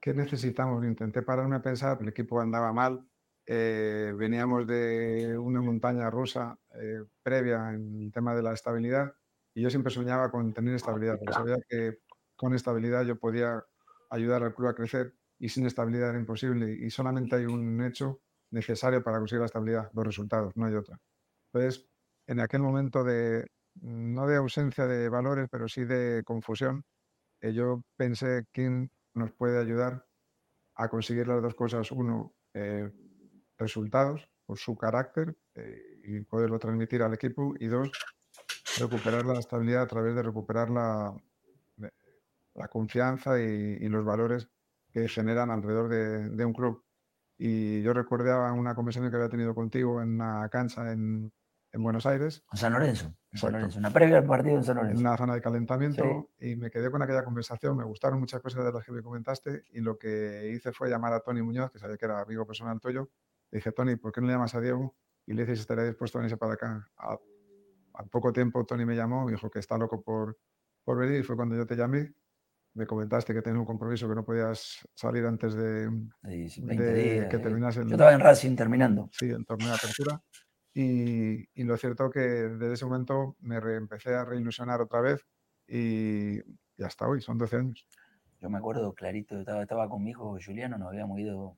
que 0.02 0.14
necesitamos. 0.14 0.86
Intenté 0.86 1.22
pararme 1.24 1.58
a 1.58 1.62
pensar, 1.62 2.00
el 2.02 2.10
equipo 2.10 2.42
andaba 2.42 2.74
mal. 2.74 3.08
eh, 3.48 4.14
veníamos 4.18 4.68
de 4.68 5.38
una 5.38 5.62
montaña 5.62 6.10
rusa 6.10 6.60
eh, 6.82 7.04
previa 7.24 7.72
en 7.74 8.02
el 8.04 8.12
tema 8.14 8.36
de 8.36 8.44
la 8.44 8.54
estabilidad 8.54 9.14
y 9.56 9.62
yo 9.64 9.70
siempre 9.70 9.92
soñaba 9.94 10.32
con 10.32 10.54
tener 10.54 10.76
estabilidad, 10.76 11.18
porque 11.20 11.34
sabía 11.34 11.58
que 11.70 12.00
con 12.38 12.54
estabilidad 12.56 13.04
yo 13.06 13.20
podía 13.20 13.64
ayudar 14.12 14.44
al 14.44 14.56
club 14.56 14.70
a 14.70 14.76
crecer 14.76 15.16
y 15.40 15.50
sin 15.50 15.66
estabilidad 15.68 16.12
era 16.12 16.20
imposible. 16.20 16.72
Y 16.74 16.90
solamente 16.92 17.36
hay 17.38 17.46
un 17.48 17.82
hecho 17.84 18.22
necesario 18.52 19.04
para 19.04 19.20
conseguir 19.20 19.42
la 19.42 19.48
estabilidad, 19.48 19.92
los 19.94 20.06
resultados, 20.06 20.54
no 20.58 20.66
hay 20.68 20.76
otra. 20.76 21.00
Entonces, 21.54 21.88
en 22.28 22.40
aquel 22.42 22.62
momento 22.62 23.04
de, 23.04 23.48
no 23.82 24.28
de 24.28 24.38
ausencia 24.38 24.86
de 24.88 25.10
valores, 25.10 25.48
pero 25.52 25.68
sí 25.68 25.86
de 25.86 26.24
confusión. 26.24 26.84
Eh, 27.42 27.54
yo 27.54 27.84
pensé 27.98 28.46
quién 28.52 28.92
nos 29.14 29.32
puede 29.32 29.60
ayudar 29.60 30.06
a 30.76 30.90
conseguir 30.90 31.28
las 31.28 31.42
dos 31.42 31.56
cosas. 31.56 31.92
Uno, 31.92 32.34
eh, 32.54 32.92
resultados 33.58 34.30
por 34.46 34.58
su 34.58 34.76
carácter 34.76 35.36
eh, 35.56 36.02
y 36.04 36.20
poderlo 36.22 36.60
transmitir 36.60 37.02
al 37.02 37.14
equipo. 37.14 37.54
Y 37.60 37.68
dos, 37.68 37.92
recuperar 38.80 39.26
la 39.26 39.40
estabilidad 39.40 39.84
a 39.84 39.88
través 39.88 40.16
de 40.16 40.24
recuperar 40.24 40.70
la, 40.70 41.16
la 42.56 42.68
confianza 42.68 43.40
y, 43.40 43.88
los 43.90 44.06
valores 44.06 44.48
que 44.92 45.08
generan 45.08 45.52
alrededor 45.52 45.90
de, 45.90 46.46
un 46.46 46.54
club. 46.54 46.84
Y 47.38 47.82
yo 47.82 47.94
recordaba 47.94 48.54
una 48.54 48.76
conversación 48.76 49.10
que 49.10 49.18
había 49.18 49.30
tenido 49.30 49.56
contigo 49.56 50.02
en 50.02 50.14
una 50.14 50.48
cancha 50.50 50.92
en, 50.92 51.32
en 51.74 51.84
Buenos 51.84 52.06
Aires. 52.06 52.44
En 52.52 52.58
San 52.58 52.72
Lorenzo. 52.72 53.14
San 53.34 53.52
Lorenzo. 53.52 53.80
Una 53.80 53.92
previa 53.92 54.16
del 54.16 54.26
partido 54.26 54.58
en 54.58 54.64
San 54.64 54.76
Lorenzo. 54.78 55.00
En 55.00 55.06
una 55.06 55.18
zona 55.18 55.34
de 55.34 55.42
calentamiento 55.42 56.30
y 56.40 56.56
me 56.56 56.70
quedé 56.70 56.90
con 56.92 57.02
aquella 57.02 57.24
conversación. 57.24 57.76
Me 57.76 57.84
gustaron 57.84 58.20
muchas 58.20 58.42
cosas 58.42 58.64
de 58.64 58.72
las 58.72 58.86
que 58.86 58.92
me 58.92 59.02
comentaste 59.02 59.64
y 59.72 59.82
lo 59.82 59.98
que 59.98 60.52
hice 60.54 60.72
fue 60.72 60.90
llamar 60.90 61.14
a 61.14 61.20
Tony 61.20 61.42
Muñoz, 61.42 61.72
que 61.72 61.80
sabía 61.80 61.98
que 61.98 62.06
era 62.06 62.22
amigo 62.22 62.46
personal 62.46 62.80
tuyo. 62.80 63.10
Le 63.50 63.58
dije, 63.58 63.72
Tony, 63.72 63.96
¿por 63.96 64.12
qué 64.12 64.22
no 64.22 64.28
le 64.28 64.34
llamas 64.34 64.54
a 64.54 64.62
Diego? 64.62 64.96
Y 65.26 65.34
le 65.34 65.42
dije 65.42 65.56
si 65.56 65.62
estaría 65.62 65.86
dispuesto 65.86 66.20
a 66.20 66.22
venirse 66.22 66.38
para 66.38 66.54
acá. 66.54 66.88
Al 66.98 68.08
poco 68.10 68.32
tiempo 68.32 68.66
Tony 68.66 68.86
me 68.86 68.96
llamó, 68.96 69.26
me 69.26 69.32
dijo 69.32 69.50
que 69.50 69.60
está 69.60 69.78
loco 69.78 70.02
por, 70.02 70.38
por 70.84 70.98
venir 70.98 71.20
y 71.20 71.24
fue 71.24 71.36
cuando 71.36 71.56
yo 71.56 71.66
te 71.66 71.76
llamé 71.76 72.14
me 72.76 72.88
comentaste 72.88 73.34
que 73.34 73.42
tenías 73.42 73.60
un 73.60 73.66
compromiso 73.66 74.10
que 74.10 74.16
no 74.16 74.26
podías 74.26 74.80
salir 74.96 75.26
antes 75.26 75.54
de, 75.54 75.90
que 76.24 77.28
eh. 77.28 77.28
terminase 77.30 77.82
el, 77.82 77.88
Yo 77.88 77.94
estaba 77.94 78.14
en 78.14 78.20
Racing 78.20 78.56
terminando. 78.56 79.10
Sí, 79.12 79.30
el 79.30 79.46
torneo 79.46 79.70
de 79.70 79.76
apertura. 79.76 80.22
Y, 80.74 81.48
y, 81.54 81.64
lo 81.64 81.78
cierto 81.78 82.10
que 82.10 82.20
desde 82.20 82.74
ese 82.74 82.86
momento 82.86 83.36
me 83.42 83.58
empecé 83.58 84.16
a 84.16 84.26
reilusionar 84.26 84.82
otra 84.82 85.02
vez 85.02 85.26
y, 85.68 86.40
y, 86.40 86.84
hasta 86.84 87.08
hoy, 87.08 87.22
son 87.22 87.38
12 87.38 87.58
años. 87.58 87.88
Yo 88.40 88.50
me 88.50 88.58
acuerdo 88.58 88.94
clarito, 88.94 89.40
estaba, 89.40 89.62
estaba 89.62 89.88
con 89.88 90.04
mi 90.04 90.12
hijo 90.12 90.38
Juliano, 90.44 90.78
nos 90.78 90.90
habíamos 90.90 91.20
ido, 91.20 91.58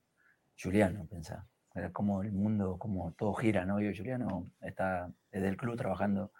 Juliano, 0.61 1.07
pensaba, 1.07 1.47
era 1.73 1.91
como 1.91 2.23
el 2.23 2.33
mundo, 2.33 2.77
como 2.77 3.13
todo 3.13 3.33
gira, 3.33 3.65
¿no? 3.65 3.79
Yo, 3.79 3.91
Juliano 3.95 4.51
está 4.61 5.09
desde 5.31 5.47
el 5.47 5.57
club 5.57 5.77
trabajando 5.77 6.31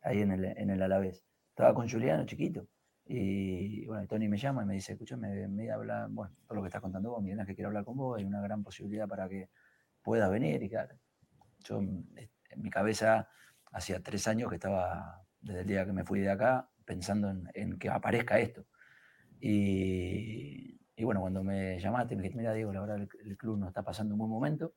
ahí 0.00 0.20
en 0.20 0.30
el, 0.30 0.44
en 0.44 0.70
el 0.70 0.80
Alavés. 0.80 1.24
Estaba 1.50 1.74
con 1.74 1.88
Juliano 1.88 2.24
chiquito 2.24 2.68
y 3.04 3.84
bueno, 3.86 4.06
Tony 4.06 4.28
me 4.28 4.38
llama 4.38 4.62
y 4.62 4.66
me 4.66 4.74
dice, 4.74 4.92
escúchame, 4.92 5.48
me 5.48 5.70
habla, 5.70 6.06
bueno, 6.10 6.34
todo 6.46 6.56
lo 6.56 6.62
que 6.62 6.68
estás 6.68 6.80
contando 6.80 7.10
vos, 7.10 7.22
mira 7.22 7.44
que 7.44 7.54
quiero 7.54 7.68
hablar 7.68 7.84
con 7.84 7.96
vos, 7.96 8.18
hay 8.18 8.24
una 8.24 8.40
gran 8.40 8.62
posibilidad 8.62 9.08
para 9.08 9.28
que 9.28 9.48
puedas 10.02 10.30
venir. 10.30 10.62
Y 10.62 10.68
claro, 10.68 10.94
yo 11.62 11.78
en 11.78 12.62
mi 12.62 12.70
cabeza 12.70 13.28
hacía 13.72 14.02
tres 14.02 14.28
años 14.28 14.48
que 14.48 14.56
estaba, 14.56 15.24
desde 15.40 15.60
el 15.60 15.66
día 15.66 15.86
que 15.86 15.92
me 15.92 16.04
fui 16.04 16.20
de 16.20 16.30
acá, 16.30 16.68
pensando 16.84 17.34
en, 17.54 17.78
que 17.78 17.88
aparezca 17.88 18.38
esto. 18.38 18.66
Y, 19.40 20.80
y, 20.94 21.04
bueno, 21.04 21.20
cuando 21.20 21.42
me 21.42 21.78
llamaste, 21.80 22.14
me 22.14 22.22
dijiste, 22.22 22.38
mira, 22.38 22.52
Diego, 22.52 22.72
la 22.72 22.80
verdad 22.80 23.08
el, 23.24 23.36
club 23.36 23.58
no 23.58 23.68
está 23.68 23.82
pasando 23.82 24.14
un 24.14 24.18
buen 24.18 24.30
momento, 24.30 24.74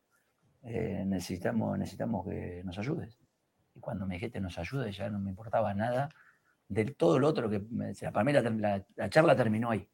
eh, 0.63 1.03
necesitamos, 1.05 1.77
necesitamos 1.77 2.25
que 2.25 2.63
nos 2.63 2.77
ayudes. 2.79 3.19
Y 3.75 3.79
cuando 3.79 4.07
me 4.07 4.15
dijiste 4.15 4.39
nos 4.39 4.57
ayudes, 4.57 4.95
ya 4.95 5.09
no 5.09 5.19
me 5.19 5.29
importaba 5.29 5.73
nada 5.73 6.09
del 6.67 6.95
todo 6.95 7.19
lo 7.19 7.27
otro 7.27 7.47
que 7.49 7.59
para 8.11 8.23
mí 8.23 8.33
la, 8.33 8.85
charla 9.09 9.35
terminó 9.35 9.69
ahí. 9.69 9.87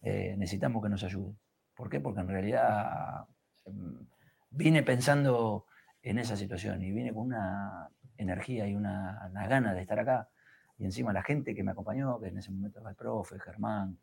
Eh, 0.00 0.36
necesitamos 0.38 0.82
que 0.82 0.88
nos 0.88 1.02
ayude. 1.02 1.34
¿Por 1.74 1.90
qué? 1.90 2.00
Porque 2.00 2.20
en 2.20 2.28
realidad 2.28 3.26
em, 3.64 4.06
vine 4.50 4.82
pensando 4.82 5.66
en 6.04 6.18
esa 6.18 6.36
situación 6.36 6.82
y 6.82 6.92
vine 6.92 7.12
con 7.12 7.26
una 7.26 7.88
energía 8.18 8.68
y 8.68 8.74
una, 8.74 9.26
una 9.30 9.74
de 9.74 9.80
estar 9.80 9.98
acá. 9.98 10.28
Y 10.76 10.84
encima 10.84 11.12
la 11.12 11.22
gente 11.22 11.54
que 11.54 11.64
me 11.64 11.70
acompañó, 11.70 12.20
que 12.20 12.28
en 12.28 12.38
ese 12.38 12.50
momento 12.50 12.80
era 12.80 12.90
el 12.90 12.96
profe, 12.96 13.40
Germán, 13.40 13.98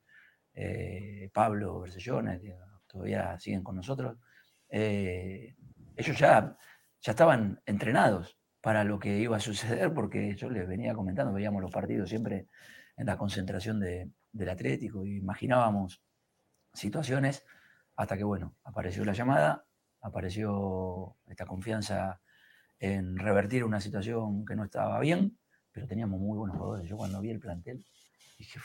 eh, 0.53 1.29
Pablo 1.31 1.81
Bersellone, 1.81 2.39
que 2.39 2.55
todavía 2.87 3.37
siguen 3.39 3.63
con 3.63 3.75
nosotros, 3.75 4.17
eh, 4.69 5.55
ellos 5.95 6.17
ya, 6.17 6.57
ya 7.01 7.11
estaban 7.11 7.61
entrenados 7.65 8.37
para 8.61 8.83
lo 8.83 8.97
que 8.97 9.19
iba 9.19 9.37
a 9.37 9.39
suceder, 9.39 9.93
porque 9.93 10.35
yo 10.35 10.49
les 10.49 10.67
venía 10.67 10.95
comentando, 10.95 11.33
veíamos 11.33 11.61
los 11.61 11.71
partidos 11.71 12.09
siempre 12.09 12.47
en 12.97 13.05
la 13.05 13.17
concentración 13.17 13.79
del 13.79 14.49
Atlético 14.49 15.05
y 15.05 15.17
imaginábamos 15.17 16.01
situaciones 16.73 17.45
hasta 17.95 18.17
que, 18.17 18.23
bueno, 18.23 18.55
apareció 18.63 19.05
la 19.05 19.13
llamada, 19.13 19.65
apareció 20.01 21.17
esta 21.27 21.45
confianza 21.45 22.21
en 22.79 23.17
revertir 23.17 23.63
una 23.63 23.79
situación 23.79 24.45
que 24.45 24.55
no 24.55 24.63
estaba 24.63 24.99
bien, 24.99 25.37
pero 25.71 25.87
teníamos 25.87 26.19
muy 26.19 26.37
buenos 26.37 26.57
jugadores. 26.57 26.89
Yo 26.89 26.97
cuando 26.97 27.21
vi 27.21 27.29
el 27.29 27.39
plantel 27.39 27.85
dije, 28.37 28.59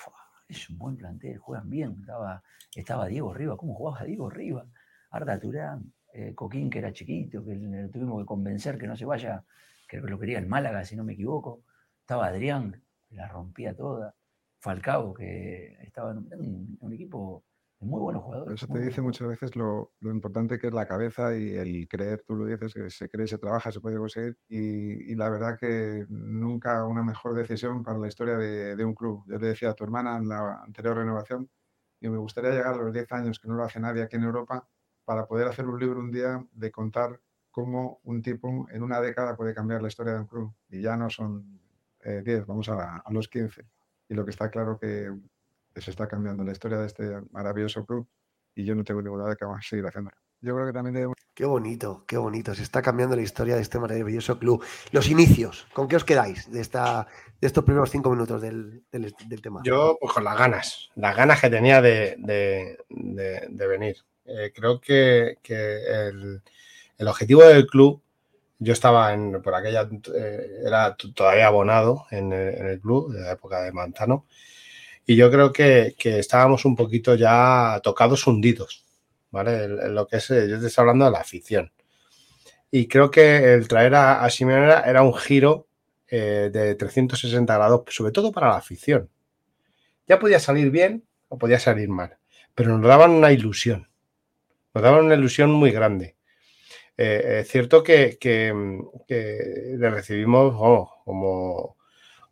es 0.48 0.70
un 0.70 0.78
buen 0.78 0.96
plantel, 0.96 1.38
juegan 1.38 1.68
bien. 1.68 1.96
Estaba, 2.00 2.42
estaba 2.74 3.06
Diego 3.06 3.34
Riva, 3.34 3.56
¿cómo 3.56 3.74
jugaba 3.74 4.04
Diego 4.04 4.30
Riva? 4.30 4.66
Arda 5.10 5.38
Turán, 5.38 5.92
eh, 6.12 6.34
Coquín, 6.34 6.70
que 6.70 6.78
era 6.78 6.92
chiquito, 6.92 7.44
que 7.44 7.54
le 7.54 7.88
tuvimos 7.88 8.20
que 8.22 8.26
convencer 8.26 8.78
que 8.78 8.86
no 8.86 8.96
se 8.96 9.04
vaya 9.04 9.44
que 9.88 9.98
lo 9.98 10.18
quería 10.18 10.38
el 10.38 10.46
Málaga, 10.46 10.84
si 10.84 10.96
no 10.96 11.04
me 11.04 11.12
equivoco. 11.12 11.62
Estaba 12.00 12.26
Adrián, 12.26 12.82
la 13.10 13.28
rompía 13.28 13.74
toda. 13.74 14.14
Falcao, 14.58 15.14
que 15.14 15.76
estaba 15.82 16.12
en 16.12 16.76
un, 16.80 16.92
equipo 16.92 17.44
de 17.80 17.86
muy 17.86 18.00
buenos 18.00 18.22
jugadores. 18.22 18.62
Eso 18.62 18.72
te 18.72 18.80
dice 18.80 19.02
muchas 19.02 19.28
veces 19.28 19.56
lo, 19.56 19.92
importante 20.02 20.58
que 20.58 20.68
es 20.68 20.72
la 20.72 20.86
cabeza 20.86 21.36
y 21.36 21.54
el 21.54 21.86
creer, 21.88 22.22
tú 22.26 22.34
lo 22.34 22.46
dices, 22.46 22.72
que 22.72 22.90
se 22.90 23.08
cree, 23.08 23.26
se 23.26 23.38
trabaja, 23.38 23.70
se 23.70 23.80
puede 23.80 23.96
conseguir. 23.96 24.38
Y, 24.48 25.14
la 25.14 25.28
verdad 25.28 25.58
que 25.58 26.06
nunca 26.08 26.84
una 26.84 27.02
mejor 27.02 27.34
decisión 27.34 27.82
para 27.82 27.98
la 27.98 28.08
historia 28.08 28.36
de, 28.36 28.84
un 28.84 28.94
club. 28.94 29.24
Yo 29.26 29.38
te 29.38 29.46
decía 29.46 29.70
a 29.70 29.74
tu 29.74 29.84
hermana 29.84 30.16
en 30.16 30.28
la 30.28 30.62
anterior 30.62 30.96
renovación, 30.96 31.50
y 32.00 32.08
me 32.08 32.18
gustaría 32.18 32.50
llegar 32.50 32.74
a 32.74 32.76
los 32.76 32.92
10 32.92 33.10
años, 33.12 33.38
que 33.38 33.48
no 33.48 33.54
lo 33.54 33.64
hace 33.64 33.80
nadie 33.80 34.02
aquí 34.02 34.16
en 34.16 34.24
Europa, 34.24 34.68
para 35.04 35.26
poder 35.26 35.48
hacer 35.48 35.66
un 35.66 35.78
libro 35.78 36.00
un 36.00 36.10
día 36.10 36.44
de 36.52 36.70
contar 36.70 37.20
cómo 37.50 38.00
un 38.02 38.20
tipo 38.20 38.66
en 38.70 38.82
una 38.82 39.00
década 39.00 39.34
puede 39.34 39.54
cambiar 39.54 39.80
la 39.80 39.88
historia 39.88 40.12
de 40.12 40.20
un 40.20 40.26
club. 40.26 40.54
Y 40.68 40.82
ya 40.82 40.96
no 40.96 41.08
son 41.08 41.58
10, 42.04 42.26
eh, 42.26 42.44
vamos 42.46 42.68
a, 42.68 43.02
los 43.10 43.28
15. 43.28 43.64
Y 44.08 44.14
lo 44.14 44.24
que 44.24 44.30
está 44.30 44.50
claro 44.50 44.78
que 44.78 45.10
se 45.80 45.90
está 45.90 46.06
cambiando 46.06 46.44
la 46.44 46.52
historia 46.52 46.78
de 46.78 46.86
este 46.86 47.20
maravilloso 47.32 47.84
club 47.84 48.06
y 48.54 48.64
yo 48.64 48.74
no 48.74 48.84
tengo 48.84 49.02
ninguna 49.02 49.24
duda 49.24 49.30
de 49.32 49.36
que 49.36 49.44
vamos 49.44 49.64
a 49.64 49.68
seguir 49.68 49.86
haciéndolo. 49.86 50.16
Yo 50.40 50.54
creo 50.54 50.66
que 50.66 50.72
también 50.72 50.94
debemos... 50.94 51.16
Qué 51.34 51.44
bonito, 51.44 52.04
qué 52.06 52.16
bonito. 52.16 52.54
Se 52.54 52.62
está 52.62 52.82
cambiando 52.82 53.16
la 53.16 53.22
historia 53.22 53.56
de 53.56 53.62
este 53.62 53.78
maravilloso 53.78 54.38
club. 54.38 54.64
Los 54.92 55.08
inicios, 55.08 55.66
¿con 55.72 55.88
qué 55.88 55.96
os 55.96 56.04
quedáis 56.04 56.50
de, 56.50 56.60
esta, 56.60 57.06
de 57.40 57.46
estos 57.46 57.64
primeros 57.64 57.90
cinco 57.90 58.10
minutos 58.10 58.40
del, 58.40 58.84
tema? 59.42 59.60
Yo, 59.64 59.98
pues 60.00 60.12
con 60.12 60.24
las 60.24 60.38
ganas, 60.38 60.90
las 60.94 61.16
ganas 61.16 61.40
que 61.40 61.50
tenía 61.50 61.80
de, 61.82 62.16
de, 62.18 63.66
venir. 63.66 63.96
Eh, 64.24 64.52
creo 64.54 64.80
que, 64.80 65.38
que 65.42 66.08
el, 66.08 66.42
el 66.98 67.08
objetivo 67.08 67.42
del 67.42 67.66
club, 67.66 68.02
yo 68.58 68.72
estaba 68.72 69.12
en, 69.12 69.42
por 69.42 69.54
aquella, 69.54 69.88
eh, 70.14 70.62
era 70.64 70.96
todavía 70.96 71.46
abonado 71.46 72.06
en 72.10 72.32
el, 72.32 72.80
club, 72.80 73.12
de 73.12 73.20
la 73.20 73.32
época 73.32 73.62
de 73.62 73.72
Manzano, 73.72 74.26
y 75.06 75.14
yo 75.14 75.30
creo 75.30 75.52
que, 75.52 75.94
estábamos 76.02 76.64
un 76.64 76.74
poquito 76.74 77.14
ya 77.14 77.80
tocados, 77.82 78.26
hundidos, 78.26 78.84
¿vale? 79.30 79.68
lo 79.68 80.06
que 80.06 80.16
es, 80.16 80.30
eh, 80.30 80.48
yo 80.48 80.60
te 80.60 80.66
estoy 80.66 80.82
hablando 80.82 81.04
de 81.04 81.12
la 81.12 81.20
afición. 81.20 81.72
Y 82.72 82.88
creo 82.88 83.10
que 83.10 83.54
el 83.54 83.68
traer 83.68 83.94
a, 83.94 84.24
a 84.24 84.28
era 84.28 85.02
un 85.02 85.14
giro 85.14 85.68
eh, 86.08 86.50
de 86.52 86.74
360 86.74 87.54
grados, 87.54 87.82
sobre 87.88 88.12
todo 88.12 88.32
para 88.32 88.48
la 88.48 88.56
afición. 88.56 89.08
Ya 90.08 90.18
podía 90.18 90.40
salir 90.40 90.70
bien 90.70 91.04
o 91.28 91.38
podía 91.38 91.60
salir 91.60 91.88
mal, 91.88 92.18
pero 92.54 92.76
nos 92.76 92.86
daban 92.86 93.12
una 93.12 93.32
ilusión, 93.32 93.88
nos 94.74 94.82
daban 94.82 95.06
una 95.06 95.14
ilusión 95.14 95.52
muy 95.52 95.70
grande. 95.70 96.16
Eh, 96.96 97.40
es 97.40 97.48
cierto 97.48 97.82
que, 97.82 98.18
le 99.08 99.90
recibimos 99.90 100.54
como, 101.04 101.75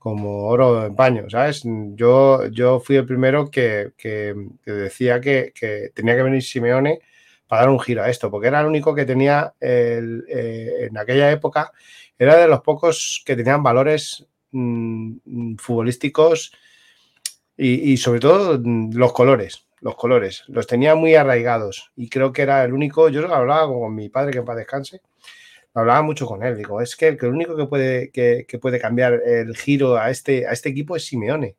como 0.05 0.49
oro 0.49 0.85
en 0.85 0.95
paño, 0.95 1.31
¿sabes? 1.31 1.63
Yo, 1.65 2.47
yo 2.49 2.79
fui 2.79 2.97
el 2.97 3.07
primero 3.07 3.51
que, 3.51 3.93
decía 4.67 5.19
que, 5.19 5.91
tenía 5.95 6.15
que 6.15 6.23
venir 6.23 6.43
Simeone 6.43 7.01
para 7.49 7.63
dar 7.63 7.71
un 7.71 7.81
giro 7.81 8.03
a 8.03 8.11
esto, 8.11 8.31
porque 8.31 8.49
era 8.49 8.61
el 8.61 8.67
único 8.67 8.95
que 8.95 9.07
tenía 9.07 9.55
eh, 9.59 10.03
en 10.29 10.99
aquella 10.99 11.31
época, 11.31 11.73
era 12.19 12.37
de 12.37 12.49
los 12.49 12.61
pocos 12.61 13.23
que 13.25 13.35
tenían 13.35 13.63
valores 13.63 14.27
mm, 14.51 15.57
futbolísticos 15.57 16.53
y, 17.57 17.97
sobre 17.97 18.21
todo 18.21 18.61
mm, 18.63 18.93
los 18.93 19.15
colores 19.15 19.67
los 19.81 19.97
colores. 19.97 20.45
Los 20.49 20.67
tenía 20.67 20.95
muy 20.95 21.15
arraigados 21.15 21.93
y 21.97 22.11
creo 22.11 22.33
que 22.33 22.43
era 22.43 22.65
el 22.65 22.75
único, 22.75 23.09
yo 23.09 23.35
hablaba 23.35 23.67
con 23.69 23.95
mi 23.95 24.11
padre 24.11 24.33
que 24.33 24.39
en 24.39 24.45
paz 24.45 24.57
descanse, 24.57 25.01
hablaba 25.75 26.03
mucho 26.03 26.27
con 26.27 26.43
él, 26.45 26.57
digo, 26.57 26.81
es 26.81 26.97
que 26.97 27.09
el, 27.09 27.25
único 27.27 27.57
que 27.57 27.67
puede, 27.67 28.11
que, 28.11 28.59
puede 28.61 28.79
cambiar 28.81 29.21
el 29.27 29.57
giro 29.57 29.97
a 29.97 30.11
este, 30.11 30.47
a 30.47 30.53
este 30.53 30.69
equipo 30.69 30.97
es 30.97 31.07
Simeone, 31.07 31.57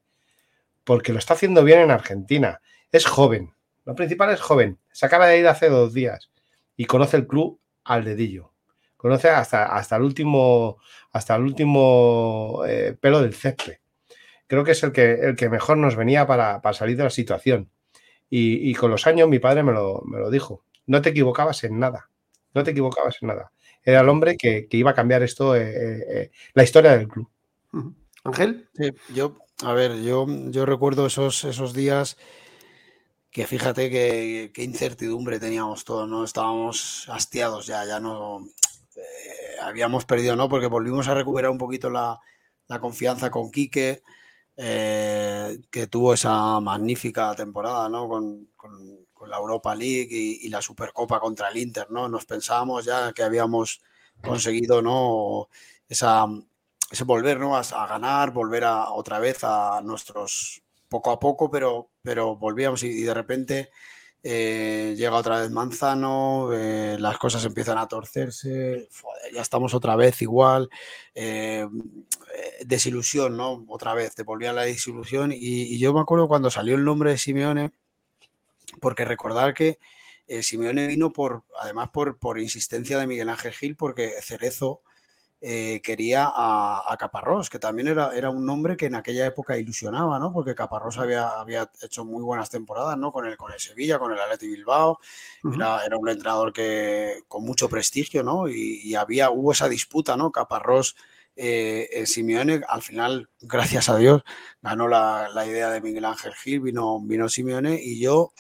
porque 0.84 1.14
lo 1.14 1.20
está 1.20 1.34
haciendo 1.34 1.64
bien 1.64 1.80
en 1.80 1.92
Argentina, 1.92 2.62
es 2.92 3.06
joven, 3.06 3.54
lo 3.84 3.94
principal 3.96 4.32
es 4.32 4.42
joven, 4.42 4.80
se 4.92 5.06
acaba 5.06 5.28
de 5.28 5.40
ir 5.40 5.48
hace 5.48 5.70
dos 5.70 5.94
días 5.94 6.32
y 6.78 6.86
conoce 6.86 7.18
el 7.18 7.28
club 7.28 7.60
al 7.84 8.04
dedillo. 8.04 8.52
conoce 8.98 9.30
hasta, 9.30 9.66
hasta 9.66 9.98
el 9.98 10.02
último, 10.02 10.78
hasta 11.12 11.36
el 11.36 11.44
último 11.44 12.64
eh, 12.68 12.98
pelo 13.00 13.22
del 13.22 13.34
césped. 13.34 13.78
Creo 14.48 14.64
que 14.64 14.72
es 14.72 14.84
el 14.84 14.92
que, 14.92 15.14
el 15.14 15.36
que 15.36 15.50
mejor 15.50 15.78
nos 15.78 15.96
venía 15.96 16.28
para, 16.28 16.62
salir 16.74 16.98
de 16.98 17.04
la 17.04 17.10
situación. 17.10 17.70
Y, 18.30 18.74
con 18.76 18.92
los 18.92 19.08
años 19.08 19.30
mi 19.30 19.40
padre 19.40 19.64
me 19.64 19.72
lo, 19.72 20.02
me 20.06 20.20
lo, 20.20 20.30
dijo. 20.30 20.64
No 20.88 21.02
te 21.02 21.10
equivocabas 21.10 21.64
en 21.64 21.80
nada. 21.80 22.10
No 22.54 22.64
te 22.64 22.72
equivocabas 22.72 23.18
en 23.22 23.30
nada. 23.30 23.52
Era 23.86 24.02
el 24.02 24.10
hombre 24.10 24.36
que, 24.36 24.68
iba 24.72 24.92
a 24.92 24.96
cambiar 24.96 25.24
esto, 25.24 25.56
eh, 25.56 26.32
la 26.54 26.64
historia 26.64 26.98
del 26.98 27.08
club. 27.08 27.30
Ángel. 28.24 28.68
Sí, 28.74 28.92
yo, 29.14 29.38
a 29.64 29.74
ver, 29.74 30.02
yo, 30.02 30.26
yo 30.28 30.66
recuerdo 30.66 31.06
esos, 31.06 31.44
esos 31.44 31.74
días 31.74 32.18
que 33.30 33.46
fíjate 33.46 33.90
qué 33.90 34.64
incertidumbre 34.64 35.40
teníamos 35.40 35.84
todos, 35.84 36.08
¿no? 36.08 36.24
Estábamos 36.24 37.06
hastiados 37.10 37.68
ya, 37.68 37.86
ya 37.86 38.00
no 38.00 38.48
eh, 38.96 39.60
habíamos 39.62 40.06
perdido, 40.06 40.36
¿no? 40.36 40.48
Porque 40.48 40.68
volvimos 40.68 41.08
a 41.08 41.14
recuperar 41.14 41.52
un 41.52 41.58
poquito 41.58 41.90
la, 41.90 42.20
confianza 42.80 43.30
con 43.30 43.52
Quique, 43.52 44.02
eh, 44.56 45.60
que 45.70 45.88
tuvo 45.88 46.14
esa 46.14 46.60
magnífica 46.62 47.36
temporada, 47.36 47.90
¿no? 47.90 48.08
Con, 48.08 48.48
la 49.28 49.38
Europa 49.38 49.76
League 49.76 50.10
y, 50.12 50.50
la 50.50 50.62
Supercopa 50.62 51.20
contra 51.20 51.50
el 51.50 51.58
Inter, 51.58 51.90
¿no? 51.92 52.08
Nos 52.10 52.26
pensábamos 52.26 52.86
ya 52.86 53.14
que 53.14 53.24
habíamos 53.24 53.82
conseguido, 54.22 54.82
¿no? 54.82 55.50
Esa, 55.88 56.26
ese 56.92 57.04
volver, 57.04 57.40
¿no? 57.40 57.56
A, 57.56 57.88
ganar, 57.88 58.32
volver 58.32 58.64
a, 58.64 58.92
otra 58.92 59.20
vez 59.20 59.44
a 59.44 59.82
nuestros 59.84 60.62
poco 60.90 61.12
a 61.12 61.20
poco, 61.20 61.50
pero, 61.50 61.90
pero 62.02 62.36
volvíamos 62.36 62.84
y, 62.84 63.02
de 63.02 63.14
repente 63.14 63.70
eh, 64.24 64.96
llega 64.98 65.16
otra 65.16 65.42
vez 65.42 65.52
Manzano, 65.52 66.50
eh, 66.54 66.98
las 67.00 67.18
cosas 67.18 67.46
empiezan 67.46 67.78
a 67.78 67.88
torcerse, 67.88 68.88
ya 69.34 69.42
estamos 69.42 69.74
otra 69.74 69.96
vez 69.96 70.22
igual, 70.22 70.70
eh, 71.14 71.68
desilusión, 72.66 73.38
¿no? 73.38 73.66
Otra 73.68 73.94
vez, 73.94 74.16
te 74.16 74.24
volvía 74.24 74.54
la 74.54 74.64
desilusión 74.64 75.32
y, 75.32 75.78
yo 75.78 75.94
me 75.94 76.00
acuerdo 76.02 76.28
cuando 76.28 76.50
salió 76.50 76.76
el 76.76 76.84
nombre 76.84 77.12
de 77.12 77.18
Simeone, 77.18 77.72
porque 78.80 79.06
recordar 79.06 79.54
que 79.54 79.80
Simeone 80.42 80.88
vino 80.88 81.14
por, 81.14 81.44
además 81.60 81.90
por, 81.90 82.18
por 82.18 82.40
insistencia 82.40 82.98
de 82.98 83.08
Miguel 83.08 83.30
Ángel 83.30 83.54
Gil, 83.54 83.76
porque 83.76 84.14
Cerezo 84.22 84.82
eh, 85.48 85.80
quería 85.84 86.32
a, 86.34 86.96
Caparrós, 86.98 87.52
que 87.52 87.60
también 87.60 87.88
era, 87.88 88.16
era, 88.16 88.32
un 88.32 88.48
nombre 88.48 88.76
que 88.76 88.88
en 88.88 88.96
aquella 88.96 89.28
época 89.28 89.58
ilusionaba, 89.58 90.18
¿no? 90.18 90.34
Porque 90.34 90.56
Caparrós 90.56 90.98
había, 90.98 91.28
había 91.40 91.70
hecho 91.84 92.04
muy 92.04 92.24
buenas 92.24 92.50
temporadas, 92.50 92.98
¿no? 92.98 93.12
Con 93.12 93.28
el, 93.28 93.38
con 93.38 93.52
el 93.54 93.60
Sevilla, 93.60 94.00
con 94.00 94.12
el 94.12 94.20
Atleti 94.20 94.48
Bilbao, 94.48 94.98
era, 95.54 95.86
era, 95.86 95.98
un 95.98 96.10
entrenador 96.10 96.52
que 96.52 97.24
con 97.28 97.44
mucho 97.44 97.70
prestigio, 97.70 98.24
¿no? 98.24 98.48
Y, 98.48 98.96
había, 98.96 99.30
hubo 99.30 99.52
esa 99.52 99.70
disputa, 99.70 100.18
¿no? 100.18 100.32
Caparrós, 100.32 100.96
eh, 101.36 102.06
Simeone, 102.08 102.62
al 102.68 102.82
final, 102.82 103.30
gracias 103.42 103.88
a 103.90 103.98
Dios, 103.98 104.24
ganó 104.64 104.88
la, 104.88 105.30
la, 105.32 105.46
idea 105.46 105.70
de 105.70 105.82
Miguel 105.82 106.06
Ángel 106.06 106.34
Gil, 106.34 106.62
vino, 106.62 107.00
vino 107.02 107.30
Simeone 107.30 107.80
y 107.80 108.00
yo 108.00 108.34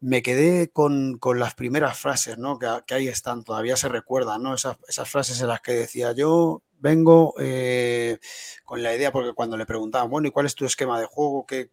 me 0.00 0.22
quedé 0.22 0.70
con, 0.70 1.18
las 1.36 1.54
primeras 1.54 1.98
frases, 1.98 2.38
¿no? 2.38 2.58
Que, 2.58 2.94
ahí 2.94 3.08
están, 3.08 3.44
todavía 3.44 3.76
se 3.76 3.88
recuerdan, 3.88 4.42
¿no? 4.42 4.54
Esas, 4.54 4.76
frases 5.08 5.40
en 5.40 5.48
las 5.48 5.60
que 5.60 5.72
decía 5.72 6.12
yo 6.12 6.62
vengo 6.78 7.34
eh, 7.38 8.18
con 8.64 8.82
la 8.82 8.94
idea, 8.94 9.12
porque 9.12 9.34
cuando 9.34 9.58
le 9.58 9.66
preguntaban, 9.66 10.08
bueno, 10.08 10.28
¿y 10.28 10.30
cuál 10.30 10.46
es 10.46 10.54
tu 10.54 10.64
esquema 10.64 10.98
de 10.98 11.06
juego? 11.06 11.44
¿Qué, 11.46 11.68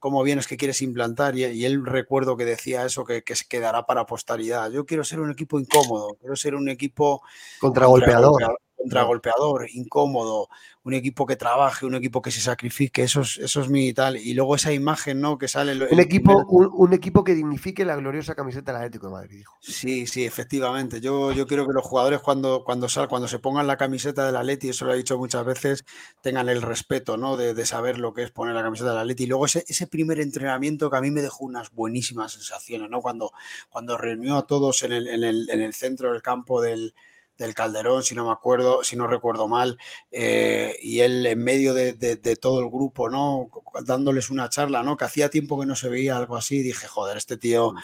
cómo 0.00 0.22
vienes 0.24 0.48
que 0.48 0.56
quieres 0.56 0.82
implantar? 0.82 1.36
Y, 1.36 1.64
él 1.64 1.86
recuerdo 1.86 2.36
que 2.36 2.44
decía 2.44 2.84
eso, 2.84 3.04
que, 3.04 3.22
que, 3.22 3.36
se 3.36 3.46
quedará 3.46 3.86
para 3.86 4.06
posteridad. 4.06 4.70
Yo 4.72 4.84
quiero 4.84 5.04
ser 5.04 5.20
un 5.20 5.30
equipo 5.30 5.60
incómodo, 5.60 6.16
quiero 6.20 6.34
ser 6.34 6.56
un 6.56 6.68
equipo... 6.68 7.22
Contragolpeador 7.60 8.58
contragolpeador, 8.76 9.66
incómodo, 9.72 10.48
un 10.84 10.92
equipo 10.92 11.24
que 11.24 11.36
trabaje, 11.36 11.86
un 11.86 11.94
equipo 11.94 12.20
que 12.20 12.30
se 12.30 12.40
sacrifique, 12.40 13.02
eso 13.02 13.22
es, 13.22 13.38
eso 13.38 13.62
es 13.62 13.70
mi 13.70 13.94
tal. 13.94 14.18
Y 14.18 14.34
luego 14.34 14.54
esa 14.54 14.72
imagen, 14.72 15.20
¿no? 15.20 15.38
Que 15.38 15.48
sale. 15.48 15.72
un, 15.90 16.00
equipo, 16.00 16.44
un, 16.46 16.92
equipo 16.92 17.24
que 17.24 17.34
dignifique 17.34 17.84
la 17.86 17.96
gloriosa 17.96 18.34
camiseta 18.34 18.72
del 18.72 18.82
Atlético 18.82 19.06
de 19.06 19.12
Madrid, 19.12 19.38
dijo. 19.38 19.56
Sí, 19.60 20.06
sí, 20.06 20.24
efectivamente. 20.26 21.00
Yo, 21.00 21.32
yo 21.32 21.46
quiero 21.46 21.66
que 21.66 21.72
los 21.72 21.84
jugadores 21.84 22.20
cuando, 22.20 22.64
cuando, 22.64 22.88
sal, 22.88 23.08
cuando 23.08 23.28
se 23.28 23.38
pongan 23.38 23.66
la 23.66 23.78
camiseta 23.78 24.26
del 24.26 24.36
Atleti, 24.36 24.68
eso 24.68 24.84
lo 24.84 24.92
he 24.92 24.98
dicho 24.98 25.16
muchas 25.16 25.44
veces, 25.46 25.84
tengan 26.20 26.50
el 26.50 26.60
respeto, 26.60 27.16
¿no? 27.16 27.36
De, 27.36 27.64
saber 27.64 27.98
lo 27.98 28.12
que 28.12 28.24
es 28.24 28.30
poner 28.30 28.54
la 28.54 28.62
camiseta 28.62 28.90
del 28.90 28.98
Atleti. 28.98 29.24
Y 29.24 29.26
luego 29.28 29.46
ese, 29.46 29.64
ese 29.66 29.86
primer 29.86 30.20
entrenamiento 30.20 30.90
que 30.90 30.98
a 30.98 31.00
mí 31.00 31.10
me 31.10 31.22
dejó 31.22 31.46
unas 31.46 31.70
buenísimas 31.70 32.32
sensaciones, 32.32 32.90
¿no? 32.90 33.00
Cuando, 33.00 33.32
cuando 33.70 33.96
reunió 33.96 34.36
a 34.36 34.46
todos 34.46 34.82
en 34.82 34.92
el, 34.92 35.08
en 35.08 35.24
el, 35.24 35.48
en 35.48 35.62
el 35.62 35.72
centro 35.72 36.12
del 36.12 36.20
campo 36.20 36.60
del 36.60 36.94
del 37.36 37.54
Calderón, 37.54 38.02
si 38.02 38.14
no 38.14 38.26
me 38.26 38.32
acuerdo, 38.32 38.84
si 38.84 38.96
no 38.96 39.06
recuerdo 39.06 39.48
mal, 39.48 39.78
eh, 40.10 40.76
y 40.80 41.00
él 41.00 41.26
en 41.26 41.42
medio 41.42 41.74
de, 41.74 41.94
todo 42.40 42.60
el 42.60 42.70
grupo, 42.70 43.08
¿no? 43.08 43.48
Dándoles 43.84 44.30
una 44.30 44.48
charla, 44.48 44.82
¿no? 44.82 44.96
Que 44.96 45.04
hacía 45.04 45.30
tiempo 45.30 45.58
que 45.58 45.66
no 45.66 45.76
se 45.76 45.88
veía 45.88 46.16
algo 46.16 46.36
así, 46.36 46.62
dije, 46.62 46.86
joder, 46.86 47.16
este 47.16 47.36
tío, 47.36 47.74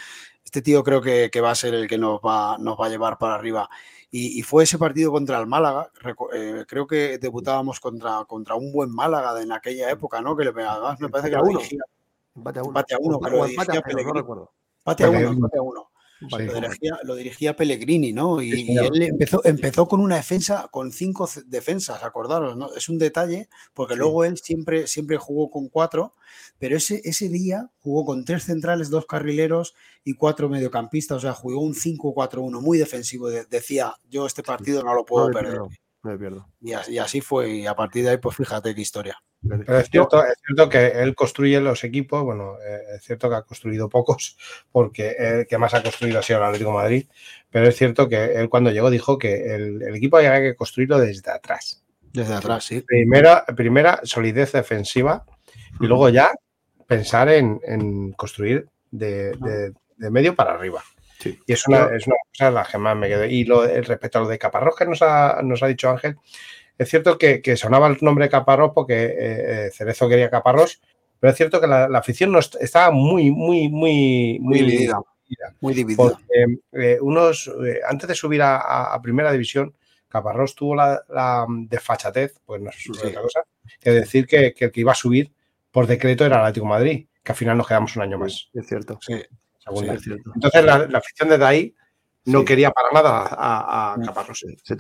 este 0.44 0.62
tío 0.62 0.84
creo 0.84 1.00
que, 1.00 1.40
va 1.40 1.50
a 1.50 1.54
ser 1.54 1.74
el 1.74 1.88
que 1.88 1.98
nos 1.98 2.20
va, 2.20 2.56
nos 2.58 2.78
va 2.78 2.86
a 2.86 2.90
llevar 2.90 3.18
para 3.18 3.34
arriba. 3.34 3.68
Y, 4.12 4.42
fue 4.42 4.64
ese 4.64 4.76
partido 4.76 5.12
contra 5.12 5.38
el 5.38 5.46
Málaga, 5.46 5.90
eh, 6.34 6.64
creo 6.66 6.86
que 6.86 7.18
debutábamos 7.18 7.78
contra, 7.78 8.24
contra 8.24 8.56
un 8.56 8.72
buen 8.72 8.90
Málaga 8.90 9.40
en 9.40 9.52
aquella 9.52 9.88
época, 9.88 10.20
¿no? 10.20 10.36
Que 10.36 10.44
le, 10.44 10.50
además 10.50 10.98
me 11.00 11.08
parece 11.08 11.30
que 11.30 11.36
lo 11.36 11.44
dirigía. 11.44 11.80
Empate 12.34 12.58
a 12.58 12.62
uno. 12.62 12.70
Empate 12.70 12.94
a 12.94 12.98
uno, 13.00 13.20
pero 13.20 13.44
empate 13.46 13.78
a 13.78 13.82
uno, 15.10 15.30
empate 15.30 15.58
a 15.58 15.62
uno. 15.62 15.89
Lo, 16.20 17.14
dirigía, 17.14 17.56
Pellegrini, 17.56 18.12
¿no? 18.12 18.42
Y, 18.42 18.76
él 18.76 19.02
empezó, 19.02 19.40
empezó 19.44 19.88
con 19.88 20.00
una 20.00 20.16
defensa, 20.16 20.68
con 20.70 20.92
cinco 20.92 21.28
defensas, 21.46 22.02
acordaros, 22.02 22.56
¿no? 22.56 22.74
Es 22.74 22.88
un 22.88 22.98
detalle, 22.98 23.48
porque 23.72 23.96
luego 23.96 24.24
él 24.24 24.36
siempre, 24.38 24.86
siempre 24.86 25.16
jugó 25.16 25.50
con 25.50 25.68
cuatro, 25.68 26.14
pero 26.58 26.76
ese, 26.76 27.00
ese 27.04 27.28
día 27.28 27.70
jugó 27.78 28.04
con 28.04 28.24
tres 28.24 28.44
centrales, 28.44 28.90
dos 28.90 29.06
carrileros 29.06 29.74
y 30.04 30.14
cuatro 30.14 30.48
mediocampistas, 30.48 31.18
o 31.18 31.20
sea, 31.20 31.32
jugó 31.32 31.60
un 31.60 31.74
5-4-1, 31.74 32.60
muy 32.60 32.78
defensivo. 32.78 33.28
decía, 33.28 33.94
yo 34.08 34.26
este 34.26 34.42
partido 34.42 34.82
no 34.82 34.94
lo 34.94 35.04
puedo 35.04 35.30
perder. 35.30 35.60
Y, 36.60 36.98
así 36.98 37.20
fue, 37.20 37.50
y 37.50 37.66
a 37.66 37.74
partir 37.74 38.04
de 38.04 38.10
ahí, 38.10 38.16
pues 38.16 38.36
fíjate 38.36 38.74
qué 38.74 38.80
historia. 38.80 39.18
Pero 39.46 39.78
es 39.78 39.88
cierto, 39.90 40.22
es 40.24 40.34
cierto 40.44 40.68
que 40.68 40.86
él 41.02 41.14
construye 41.14 41.60
los 41.60 41.82
equipos, 41.84 42.22
bueno, 42.22 42.56
eh, 42.66 42.96
es 42.96 43.04
cierto 43.04 43.28
que 43.28 43.36
ha 43.36 43.42
construido 43.42 43.88
pocos, 43.88 44.36
porque 44.72 45.14
el 45.18 45.46
que 45.46 45.58
más 45.58 45.74
ha 45.74 45.82
construido 45.82 46.18
ha 46.18 46.22
sido 46.22 46.38
el 46.38 46.46
Atlético 46.46 46.72
Madrid, 46.72 47.06
pero 47.50 47.68
es 47.68 47.76
cierto 47.76 48.08
que 48.08 48.34
él 48.34 48.48
cuando 48.48 48.70
llegó 48.70 48.90
dijo 48.90 49.18
que 49.18 49.54
el, 49.54 49.82
equipo 49.94 50.18
había 50.18 50.40
que 50.40 50.56
construirlo 50.56 50.98
desde 50.98 51.30
atrás. 51.30 51.82
Desde 52.12 52.34
atrás, 52.34 52.64
sí. 52.64 52.80
Primera, 52.80 53.44
primera 53.46 54.00
solidez 54.02 54.52
defensiva 54.52 55.24
y 55.80 55.86
luego 55.86 56.08
ya 56.08 56.32
pensar 56.86 57.28
en, 57.28 58.12
construir 58.12 58.68
de, 58.90 59.72
medio 59.98 60.34
para 60.34 60.54
arriba. 60.54 60.82
Y 61.24 61.52
es 61.52 61.66
una, 61.66 61.86
es 61.94 62.06
una 62.06 62.16
cosa 62.32 62.50
la 62.50 62.64
que 62.64 62.78
más 62.78 62.96
me 62.96 63.08
quedo. 63.08 63.24
Y 63.24 63.44
lo, 63.44 63.66
respecto 63.66 64.18
a 64.18 64.22
lo 64.22 64.28
de 64.28 64.38
Caparrós 64.38 64.76
que 64.76 64.86
nos 64.86 65.02
ha, 65.02 65.40
nos 65.42 65.62
ha 65.62 65.66
dicho 65.66 65.90
Ángel, 65.90 66.16
es 66.80 66.88
cierto 66.88 67.18
que, 67.18 67.56
sonaba 67.58 67.88
el 67.88 67.98
nombre 68.00 68.30
Caparrós 68.30 68.72
porque 68.74 69.04
eh, 69.04 69.14
eh, 69.18 69.70
Cerezo 69.70 70.08
quería 70.08 70.30
Caparrós, 70.30 70.80
pero 71.18 71.30
es 71.30 71.36
cierto 71.36 71.60
que 71.60 71.66
la, 71.66 71.84
afición 71.98 72.32
no 72.32 72.38
estaba 72.38 72.90
muy, 72.90 73.30
muy, 73.30 73.68
muy, 73.68 74.38
muy, 74.40 74.60
dividida. 74.60 74.98
Muy 75.60 75.74
dividida. 75.74 76.18
Eh, 76.72 76.98
unos, 77.02 77.52
antes 77.86 78.08
de 78.08 78.14
subir 78.14 78.40
a, 78.42 78.98
primera 79.02 79.30
división, 79.30 79.74
Caparrós 80.08 80.54
tuvo 80.54 80.74
la, 80.74 81.46
desfachatez, 81.68 82.40
pues 82.46 82.62
no 82.62 82.70
es 82.70 82.88
otra 82.88 83.20
cosa, 83.20 83.42
que 83.78 83.90
decir 83.90 84.26
que, 84.26 84.54
el 84.58 84.72
que 84.72 84.80
iba 84.80 84.92
a 84.92 84.94
subir 84.94 85.30
por 85.70 85.86
decreto 85.86 86.24
era 86.24 86.36
el 86.36 86.42
Atlético 86.44 86.64
Madrid, 86.64 87.08
que 87.22 87.32
al 87.32 87.36
final 87.36 87.58
nos 87.58 87.68
quedamos 87.68 87.94
un 87.96 88.02
año 88.04 88.18
más. 88.18 88.48
es 88.54 88.66
cierto. 88.66 88.98
Sí. 89.02 89.22
Entonces 89.66 90.64
la, 90.64 90.98
afición 90.98 91.28
desde 91.28 91.44
ahí 91.44 91.74
no 92.26 92.44
quería 92.44 92.70
para 92.70 92.90
nada 92.92 93.28
a, 93.30 93.94
a. 93.94 94.00
Caparrós. 94.00 94.44
Se 94.62 94.76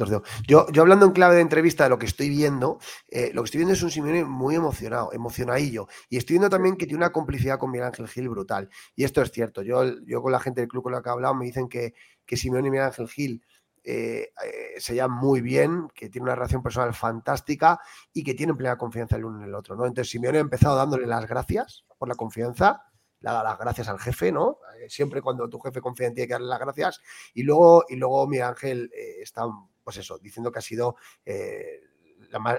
Yo, 0.46 0.66
yo 0.70 0.82
hablando 0.82 1.06
en 1.06 1.12
clave 1.12 1.36
de 1.36 1.40
entrevista 1.40 1.84
de 1.84 1.90
lo 1.90 1.98
que 1.98 2.06
estoy 2.06 2.28
viendo, 2.28 2.78
eh, 3.08 3.30
lo 3.32 3.42
que 3.42 3.46
estoy 3.46 3.58
viendo 3.58 3.74
es 3.74 3.82
un 3.82 3.90
Simeone 3.90 4.24
muy 4.24 4.54
emocionado, 4.54 5.12
emocionadillo. 5.12 5.88
Y 6.08 6.18
estoy 6.18 6.34
viendo 6.34 6.50
también 6.50 6.76
que 6.76 6.86
tiene 6.86 6.98
una 6.98 7.12
complicidad 7.12 7.58
con 7.58 7.70
Miguel 7.70 7.86
Ángel 7.88 8.08
Gil 8.08 8.28
brutal. 8.28 8.68
Y 8.94 9.04
esto 9.04 9.22
es 9.22 9.30
cierto. 9.30 9.62
Yo, 9.62 9.84
yo 10.04 10.22
con 10.22 10.32
la 10.32 10.40
gente 10.40 10.60
del 10.60 10.68
club 10.68 10.82
con 10.82 10.92
la 10.92 11.02
que 11.02 11.08
he 11.08 11.12
hablado 11.12 11.34
me 11.34 11.46
dicen 11.46 11.68
que, 11.68 11.94
que 12.26 12.36
Simeone 12.36 12.68
y 12.68 12.70
Miguel 12.70 12.86
Ángel 12.86 13.08
Gil 13.08 13.42
eh, 13.82 14.32
eh, 14.44 14.78
se 14.78 14.94
llaman 14.94 15.18
muy 15.18 15.40
bien, 15.40 15.88
que 15.94 16.10
tiene 16.10 16.24
una 16.24 16.34
relación 16.34 16.62
personal 16.62 16.92
fantástica 16.92 17.80
y 18.12 18.22
que 18.22 18.34
tienen 18.34 18.56
plena 18.56 18.76
confianza 18.76 19.16
el 19.16 19.24
uno 19.24 19.38
en 19.38 19.44
el 19.44 19.54
otro. 19.54 19.76
¿no? 19.76 19.86
Entonces 19.86 20.10
Simeone 20.10 20.38
ha 20.38 20.42
empezado 20.42 20.76
dándole 20.76 21.06
las 21.06 21.26
gracias 21.26 21.84
por 21.96 22.08
la 22.08 22.14
confianza 22.14 22.89
le 23.20 23.30
da 23.30 23.42
las 23.42 23.58
gracias 23.58 23.88
al 23.88 23.98
jefe, 23.98 24.32
¿no? 24.32 24.58
Eh, 24.78 24.88
siempre 24.88 25.22
cuando 25.22 25.48
tu 25.48 25.58
jefe 25.60 25.80
confía 25.80 26.06
en 26.06 26.14
ti 26.14 26.22
hay 26.22 26.26
que 26.26 26.34
darle 26.34 26.48
las 26.48 26.60
gracias. 26.60 27.00
Y 27.34 27.42
luego, 27.42 27.84
y 27.88 27.96
luego 27.96 28.26
mi 28.26 28.38
Ángel 28.38 28.90
eh, 28.94 29.22
está, 29.22 29.44
pues 29.82 29.96
eso, 29.98 30.18
diciendo 30.18 30.50
que 30.50 30.58
ha 30.58 30.62
sido 30.62 30.96
eh, 31.24 31.80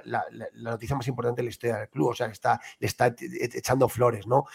la, 0.05 0.25
noticia 0.53 0.95
más 0.95 1.07
importante 1.07 1.41
de 1.41 1.45
la 1.45 1.49
historia 1.49 1.77
del 1.77 1.89
club, 1.89 2.09
o 2.09 2.15
sea, 2.15 2.27
que 2.27 2.33
está, 2.33 2.59
le 2.79 2.87
está 2.87 3.15
echando 3.17 3.87
flores, 3.87 4.27
¿no? 4.27 4.45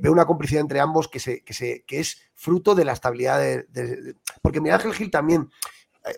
veo 0.00 0.12
una 0.12 0.26
complicidad 0.26 0.60
entre 0.60 0.80
ambos 0.80 1.08
que, 1.08 1.18
se, 1.18 1.42
que, 1.42 1.54
se, 1.54 1.84
que 1.84 2.00
es 2.00 2.20
fruto 2.34 2.74
de 2.74 2.84
la 2.84 2.92
estabilidad 2.92 3.38
de... 3.38 4.16
porque 4.42 4.60
mi 4.60 4.68
Ángel 4.68 4.92
Gil 4.92 5.10
también 5.10 5.48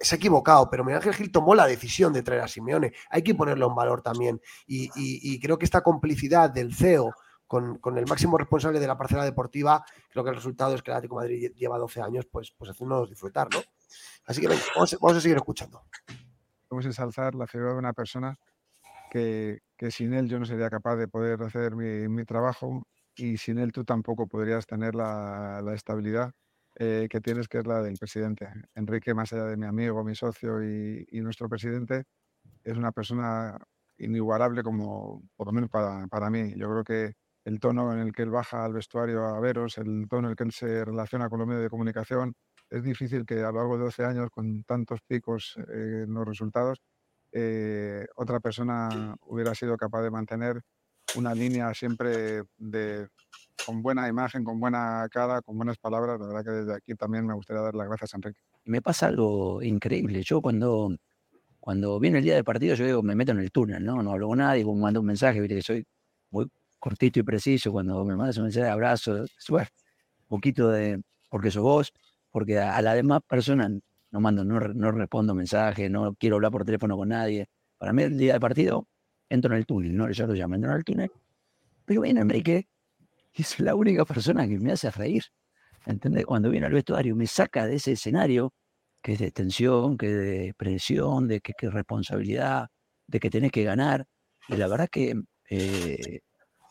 se 0.01 0.15
ha 0.15 0.19
equivocado, 0.19 0.69
pero 0.71 0.85
Miguel 0.85 0.99
Ángel 0.99 1.15
Gil 1.15 1.33
tomó 1.33 1.55
la 1.55 1.67
decisión 1.67 2.13
de 2.13 2.23
traer 2.23 2.43
a 2.43 2.49
Simeone. 2.49 2.93
Hay 3.11 3.23
que 3.23 3.35
ponerlo 3.35 3.69
en 3.69 3.75
valor 3.75 4.03
también. 4.03 4.41
Y, 4.67 5.41
creo 5.41 5.59
que 5.59 5.65
esta 5.65 5.83
complicidad 5.83 6.51
del 6.51 6.75
CEO 6.75 7.15
con, 7.49 7.81
el 7.97 8.07
máximo 8.07 8.37
responsable 8.37 8.79
de 8.79 8.87
la 8.87 8.97
parcela 8.97 9.25
deportiva, 9.25 9.83
creo 10.11 10.23
que 10.23 10.31
el 10.31 10.37
resultado 10.37 10.75
es 10.75 10.83
que 10.83 10.91
el 10.91 10.99
Atlético 10.99 11.17
Madrid 11.17 11.51
lleva 11.57 11.79
12 11.79 12.03
años, 12.03 12.27
pues, 12.31 12.53
pues 12.53 12.71
haciéndonos 12.71 13.09
disfrutar, 13.09 13.49
¿no? 13.51 13.61
Así 14.27 14.43
que 14.43 14.49
venga, 14.49 14.63
vamos, 14.75 15.17
a 15.17 15.21
seguir 15.21 15.39
escuchando. 15.39 15.83
Vamos 16.69 16.85
a 16.85 16.89
ensalzar 16.89 17.35
la 17.35 17.47
figura 17.47 17.73
de 17.73 17.79
una 17.79 17.95
persona 17.95 18.39
que, 19.11 19.63
sin 19.91 20.13
él 20.13 20.29
yo 20.29 20.39
no 20.39 20.45
sería 20.45 20.69
capaz 20.69 20.97
de 20.97 21.09
poder 21.09 21.43
hacer 21.43 21.75
mi, 21.75 22.25
trabajo 22.27 22.87
y 23.17 23.39
sin 23.39 23.59
él 23.59 23.73
tú 23.73 23.83
tampoco 23.83 24.27
podrías 24.27 24.67
tener 24.67 24.95
la, 24.95 25.63
estabilidad 25.75 26.33
eh, 26.77 27.09
que 27.11 27.23
tienes, 27.23 27.49
que 27.49 27.59
es 27.59 27.67
la 27.67 27.81
del 27.81 27.97
presidente. 27.97 28.47
Enrique, 28.75 29.15
más 29.15 29.33
allá 29.33 29.45
de 29.45 29.57
mi 29.57 29.65
amigo, 29.65 30.05
mi 30.05 30.15
socio 30.15 30.63
y, 30.63 31.21
nuestro 31.23 31.49
presidente, 31.49 32.05
es 32.63 32.77
una 32.77 32.93
persona 32.93 33.57
inigualable 33.97 34.63
como, 34.63 35.23
por 35.35 35.47
lo 35.47 35.53
menos 35.55 35.71
para, 35.71 36.07
para, 36.09 36.29
mí. 36.29 36.53
Yo 36.55 36.71
creo 36.71 36.85
que 36.85 37.15
el 37.49 37.61
tono 37.61 37.95
en 37.95 38.01
el 38.01 38.13
que 38.13 38.23
él 38.23 38.31
baja 38.31 38.65
al 38.65 38.75
vestuario 38.75 39.25
a 39.25 39.41
veros, 39.41 39.79
el 39.79 40.07
tono 40.07 40.29
en 40.29 40.33
el 40.33 40.37
que 40.37 40.45
él 40.45 40.53
se 40.53 40.85
relaciona 40.85 41.31
con 41.31 41.39
los 41.39 41.49
medios 41.49 41.63
de 41.63 41.71
comunicación, 41.71 42.35
es 42.69 42.83
difícil 42.83 43.25
que 43.25 43.37
a 43.37 43.51
lo 43.51 43.59
largo 43.59 43.79
de 43.79 43.85
12 43.85 44.05
años, 44.05 44.29
con 44.31 44.63
tantos 44.65 45.01
picos 45.07 45.57
eh, 45.57 46.05
en 46.05 46.13
los 46.13 46.29
resultados, 46.29 46.83
eh, 47.33 48.07
otra 48.17 48.41
persona 48.41 49.17
hubiera 49.23 49.55
sido 49.55 49.79
capaz 49.79 50.03
de 50.03 50.11
mantener 50.11 50.61
una 51.17 51.35
línea 51.35 51.73
siempre 51.73 52.43
de, 52.59 53.09
con 53.65 53.81
buena 53.81 54.07
imagen, 54.09 54.45
con 54.45 54.61
buena 54.61 55.07
cara, 55.11 55.41
con 55.41 55.57
buenas 55.57 55.79
palabras. 55.79 56.21
La 56.21 56.27
verdad 56.27 56.45
que 56.45 56.51
desde 56.51 56.75
aquí 56.75 56.95
también 56.97 57.27
me 57.27 57.33
gustaría 57.33 57.63
dar 57.63 57.75
las 57.75 57.89
gracias 57.89 58.13
a 58.13 58.19
Enrique. 58.19 58.41
Me 58.67 58.83
pasa 58.83 59.07
algo 59.07 59.63
increíble. 59.63 60.23
Yo 60.23 60.43
cuando, 60.43 60.95
cuando 61.61 61.99
viene 61.99 62.19
el 62.19 62.25
día 62.25 62.35
del 62.35 62.45
partido, 62.45 62.75
yo 62.75 62.85
digo, 62.85 63.03
me 63.03 63.15
meto 63.15 63.33
en 63.33 63.39
el 63.39 63.51
túnel, 63.51 63.83
¿no? 63.83 64.03
No 64.03 64.13
hablo 64.13 64.29
con 64.29 64.39
nadie, 64.39 64.67
mando 64.67 65.01
un 65.01 65.07
mensaje, 65.07 65.41
viste 65.41 65.57
que 65.57 65.63
soy 65.63 65.87
muy 66.31 66.47
cortito 66.79 67.21
y 67.21 67.23
preciso. 67.23 67.73
Cuando 67.73 68.05
me 68.05 68.17
mandas 68.17 68.37
un 68.39 68.45
mensaje 68.45 68.67
de 68.67 68.71
abrazo, 68.71 69.25
un 69.51 69.67
poquito 70.29 70.69
de, 70.71 71.03
porque 71.29 71.51
sos 71.51 71.63
vos, 71.63 71.93
porque 72.31 72.59
a, 72.59 72.81
la 72.83 72.95
demás 72.95 73.21
persona 73.27 73.69
no 74.11 74.21
mando, 74.21 74.45
no, 74.45 74.61
no 74.61 74.93
respondo 74.93 75.35
mensajes, 75.35 75.91
no 75.91 76.15
quiero 76.15 76.37
hablar 76.37 76.53
por 76.53 76.65
teléfono 76.65 76.97
con 76.97 77.09
nadie. 77.11 77.47
Para 77.79 77.93
mí 77.93 78.03
el 78.03 78.19
día 78.19 78.33
del 78.33 78.41
partido 78.41 78.87
entro 79.29 79.53
en 79.53 79.59
el 79.59 79.67
túnel, 79.67 79.97
¿no? 79.97 80.11
Ya 80.11 80.27
lo 80.27 80.35
llamo, 80.35 80.55
entro 80.55 80.71
en 80.71 80.77
el 80.77 80.85
túnel. 80.85 81.11
Pero 81.85 82.03
viene 82.03 82.21
Enrique 82.21 82.69
y 83.35 83.43
es 83.43 83.61
la 83.61 83.75
única 83.75 84.05
persona 84.05 84.47
que 84.49 84.59
me 84.59 84.73
hace 84.73 84.91
reír. 84.91 85.25
¿Entendés? 85.87 86.27
Cuando 86.27 86.51
viene 86.51 86.67
al 86.67 86.73
vestuario 86.73 87.17
me 87.17 87.27
saca 87.27 87.67
de 87.67 87.77
ese 87.77 87.93
escenario 87.93 88.53
que 89.03 89.13
es 89.13 89.19
de 89.21 89.31
tensión, 89.31 89.97
que 89.97 90.07
es 90.07 90.15
de 90.15 90.55
presión, 90.57 91.29
de 91.29 91.41
que, 91.41 91.55
es 91.59 91.73
responsabilidad, 91.73 92.69
de 93.07 93.21
que 93.21 93.31
tenés 93.31 93.53
que 93.53 93.65
ganar. 93.65 94.07
Y 94.49 94.57
la 94.57 94.69
verdad 94.69 94.89
que 94.91 95.15
eh, 95.51 96.21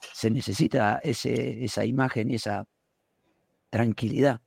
se 0.01 0.29
necesita 0.29 0.99
ese, 1.03 1.63
esa 1.63 1.85
imagen 1.85 2.31
y 2.31 2.35
esa 2.35 2.65
tranquilidad 3.69 4.41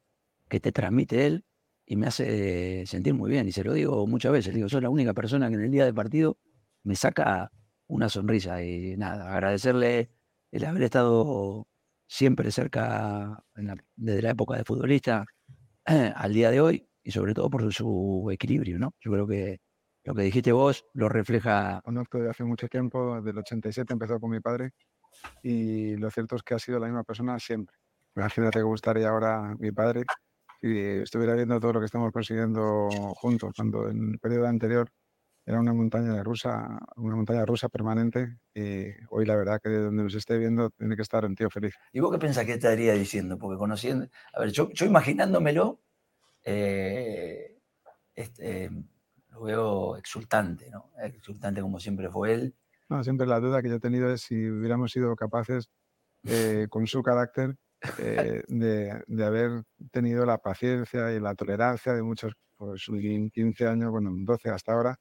que 0.48 0.60
te 0.60 0.72
transmite 0.72 1.26
él 1.26 1.44
y 1.86 1.96
me 1.96 2.06
hace 2.06 2.86
sentir 2.86 3.14
muy 3.14 3.30
bien. 3.30 3.48
Y 3.48 3.52
se 3.52 3.64
lo 3.64 3.72
digo 3.72 4.06
muchas 4.06 4.32
veces, 4.32 4.54
digo, 4.54 4.68
soy 4.68 4.80
la 4.80 4.90
única 4.90 5.14
persona 5.14 5.48
que 5.48 5.54
en 5.54 5.62
el 5.62 5.70
día 5.70 5.84
del 5.84 5.94
partido 5.94 6.38
me 6.84 6.94
saca 6.96 7.50
una 7.88 8.08
sonrisa. 8.08 8.62
Y 8.62 8.96
nada, 8.96 9.32
agradecerle 9.32 10.10
el 10.52 10.64
haber 10.64 10.84
estado 10.84 11.66
siempre 12.06 12.50
cerca 12.50 13.44
desde 13.96 14.22
la 14.22 14.30
época 14.30 14.56
de 14.56 14.64
futbolista 14.64 15.24
al 15.84 16.32
día 16.32 16.50
de 16.50 16.60
hoy 16.60 16.88
y 17.02 17.10
sobre 17.12 17.34
todo 17.34 17.50
por 17.50 17.72
su 17.72 18.28
equilibrio, 18.32 18.78
¿no? 18.78 18.94
Yo 19.00 19.12
creo 19.12 19.26
que 19.26 19.60
lo 20.04 20.14
que 20.14 20.22
dijiste 20.22 20.52
vos 20.52 20.84
lo 20.94 21.08
refleja. 21.08 21.80
Conozco 21.84 22.18
desde 22.18 22.30
hace 22.30 22.44
mucho 22.44 22.68
tiempo, 22.68 23.16
desde 23.16 23.30
el 23.30 23.38
87 23.38 23.92
empezó 23.92 24.18
con 24.18 24.30
mi 24.30 24.40
padre 24.40 24.72
y 25.42 25.96
lo 25.96 26.10
cierto 26.10 26.36
es 26.36 26.42
que 26.42 26.54
ha 26.54 26.58
sido 26.58 26.78
la 26.78 26.86
misma 26.86 27.04
persona 27.04 27.38
siempre. 27.38 27.76
Imagínate 28.16 28.58
que 28.58 28.64
gustaría 28.64 29.08
ahora 29.08 29.54
mi 29.58 29.72
padre 29.72 30.04
y 30.62 30.78
estuviera 31.02 31.34
viendo 31.34 31.58
todo 31.60 31.74
lo 31.74 31.80
que 31.80 31.86
estamos 31.86 32.12
consiguiendo 32.12 32.88
juntos, 33.14 33.52
cuando 33.56 33.88
en 33.88 34.12
el 34.12 34.18
periodo 34.18 34.46
anterior 34.46 34.90
era 35.46 35.58
una 35.58 35.72
montaña 35.72 36.22
rusa, 36.22 36.78
una 36.96 37.16
montaña 37.16 37.44
rusa 37.46 37.68
permanente 37.68 38.36
y 38.54 38.86
hoy 39.08 39.24
la 39.26 39.36
verdad 39.36 39.60
que 39.62 39.70
de 39.70 39.80
donde 39.84 40.02
nos 40.04 40.14
esté 40.14 40.38
viendo 40.38 40.70
tiene 40.70 40.96
que 40.96 41.02
estar 41.02 41.24
un 41.24 41.34
tío 41.34 41.48
feliz. 41.50 41.74
¿Y 41.92 42.00
vos 42.00 42.12
qué 42.12 42.18
pensás 42.18 42.44
que 42.44 42.52
estaría 42.52 42.92
diciendo? 42.92 43.38
Porque 43.38 43.58
conociendo, 43.58 44.06
a 44.32 44.40
ver, 44.40 44.52
yo, 44.52 44.70
yo 44.70 44.86
imaginándomelo, 44.86 45.80
eh, 46.44 47.58
este, 48.14 48.70
lo 49.30 49.42
veo 49.42 49.96
exultante, 49.96 50.70
¿no? 50.70 50.90
Exultante 51.02 51.60
como 51.62 51.80
siempre 51.80 52.10
fue 52.10 52.34
él. 52.34 52.54
Siempre 53.02 53.26
la 53.26 53.40
duda 53.40 53.62
que 53.62 53.68
yo 53.68 53.76
he 53.76 53.80
tenido 53.80 54.12
es 54.12 54.22
si 54.22 54.50
hubiéramos 54.50 54.90
sido 54.90 55.14
capaces, 55.14 55.68
eh, 56.24 56.66
con 56.68 56.86
su 56.86 57.02
carácter, 57.02 57.56
eh, 57.98 58.42
de, 58.48 59.02
de, 59.06 59.24
haber 59.24 59.62
tenido 59.90 60.26
la 60.26 60.38
paciencia 60.38 61.12
y 61.14 61.20
la 61.20 61.34
tolerancia 61.34 61.94
de 61.94 62.02
muchos, 62.02 62.34
pues 62.56 62.86
15 63.32 63.66
años, 63.66 63.90
bueno, 63.90 64.10
12 64.12 64.50
hasta 64.50 64.72
ahora, 64.72 64.96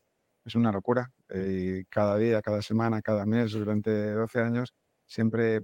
es 0.45 0.55
una 0.55 0.71
locura. 0.71 1.11
Eh, 1.29 1.85
cada 1.89 2.17
día, 2.17 2.41
cada 2.41 2.61
semana, 2.61 3.01
cada 3.01 3.25
mes, 3.25 3.51
durante 3.51 4.11
12 4.13 4.39
años, 4.39 4.73
siempre 5.05 5.61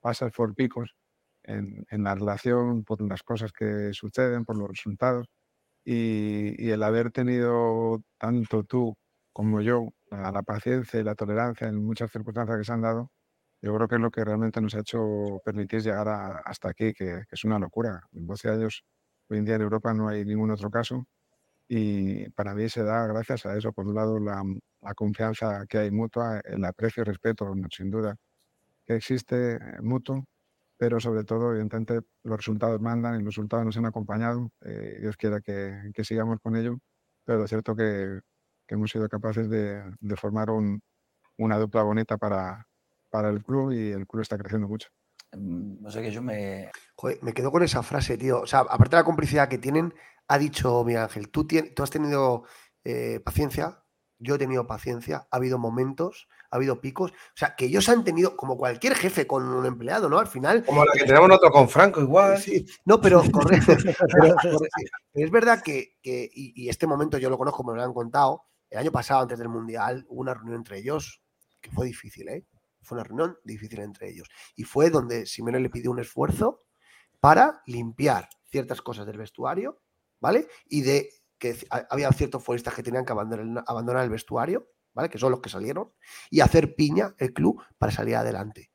pasas 0.00 0.32
por 0.32 0.54
picos 0.54 0.94
en, 1.44 1.86
en 1.90 2.04
la 2.04 2.14
relación, 2.16 2.84
por 2.84 3.00
las 3.02 3.22
cosas 3.22 3.52
que 3.52 3.92
suceden, 3.92 4.44
por 4.44 4.58
los 4.58 4.68
resultados. 4.68 5.26
Y 5.84 6.70
el 6.70 6.82
haber 6.82 7.12
tenido 7.12 8.02
tanto 8.18 8.64
tú 8.64 8.96
como 9.32 9.60
yo 9.60 9.90
la, 10.10 10.30
la, 10.32 10.42
paciencia 10.42 11.00
y 11.00 11.04
la 11.04 11.14
tolerancia 11.14 11.68
en 11.68 11.84
muchas 11.84 12.10
circunstancias 12.10 12.58
que 12.58 12.64
se 12.64 12.72
han 12.72 12.82
dado, 12.82 13.10
yo 13.62 13.74
creo 13.74 13.88
que 13.88 13.96
es 13.96 14.00
lo 14.00 14.10
que 14.10 14.24
realmente 14.24 14.60
nos 14.60 14.74
ha 14.74 14.80
hecho 14.80 15.40
permitir 15.44 15.80
llegar 15.80 16.08
hasta 16.44 16.68
aquí, 16.70 16.92
que, 16.92 17.24
es 17.30 17.44
una 17.44 17.58
locura. 17.58 18.00
En 18.12 18.26
12 18.26 18.50
años, 18.50 18.84
hoy 19.28 19.38
en 19.38 19.44
día 19.44 19.56
en 19.56 19.62
Europa 19.62 19.94
no 19.94 20.08
hay 20.08 20.24
ningún 20.24 20.50
otro 20.50 20.70
caso 20.70 21.06
y 21.68 22.28
para 22.30 22.54
mí 22.54 22.68
se 22.68 22.84
da 22.84 23.06
gracias 23.06 23.46
a 23.46 23.56
eso. 23.56 23.72
Por 23.72 23.86
un 23.88 23.94
lado, 23.94 24.18
la, 24.20 24.42
confianza 24.94 25.66
que 25.68 25.78
hay 25.78 25.90
mutua, 25.90 26.40
el 26.44 26.64
aprecio 26.64 27.02
y 27.02 27.04
respeto, 27.06 27.52
sin 27.70 27.90
duda, 27.90 28.16
que 28.86 28.96
existe 28.96 29.58
mutuo, 29.82 30.24
pero 30.78 31.00
sobre 31.00 31.24
todo, 31.24 31.50
evidentemente, 31.52 32.02
los 32.24 32.36
resultados 32.38 32.80
mandan 32.80 33.16
y 33.16 33.24
los 33.24 33.34
resultados 33.34 33.66
nos 33.66 33.76
han 33.78 33.86
acompañado. 33.86 34.50
Eh, 34.62 34.98
Dios 35.00 35.16
quiera 35.16 35.40
que, 35.40 35.92
sigamos 36.04 36.38
con 36.40 36.56
ello, 36.56 36.78
pero 37.24 37.44
es 37.44 37.50
cierto 37.50 37.74
que, 37.76 38.20
hemos 38.74 38.90
sido 38.90 39.08
capaces 39.08 39.48
de, 39.48 39.82
formar 40.16 40.48
una 41.38 41.58
dupla 41.58 41.82
bonita 41.82 42.16
para, 42.16 42.66
para 43.10 43.28
el 43.30 43.42
club 43.42 43.72
y 43.72 43.90
el 43.90 44.06
club 44.06 44.22
está 44.22 44.38
creciendo 44.38 44.68
mucho. 44.68 44.88
Mm, 45.32 45.82
no 45.82 45.90
sé 45.90 46.02
que 46.02 46.10
yo 46.10 46.22
me. 46.22 46.70
Joder, 46.94 47.18
me 47.22 47.32
quedo 47.32 47.50
con 47.50 47.62
esa 47.62 47.82
frase, 47.82 48.16
tío. 48.16 48.40
O 48.40 48.46
sea, 48.46 48.60
aparte 48.60 48.96
de 48.96 49.02
la 49.02 49.04
complicidad 49.04 49.48
que 49.48 49.58
tienen, 49.58 49.94
ha 50.28 50.38
dicho 50.38 50.84
Miguel 50.84 51.02
Ángel, 51.02 51.30
tú, 51.30 51.46
tú 51.46 51.82
has 51.82 51.90
tenido 51.90 52.44
eh, 52.84 53.20
paciencia, 53.24 53.82
yo 54.18 54.36
he 54.36 54.38
tenido 54.38 54.66
paciencia, 54.66 55.26
ha 55.30 55.36
habido 55.36 55.58
momentos, 55.58 56.28
ha 56.50 56.56
habido 56.56 56.80
picos. 56.80 57.12
O 57.12 57.36
sea, 57.36 57.54
que 57.56 57.66
ellos 57.66 57.88
han 57.88 58.04
tenido, 58.04 58.36
como 58.36 58.56
cualquier 58.56 58.94
jefe 58.94 59.26
con 59.26 59.44
un 59.44 59.66
empleado, 59.66 60.08
¿no? 60.08 60.18
Al 60.18 60.26
final. 60.26 60.64
Como 60.64 60.84
la 60.84 60.92
que 60.92 61.04
tenemos 61.04 61.28
nosotros 61.28 61.52
con 61.52 61.68
Franco, 61.68 62.00
igual. 62.00 62.38
Sí, 62.38 62.66
no, 62.84 63.00
pero, 63.00 63.22
correcto, 63.30 63.72
es 65.14 65.30
verdad 65.30 65.62
que, 65.62 65.96
y, 66.02 66.68
este 66.68 66.86
momento 66.86 67.18
yo 67.18 67.30
lo 67.30 67.38
conozco, 67.38 67.64
me 67.64 67.74
lo 67.74 67.82
han 67.82 67.92
contado. 67.92 68.44
El 68.70 68.78
año 68.78 68.92
pasado, 68.92 69.22
antes 69.22 69.38
del 69.38 69.48
Mundial, 69.48 70.04
hubo 70.08 70.20
una 70.20 70.34
reunión 70.34 70.56
entre 70.56 70.78
ellos 70.78 71.22
que 71.60 71.70
fue 71.70 71.86
difícil, 71.86 72.28
¿eh? 72.28 72.46
Fue 72.82 72.96
una 72.96 73.04
reunión 73.04 73.36
difícil 73.44 73.80
entre 73.80 74.10
ellos. 74.10 74.28
Y 74.54 74.64
fue 74.64 74.90
donde 74.90 75.26
Simeone 75.26 75.60
le 75.60 75.70
pidió 75.70 75.90
un 75.90 75.98
esfuerzo 75.98 76.64
para 77.20 77.62
limpiar 77.66 78.28
ciertas 78.44 78.80
cosas 78.80 79.06
del 79.06 79.18
vestuario, 79.18 79.80
¿vale? 80.20 80.46
Y 80.66 80.82
de 80.82 81.10
que 81.38 81.56
había 81.90 82.10
ciertos 82.12 82.42
futbolistas 82.42 82.74
que 82.74 82.82
tenían 82.82 83.04
que 83.04 83.12
abandonar, 83.12 84.04
el 84.04 84.10
vestuario, 84.10 84.68
¿vale? 84.94 85.08
Que 85.08 85.18
son 85.18 85.32
los 85.32 85.40
que 85.40 85.50
salieron, 85.50 85.92
y 86.30 86.40
hacer 86.40 86.74
piña 86.74 87.14
el 87.18 87.32
club 87.32 87.62
para 87.78 87.92
salir 87.92 88.16
adelante 88.16 88.70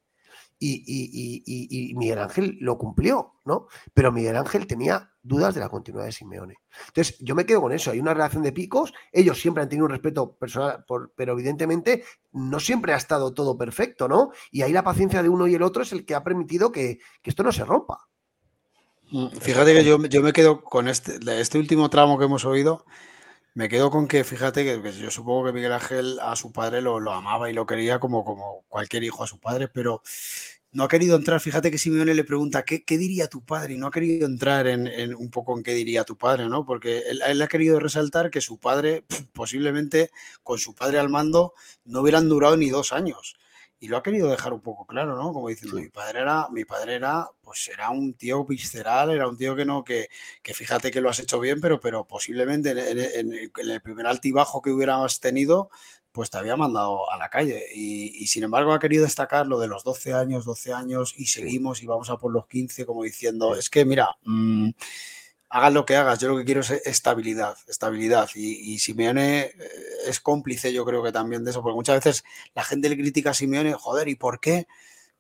y, 0.64 1.94
Miguel 1.96 2.20
Ángel 2.20 2.58
lo 2.62 2.78
cumplió, 2.78 3.34
¿no? 3.46 3.68
Pero 3.94 4.12
Miguel 4.12 4.36
Ángel 4.38 4.68
tenía 4.68 5.12
dudas 5.24 5.56
de 5.56 5.60
la 5.60 5.70
continuidad 5.70 6.06
de 6.06 6.12
Simeone. 6.12 6.56
Entonces, 6.88 7.18
yo 7.20 7.34
me 7.36 7.46
quedo 7.46 7.62
con 7.62 7.72
eso. 7.72 7.92
Hay 7.92 8.00
una 8.00 8.14
relación 8.14 8.44
de 8.44 8.52
picos. 8.52 8.94
Ellos 9.12 9.42
siempre 9.42 9.64
han 9.64 9.70
tenido 9.70 9.86
un 9.86 9.92
respeto 9.92 10.36
personal, 10.36 10.86
pero 11.16 11.34
evidentemente 11.34 12.04
no 12.32 12.60
siempre 12.60 12.94
ha 12.94 12.98
estado 12.98 13.34
todo 13.34 13.58
perfecto, 13.58 14.08
¿no? 14.08 14.32
Y 14.52 14.62
ahí 14.62 14.72
la 14.72 14.84
paciencia 14.84 15.24
de 15.24 15.30
uno 15.30 15.48
y 15.48 15.56
el 15.56 15.64
otro 15.64 15.82
es 15.84 15.92
el 15.94 16.06
que 16.06 16.16
ha 16.16 16.24
permitido 16.24 16.72
que, 16.72 17.00
esto 17.24 17.44
no 17.44 17.52
se 17.52 17.66
rompa. 17.66 18.08
Mm, 19.12 19.28
fíjate 19.40 19.74
que 19.74 19.84
yo, 19.84 19.98
me 19.98 20.34
quedo 20.34 20.64
con 20.64 20.88
este, 20.88 21.20
este 21.42 21.58
último 21.58 21.90
tramo 21.90 22.20
que 22.20 22.26
hemos 22.26 22.46
oído. 22.46 22.86
Me 23.54 23.68
quedo 23.68 23.92
con 23.92 24.08
que, 24.08 24.24
fíjate 24.24 24.64
que, 24.64 24.94
yo 24.94 25.12
supongo 25.12 25.46
que 25.46 25.52
Miguel 25.52 25.74
Ángel 25.74 26.20
a 26.22 26.38
su 26.38 26.54
padre 26.54 26.82
lo, 26.82 26.98
amaba 27.12 27.50
y 27.50 27.54
lo 27.54 27.66
quería 27.66 28.00
como, 28.00 28.24
como 28.24 28.64
cualquier 28.70 29.04
hijo 29.04 29.24
a 29.26 29.28
su 29.28 29.40
padre, 29.40 29.68
pero 29.68 30.02
no 30.72 30.86
ha 30.86 30.88
querido 30.88 31.18
entrar, 31.18 31.42
fíjate 31.42 31.70
que 31.70 31.78
Simeone 31.78 32.14
le 32.14 32.24
pregunta, 32.24 32.64
¿qué, 32.64 32.84
diría 32.98 33.28
tu 33.28 33.44
padre? 33.44 33.74
Y 33.74 33.78
no 33.78 33.88
ha 33.88 33.92
querido 33.92 34.26
entrar 34.26 34.68
en, 34.68 35.14
un 35.16 35.30
poco 35.30 35.58
en 35.58 35.64
qué 35.64 35.74
diría 35.74 36.06
tu 36.06 36.18
padre, 36.18 36.48
¿no? 36.48 36.66
Porque 36.66 37.00
él, 37.00 37.22
él, 37.28 37.42
ha 37.42 37.48
querido 37.50 37.78
resaltar 37.78 38.32
que 38.32 38.40
su 38.40 38.58
padre, 38.58 39.04
posiblemente 39.34 40.12
con 40.44 40.58
su 40.58 40.74
padre 40.74 41.00
al 41.00 41.10
mando, 41.10 41.54
no 41.84 42.02
hubieran 42.02 42.30
durado 42.30 42.56
ni 42.56 42.70
dos 42.70 42.94
años. 42.94 43.36
Y 43.84 43.88
lo 43.88 43.98
ha 43.98 44.04
querido 44.04 44.30
dejar 44.30 44.54
un 44.54 44.62
poco 44.62 44.86
claro, 44.86 45.16
¿no? 45.16 45.34
Como 45.34 45.50
diciendo, 45.50 45.78
mi 45.78 45.90
padre 45.90 46.20
era, 46.20 46.48
mi 46.52 46.66
padre 46.66 46.94
era, 46.94 47.28
pues 47.42 47.68
era 47.68 47.90
un 47.90 48.14
tío 48.14 48.46
visceral, 48.46 49.10
era 49.10 49.28
un 49.28 49.36
tío 49.36 49.56
que 49.56 49.66
no, 49.66 49.84
que, 49.84 50.08
que 50.44 50.54
fíjate 50.54 50.92
que 50.92 51.02
lo 51.02 51.10
has 51.10 51.20
hecho 51.20 51.40
bien, 51.40 51.60
pero, 51.60 51.80
pero 51.80 52.06
posiblemente 52.06 52.70
en, 53.20 53.52
el 53.58 53.82
primer 53.82 54.06
altibajo 54.06 54.62
que 54.62 54.70
hubieras 54.70 55.20
tenido, 55.20 55.72
pues 56.12 56.30
te 56.30 56.38
había 56.38 56.56
mandado 56.56 57.12
a 57.12 57.18
la 57.18 57.30
calle. 57.30 57.66
Y, 57.74 58.28
sin 58.28 58.44
embargo 58.44 58.72
ha 58.72 58.80
querido 58.80 59.04
destacar 59.04 59.48
lo 59.48 59.60
de 59.60 59.68
los 59.68 59.84
12 59.84 60.14
años, 60.14 60.46
12 60.46 60.74
años 60.74 61.16
y 61.18 61.26
seguimos 61.26 61.82
y 61.82 61.88
vamos 61.88 62.12
a 62.12 62.18
por 62.18 62.32
los 62.32 62.46
15 62.46 62.86
como 62.86 63.02
diciendo, 63.02 63.56
es 63.56 63.72
que 63.72 63.84
mira, 63.84 64.16
mm, 64.26 64.70
hagas 65.52 65.74
lo 65.74 65.86
que 65.86 65.96
hagas, 65.96 66.20
yo 66.20 66.30
lo 66.30 66.38
que 66.38 66.46
quiero 66.46 66.62
es 66.62 66.72
estabilidad, 66.72 67.56
estabilidad. 67.68 68.30
Y, 68.36 68.80
Simeone 68.80 69.42
eh, 69.42 69.54
es 70.08 70.20
cómplice 70.20 70.74
yo 70.74 70.86
creo 70.86 71.04
que 71.04 71.12
también 71.12 71.44
de 71.44 71.52
eso, 71.52 71.62
porque 71.62 71.76
muchas 71.76 72.04
veces 72.04 72.24
la 72.56 72.64
gente 72.64 72.90
le 72.90 72.98
critica 72.98 73.32
a 73.32 73.34
Simeone, 73.34 73.74
joder, 73.74 74.08
¿y 74.08 74.16
por 74.16 74.40
qué? 74.40 74.68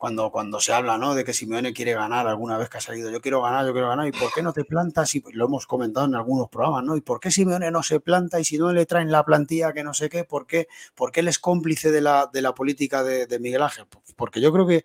cuando, 0.02 0.32
cuando 0.32 0.60
se 0.60 0.74
habla 0.74 0.98
¿no? 0.98 1.14
de 1.14 1.24
que 1.24 1.32
Simeone 1.32 1.74
quiere 1.74 1.94
ganar 1.94 2.28
alguna 2.28 2.58
vez 2.58 2.70
que 2.70 2.80
ha 2.80 2.82
salido, 2.82 3.12
yo 3.12 3.22
quiero 3.22 3.44
ganar, 3.44 3.68
yo 3.68 3.72
quiero 3.72 3.88
ganar, 3.88 4.08
¿y 4.08 4.12
por 4.12 4.34
qué 4.34 4.42
no 4.42 4.52
te 4.52 4.66
plantas? 4.66 5.14
Y 5.14 5.22
lo 5.34 5.46
hemos 5.46 5.68
comentado 5.68 6.08
en 6.08 6.16
algunos 6.16 6.50
programas, 6.50 6.84
¿no? 6.84 6.98
¿Y 6.98 7.02
por 7.02 7.20
qué 7.20 7.30
Simeone 7.30 7.70
no 7.70 7.84
se 7.84 8.00
planta 8.00 8.40
y 8.40 8.44
si 8.44 8.58
no 8.58 8.74
le 8.74 8.88
traen 8.88 9.12
la 9.12 9.24
plantilla 9.24 9.74
que 9.74 9.84
no 9.84 9.94
sé 9.94 10.10
qué? 10.10 10.24
¿Por 10.24 10.48
qué, 10.48 10.68
porque 10.96 11.20
él 11.20 11.28
es 11.28 11.38
cómplice 11.38 11.92
de 11.92 12.02
la, 12.02 12.28
de 12.34 12.42
la 12.42 12.56
política 12.56 13.04
de, 13.04 13.40
Miguel 13.40 13.62
Ángel? 13.62 13.86
Porque 14.16 14.42
yo 14.42 14.52
creo 14.52 14.66
que, 14.66 14.84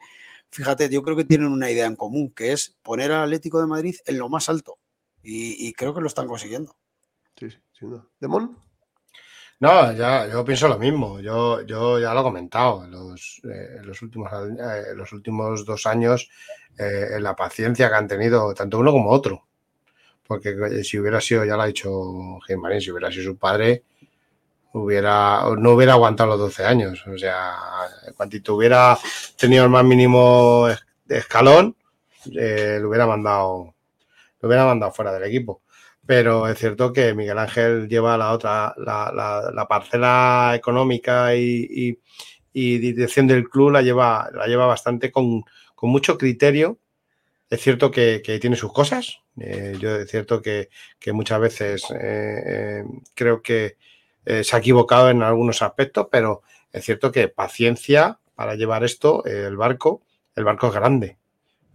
fíjate, 0.51 0.91
yo 0.91 1.03
creo 1.03 1.17
que 1.17 1.25
tienen 1.25 1.49
una 1.49 1.71
idea 1.71 1.87
en 1.87 1.97
común, 1.97 2.31
que 2.35 2.53
es 2.53 2.77
poner 2.83 3.11
al 3.11 3.23
Atlético 3.23 3.59
de 3.59 3.69
Madrid 3.69 3.97
en 4.05 4.19
lo 4.19 4.29
más 4.29 4.51
alto. 4.51 4.77
Y, 5.29 5.73
creo 5.73 5.93
que 5.93 6.01
lo 6.01 6.07
están 6.07 6.29
consiguiendo. 6.29 6.77
Sí, 7.37 7.51
sí, 7.51 7.59
sin 7.73 7.91
duda. 7.91 8.07
¿Demón? 8.21 8.57
No, 9.59 9.93
ya, 9.93 10.29
yo 10.29 10.45
pienso 10.45 10.69
lo 10.69 10.79
mismo. 10.79 11.19
Yo, 11.19 11.63
yo 11.63 11.99
ya 11.99 12.15
lo 12.15 12.21
he 12.21 12.23
comentado 12.23 12.85
en 12.85 12.93
los, 12.93 13.41
eh, 13.45 13.81
los, 13.83 14.01
últimos, 14.03 14.31
eh, 14.33 14.95
los 14.95 15.13
últimos 15.13 15.65
dos 15.65 15.87
años, 15.87 16.31
eh, 16.79 17.09
en 17.17 17.23
la 17.25 17.35
paciencia 17.35 17.89
que 17.89 17.95
han 17.97 18.07
tenido 18.07 18.55
tanto 18.55 18.79
uno 18.79 18.93
como 18.93 19.11
otro. 19.11 19.47
Porque 20.25 20.85
si 20.85 20.99
hubiera 20.99 21.21
sido, 21.21 21.45
ya 21.45 21.57
lo 21.57 21.63
ha 21.63 21.67
dicho 21.67 21.91
Marín, 22.59 22.81
si 22.81 22.93
hubiera 22.93 23.11
sido 23.11 23.25
su 23.25 23.37
padre, 23.37 23.83
hubiera, 24.75 25.43
no 25.59 25.73
hubiera 25.73 25.95
aguantado 25.95 26.31
los 26.31 26.39
12 26.39 26.65
años. 26.65 27.05
O 27.07 27.19
sea, 27.19 27.57
cuantito 28.17 28.55
hubiera 28.55 28.97
tenido 29.37 29.65
el 29.65 29.71
más 29.71 29.85
mínimo 29.85 30.69
escalón, 31.09 31.77
lo 32.27 32.89
hubiera 32.89 33.07
mandado, 33.07 33.76
lo 34.47 34.49
hubiera 34.49 34.67
mandado 34.67 34.93
fuera 34.93 35.13
del 35.13 35.25
equipo 35.25 35.63
pero 36.07 36.47
es 36.49 36.59
cierto 36.59 36.93
que 36.93 37.15
Miguel 37.15 37.39
Ángel 37.39 37.89
lleva 37.89 38.17
la 38.17 38.33
otra, 38.33 38.75
la, 38.79 39.67
parcela 39.69 40.53
económica 40.55 41.35
y, 41.35 41.99
dirección 42.53 43.27
del 43.27 43.49
club 43.51 43.73
la 43.73 43.83
lleva, 43.83 44.31
la 44.33 44.47
lleva 44.47 44.67
bastante 44.67 45.11
con, 45.11 45.45
mucho 45.83 46.17
criterio. 46.17 46.79
Es 47.51 47.61
cierto 47.61 47.91
que, 47.91 48.21
tiene 48.41 48.57
sus 48.57 48.73
cosas. 48.73 49.19
Eh, 49.39 49.77
yo 49.79 49.97
es 49.97 50.11
cierto 50.11 50.41
que, 50.41 50.69
muchas 51.13 51.41
veces 51.41 51.85
eh, 51.91 52.43
eh, 52.47 52.85
creo 53.15 53.43
que 53.43 53.77
se 54.25 54.57
ha 54.57 54.59
equivocado 54.59 55.11
en 55.11 55.23
algunos 55.23 55.63
aspectos, 55.63 56.09
pero 56.11 56.43
es 56.73 56.85
cierto 56.85 57.13
que 57.13 57.29
paciencia 57.29 58.19
para 58.35 58.55
llevar 58.57 58.83
esto, 58.85 59.25
el 59.25 59.57
barco, 59.57 60.03
el 60.35 60.45
barco 60.45 60.69
es 60.69 60.75
grande. 60.75 61.17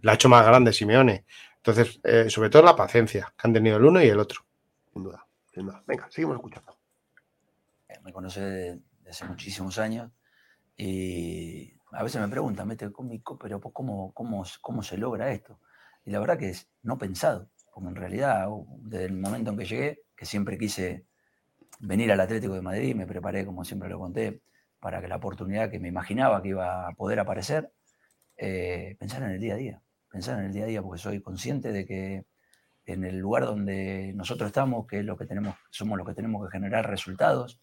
La 0.02 0.12
ha 0.12 0.14
hecho 0.16 0.28
más 0.28 0.44
grande 0.44 0.72
Simeone. 0.72 1.24
Entonces, 1.64 2.00
eh, 2.02 2.28
sobre 2.28 2.50
todo 2.50 2.62
la 2.62 2.74
paciencia 2.74 3.32
que 3.38 3.46
han 3.46 3.52
tenido 3.52 3.76
el 3.76 3.84
uno 3.84 4.02
y 4.02 4.08
el 4.08 4.18
otro. 4.18 4.40
Sin 4.92 5.04
duda, 5.04 5.24
sin. 5.54 5.70
Venga, 5.86 6.08
seguimos 6.10 6.34
escuchando. 6.34 6.76
Eh, 7.88 8.00
me 8.02 8.12
conoce 8.12 8.40
desde 8.40 9.10
hace 9.10 9.24
muchísimos 9.26 9.78
años 9.78 10.10
y 10.76 11.72
a 11.92 12.02
veces 12.02 12.20
me 12.20 12.26
preguntan, 12.26 12.66
mete 12.66 12.90
cómico, 12.90 13.38
pero 13.38 13.60
¿cómo, 13.60 14.12
cómo, 14.12 14.44
cómo 14.60 14.82
se 14.82 14.98
logra 14.98 15.30
esto? 15.30 15.60
Y 16.04 16.10
la 16.10 16.18
verdad 16.18 16.36
que 16.36 16.48
es 16.48 16.68
no 16.82 16.98
pensado, 16.98 17.48
como 17.70 17.90
en 17.90 17.94
realidad 17.94 18.48
desde 18.78 19.04
el 19.04 19.12
momento 19.12 19.52
en 19.52 19.58
que 19.58 19.64
llegué, 19.64 20.02
que 20.16 20.26
siempre 20.26 20.58
quise 20.58 21.06
venir 21.78 22.10
al 22.10 22.18
Atlético 22.18 22.54
de 22.54 22.62
Madrid, 22.62 22.96
me 22.96 23.06
preparé, 23.06 23.46
como 23.46 23.64
siempre 23.64 23.88
lo 23.88 24.00
conté, 24.00 24.42
para 24.80 25.00
que 25.00 25.06
la 25.06 25.16
oportunidad 25.16 25.70
que 25.70 25.78
me 25.78 25.86
imaginaba 25.86 26.42
que 26.42 26.48
iba 26.48 26.88
a 26.88 26.92
poder 26.94 27.20
aparecer, 27.20 27.72
eh, 28.36 28.96
en 28.98 29.22
el 29.22 29.38
día 29.38 29.54
a 29.54 29.56
día 29.56 29.82
pensar 30.12 30.38
en 30.38 30.46
el 30.46 30.52
día 30.52 30.64
a 30.64 30.66
día, 30.66 30.82
porque 30.82 31.00
soy 31.00 31.22
consciente 31.22 31.72
de 31.72 31.86
que 31.86 32.26
en 32.84 33.04
el 33.04 33.18
lugar 33.18 33.46
donde 33.46 34.12
nosotros 34.14 34.48
estamos, 34.48 34.86
que 34.86 34.98
es 34.98 35.04
lo 35.04 35.16
que 35.16 35.24
tenemos, 35.24 35.56
somos 35.70 35.96
los 35.96 36.06
que 36.06 36.14
tenemos 36.14 36.46
que 36.46 36.52
generar 36.52 36.88
resultados, 36.88 37.60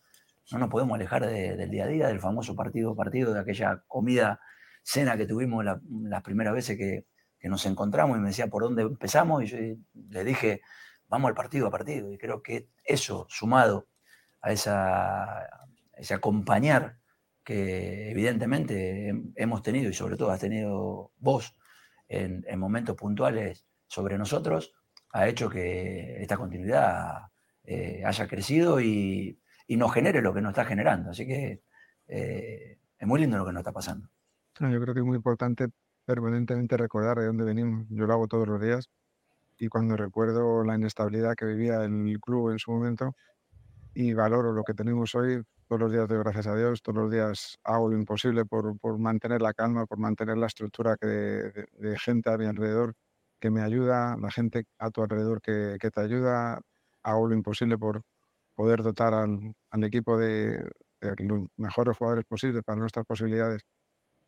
no 0.52 0.58
nos 0.58 0.70
podemos 0.70 0.96
alejar 0.96 1.28
del 1.28 1.70
día 1.70 1.84
a 1.84 1.88
día, 1.88 2.08
del 2.08 2.20
famoso 2.20 2.56
partido 2.56 2.96
partido, 2.96 3.34
de 3.34 3.40
aquella 3.40 3.84
comida, 3.88 4.40
cena 4.82 5.16
que 5.16 5.28
tuvimos 5.28 5.64
las 5.64 6.24
primeras 6.24 6.54
veces 6.54 6.78
que, 6.78 7.06
nos 7.42 7.66
encontramos 7.66 8.18
y 8.18 8.20
me 8.20 8.28
decía 8.28 8.48
por 8.48 8.64
dónde 8.64 8.82
empezamos 8.82 9.44
y 9.44 9.48
yo 9.48 9.58
le 10.10 10.24
dije, 10.26 10.60
vamos 11.08 11.30
al 11.30 11.36
partido 11.36 11.68
a 11.68 11.72
partido. 11.72 12.12
Y 12.12 12.18
creo 12.18 12.42
que 12.44 12.68
eso, 12.84 13.28
sumado 13.30 13.88
a 14.42 14.52
esa, 14.52 15.48
ese 15.94 16.16
acompañar 16.16 16.98
que 17.46 18.12
evidentemente 18.12 19.14
hemos 19.36 19.62
tenido 19.62 19.90
y 19.90 19.94
sobre 19.94 20.18
todo 20.18 20.32
has 20.32 20.42
tenido 20.42 21.14
vos 21.18 21.56
en, 22.10 22.60
momentos 22.60 22.96
puntuales 22.96 23.66
sobre 23.88 24.18
nosotros, 24.18 24.74
ha 25.12 25.28
hecho 25.28 25.50
que 25.50 26.22
esta 26.22 26.38
continuidad 26.38 27.30
eh, 27.64 28.04
haya 28.06 28.28
crecido 28.28 28.82
y, 28.82 29.40
nos 29.70 29.94
genere 29.94 30.22
lo 30.22 30.34
que 30.34 30.42
nos 30.42 30.50
está 30.50 30.66
generando. 30.66 31.12
Así 31.12 31.28
que 31.28 31.62
eh, 32.08 32.80
es 32.98 33.08
muy 33.08 33.20
lindo 33.20 33.38
lo 33.38 33.46
que 33.46 33.54
nos 33.54 33.62
está 33.62 33.72
pasando. 33.72 34.10
yo 34.60 34.82
creo 34.82 34.94
que 34.96 35.00
es 35.00 35.06
muy 35.06 35.16
importante 35.16 35.68
permanentemente 36.06 36.76
recordar 36.76 37.20
de 37.20 37.28
dónde 37.28 37.44
venimos. 37.44 37.86
Yo 37.90 38.08
lo 38.08 38.14
hago 38.14 38.28
todos 38.28 38.48
los 38.48 38.60
días 38.60 38.90
y 39.60 39.68
cuando 39.68 39.96
recuerdo 39.96 40.64
la 40.64 40.76
inestabilidad 40.76 41.36
que 41.36 41.46
vivía 41.46 41.84
el 41.84 42.20
club 42.20 42.52
en 42.52 42.58
su 42.58 42.72
momento 42.72 43.16
y 43.94 44.14
valoro 44.14 44.54
lo 44.54 44.64
que 44.64 44.74
tenemos 44.74 45.16
hoy, 45.16 45.44
todos 45.68 45.82
los 45.82 45.92
días 45.92 46.08
doy 46.08 46.20
gracias 46.20 46.48
a 46.48 46.56
Dios, 46.56 46.82
todos 46.82 47.04
los 47.04 47.12
días 47.12 47.58
hago 47.64 47.90
lo 47.90 47.98
imposible 47.98 48.46
por, 48.46 48.78
por 48.80 48.98
mantener 48.98 49.42
la 49.42 49.54
calma, 49.54 49.86
por 49.86 50.00
mantener 50.00 50.38
la 50.38 50.48
estructura 50.48 50.98
que 50.98 51.08
de, 51.08 52.00
gente 52.00 52.30
a 52.32 52.38
mi 52.38 52.46
alrededor 52.46 52.96
que 53.40 53.52
me 53.52 53.62
ayuda, 53.62 54.18
la 54.20 54.32
gente 54.32 54.66
a 54.80 54.92
tu 54.92 55.02
alrededor 55.02 55.42
que, 55.42 55.78
que 55.80 55.92
te 55.92 56.02
ayuda, 56.02 56.60
hago 57.04 57.28
lo 57.28 57.36
imposible 57.36 57.78
por 57.78 58.02
poder 58.56 58.84
dotar 58.84 59.14
al, 59.14 59.54
al 59.72 59.84
equipo 59.84 60.18
de, 60.18 60.70
los 61.02 61.48
mejores 61.58 61.98
jugadores 61.98 62.26
posibles 62.26 62.64
para 62.64 62.80
nuestras 62.80 63.06
posibilidades 63.06 63.64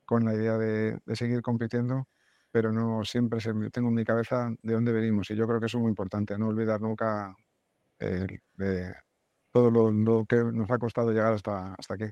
con 0.05 0.25
la 0.25 0.33
idea 0.33 0.57
de, 0.57 0.99
de 1.05 1.15
seguir 1.15 1.41
compitiendo, 1.41 2.07
pero 2.51 2.71
no 2.71 3.03
siempre 3.03 3.39
tengo 3.71 3.89
en 3.89 3.95
mi 3.95 4.05
cabeza 4.05 4.53
de 4.61 4.73
dónde 4.73 4.91
venimos 4.93 5.29
y 5.31 5.35
yo 5.35 5.47
creo 5.47 5.59
que 5.59 5.67
eso 5.67 5.77
es 5.77 5.81
muy 5.81 5.89
importante, 5.89 6.37
no 6.37 6.47
olvidar 6.49 6.81
nunca 6.81 7.35
el, 7.99 8.41
de, 8.55 8.93
todo 9.51 9.69
lo, 9.69 10.25
que 10.25 10.37
nos 10.37 10.69
ha 10.69 10.77
costado 10.77 11.11
llegar 11.11 11.33
hasta, 11.33 11.73
hasta 11.73 11.93
aquí. 11.95 12.05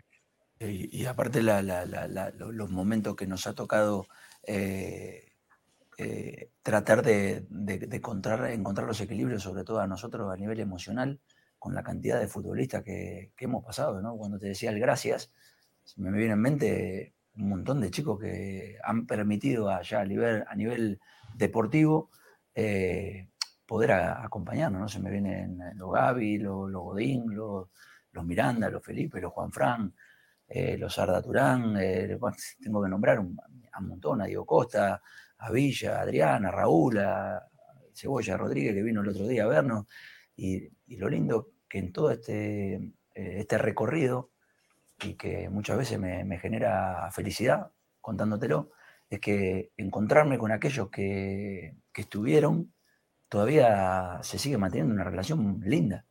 Y, 0.59 1.05
aparte 1.05 1.41
los 1.41 2.69
momentos 2.69 3.15
que 3.15 3.27
nos 3.27 3.47
ha 3.47 3.53
tocado 3.53 4.07
eh, 4.45 5.29
eh, 5.97 6.51
tratar 6.61 7.01
de, 7.01 7.45
encontrar, 7.91 8.51
encontrar 8.51 8.87
los 8.87 8.99
equilibrios, 9.01 9.43
sobre 9.43 9.63
todo 9.63 9.79
a 9.79 9.87
nosotros 9.87 10.31
a 10.31 10.37
nivel 10.37 10.59
emocional, 10.59 11.19
con 11.57 11.73
la 11.73 11.83
cantidad 11.83 12.19
de 12.19 12.27
futbolistas 12.27 12.83
que, 12.83 13.31
hemos 13.37 13.63
pasado, 13.63 14.01
¿no? 14.01 14.17
Cuando 14.17 14.39
te 14.39 14.47
decía 14.47 14.71
el 14.71 14.79
gracias, 14.79 15.31
me 15.97 16.11
viene 16.11 16.33
en 16.33 16.41
mente 16.41 17.13
un 17.35 17.49
montón 17.49 17.81
de 17.81 17.91
chicos 17.91 18.19
que 18.19 18.77
han 18.83 19.07
permitido 19.07 19.69
allá 19.69 20.01
a 20.01 20.05
nivel, 20.05 20.45
a 20.47 20.55
nivel 20.55 20.99
deportivo 21.35 22.09
eh, 22.55 23.27
poder 23.69 23.91
acompañarnos, 23.91 24.81
¿no? 24.81 24.89
Se 24.89 24.99
me 24.99 25.11
vienen 25.11 25.59
los 25.75 25.93
Gaby, 25.93 26.39
los, 26.39 26.71
Godín, 26.71 27.35
los, 27.35 27.69
Miranda, 28.25 28.67
los 28.67 28.83
Felipe, 28.83 29.21
los 29.21 29.31
Juan 29.31 29.51
Fran, 29.51 29.93
eh, 30.47 30.75
los 30.75 30.97
Arda 30.97 31.21
Turán, 31.21 31.77
eh, 31.79 32.17
tengo 32.63 32.81
que 32.81 32.89
nombrar 32.89 33.19
un, 33.19 33.37
a 33.71 33.79
montón, 33.79 34.23
Diego 34.23 34.43
Costa, 34.43 34.99
a 35.37 35.51
Villa, 35.51 35.99
a 35.99 36.01
Adriana, 36.01 36.49
a 36.49 36.51
Raúl, 36.51 36.97
a 36.97 37.47
Cebolla 37.93 38.37
Rodríguez, 38.37 38.73
que 38.73 38.81
vino 38.81 39.01
el 39.01 39.09
otro 39.09 39.27
día 39.27 39.43
a 39.43 39.47
vernos, 39.47 39.85
y, 40.35 40.67
lo 40.97 41.07
lindo 41.07 41.51
que 41.69 41.77
en 41.77 41.93
todo 41.93 42.09
este, 42.09 42.73
eh, 42.73 42.91
este 43.13 43.59
recorrido, 43.59 44.31
y 44.99 45.13
que 45.13 45.47
muchas 45.47 45.77
veces 45.77 45.99
me, 45.99 46.39
genera 46.39 47.07
felicidad 47.11 47.69
contándotelo, 48.01 48.71
es 49.11 49.19
que 49.19 49.73
encontrarme 49.77 50.39
con 50.39 50.51
aquellos 50.51 50.89
que, 50.89 51.75
que 51.93 52.01
estuvieron 52.01 52.73
todavía 53.29 54.19
se 54.23 54.37
sigue 54.37 54.57
manteniendo 54.57 54.93
una 54.93 55.03
relación 55.03 55.61
linda 55.63 56.05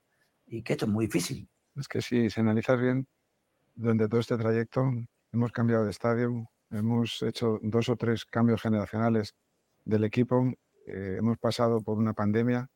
y 0.47 0.63
que 0.63 0.73
esto 0.73 0.87
es 0.87 0.91
muy 0.91 1.07
difícil. 1.07 1.49
Es 1.75 1.89
que 1.89 2.01
si 2.01 2.31
se 2.31 2.41
analizas 2.41 2.81
bien, 2.81 3.07
durante 3.75 4.09
todo 4.09 4.21
este 4.21 4.37
trayecto 4.37 4.91
hemos 5.33 5.53
cambiado 5.53 5.85
de 5.85 5.91
estadio, 5.91 6.49
hemos 6.71 7.23
hecho 7.23 7.59
dos 7.63 7.89
o 7.89 7.97
tres 7.97 8.25
cambios 8.25 8.63
generacionales 8.63 9.35
del 9.85 10.05
equipo, 10.05 10.45
eh, 10.87 11.17
hemos 11.19 11.39
pasado 11.39 11.81
por 11.81 11.99
una 11.99 12.15
pandemia, 12.15 12.69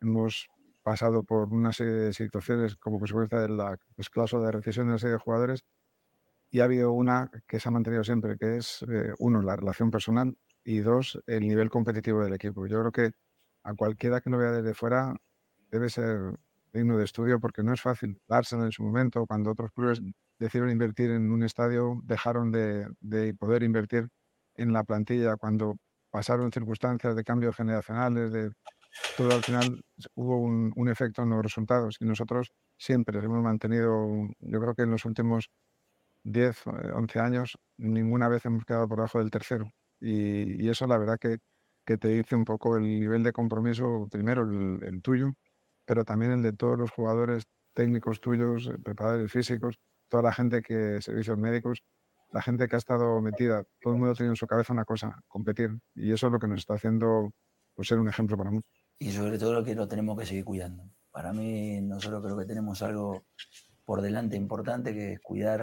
hemos 0.00 0.48
pasado 0.82 1.22
por 1.22 1.52
una 1.52 1.72
serie 1.72 1.92
de 1.92 2.12
situaciones 2.12 2.76
como 2.76 2.98
consecuencia 2.98 3.38
de 3.38 3.48
la 3.48 3.78
cláusula 4.10 4.46
de 4.46 4.52
recesión 4.52 4.86
de 4.86 4.92
una 4.92 4.98
serie 4.98 5.14
de 5.14 5.20
jugadores 5.20 5.64
y 6.50 6.60
ha 6.60 6.64
habido 6.64 6.92
una 6.92 7.30
que 7.46 7.60
se 7.60 7.68
ha 7.68 7.72
mantenido 7.72 8.02
siempre, 8.02 8.36
que 8.36 8.56
es, 8.56 8.82
eh, 8.82 9.12
uno, 9.18 9.40
la 9.42 9.56
relación 9.56 9.90
personal 9.90 10.36
y 10.64 10.78
dos, 10.78 11.22
el 11.26 11.46
nivel 11.46 11.70
competitivo 11.70 12.24
del 12.24 12.34
equipo. 12.34 12.66
Yo 12.66 12.80
creo 12.80 12.92
que 12.92 13.12
a 13.62 13.74
cualquiera 13.74 14.20
que 14.20 14.30
lo 14.30 14.38
vea 14.38 14.52
desde 14.52 14.74
fuera 14.74 15.14
debe 15.70 15.88
ser 15.88 16.34
digno 16.72 16.98
de 16.98 17.04
estudio 17.04 17.40
porque 17.40 17.62
no 17.62 17.72
es 17.72 17.80
fácil. 17.80 18.20
Arsenal 18.28 18.66
en 18.66 18.72
su 18.72 18.82
momento, 18.82 19.26
cuando 19.26 19.50
otros 19.50 19.70
clubes 19.72 20.00
decidieron 20.38 20.70
invertir 20.70 21.10
en 21.10 21.30
un 21.30 21.42
estadio, 21.42 22.00
dejaron 22.04 22.50
de, 22.52 22.86
de 23.00 23.34
poder 23.34 23.62
invertir 23.62 24.08
en 24.54 24.72
la 24.72 24.84
plantilla 24.84 25.36
cuando 25.36 25.76
pasaron 26.10 26.52
circunstancias 26.52 27.14
de 27.14 27.24
cambios 27.24 27.56
generacionales, 27.56 28.32
de 28.32 28.50
todo 29.16 29.32
al 29.32 29.42
final 29.42 29.84
hubo 30.14 30.38
un, 30.38 30.72
un, 30.74 30.88
efecto 30.88 31.22
en 31.22 31.30
los 31.30 31.42
resultados 31.42 31.96
y 32.00 32.04
nosotros 32.04 32.50
siempre 32.76 33.18
hemos 33.20 33.42
mantenido, 33.42 34.08
yo 34.40 34.60
creo 34.60 34.74
que 34.74 34.82
en 34.82 34.90
los 34.90 35.04
últimos 35.04 35.50
10, 36.24 36.66
11 36.66 37.18
eh, 37.18 37.22
años, 37.22 37.58
ninguna 37.76 38.28
vez 38.28 38.44
hemos 38.44 38.64
quedado 38.64 38.88
por 38.88 38.98
debajo 38.98 39.18
del 39.18 39.30
tercero. 39.30 39.72
Y, 40.00 40.64
y 40.64 40.68
eso 40.68 40.86
la 40.86 40.98
verdad 40.98 41.18
que, 41.18 41.38
que, 41.90 41.98
te 41.98 42.08
dice 42.08 42.36
un 42.36 42.44
poco 42.44 42.76
el 42.76 42.84
nivel 42.84 43.22
de 43.22 43.32
compromiso, 43.32 44.06
primero 44.10 44.42
el, 44.42 45.02
tuyo, 45.02 45.32
pero 45.84 46.04
también 46.04 46.32
el 46.32 46.42
de 46.42 46.52
todos 46.52 46.78
los 46.78 46.90
jugadores 46.90 47.44
técnicos 47.74 48.20
tuyos, 48.20 48.68
eh, 48.68 48.78
preparadores 48.82 49.32
físicos, 49.32 49.76
toda 50.08 50.22
la 50.22 50.32
gente 50.32 50.62
que, 50.62 51.02
servicios 51.02 51.36
médicos, 51.36 51.82
la 52.32 52.42
gente 52.42 52.68
que 52.68 52.76
ha 52.76 52.78
estado 52.78 53.20
metida, 53.20 53.64
todo 53.80 53.94
el 53.94 53.98
mundo 53.98 54.14
tiene 54.14 54.30
en 54.30 54.36
su 54.36 54.46
cabeza 54.46 54.72
una 54.72 54.84
cosa, 54.84 55.20
competir. 55.26 55.70
Y 55.94 56.12
eso 56.12 56.28
es 56.28 56.32
lo 56.32 56.38
que 56.38 56.46
nos 56.46 56.60
está 56.60 56.74
haciendo 56.74 57.32
pues, 57.74 57.88
ser 57.88 57.98
un 57.98 58.08
ejemplo 58.08 58.36
para 58.36 58.52
muchos. 58.52 58.70
Y 58.98 59.10
sobre 59.10 59.38
todo 59.38 59.52
lo 59.54 59.64
que 59.64 59.74
lo 59.74 59.88
tenemos 59.88 60.16
que 60.18 60.26
seguir 60.26 60.44
cuidando. 60.44 60.84
Para 61.10 61.32
mí, 61.32 61.80
nosotros 61.80 62.22
creo 62.22 62.38
que 62.38 62.44
tenemos 62.44 62.82
algo 62.82 63.24
por 63.84 64.00
delante 64.00 64.36
importante, 64.36 64.94
que 64.94 65.14
es 65.14 65.20
cuidar 65.20 65.62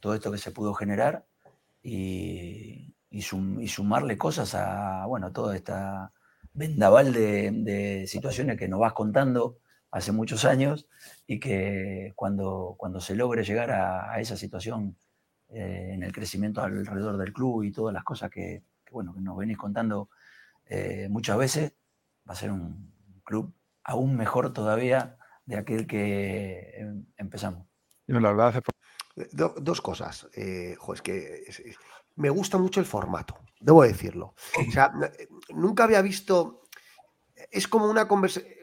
todo 0.00 0.14
esto 0.14 0.30
que 0.30 0.38
se 0.38 0.50
pudo 0.50 0.74
generar 0.74 1.26
y, 1.82 2.94
y, 3.10 3.22
sum, 3.22 3.60
y 3.60 3.68
sumarle 3.68 4.16
cosas 4.16 4.54
a, 4.54 5.06
bueno, 5.06 5.32
toda 5.32 5.56
esta 5.56 6.12
vendaval 6.52 7.12
de, 7.12 7.50
de, 7.52 8.06
situaciones 8.06 8.58
que 8.58 8.68
nos 8.68 8.80
vas 8.80 8.92
contando 8.92 9.58
hace 9.90 10.12
muchos 10.12 10.44
años 10.44 10.88
y 11.26 11.40
que 11.40 12.12
cuando, 12.16 12.74
cuando 12.78 13.00
se 13.00 13.14
logre 13.14 13.44
llegar 13.44 13.70
a, 13.70 14.12
a 14.12 14.20
esa 14.20 14.36
situación 14.36 14.96
eh, 15.50 15.92
en 15.94 16.02
el 16.02 16.12
crecimiento 16.12 16.60
alrededor 16.62 17.16
del 17.16 17.32
club 17.32 17.62
y 17.62 17.72
todas 17.72 17.94
las 17.94 18.04
cosas 18.04 18.30
que, 18.30 18.64
que 18.84 18.92
bueno, 18.92 19.14
que 19.14 19.20
nos 19.20 19.36
venís 19.36 19.56
contando 19.56 20.10
eh, 20.66 21.08
muchas 21.10 21.38
veces, 21.38 21.72
va 22.28 22.34
a 22.34 22.36
ser 22.36 22.50
un 22.52 22.92
club 23.24 23.54
aún 23.82 24.16
mejor 24.16 24.52
todavía 24.52 25.16
de 25.46 25.56
aquel 25.56 25.86
que 25.86 26.74
em, 26.76 27.06
empezamos. 27.16 27.66
La 28.06 28.32
verdad 28.32 28.62
Do, 29.32 29.54
dos 29.60 29.80
cosas. 29.80 30.28
Eh, 30.34 30.76
jo, 30.78 30.94
es 30.94 31.02
que 31.02 31.42
es, 31.48 31.58
es, 31.60 31.76
me 32.18 32.30
gusta 32.30 32.58
mucho 32.58 32.80
el 32.80 32.86
formato, 32.86 33.38
debo 33.60 33.82
decirlo. 33.84 34.34
O 34.68 34.70
sea, 34.70 34.92
nunca 35.50 35.84
había 35.84 36.02
visto. 36.02 36.62
Es 37.50 37.68
como 37.68 37.86
una 37.86 38.08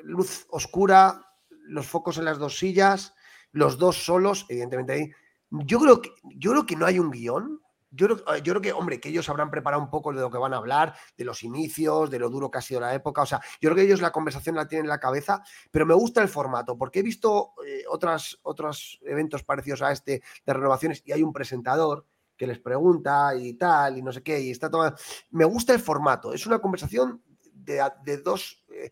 luz 0.04 0.46
oscura, 0.50 1.26
los 1.64 1.88
focos 1.88 2.18
en 2.18 2.26
las 2.26 2.38
dos 2.38 2.58
sillas, 2.58 3.14
los 3.52 3.78
dos 3.78 4.04
solos, 4.04 4.46
evidentemente. 4.50 5.16
Yo 5.50 5.80
creo 5.80 6.02
que, 6.02 6.12
yo 6.36 6.52
creo 6.52 6.66
que 6.66 6.76
no 6.76 6.86
hay 6.86 7.00
un 7.00 7.12
guion. 7.12 7.62
Yo 7.92 8.08
creo, 8.08 8.38
yo 8.40 8.54
creo, 8.54 8.62
que, 8.62 8.74
hombre, 8.74 9.00
que 9.00 9.08
ellos 9.08 9.30
habrán 9.30 9.50
preparado 9.50 9.82
un 9.82 9.90
poco 9.90 10.12
de 10.12 10.20
lo 10.20 10.30
que 10.30 10.38
van 10.38 10.54
a 10.54 10.58
hablar, 10.58 10.94
de 11.16 11.24
los 11.24 11.42
inicios, 11.44 12.10
de 12.10 12.20
lo 12.20 12.30
duro 12.30 12.52
que 12.52 12.58
ha 12.58 12.62
sido 12.62 12.82
la 12.82 12.94
época. 12.94 13.22
O 13.22 13.26
sea, 13.26 13.40
yo 13.62 13.70
creo 13.70 13.76
que 13.76 13.84
ellos 13.84 14.02
la 14.02 14.12
conversación 14.12 14.58
la 14.58 14.68
tienen 14.68 14.86
en 14.86 14.90
la 14.90 15.00
cabeza, 15.00 15.42
pero 15.72 15.86
me 15.86 15.94
gusta 15.94 16.22
el 16.22 16.28
formato, 16.28 16.78
porque 16.78 17.00
he 17.00 17.04
visto 17.04 17.54
eh, 17.66 17.86
otras, 17.88 18.38
otros 18.44 19.00
eventos 19.06 19.46
parecidos 19.46 19.82
a 19.82 19.94
este 19.94 20.22
de 20.46 20.54
renovaciones 20.54 21.04
y 21.06 21.14
hay 21.14 21.24
un 21.24 21.32
presentador 21.32 22.06
que 22.38 22.48
les 22.48 22.60
pregunta 22.60 23.36
y 23.36 23.54
tal, 23.54 23.98
y 23.98 24.02
no 24.02 24.12
sé 24.12 24.22
qué, 24.24 24.40
y 24.40 24.52
está 24.52 24.70
todo. 24.70 24.94
Me 25.32 25.46
gusta 25.46 25.74
el 25.74 25.80
formato. 25.80 26.34
Es 26.34 26.46
una 26.46 26.60
conversación 26.60 27.22
de, 27.54 27.82
de 28.04 28.18
dos. 28.18 28.64
Eh, 28.70 28.92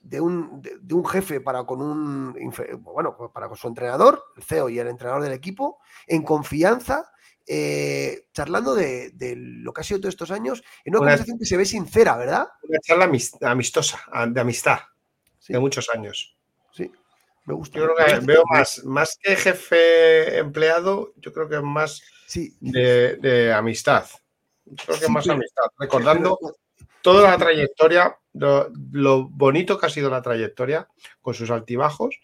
de 0.00 0.20
un, 0.20 0.62
de, 0.62 0.78
de 0.80 0.94
un, 0.94 1.04
jefe 1.04 1.40
para 1.40 1.64
con 1.64 1.82
un 1.82 2.32
bueno 2.80 3.16
para 3.32 3.48
con 3.48 3.56
su 3.56 3.66
entrenador, 3.66 4.22
el 4.36 4.42
CEO 4.44 4.68
y 4.68 4.78
el 4.78 4.86
entrenador 4.86 5.22
del 5.22 5.32
equipo, 5.32 5.80
en 6.06 6.22
confianza, 6.22 7.10
eh, 7.44 8.26
charlando 8.32 8.74
de, 8.74 9.10
de, 9.10 9.34
lo 9.36 9.72
que 9.72 9.80
ha 9.80 9.84
sido 9.84 10.00
todos 10.00 10.14
estos 10.14 10.30
años, 10.30 10.62
en 10.84 10.94
una, 10.94 11.00
una 11.00 11.10
conversación 11.10 11.38
que 11.38 11.44
se 11.44 11.56
ve 11.56 11.64
sincera, 11.64 12.16
¿verdad? 12.16 12.48
Una 12.62 12.78
charla 12.80 13.10
amistosa, 13.42 14.00
de 14.28 14.40
amistad, 14.40 14.78
sí. 15.38 15.52
de 15.52 15.58
muchos 15.58 15.88
años. 15.92 16.36
Sí, 16.72 16.90
me 17.46 17.54
gusta. 17.54 17.78
Yo 17.78 17.94
creo 17.94 18.20
que 18.20 18.26
veo 18.26 18.42
más, 18.50 18.84
más 18.84 19.18
que 19.20 19.36
jefe 19.36 20.38
empleado, 20.38 21.12
yo 21.16 21.32
creo 21.32 21.48
que 21.48 21.56
es 21.56 21.62
más 21.62 22.02
sí. 22.26 22.56
de, 22.60 23.16
de, 23.16 23.52
amistad. 23.52 24.04
Yo 24.64 24.84
creo 24.84 24.98
que 24.98 25.06
sí, 25.06 25.12
más 25.12 25.24
pero, 25.24 25.34
amistad, 25.34 25.64
recordando 25.78 26.38
pero, 26.40 26.56
toda 27.02 27.30
la 27.30 27.38
trayectoria, 27.38 28.18
lo, 28.34 28.68
lo, 28.92 29.28
bonito 29.28 29.78
que 29.78 29.86
ha 29.86 29.90
sido 29.90 30.10
la 30.10 30.22
trayectoria 30.22 30.88
con 31.22 31.34
sus 31.34 31.50
altibajos. 31.50 32.20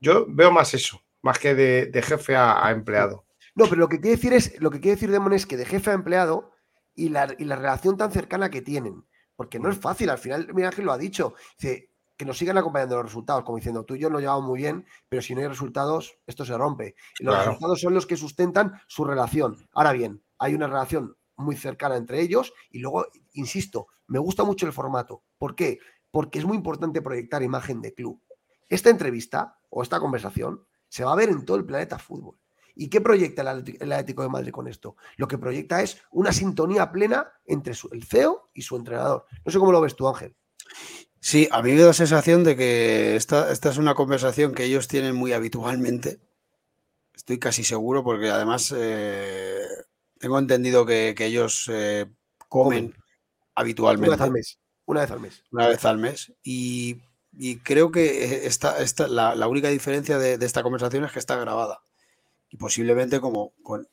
Yo 0.00 0.26
veo 0.28 0.50
más 0.50 0.74
eso, 0.74 1.02
más 1.22 1.38
que 1.38 1.54
de, 1.54 1.86
de 1.86 2.02
jefe 2.02 2.34
a, 2.34 2.66
a 2.66 2.70
empleado. 2.70 3.26
No, 3.54 3.66
pero 3.66 3.76
lo 3.76 3.88
que 3.88 4.00
quiere 4.00 4.16
decir 4.16 4.32
es, 4.32 4.60
lo 4.60 4.70
que 4.70 4.80
quiere 4.80 4.96
decir 4.96 5.10
Demon 5.10 5.32
es 5.32 5.46
que 5.46 5.56
de 5.56 5.64
jefe 5.64 5.90
a 5.90 5.94
empleado 5.94 6.52
y 6.94 7.10
la, 7.10 7.34
y 7.38 7.44
la 7.44 7.56
relación 7.56 7.96
tan 7.96 8.10
cercana 8.10 8.50
que 8.50 8.62
tienen. 8.62 9.04
Porque 9.36 9.58
no 9.58 9.68
es 9.68 9.76
fácil, 9.76 10.10
al 10.10 10.18
final, 10.18 10.48
mira 10.54 10.70
que 10.70 10.82
lo 10.82 10.92
ha 10.92 10.98
dicho. 10.98 11.34
Dice, 11.58 11.90
que 12.16 12.24
nos 12.24 12.38
sigan 12.38 12.58
acompañando 12.58 12.96
los 12.96 13.06
resultados, 13.06 13.44
como 13.44 13.58
diciendo, 13.58 13.84
tú 13.84 13.94
y 13.94 14.00
yo 14.00 14.10
lo 14.10 14.20
llevamos 14.20 14.44
muy 14.44 14.58
bien, 14.58 14.86
pero 15.08 15.22
si 15.22 15.34
no 15.34 15.40
hay 15.40 15.48
resultados, 15.48 16.18
esto 16.26 16.44
se 16.44 16.56
rompe. 16.56 16.94
Y 17.18 17.24
los 17.24 17.34
claro. 17.34 17.50
resultados 17.50 17.80
son 17.80 17.94
los 17.94 18.06
que 18.06 18.16
sustentan 18.16 18.80
su 18.86 19.04
relación. 19.04 19.68
Ahora 19.72 19.92
bien, 19.92 20.22
hay 20.38 20.54
una 20.54 20.66
relación 20.66 21.16
muy 21.36 21.56
cercana 21.56 21.96
entre 21.96 22.20
ellos 22.20 22.52
y 22.70 22.78
luego, 22.78 23.06
insisto, 23.32 23.88
me 24.06 24.18
gusta 24.18 24.44
mucho 24.44 24.66
el 24.66 24.72
formato. 24.72 25.24
¿Por 25.38 25.54
qué? 25.54 25.78
Porque 26.10 26.38
es 26.38 26.44
muy 26.44 26.56
importante 26.56 27.02
proyectar 27.02 27.42
imagen 27.42 27.80
de 27.80 27.94
club. 27.94 28.22
Esta 28.68 28.90
entrevista 28.90 29.58
o 29.70 29.82
esta 29.82 29.98
conversación 29.98 30.64
se 30.88 31.04
va 31.04 31.12
a 31.12 31.16
ver 31.16 31.28
en 31.28 31.44
todo 31.44 31.56
el 31.56 31.64
planeta 31.64 31.98
fútbol. 31.98 32.38
¿Y 32.76 32.88
qué 32.88 33.00
proyecta 33.00 33.42
el 33.42 33.92
Atlético 33.92 34.22
de 34.22 34.28
Madrid 34.28 34.50
con 34.50 34.66
esto? 34.66 34.96
Lo 35.16 35.28
que 35.28 35.38
proyecta 35.38 35.80
es 35.82 36.02
una 36.10 36.32
sintonía 36.32 36.90
plena 36.90 37.32
entre 37.46 37.74
su, 37.74 37.88
el 37.92 38.04
CEO 38.04 38.50
y 38.52 38.62
su 38.62 38.76
entrenador. 38.76 39.26
No 39.44 39.52
sé 39.52 39.58
cómo 39.58 39.70
lo 39.70 39.80
ves 39.80 39.94
tú, 39.94 40.08
Ángel. 40.08 40.36
Sí, 41.24 41.48
a 41.50 41.62
mí 41.62 41.72
me 41.72 41.80
da 41.80 41.86
la 41.86 41.92
sensación 41.94 42.44
de 42.44 42.54
que 42.54 43.16
esta, 43.16 43.50
esta 43.50 43.70
es 43.70 43.78
una 43.78 43.94
conversación 43.94 44.52
que 44.52 44.64
ellos 44.64 44.88
tienen 44.88 45.16
muy 45.16 45.32
habitualmente. 45.32 46.20
Estoy 47.14 47.38
casi 47.38 47.64
seguro 47.64 48.04
porque 48.04 48.28
además 48.28 48.74
eh, 48.76 49.62
tengo 50.18 50.38
entendido 50.38 50.84
que, 50.84 51.14
que 51.16 51.24
ellos 51.24 51.70
eh, 51.72 52.04
comen, 52.50 52.94
habitualmente. 53.54 54.10
Una 54.10 54.16
vez 54.16 54.20
al 54.20 54.32
mes. 54.32 54.58
Una 54.84 55.00
vez 55.00 55.10
al 55.12 55.20
mes. 55.20 55.44
Una 55.50 55.68
vez 55.68 55.84
al 55.86 55.96
mes. 55.96 56.32
Y, 56.42 57.00
y 57.32 57.56
creo 57.60 57.90
que 57.90 58.44
esta, 58.46 58.82
esta, 58.82 59.08
la, 59.08 59.34
la 59.34 59.48
única 59.48 59.68
diferencia 59.70 60.18
de, 60.18 60.36
de, 60.36 60.44
esta 60.44 60.62
conversación 60.62 61.04
es 61.04 61.12
que 61.12 61.20
está 61.20 61.36
grabada 61.36 61.80
y 62.50 62.58
posiblemente 62.58 63.18
como 63.22 63.54
con, 63.62 63.88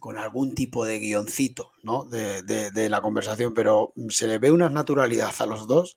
con 0.00 0.18
algún 0.18 0.56
tipo 0.56 0.84
de 0.84 0.98
guioncito 0.98 1.70
¿no? 1.84 2.06
de, 2.06 2.42
de, 2.42 2.72
de, 2.72 2.88
la 2.88 3.02
conversación, 3.02 3.54
pero 3.54 3.92
se 4.08 4.26
le 4.26 4.40
ve 4.40 4.50
una 4.50 4.68
naturalidad 4.68 5.32
a 5.38 5.46
los 5.46 5.68
dos 5.68 5.96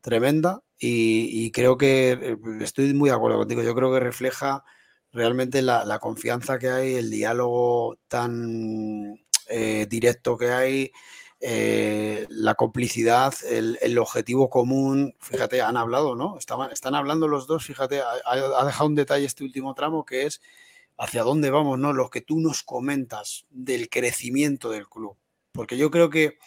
tremenda 0.00 0.62
y, 0.78 1.50
creo 1.50 1.76
que 1.76 2.12
eh, 2.12 2.36
estoy 2.60 2.94
muy 2.94 3.10
de 3.10 3.16
acuerdo 3.16 3.38
contigo, 3.38 3.62
yo 3.62 3.74
creo 3.74 3.92
que 3.92 4.00
refleja 4.00 4.64
realmente 5.12 5.62
la, 5.62 5.98
confianza 6.00 6.58
que 6.58 6.70
hay, 6.70 6.94
el 6.94 7.10
diálogo 7.10 7.98
tan 8.08 9.18
eh, 9.48 9.86
directo 9.88 10.36
que 10.36 10.50
hay, 10.50 10.92
eh, 11.40 12.26
la 12.30 12.54
complicidad, 12.54 13.34
el, 13.48 13.78
el, 13.80 13.98
objetivo 13.98 14.50
común, 14.50 15.14
fíjate, 15.20 15.62
han 15.62 15.76
hablado, 15.76 16.14
¿no? 16.14 16.36
Estaban, 16.38 16.70
están 16.72 16.94
hablando 16.94 17.28
los 17.28 17.46
dos, 17.46 17.64
fíjate, 17.64 18.00
ha, 18.00 18.12
ha 18.24 18.64
dejado 18.64 18.86
un 18.86 18.94
detalle 18.94 19.26
este 19.26 19.44
último 19.44 19.74
tramo 19.74 20.04
que 20.04 20.26
es 20.26 20.40
hacia 20.98 21.22
dónde 21.22 21.50
vamos, 21.50 21.78
¿no? 21.78 21.92
Lo 21.92 22.10
que 22.10 22.20
tú 22.20 22.40
nos 22.40 22.62
comentas 22.62 23.46
del 23.50 23.88
crecimiento 23.88 24.70
del 24.70 24.88
club. 24.88 25.16
Porque 25.52 25.76
yo 25.76 25.90
creo 25.90 26.10
que 26.10 26.38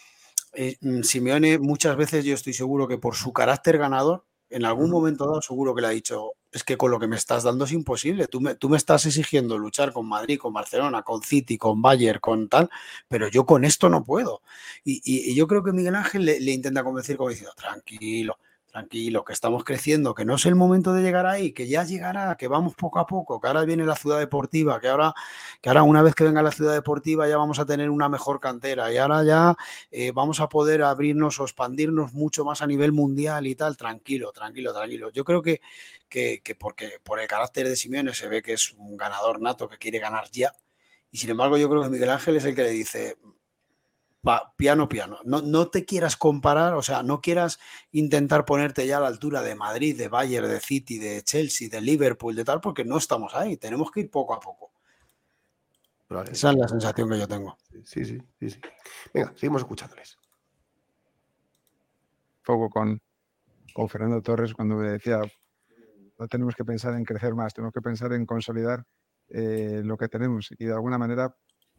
eh, 0.54 0.78
Simeone 1.04 1.60
muchas 1.60 1.96
veces 1.96 2.26
yo 2.26 2.36
estoy 2.36 2.54
seguro 2.54 2.88
que 2.88 2.98
por 2.98 3.16
su 3.16 3.34
carácter 3.34 3.78
ganador, 3.78 4.26
en 4.50 4.66
algún 4.66 4.90
momento 4.92 5.26
dado 5.26 5.42
seguro 5.42 5.74
que 5.74 5.82
le 5.82 5.88
ha 5.88 5.92
dicho, 5.92 6.34
es 6.52 6.64
que 6.64 6.76
con 6.76 6.92
lo 6.92 7.00
que 7.00 7.08
me 7.08 7.16
estás 7.16 7.44
dando 7.44 7.66
es 7.66 7.72
imposible, 7.72 8.28
tú 8.28 8.42
me, 8.42 8.56
tú 8.56 8.68
me 8.68 8.76
estás 8.76 9.06
exigiendo 9.06 9.58
luchar 9.58 9.94
con 9.94 10.08
Madrid, 10.08 10.38
con 10.38 10.52
Barcelona, 10.52 11.04
con 11.04 11.22
City, 11.24 11.58
con 11.58 11.82
Bayern, 11.82 12.20
con 12.20 12.50
tal, 12.50 12.70
pero 13.08 13.30
yo 13.30 13.46
con 13.46 13.64
esto 13.64 13.88
no 13.90 14.04
puedo. 14.04 14.42
Y, 14.84 15.02
y, 15.06 15.32
y 15.32 15.36
yo 15.36 15.48
creo 15.48 15.64
que 15.64 15.72
Miguel 15.72 15.96
Ángel 15.96 16.26
le, 16.26 16.40
le, 16.42 16.52
intenta 16.52 16.84
convencer 16.84 17.16
como 17.16 17.30
diciendo, 17.30 17.54
tranquilo, 17.56 18.38
tranquilo, 18.72 19.24
que 19.24 19.34
estamos 19.34 19.64
creciendo, 19.64 20.16
que 20.16 20.26
no 20.26 20.36
es 20.36 20.46
el 20.46 20.56
momento 20.56 20.94
de 20.94 21.02
llegar 21.04 21.26
ahí, 21.26 21.52
que 21.52 21.68
ya 21.68 21.84
llegará, 21.84 22.36
que 22.38 22.48
vamos 22.48 22.74
poco 22.76 23.00
a 23.00 23.06
poco, 23.06 23.40
que 23.40 23.48
ahora 23.48 23.66
viene 23.66 23.86
la 23.86 23.96
ciudad 23.96 24.18
deportiva, 24.20 24.80
que 24.80 24.88
ahora, 24.88 25.14
que 25.62 25.70
ahora 25.70 25.84
una 25.84 26.02
vez 26.02 26.16
que 26.16 26.24
venga 26.24 26.42
la 26.42 26.52
ciudad 26.52 26.74
deportiva 26.74 27.28
ya 27.28 27.38
vamos 27.38 27.60
a 27.60 27.66
tener 27.66 27.90
una 27.90 28.10
mejor 28.10 28.40
cantera 28.40 28.92
y 28.92 28.98
ahora 28.98 29.24
ya 29.24 29.56
eh, 29.92 30.12
vamos 30.12 30.40
a 30.40 30.50
poder 30.50 30.84
abrirnos 30.84 31.40
o 31.40 31.44
expandirnos 31.44 32.14
mucho 32.14 32.46
más 32.46 32.62
a 32.62 32.68
nivel 32.68 32.92
mundial 32.92 33.46
y 33.48 33.56
tal, 33.56 33.78
tranquilo, 33.78 34.32
tranquilo, 34.32 34.74
tranquilo. 34.74 35.10
Yo 35.12 35.24
creo 35.24 35.42
que, 35.42 35.62
que, 36.10 36.42
que 36.44 36.56
porque 36.56 37.00
por 37.04 37.20
el 37.20 37.28
carácter 37.28 37.68
de 37.68 37.76
Simeone 37.76 38.14
se 38.14 38.28
ve 38.28 38.42
que 38.42 38.54
es 38.54 38.74
un 38.74 38.98
ganador 38.98 39.42
nato 39.42 39.68
que 39.68 39.78
quiere 39.78 40.00
ganar 40.00 40.30
ya. 40.32 40.54
Y 41.12 41.18
sin 41.18 41.30
embargo, 41.30 41.58
yo 41.58 41.70
creo 41.70 41.84
que 41.84 41.90
Miguel 41.90 42.10
Ángel 42.10 42.38
es 42.38 42.46
el 42.46 42.56
que 42.56 42.64
le 42.64 42.70
dice, 42.70 43.18
va, 44.28 44.54
piano, 44.56 44.88
piano. 44.88 45.20
No, 45.24 45.42
no 45.42 45.70
te 45.70 45.86
quieras 45.86 46.18
comparar, 46.18 46.74
o 46.74 46.82
sea, 46.82 47.04
no 47.04 47.22
quieras 47.22 47.60
intentar 47.92 48.46
ponerte 48.46 48.86
ya 48.86 48.98
a 48.98 49.02
la 49.02 49.08
altura 49.08 49.42
de 49.42 49.56
Madrid, 49.56 49.98
de 49.98 50.08
Bayern, 50.08 50.48
de 50.48 50.60
City, 50.60 50.98
de 50.98 51.24
Chelsea, 51.24 51.70
de 51.70 51.82
Liverpool, 51.82 52.36
de 52.36 52.46
tal, 52.46 52.62
porque 52.62 52.86
no 52.86 52.98
estamos 52.98 53.34
ahí. 53.36 53.58
Tenemos 53.58 53.92
que 53.92 54.02
ir 54.02 54.12
poco 54.12 54.34
a 54.34 54.40
poco. 54.40 54.72
Esa 56.30 56.52
es 56.52 56.58
la 56.58 56.68
sensación 56.68 57.10
que 57.10 57.20
yo 57.20 57.28
tengo. 57.28 57.58
Sí, 57.86 58.06
sí, 58.06 58.22
sí, 58.40 58.50
sí. 58.50 58.60
Venga, 59.14 59.32
seguimos 59.36 59.62
escuchándoles. 59.62 60.18
Poco 62.44 62.70
con, 62.70 63.02
con 63.74 63.88
Fernando 63.88 64.22
Torres 64.22 64.54
cuando 64.54 64.76
me 64.76 64.90
decía, 64.90 65.22
no 66.18 66.28
tenemos 66.28 66.56
que 66.56 66.66
pensar 66.66 66.96
en 66.96 67.06
crecer 67.06 67.34
más, 67.34 67.54
tenemos 67.54 67.74
que 67.74 67.82
pensar 67.82 68.12
en 68.12 68.26
consolidar 68.26 68.84
eh, 69.30 69.82
lo 69.86 69.98
que 69.98 70.10
tenemos. 70.10 70.50
Y 70.60 70.66
de 70.66 70.74
alguna 70.74 70.98
manera 70.98 71.34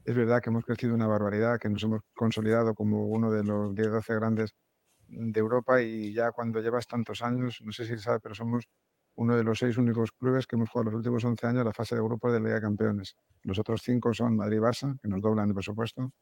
es 0.05 0.15
verdad 0.17 0.43
que 0.43 0.51
hemos 0.51 0.65
crecido 0.65 0.95
una 0.95 1.07
barbaridad, 1.07 1.59
que 1.59 1.69
nos 1.69 1.83
hemos 1.83 2.01
consolidado 2.15 2.75
como 2.75 3.07
uno 3.07 3.31
de 3.31 3.45
los 3.45 3.75
10-12 3.75 4.15
grandes 4.17 4.55
de 5.09 5.39
Europa 5.39 5.81
y 5.83 6.13
ya 6.13 6.33
cuando 6.33 6.61
llevas 6.61 6.87
tantos 6.87 7.23
años, 7.23 7.61
no 7.63 7.73
sé 7.73 7.85
si 7.85 7.99
sabe, 7.99 8.19
pero 8.21 8.35
somos 8.35 8.65
uno 9.15 9.37
de 9.37 9.45
los 9.45 9.59
seis 9.59 9.77
únicos 9.77 10.11
clubes 10.13 10.47
que 10.47 10.57
hemos 10.57 10.71
jugado 10.71 10.91
los 10.91 10.99
últimos 10.99 11.25
11 11.25 11.47
años 11.47 11.65
la 11.65 11.73
fase 11.73 11.95
de 11.95 12.01
grupos 12.01 12.33
de 12.33 12.41
Liga 12.41 12.55
de 12.55 12.61
Campeones. 12.63 13.15
Los 13.43 13.59
otros 13.59 13.83
cinco 13.83 14.15
son 14.15 14.37
Madrid 14.37 14.59
Barça, 14.59 14.99
que 15.01 15.09
nos 15.09 15.21
doblan 15.21 15.49
de 15.49 15.55
presupuesto, 15.55 16.13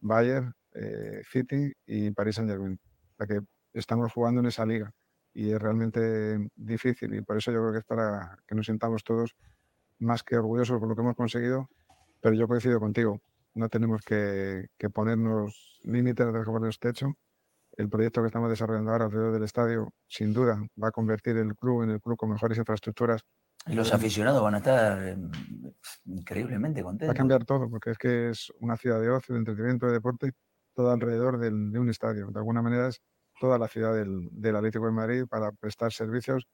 Bayern, 0.00 0.52
eh, 0.72 1.22
City 1.24 1.72
y 1.86 2.10
París 2.10 2.34
Saint 2.34 2.50
Germain. 2.50 2.78
O 3.12 3.16
sea 3.16 3.26
que 3.26 3.40
estamos 3.72 4.12
jugando 4.12 4.40
en 4.40 4.46
esa 4.46 4.66
liga 4.66 4.92
y 5.32 5.52
es 5.52 5.62
realmente 5.62 6.50
difícil 6.56 7.14
y 7.14 7.22
por 7.22 7.36
eso 7.36 7.52
yo 7.52 7.60
creo 7.60 7.72
que 7.72 7.78
es 7.78 7.84
para 7.84 8.36
que 8.46 8.54
nos 8.54 8.66
sintamos 8.66 9.04
todos 9.04 9.36
más 10.00 10.24
que 10.24 10.36
orgullosos 10.36 10.80
por 10.80 10.88
lo 10.88 10.96
que 10.96 11.02
hemos 11.02 11.14
conseguido, 11.14 11.68
pero 12.20 12.34
yo 12.34 12.48
coincido 12.48 12.80
contigo 12.80 13.20
no 13.54 13.68
tenemos 13.68 14.02
que, 14.02 14.66
ponernos 14.92 15.80
límites 15.82 16.26
de 16.26 16.32
ponernos 16.44 16.78
techo. 16.78 17.14
El 17.76 17.88
proyecto 17.88 18.20
que 18.20 18.26
estamos 18.26 18.50
desarrollando 18.50 18.90
ahora 18.90 19.06
alrededor 19.06 19.32
del 19.32 19.44
estadio, 19.44 19.92
sin 20.06 20.32
duda, 20.32 20.60
va 20.82 20.88
a 20.88 20.92
convertir 20.92 21.36
el 21.36 21.54
club 21.54 21.82
en 21.84 21.90
el 21.90 22.00
club 22.00 22.16
con 22.16 22.30
mejores 22.30 22.58
infraestructuras. 22.58 23.22
Los 23.66 23.92
aficionados 23.92 24.42
van 24.42 24.54
a 24.54 24.58
estar 24.58 25.06
em, 25.06 25.30
increíblemente 26.06 26.82
contentos. 26.82 27.08
Va 27.08 27.12
a 27.12 27.14
cambiar 27.14 27.44
todo, 27.44 27.68
porque 27.70 27.90
es 27.90 27.98
que 27.98 28.30
es 28.30 28.52
una 28.60 28.76
ciudad 28.76 29.00
de 29.00 29.10
ocio, 29.10 29.34
de 29.34 29.40
entretenimiento, 29.40 29.86
de 29.86 29.92
deporte, 29.92 30.32
todo 30.74 30.90
alrededor 30.90 31.38
de 31.38 31.78
un 31.78 31.88
estadio. 31.88 32.28
De 32.30 32.38
alguna 32.38 32.62
manera 32.62 32.88
es 32.88 33.00
toda 33.38 33.58
la 33.58 33.68
ciudad 33.68 33.94
del, 33.94 34.28
del 34.32 34.56
Atlético 34.56 34.86
de 34.86 34.92
Madrid 34.92 35.24
para 35.28 35.52
prestar 35.52 35.92
servicios, 35.92 36.46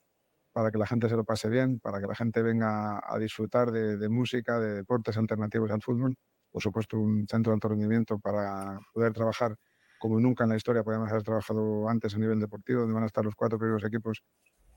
para 0.52 0.70
que 0.70 0.78
la 0.78 0.86
gente 0.86 1.08
se 1.08 1.16
lo 1.16 1.24
pase 1.24 1.48
bien, 1.48 1.80
para 1.80 2.00
que 2.00 2.06
la 2.06 2.14
gente 2.14 2.42
venga 2.42 3.00
a 3.02 3.18
disfrutar 3.18 3.70
de, 3.70 3.96
de 3.96 4.08
música, 4.08 4.58
de 4.58 4.74
deportes 4.74 5.16
alternativos 5.16 5.70
al 5.70 5.82
fútbol 5.82 6.16
por 6.56 6.62
supuesto, 6.62 6.98
un 6.98 7.28
centro 7.28 7.50
de 7.50 7.56
alto 7.56 7.68
rendimiento 7.68 8.18
para 8.18 8.80
poder 8.94 9.12
trabajar 9.12 9.54
como 9.98 10.18
nunca 10.18 10.44
en 10.44 10.48
la 10.48 10.56
historia 10.56 10.82
podíamos 10.82 11.10
haber 11.10 11.22
trabajado 11.22 11.86
antes 11.86 12.14
a 12.14 12.18
nivel 12.18 12.40
deportivo, 12.40 12.80
donde 12.80 12.94
van 12.94 13.02
a 13.02 13.06
estar 13.08 13.22
los 13.22 13.34
cuatro 13.34 13.58
primeros 13.58 13.84
equipos 13.84 14.22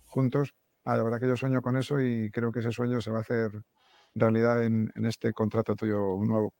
juntos. 0.04 0.54
Ah, 0.84 0.98
la 0.98 1.04
verdad 1.04 1.22
que 1.22 1.28
yo 1.30 1.38
sueño 1.38 1.62
con 1.62 1.78
eso 1.78 2.02
y 2.02 2.32
creo 2.32 2.52
que 2.52 2.60
ese 2.60 2.74
sueño 2.74 3.00
se 3.00 3.12
va 3.12 3.20
a 3.20 3.22
hacer 3.22 3.52
realidad 4.14 4.62
en, 4.62 4.92
este 5.06 5.32
contrato 5.32 5.74
tuyo 5.78 6.18
nuevo. 6.18 6.54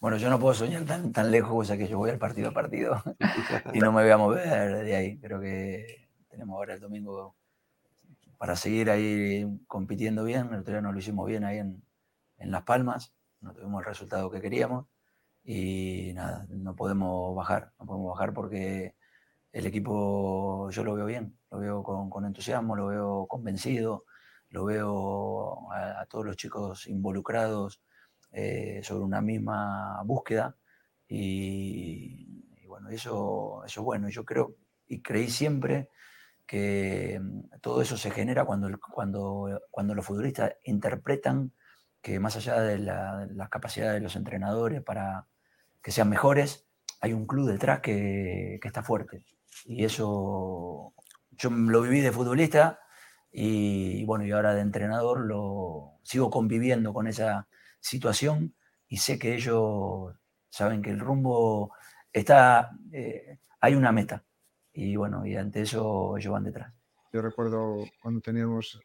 Bueno, 0.00 0.16
yo 0.16 0.30
no 0.30 0.40
puedo 0.40 0.54
soñar 0.54 0.86
tan, 0.86 1.12
tan 1.12 1.30
lejos, 1.30 1.52
o 1.54 1.62
sea 1.62 1.76
que 1.76 1.86
yo 1.86 1.98
voy 1.98 2.08
al 2.08 2.18
partido 2.18 2.48
a 2.48 2.52
partido 2.52 3.02
y 3.74 3.78
no 3.80 3.92
me 3.92 4.04
voy 4.04 4.10
a 4.10 4.16
mover 4.16 4.86
de 4.86 4.96
ahí. 4.96 5.18
Creo 5.18 5.38
que 5.38 6.08
tenemos 6.30 6.56
ahora 6.56 6.72
el 6.72 6.80
domingo 6.80 7.36
para 8.38 8.56
seguir 8.56 8.88
ahí 8.88 9.60
compitiendo 9.66 10.24
bien. 10.24 10.46
El 10.46 10.60
otro 10.60 10.72
día 10.72 10.80
nos 10.80 10.94
lo 10.94 10.98
hicimos 10.98 11.26
bien 11.26 11.44
ahí 11.44 11.58
en, 11.58 11.84
en 12.38 12.50
Las 12.50 12.62
Palmas 12.62 13.12
no 13.46 13.54
tuvimos 13.54 13.80
el 13.80 13.86
resultado 13.86 14.30
que 14.30 14.40
queríamos 14.40 14.86
y 15.44 16.12
nada, 16.14 16.46
no 16.50 16.74
podemos 16.74 17.34
bajar, 17.36 17.72
no 17.78 17.86
podemos 17.86 18.10
bajar 18.10 18.34
porque 18.34 18.96
el 19.52 19.66
equipo 19.66 20.68
yo 20.70 20.82
lo 20.84 20.94
veo 20.94 21.06
bien, 21.06 21.38
lo 21.50 21.58
veo 21.58 21.82
con, 21.82 22.24
entusiasmo, 22.24 22.74
lo 22.74 22.88
veo 22.88 23.26
convencido, 23.28 24.04
lo 24.50 24.64
veo 24.64 25.72
a, 25.72 26.04
todos 26.06 26.26
los 26.26 26.36
chicos 26.36 26.88
involucrados 26.88 27.80
eh, 28.32 28.80
sobre 28.82 29.04
una 29.04 29.20
misma 29.20 30.02
búsqueda 30.04 30.56
y, 31.08 32.66
bueno, 32.66 32.90
eso, 32.90 33.62
eso 33.64 33.80
es 33.80 33.84
bueno. 33.84 34.08
Yo 34.08 34.24
creo 34.24 34.56
y 34.88 35.00
creí 35.00 35.30
siempre 35.30 35.90
que 36.46 37.20
mm, 37.22 37.60
todo 37.60 37.80
eso 37.82 37.96
se 37.96 38.10
genera 38.10 38.44
cuando, 38.44 38.68
cuando, 38.92 39.62
cuando 39.70 39.94
los 39.94 40.04
futbolistas 40.04 40.54
interpretan 40.64 41.52
que 42.06 42.20
más 42.20 42.36
allá 42.36 42.60
de 42.60 42.78
la, 42.78 43.26
las 43.34 43.48
capacidades 43.48 43.94
de 43.94 44.00
los 44.00 44.14
entrenadores 44.14 44.80
para 44.80 45.26
que 45.82 45.90
sean 45.90 46.08
mejores, 46.08 46.64
hay 47.00 47.12
un 47.12 47.26
club 47.26 47.48
detrás 47.48 47.80
que, 47.80 48.60
está 48.62 48.84
fuerte. 48.84 49.24
Y 49.64 49.84
eso 49.84 50.94
yo 51.32 51.50
lo 51.50 51.82
viví 51.82 52.02
de 52.02 52.12
futbolista 52.12 52.78
y, 53.32 54.04
bueno, 54.04 54.24
y 54.24 54.30
ahora 54.30 54.54
de 54.54 54.60
entrenador 54.60 55.18
lo 55.18 55.98
sigo 56.04 56.30
conviviendo 56.30 56.94
con 56.94 57.08
esa 57.08 57.48
situación 57.80 58.54
y 58.86 58.98
sé 58.98 59.18
que 59.18 59.34
ellos 59.34 60.14
saben 60.48 60.82
que 60.82 60.90
el 60.90 61.00
rumbo 61.00 61.72
está, 62.12 62.70
eh, 62.92 63.40
hay 63.58 63.74
una 63.74 63.90
meta. 63.90 64.24
Y 64.72 64.94
bueno, 64.94 65.26
y 65.26 65.34
ante 65.34 65.62
eso 65.62 66.16
ellos 66.16 66.32
van 66.32 66.44
detrás. 66.44 66.72
Yo 67.12 67.20
recuerdo 67.20 67.78
cuando 68.00 68.20
teníamos 68.20 68.80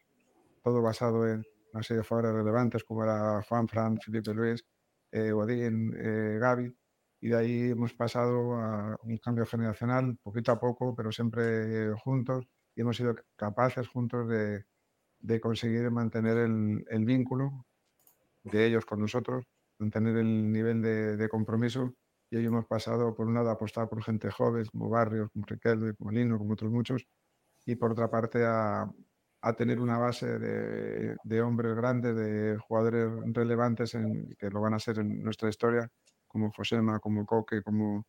todo 0.64 0.82
basado 0.82 1.28
en, 1.28 1.46
una 1.74 1.84
serie 1.84 2.02
de 2.02 2.08
jugadores 2.08 2.36
relevantes 2.36 2.84
como 2.84 3.04
era 3.04 3.42
Juan 3.44 3.68
Fran, 3.68 3.98
Felipe 4.00 4.34
Luis, 4.34 4.66
eh, 5.12 5.32
eh, 5.32 6.38
Gaby, 6.40 6.76
y 7.22 7.30
de 7.30 7.38
ahí 7.38 7.70
hemos 7.72 7.94
pasado 7.94 8.56
a 8.56 8.98
un 9.04 9.18
cambio 9.18 9.46
generacional, 9.46 10.18
poquito 10.24 10.52
a 10.52 10.60
poco, 10.60 10.96
pero 10.96 11.12
siempre 11.12 11.94
juntos, 12.04 12.48
y 12.76 12.82
hemos 12.82 12.98
sido 12.98 13.16
capaces 13.36 13.88
juntos 13.88 14.28
de, 14.28 14.66
de 15.20 15.40
conseguir 15.40 15.90
mantener 15.92 16.38
el, 16.38 16.86
el, 16.90 17.06
vínculo 17.06 17.66
de 18.44 18.66
ellos 18.66 18.86
con 18.86 19.02
nosotros, 19.02 19.46
mantener 19.80 20.18
el 20.18 20.52
nivel 20.52 20.82
de, 20.82 21.18
de, 21.18 21.30
compromiso, 21.30 21.94
y 22.32 22.38
hoy 22.38 22.46
hemos 22.46 22.66
pasado, 22.66 23.14
por 23.14 23.28
un 23.28 23.34
lado, 23.36 23.50
a 23.50 23.54
apostar 23.54 23.90
por 23.90 24.04
gente 24.04 24.32
joven, 24.32 24.66
como 24.72 24.90
Barrios, 24.90 25.30
como 25.32 25.46
Riquelme, 25.46 25.94
como 25.96 26.12
Lino, 26.12 26.38
como 26.38 26.54
otros 26.54 26.72
muchos, 26.72 27.06
y 27.66 27.76
por 27.76 27.92
otra 27.92 28.10
parte 28.10 28.44
a, 28.46 28.90
a 29.42 29.54
tener 29.54 29.80
una 29.80 29.98
base 29.98 30.38
de, 30.38 31.18
de, 31.24 31.42
hombres 31.42 31.76
grandes, 31.76 32.16
de 32.16 32.58
jugadores 32.58 33.10
relevantes 33.34 33.96
en, 33.96 34.36
que 34.36 34.50
lo 34.50 34.62
van 34.62 34.76
a 34.76 34.80
ser 34.80 35.00
en 35.00 35.24
nuestra 35.24 35.50
historia, 35.50 35.90
como 36.28 36.52
Fosema, 36.52 37.00
como 37.00 37.26
Coque, 37.26 37.64
como, 37.64 38.06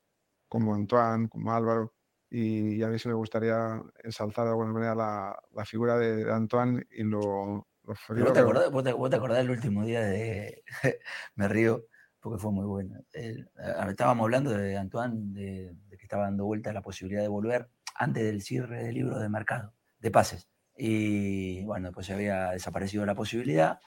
como 0.49 0.75
Antoine, 0.75 1.29
como 1.29 1.53
Álvaro. 1.53 1.95
Y, 2.29 2.83
a 2.83 2.89
mí 2.89 2.99
sí 2.99 3.09
me 3.09 3.15
gustaría 3.15 3.83
ensalzar 4.05 4.45
de 4.45 4.51
alguna 4.51 4.73
manera 4.73 4.95
la, 4.95 5.43
la 5.53 5.65
figura 5.65 5.97
de, 5.97 6.31
Antoine 6.31 6.87
y 6.91 7.03
lo... 7.03 7.67
lo 7.85 7.95
¿Vos, 7.95 8.33
te 8.33 8.41
acordás, 8.41 8.71
vos, 8.71 8.85
te, 8.85 8.93
vos 8.93 9.11
te 9.11 9.17
acordás 9.17 9.39
del 9.39 9.51
último 9.51 9.85
día 9.85 10.03
de... 10.03 10.63
me 11.35 11.49
río 11.49 11.87
porque 12.21 12.39
fue 12.39 12.53
muy 12.53 12.67
bueno. 12.67 13.01
El, 13.13 13.51
estábamos 13.89 14.25
hablando 14.25 14.53
de 14.53 14.77
Antoine, 14.77 15.33
de, 15.33 15.75
de 15.89 15.97
que 15.97 16.05
estaba 16.05 16.25
dando 16.25 16.45
vuelta 16.45 16.73
la 16.73 16.83
posibilidad 16.83 17.23
de 17.23 17.29
volver 17.29 17.69
antes 17.97 18.23
del 18.23 18.43
cierre 18.43 18.85
del 18.85 18.95
libro 18.95 19.19
de 19.19 19.29
mercado, 19.29 19.75
de 19.99 20.11
pases 20.11 20.52
y 20.85 21.63
bueno, 21.63 21.93
pues 21.93 22.09
se 22.09 22.13
había 22.13 22.51
desaparecido 22.51 23.07
la 23.07 23.15
posibilidad. 23.15 23.79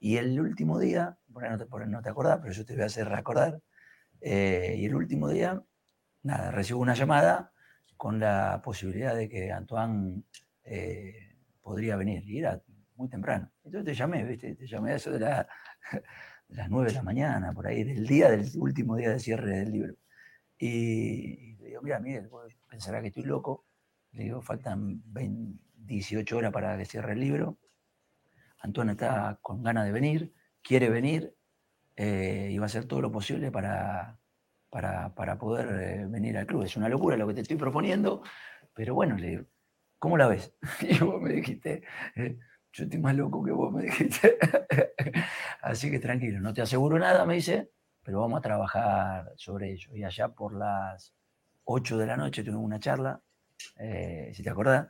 Y 0.00 0.16
el 0.16 0.40
último 0.40 0.78
día, 0.78 1.18
por 1.30 1.46
no 1.86 2.00
te, 2.00 2.08
acordás, 2.08 2.38
pero 2.40 2.54
yo 2.54 2.64
te 2.64 2.72
voy 2.72 2.84
a 2.84 2.86
hacer 2.86 3.06
recordar, 3.06 3.60
eh, 4.22 4.74
y 4.78 4.86
el 4.86 4.94
último 4.94 5.28
día, 5.28 5.62
nada, 6.22 6.50
recibo 6.50 6.80
una 6.80 6.94
llamada 6.94 7.52
con 7.98 8.18
la 8.18 8.62
posibilidad 8.64 9.14
de 9.14 9.28
que 9.28 9.52
Antoine 9.52 10.22
eh, 10.64 11.36
podría 11.60 11.96
venir, 11.96 12.22
y 12.26 12.38
era 12.38 12.62
muy 12.96 13.10
temprano. 13.10 13.52
Entonces 13.64 13.84
te 13.84 13.94
llamé, 13.94 14.24
¿viste? 14.24 14.54
Te 14.54 14.66
llamé 14.66 14.92
a 14.92 14.96
eso 14.96 15.10
de, 15.10 15.20
la, 15.20 15.46
de 16.48 16.56
las 16.56 16.70
9 16.70 16.88
de 16.88 16.94
la 16.94 17.02
mañana, 17.02 17.52
por 17.52 17.66
ahí, 17.66 17.84
del 17.84 18.06
día, 18.06 18.30
del 18.30 18.48
último 18.56 18.96
día 18.96 19.10
de 19.10 19.18
cierre 19.18 19.50
del 19.58 19.70
libro. 19.70 19.94
Y, 20.58 21.56
le 21.56 21.66
digo, 21.68 21.82
mira, 21.82 22.00
Miguel, 22.00 22.30
pensará 22.70 23.02
que 23.02 23.08
estoy 23.08 23.24
loco. 23.24 23.66
Le 24.12 24.24
digo, 24.24 24.40
faltan 24.40 25.02
20, 25.12 25.67
18 25.88 26.36
horas 26.36 26.52
para 26.52 26.76
que 26.76 26.84
cierre 26.84 27.14
el 27.14 27.20
libro. 27.20 27.58
Antonio 28.60 28.92
está 28.92 29.38
con 29.40 29.62
ganas 29.62 29.86
de 29.86 29.92
venir, 29.92 30.32
quiere 30.62 30.90
venir 30.90 31.34
eh, 31.96 32.50
y 32.52 32.58
va 32.58 32.64
a 32.64 32.66
hacer 32.66 32.84
todo 32.84 33.00
lo 33.00 33.10
posible 33.10 33.50
para, 33.50 34.18
para, 34.70 35.38
poder 35.38 35.68
eh, 35.80 36.06
venir 36.06 36.36
al 36.36 36.46
club. 36.46 36.62
Es 36.62 36.76
una 36.76 36.88
locura 36.88 37.16
lo 37.16 37.26
que 37.26 37.34
te 37.34 37.40
estoy 37.40 37.56
proponiendo, 37.56 38.22
pero 38.74 38.94
bueno, 38.94 39.16
le 39.16 39.46
¿cómo 39.98 40.16
la 40.16 40.28
ves? 40.28 40.54
Y 40.80 40.98
vos 40.98 41.20
me 41.20 41.32
dijiste, 41.32 41.82
eh, 42.16 42.38
yo 42.72 42.84
estoy 42.84 43.00
más 43.00 43.16
loco 43.16 43.42
que 43.42 43.52
vos, 43.52 43.72
me 43.72 43.84
dijiste. 43.84 44.38
Así 45.62 45.90
que 45.90 45.98
tranquilo, 45.98 46.40
no 46.40 46.52
te 46.52 46.62
aseguro 46.62 46.98
nada, 46.98 47.24
me 47.24 47.34
dice, 47.34 47.70
pero 48.02 48.20
vamos 48.20 48.38
a 48.38 48.42
trabajar 48.42 49.32
sobre 49.36 49.72
ello. 49.72 49.94
Y 49.94 50.04
allá 50.04 50.28
por 50.28 50.54
las 50.54 51.14
8 51.64 51.96
de 51.96 52.06
la 52.06 52.16
noche 52.16 52.42
tuvimos 52.42 52.64
una 52.64 52.78
charla, 52.78 53.20
si 54.32 54.42
te 54.42 54.50
acordás, 54.50 54.86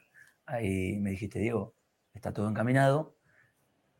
ahí 0.49 0.99
me 0.99 1.11
dijiste, 1.11 1.39
Diego, 1.39 1.75
está 2.15 2.33
todo 2.33 2.49
encaminado, 2.49 3.15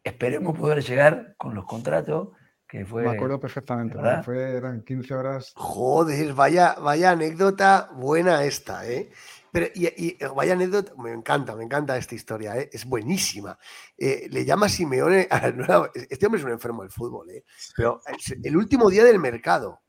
esperemos 0.03 0.59
poder 0.59 0.83
llegar 0.83 1.35
con 1.37 1.55
los 1.55 1.65
contratos 1.67 2.31
que 2.67 2.85
fue, 2.85 3.05
Me 3.05 3.13
acuerdo 3.13 3.41
perfectamente, 3.41 3.97
¿verdad? 3.97 4.23
fue, 4.23 4.57
eran 4.57 4.83
15 4.85 5.15
horas. 5.15 5.53
Joder, 5.57 6.35
vaya, 6.35 6.75
vaya 6.75 7.13
anécdota 7.13 7.89
buena 7.95 8.45
esta, 8.45 8.87
¿eh? 8.87 9.11
Pero, 9.51 9.69
y, 9.75 9.87
y, 9.87 10.19
vaya 10.37 10.53
anécdota, 10.53 10.93
me 11.03 11.13
encanta, 11.13 11.57
me 11.57 11.65
encanta 11.65 11.97
esta 11.97 12.15
historia, 12.15 12.59
¿eh? 12.59 12.69
es 12.71 12.85
buenísima. 12.85 13.59
Eh, 13.97 14.29
le 14.31 14.45
llama 14.45 14.69
Simeone, 14.69 15.27
a, 15.31 15.51
este 16.11 16.27
hombre 16.27 16.41
es 16.41 16.45
un 16.45 16.53
enfermo 16.53 16.83
del 16.83 16.91
fútbol, 16.91 17.31
¿eh? 17.31 17.45
pero 17.75 18.03
el, 18.07 18.41
el, 18.45 18.57
último 18.57 18.91
día 18.91 19.05
del 19.05 19.19
mercado, 19.19 19.81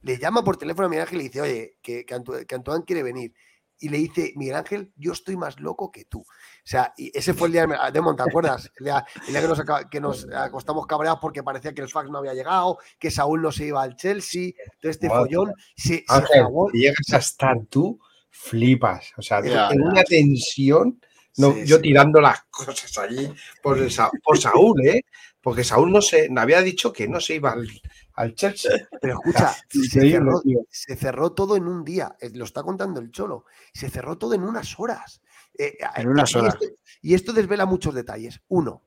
le 0.00 0.16
llama 0.16 0.42
por 0.42 0.56
teléfono 0.56 0.88
a 0.88 1.02
Ángel 1.02 1.16
y 1.16 1.18
le 1.18 1.28
dice, 1.28 1.40
oye, 1.42 1.78
que, 1.82 2.06
que 2.06 2.54
Antoine 2.54 2.84
quiere 2.84 3.02
venir. 3.02 3.34
Y 3.82 3.88
le 3.88 3.98
dice, 3.98 4.32
Miguel 4.36 4.54
Ángel, 4.54 4.92
yo 4.96 5.12
estoy 5.12 5.36
más 5.36 5.58
loco 5.58 5.90
que 5.90 6.04
tú. 6.04 6.20
O 6.20 6.26
sea, 6.64 6.94
y 6.96 7.10
ese 7.16 7.34
fue 7.34 7.48
el 7.48 7.52
día 7.52 7.66
de 7.66 7.76
Demon, 7.92 8.16
¿te 8.16 8.22
acuerdas? 8.22 8.70
El 8.78 8.84
día, 8.84 9.04
el 9.26 9.32
día 9.32 9.40
que, 9.42 9.48
nos, 9.48 9.62
que, 9.90 10.00
nos, 10.00 10.28
acostamos 10.32 10.86
cabreados 10.86 11.18
porque 11.20 11.42
parecía 11.42 11.74
que 11.74 11.82
el 11.82 11.88
fax 11.88 12.08
no 12.10 12.18
había 12.18 12.32
llegado, 12.32 12.78
que 12.98 13.10
Saúl 13.10 13.42
no 13.42 13.50
se 13.50 13.66
iba 13.66 13.82
al 13.82 13.96
Chelsea, 13.96 14.52
todo 14.80 14.90
este 14.90 15.08
follón 15.08 15.52
se, 15.76 16.04
Ángel, 16.08 16.28
se 16.32 16.38
acabó. 16.38 16.70
llegas 16.70 17.12
a 17.12 17.16
estar 17.16 17.56
tú, 17.68 17.98
flipas. 18.30 19.12
O 19.16 19.22
sea, 19.22 19.40
en 19.40 19.82
una 19.82 20.04
tensión, 20.04 21.00
no, 21.38 21.52
Sí, 21.52 21.66
yo 21.66 21.76
sí. 21.76 21.82
tirando 21.82 22.20
las 22.20 22.44
cosas 22.44 22.96
allí 22.98 23.32
por, 23.62 23.78
el 23.78 23.90
por 24.22 24.38
Saúl, 24.38 24.86
¿eh? 24.86 25.02
Porque 25.40 25.64
Saúl 25.64 25.90
no 25.90 26.00
se, 26.00 26.28
me 26.30 26.40
había 26.40 26.62
dicho 26.62 26.92
que 26.92 27.08
no 27.08 27.20
se 27.20 27.34
iba 27.34 27.52
al, 27.52 27.68
al 28.14 28.34
Chelsea. 28.34 28.70
Pero 29.00 29.14
escucha, 29.14 29.54
se 29.68 30.00
cerró, 30.10 30.40
tío. 30.42 30.66
se 30.70 30.96
cerró 30.96 31.32
todo 31.32 31.56
en 31.56 31.66
un 31.66 31.84
día, 31.84 32.16
eh, 32.20 32.30
lo 32.34 32.44
está 32.44 32.62
contando 32.62 33.00
el 33.00 33.10
Cholo, 33.10 33.44
se 33.72 33.88
cerró 33.88 34.18
todo 34.18 34.34
en 34.34 34.42
unas 34.42 34.78
horas. 34.78 35.22
Eh, 35.58 35.76
En 35.96 36.08
unas 36.08 36.32
y 36.32 36.38
horas. 36.38 36.54
esto- 36.60 36.74
y 37.02 37.14
esto 37.14 37.32
desvela 37.32 37.66
muchos 37.66 37.94
detalles. 37.94 38.40
Uno, 38.48 38.84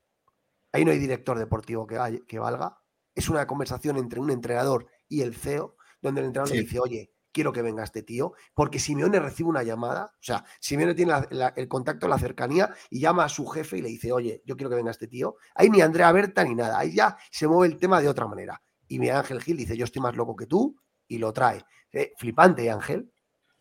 ahí 0.71 0.83
no 0.85 0.91
hay 0.91 0.99
director 0.99 1.37
deportivo 1.37 1.85
que, 1.87 2.39
valga. 2.39 2.77
Es 3.13 3.29
una 3.29 3.45
conversación 3.47 3.97
entre 3.97 4.19
un 4.19 4.29
entrenador 4.31 4.87
y 5.07 5.21
el 5.21 5.35
CEO, 5.35 5.77
donde 6.01 6.21
el 6.21 6.27
entrenador 6.27 6.53
le 6.55 6.61
dice, 6.63 6.79
oye, 6.79 7.11
quiero 7.31 7.51
que 7.51 7.61
venga 7.61 7.83
este 7.83 8.01
tío, 8.01 8.33
porque 8.53 8.79
Simeone 8.79 9.19
recibe 9.19 9.49
una 9.49 9.61
llamada, 9.63 10.13
o 10.13 10.23
sea, 10.23 10.45
Simeone 10.59 10.93
tiene 10.95 11.11
la- 11.11 11.27
la- 11.31 11.53
el 11.57 11.67
contacto, 11.67 12.07
la 12.07 12.17
cercanía, 12.17 12.73
y 12.89 12.99
llama 13.01 13.25
a 13.25 13.29
su 13.29 13.45
jefe 13.47 13.77
y 13.77 13.81
le 13.81 13.89
dice, 13.89 14.11
oye, 14.13 14.41
yo 14.45 14.55
quiero 14.55 14.69
que 14.69 14.77
venga 14.77 14.91
este 14.91 15.07
tío. 15.07 15.35
Ahí 15.53 15.69
ni 15.69 15.81
Andrea 15.81 16.11
Berta 16.13 16.43
ni 16.45 16.55
nada, 16.55 16.79
ahí 16.79 16.93
ya 16.95 17.17
se 17.31 17.47
mueve 17.47 17.73
el 17.73 17.79
tema 17.79 17.99
de 18.01 18.07
otra 18.07 18.25
manera. 18.27 18.61
Y 18.87 18.99
Miguel 18.99 19.17
Ángel 19.17 19.41
Gil 19.41 19.57
dice, 19.57 19.77
yo 19.77 19.85
estoy 19.85 20.01
más 20.01 20.15
loco 20.15 20.35
que 20.35 20.45
tú, 20.45 20.75
y 21.07 21.17
lo 21.17 21.33
trae. 21.33 21.63
Eh, 21.91 22.13
flipante, 22.17 22.69
Ángel. 22.69 23.09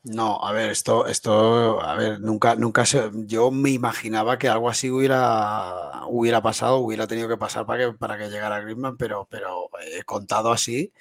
No, 0.05 0.39
a 0.45 0.53
ver, 0.53 0.71
esto, 0.71 1.07
esto, 1.07 1.81
a 1.81 1.97
ver, 1.97 2.21
nunca, 2.21 2.57
nunca 2.57 2.85
se, 2.85 3.11
yo 3.25 3.51
me 3.51 3.71
imaginaba 3.71 4.39
que 4.39 4.49
algo 4.51 4.69
así 4.69 4.91
hubiera, 4.91 6.03
hubiera 6.09 6.43
pasado, 6.43 6.77
hubiera 6.77 7.07
tenido 7.07 7.27
que 7.27 7.39
pasar 7.39 7.65
para 7.65 7.87
que, 7.87 7.97
para 7.97 8.19
que 8.19 8.29
llegara 8.29 8.61
Griezmann, 8.61 8.99
pero, 8.99 9.27
pero 9.31 9.71
eh, 9.81 10.03
contado 10.05 10.53
así, 10.53 10.93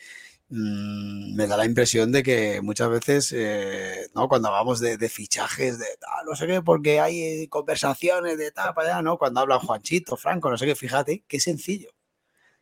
mm, 0.49 1.35
me 1.35 1.47
da 1.47 1.57
la 1.57 1.65
impresión 1.65 2.13
de 2.13 2.23
que 2.23 2.61
muchas 2.61 2.89
veces, 2.89 3.33
eh, 3.35 4.07
¿no? 4.15 4.29
Cuando 4.29 4.47
hablamos 4.47 4.79
de, 4.79 4.97
fichajes, 5.09 5.79
de 5.79 5.97
tal, 5.99 6.25
no 6.25 6.35
sé 6.37 6.47
qué, 6.47 6.61
porque 6.61 7.01
hay 7.01 7.21
eh, 7.43 7.49
conversaciones 7.49 8.37
de 8.37 8.51
tal, 8.51 8.73
para 8.73 8.89
allá, 8.93 9.01
¿no? 9.01 9.17
Cuando 9.17 9.41
hablan 9.41 9.59
Juanchito, 9.59 10.15
Franco, 10.15 10.49
no 10.49 10.57
sé 10.57 10.65
qué, 10.65 10.75
fíjate, 10.75 11.25
qué 11.27 11.41
sencillo, 11.41 11.89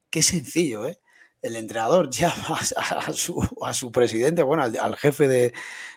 qué 0.09 0.23
sencillo, 0.23 0.87
¿eh? 0.87 1.00
El 1.41 1.55
entrenador 1.55 2.09
llama 2.11 2.59
a, 2.77 2.99
a 3.07 3.13
su, 3.13 3.41
a 3.63 3.73
su 3.73 3.91
presidente, 3.91 4.43
bueno, 4.43 4.63
al, 4.63 4.77
al 4.77 4.95
jefe 4.97 5.27
de, 5.27 5.53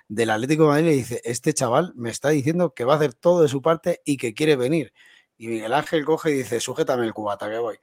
del 0.08 0.30
Atlético 0.30 0.64
de 0.64 0.68
Madrid 0.70 0.84
y 0.86 0.90
le 0.90 0.96
dice, 0.96 1.20
este 1.24 1.52
chaval 1.54 1.92
me 1.96 2.10
está 2.10 2.30
diciendo 2.30 2.74
que 2.74 2.84
va 2.84 2.94
a 2.94 2.96
hacer 2.96 3.14
todo 3.14 3.42
de 3.42 3.48
su 3.48 3.62
parte 3.62 4.00
y 4.04 4.16
que 4.16 4.34
quiere 4.34 4.56
venir. 4.56 4.92
Y 5.36 5.48
Miguel 5.48 5.72
Ángel 5.74 6.04
coge 6.04 6.30
y 6.30 6.34
dice, 6.34 6.60
sujétame 6.60 7.04
el 7.04 7.12
cubata 7.14 7.50
que 7.50 7.58
voy. 7.58 7.76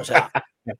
O 0.00 0.04
sea, 0.04 0.30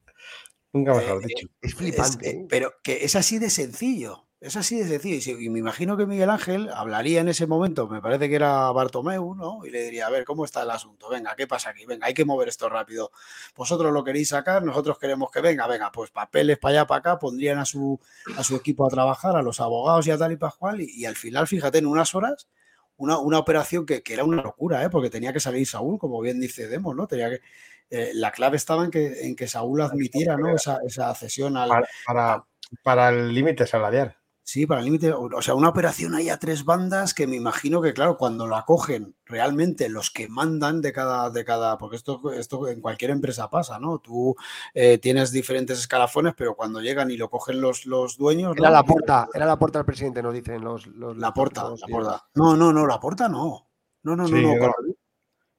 Nunca 0.75 0.95
mejor 0.95 1.23
Eh, 1.23 1.27
dicho. 1.29 1.49
Es 1.61 1.75
flipante. 1.75 2.29
eh, 2.31 2.33
¿eh? 2.43 2.47
pero 2.49 2.73
que 2.83 3.05
es 3.05 3.15
así 3.17 3.39
de 3.39 3.51
sencillo. 3.51 4.27
Es 4.43 4.57
así 4.57 4.77
de 4.77 4.89
sencillo. 4.89 5.39
Y, 5.39 5.49
me 5.51 5.61
imagino 5.61 5.97
que 5.97 6.05
Miguel 6.05 6.29
Ángel 6.29 6.69
hablaría 6.75 7.21
en 7.21 7.29
ese 7.29 7.47
momento, 7.47 7.87
me 7.87 8.03
parece 8.03 8.29
que 8.29 8.35
era 8.35 8.73
Bartomeu, 8.73 9.37
¿no? 9.37 9.65
Y 9.65 9.71
le 9.71 9.85
diría, 9.85 10.09
a 10.09 10.11
ver, 10.11 10.25
¿cómo 10.25 10.45
está 10.45 10.63
el 10.63 10.71
asunto? 10.73 11.09
Venga, 11.09 11.37
¿qué 11.37 11.47
pasa 11.47 11.71
aquí? 11.71 11.87
Venga, 11.87 12.09
hay 12.09 12.15
que 12.15 12.25
mover 12.25 12.49
esto 12.49 12.69
rápido. 12.69 13.13
Vosotros 13.55 13.93
lo 13.93 14.03
queréis 14.03 14.31
sacar, 14.31 14.65
nosotros 14.65 14.99
queremos 14.99 15.31
que 15.31 15.41
venga, 15.41 15.69
venga, 15.69 15.93
pues 15.93 16.11
papeles 16.11 16.59
para 16.59 16.81
allá, 16.81 16.87
para 16.89 16.99
acá, 16.99 17.19
pondrían 17.21 17.59
a 17.59 17.65
su, 17.65 18.01
a 18.37 18.43
su 18.43 18.57
equipo 18.57 18.85
a 18.85 18.89
trabajar, 18.89 19.37
a 19.37 19.43
los 19.43 19.61
abogados 19.61 20.09
y 20.09 20.11
a 20.11 20.19
tal 20.19 20.33
y 20.33 20.39
y, 20.83 21.03
y 21.03 21.05
al 21.05 21.15
final, 21.15 21.47
fíjate, 21.47 21.79
en 21.79 21.87
unas 21.87 22.13
horas, 22.17 22.49
una, 22.97 23.19
una 23.19 23.39
operación 23.39 23.87
que, 23.87 24.03
que 24.03 24.15
era 24.15 24.25
una 24.25 24.43
locura, 24.43 24.83
¿eh? 24.83 24.91
porque 24.91 25.09
tenía 25.09 25.33
que 25.33 25.39
salir 25.39 25.69
Saúl, 25.69 26.01
como 26.01 26.21
bien 26.21 26.41
dice 26.41 26.67
Demos, 26.67 26.97
¿no? 26.97 27.07
Tenía 27.07 27.31
que, 27.31 27.43
eh, 27.91 28.11
la 28.15 28.33
clave 28.33 28.57
estaba 28.57 28.85
en 28.85 28.91
que, 28.91 29.25
en 29.25 29.37
que 29.37 29.47
Saúl 29.47 29.83
admitiera 29.83 30.37
¿no? 30.37 30.53
esa, 30.57 30.81
esa 30.85 31.15
cesión 31.15 31.57
al, 31.57 31.69
Para, 31.69 31.89
para, 32.05 32.45
para 32.83 33.09
el 33.11 33.33
límite 33.33 33.69
salarial. 33.69 34.17
Sí, 34.45 34.67
para 34.67 34.81
el 34.81 34.87
límite, 34.87 35.13
o 35.13 35.41
sea, 35.41 35.55
una 35.55 35.69
operación 35.69 36.15
ahí 36.17 36.29
a 36.29 36.37
tres 36.39 36.65
bandas 36.65 37.15
que 37.15 37.29
me 37.29 37.37
imagino 37.37 37.81
que, 37.81 37.95
claro, 37.95 38.17
cuando 38.17 38.49
la 38.49 38.65
cogen 38.65 39.15
realmente 39.25 39.89
los 39.89 40.11
que 40.11 40.29
mandan 40.29 40.81
de 40.83 40.93
cada, 40.93 41.31
de 41.31 41.45
cada, 41.45 41.79
porque 41.79 41.95
esto, 41.97 42.21
esto 42.33 42.67
en 42.67 42.81
cualquier 42.81 43.13
empresa 43.13 43.49
pasa, 43.49 43.79
¿no? 43.79 44.01
Tú 44.01 44.35
eh, 44.75 44.99
tienes 44.99 45.31
diferentes 45.31 45.79
escalafones, 45.79 46.35
pero 46.37 46.57
cuando 46.57 46.81
llegan 46.81 47.11
y 47.13 47.17
lo 47.17 47.31
cogen 47.31 47.61
los, 47.61 47.87
los 47.87 48.19
dueños, 48.19 48.57
Era 48.57 48.69
¿no? 48.69 48.73
la 48.75 48.83
porta, 48.83 49.29
era 49.33 49.47
la 49.47 49.57
porta 49.59 49.79
del 49.79 49.87
presidente, 49.87 50.23
nos 50.23 50.35
dicen 50.35 50.61
los. 50.63 50.89
los 50.89 51.17
La 51.17 51.29
los- 51.29 51.81
la 51.81 51.87
porta. 51.87 52.27
No, 52.35 52.57
no, 52.57 52.73
no, 52.73 52.85
la 52.87 52.99
porta 52.99 53.29
no. 53.29 53.69
No, 54.03 54.17
no, 54.17 54.25
no, 54.25 54.29
Sí, 54.29 54.43
no. 54.43 54.73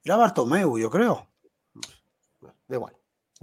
Era 0.03 0.17
Bartomeu, 0.17 0.77
yo 0.77 0.89
creo. 0.89 1.25
Da 2.67 2.75
igual. 2.75 2.93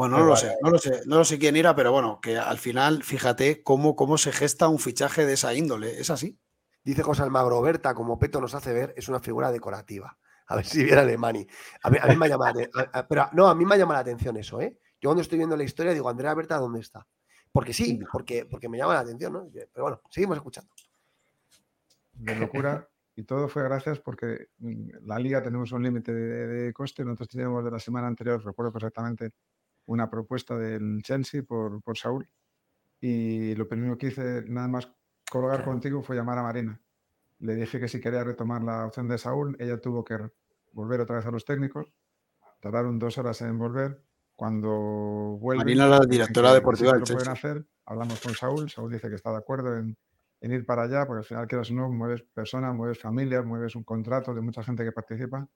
Bueno, 0.00 0.16
no 0.16 0.24
lo 0.24 0.34
sé, 0.34 0.56
no 0.62 0.70
lo 0.70 0.78
sé, 0.78 1.02
no 1.04 1.18
lo 1.18 1.24
sé 1.26 1.38
quién 1.38 1.56
era, 1.56 1.76
pero 1.76 1.92
bueno, 1.92 2.20
que 2.22 2.38
al 2.38 2.56
final, 2.56 3.02
fíjate 3.02 3.62
cómo, 3.62 3.96
cómo 3.96 4.16
se 4.16 4.32
gesta 4.32 4.66
un 4.66 4.78
fichaje 4.78 5.26
de 5.26 5.34
esa 5.34 5.52
índole. 5.52 6.00
Es 6.00 6.08
así. 6.08 6.40
Dice 6.82 7.02
José 7.02 7.22
Almagro, 7.22 7.60
Berta, 7.60 7.92
como 7.92 8.18
Peto 8.18 8.40
nos 8.40 8.54
hace 8.54 8.72
ver, 8.72 8.94
es 8.96 9.10
una 9.10 9.20
figura 9.20 9.52
decorativa. 9.52 10.16
A 10.46 10.56
ver 10.56 10.64
si 10.64 10.84
viera 10.84 11.02
Alemani. 11.02 11.46
A 11.82 11.90
mí, 11.90 11.98
a 12.00 12.06
mí 12.06 12.16
me 12.16 12.24
ha 12.24 12.28
llamado 12.30 12.60
a- 12.94 13.06
pero 13.06 13.28
no, 13.34 13.48
a 13.48 13.54
mí 13.54 13.66
me 13.66 13.74
ha 13.74 13.76
llamado 13.76 13.96
la 13.96 14.00
atención 14.00 14.38
eso, 14.38 14.58
¿eh? 14.62 14.78
Yo 15.02 15.10
cuando 15.10 15.20
estoy 15.20 15.36
viendo 15.36 15.54
la 15.54 15.64
historia 15.64 15.92
digo, 15.92 16.08
Andrea 16.08 16.32
Berta, 16.32 16.56
¿dónde 16.56 16.80
está? 16.80 17.06
Porque 17.52 17.74
sí, 17.74 18.00
porque, 18.10 18.46
porque 18.46 18.70
me 18.70 18.78
llama 18.78 18.94
la 18.94 19.00
atención, 19.00 19.34
¿no? 19.34 19.50
Pero 19.52 19.84
bueno, 19.84 20.00
seguimos 20.08 20.38
escuchando. 20.38 20.72
de 22.14 22.36
locura 22.36 22.88
y 23.16 23.24
todo 23.24 23.48
fue 23.48 23.64
gracias 23.64 23.98
porque 24.00 24.46
mm, 24.60 25.04
la 25.04 25.18
liga 25.18 25.42
tenemos 25.42 25.70
un 25.72 25.82
límite 25.82 26.10
de, 26.14 26.46
de 26.46 26.72
coste. 26.72 27.04
Nosotros 27.04 27.28
teníamos 27.28 27.62
de 27.62 27.70
la 27.70 27.78
semana 27.78 28.06
anterior, 28.06 28.42
recuerdo 28.42 28.72
perfectamente, 28.72 29.32
una 29.86 30.10
propuesta 30.10 30.57
del 30.57 31.02
Chelsea 31.02 31.42
por, 31.42 31.83
por 31.83 31.97
Saúl 31.99 32.28
y 33.00 33.55
lo 33.55 33.67
primero 33.67 33.97
que 33.97 34.09
hice 34.09 34.44
nada 34.47 34.68
más 34.68 34.92
colgar 35.31 35.65
contigo 35.65 36.02
fue 36.02 36.17
llamar 36.17 36.39
a 36.39 36.42
Marina. 36.42 36.81
Le 37.39 37.55
dije 37.55 37.81
que 37.81 37.89
si 37.89 38.00
quería 38.00 38.23
retomar 38.23 38.62
la 38.62 38.86
opción 38.86 39.09
de 39.09 39.17
Saúl, 39.17 39.57
ella 39.59 39.81
tuvo 39.81 40.05
que 40.05 40.18
volver 40.73 41.00
otra 41.00 41.17
vez 41.17 41.26
a 41.26 41.31
los 41.31 41.44
técnicos. 41.44 41.92
Tardaron 42.60 42.99
dos 42.99 43.17
horas 43.17 43.41
en 43.41 43.59
volver. 43.59 44.02
Cuando 44.36 44.70
vuelven, 45.41 45.67
Marina, 45.67 45.86
la 45.86 46.00
directora 46.00 46.52
deportiva 46.52 46.92
del 46.92 47.00
lo 47.00 47.07
pueden 47.07 47.25
Chelsea. 47.25 47.33
hacer. 47.33 47.67
Hablamos 47.86 48.20
con 48.20 48.34
Saúl. 48.34 48.70
Saúl 48.70 48.92
dice 48.92 49.09
que 49.09 49.15
está 49.15 49.31
de 49.31 49.39
acuerdo 49.39 49.76
en, 49.76 49.97
en 50.41 50.52
ir 50.52 50.67
para 50.67 50.83
allá, 50.83 51.07
porque 51.07 51.20
al 51.20 51.25
final, 51.25 51.47
quieras 51.47 51.70
o 51.70 51.75
no, 51.75 51.91
mueves 51.91 52.23
personas, 52.23 52.75
mueves 52.75 52.99
familias, 52.99 53.44
mueves 53.44 53.75
un 53.76 53.84
contrato 53.84 54.34
de 54.34 54.42
mucha 54.42 54.62
gente 54.62 54.84
que 54.84 54.92
participa. 54.92 55.49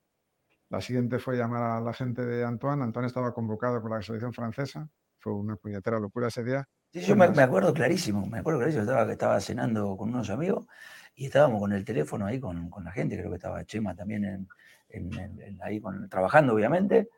La 0.71 0.81
siguiente 0.81 1.19
fue 1.19 1.37
llamar 1.37 1.63
a 1.63 1.81
la 1.81 1.93
gente 1.93 2.25
de 2.25 2.45
Antoine. 2.45 2.83
Antoine 2.83 3.07
estaba 3.07 3.33
convocado 3.33 3.81
por 3.81 3.91
la 3.91 4.03
selección 4.03 4.33
francesa. 4.33 4.89
Fue 5.19 5.33
una 5.33 5.57
puñetera 5.57 5.99
locura 6.01 6.29
ese 6.29 6.43
día. 6.45 6.67
Sí, 6.93 7.01
yo 7.01 7.17
me, 7.17 7.29
me 7.29 7.43
acuerdo 7.43 7.73
clarísimo, 7.73 8.27
me 8.27 8.39
acuerdo 8.39 8.61
clarísimo, 8.61 8.85
estaba, 8.85 9.11
estaba 9.11 9.41
cenando 9.41 9.97
con 9.97 10.11
unos 10.11 10.31
amigos 10.31 10.67
y 11.15 11.27
estábamos 11.27 11.61
con 11.61 11.73
el 11.73 11.85
teléfono 11.85 12.27
ahí 12.27 12.39
con, 12.39 12.71
con 12.71 12.85
la 12.85 12.93
gente, 12.93 13.17
creo 13.17 13.31
que 13.31 13.37
estaba 13.37 13.65
Chema 13.65 13.95
también 13.97 14.25
en, 14.25 14.49
en- 14.89 15.41
en- 15.41 15.59
ahí 15.63 15.81
con- 15.81 16.09
trabajando, 16.09 16.55
obviamente, 16.55 17.09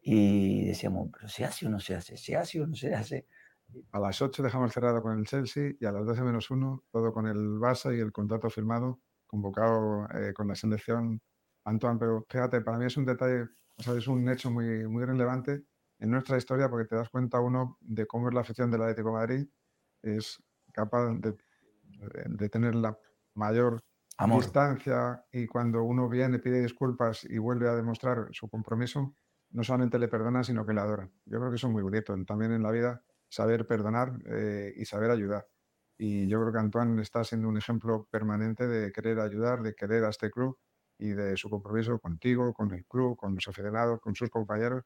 y 0.00 0.66
decíamos, 0.66 1.08
pero 1.12 1.28
¿se 1.28 1.44
hace 1.44 1.66
o 1.66 1.70
no 1.70 1.80
se 1.80 1.94
hace? 1.94 2.16
¿Se 2.16 2.36
hace 2.36 2.60
o 2.60 2.66
no 2.66 2.74
se 2.74 2.94
hace? 2.94 3.26
A 3.92 4.00
las 4.00 4.20
8 4.20 4.42
dejamos 4.42 4.70
cerrado 4.72 5.00
con 5.00 5.18
el 5.18 5.26
Chelsea 5.26 5.72
y 5.80 5.84
a 5.86 5.92
las 5.92 6.04
12 6.04 6.22
menos 6.22 6.50
1 6.50 6.84
todo 6.90 7.12
con 7.12 7.26
el 7.26 7.38
Barça 7.58 7.96
y 7.96 8.00
el 8.00 8.12
contrato 8.12 8.50
firmado, 8.50 9.00
convocado 9.26 10.06
eh, 10.14 10.32
con 10.34 10.48
la 10.48 10.54
selección 10.54 11.20
Antoine. 11.64 11.98
Pero 11.98 12.26
fíjate, 12.28 12.60
para 12.60 12.78
mí 12.78 12.86
es 12.86 12.96
un 12.96 13.04
detalle, 13.04 13.48
o 13.76 13.82
sea, 13.82 13.94
es 13.94 14.06
un 14.08 14.28
hecho 14.28 14.50
muy, 14.50 14.86
muy 14.88 15.04
relevante 15.04 15.64
en 15.98 16.10
nuestra 16.10 16.36
historia 16.36 16.68
porque 16.68 16.88
te 16.88 16.96
das 16.96 17.08
cuenta 17.10 17.40
uno 17.40 17.78
de 17.80 18.06
cómo 18.06 18.28
es 18.28 18.34
la 18.34 18.40
afición 18.40 18.70
del 18.70 18.82
Atlético 18.82 19.08
de 19.08 19.14
Madrid, 19.14 19.48
es 20.02 20.42
capaz 20.72 21.14
de, 21.20 21.36
de 22.26 22.48
tener 22.48 22.74
la 22.74 22.98
mayor 23.34 23.82
distancia 24.28 25.24
y 25.32 25.46
cuando 25.46 25.82
uno 25.82 26.08
viene, 26.08 26.38
pide 26.38 26.60
disculpas 26.60 27.24
y 27.24 27.38
vuelve 27.38 27.68
a 27.68 27.74
demostrar 27.74 28.28
su 28.32 28.48
compromiso, 28.48 29.14
no 29.50 29.64
solamente 29.64 29.98
le 29.98 30.08
perdonan, 30.08 30.44
sino 30.44 30.64
que 30.64 30.72
le 30.72 30.80
adoran. 30.80 31.12
Yo 31.24 31.38
creo 31.38 31.50
que 31.50 31.56
eso 31.56 31.66
es 31.66 31.72
muy 31.72 31.82
bonito. 31.82 32.14
También 32.24 32.52
en 32.52 32.62
la 32.62 32.70
vida, 32.70 33.04
saber 33.28 33.66
perdonar 33.66 34.18
eh, 34.26 34.72
y 34.76 34.84
saber 34.84 35.10
ayudar. 35.10 35.46
Y 35.98 36.26
yo 36.28 36.40
creo 36.40 36.52
que 36.52 36.58
Antoine 36.58 37.02
está 37.02 37.22
siendo 37.24 37.48
un 37.48 37.58
ejemplo 37.58 38.08
permanente 38.10 38.66
de 38.66 38.92
querer 38.92 39.20
ayudar, 39.20 39.62
de 39.62 39.74
querer 39.74 40.04
a 40.04 40.10
este 40.10 40.30
club 40.30 40.58
y 41.02 41.14
de 41.14 41.36
su 41.36 41.50
compromiso 41.50 41.98
contigo, 41.98 42.54
con 42.54 42.72
el 42.72 42.84
club, 42.86 43.16
con 43.16 43.34
los 43.34 43.48
afiliados, 43.48 44.00
con 44.00 44.14
sus 44.14 44.30
compañeros. 44.30 44.84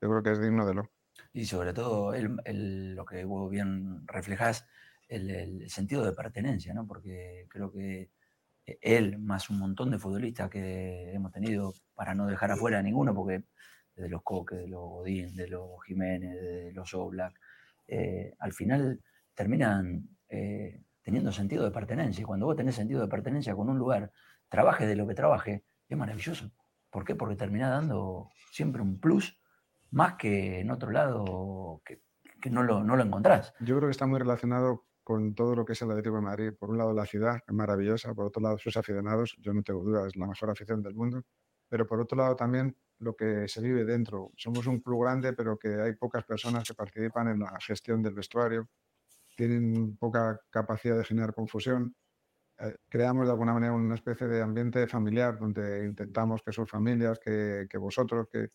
Yo 0.00 0.08
creo 0.08 0.22
que 0.22 0.32
es 0.32 0.40
digno 0.40 0.66
de 0.66 0.74
lo. 0.74 0.90
Y 1.32 1.44
sobre 1.44 1.74
todo 1.74 2.14
lo 2.16 3.04
que 3.04 3.24
vos 3.24 3.50
bien 3.50 4.06
reflejás, 4.06 4.66
el, 5.08 5.68
sentido 5.68 6.04
de 6.04 6.12
pertenencia, 6.12 6.72
¿no? 6.72 6.86
Porque 6.86 7.46
creo 7.50 7.70
que 7.70 8.10
él, 8.80 9.18
más 9.18 9.50
un 9.50 9.58
montón 9.58 9.90
de 9.90 9.98
futbolistas 9.98 10.48
que 10.48 11.12
hemos 11.12 11.32
tenido, 11.32 11.74
para 11.94 12.14
no 12.14 12.26
dejar 12.26 12.50
afuera 12.50 12.78
a 12.78 12.82
ninguno, 12.82 13.14
porque 13.14 13.44
de 13.94 14.08
los 14.08 14.22
Coque, 14.22 14.56
de 14.56 14.68
los 14.68 14.80
Godín, 14.80 15.34
de 15.34 15.48
los 15.48 15.84
Jiménez, 15.86 16.34
de 16.40 16.72
los 16.72 16.94
Oblak, 16.94 17.34
eh, 17.86 18.32
al 18.38 18.52
final 18.54 19.02
terminan 19.34 20.08
eh, 20.30 20.80
teniendo 21.02 21.30
sentido 21.30 21.64
de 21.64 21.72
pertenencia. 21.72 22.22
Y 22.22 22.24
cuando 22.24 22.46
vos 22.46 22.56
tenés 22.56 22.76
sentido 22.76 23.02
de 23.02 23.08
pertenencia 23.08 23.54
con 23.54 23.68
un 23.68 23.78
lugar, 23.78 24.10
trabaje 24.48 24.86
de 24.86 24.96
lo 24.96 25.06
que 25.06 25.14
trabaje, 25.14 25.64
es 25.88 25.96
maravilloso. 25.96 26.50
¿Por 26.90 27.04
qué? 27.04 27.14
Porque 27.14 27.36
termina 27.36 27.68
dando 27.68 28.30
siempre 28.50 28.82
un 28.82 29.00
plus 29.00 29.40
más 29.90 30.14
que 30.14 30.60
en 30.60 30.70
otro 30.70 30.90
lado 30.90 31.82
que, 31.84 32.02
no, 32.50 32.62
lo, 32.62 32.82
no 32.82 32.96
lo 32.96 33.02
encontrás. 33.02 33.52
Yo 33.60 33.76
creo 33.76 33.88
que 33.88 33.92
está 33.92 34.06
muy 34.06 34.18
relacionado 34.18 34.86
con 35.02 35.34
todo 35.34 35.54
lo 35.54 35.64
que 35.64 35.72
es 35.72 35.82
el 35.82 35.90
Atlético 35.90 36.16
de 36.16 36.22
Madrid. 36.22 36.52
Por 36.58 36.70
un 36.70 36.78
lado, 36.78 36.92
la 36.92 37.06
ciudad 37.06 37.40
es 37.46 37.54
maravillosa, 37.54 38.14
por 38.14 38.26
otro 38.26 38.42
lado, 38.42 38.58
sus 38.58 38.76
aficionados, 38.76 39.36
yo 39.40 39.54
no 39.54 39.62
tengo 39.62 39.82
duda, 39.82 40.06
es 40.06 40.16
la 40.16 40.26
mejor 40.26 40.50
afición 40.50 40.82
del 40.82 40.94
mundo, 40.94 41.22
pero 41.68 41.86
por 41.86 42.00
otro 42.00 42.18
lado 42.18 42.36
también 42.36 42.76
lo 42.98 43.16
que 43.16 43.48
se 43.48 43.62
vive 43.62 43.84
dentro. 43.84 44.32
Somos 44.36 44.66
un 44.66 44.80
club 44.80 45.02
grande, 45.04 45.32
pero 45.32 45.58
que 45.58 45.80
hay 45.80 45.94
pocas 45.94 46.24
personas 46.24 46.64
que 46.68 46.74
participan 46.74 47.28
en 47.28 47.40
la 47.40 47.58
gestión 47.60 48.02
del 48.02 48.14
vestuario, 48.14 48.68
tienen 49.36 49.96
poca 49.96 50.40
capacidad 50.50 50.98
de 50.98 51.04
generar 51.04 51.32
confusión. 51.32 51.94
Eh, 52.60 52.76
creamos 52.88 53.26
de 53.26 53.32
alguna 53.32 53.54
manera 53.54 53.72
una 53.72 53.94
especie 53.94 54.26
de 54.26 54.42
ambiente 54.42 54.86
familiar 54.86 55.38
donde 55.38 55.84
intentamos 55.86 56.42
que 56.42 56.52
sus 56.52 56.68
familias, 56.70 57.18
que, 57.18 57.66
que 57.70 57.78
vosotros, 57.78 58.26
que, 58.32 58.50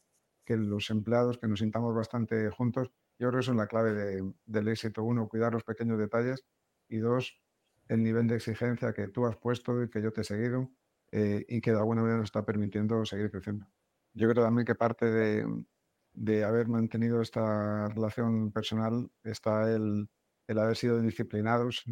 que 0.45 0.57
los 0.57 0.90
empleados, 0.90 1.38
que 1.38 1.48
nos 1.48 1.59
sintamos 1.59 1.95
bastante 1.95 2.49
juntos 2.49 2.91
yo 3.19 3.30
creo 3.30 3.40
que 3.40 3.43
eso 3.43 3.51
es 3.51 3.57
la 3.57 3.67
clave 3.67 4.33
del 4.45 4.67
éxito. 4.67 5.03
Uno, 5.03 5.27
cuidar 5.27 5.53
los 5.53 5.64
pequeños 5.64 5.98
detalles 5.99 6.45
y 6.90 6.98
dos, 6.98 7.40
el 7.88 8.03
nivel 8.03 8.27
de 8.27 8.35
exigencia 8.35 8.93
que 8.93 9.07
tú 9.07 9.25
has 9.25 9.38
puesto 9.38 9.83
y 9.83 9.90
que 9.90 10.01
yo 10.01 10.11
te 10.11 10.22
he 10.22 10.23
seguido 10.23 10.69
eh, 11.11 11.45
y 11.48 11.61
que 11.61 11.72
de 11.72 11.77
alguna 11.77 12.01
manera 12.01 12.17
nos 12.19 12.27
está 12.27 12.45
permitiendo 12.45 13.06
seguir 13.06 13.32
creciendo. 13.32 13.67
Yo 14.14 14.30
creo 14.30 14.43
también 14.43 14.65
que 14.65 14.75
parte 14.75 15.06
de, 15.06 16.43
haber 16.43 16.67
mantenido 16.67 17.22
esta 17.22 17.88
relación 17.90 18.51
personal 18.51 19.09
está 19.23 19.73
el, 19.73 20.09
haber 20.48 20.75
sido 20.75 21.01
disciplinados, 21.01 21.83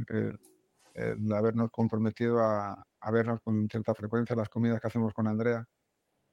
el, 0.93 1.31
habernos 1.33 1.71
comprometido 1.71 2.39
a, 2.39 2.85
a, 2.99 3.11
vernos 3.11 3.39
con 3.41 3.67
cierta 3.69 3.93
frecuencia, 3.93 4.35
las 4.35 4.49
comidas 4.49 4.79
que 4.79 4.87
hacemos 4.87 5.13
con 5.13 5.27
Andrea 5.27 5.65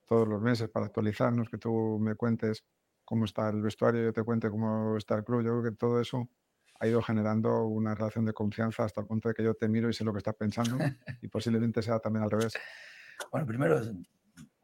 todos 0.09 0.27
los 0.27 0.41
meses 0.41 0.69
para 0.71 0.87
actualizarnos, 0.87 1.51
que 1.51 1.59
tú 1.59 1.99
me 2.01 2.15
cuentes 2.15 2.65
cómo 3.05 3.27
está 3.27 3.49
el 3.51 3.63
vestuario, 3.63 4.03
yo 4.03 4.13
te 4.13 4.23
cuente 4.23 4.51
cómo 4.51 4.97
está 4.97 5.15
el 5.17 5.25
club. 5.25 5.43
Yo 5.43 5.61
creo 5.61 5.71
que 5.71 5.77
todo 5.77 6.01
eso 6.01 6.29
ha 6.81 6.87
ido 6.87 7.03
generando 7.03 7.67
una 7.67 7.95
relación 7.95 8.25
de 8.25 8.33
confianza 8.33 8.85
hasta 8.85 9.01
el 9.01 9.07
punto 9.07 9.29
de 9.29 9.35
que 9.35 9.43
yo 9.43 9.55
te 9.55 9.69
miro 9.69 9.89
y 9.89 9.93
sé 9.93 10.05
lo 10.05 10.13
que 10.13 10.19
estás 10.19 10.35
pensando 10.35 10.77
y 11.23 11.29
posiblemente 11.29 11.83
sea 11.83 11.99
también 11.99 12.25
al 12.25 12.31
revés. 12.31 12.55
Bueno, 13.31 13.47
primero, 13.47 13.81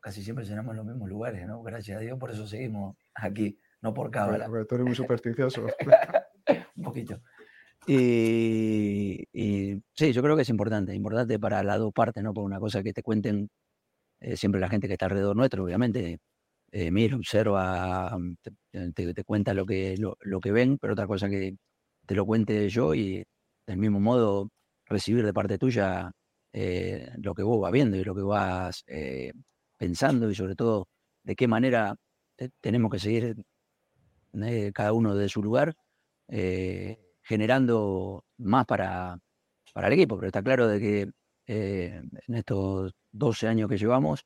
casi 0.01 0.23
siempre 0.23 0.47
cenamos 0.47 0.73
en 0.73 0.77
los 0.79 0.87
mismos 0.87 1.09
lugares, 1.09 1.47
¿no? 1.47 1.63
Gracias 1.63 1.99
a 1.99 2.01
Dios, 2.01 2.19
por 2.19 2.31
eso 2.31 2.47
seguimos 2.47 2.97
aquí, 3.15 3.59
no 3.83 3.93
por 3.93 4.11
cábala. 4.11 4.47
Porque 4.47 4.65
tú 4.65 4.75
eres 4.77 4.87
muy 4.87 4.95
supersticioso. 4.95 5.67
Un 6.77 6.83
poquito. 6.83 7.21
Y, 7.87 9.25
sí, 9.95 10.13
yo 10.13 10.23
creo 10.23 10.37
que 10.37 10.43
es 10.43 10.49
importante, 10.49 10.95
importante 10.95 11.39
para 11.39 11.63
las 11.63 11.79
dos 11.79 11.93
partes, 11.93 12.23
¿no? 12.23 12.33
Por 12.33 12.45
una 12.45 12.59
cosa 12.59 12.83
que 12.83 12.93
te 12.93 13.03
cuenten 13.03 13.51
eh, 14.21 14.37
siempre 14.37 14.61
la 14.61 14.69
gente 14.71 14.89
que 14.89 14.95
está 14.95 15.07
alrededor 15.07 15.37
nuestro, 15.37 15.65
obviamente, 15.65 16.21
eh, 16.73 16.91
mira, 16.91 17.17
observa, 17.17 18.17
mm, 18.19 18.37
te, 18.95 19.25
cuenta 19.25 19.55
lo 19.55 19.67
que, 19.67 19.97
lo, 19.99 20.41
que 20.41 20.53
ven, 20.53 20.79
pero 20.79 20.95
otra 20.95 21.07
cosa 21.07 21.29
que 21.29 21.57
te 22.07 22.15
lo 22.15 22.27
cuente 22.27 22.69
yo 22.71 22.95
y 22.95 23.25
del 23.67 23.79
mismo 23.79 24.01
modo 24.01 24.51
recibir 24.87 25.25
de 25.25 25.33
parte 25.35 25.59
tuya 25.59 26.13
eh, 26.53 27.11
lo 27.19 27.35
que 27.35 27.43
vos 27.43 27.61
vas 27.61 27.73
viendo 27.73 27.97
y 27.97 28.05
lo 28.05 28.15
que 28.15 28.23
vas 28.23 28.85
pensando 29.79 30.31
y 30.31 30.35
sobre 30.35 30.57
todo 30.57 30.89
de 31.25 31.37
qué 31.37 31.49
manera 31.49 31.97
tenemos 32.61 32.91
que 32.93 32.99
seguir 32.99 33.37
cada 34.75 34.93
uno 34.93 35.15
de 35.15 35.29
su 35.29 35.43
lugar 35.43 35.75
generando 37.25 38.25
más 38.39 38.67
para, 38.67 39.19
para 39.73 39.89
el 39.89 39.95
equipo. 39.95 40.17
Pero 40.17 40.29
está 40.29 40.43
claro 40.43 40.69
de 40.69 40.81
que 40.81 41.11
en 41.47 42.35
estos 42.35 42.93
12 43.13 43.49
años 43.49 43.69
que 43.69 43.77
llevamos, 43.77 44.25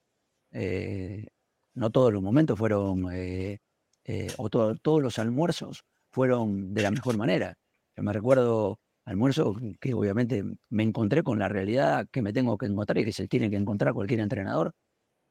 no 1.78 1.90
todos 1.90 2.12
los 2.12 2.22
momentos 2.22 2.58
fueron, 2.58 3.10
eh, 3.12 3.58
eh, 4.04 4.28
o 4.36 4.50
todos 4.50 5.02
los 5.02 5.18
almuerzos 5.18 5.84
fueron 6.10 6.74
de 6.74 6.82
la 6.82 6.90
mejor 6.90 7.16
manera. 7.16 7.54
Yo 7.96 8.02
me 8.02 8.12
recuerdo 8.12 8.78
almuerzo 9.04 9.56
que 9.80 9.94
obviamente 9.94 10.44
me 10.68 10.82
encontré 10.82 11.22
con 11.22 11.38
la 11.38 11.48
realidad 11.48 12.06
que 12.10 12.20
me 12.20 12.32
tengo 12.32 12.58
que 12.58 12.66
encontrar 12.66 12.98
y 12.98 13.04
que 13.04 13.12
se 13.12 13.28
tiene 13.28 13.48
que 13.48 13.56
encontrar 13.56 13.94
cualquier 13.94 14.20
entrenador, 14.20 14.72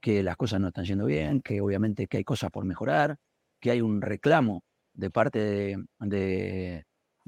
que 0.02 0.24
las 0.24 0.36
cosas 0.38 0.60
no 0.62 0.70
están 0.70 0.86
yendo 0.86 1.06
bien, 1.06 1.42
que 1.42 1.62
obviamente 1.62 2.08
que 2.08 2.18
hay 2.18 2.24
cosas 2.24 2.50
por 2.52 2.66
mejorar, 2.66 3.18
que 3.60 3.72
hay 3.72 3.82
un 3.82 4.02
reclamo 4.02 4.64
de 4.94 5.10
parte 5.12 5.78
de, 6.00 6.86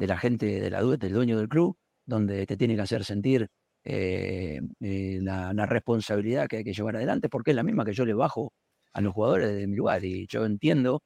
la 0.08 0.18
gente, 0.18 0.61
de 0.61 0.69
la, 0.69 0.84
del 0.84 1.14
dueño 1.14 1.38
del 1.38 1.50
club, 1.50 1.78
donde 2.06 2.45
te 2.45 2.58
tiene 2.58 2.76
que 2.76 2.82
hacer 2.82 3.03
sentir 3.06 3.48
eh, 3.84 4.61
la, 4.80 5.53
la, 5.53 5.66
responsabilidad 5.66 6.48
que 6.48 6.58
hay 6.58 6.64
que 6.64 6.74
llevar 6.74 6.95
adelante, 6.98 7.30
porque 7.30 7.52
es 7.52 7.56
la 7.56 7.64
misma 7.64 7.86
que 7.86 7.94
yo 7.94 8.06
le 8.06 8.14
bajo 8.14 8.53
a 8.94 9.02
los 9.02 9.14
jugadores 9.14 9.56
de 9.56 9.68
mi 9.68 9.76
lugar. 9.76 10.03
Y 10.03 10.28
yo 10.28 10.45
entiendo 10.45 11.02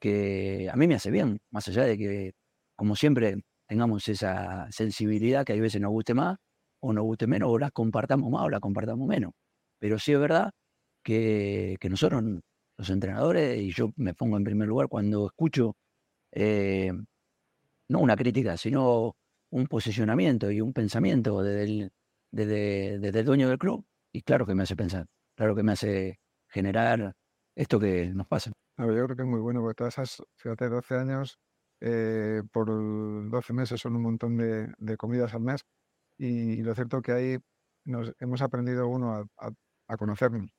que 0.00 0.68
a 0.72 0.76
mí 0.76 0.86
me 0.88 0.94
hace 0.96 1.10
bien, 1.10 1.38
más 1.50 1.68
allá 1.68 1.84
de 1.84 1.98
que, 1.98 2.32
como 2.76 2.96
siempre, 2.96 3.42
tengamos 3.66 4.08
esa 4.08 4.66
sensibilidad 4.70 5.44
que 5.44 5.52
hay 5.54 5.60
veces 5.60 5.80
nos 5.80 5.90
guste 5.90 6.14
más 6.14 6.36
o 6.80 6.92
nos 6.92 7.04
guste 7.04 7.26
menos, 7.26 7.48
o 7.50 7.58
la 7.58 7.70
compartamos 7.70 8.30
más 8.30 8.42
o 8.42 8.50
la 8.50 8.60
compartamos 8.60 9.06
menos. 9.08 9.32
Pero 9.78 9.98
sí 9.98 10.12
es 10.12 10.20
verdad 10.20 10.52
que, 11.02 11.78
nosotros, 11.90 12.22
los 12.78 12.90
entrenadores, 12.90 13.58
y 13.60 13.72
yo 13.72 13.92
me 13.96 14.14
pongo 14.14 14.36
en 14.36 14.44
primer 14.44 14.68
lugar 14.68 14.88
cuando 14.88 15.26
escucho, 15.26 15.76
eh, 16.32 16.92
no 17.88 18.00
una 18.00 18.16
crítica, 18.16 18.56
sino 18.56 19.16
un 19.50 19.66
posicionamiento 19.66 20.50
y 20.50 20.60
un 20.60 20.72
pensamiento 20.72 21.42
desde 21.42 21.62
el, 21.64 21.92
desde 22.30 23.18
el 23.18 23.24
dueño 23.24 23.48
del 23.48 23.58
club, 23.58 23.86
y 24.12 24.22
claro 24.22 24.46
que 24.46 24.54
me 24.54 24.62
hace 24.62 24.76
pensar, 24.76 25.06
claro 25.34 25.54
que 25.54 25.62
me 25.62 25.72
hace 25.72 26.18
generar 26.48 27.14
esto 27.54 27.80
que 27.80 28.08
nos 28.14 28.26
pasa. 28.26 28.52
yo 28.78 28.86
creo 28.86 29.16
que 29.16 29.22
es 29.22 29.28
muy 29.28 29.40
bueno, 29.40 29.60
porque 29.60 29.74
todas 29.74 29.94
esas, 29.94 30.22
fíjate, 30.36 30.68
12 30.68 30.94
años, 30.94 31.38
eh, 31.80 32.42
por 32.52 32.68
12 32.68 33.52
meses 33.52 33.80
son 33.80 33.96
un 33.96 34.02
montón 34.02 34.36
de, 34.36 34.96
comidas 34.96 35.34
al 35.34 35.42
mes, 35.42 35.62
y, 36.18 36.62
lo 36.62 36.74
cierto 36.74 37.02
que 37.02 37.12
ahí 37.12 37.38
nos 37.84 38.12
hemos 38.20 38.42
aprendido 38.42 38.88
uno 38.88 39.28
a, 39.38 39.96
conocernos. 39.96 40.50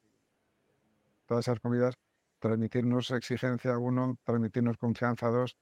Todas 1.26 1.48
esas 1.48 1.60
comidas, 1.60 1.96
transmitirnos 2.40 3.12
exigencia 3.12 3.78
uno, 3.78 4.18
transmitirnos 4.24 4.78
confianza 4.78 5.28
dos, 5.28 5.58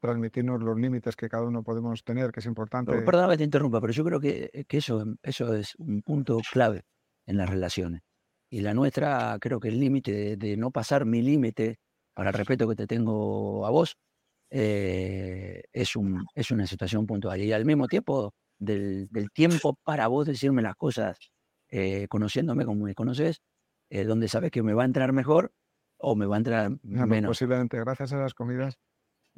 transmitirnos 0.00 0.62
los 0.62 0.78
límites 0.78 1.16
que 1.16 1.28
cada 1.28 1.44
uno 1.44 1.62
podemos 1.62 2.04
tener, 2.04 2.30
que 2.30 2.40
es 2.40 2.46
importante. 2.46 2.92
perdóname 3.02 3.34
que 3.34 3.38
te 3.38 3.44
interrumpa, 3.44 3.80
pero 3.80 3.92
yo 3.92 4.04
creo 4.04 4.20
que, 4.20 4.64
que 4.68 4.76
eso, 4.78 5.04
eso 5.22 5.54
es 5.54 5.74
un 5.76 6.02
punto 6.02 6.38
clave 6.50 6.82
en 7.26 7.36
las 7.36 7.48
relaciones. 7.48 8.02
Y 8.50 8.60
la 8.60 8.74
nuestra, 8.74 9.36
creo 9.40 9.60
que 9.60 9.68
el 9.68 9.78
límite 9.78 10.36
de, 10.36 10.56
no 10.56 10.70
pasar 10.70 11.04
mi 11.04 11.20
límite 11.20 11.78
para 12.14 12.30
el 12.30 12.34
respeto 12.34 12.68
que 12.68 12.74
te 12.74 12.86
tengo 12.86 13.66
a 13.66 13.70
vos, 13.70 13.96
eh, 14.50 15.62
es, 15.72 15.96
un, 15.96 16.24
es 16.34 16.50
una 16.50 16.66
situación 16.66 17.06
puntual. 17.06 17.40
Y 17.42 17.52
al 17.52 17.66
mismo 17.66 17.86
tiempo, 17.86 18.32
del, 18.58 19.08
tiempo 19.34 19.78
para 19.84 20.06
vos 20.08 20.26
decirme 20.26 20.62
las 20.62 20.76
cosas, 20.76 21.18
eh, 21.68 22.06
conociéndome 22.08 22.64
como 22.64 22.84
me 22.84 22.94
conoces, 22.94 23.42
eh, 23.90 24.04
donde 24.04 24.28
sabes 24.28 24.50
que 24.50 24.62
me 24.62 24.72
va 24.72 24.82
a 24.82 24.86
entrar 24.86 25.12
mejor 25.12 25.52
o 25.98 26.16
me 26.16 26.26
va 26.26 26.36
a 26.36 26.38
entrar 26.38 26.70
menos. 26.82 27.28
Posiblemente, 27.28 27.78
gracias 27.78 28.12
a 28.12 28.18
las 28.18 28.32
comidas, 28.32 28.78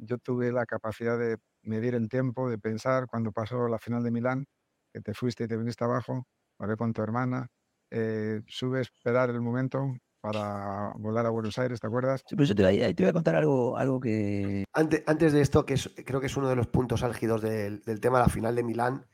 yo 0.01 0.17
tuve 0.17 0.51
la 0.51 0.65
capacidad 0.65 1.17
de 1.17 1.37
medir 1.63 1.95
el 1.95 2.09
tiempo, 2.09 2.49
de 2.49 2.57
pensar 2.57 3.07
cuando 3.07 3.31
pasó 3.31 3.67
la 3.67 3.79
final 3.79 4.03
de 4.03 4.11
Milán, 4.11 4.45
que 4.91 4.99
te 4.99 5.13
fuiste 5.13 5.45
y 5.45 5.47
te 5.47 5.57
viniste 5.57 5.83
abajo, 5.83 6.27
hablé 6.59 6.75
con 6.75 6.91
tu 6.91 7.01
hermana, 7.01 7.47
eh, 7.91 8.41
sube 8.47 8.81
esperar 8.81 9.29
el 9.29 9.41
momento 9.41 9.93
para 10.19 10.93
volar 10.97 11.25
a 11.25 11.29
Buenos 11.29 11.57
Aires, 11.57 11.79
¿te 11.79 11.87
acuerdas? 11.87 12.23
Sí, 12.27 12.35
te, 12.35 12.63
voy 12.63 13.07
a, 13.09 13.13
contar 13.13 13.35
algo, 13.35 13.77
algo 13.77 13.99
que... 13.99 14.65
Antes, 14.73 15.03
antes 15.07 15.33
de 15.33 15.41
esto, 15.41 15.65
que 15.65 15.75
creo 16.05 16.19
que 16.19 16.27
es 16.27 16.37
uno 16.37 16.49
de 16.49 16.55
los 16.55 16.67
puntos 16.67 17.03
álgidos 17.03 17.41
del, 17.41 17.81
tema 18.01 18.19
de 18.19 18.25
la 18.25 18.29
final 18.29 18.55
de 18.55 18.63
Milán, 18.63 19.07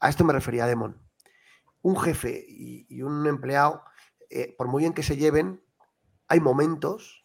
a 0.00 0.08
esto 0.08 0.24
me 0.24 0.32
refería 0.32 0.66
Demon. 0.66 1.00
un 1.82 1.98
jefe 1.98 2.44
y, 2.46 2.86
y 2.88 3.02
un 3.02 3.26
empleado, 3.26 3.82
eh, 4.30 4.54
por 4.56 4.68
muy 4.68 4.82
bien 4.82 4.94
que 4.94 5.02
se 5.02 5.16
lleven, 5.16 5.62
hay 6.28 6.40
momentos 6.40 7.17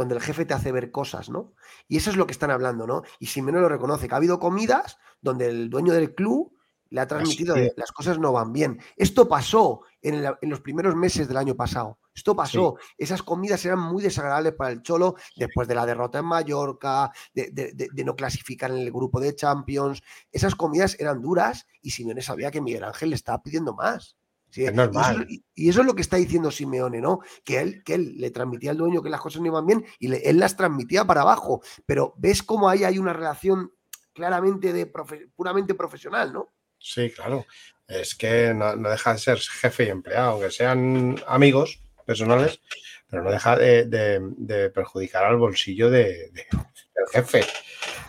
donde 0.00 0.14
el 0.16 0.20
jefe 0.20 0.44
te 0.44 0.54
hace 0.54 0.72
ver 0.72 0.90
cosas, 0.90 1.30
¿no? 1.30 1.52
Y 1.88 1.96
eso 1.96 2.10
es 2.10 2.16
lo 2.16 2.26
que 2.26 2.32
están 2.32 2.50
hablando, 2.50 2.86
¿no? 2.86 3.02
Y 3.18 3.26
Simeone 3.26 3.60
lo 3.60 3.68
reconoce, 3.68 4.08
que 4.08 4.14
ha 4.14 4.16
habido 4.18 4.38
comidas 4.40 4.98
donde 5.20 5.46
el 5.48 5.70
dueño 5.70 5.92
del 5.92 6.14
club 6.14 6.52
le 6.92 7.00
ha 7.00 7.06
transmitido 7.06 7.54
de 7.54 7.72
las 7.76 7.92
cosas 7.92 8.18
no 8.18 8.32
van 8.32 8.52
bien. 8.52 8.80
Esto 8.96 9.28
pasó 9.28 9.82
en, 10.02 10.14
el- 10.16 10.34
en 10.42 10.50
los 10.50 10.60
primeros 10.60 10.96
meses 10.96 11.28
del 11.28 11.36
año 11.36 11.54
pasado. 11.54 11.98
Esto 12.12 12.34
pasó. 12.34 12.76
Esas 12.98 13.22
comidas 13.22 13.64
eran 13.64 13.78
muy 13.78 14.02
desagradables 14.02 14.54
para 14.54 14.72
el 14.72 14.82
Cholo 14.82 15.14
después 15.36 15.68
de 15.68 15.76
la 15.76 15.86
derrota 15.86 16.18
en 16.18 16.24
Mallorca, 16.24 17.12
de, 17.32 17.50
de- 17.52 17.72
de- 17.74 17.88
de 17.92 18.04
no 18.04 18.16
clasificar 18.16 18.72
en 18.72 18.78
el 18.78 18.90
grupo 18.90 19.20
de 19.20 19.36
Champions. 19.36 20.02
Esas 20.32 20.56
comidas 20.56 20.96
eran 20.98 21.22
duras 21.22 21.66
y 21.80 21.90
Simeone 21.92 22.22
sabía 22.22 22.50
que 22.50 22.60
Miguel 22.60 22.82
Ángel 22.82 23.10
le 23.10 23.16
estaba 23.16 23.40
pidiendo 23.40 23.72
más. 23.74 24.16
Sí, 24.50 24.62
Es 24.64 24.70
y 24.70 24.72
eso 24.72 24.74
normal. 24.74 25.26
y- 25.28 25.68
eso 25.68 25.80
es 25.80 25.86
lo 25.86 25.94
que 25.94 26.02
está 26.02 26.16
diciendo 26.16 26.50
Simeone, 26.50 27.00
¿no? 27.00 27.20
Que 27.44 27.60
él, 27.60 27.82
que 27.84 27.94
él 27.94 28.14
le 28.18 28.30
transmitía 28.30 28.72
al 28.72 28.76
dueño 28.78 29.02
que 29.02 29.10
las 29.10 29.20
cosas 29.20 29.40
no 29.40 29.46
iban 29.48 29.66
bien 29.66 29.84
y 29.98 30.08
le- 30.08 30.28
él 30.28 30.38
las 30.38 30.56
transmitía 30.56 31.04
para 31.04 31.20
abajo. 31.22 31.62
Pero 31.86 32.14
ves 32.18 32.42
cómo 32.42 32.68
ahí 32.68 32.84
hay 32.84 32.98
una 32.98 33.12
relación 33.12 33.72
claramente 34.12 34.72
de 34.72 34.92
profe- 34.92 35.30
puramente 35.36 35.74
profesional, 35.74 36.32
¿no? 36.32 36.52
Sí, 36.78 37.10
claro. 37.10 37.46
Es 37.86 38.14
que 38.14 38.52
no, 38.54 38.74
no 38.76 38.88
deja 38.90 39.12
de 39.12 39.18
ser 39.18 39.38
jefe 39.38 39.84
y 39.84 39.88
empleado, 39.88 40.32
aunque 40.32 40.50
sean 40.50 41.16
amigos 41.26 41.80
personales, 42.06 42.60
pero 43.08 43.22
no 43.22 43.30
deja 43.30 43.56
de, 43.56 43.84
de- 43.86 44.20
de 44.36 44.70
perjudicar 44.70 45.24
al 45.24 45.36
bolsillo 45.36 45.90
de- 45.90 46.30
de- 46.30 46.46
del 46.52 47.06
jefe. 47.12 47.44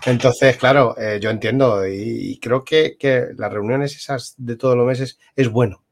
Entonces, 0.05 0.57
claro, 0.57 0.95
eh, 0.97 1.19
yo 1.21 1.29
entiendo 1.29 1.85
y, 1.87 2.31
y 2.31 2.39
creo 2.39 2.63
que, 2.63 2.97
que 2.97 3.27
las 3.35 3.51
reuniones 3.53 3.95
esas 3.95 4.33
de 4.37 4.55
todos 4.55 4.75
los 4.75 4.87
meses 4.87 5.19
es 5.35 5.47
bueno. 5.49 5.83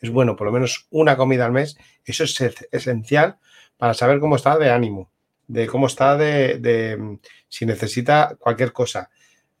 Es 0.00 0.10
bueno, 0.10 0.36
por 0.36 0.46
lo 0.46 0.52
menos 0.52 0.86
una 0.90 1.16
comida 1.16 1.46
al 1.46 1.52
mes. 1.52 1.76
Eso 2.04 2.24
es 2.24 2.40
es- 2.40 2.68
esencial 2.72 3.38
para 3.76 3.94
saber 3.94 4.20
cómo 4.20 4.36
está 4.36 4.58
de 4.58 4.70
ánimo, 4.70 5.10
de 5.46 5.66
cómo 5.66 5.86
está 5.86 6.16
de, 6.16 6.96
mm, 6.98 7.18
si 7.48 7.66
necesita 7.66 8.36
cualquier 8.38 8.72
cosa. 8.72 9.10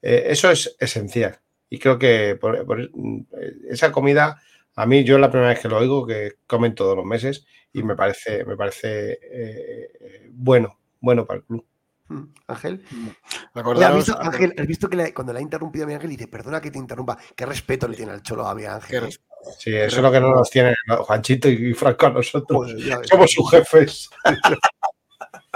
Eh, 0.02 0.24
eso 0.28 0.50
es 0.50 0.76
esencial. 0.80 1.38
Y 1.70 1.78
creo 1.78 1.98
que 1.98 2.36
por, 2.40 2.64
por 2.66 2.90
esa 3.68 3.92
comida, 3.92 4.40
a 4.74 4.86
mí 4.86 5.04
yo 5.04 5.18
la 5.18 5.30
primera 5.30 5.50
vez 5.50 5.60
que 5.60 5.68
lo 5.68 5.78
oigo, 5.78 6.06
que 6.06 6.34
comen 6.46 6.74
todos 6.74 6.96
los 6.96 7.04
meses, 7.06 7.46
y 7.72 7.82
me 7.82 7.96
parece, 7.96 8.44
me 8.44 8.56
parece 8.56 9.18
eh, 9.22 10.28
bueno, 10.32 10.78
bueno 11.00 11.26
para 11.26 11.38
el 11.40 11.44
club. 11.44 11.66
Mm, 12.08 12.22
Ángel. 12.46 12.84
¿has 13.54 13.56
Acordaros, 13.60 13.96
visto, 14.06 14.20
Ángel, 14.20 14.54
¿has 14.58 14.66
visto 14.66 14.88
que 14.88 14.96
le- 14.96 15.12
cuando 15.14 15.32
le 15.32 15.40
ha 15.40 15.42
interrumpido 15.42 15.84
a 15.84 15.88
mi 15.88 15.94
Ángel 15.94 16.10
dice, 16.10 16.28
perdona 16.28 16.60
que 16.60 16.70
te 16.70 16.78
interrumpa? 16.78 17.18
¿Qué 17.34 17.44
respeto 17.46 17.88
le 17.88 17.96
tiene 17.96 18.12
al 18.12 18.22
Cholo 18.22 18.46
a 18.46 18.54
mi 18.54 18.64
Ángel? 18.64 19.00
Qué 19.00 19.06
eh? 19.08 19.18
Sí, 19.58 19.74
eso 19.74 19.96
es 19.96 20.02
lo 20.02 20.10
que 20.12 20.20
no 20.20 20.30
nos 20.34 20.50
tiene. 20.50 20.74
Juanchito 20.88 21.48
y 21.48 21.72
Franco 21.74 22.06
a 22.06 22.10
nosotros. 22.10 22.74
Ves. 22.74 22.98
Somos 23.08 23.30
sus 23.30 23.50
jefes. 23.50 24.10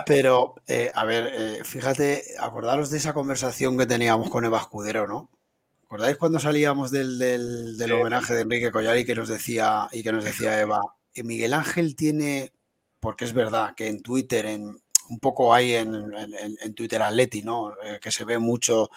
Pero, 0.07 0.55
eh, 0.67 0.91
a 0.95 1.05
ver, 1.05 1.31
eh, 1.35 1.61
fíjate, 1.65 2.23
acordaros 2.41 2.91
de 2.91 2.99
esa 2.99 3.13
conversación 3.13 3.77
que 3.77 3.87
teníamos 3.87 4.31
con 4.31 4.45
Eva 4.45 4.59
Escudero, 4.59 5.07
¿no? 5.07 5.31
¿Acordáis 5.85 6.17
cuando 6.17 6.39
salíamos 6.39 6.91
del, 6.91 7.19
del- 7.19 7.77
del 7.77 7.89
Sí. 7.89 7.93
homenaje 7.95 8.35
de 8.35 8.43
Enrique 8.43 8.71
Collari 8.71 9.05
que 9.05 9.15
nos 9.15 9.29
decía 9.29 9.89
y 9.93 10.03
que 10.03 10.13
nos 10.13 10.25
decía 10.25 10.59
Eva, 10.61 10.81
que 11.13 11.25
Miguel 11.25 11.53
Ángel 11.53 11.97
tiene, 11.97 12.53
porque 13.01 13.25
es 13.25 13.33
verdad 13.33 13.75
que 13.75 13.89
en 13.89 14.01
Twitter, 14.03 14.47
en 14.47 14.81
un 15.11 15.19
poco 15.21 15.55
en, 15.75 15.95
en- 15.95 16.35
en- 16.35 16.57
en 16.63 16.75
Twitter 16.75 17.03
Atleti, 17.03 17.43
¿no? 17.43 17.73
Eh, 17.83 17.99
que 18.01 18.11
se 18.11 18.25
ve 18.25 18.39
mucho, 18.39 18.91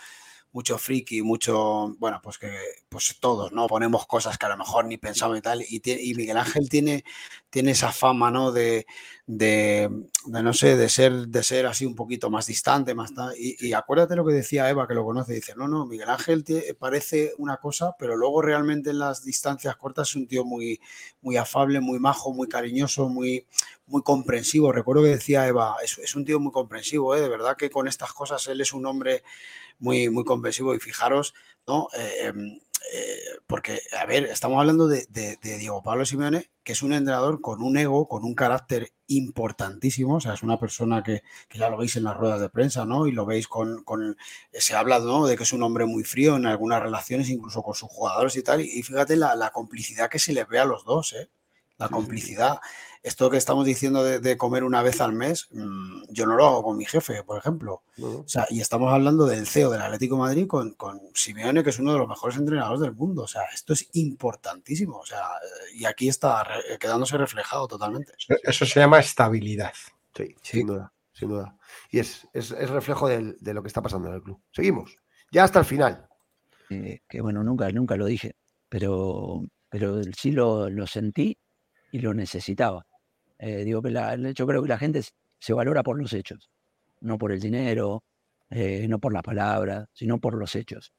mucho 0.54 0.78
friki, 0.78 1.22
mucho, 1.24 1.96
bueno, 1.98 2.20
pues 2.24 2.38
que 2.38 2.52
pues 2.88 3.18
todos, 3.20 3.52
¿no? 3.52 3.68
Ponemos 3.68 4.06
cosas 4.06 4.38
que 4.38 4.46
a 4.46 4.50
lo 4.50 4.58
mejor 4.58 4.86
ni 4.86 4.98
pensamos 4.98 5.38
y 5.38 5.42
tal. 5.42 5.62
Y, 5.64 5.82
y 5.84 6.14
Miguel 6.14 6.38
Ángel 6.38 6.70
tiene, 6.70 7.04
tiene 7.50 7.72
esa 7.72 7.92
fama, 7.92 8.30
¿no? 8.30 8.52
De, 8.52 8.86
de, 9.26 9.90
de, 10.28 10.44
no 10.44 10.54
sé, 10.54 10.78
de 10.78 10.90
ser, 10.90 11.28
de 11.28 11.44
ser 11.44 11.66
así 11.66 11.86
un 11.88 11.96
poquito 11.96 12.30
más 12.30 12.46
distante, 12.46 12.94
más 12.94 13.14
tal. 13.16 13.34
Y, 13.38 13.68
y 13.68 13.74
acuérdate 13.74 14.16
lo 14.16 14.26
que 14.26 14.34
decía 14.34 14.70
Eva, 14.70 14.88
que 14.88 14.94
lo 14.94 15.04
conoce, 15.04 15.34
dice, 15.34 15.56
no, 15.56 15.68
no, 15.68 15.88
Miguel 15.88 16.10
Ángel 16.10 16.46
parece 16.78 17.34
una 17.40 17.58
cosa, 17.58 17.96
pero 17.98 18.16
luego 18.16 18.42
realmente 18.44 18.92
en 18.92 19.00
las 19.00 19.24
distancias 19.24 19.76
cortas 19.76 20.10
es 20.10 20.16
un 20.16 20.28
tío 20.28 20.46
muy, 20.46 20.80
muy 21.22 21.36
afable, 21.38 21.80
muy 21.80 22.00
majo, 22.00 22.32
muy 22.32 22.48
cariñoso, 22.48 23.10
muy, 23.10 23.48
muy 23.88 24.04
comprensivo. 24.04 24.72
Recuerdo 24.72 25.04
que 25.04 25.10
decía 25.10 25.48
Eva, 25.48 25.78
es, 25.84 25.98
es 25.98 26.16
un 26.16 26.26
tío 26.26 26.40
muy 26.40 26.52
comprensivo, 26.52 27.16
¿eh? 27.16 27.22
de 27.22 27.30
verdad 27.30 27.58
que 27.58 27.70
con 27.70 27.88
estas 27.88 28.14
cosas 28.14 28.46
él 28.48 28.62
es 28.62 28.74
un 28.74 28.86
hombre 28.86 29.24
muy, 29.84 30.10
muy 30.10 30.24
comprensivo 30.26 30.74
y 30.76 30.80
fijaros, 30.80 31.34
¿no? 31.68 31.88
Eh, 31.98 32.28
em, 32.28 32.60
eh, 32.94 33.18
porque, 33.48 33.82
a 34.00 34.06
ver, 34.06 34.26
estamos 34.26 34.60
hablando 34.60 34.88
de, 34.88 35.06
de- 35.10 35.38
de 35.42 35.58
Diego 35.58 35.82
Pablo 35.84 36.06
Simeone, 36.06 36.50
que 36.64 36.74
es 36.74 36.82
un 36.84 36.94
entrenador 36.94 37.40
con 37.42 37.62
un 37.64 37.78
ego, 37.78 38.08
con 38.08 38.24
un 38.26 38.36
carácter 38.36 38.92
importantísimo, 39.08 40.16
o 40.18 40.22
sea, 40.22 40.34
es 40.34 40.44
una 40.44 40.60
persona 40.60 41.02
que, 41.04 41.24
que 41.48 41.58
ya 41.60 41.70
lo 41.70 41.78
veis 41.78 41.96
en 41.96 42.04
las 42.04 42.18
ruedas 42.18 42.40
de 42.42 42.50
prensa, 42.50 42.86
¿no? 42.86 43.08
Y 43.08 43.12
lo 43.12 43.26
veis 43.26 43.48
con, 43.48 43.84
con 43.84 44.18
se 44.52 44.76
habla, 44.76 45.00
¿no? 45.00 45.26
De 45.26 45.38
que 45.38 45.44
es 45.44 45.54
un 45.54 45.64
hombre 45.64 45.86
muy 45.86 46.04
frío 46.04 46.36
en 46.36 46.46
algunas 46.46 46.82
relaciones, 46.82 47.30
incluso 47.30 47.64
con 47.64 47.74
sus 47.76 47.90
jugadores 47.90 48.36
y 48.36 48.44
tal, 48.44 48.62
y, 48.62 48.70
y 48.80 48.84
fíjate 48.84 49.16
la, 49.16 49.36
la 49.36 49.52
complicidad 49.52 50.10
que 50.10 50.20
se 50.20 50.34
les 50.34 50.48
ve 50.48 50.60
a 50.60 50.66
los 50.66 50.84
dos, 50.86 51.14
¿eh? 51.14 51.30
La 51.78 51.90
complicidad. 51.90 52.60
Esto 53.04 53.30
que 53.30 53.36
estamos 53.36 53.66
diciendo 53.66 54.02
de, 54.02 54.20
de 54.22 54.38
comer 54.38 54.64
una 54.64 54.82
vez 54.82 55.02
al 55.02 55.12
mes, 55.12 55.48
mm, 55.52 56.04
yo 56.10 56.26
no 56.26 56.36
lo 56.38 56.46
hago 56.46 56.64
con 56.64 56.78
mi 56.78 56.86
jefe, 56.86 57.22
por 57.24 57.38
ejemplo. 57.38 57.84
No. 57.98 58.08
O 58.20 58.28
sea, 58.28 58.48
y 58.50 58.62
estamos 58.62 58.94
hablando 58.94 59.26
del 59.26 59.46
CEO 59.46 59.70
del 59.72 59.82
Atlético 59.82 60.16
de 60.16 60.22
Madrid 60.22 60.48
con, 60.48 60.74
con 60.76 61.02
Simeone, 61.14 61.64
que 61.66 61.72
es 61.72 61.80
uno 61.80 61.92
de 61.92 62.00
los 62.00 62.08
mejores 62.08 62.38
entrenadores 62.38 62.80
del 62.80 62.94
mundo. 62.94 63.24
O 63.24 63.28
sea, 63.28 63.42
esto 63.54 63.74
es 63.74 63.90
importantísimo. 63.94 65.00
O 65.00 65.06
sea, 65.06 65.28
y 65.76 65.84
aquí 65.84 66.08
está 66.08 66.46
re- 66.46 66.78
quedándose 66.80 67.18
reflejado 67.18 67.68
totalmente. 67.68 68.14
Eso 68.42 68.66
se 68.66 68.80
llama 68.80 69.00
estabilidad. 69.00 69.74
Sí, 70.16 70.34
sin 70.42 70.68
duda, 70.68 70.94
sin 71.12 71.28
duda. 71.28 71.58
Y 71.92 72.00
es, 72.00 72.26
es, 72.32 72.52
es 72.52 72.70
reflejo 72.70 73.10
del- 73.10 73.36
de 73.42 73.54
lo 73.54 73.62
que 73.62 73.68
está 73.68 73.82
pasando 73.82 74.08
en 74.08 74.16
el 74.16 74.24
club. 74.24 74.40
Seguimos. 74.52 74.96
Ya 75.30 75.44
hasta 75.44 75.60
el 75.60 75.66
final. 75.66 76.08
eh, 76.70 77.02
que 77.10 77.20
bueno, 77.20 77.44
nunca, 77.44 77.70
nunca 77.72 77.98
lo 77.98 78.06
dije, 78.06 78.36
pero, 78.70 79.44
pero 79.70 80.02
sí 80.18 80.32
lo, 80.32 80.70
lo 80.70 80.88
sentí 80.88 81.38
y 81.92 82.00
lo 82.00 82.14
necesitaba. 82.14 82.86
Eh, 83.46 83.64
digo 83.66 83.82
la- 83.84 84.16
yo 84.32 84.48
creo 84.48 84.62
que 84.64 84.70
la 84.70 84.78
gente 84.78 85.02
se 85.40 85.54
valora 85.54 85.84
por 85.84 85.98
los 86.00 86.14
hechos, 86.14 86.50
no 87.02 87.18
por 87.18 87.32
el 87.34 87.40
dinero, 87.42 88.04
eh, 88.50 88.88
no 88.88 89.00
por 89.00 89.14
las 89.14 89.24
palabras, 89.24 89.88
sino 89.94 90.20
por 90.20 90.36
los 90.36 90.56
hechos. 90.56 90.94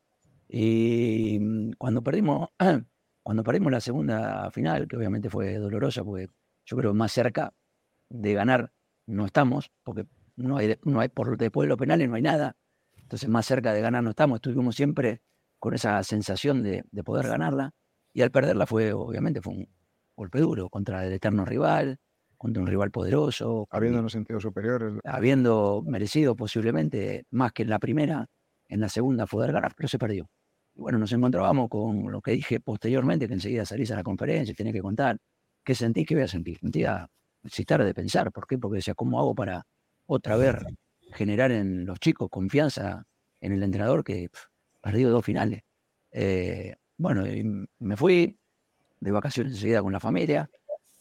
Y 0.48 1.39
mm, 1.40 1.73
cuando 1.78 2.02
perdimos, 2.02 2.50
cuando 3.23 3.44
perdimos 3.44 3.73
la 3.73 3.81
segunda 3.81 4.50
final, 4.52 4.89
que 4.89 4.97
obviamente 4.97 5.31
fue 5.31 5.56
dolorosa, 5.58 6.05
porque 6.05 6.28
yo 6.66 6.76
creo 6.76 6.94
más 6.94 7.12
cerca 7.12 7.55
de 8.10 8.34
ganar 8.34 8.73
no 9.06 9.26
estamos, 9.26 9.70
porque 9.82 10.06
no 10.36 10.56
hay, 10.58 10.78
no 10.84 11.00
hay 11.00 11.08
por 11.08 11.36
después 11.39 11.66
de 11.66 11.70
los 11.70 11.78
penales 11.78 12.08
no 12.08 12.16
hay 12.16 12.23
nada. 12.23 12.56
Entonces 12.97 13.28
más 13.28 13.47
cerca 13.47 13.73
de 13.73 13.81
ganar 13.82 14.02
no 14.02 14.10
estamos. 14.10 14.36
Estuvimos 14.39 14.76
siempre 14.76 15.20
con 15.58 15.74
esa 15.74 16.02
sensación 16.05 16.62
de, 16.62 16.84
de 16.90 17.05
poder 17.05 17.28
ganarla. 17.28 17.73
Y 18.12 18.23
al 18.23 18.31
perderla 18.31 18.66
fue, 18.66 18.92
obviamente, 18.92 19.40
fue 19.42 19.55
un 19.55 19.68
golpe 20.16 20.40
duro 20.40 20.68
contra 20.70 21.06
el 21.06 21.12
eterno 21.12 21.44
rival, 21.44 21.98
contra 22.44 22.62
un 22.62 22.66
rival 22.66 22.90
poderoso, 22.90 23.66
Habiéndonos 23.70 24.12
sentido 24.12 24.39
superiores. 24.39 24.92
habiendo 25.02 25.82
merecido 25.86 26.36
posiblemente 26.36 27.24
más 27.31 27.52
que 27.52 27.62
en 27.62 27.70
la 27.70 27.78
primera, 27.78 28.26
en 28.68 28.81
la 28.82 28.90
segunda 28.90 29.24
poder 29.24 29.50
ganar, 29.50 29.73
pero 29.74 29.89
se 29.89 29.98
perdió. 29.98 30.28
Y 30.74 30.81
bueno, 30.82 30.98
nos 30.98 31.10
encontrábamos 31.12 31.70
con 31.70 32.12
lo 32.12 32.20
que 32.20 32.32
dije 32.32 32.60
posteriormente, 32.60 33.26
que 33.28 33.32
enseguida 33.32 33.64
salís 33.64 33.90
a 33.92 33.97
la 33.97 34.02
conferencia 34.02 34.52
y 34.52 34.55
tenés 34.55 34.74
que 34.74 34.82
contar. 34.82 35.16
¿Qué 35.64 35.74
sentí? 35.74 36.05
¿Qué 36.05 36.16
voy 36.16 36.24
a 36.24 36.28
sentir? 36.28 36.58
Sentía 36.58 37.08
necesitar 37.42 37.82
de 37.82 37.94
pensar. 37.94 38.31
¿Por 38.31 38.47
qué? 38.47 38.58
Porque 38.58 38.76
decía, 38.76 38.92
¿cómo 38.92 39.18
hago 39.18 39.34
para 39.34 39.64
otra 40.05 40.36
vez 40.36 40.56
generar 41.14 41.50
en 41.50 41.86
los 41.86 41.98
chicos 41.98 42.28
confianza 42.31 43.06
en 43.40 43.52
el 43.52 43.62
entrenador 43.62 44.05
que 44.05 44.28
perdió 44.82 45.08
dos 45.08 45.24
finales? 45.24 45.62
Eh, 46.10 46.74
bueno, 46.98 47.26
y 47.26 47.66
me 47.78 47.97
fui 47.97 48.39
de 49.00 49.10
vacaciones 49.10 49.55
enseguida 49.55 49.81
con 49.81 49.94
la 49.94 50.00
familia 50.00 50.50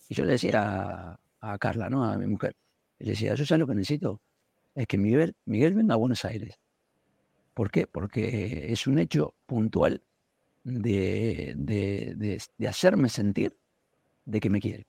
y 0.07 0.15
yo 0.15 0.23
le 0.23 0.31
decía 0.31 1.19
a, 1.51 1.57
Carla, 1.59 1.89
¿no? 1.89 2.03
A 2.05 2.17
mi 2.17 2.27
mujer, 2.27 2.55
le 2.99 3.11
decía, 3.11 3.35
yo 3.35 3.43
ya 3.43 3.57
lo 3.57 3.67
que 3.67 3.75
necesito 3.75 4.21
es 4.75 4.87
que 4.87 4.97
Miguel, 4.97 5.35
Miguel 5.45 5.75
venga 5.75 5.95
a 5.95 5.97
Buenos 5.97 6.25
Aires. 6.25 6.55
¿Por 7.53 7.69
qué? 7.71 7.87
Porque 7.87 8.71
es 8.71 8.87
un 8.87 8.99
hecho 8.99 9.35
puntual 9.45 10.01
de, 10.63 11.53
de- 11.57 12.13
de- 12.17 12.41
de 12.57 12.67
hacerme 12.67 13.09
sentir 13.09 13.57
de 14.25 14.39
que 14.41 14.49
me 14.49 14.61
quiere. 14.61 14.87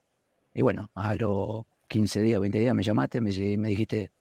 Y 0.55 0.63
bueno, 0.63 0.91
a 0.95 1.15
los 1.17 1.65
15 1.89 2.23
días, 2.23 2.41
20 2.41 2.61
días 2.61 2.75
me 2.75 2.83
llamaste, 2.85 3.21
me, 3.21 3.31
me 3.59 3.71
dijiste, 3.71 4.13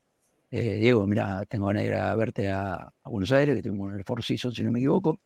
eh, 0.51 0.75
Diego, 0.77 1.07
mira, 1.07 1.45
tengo 1.47 1.67
ganas 1.67 1.83
de 1.83 1.89
ir 1.89 1.95
a 1.95 2.15
verte 2.15 2.49
a, 2.51 2.75
a 3.03 3.09
Buenos 3.09 3.31
Aires, 3.33 3.55
que 3.57 3.63
tengo 3.63 3.89
en 3.91 3.97
el 3.97 4.05
Four 4.05 4.23
Seasons, 4.23 4.55
si 4.55 4.63
no 4.63 4.71
me 4.71 4.79
equivoco, 4.79 5.19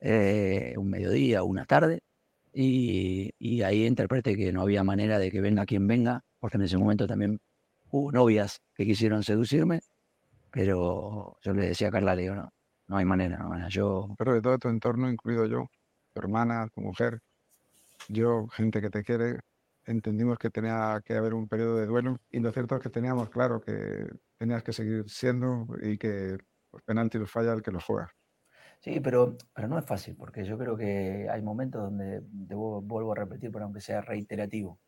eh, 0.00 0.74
un 0.76 0.90
mediodía, 0.90 1.42
una 1.44 1.64
tarde, 1.66 2.00
y, 2.52 3.30
y 3.38 3.62
ahí 3.62 3.86
interpreté 3.86 4.36
que 4.36 4.52
no 4.52 4.62
había 4.62 4.84
manera 4.84 5.18
de 5.18 5.30
que 5.30 5.40
venga 5.40 5.66
quien 5.66 5.86
venga, 5.86 6.22
porque 6.44 6.58
en 6.58 6.64
ese 6.64 6.76
momento 6.76 7.06
también 7.06 7.40
hubo 7.90 8.12
novias 8.12 8.60
que 8.74 8.84
quisieron 8.84 9.22
seducirme, 9.22 9.80
pero 10.50 11.38
yo 11.40 11.54
le 11.54 11.68
decía 11.68 11.88
a 11.88 11.90
Carla, 11.90 12.14
le 12.14 12.20
digo, 12.20 12.34
no, 12.34 12.52
no 12.86 12.96
hay 12.98 13.06
manera, 13.06 13.38
no 13.38 13.44
hay 13.44 13.50
manera. 13.52 13.68
Yo, 13.70 14.14
Pero 14.18 14.34
de 14.34 14.42
todo 14.42 14.58
tu 14.58 14.68
entorno, 14.68 15.08
incluido 15.08 15.46
yo, 15.46 15.70
tu 16.12 16.20
hermana, 16.20 16.68
tu 16.68 16.82
mujer, 16.82 17.20
yo, 18.10 18.46
gente 18.48 18.82
que 18.82 18.90
te 18.90 19.02
quiere, 19.02 19.38
entendimos 19.86 20.36
que 20.36 20.50
tenía 20.50 21.00
que 21.02 21.14
haber 21.14 21.32
un 21.32 21.48
periodo 21.48 21.78
de 21.78 21.86
duelo 21.86 22.18
y 22.30 22.40
lo 22.40 22.52
cierto 22.52 22.76
es 22.76 22.82
que 22.82 22.90
teníamos 22.90 23.30
claro 23.30 23.62
que 23.62 24.06
tenías 24.36 24.62
que 24.62 24.74
seguir 24.74 25.08
siendo 25.08 25.66
y 25.80 25.96
que 25.96 26.36
los 26.72 26.82
penaltis 26.82 27.22
los 27.22 27.30
falla 27.30 27.54
el 27.54 27.62
que 27.62 27.70
los 27.70 27.82
juega. 27.82 28.10
Sí, 28.80 29.00
pero, 29.00 29.38
pero 29.54 29.66
no 29.66 29.78
es 29.78 29.86
fácil, 29.86 30.14
porque 30.14 30.44
yo 30.44 30.58
creo 30.58 30.76
que 30.76 31.26
hay 31.26 31.40
momentos 31.40 31.84
donde, 31.84 32.20
debo, 32.22 32.82
vuelvo 32.82 33.12
a 33.12 33.16
repetir, 33.16 33.50
pero 33.50 33.64
aunque 33.64 33.80
sea 33.80 34.02
reiterativo, 34.02 34.78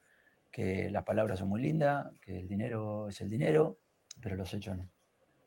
que 0.56 0.88
las 0.90 1.04
palabras 1.04 1.38
son 1.38 1.50
muy 1.50 1.60
lindas, 1.60 2.06
que 2.18 2.38
el 2.38 2.48
dinero 2.48 3.10
es 3.10 3.20
el 3.20 3.28
dinero, 3.28 3.80
pero 4.22 4.36
los 4.36 4.54
hechos 4.54 4.74
no. 4.74 4.90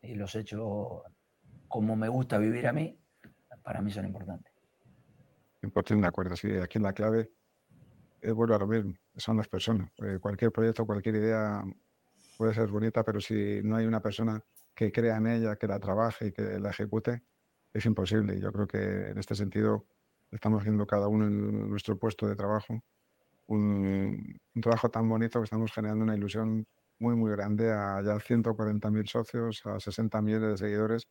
Y 0.03 0.13
los 0.13 0.35
hechos, 0.35 1.01
como 1.67 1.95
me 1.95 2.07
gusta 2.07 2.37
vivir 2.37 2.67
a 2.67 2.73
mí, 2.73 2.95
para 3.63 3.81
mí 3.81 3.89
son 3.89 4.05
importantes. 4.05 4.53
Importante, 5.63 6.03
de 6.03 6.07
acuerdo, 6.07 6.35
sí, 6.35 6.55
aquí 6.57 6.77
la 6.77 6.93
clave 6.93 7.31
es 8.21 8.33
vuelvo 8.35 8.53
a 8.53 8.59
lo 8.59 8.67
mismo, 8.67 8.93
son 9.15 9.37
las 9.37 9.47
personas. 9.47 9.89
Eh, 9.97 10.19
cualquier 10.21 10.51
proyecto, 10.51 10.85
cualquier 10.85 11.15
idea 11.15 11.63
puede 12.37 12.53
ser 12.53 12.67
bonita, 12.67 13.03
pero 13.03 13.19
si 13.19 13.61
no 13.63 13.77
hay 13.77 13.87
una 13.87 14.03
persona 14.03 14.39
que 14.75 14.91
crea 14.91 15.17
en 15.17 15.25
ella, 15.25 15.55
que 15.55 15.65
la 15.65 15.79
trabaje 15.79 16.27
y 16.27 16.31
que 16.33 16.59
la 16.59 16.69
ejecute, 16.69 17.23
es 17.73 17.83
imposible. 17.83 18.39
Yo 18.39 18.51
creo 18.51 18.67
que 18.67 19.07
en 19.09 19.17
este 19.17 19.33
sentido 19.33 19.87
estamos 20.29 20.61
haciendo 20.61 20.85
cada 20.85 21.07
uno 21.07 21.25
en 21.25 21.67
nuestro 21.67 21.97
puesto 21.97 22.27
de 22.27 22.35
trabajo 22.35 22.83
un, 23.49 24.39
trabajo 24.61 24.89
tan 24.89 25.07
bonito 25.09 25.39
que 25.39 25.45
estamos 25.45 25.71
generando 25.71 26.03
una 26.03 26.15
ilusión 26.15 26.65
muy, 26.99 27.15
muy 27.15 27.31
grande 27.31 27.71
a 27.71 28.01
ya 28.01 28.19
140.000 28.19 29.07
socios, 29.07 29.65
a 29.65 29.79
60 29.79 30.21
millones 30.21 30.51
de 30.51 30.57
seguidores. 30.57 31.07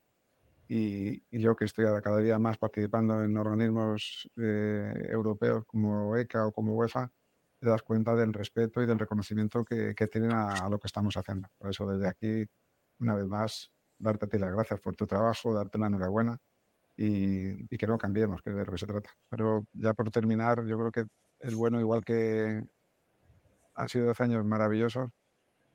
Y, 0.68 1.23
yo 1.31 1.57
que 1.57 1.65
estoy 1.65 1.86
cada 2.02 2.18
día 2.18 2.39
más 2.39 2.58
participando 2.58 3.23
en 3.25 3.36
organismos 3.36 4.28
eh, 4.36 4.92
europeos 5.10 5.65
como 5.67 6.17
ECA 6.17 6.47
o 6.47 6.52
como 6.52 6.75
UEFA, 6.75 7.10
te 7.60 7.68
das 7.68 7.83
cuenta 7.83 8.15
del 8.15 8.33
respeto 8.33 8.83
y 8.83 8.86
del 8.86 8.99
reconocimiento 8.99 9.65
que, 9.65 9.94
tienen 10.12 10.33
a, 10.33 10.68
lo 10.68 10.78
que 10.78 10.86
estamos 10.86 11.17
haciendo. 11.17 11.49
Por 11.58 11.70
eso 11.70 11.86
desde 11.91 12.08
aquí, 12.08 12.47
una 13.00 13.15
vez 13.15 13.26
más, 13.26 13.73
darte 13.99 14.26
a 14.26 14.28
ti 14.28 14.39
las 14.39 14.52
gracias 14.52 14.81
por 14.81 14.94
tu 14.94 15.07
trabajo, 15.07 15.55
darte 15.55 15.78
la 15.78 15.86
enhorabuena 15.89 16.39
y, 16.97 17.75
y 17.75 17.78
que 17.78 17.86
no 17.86 17.99
cambiemos, 17.99 18.42
que 18.42 18.50
es 18.50 18.57
de 18.57 18.65
lo 18.65 18.73
que 18.73 18.78
se 18.78 18.86
trata. 18.86 19.10
Pero 19.31 19.67
ya 19.73 19.94
por 19.94 20.10
terminar, 20.10 20.65
yo 20.67 20.78
creo 20.78 20.92
que 20.92 21.07
el 21.41 21.57
bueno, 21.57 21.81
igual 21.81 22.05
que 22.05 22.62
han 23.75 23.89
sido 23.89 24.07
12 24.07 24.23
años 24.25 24.44
maravillosos, 24.44 25.10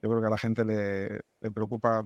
yo 0.01 0.09
creo 0.09 0.22
que 0.22 0.27
a 0.27 0.32
la 0.32 0.38
gente 0.38 0.66
le, 0.66 1.22
preocupa 1.51 2.06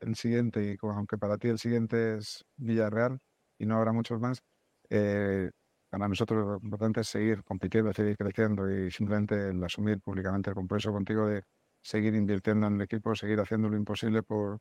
el 0.00 0.14
siguiente, 0.16 0.62
y 0.64 0.76
aunque 0.82 1.18
para 1.18 1.38
ti 1.38 1.48
el 1.48 1.58
siguiente 1.58 2.16
es 2.18 2.44
Villarreal 2.56 3.18
y 3.58 3.66
no 3.66 3.76
habrá 3.76 3.92
muchos 3.92 4.20
más, 4.20 4.42
eh, 4.90 5.50
para 5.88 6.08
nosotros 6.08 6.44
lo 6.44 6.54
importante 6.62 7.00
es 7.00 7.08
seguir 7.08 7.42
compitiendo, 7.44 7.92
seguir 7.92 8.16
creciendo 8.16 8.70
y 8.70 8.90
simplemente 8.90 9.50
el 9.50 9.62
asumir 9.64 10.00
públicamente 10.00 10.50
el 10.50 10.56
compromiso 10.56 10.92
contigo 10.92 11.26
de 11.26 11.44
seguir 11.80 12.14
invirtiendo 12.14 12.66
en 12.66 12.74
el 12.74 12.82
equipo, 12.82 13.14
seguir 13.14 13.40
haciendo 13.40 13.68
lo 13.68 13.76
imposible 13.76 14.22
por, 14.22 14.58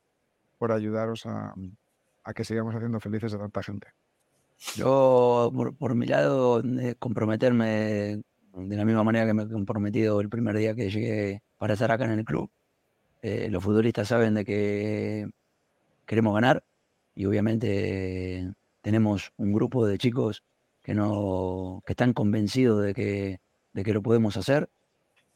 por 0.58 0.72
ayudaros 0.72 1.26
a, 1.26 1.53
a 2.24 2.34
que 2.34 2.43
sigamos 2.45 2.76
haciendo 2.76 3.00
felices 3.00 3.34
a 3.34 3.40
tanta 3.40 3.64
gente. 3.64 3.88
Yo, 4.75 5.51
por, 5.77 5.93
mi 5.95 6.08
lado, 6.08 6.64
comprometerme 6.98 8.24
de 8.53 8.75
la 8.75 8.85
misma 8.85 9.03
manera 9.03 9.25
que 9.25 9.33
me 9.33 9.43
he 9.43 9.50
comprometido 9.50 10.19
el 10.22 10.30
primer 10.30 10.58
día 10.58 10.74
que 10.74 10.90
llegué 10.90 11.43
para 11.58 11.74
estar 11.74 11.92
acá 11.92 12.06
en 12.06 12.11
el 12.11 12.25
club. 12.25 12.50
Eh, 13.22 13.50
los 13.50 13.64
futbolistas 13.64 14.08
saben 14.08 14.33
de 14.33 14.45
que 14.45 15.30
queremos 16.06 16.33
ganar 16.33 16.64
y 17.16 17.25
obviamente 17.25 18.51
tenemos 18.82 19.32
un 19.38 19.53
grupo 19.53 19.85
de 19.85 19.98
chicos 19.98 20.43
que 20.82 20.93
no 20.93 21.82
que 21.85 21.93
están 21.93 22.14
convencidos 22.14 22.83
de 22.83 22.93
que, 22.93 23.40
de 23.74 23.83
que 23.83 23.93
lo 23.93 24.01
podemos 24.01 24.38
hacer 24.38 24.69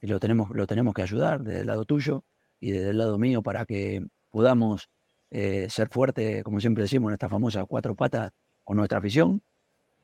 y 0.02 0.08
lo 0.08 0.20
tenemos, 0.20 0.50
lo 0.52 0.68
tenemos 0.68 0.94
que 0.94 1.04
ayudar 1.04 1.44
desde 1.44 1.62
el 1.62 1.68
lado 1.68 1.86
tuyo 1.86 2.24
y 2.60 2.72
desde 2.72 2.90
el 2.90 2.98
lado 2.98 3.18
mío 3.18 3.42
para 3.44 3.66
que 3.66 4.06
podamos 4.32 4.90
eh, 5.32 5.68
ser 5.70 5.90
fuertes, 5.90 6.44
como 6.44 6.60
siempre 6.60 6.84
decimos, 6.84 7.10
en 7.10 7.14
estas 7.14 7.30
famosas 7.30 7.66
cuatro 7.68 7.96
patas 7.96 8.32
con 8.68 8.76
nuestra 8.76 8.98
afición. 8.98 9.42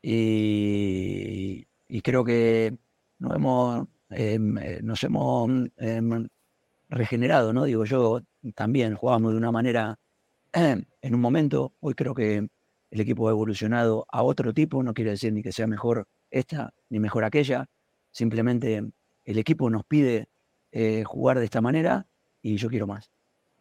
Y, 0.02 1.66
creo 2.02 2.24
que 2.24 2.78
nos 3.20 3.36
hemos, 3.36 3.88
em, 4.10 4.58
eh, 4.58 4.80
nos 4.82 5.04
hemos 5.04 5.50
em, 5.78 6.28
regenerado, 6.90 7.52
¿no? 7.52 7.66
Digo 7.66 7.84
yo, 7.84 8.22
también 8.56 8.96
jugábamos 8.96 9.34
de 9.34 9.38
una 9.38 9.52
manera 9.52 10.00
en 10.54 11.16
un 11.16 11.20
momento, 11.20 11.74
hoy 11.82 11.94
creo 11.94 12.16
que 12.16 12.48
el 12.92 13.02
equipo 13.02 13.28
ha 13.28 13.32
evolucionado 13.32 14.06
a 14.10 14.24
otro 14.24 14.54
tipo, 14.54 14.82
no 14.82 14.94
quiere 14.94 15.12
decir 15.12 15.34
ni 15.34 15.44
que 15.44 15.52
sea 15.52 15.68
mejor 15.68 16.08
esta 16.30 16.74
ni 16.90 17.00
mejor 17.00 17.26
aquella, 17.26 17.68
simplemente 18.12 18.82
el 19.26 19.38
equipo 19.38 19.70
nos 19.70 19.84
pide 19.86 20.30
eh, 20.72 21.04
jugar 21.06 21.40
de 21.40 21.46
esta 21.46 21.60
manera 21.60 22.08
y 22.42 22.56
yo 22.58 22.70
quiero 22.70 22.88
más. 22.88 23.12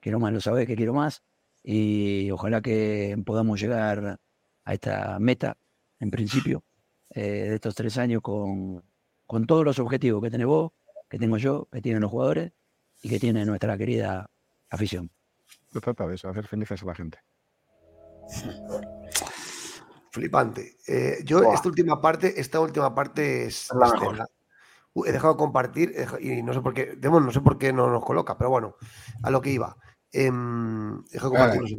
Quiero 0.00 0.20
más, 0.20 0.32
lo 0.32 0.40
sabés 0.40 0.66
que 0.66 0.76
quiero 0.76 0.94
más 0.94 1.22
y 1.64 2.30
ojalá 2.30 2.60
que 2.60 3.20
podamos 3.24 3.60
llegar 3.60 4.20
a 4.64 4.74
esta 4.74 5.18
meta, 5.18 5.56
en 6.00 6.10
principio, 6.10 6.62
eh, 7.10 7.48
de 7.48 7.54
estos 7.54 7.74
tres 7.74 7.98
años 7.98 8.22
con, 8.22 8.82
con 9.26 9.46
todos 9.46 9.64
los 9.64 9.78
objetivos 9.78 10.22
que 10.22 10.30
tenés 10.30 10.46
vos, 10.46 10.72
que 11.08 11.18
tengo 11.18 11.36
yo, 11.36 11.68
que 11.70 11.82
tienen 11.82 12.02
los 12.02 12.10
jugadores 12.10 12.52
y 13.02 13.08
que 13.08 13.18
tiene 13.18 13.44
nuestra 13.44 13.76
querida 13.76 14.30
afición. 14.70 15.10
Se 15.72 15.80
trata 15.80 16.06
de 16.06 16.14
eso, 16.14 16.28
hacer 16.28 16.46
felices 16.46 16.82
a 16.82 16.86
la 16.86 16.94
gente. 16.94 17.18
Flipante. 20.10 20.76
Eh, 20.86 21.18
yo 21.24 21.52
esta 21.52 21.68
última 21.68 22.00
parte, 22.00 22.38
esta 22.40 22.60
última 22.60 22.94
parte 22.94 23.46
es, 23.46 23.70
he 25.06 25.12
dejado 25.12 25.34
de 25.34 25.38
compartir 25.38 25.94
y 26.20 26.42
no 26.42 26.52
sé 26.52 26.60
por 26.60 26.74
qué, 26.74 26.96
no 27.00 27.32
sé 27.32 27.40
por 27.40 27.58
qué 27.58 27.72
no 27.72 27.90
nos 27.90 28.04
coloca, 28.04 28.36
pero 28.36 28.50
bueno, 28.50 28.76
a 29.22 29.30
lo 29.30 29.40
que 29.40 29.50
iba. 29.50 29.76
Eh, 30.12 30.30
compartir, 31.18 31.78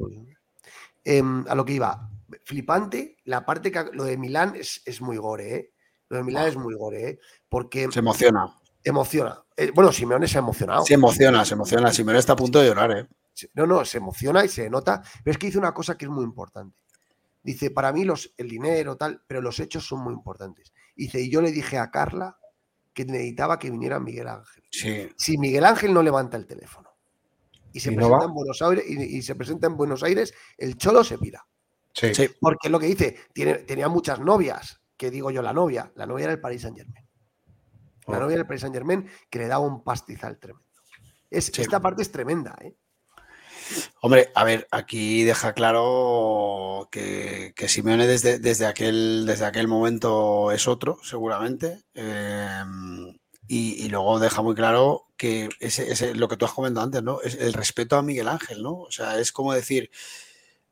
em, 1.03 1.45
a 1.47 1.53
lo 1.53 1.65
que 1.65 1.73
iba 1.73 2.09
flipante 2.43 3.17
la 3.25 3.45
parte 3.45 3.71
que 3.71 3.85
lo 3.93 4.03
de 4.03 4.17
Milán 4.17 4.53
es, 4.55 5.01
muy 5.01 5.17
gore, 5.17 5.55
¿eh? 5.55 5.73
Lo 6.09 6.17
de 6.17 6.23
Milán 6.23 6.47
es 6.47 6.55
muy 6.55 6.75
gore, 6.75 7.09
¿eh? 7.09 7.19
Porque. 7.49 7.89
Se 7.91 7.99
emociona. 7.99 8.47
Emociona. 8.83 9.41
Eh, 9.55 9.71
bueno, 9.73 9.91
Simeone 9.91 10.27
se 10.27 10.37
ha 10.37 10.41
emocionado. 10.41 10.85
Se 10.85 10.93
emociona, 10.93 11.45
se 11.45 11.53
emociona. 11.53 11.91
Simeone 11.91 12.19
está 12.19 12.33
a 12.33 12.37
punto 12.37 12.59
de 12.59 12.67
llorar, 12.67 12.91
¿eh? 12.91 13.07
No, 13.53 13.65
no, 13.65 13.83
se 13.85 13.97
emociona 13.97 14.45
y 14.45 14.49
se 14.49 14.69
nota. 14.69 15.01
Pero 15.23 15.31
es 15.31 15.37
que 15.37 15.47
dice 15.47 15.57
una 15.57 15.73
cosa 15.73 15.97
que 15.97 16.05
es 16.05 16.11
muy 16.11 16.23
importante. 16.23 16.77
Dice, 17.41 17.71
para 17.71 17.91
mí 17.91 18.03
los, 18.05 18.33
el 18.37 18.49
dinero, 18.49 18.95
tal, 18.95 19.21
pero 19.27 19.41
los 19.41 19.59
hechos 19.59 19.85
son 19.85 20.01
muy 20.01 20.13
importantes. 20.13 20.73
Dice, 20.95 21.19
y 21.19 21.29
yo 21.29 21.41
le 21.41 21.51
dije 21.51 21.77
a 21.77 21.91
Carla 21.91 22.37
que 22.93 23.05
necesitaba 23.05 23.59
que 23.59 23.71
viniera 23.71 23.99
Miguel 23.99 24.27
Ángel. 24.27 24.63
Sí. 24.69 25.09
Si 25.17 25.37
Miguel 25.37 25.65
Ángel 25.65 25.93
no 25.93 26.03
levanta 26.03 26.37
el 26.37 26.45
teléfono 26.45 26.93
y 27.73 27.79
se 27.79 27.91
presenta 27.91 28.25
en 28.25 28.33
Buenos 28.33 28.61
Aires 28.61 28.85
y, 28.87 29.21
se 29.23 29.35
presenta 29.35 29.67
en 29.67 29.75
Buenos 29.75 30.03
Aires, 30.03 30.33
el 30.57 30.77
cholo 30.77 31.03
se 31.03 31.17
pira. 31.17 31.45
Sí. 31.93 32.11
Porque 32.39 32.69
lo 32.69 32.79
que 32.79 32.87
dice, 32.87 33.17
tiene, 33.33 33.55
tenía 33.55 33.87
muchas 33.87 34.19
novias. 34.19 34.81
que 34.97 35.11
digo 35.11 35.31
yo 35.31 35.41
la 35.41 35.53
novia? 35.53 35.91
La 35.95 36.05
novia 36.05 36.23
era 36.25 36.33
el 36.33 36.39
Paris 36.39 36.63
Saint 36.63 36.77
Germain. 36.77 37.07
La 38.07 38.17
oh. 38.17 38.21
novia 38.21 38.37
del 38.37 38.45
Paris 38.45 38.61
Saint 38.61 38.75
Germain 38.75 39.09
que 39.29 39.39
le 39.39 39.47
daba 39.47 39.65
un 39.65 39.83
pastizal 39.83 40.37
tremendo. 40.37 40.67
Es, 41.29 41.57
Esta 41.57 41.81
parte 41.81 42.01
es 42.01 42.11
tremenda, 42.11 42.55
¿eh? 42.61 42.75
Hombre, 44.01 44.31
a 44.35 44.43
ver, 44.43 44.67
aquí 44.71 45.23
deja 45.23 45.53
claro 45.53 46.89
que, 46.91 47.53
que 47.55 47.67
Simeone 47.67 48.07
desde, 48.07 48.37
desde, 48.37 48.65
aquel, 48.65 49.25
desde 49.25 49.45
aquel 49.45 49.67
momento 49.67 50.51
es 50.51 50.67
otro, 50.67 50.99
seguramente. 51.01 51.83
Em, 51.93 53.15
y, 53.47 53.87
luego 53.89 54.19
deja 54.19 54.41
muy 54.41 54.55
claro 54.55 55.05
que 55.17 55.49
ese, 55.59 56.15
lo 56.15 56.27
que 56.27 56.37
tú 56.37 56.45
has 56.45 56.53
comentado 56.53 56.85
antes, 56.85 57.03
¿no? 57.03 57.21
Es 57.21 57.35
el 57.35 57.53
respeto 57.53 57.95
a 57.95 58.01
Miguel 58.01 58.27
Ángel, 58.27 58.63
¿no? 58.63 58.79
O 58.79 58.91
sea, 58.91 59.19
es 59.19 59.31
como 59.31 59.53
decir, 59.53 59.89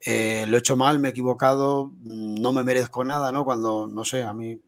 eh, 0.05 0.45
lo 0.47 0.57
he 0.57 0.59
hecho 0.59 0.75
mal, 0.75 0.99
me 0.99 1.09
he 1.09 1.11
equivocado, 1.11 1.91
no 2.01 2.53
me 2.53 2.63
merezco 2.63 3.03
nada, 3.03 3.31
¿no? 3.31 3.45
Cuando, 3.45 3.87
no 3.87 4.03
sé, 4.03 4.23
a 4.23 4.33
mí 4.33 4.59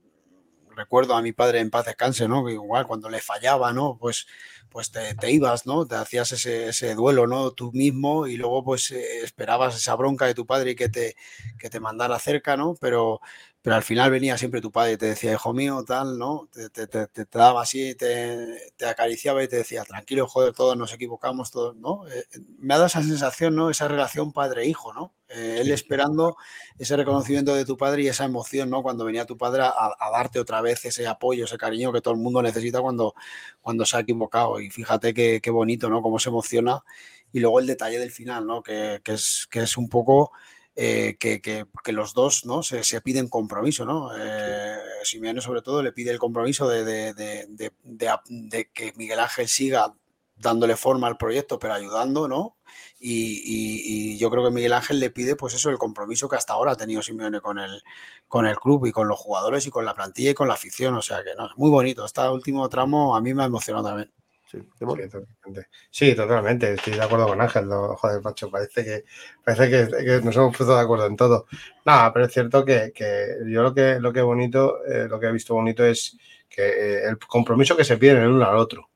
recuerdo 0.75 1.15
a 1.15 1.21
mi 1.21 1.33
padre 1.33 1.59
en 1.59 1.69
paz 1.69 1.85
descanse, 1.85 2.27
¿no? 2.27 2.45
Que 2.45 2.53
igual 2.53 2.87
cuando 2.87 3.09
le 3.09 3.19
fallaba, 3.19 3.73
¿no? 3.73 3.97
Pues, 3.99 4.27
pues 4.69 4.91
te, 4.91 5.31
ibas, 5.31 5.65
¿no? 5.65 5.85
Te 5.85 5.95
hacías 5.95 6.31
ese, 6.31 6.95
duelo, 6.95 7.27
¿no? 7.27 7.51
Tú 7.51 7.71
mismo 7.73 8.27
y 8.27 8.37
luego 8.37 8.63
pues 8.63 8.91
eh, 8.91 9.21
esperabas 9.23 9.75
esa 9.75 9.95
bronca 9.95 10.25
de 10.25 10.33
tu 10.33 10.45
padre 10.45 10.71
y 10.71 10.75
que 10.75 10.89
te, 10.89 11.15
que 11.57 11.69
te 11.69 11.79
mandara 11.79 12.17
cerca, 12.19 12.57
¿no? 12.57 12.75
Pero, 12.79 13.21
pero 13.63 13.77
al 13.77 13.83
final 13.83 14.11
venía 14.11 14.37
siempre 14.37 14.59
tu 14.59 14.73
padre 14.73 14.91
y 14.93 14.97
te 14.97 15.05
decía, 15.05 15.31
hijo 15.31 15.53
mío, 15.53 15.85
tal, 15.87 16.19
¿no? 16.19 16.49
Te, 16.51 16.85
te, 16.85 17.25
daba 17.31 17.61
así, 17.61 17.95
te, 17.95 18.85
acariciaba 18.85 19.41
y 19.41 19.47
te 19.47 19.55
decía, 19.55 19.85
tranquilo, 19.85 20.27
joder, 20.27 20.53
todos 20.53 20.75
nos 20.75 20.91
equivocamos, 20.91 21.49
todos, 21.49 21.73
¿no? 21.77 22.05
Eh, 22.09 22.25
eh, 22.33 22.39
me 22.59 22.73
ha 22.73 22.77
dado 22.77 22.87
esa 22.87 23.01
sensación, 23.01 23.55
¿no? 23.55 23.69
Esa 23.69 23.87
relación 23.87 24.33
padre-hijo, 24.33 24.93
¿no? 24.93 25.13
Eh, 25.29 25.59
él 25.61 25.71
esperando 25.71 26.35
ese 26.77 26.97
reconocimiento 26.97 27.55
de 27.55 27.63
tu 27.63 27.77
padre 27.77 28.03
y 28.03 28.09
esa 28.09 28.25
emoción, 28.25 28.69
¿no? 28.69 28.83
Cuando 28.83 29.05
venía 29.05 29.25
tu 29.25 29.37
padre 29.37 29.63
a, 29.63 29.95
darte 30.11 30.41
otra 30.41 30.59
vez 30.59 30.83
ese 30.83 31.07
apoyo, 31.07 31.45
ese 31.45 31.57
cariño 31.57 31.93
que 31.93 32.01
todo 32.01 32.13
el 32.15 32.19
mundo 32.19 32.41
necesita 32.41 32.81
cuando, 32.81 33.15
cuando 33.61 33.85
se 33.85 33.95
ha 33.95 34.01
equivocado. 34.01 34.59
Y 34.59 34.71
fíjate 34.71 35.13
qué, 35.13 35.51
bonito, 35.51 35.89
¿no? 35.89 36.01
Cómo 36.01 36.19
se 36.19 36.27
emociona. 36.27 36.83
Y 37.31 37.39
luego 37.39 37.61
el 37.61 37.67
detalle 37.67 37.97
del 37.97 38.11
final, 38.11 38.45
¿no? 38.45 38.61
Que, 38.61 38.99
que, 39.05 39.13
es, 39.13 39.47
que 39.49 39.61
es 39.61 39.77
un 39.77 39.87
poco 39.87 40.33
eh, 40.75 41.17
que, 41.19 41.41
que- 41.41 41.65
que 41.83 41.91
los 41.91 42.13
dos 42.13 42.45
¿no? 42.45 42.63
se, 42.63 42.83
se 42.83 43.01
piden 43.01 43.27
compromiso, 43.29 43.85
¿no? 43.85 44.11
Eh, 44.17 44.77
Simeone 45.03 45.41
sobre 45.41 45.61
todo 45.61 45.83
le 45.83 45.91
pide 45.93 46.11
el 46.11 46.19
compromiso 46.19 46.67
de, 46.67 46.83
de- 46.85 47.13
de- 47.13 48.69
que 48.73 48.93
Miguel 48.95 49.19
Ángel 49.19 49.47
siga 49.47 49.93
dándole 50.35 50.75
forma 50.75 51.07
al 51.07 51.17
proyecto, 51.17 51.59
pero 51.59 51.73
ayudando, 51.75 52.27
¿no? 52.27 52.57
Y, 52.99 53.33
y- 53.43 54.13
y 54.15 54.17
yo 54.17 54.29
creo 54.31 54.43
que 54.43 54.51
Miguel 54.51 54.73
Ángel 54.73 54.99
le 54.99 55.09
pide, 55.11 55.35
pues 55.35 55.53
eso, 55.53 55.69
el 55.69 55.77
compromiso 55.77 56.27
que 56.27 56.35
hasta 56.35 56.53
ahora 56.53 56.71
ha 56.73 56.75
tenido 56.75 57.01
Simeone 57.01 57.39
con 57.41 57.59
el, 57.59 57.83
con 58.27 58.45
el 58.47 58.57
club 58.59 58.85
y 58.87 58.91
con 58.91 59.07
los 59.07 59.19
jugadores 59.19 59.65
y 59.67 59.69
con 59.71 59.85
la 59.85 59.93
plantilla 59.93 60.31
y 60.31 60.33
con 60.33 60.47
la 60.47 60.55
afición. 60.55 60.95
O 60.95 61.01
sea 61.01 61.23
que 61.23 61.35
no, 61.35 61.45
es 61.47 61.57
muy 61.57 61.69
bonito. 61.69 62.03
Este 62.05 62.27
último 62.29 62.67
tramo 62.69 63.15
a 63.15 63.21
mí 63.21 63.33
me 63.33 63.43
ha 63.43 63.45
emocionado 63.45 63.85
también. 63.89 64.11
Sí, 64.53 64.59
Sí, 64.61 64.85
totalmente. 65.09 65.67
Sí, 65.89 66.15
totalmente. 66.15 66.73
Estoy 66.73 66.93
de 66.93 67.01
acuerdo 67.01 67.27
con 67.27 67.41
Ángel. 67.41 67.67
no, 67.67 67.95
joder, 67.95 68.21
macho, 68.21 68.51
parece 68.51 68.83
que 68.83 69.03
parece 69.43 69.69
que, 69.69 70.05
que 70.05 70.21
nos 70.23 70.35
hemos 70.35 70.55
puesto 70.55 70.75
de 70.75 70.81
acuerdo 70.81 71.07
en 71.07 71.15
todo. 71.15 71.47
Nada, 71.85 72.13
pero 72.13 72.25
es 72.25 72.33
cierto 72.33 72.63
que, 72.63 72.91
que 72.93 73.37
yo 73.47 73.63
lo 73.63 73.73
que 73.73 73.99
lo 73.99 74.13
que 74.13 74.21
bonito, 74.21 74.85
eh, 74.85 75.07
lo 75.09 75.19
que 75.19 75.27
he 75.27 75.31
visto 75.31 75.55
bonito 75.55 75.83
es 75.83 76.17
que 76.47 76.61
eh, 76.67 77.07
el 77.07 77.17
compromiso 77.17 77.75
que 77.75 77.83
se 77.83 77.97
piden 77.97 78.17
el 78.17 78.29
uno 78.29 78.45
al 78.47 78.57
otro 78.57 78.89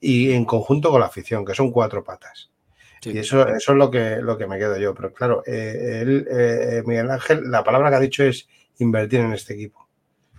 y 0.00 0.32
en 0.32 0.44
conjunto 0.44 0.90
con 0.90 1.00
la 1.00 1.06
afición, 1.06 1.44
que 1.44 1.54
son 1.54 1.70
cuatro 1.70 2.02
patas. 2.02 2.50
Sí. 3.00 3.12
Y 3.12 3.18
eso, 3.18 3.46
eso 3.46 3.72
es 3.72 3.78
lo 3.78 3.90
que, 3.90 4.16
lo 4.16 4.36
que 4.36 4.46
me 4.46 4.58
quedo 4.58 4.76
yo. 4.78 4.94
Pero 4.94 5.12
claro, 5.12 5.42
eh, 5.46 6.00
él, 6.02 6.84
Miguel 6.86 7.10
Ángel, 7.10 7.50
la 7.50 7.62
palabra 7.62 7.90
que 7.90 7.96
ha 7.96 8.00
dicho 8.00 8.24
es 8.24 8.48
invertir 8.78 9.20
en 9.20 9.32
este 9.32 9.54
equipo. 9.54 9.88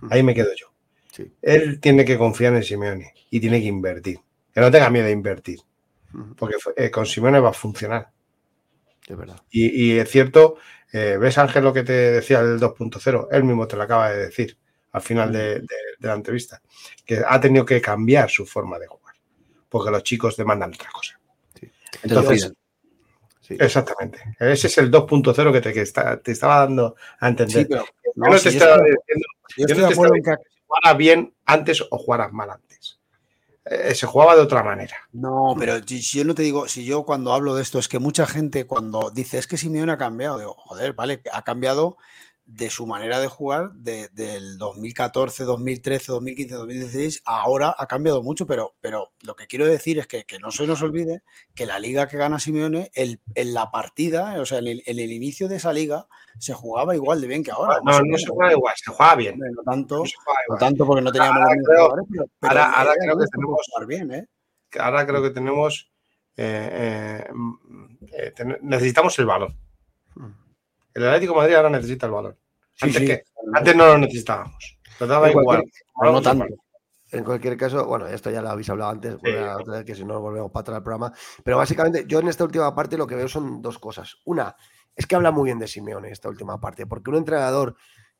Ahí 0.10 0.22
me 0.22 0.36
quedo 0.36 0.50
yo. 0.54 0.70
Sí. 1.12 1.32
Él 1.42 1.80
tiene 1.80 2.06
que 2.06 2.18
confiar 2.18 2.56
en 2.56 2.64
Simeone 2.64 3.14
y 3.30 3.40
tiene 3.40 3.60
que 3.60 3.68
invertir. 3.68 4.20
Que 4.54 4.62
no 4.62 4.72
tenga 4.72 4.90
miedo 4.90 5.06
de 5.06 5.12
invertir, 5.12 5.60
porque 6.38 6.56
eh, 6.76 6.90
con 6.92 7.06
Simeone 7.06 7.40
va 7.40 7.50
a 7.50 7.54
funcionar. 7.54 8.10
Es 9.08 9.18
verdad. 9.18 9.42
Y, 9.50 9.94
y 9.94 10.00
es 10.00 10.10
cierto, 10.10 10.58
eh, 10.92 11.18
ves 11.20 11.38
Ángel 11.38 11.64
lo 11.64 11.74
que 11.74 11.84
te 11.84 11.94
decía 11.94 12.40
el 12.42 12.60
2.0, 12.60 13.28
él 13.32 13.44
mismo 13.44 13.68
te 13.68 13.76
lo 13.78 13.84
acaba 13.84 14.12
de 14.12 14.26
decir 14.26 14.58
al 14.94 15.02
final 15.02 15.32
de, 15.32 15.60
de- 15.62 15.68
de 16.00 16.08
la 16.08 16.16
entrevista, 16.16 16.62
que 17.06 17.22
ha 17.26 17.40
tenido 17.40 17.66
que 17.66 17.80
cambiar 17.80 18.30
su 18.30 18.46
forma 18.46 18.78
de 18.78 18.88
jugar, 18.88 19.16
porque 19.70 19.90
los 19.90 20.04
chicos 20.04 20.36
demandan 20.36 20.74
otra 20.74 20.90
cosa. 20.92 21.18
Sí. 21.60 21.72
Entonces, 22.04 22.54
Sí. 23.40 23.56
exactamente, 23.60 24.20
ese 24.40 24.68
es 24.68 24.78
el 24.78 24.92
2.0 24.92 25.52
que 25.54 25.62
te, 25.62 25.74
que 25.74 25.82
está- 25.82 26.18
te 26.22 26.32
estaba 26.34 26.60
dando 26.60 26.96
a 27.20 27.28
entender. 27.30 27.58
Sí, 27.64 27.66
pero 27.70 27.86
yo 27.86 28.12
no, 28.16 28.38
si 28.38 28.44
te 28.44 28.50
yo 28.52 28.58
estaba 28.58 28.76
estoy- 28.76 28.92
diciendo 28.92 29.26
yo 29.48 29.56
yo 29.58 29.64
estoy 29.66 29.78
no 30.06 30.12
de 30.12 30.18
en 30.18 30.24
que 30.24 30.36
jugaras 30.72 30.98
bien 30.98 31.33
antes 31.45 31.83
o 31.90 31.98
jugaras 31.98 32.32
mal 32.32 32.50
antes. 32.50 33.00
Eh, 33.66 33.93
se 33.93 34.08
jugaba 34.08 34.35
de 34.35 34.41
otra 34.41 34.64
manera. 34.64 34.95
No, 35.11 35.56
pero 35.58 35.80
si, 35.85 36.01
yo 36.01 36.25
no 36.25 36.33
te 36.33 36.41
digo, 36.41 36.67
si 36.67 36.83
yo 36.83 37.03
cuando 37.03 37.33
hablo 37.33 37.56
de 37.56 37.61
esto, 37.61 37.77
es 37.77 37.88
que 37.88 38.00
mucha 38.00 38.25
gente 38.25 38.66
cuando 38.66 39.11
dice 39.11 39.38
es 39.38 39.48
que 39.48 39.58
Simeone 39.58 39.91
ha 39.91 39.98
cambiado, 39.98 40.40
digo, 40.40 40.56
joder, 40.58 40.93
vale, 40.93 41.22
ha 41.32 41.43
cambiado 41.43 41.98
de 42.45 42.70
su 42.70 42.86
manera 42.86 43.20
de 43.20 43.28
jugar 43.28 43.72
de- 43.74 44.10
del 44.10 44.58
2014, 44.58 45.44
2013, 45.45 46.11
2015, 46.11 46.56
2016, 46.56 47.22
ahora 47.26 47.74
ha 47.78 47.88
cambiado 47.88 48.22
mucho, 48.24 48.45
pero, 48.45 48.76
pero 48.82 49.14
lo 49.22 49.36
que 49.36 49.48
quiero 49.48 49.66
decir 49.66 50.00
es 50.00 50.08
que, 50.08 50.26
que 50.26 50.38
no 50.40 50.52
se 50.52 50.68
nos 50.68 50.82
olvide 50.82 51.24
que 51.56 51.66
la 51.66 51.80
liga 51.80 52.08
que 52.08 52.18
gana 52.18 52.40
Simeone, 52.40 52.92
el, 52.94 53.22
en 53.36 53.53
la 53.53 53.72
partida, 53.72 54.40
o 54.42 54.45
sea, 54.45 54.58
en 54.60 54.68
el, 54.68 54.84
en 54.86 55.00
el 55.00 55.11
inicio 55.11 55.48
de 55.48 55.58
esa 55.58 55.72
liga, 55.72 56.08
se 56.40 56.53
jugaba 56.53 56.94
igual 56.95 57.22
de 57.22 57.28
bien 57.28 57.44
que 57.44 57.52
ahora. 57.52 57.80
No, 57.86 58.02
no 58.02 58.18
se 58.18 58.28
juega 58.28 58.52
igual, 58.53 58.74
se 58.76 58.92
juega 58.92 59.16
bien. 59.16 59.40
No 59.40 59.64
tanto, 59.64 60.03
No 60.50 60.58
tanto 60.58 60.86
porque 60.86 61.02
no 61.03 61.11
teníamos 61.11 61.38
Ahora 61.42 61.56
los 61.56 61.66
creo- 61.66 61.78
jugadores, 61.84 62.06
pero, 62.11 62.26
pero 62.40 62.52
ahora- 62.52 62.72
ahora 62.74 62.94
creo 63.00 63.18
que 63.20 63.26
tenemos- 63.32 63.61
jugar 63.72 63.88
bien, 63.88 64.11
¿eh? 64.14 64.28
que 64.70 64.80
ahora 64.80 65.06
creo 65.06 65.22
que 65.22 65.30
tenemos 65.32 65.92
eh, 66.38 66.70
eh, 67.28 67.30
mm, 67.34 67.86
eh, 68.14 68.32
ten- 68.36 68.58
necesitamos 68.61 69.18
el 69.20 69.26
balón. 69.26 69.58
El 70.94 71.08
Atlético 71.08 71.34
de 71.34 71.40
Madrid 71.40 71.56
ahora 71.56 71.70
necesita 71.70 72.06
el 72.06 72.11
balón. 72.11 72.38
Antes, 72.82 72.98
sí. 72.98 73.06
que, 73.06 73.24
antes 73.53 73.76
no 73.76 73.86
lo 73.88 73.98
necesitábamos. 73.98 74.78
Nos 75.00 75.10
daba 75.10 75.30
En 75.30 75.40
igual. 75.40 75.64
no 76.02 76.22
tanto. 76.22 76.45
En 77.11 77.26
cualquier 77.26 77.58
caso, 77.58 77.86
bueno, 77.86 78.08
esto 78.08 78.30
ya 78.32 78.42
lo 78.42 78.50
habéis 78.50 78.70
hablado 78.70 78.92
antes, 78.92 79.16
Sí. 79.22 79.32
a 79.32 79.84
que 79.84 79.95
si 79.95 80.06
no 80.06 80.22
volvemos 80.22 80.50
para 80.52 80.61
atrás 80.61 80.78
al 80.78 80.84
programa. 80.84 81.14
Pero 81.44 81.58
básicamente, 81.58 82.06
yo 82.08 82.20
en 82.20 82.30
esta 82.30 82.45
última 82.45 82.74
parte 82.74 82.98
lo 82.98 83.06
que 83.06 83.16
veo 83.16 83.28
son 83.28 83.61
dos 83.61 83.80
cosas. 83.80 84.16
Una, 84.26 84.56
es 84.95 85.06
que 85.08 85.16
habla 85.16 85.32
muy 85.32 85.45
bien 85.48 85.60
de 85.60 85.68
Simeone 85.68 86.10
esta 86.11 86.30
última 86.30 86.60
parte, 86.61 86.86
porque 86.88 87.10
un 87.10 87.18
entrenador 87.18 87.76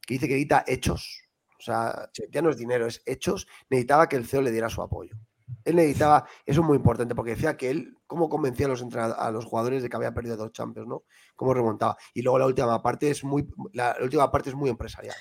que 0.06 0.16
dice 0.16 0.28
que 0.28 0.34
necesita 0.34 0.66
hechos, 0.68 1.22
o 1.58 1.62
sea, 1.62 2.10
ya 2.30 2.42
no 2.42 2.50
es 2.50 2.58
dinero, 2.58 2.86
es 2.86 3.02
hechos, 3.06 3.48
necesitaba 3.70 4.10
que 4.10 4.18
el 4.18 4.26
CEO 4.28 4.42
le 4.42 4.52
diera 4.52 4.68
su 4.70 4.82
apoyo. 4.82 5.16
Él 5.66 5.76
necesitaba, 5.76 6.26
eso 6.46 6.62
es 6.62 6.68
muy 6.68 6.78
importante, 6.78 7.16
porque 7.16 7.32
decía 7.32 7.58
que 7.58 7.70
él, 7.70 7.96
cómo 8.08 8.30
convencía 8.30 8.66
a 8.68 8.70
los, 8.70 8.84
a 8.96 9.32
los 9.32 9.46
jugadores 9.46 9.84
de 9.84 9.90
que 9.90 9.96
había 9.98 10.14
perdido 10.14 10.38
dos 10.38 10.52
Champions, 10.52 10.88
¿no? 10.88 11.04
Cómo 11.36 11.54
remontaba. 11.54 11.98
Y 12.14 12.22
luego 12.22 12.40
la 12.40 12.46
última 12.48 12.82
parte 12.82 13.10
es 13.10 13.24
muy, 13.24 13.48
la, 13.74 13.96
la 13.98 14.04
última 14.04 14.32
parte 14.32 14.50
es 14.50 14.56
muy 14.56 14.70
empresarial. 14.70 15.16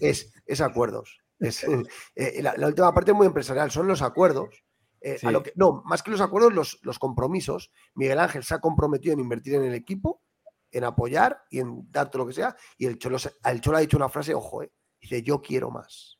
Es, 0.00 0.32
es 0.46 0.60
acuerdos. 0.60 1.20
Es, 1.38 1.64
eh, 2.16 2.42
la, 2.42 2.54
la 2.56 2.66
última 2.68 2.92
parte 2.94 3.10
es 3.12 3.16
muy 3.16 3.26
empresarial, 3.26 3.70
son 3.70 3.86
los 3.88 4.02
acuerdos. 4.02 4.64
eh, 5.00 5.14
a 5.16 5.18
Sí. 5.18 5.26
lo 5.30 5.42
que, 5.42 5.52
no, 5.56 5.82
más 5.84 6.02
que 6.02 6.10
los 6.10 6.20
acuerdos, 6.20 6.52
los, 6.54 6.78
los 6.82 6.98
compromisos. 6.98 7.70
Miguel 7.94 8.18
Ángel 8.18 8.42
se 8.44 8.54
ha 8.54 8.60
comprometido 8.60 9.12
en 9.12 9.20
invertir 9.20 9.54
en 9.54 9.64
el 9.64 9.74
equipo, 9.74 10.22
en 10.70 10.84
apoyar 10.84 11.42
y 11.50 11.60
en 11.60 11.90
dar 11.92 12.10
todo 12.10 12.22
lo 12.22 12.28
que 12.28 12.34
sea. 12.34 12.56
Y 12.78 12.86
el 12.86 12.98
Cholo, 12.98 13.18
el 13.44 13.60
Cholo 13.60 13.76
ha 13.76 13.80
dicho 13.80 13.96
una 13.96 14.08
frase, 14.08 14.34
ojo, 14.34 14.62
eh, 14.62 14.72
dice, 15.00 15.22
yo 15.22 15.40
quiero 15.42 15.70
más. 15.70 16.13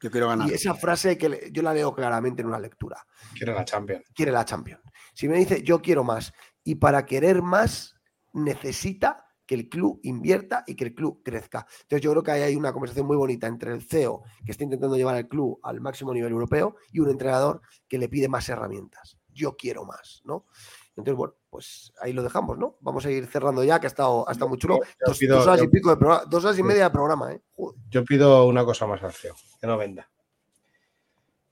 Yo 0.00 0.10
quiero 0.10 0.28
ganar. 0.28 0.48
Y 0.50 0.54
esa 0.54 0.74
frase 0.74 1.18
que 1.18 1.28
le- 1.28 1.52
yo 1.52 1.62
la 1.62 1.74
leo 1.74 1.94
claramente 1.94 2.40
en 2.42 2.48
una 2.48 2.58
lectura. 2.58 3.04
Quiere 3.34 3.52
la 3.52 3.64
Champions. 3.64 4.04
Quiere 4.14 4.32
la 4.32 4.44
Champions. 4.44 4.82
Si 5.14 5.28
me 5.28 5.36
dice, 5.38 5.62
yo 5.62 5.80
quiero 5.82 6.04
más. 6.04 6.32
Y 6.64 6.76
para 6.76 7.04
querer 7.06 7.42
más, 7.42 7.94
necesita 8.32 9.26
que 9.46 9.54
el 9.56 9.68
club 9.68 9.98
invierta 10.04 10.62
y 10.66 10.76
que 10.76 10.84
el 10.84 10.94
club 10.94 11.22
crezca. 11.24 11.66
Entonces 11.82 12.02
yo 12.02 12.12
creo 12.12 12.22
que 12.22 12.30
ahí 12.30 12.42
hay 12.42 12.56
una 12.56 12.72
conversación 12.72 13.06
muy 13.06 13.16
bonita 13.16 13.46
entre 13.48 13.72
el 13.72 13.82
CEO, 13.82 14.22
que 14.44 14.52
está 14.52 14.62
intentando 14.64 14.96
llevar 14.96 15.16
al 15.16 15.26
club 15.28 15.58
al 15.64 15.80
máximo 15.80 16.14
nivel 16.14 16.30
europeo, 16.30 16.76
y 16.92 17.00
un 17.00 17.10
entrenador 17.10 17.60
que 17.88 17.98
le 17.98 18.08
pide 18.08 18.28
más 18.28 18.48
herramientas. 18.48 19.18
Yo 19.28 19.56
quiero 19.56 19.84
más, 19.84 20.22
¿no? 20.24 20.46
Entonces, 20.90 21.14
bueno, 21.16 21.34
pues 21.50 21.92
ahí 22.00 22.12
lo 22.12 22.22
dejamos, 22.22 22.56
¿no? 22.58 22.76
Vamos 22.80 23.04
a 23.04 23.10
ir 23.10 23.26
cerrando 23.26 23.64
ya, 23.64 23.80
que 23.80 23.86
ha 23.86 23.88
estado, 23.88 24.26
ha 24.28 24.32
estado 24.32 24.48
muy 24.48 24.58
chulo. 24.58 24.78
yo 24.78 24.84
Dos, 25.06 25.18
pido- 25.18 25.36
dos 25.36 25.46
horas 25.46 25.58
yo- 25.58 25.64
y 25.64 25.68
pico 25.68 25.90
de 25.90 25.96
programa, 25.96 26.24
dos 26.30 26.44
horas 26.44 26.58
y 26.58 26.62
media 26.62 26.84
de 26.84 26.90
programa, 26.90 27.32
¿eh? 27.32 27.42
Joder. 27.56 27.80
Yo 27.90 28.04
pido 28.04 28.46
una 28.46 28.64
cosa 28.64 28.86
más 28.86 29.02
al 29.02 29.12
CEO, 29.12 29.34
que 29.60 29.66
no 29.66 29.76
venda. 29.76 30.08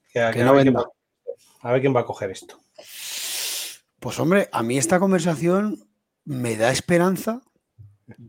Que, 0.06 0.12
Que 0.12 0.20
a 0.42 0.44
no 0.44 0.52
ver 0.54 0.62
quién 0.62 0.74
venda. 0.74 0.80
va- 0.82 1.68
a 1.68 1.72
ver 1.72 1.80
quién 1.80 1.94
va 1.94 2.00
a 2.00 2.06
coger 2.06 2.30
esto. 2.30 2.58
Pues 4.00 4.18
hombre, 4.20 4.48
a 4.52 4.62
mí 4.62 4.78
esta 4.78 5.00
conversación 5.00 5.84
me 6.24 6.56
da 6.56 6.70
esperanza, 6.70 7.42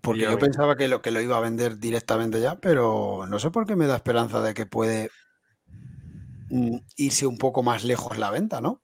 porque 0.02 0.22
Yo- 0.22 0.32
yo 0.32 0.40
pensaba 0.40 0.76
que 0.76 0.88
lo, 0.88 1.02
que 1.04 1.12
lo 1.12 1.22
iba 1.22 1.38
a 1.38 1.42
vender 1.42 1.78
directamente 1.78 2.42
ya, 2.42 2.56
pero 2.60 3.26
no 3.28 3.38
sé 3.40 3.52
por 3.52 3.68
qué 3.68 3.76
me 3.76 3.86
da 3.88 3.96
esperanza 3.96 4.42
de 4.42 4.54
que 4.56 4.66
puede 4.66 5.12
mm, 6.50 6.78
irse 6.96 7.28
un 7.28 7.38
poco 7.38 7.62
más 7.62 7.84
lejos 7.84 8.18
la 8.18 8.32
venta, 8.32 8.60
¿no? 8.60 8.82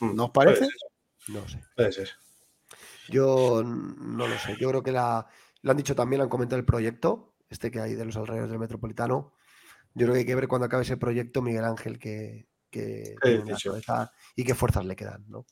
Mm, 0.00 0.14
¿No 0.14 0.24
os 0.26 0.30
parece? 0.32 0.58
Puede 0.66 0.70
ser, 0.70 1.34
No 1.34 1.48
sé. 1.48 1.60
puede 1.74 1.92
ser. 1.92 2.10
Yo 3.08 3.62
no 3.64 4.26
lo 4.26 4.38
sé. 4.38 4.56
Yo 4.58 4.68
creo 4.70 4.82
que 4.82 4.92
la, 4.92 5.26
lo 5.62 5.70
han 5.70 5.76
dicho 5.76 5.94
también, 5.94 6.22
han 6.22 6.28
comentado 6.28 6.58
el 6.58 6.64
proyecto, 6.64 7.34
este 7.48 7.70
que 7.70 7.80
hay 7.80 7.94
de 7.94 8.04
los 8.04 8.16
alrededores 8.16 8.50
del 8.50 8.58
Metropolitano. 8.58 9.32
Yo 9.94 10.06
creo 10.06 10.12
que 10.12 10.20
hay 10.20 10.26
que 10.26 10.34
ver 10.34 10.48
cuando 10.48 10.66
acabe 10.66 10.82
ese 10.82 10.96
proyecto, 10.96 11.42
Miguel 11.42 11.64
Ángel, 11.64 11.98
que, 11.98 12.48
que 12.70 13.14
cabeza 13.20 14.12
y 14.34 14.44
qué 14.44 14.54
fuerzas 14.54 14.84
le 14.84 14.96
quedan, 14.96 15.24
¿no? 15.28 15.46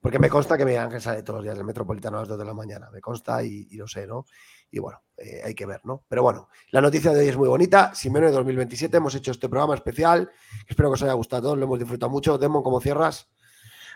Porque 0.00 0.18
me 0.18 0.28
consta 0.28 0.56
que 0.56 0.64
Miguel 0.64 0.82
Ángel 0.82 1.00
sale 1.00 1.22
todos 1.22 1.38
los 1.38 1.44
días 1.44 1.56
del 1.56 1.66
Metropolitano 1.66 2.18
a 2.18 2.20
las 2.20 2.28
2 2.28 2.38
de 2.38 2.44
la 2.44 2.54
mañana, 2.54 2.90
me 2.90 3.00
consta 3.00 3.42
y, 3.42 3.66
y 3.70 3.76
lo 3.76 3.88
sé, 3.88 4.06
¿no? 4.06 4.24
Y 4.70 4.78
bueno, 4.78 5.02
eh, 5.16 5.42
hay 5.44 5.54
que 5.54 5.66
ver, 5.66 5.80
¿no? 5.84 6.04
Pero 6.08 6.22
bueno, 6.22 6.48
la 6.70 6.80
noticia 6.80 7.12
de 7.12 7.20
hoy 7.20 7.28
es 7.28 7.36
muy 7.36 7.48
bonita. 7.48 7.94
Simeone 7.94 8.30
2027, 8.30 8.96
hemos 8.96 9.14
hecho 9.14 9.30
este 9.30 9.48
programa 9.48 9.74
especial. 9.74 10.30
Espero 10.68 10.90
que 10.90 10.94
os 10.94 11.02
haya 11.02 11.12
gustado, 11.12 11.56
lo 11.56 11.64
hemos 11.64 11.78
disfrutado 11.78 12.10
mucho. 12.10 12.38
Demon, 12.38 12.62
¿cómo 12.62 12.80
cierras? 12.80 13.28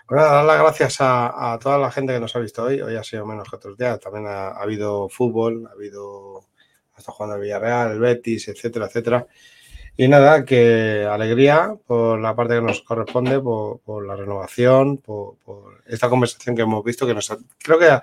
Bueno, 0.09 0.25
dar 0.25 0.45
las 0.45 0.59
gracias 0.61 1.01
a, 1.01 1.53
a 1.53 1.59
toda 1.59 1.79
la 1.79 1.91
gente 1.91 2.13
que 2.13 2.21
nos 2.21 2.35
ha 2.35 2.41
visto 2.41 2.65
hoy. 2.65 2.81
Hoy 2.81 2.97
ha 2.97 3.05
sido 3.05 3.25
menos 3.27 3.49
que 3.49 3.57
otros 3.57 3.77
días. 3.77 4.01
También 4.01 4.27
ha, 4.27 4.49
ha 4.49 4.63
habido 4.63 5.09
fútbol, 5.09 5.67
ha 5.69 5.73
habido 5.73 6.47
hasta 6.97 7.13
jugando 7.13 7.37
el 7.37 7.43
Villarreal, 7.43 7.93
el 7.93 8.01
Betis, 8.01 8.49
etcétera, 8.49 8.87
etcétera. 8.87 9.27
Y 9.97 10.09
nada, 10.09 10.45
que 10.45 11.07
alegría 11.09 11.75
por 11.87 12.19
la 12.21 12.35
parte 12.35 12.55
que 12.55 12.61
nos 12.63 12.81
corresponde, 12.83 13.39
por, 13.41 13.81
por 13.81 14.07
la 14.07 14.17
renovación, 14.17 14.99
por, 14.99 15.37
por 15.45 15.83
esta 15.87 16.09
conversación 16.09 16.57
que 16.57 16.63
hemos 16.63 16.83
visto, 16.85 17.07
que 17.07 17.15
nos 17.15 17.31
creo 17.59 17.79
que 17.79 17.89
al, 17.91 18.03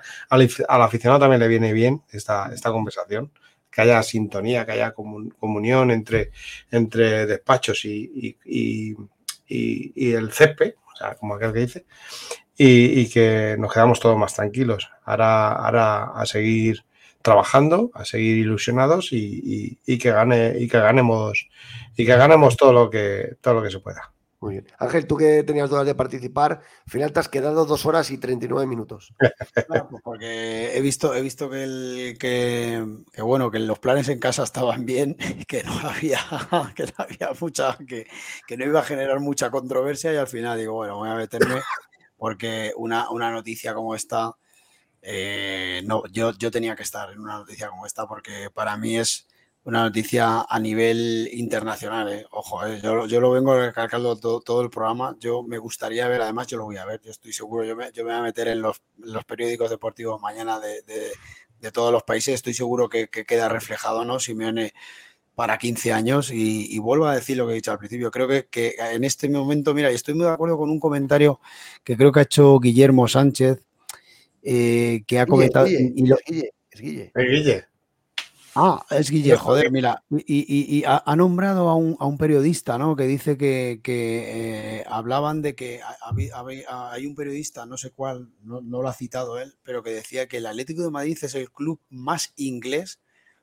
al 0.68 0.82
aficionado 0.82 1.20
también 1.20 1.40
le 1.40 1.48
viene 1.48 1.72
bien 1.72 2.02
esta, 2.12 2.52
esta 2.54 2.70
conversación, 2.70 3.32
que 3.70 3.80
haya 3.82 4.02
sintonía, 4.02 4.64
que 4.64 4.72
haya 4.72 4.94
comun- 4.94 5.34
comunión 5.38 5.90
entre, 5.90 6.30
entre 6.70 7.26
despachos 7.26 7.84
y, 7.84 8.36
y- 8.44 8.96
y- 9.48 9.92
y- 9.94 10.12
el 10.12 10.30
césped, 10.32 10.74
sea, 10.98 11.14
como 11.16 11.34
aquel 11.34 11.52
que 11.52 11.60
dice, 11.60 11.86
y, 12.56 13.08
que 13.08 13.56
nos 13.58 13.72
quedamos 13.72 14.00
todos 14.00 14.18
más 14.18 14.34
tranquilos. 14.34 14.90
Ahora, 15.04 15.52
ahora 15.52 16.04
a 16.14 16.26
seguir 16.26 16.84
trabajando, 17.22 17.90
a 17.94 18.04
seguir 18.04 18.38
ilusionados 18.38 19.12
y, 19.12 19.40
y- 19.44 19.78
y 19.94 19.98
que 19.98 20.10
gane 20.12 20.54
y 20.58 20.68
que 20.68 20.78
ganemos 20.80 21.48
y 21.96 22.06
que 22.06 22.16
ganemos 22.16 22.56
todo 22.56 22.72
lo 22.72 22.90
que 22.90 23.36
todo 23.40 23.54
lo 23.54 23.62
que 23.62 23.70
se 23.70 23.80
pueda. 23.80 24.12
Muy 24.40 24.54
bien. 24.54 24.66
Ángel, 24.78 25.06
tú 25.08 25.16
que 25.16 25.42
tenías 25.42 25.68
dudas 25.68 25.84
de 25.84 25.96
participar, 25.96 26.52
al 26.52 26.90
final 26.90 27.12
te 27.12 27.18
has 27.18 27.28
quedado 27.28 27.64
dos 27.64 27.84
horas 27.86 28.08
y 28.12 28.18
39 28.18 28.68
minutos. 28.68 29.12
Bueno, 29.68 29.88
pues 29.90 30.02
porque 30.02 30.76
he 30.76 30.80
visto, 30.80 31.12
he 31.12 31.22
visto 31.22 31.50
que, 31.50 32.16
que, 32.18 33.22
bueno, 33.22 33.50
que 33.50 33.58
los 33.58 33.80
planes 33.80 34.08
en 34.08 34.20
casa 34.20 34.44
estaban 34.44 34.86
bien, 34.86 35.16
que 35.48 35.64
no 35.64 35.72
había, 35.72 36.20
que 36.76 36.84
no 36.84 36.92
había 36.98 37.30
mucha, 37.40 37.76
que, 37.78 38.06
que 38.46 38.56
no 38.56 38.64
iba 38.64 38.78
a 38.78 38.84
generar 38.84 39.18
mucha 39.18 39.50
controversia 39.50 40.12
y 40.12 40.16
al 40.16 40.28
final 40.28 40.56
digo, 40.56 40.74
bueno, 40.74 40.98
voy 40.98 41.10
a 41.10 41.14
meterme 41.14 41.60
porque 42.16 42.72
una, 42.76 43.10
una 43.10 43.32
noticia 43.32 43.74
como 43.74 43.96
esta, 43.96 44.36
eh, 45.02 45.82
no, 45.84 46.04
yo, 46.12 46.32
yo 46.38 46.52
tenía 46.52 46.76
que 46.76 46.84
estar 46.84 47.10
en 47.10 47.18
una 47.18 47.38
noticia 47.38 47.68
como 47.70 47.86
esta 47.86 48.06
porque 48.06 48.50
para 48.54 48.76
mí 48.76 48.98
es 48.98 49.26
una 49.68 49.82
noticia 49.82 50.46
a 50.48 50.58
nivel 50.58 51.28
internacional. 51.30 52.10
¿eh? 52.10 52.26
Ojo, 52.30 52.64
¿eh? 52.64 52.80
Yo, 52.82 53.06
yo, 53.06 53.20
lo 53.20 53.32
vengo 53.32 53.54
recalcando 53.54 54.16
todo, 54.16 54.40
todo, 54.40 54.62
el 54.62 54.70
programa. 54.70 55.14
Yo 55.20 55.42
me 55.42 55.58
gustaría 55.58 56.08
ver, 56.08 56.22
además 56.22 56.46
yo 56.46 56.56
lo 56.56 56.64
voy 56.64 56.78
a 56.78 56.86
ver, 56.86 57.02
yo 57.04 57.10
estoy 57.10 57.34
seguro, 57.34 57.66
yo 57.66 57.76
me, 57.76 57.92
yo 57.92 58.02
me 58.02 58.12
voy 58.12 58.20
a 58.20 58.22
meter 58.22 58.48
en 58.48 58.62
los, 58.62 58.80
los 58.96 59.26
periódicos 59.26 59.68
deportivos 59.68 60.22
mañana 60.22 60.58
de, 60.58 60.80
de, 60.84 61.10
de, 61.60 61.70
todos 61.70 61.92
los 61.92 62.02
países. 62.02 62.36
Estoy 62.36 62.54
seguro 62.54 62.88
que, 62.88 63.08
que, 63.08 63.26
queda 63.26 63.50
reflejado, 63.50 64.06
¿no? 64.06 64.18
Simeone 64.18 64.72
para 65.34 65.58
15 65.58 65.92
años 65.92 66.30
y, 66.30 66.74
y, 66.74 66.78
vuelvo 66.78 67.04
a 67.04 67.14
decir 67.14 67.36
lo 67.36 67.46
que 67.46 67.52
he 67.52 67.56
dicho 67.56 67.70
al 67.70 67.78
principio. 67.78 68.10
Creo 68.10 68.26
que, 68.26 68.46
que 68.46 68.74
en 68.78 69.04
este 69.04 69.28
momento, 69.28 69.74
mira, 69.74 69.92
y 69.92 69.96
estoy 69.96 70.14
muy 70.14 70.24
de 70.24 70.32
acuerdo 70.32 70.56
con 70.56 70.70
un 70.70 70.80
comentario 70.80 71.40
que 71.84 71.94
creo 71.94 72.10
que 72.10 72.20
ha 72.20 72.22
hecho 72.22 72.58
Guillermo 72.58 73.06
Sánchez, 73.06 73.62
eh, 74.42 75.02
que 75.06 75.18
ha 75.18 75.26
comentado... 75.26 75.66
Guille, 75.66 75.92
y 75.94 76.06
lo, 76.06 76.16
Guille, 76.26 76.54
es 76.70 76.80
Guille. 76.80 77.12
Eh, 77.14 77.22
Guille. 77.22 77.77
Ah, 78.60 78.84
es 78.90 79.08
Guille, 79.08 79.36
joder, 79.36 79.70
mira, 79.70 80.02
y, 80.10 80.18
y, 80.26 80.78
y 80.78 80.84
ha, 80.84 81.00
ha, 81.06 81.14
nombrado 81.14 81.68
a 81.68 81.76
un, 81.76 81.96
a 82.00 82.06
un, 82.06 82.18
periodista, 82.18 82.76
¿no? 82.76 82.96
Que 82.96 83.04
dice 83.04 83.38
que, 83.38 83.78
que 83.84 84.80
eh, 84.80 84.84
hablaban 84.88 85.42
de 85.42 85.54
que 85.54 85.80
hay 86.02 87.06
un 87.06 87.14
periodista, 87.14 87.66
no 87.66 87.76
sé 87.76 87.92
cuál, 87.92 88.32
no, 88.42 88.60
no, 88.60 88.82
lo 88.82 88.88
ha 88.88 88.92
citado 88.94 89.38
él, 89.38 89.54
pero 89.62 89.84
que 89.84 89.90
decía 89.90 90.26
que 90.26 90.38
el 90.38 90.46
Atlético 90.46 90.82
de 90.82 90.90
Madrid 90.90 91.16
es 91.22 91.36
el 91.36 91.52
club 91.52 91.80
más 91.88 92.32
inglés, 92.34 92.98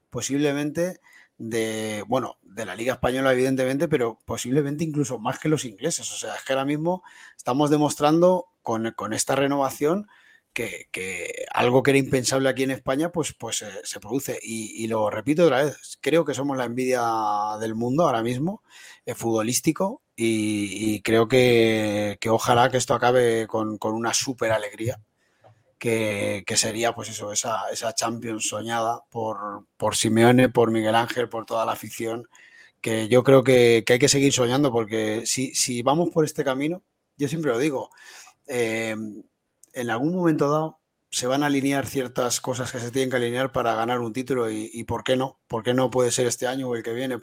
posiblemente 0.09 0.99
de, 1.37 2.03
bueno, 2.09 2.35
de 2.41 2.65
la 2.65 2.75
Liga 2.75 2.95
Española, 2.95 3.31
evidentemente, 3.31 3.87
pero 3.87 4.19
posiblemente 4.25 4.83
incluso 4.83 5.17
más 5.17 5.39
que 5.39 5.47
los 5.47 5.63
ingleses. 5.63 6.11
O 6.11 6.17
sea, 6.17 6.35
es 6.35 6.43
que 6.43 6.51
ahora 6.51 6.65
mismo 6.65 7.03
estamos 7.37 7.69
demostrando 7.69 8.47
con, 8.63 8.91
con 8.91 9.13
esta 9.13 9.33
renovación 9.37 10.07
que, 10.55 11.45
algo 11.53 11.83
que 11.83 11.91
era 11.91 11.97
impensable 11.99 12.49
aquí 12.49 12.63
en 12.63 12.71
España, 12.71 13.11
pues, 13.11 13.33
pues 13.37 13.61
eh, 13.61 13.67
se 13.83 13.99
produce. 13.99 14.39
Y, 14.41 14.87
lo 14.87 15.09
repito 15.09 15.43
otra 15.43 15.65
vez, 15.65 15.97
creo 16.01 16.25
que 16.25 16.33
somos 16.33 16.57
la 16.57 16.65
envidia 16.65 17.01
del 17.59 17.75
mundo 17.75 18.05
ahora 18.05 18.23
mismo, 18.23 18.63
eh, 19.05 19.13
futbolístico, 19.15 20.01
y, 20.15 21.01
creo 21.01 21.27
que, 21.27 22.17
ojalá 22.29 22.69
que 22.71 22.77
esto 22.77 22.93
acabe 22.93 23.47
con, 23.47 23.77
una 23.81 24.13
súper 24.13 24.51
alegría, 24.51 24.99
que, 25.77 26.43
sería 26.55 26.95
pues 26.95 27.09
eso, 27.09 27.31
esa, 27.31 27.69
esa 27.71 27.93
Champions 27.93 28.47
soñada 28.47 29.01
por, 29.11 29.67
por 29.77 29.95
Simeone, 29.95 30.49
por 30.49 30.71
Miguel 30.71 30.95
Ángel, 30.95 31.29
por 31.29 31.45
toda 31.45 31.65
la 31.65 31.73
afición, 31.73 32.27
que 32.81 33.07
yo 33.09 33.23
creo 33.23 33.43
que, 33.43 33.83
que 33.85 33.93
hay 33.93 33.99
que 33.99 34.09
seguir 34.09 34.33
soñando, 34.33 34.71
porque 34.71 35.23
si, 35.25 35.53
si, 35.53 35.81
vamos 35.83 36.09
por 36.11 36.25
este 36.25 36.43
camino, 36.43 36.81
yo 37.17 37.27
siempre 37.27 37.51
lo 37.51 37.59
digo, 37.59 37.89
eh, 38.47 38.95
en 39.75 39.89
algún 39.89 40.15
momento 40.15 40.49
dado 40.49 40.79
se 41.11 41.27
van 41.27 41.43
a 41.43 41.45
alinear 41.45 41.85
ciertas 41.85 42.41
cosas 42.41 42.71
que 42.71 42.79
se 42.79 42.91
tienen 42.91 43.09
que 43.09 43.17
alinear 43.17 43.51
para 43.51 43.75
ganar 43.75 44.01
un 44.01 44.11
título 44.11 44.49
y, 44.51 44.83
¿por 44.83 45.03
qué 45.03 45.15
no? 45.15 45.39
¿Por 45.47 45.63
qué 45.63 45.73
no 45.73 45.89
puede 45.89 46.11
ser 46.11 46.27
este 46.27 46.47
año 46.47 46.67
o 46.67 46.75
el 46.75 46.83
que 46.83 46.93
viene 46.93 47.19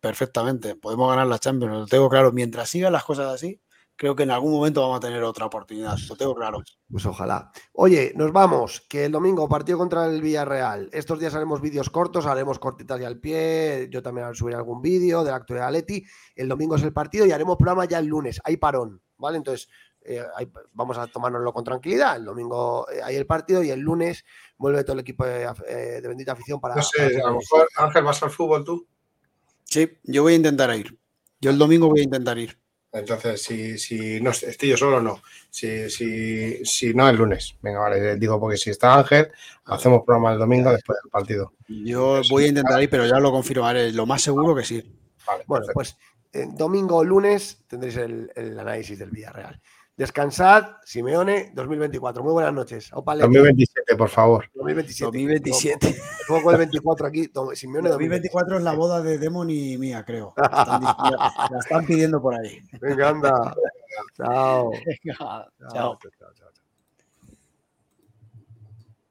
perfectamente? 0.00 0.76
Podemos 0.76 1.10
ganar 1.10 1.26
la 1.26 1.38
Champions, 1.38 1.74
lo 1.74 1.86
tengo 1.86 2.08
claro. 2.08 2.32
Mientras 2.32 2.70
sigan 2.70 2.92
las 2.92 3.04
cosas 3.04 3.26
así, 3.26 3.60
creo 3.96 4.16
que 4.16 4.22
en 4.22 4.30
algún 4.30 4.52
momento 4.52 4.80
vamos 4.80 4.98
a 4.98 5.00
tener 5.00 5.22
otra 5.24 5.44
oportunidad, 5.44 5.98
lo 6.08 6.16
tengo 6.16 6.34
claro. 6.34 6.62
Pues 6.90 7.04
ojalá. 7.04 7.50
Oye, 7.72 8.12
nos 8.16 8.32
vamos, 8.32 8.86
que 8.88 9.04
el 9.04 9.12
domingo 9.12 9.46
partido 9.46 9.76
contra 9.76 10.06
el 10.06 10.22
Villarreal. 10.22 10.88
Estos 10.92 11.18
días 11.18 11.34
haremos 11.34 11.60
vídeos 11.60 11.90
cortos, 11.90 12.24
haremos 12.24 12.58
cortitas 12.58 12.98
y 12.98 13.04
al 13.04 13.18
pie, 13.18 13.88
yo 13.90 14.02
también 14.02 14.34
subiré 14.34 14.56
algún 14.56 14.80
vídeo 14.80 15.22
de 15.22 15.32
la 15.32 15.36
actualidad 15.36 15.66
de 15.66 15.72
Leti. 15.72 16.04
El 16.34 16.48
domingo 16.48 16.76
es 16.76 16.82
el 16.82 16.94
partido 16.94 17.26
y 17.26 17.32
haremos 17.32 17.56
programa 17.58 17.84
ya 17.84 17.98
el 17.98 18.06
lunes, 18.06 18.40
hay 18.44 18.56
parón, 18.56 19.02
¿vale? 19.18 19.36
Entonces 19.36 19.68
eh, 20.04 20.24
vamos 20.72 20.96
a 20.98 21.06
tomárnoslo 21.06 21.52
con 21.52 21.64
tranquilidad. 21.64 22.16
El 22.16 22.24
domingo 22.24 22.88
eh, 22.90 23.00
hay 23.02 23.16
el 23.16 23.26
partido 23.26 23.62
y 23.62 23.70
el 23.70 23.80
lunes 23.80 24.24
vuelve 24.56 24.82
todo 24.84 24.94
el 24.94 25.00
equipo 25.00 25.24
de, 25.24 25.44
eh, 25.66 26.00
de 26.00 26.08
bendita 26.08 26.32
afición 26.32 26.60
para. 26.60 26.76
No 26.76 26.82
sé, 26.82 27.10
para 27.10 27.28
a 27.28 27.30
lo 27.30 27.38
mejor, 27.38 27.68
Ángel, 27.76 28.04
¿vas 28.04 28.22
al 28.22 28.30
fútbol 28.30 28.64
tú? 28.64 28.86
Sí, 29.64 29.88
yo 30.04 30.22
voy 30.22 30.32
a 30.32 30.36
intentar 30.36 30.74
ir. 30.74 30.98
Yo 31.40 31.50
el 31.50 31.58
domingo 31.58 31.88
voy 31.88 32.00
a 32.00 32.04
intentar 32.04 32.38
ir. 32.38 32.58
Entonces, 32.90 33.42
si, 33.42 33.78
si 33.78 34.20
no 34.20 34.30
estoy 34.30 34.70
yo 34.70 34.76
solo, 34.76 35.02
no. 35.02 35.22
Si, 35.50 35.90
si, 35.90 36.64
si 36.64 36.94
no, 36.94 37.08
el 37.08 37.16
lunes. 37.16 37.54
Venga, 37.60 37.80
vale, 37.80 38.16
digo, 38.16 38.40
porque 38.40 38.56
si 38.56 38.70
está 38.70 38.94
Ángel, 38.94 39.30
hacemos 39.66 40.02
programa 40.06 40.32
el 40.32 40.38
domingo 40.38 40.72
después 40.72 40.98
del 41.02 41.10
partido. 41.10 41.52
Yo 41.68 42.22
voy 42.30 42.44
a 42.44 42.48
intentar 42.48 42.82
ir, 42.82 42.88
pero 42.88 43.06
ya 43.06 43.20
lo 43.20 43.30
confirmaré. 43.30 43.92
Lo 43.92 44.06
más 44.06 44.22
seguro 44.22 44.54
que 44.54 44.64
sí. 44.64 44.82
Vale, 45.26 45.44
bueno, 45.46 45.66
perfecto. 45.66 45.74
pues 45.74 45.96
eh, 46.32 46.46
domingo 46.50 46.96
o 46.96 47.04
lunes 47.04 47.62
tendréis 47.66 47.96
el, 47.98 48.32
el 48.34 48.58
análisis 48.58 48.98
del 48.98 49.10
Villarreal. 49.10 49.60
Descansad, 49.98 50.76
Simeone, 50.84 51.50
2024. 51.54 52.22
Muy 52.22 52.32
buenas 52.32 52.52
noches. 52.52 52.88
Opale. 52.92 53.22
2027, 53.22 53.96
por 53.96 54.08
favor. 54.08 54.48
2027. 54.54 55.04
2027. 55.06 55.96
Pongo 56.28 56.52
el 56.52 56.58
24 56.58 57.06
aquí. 57.08 57.28
Simeone 57.54 57.88
2024 57.88 58.58
es 58.58 58.62
la 58.62 58.74
boda 58.74 59.02
de 59.02 59.18
Demon 59.18 59.50
y 59.50 59.76
mía, 59.76 60.04
creo. 60.06 60.34
Están, 60.36 60.82
la 61.50 61.58
están 61.58 61.84
pidiendo 61.84 62.22
por 62.22 62.36
ahí. 62.36 62.62
Venga, 62.80 63.08
anda. 63.08 63.56
chao. 64.16 64.70
Venga, 64.70 65.48
chao. 65.72 65.98
chao, 65.98 65.98
chao, 65.98 66.32
chao. 66.32 66.47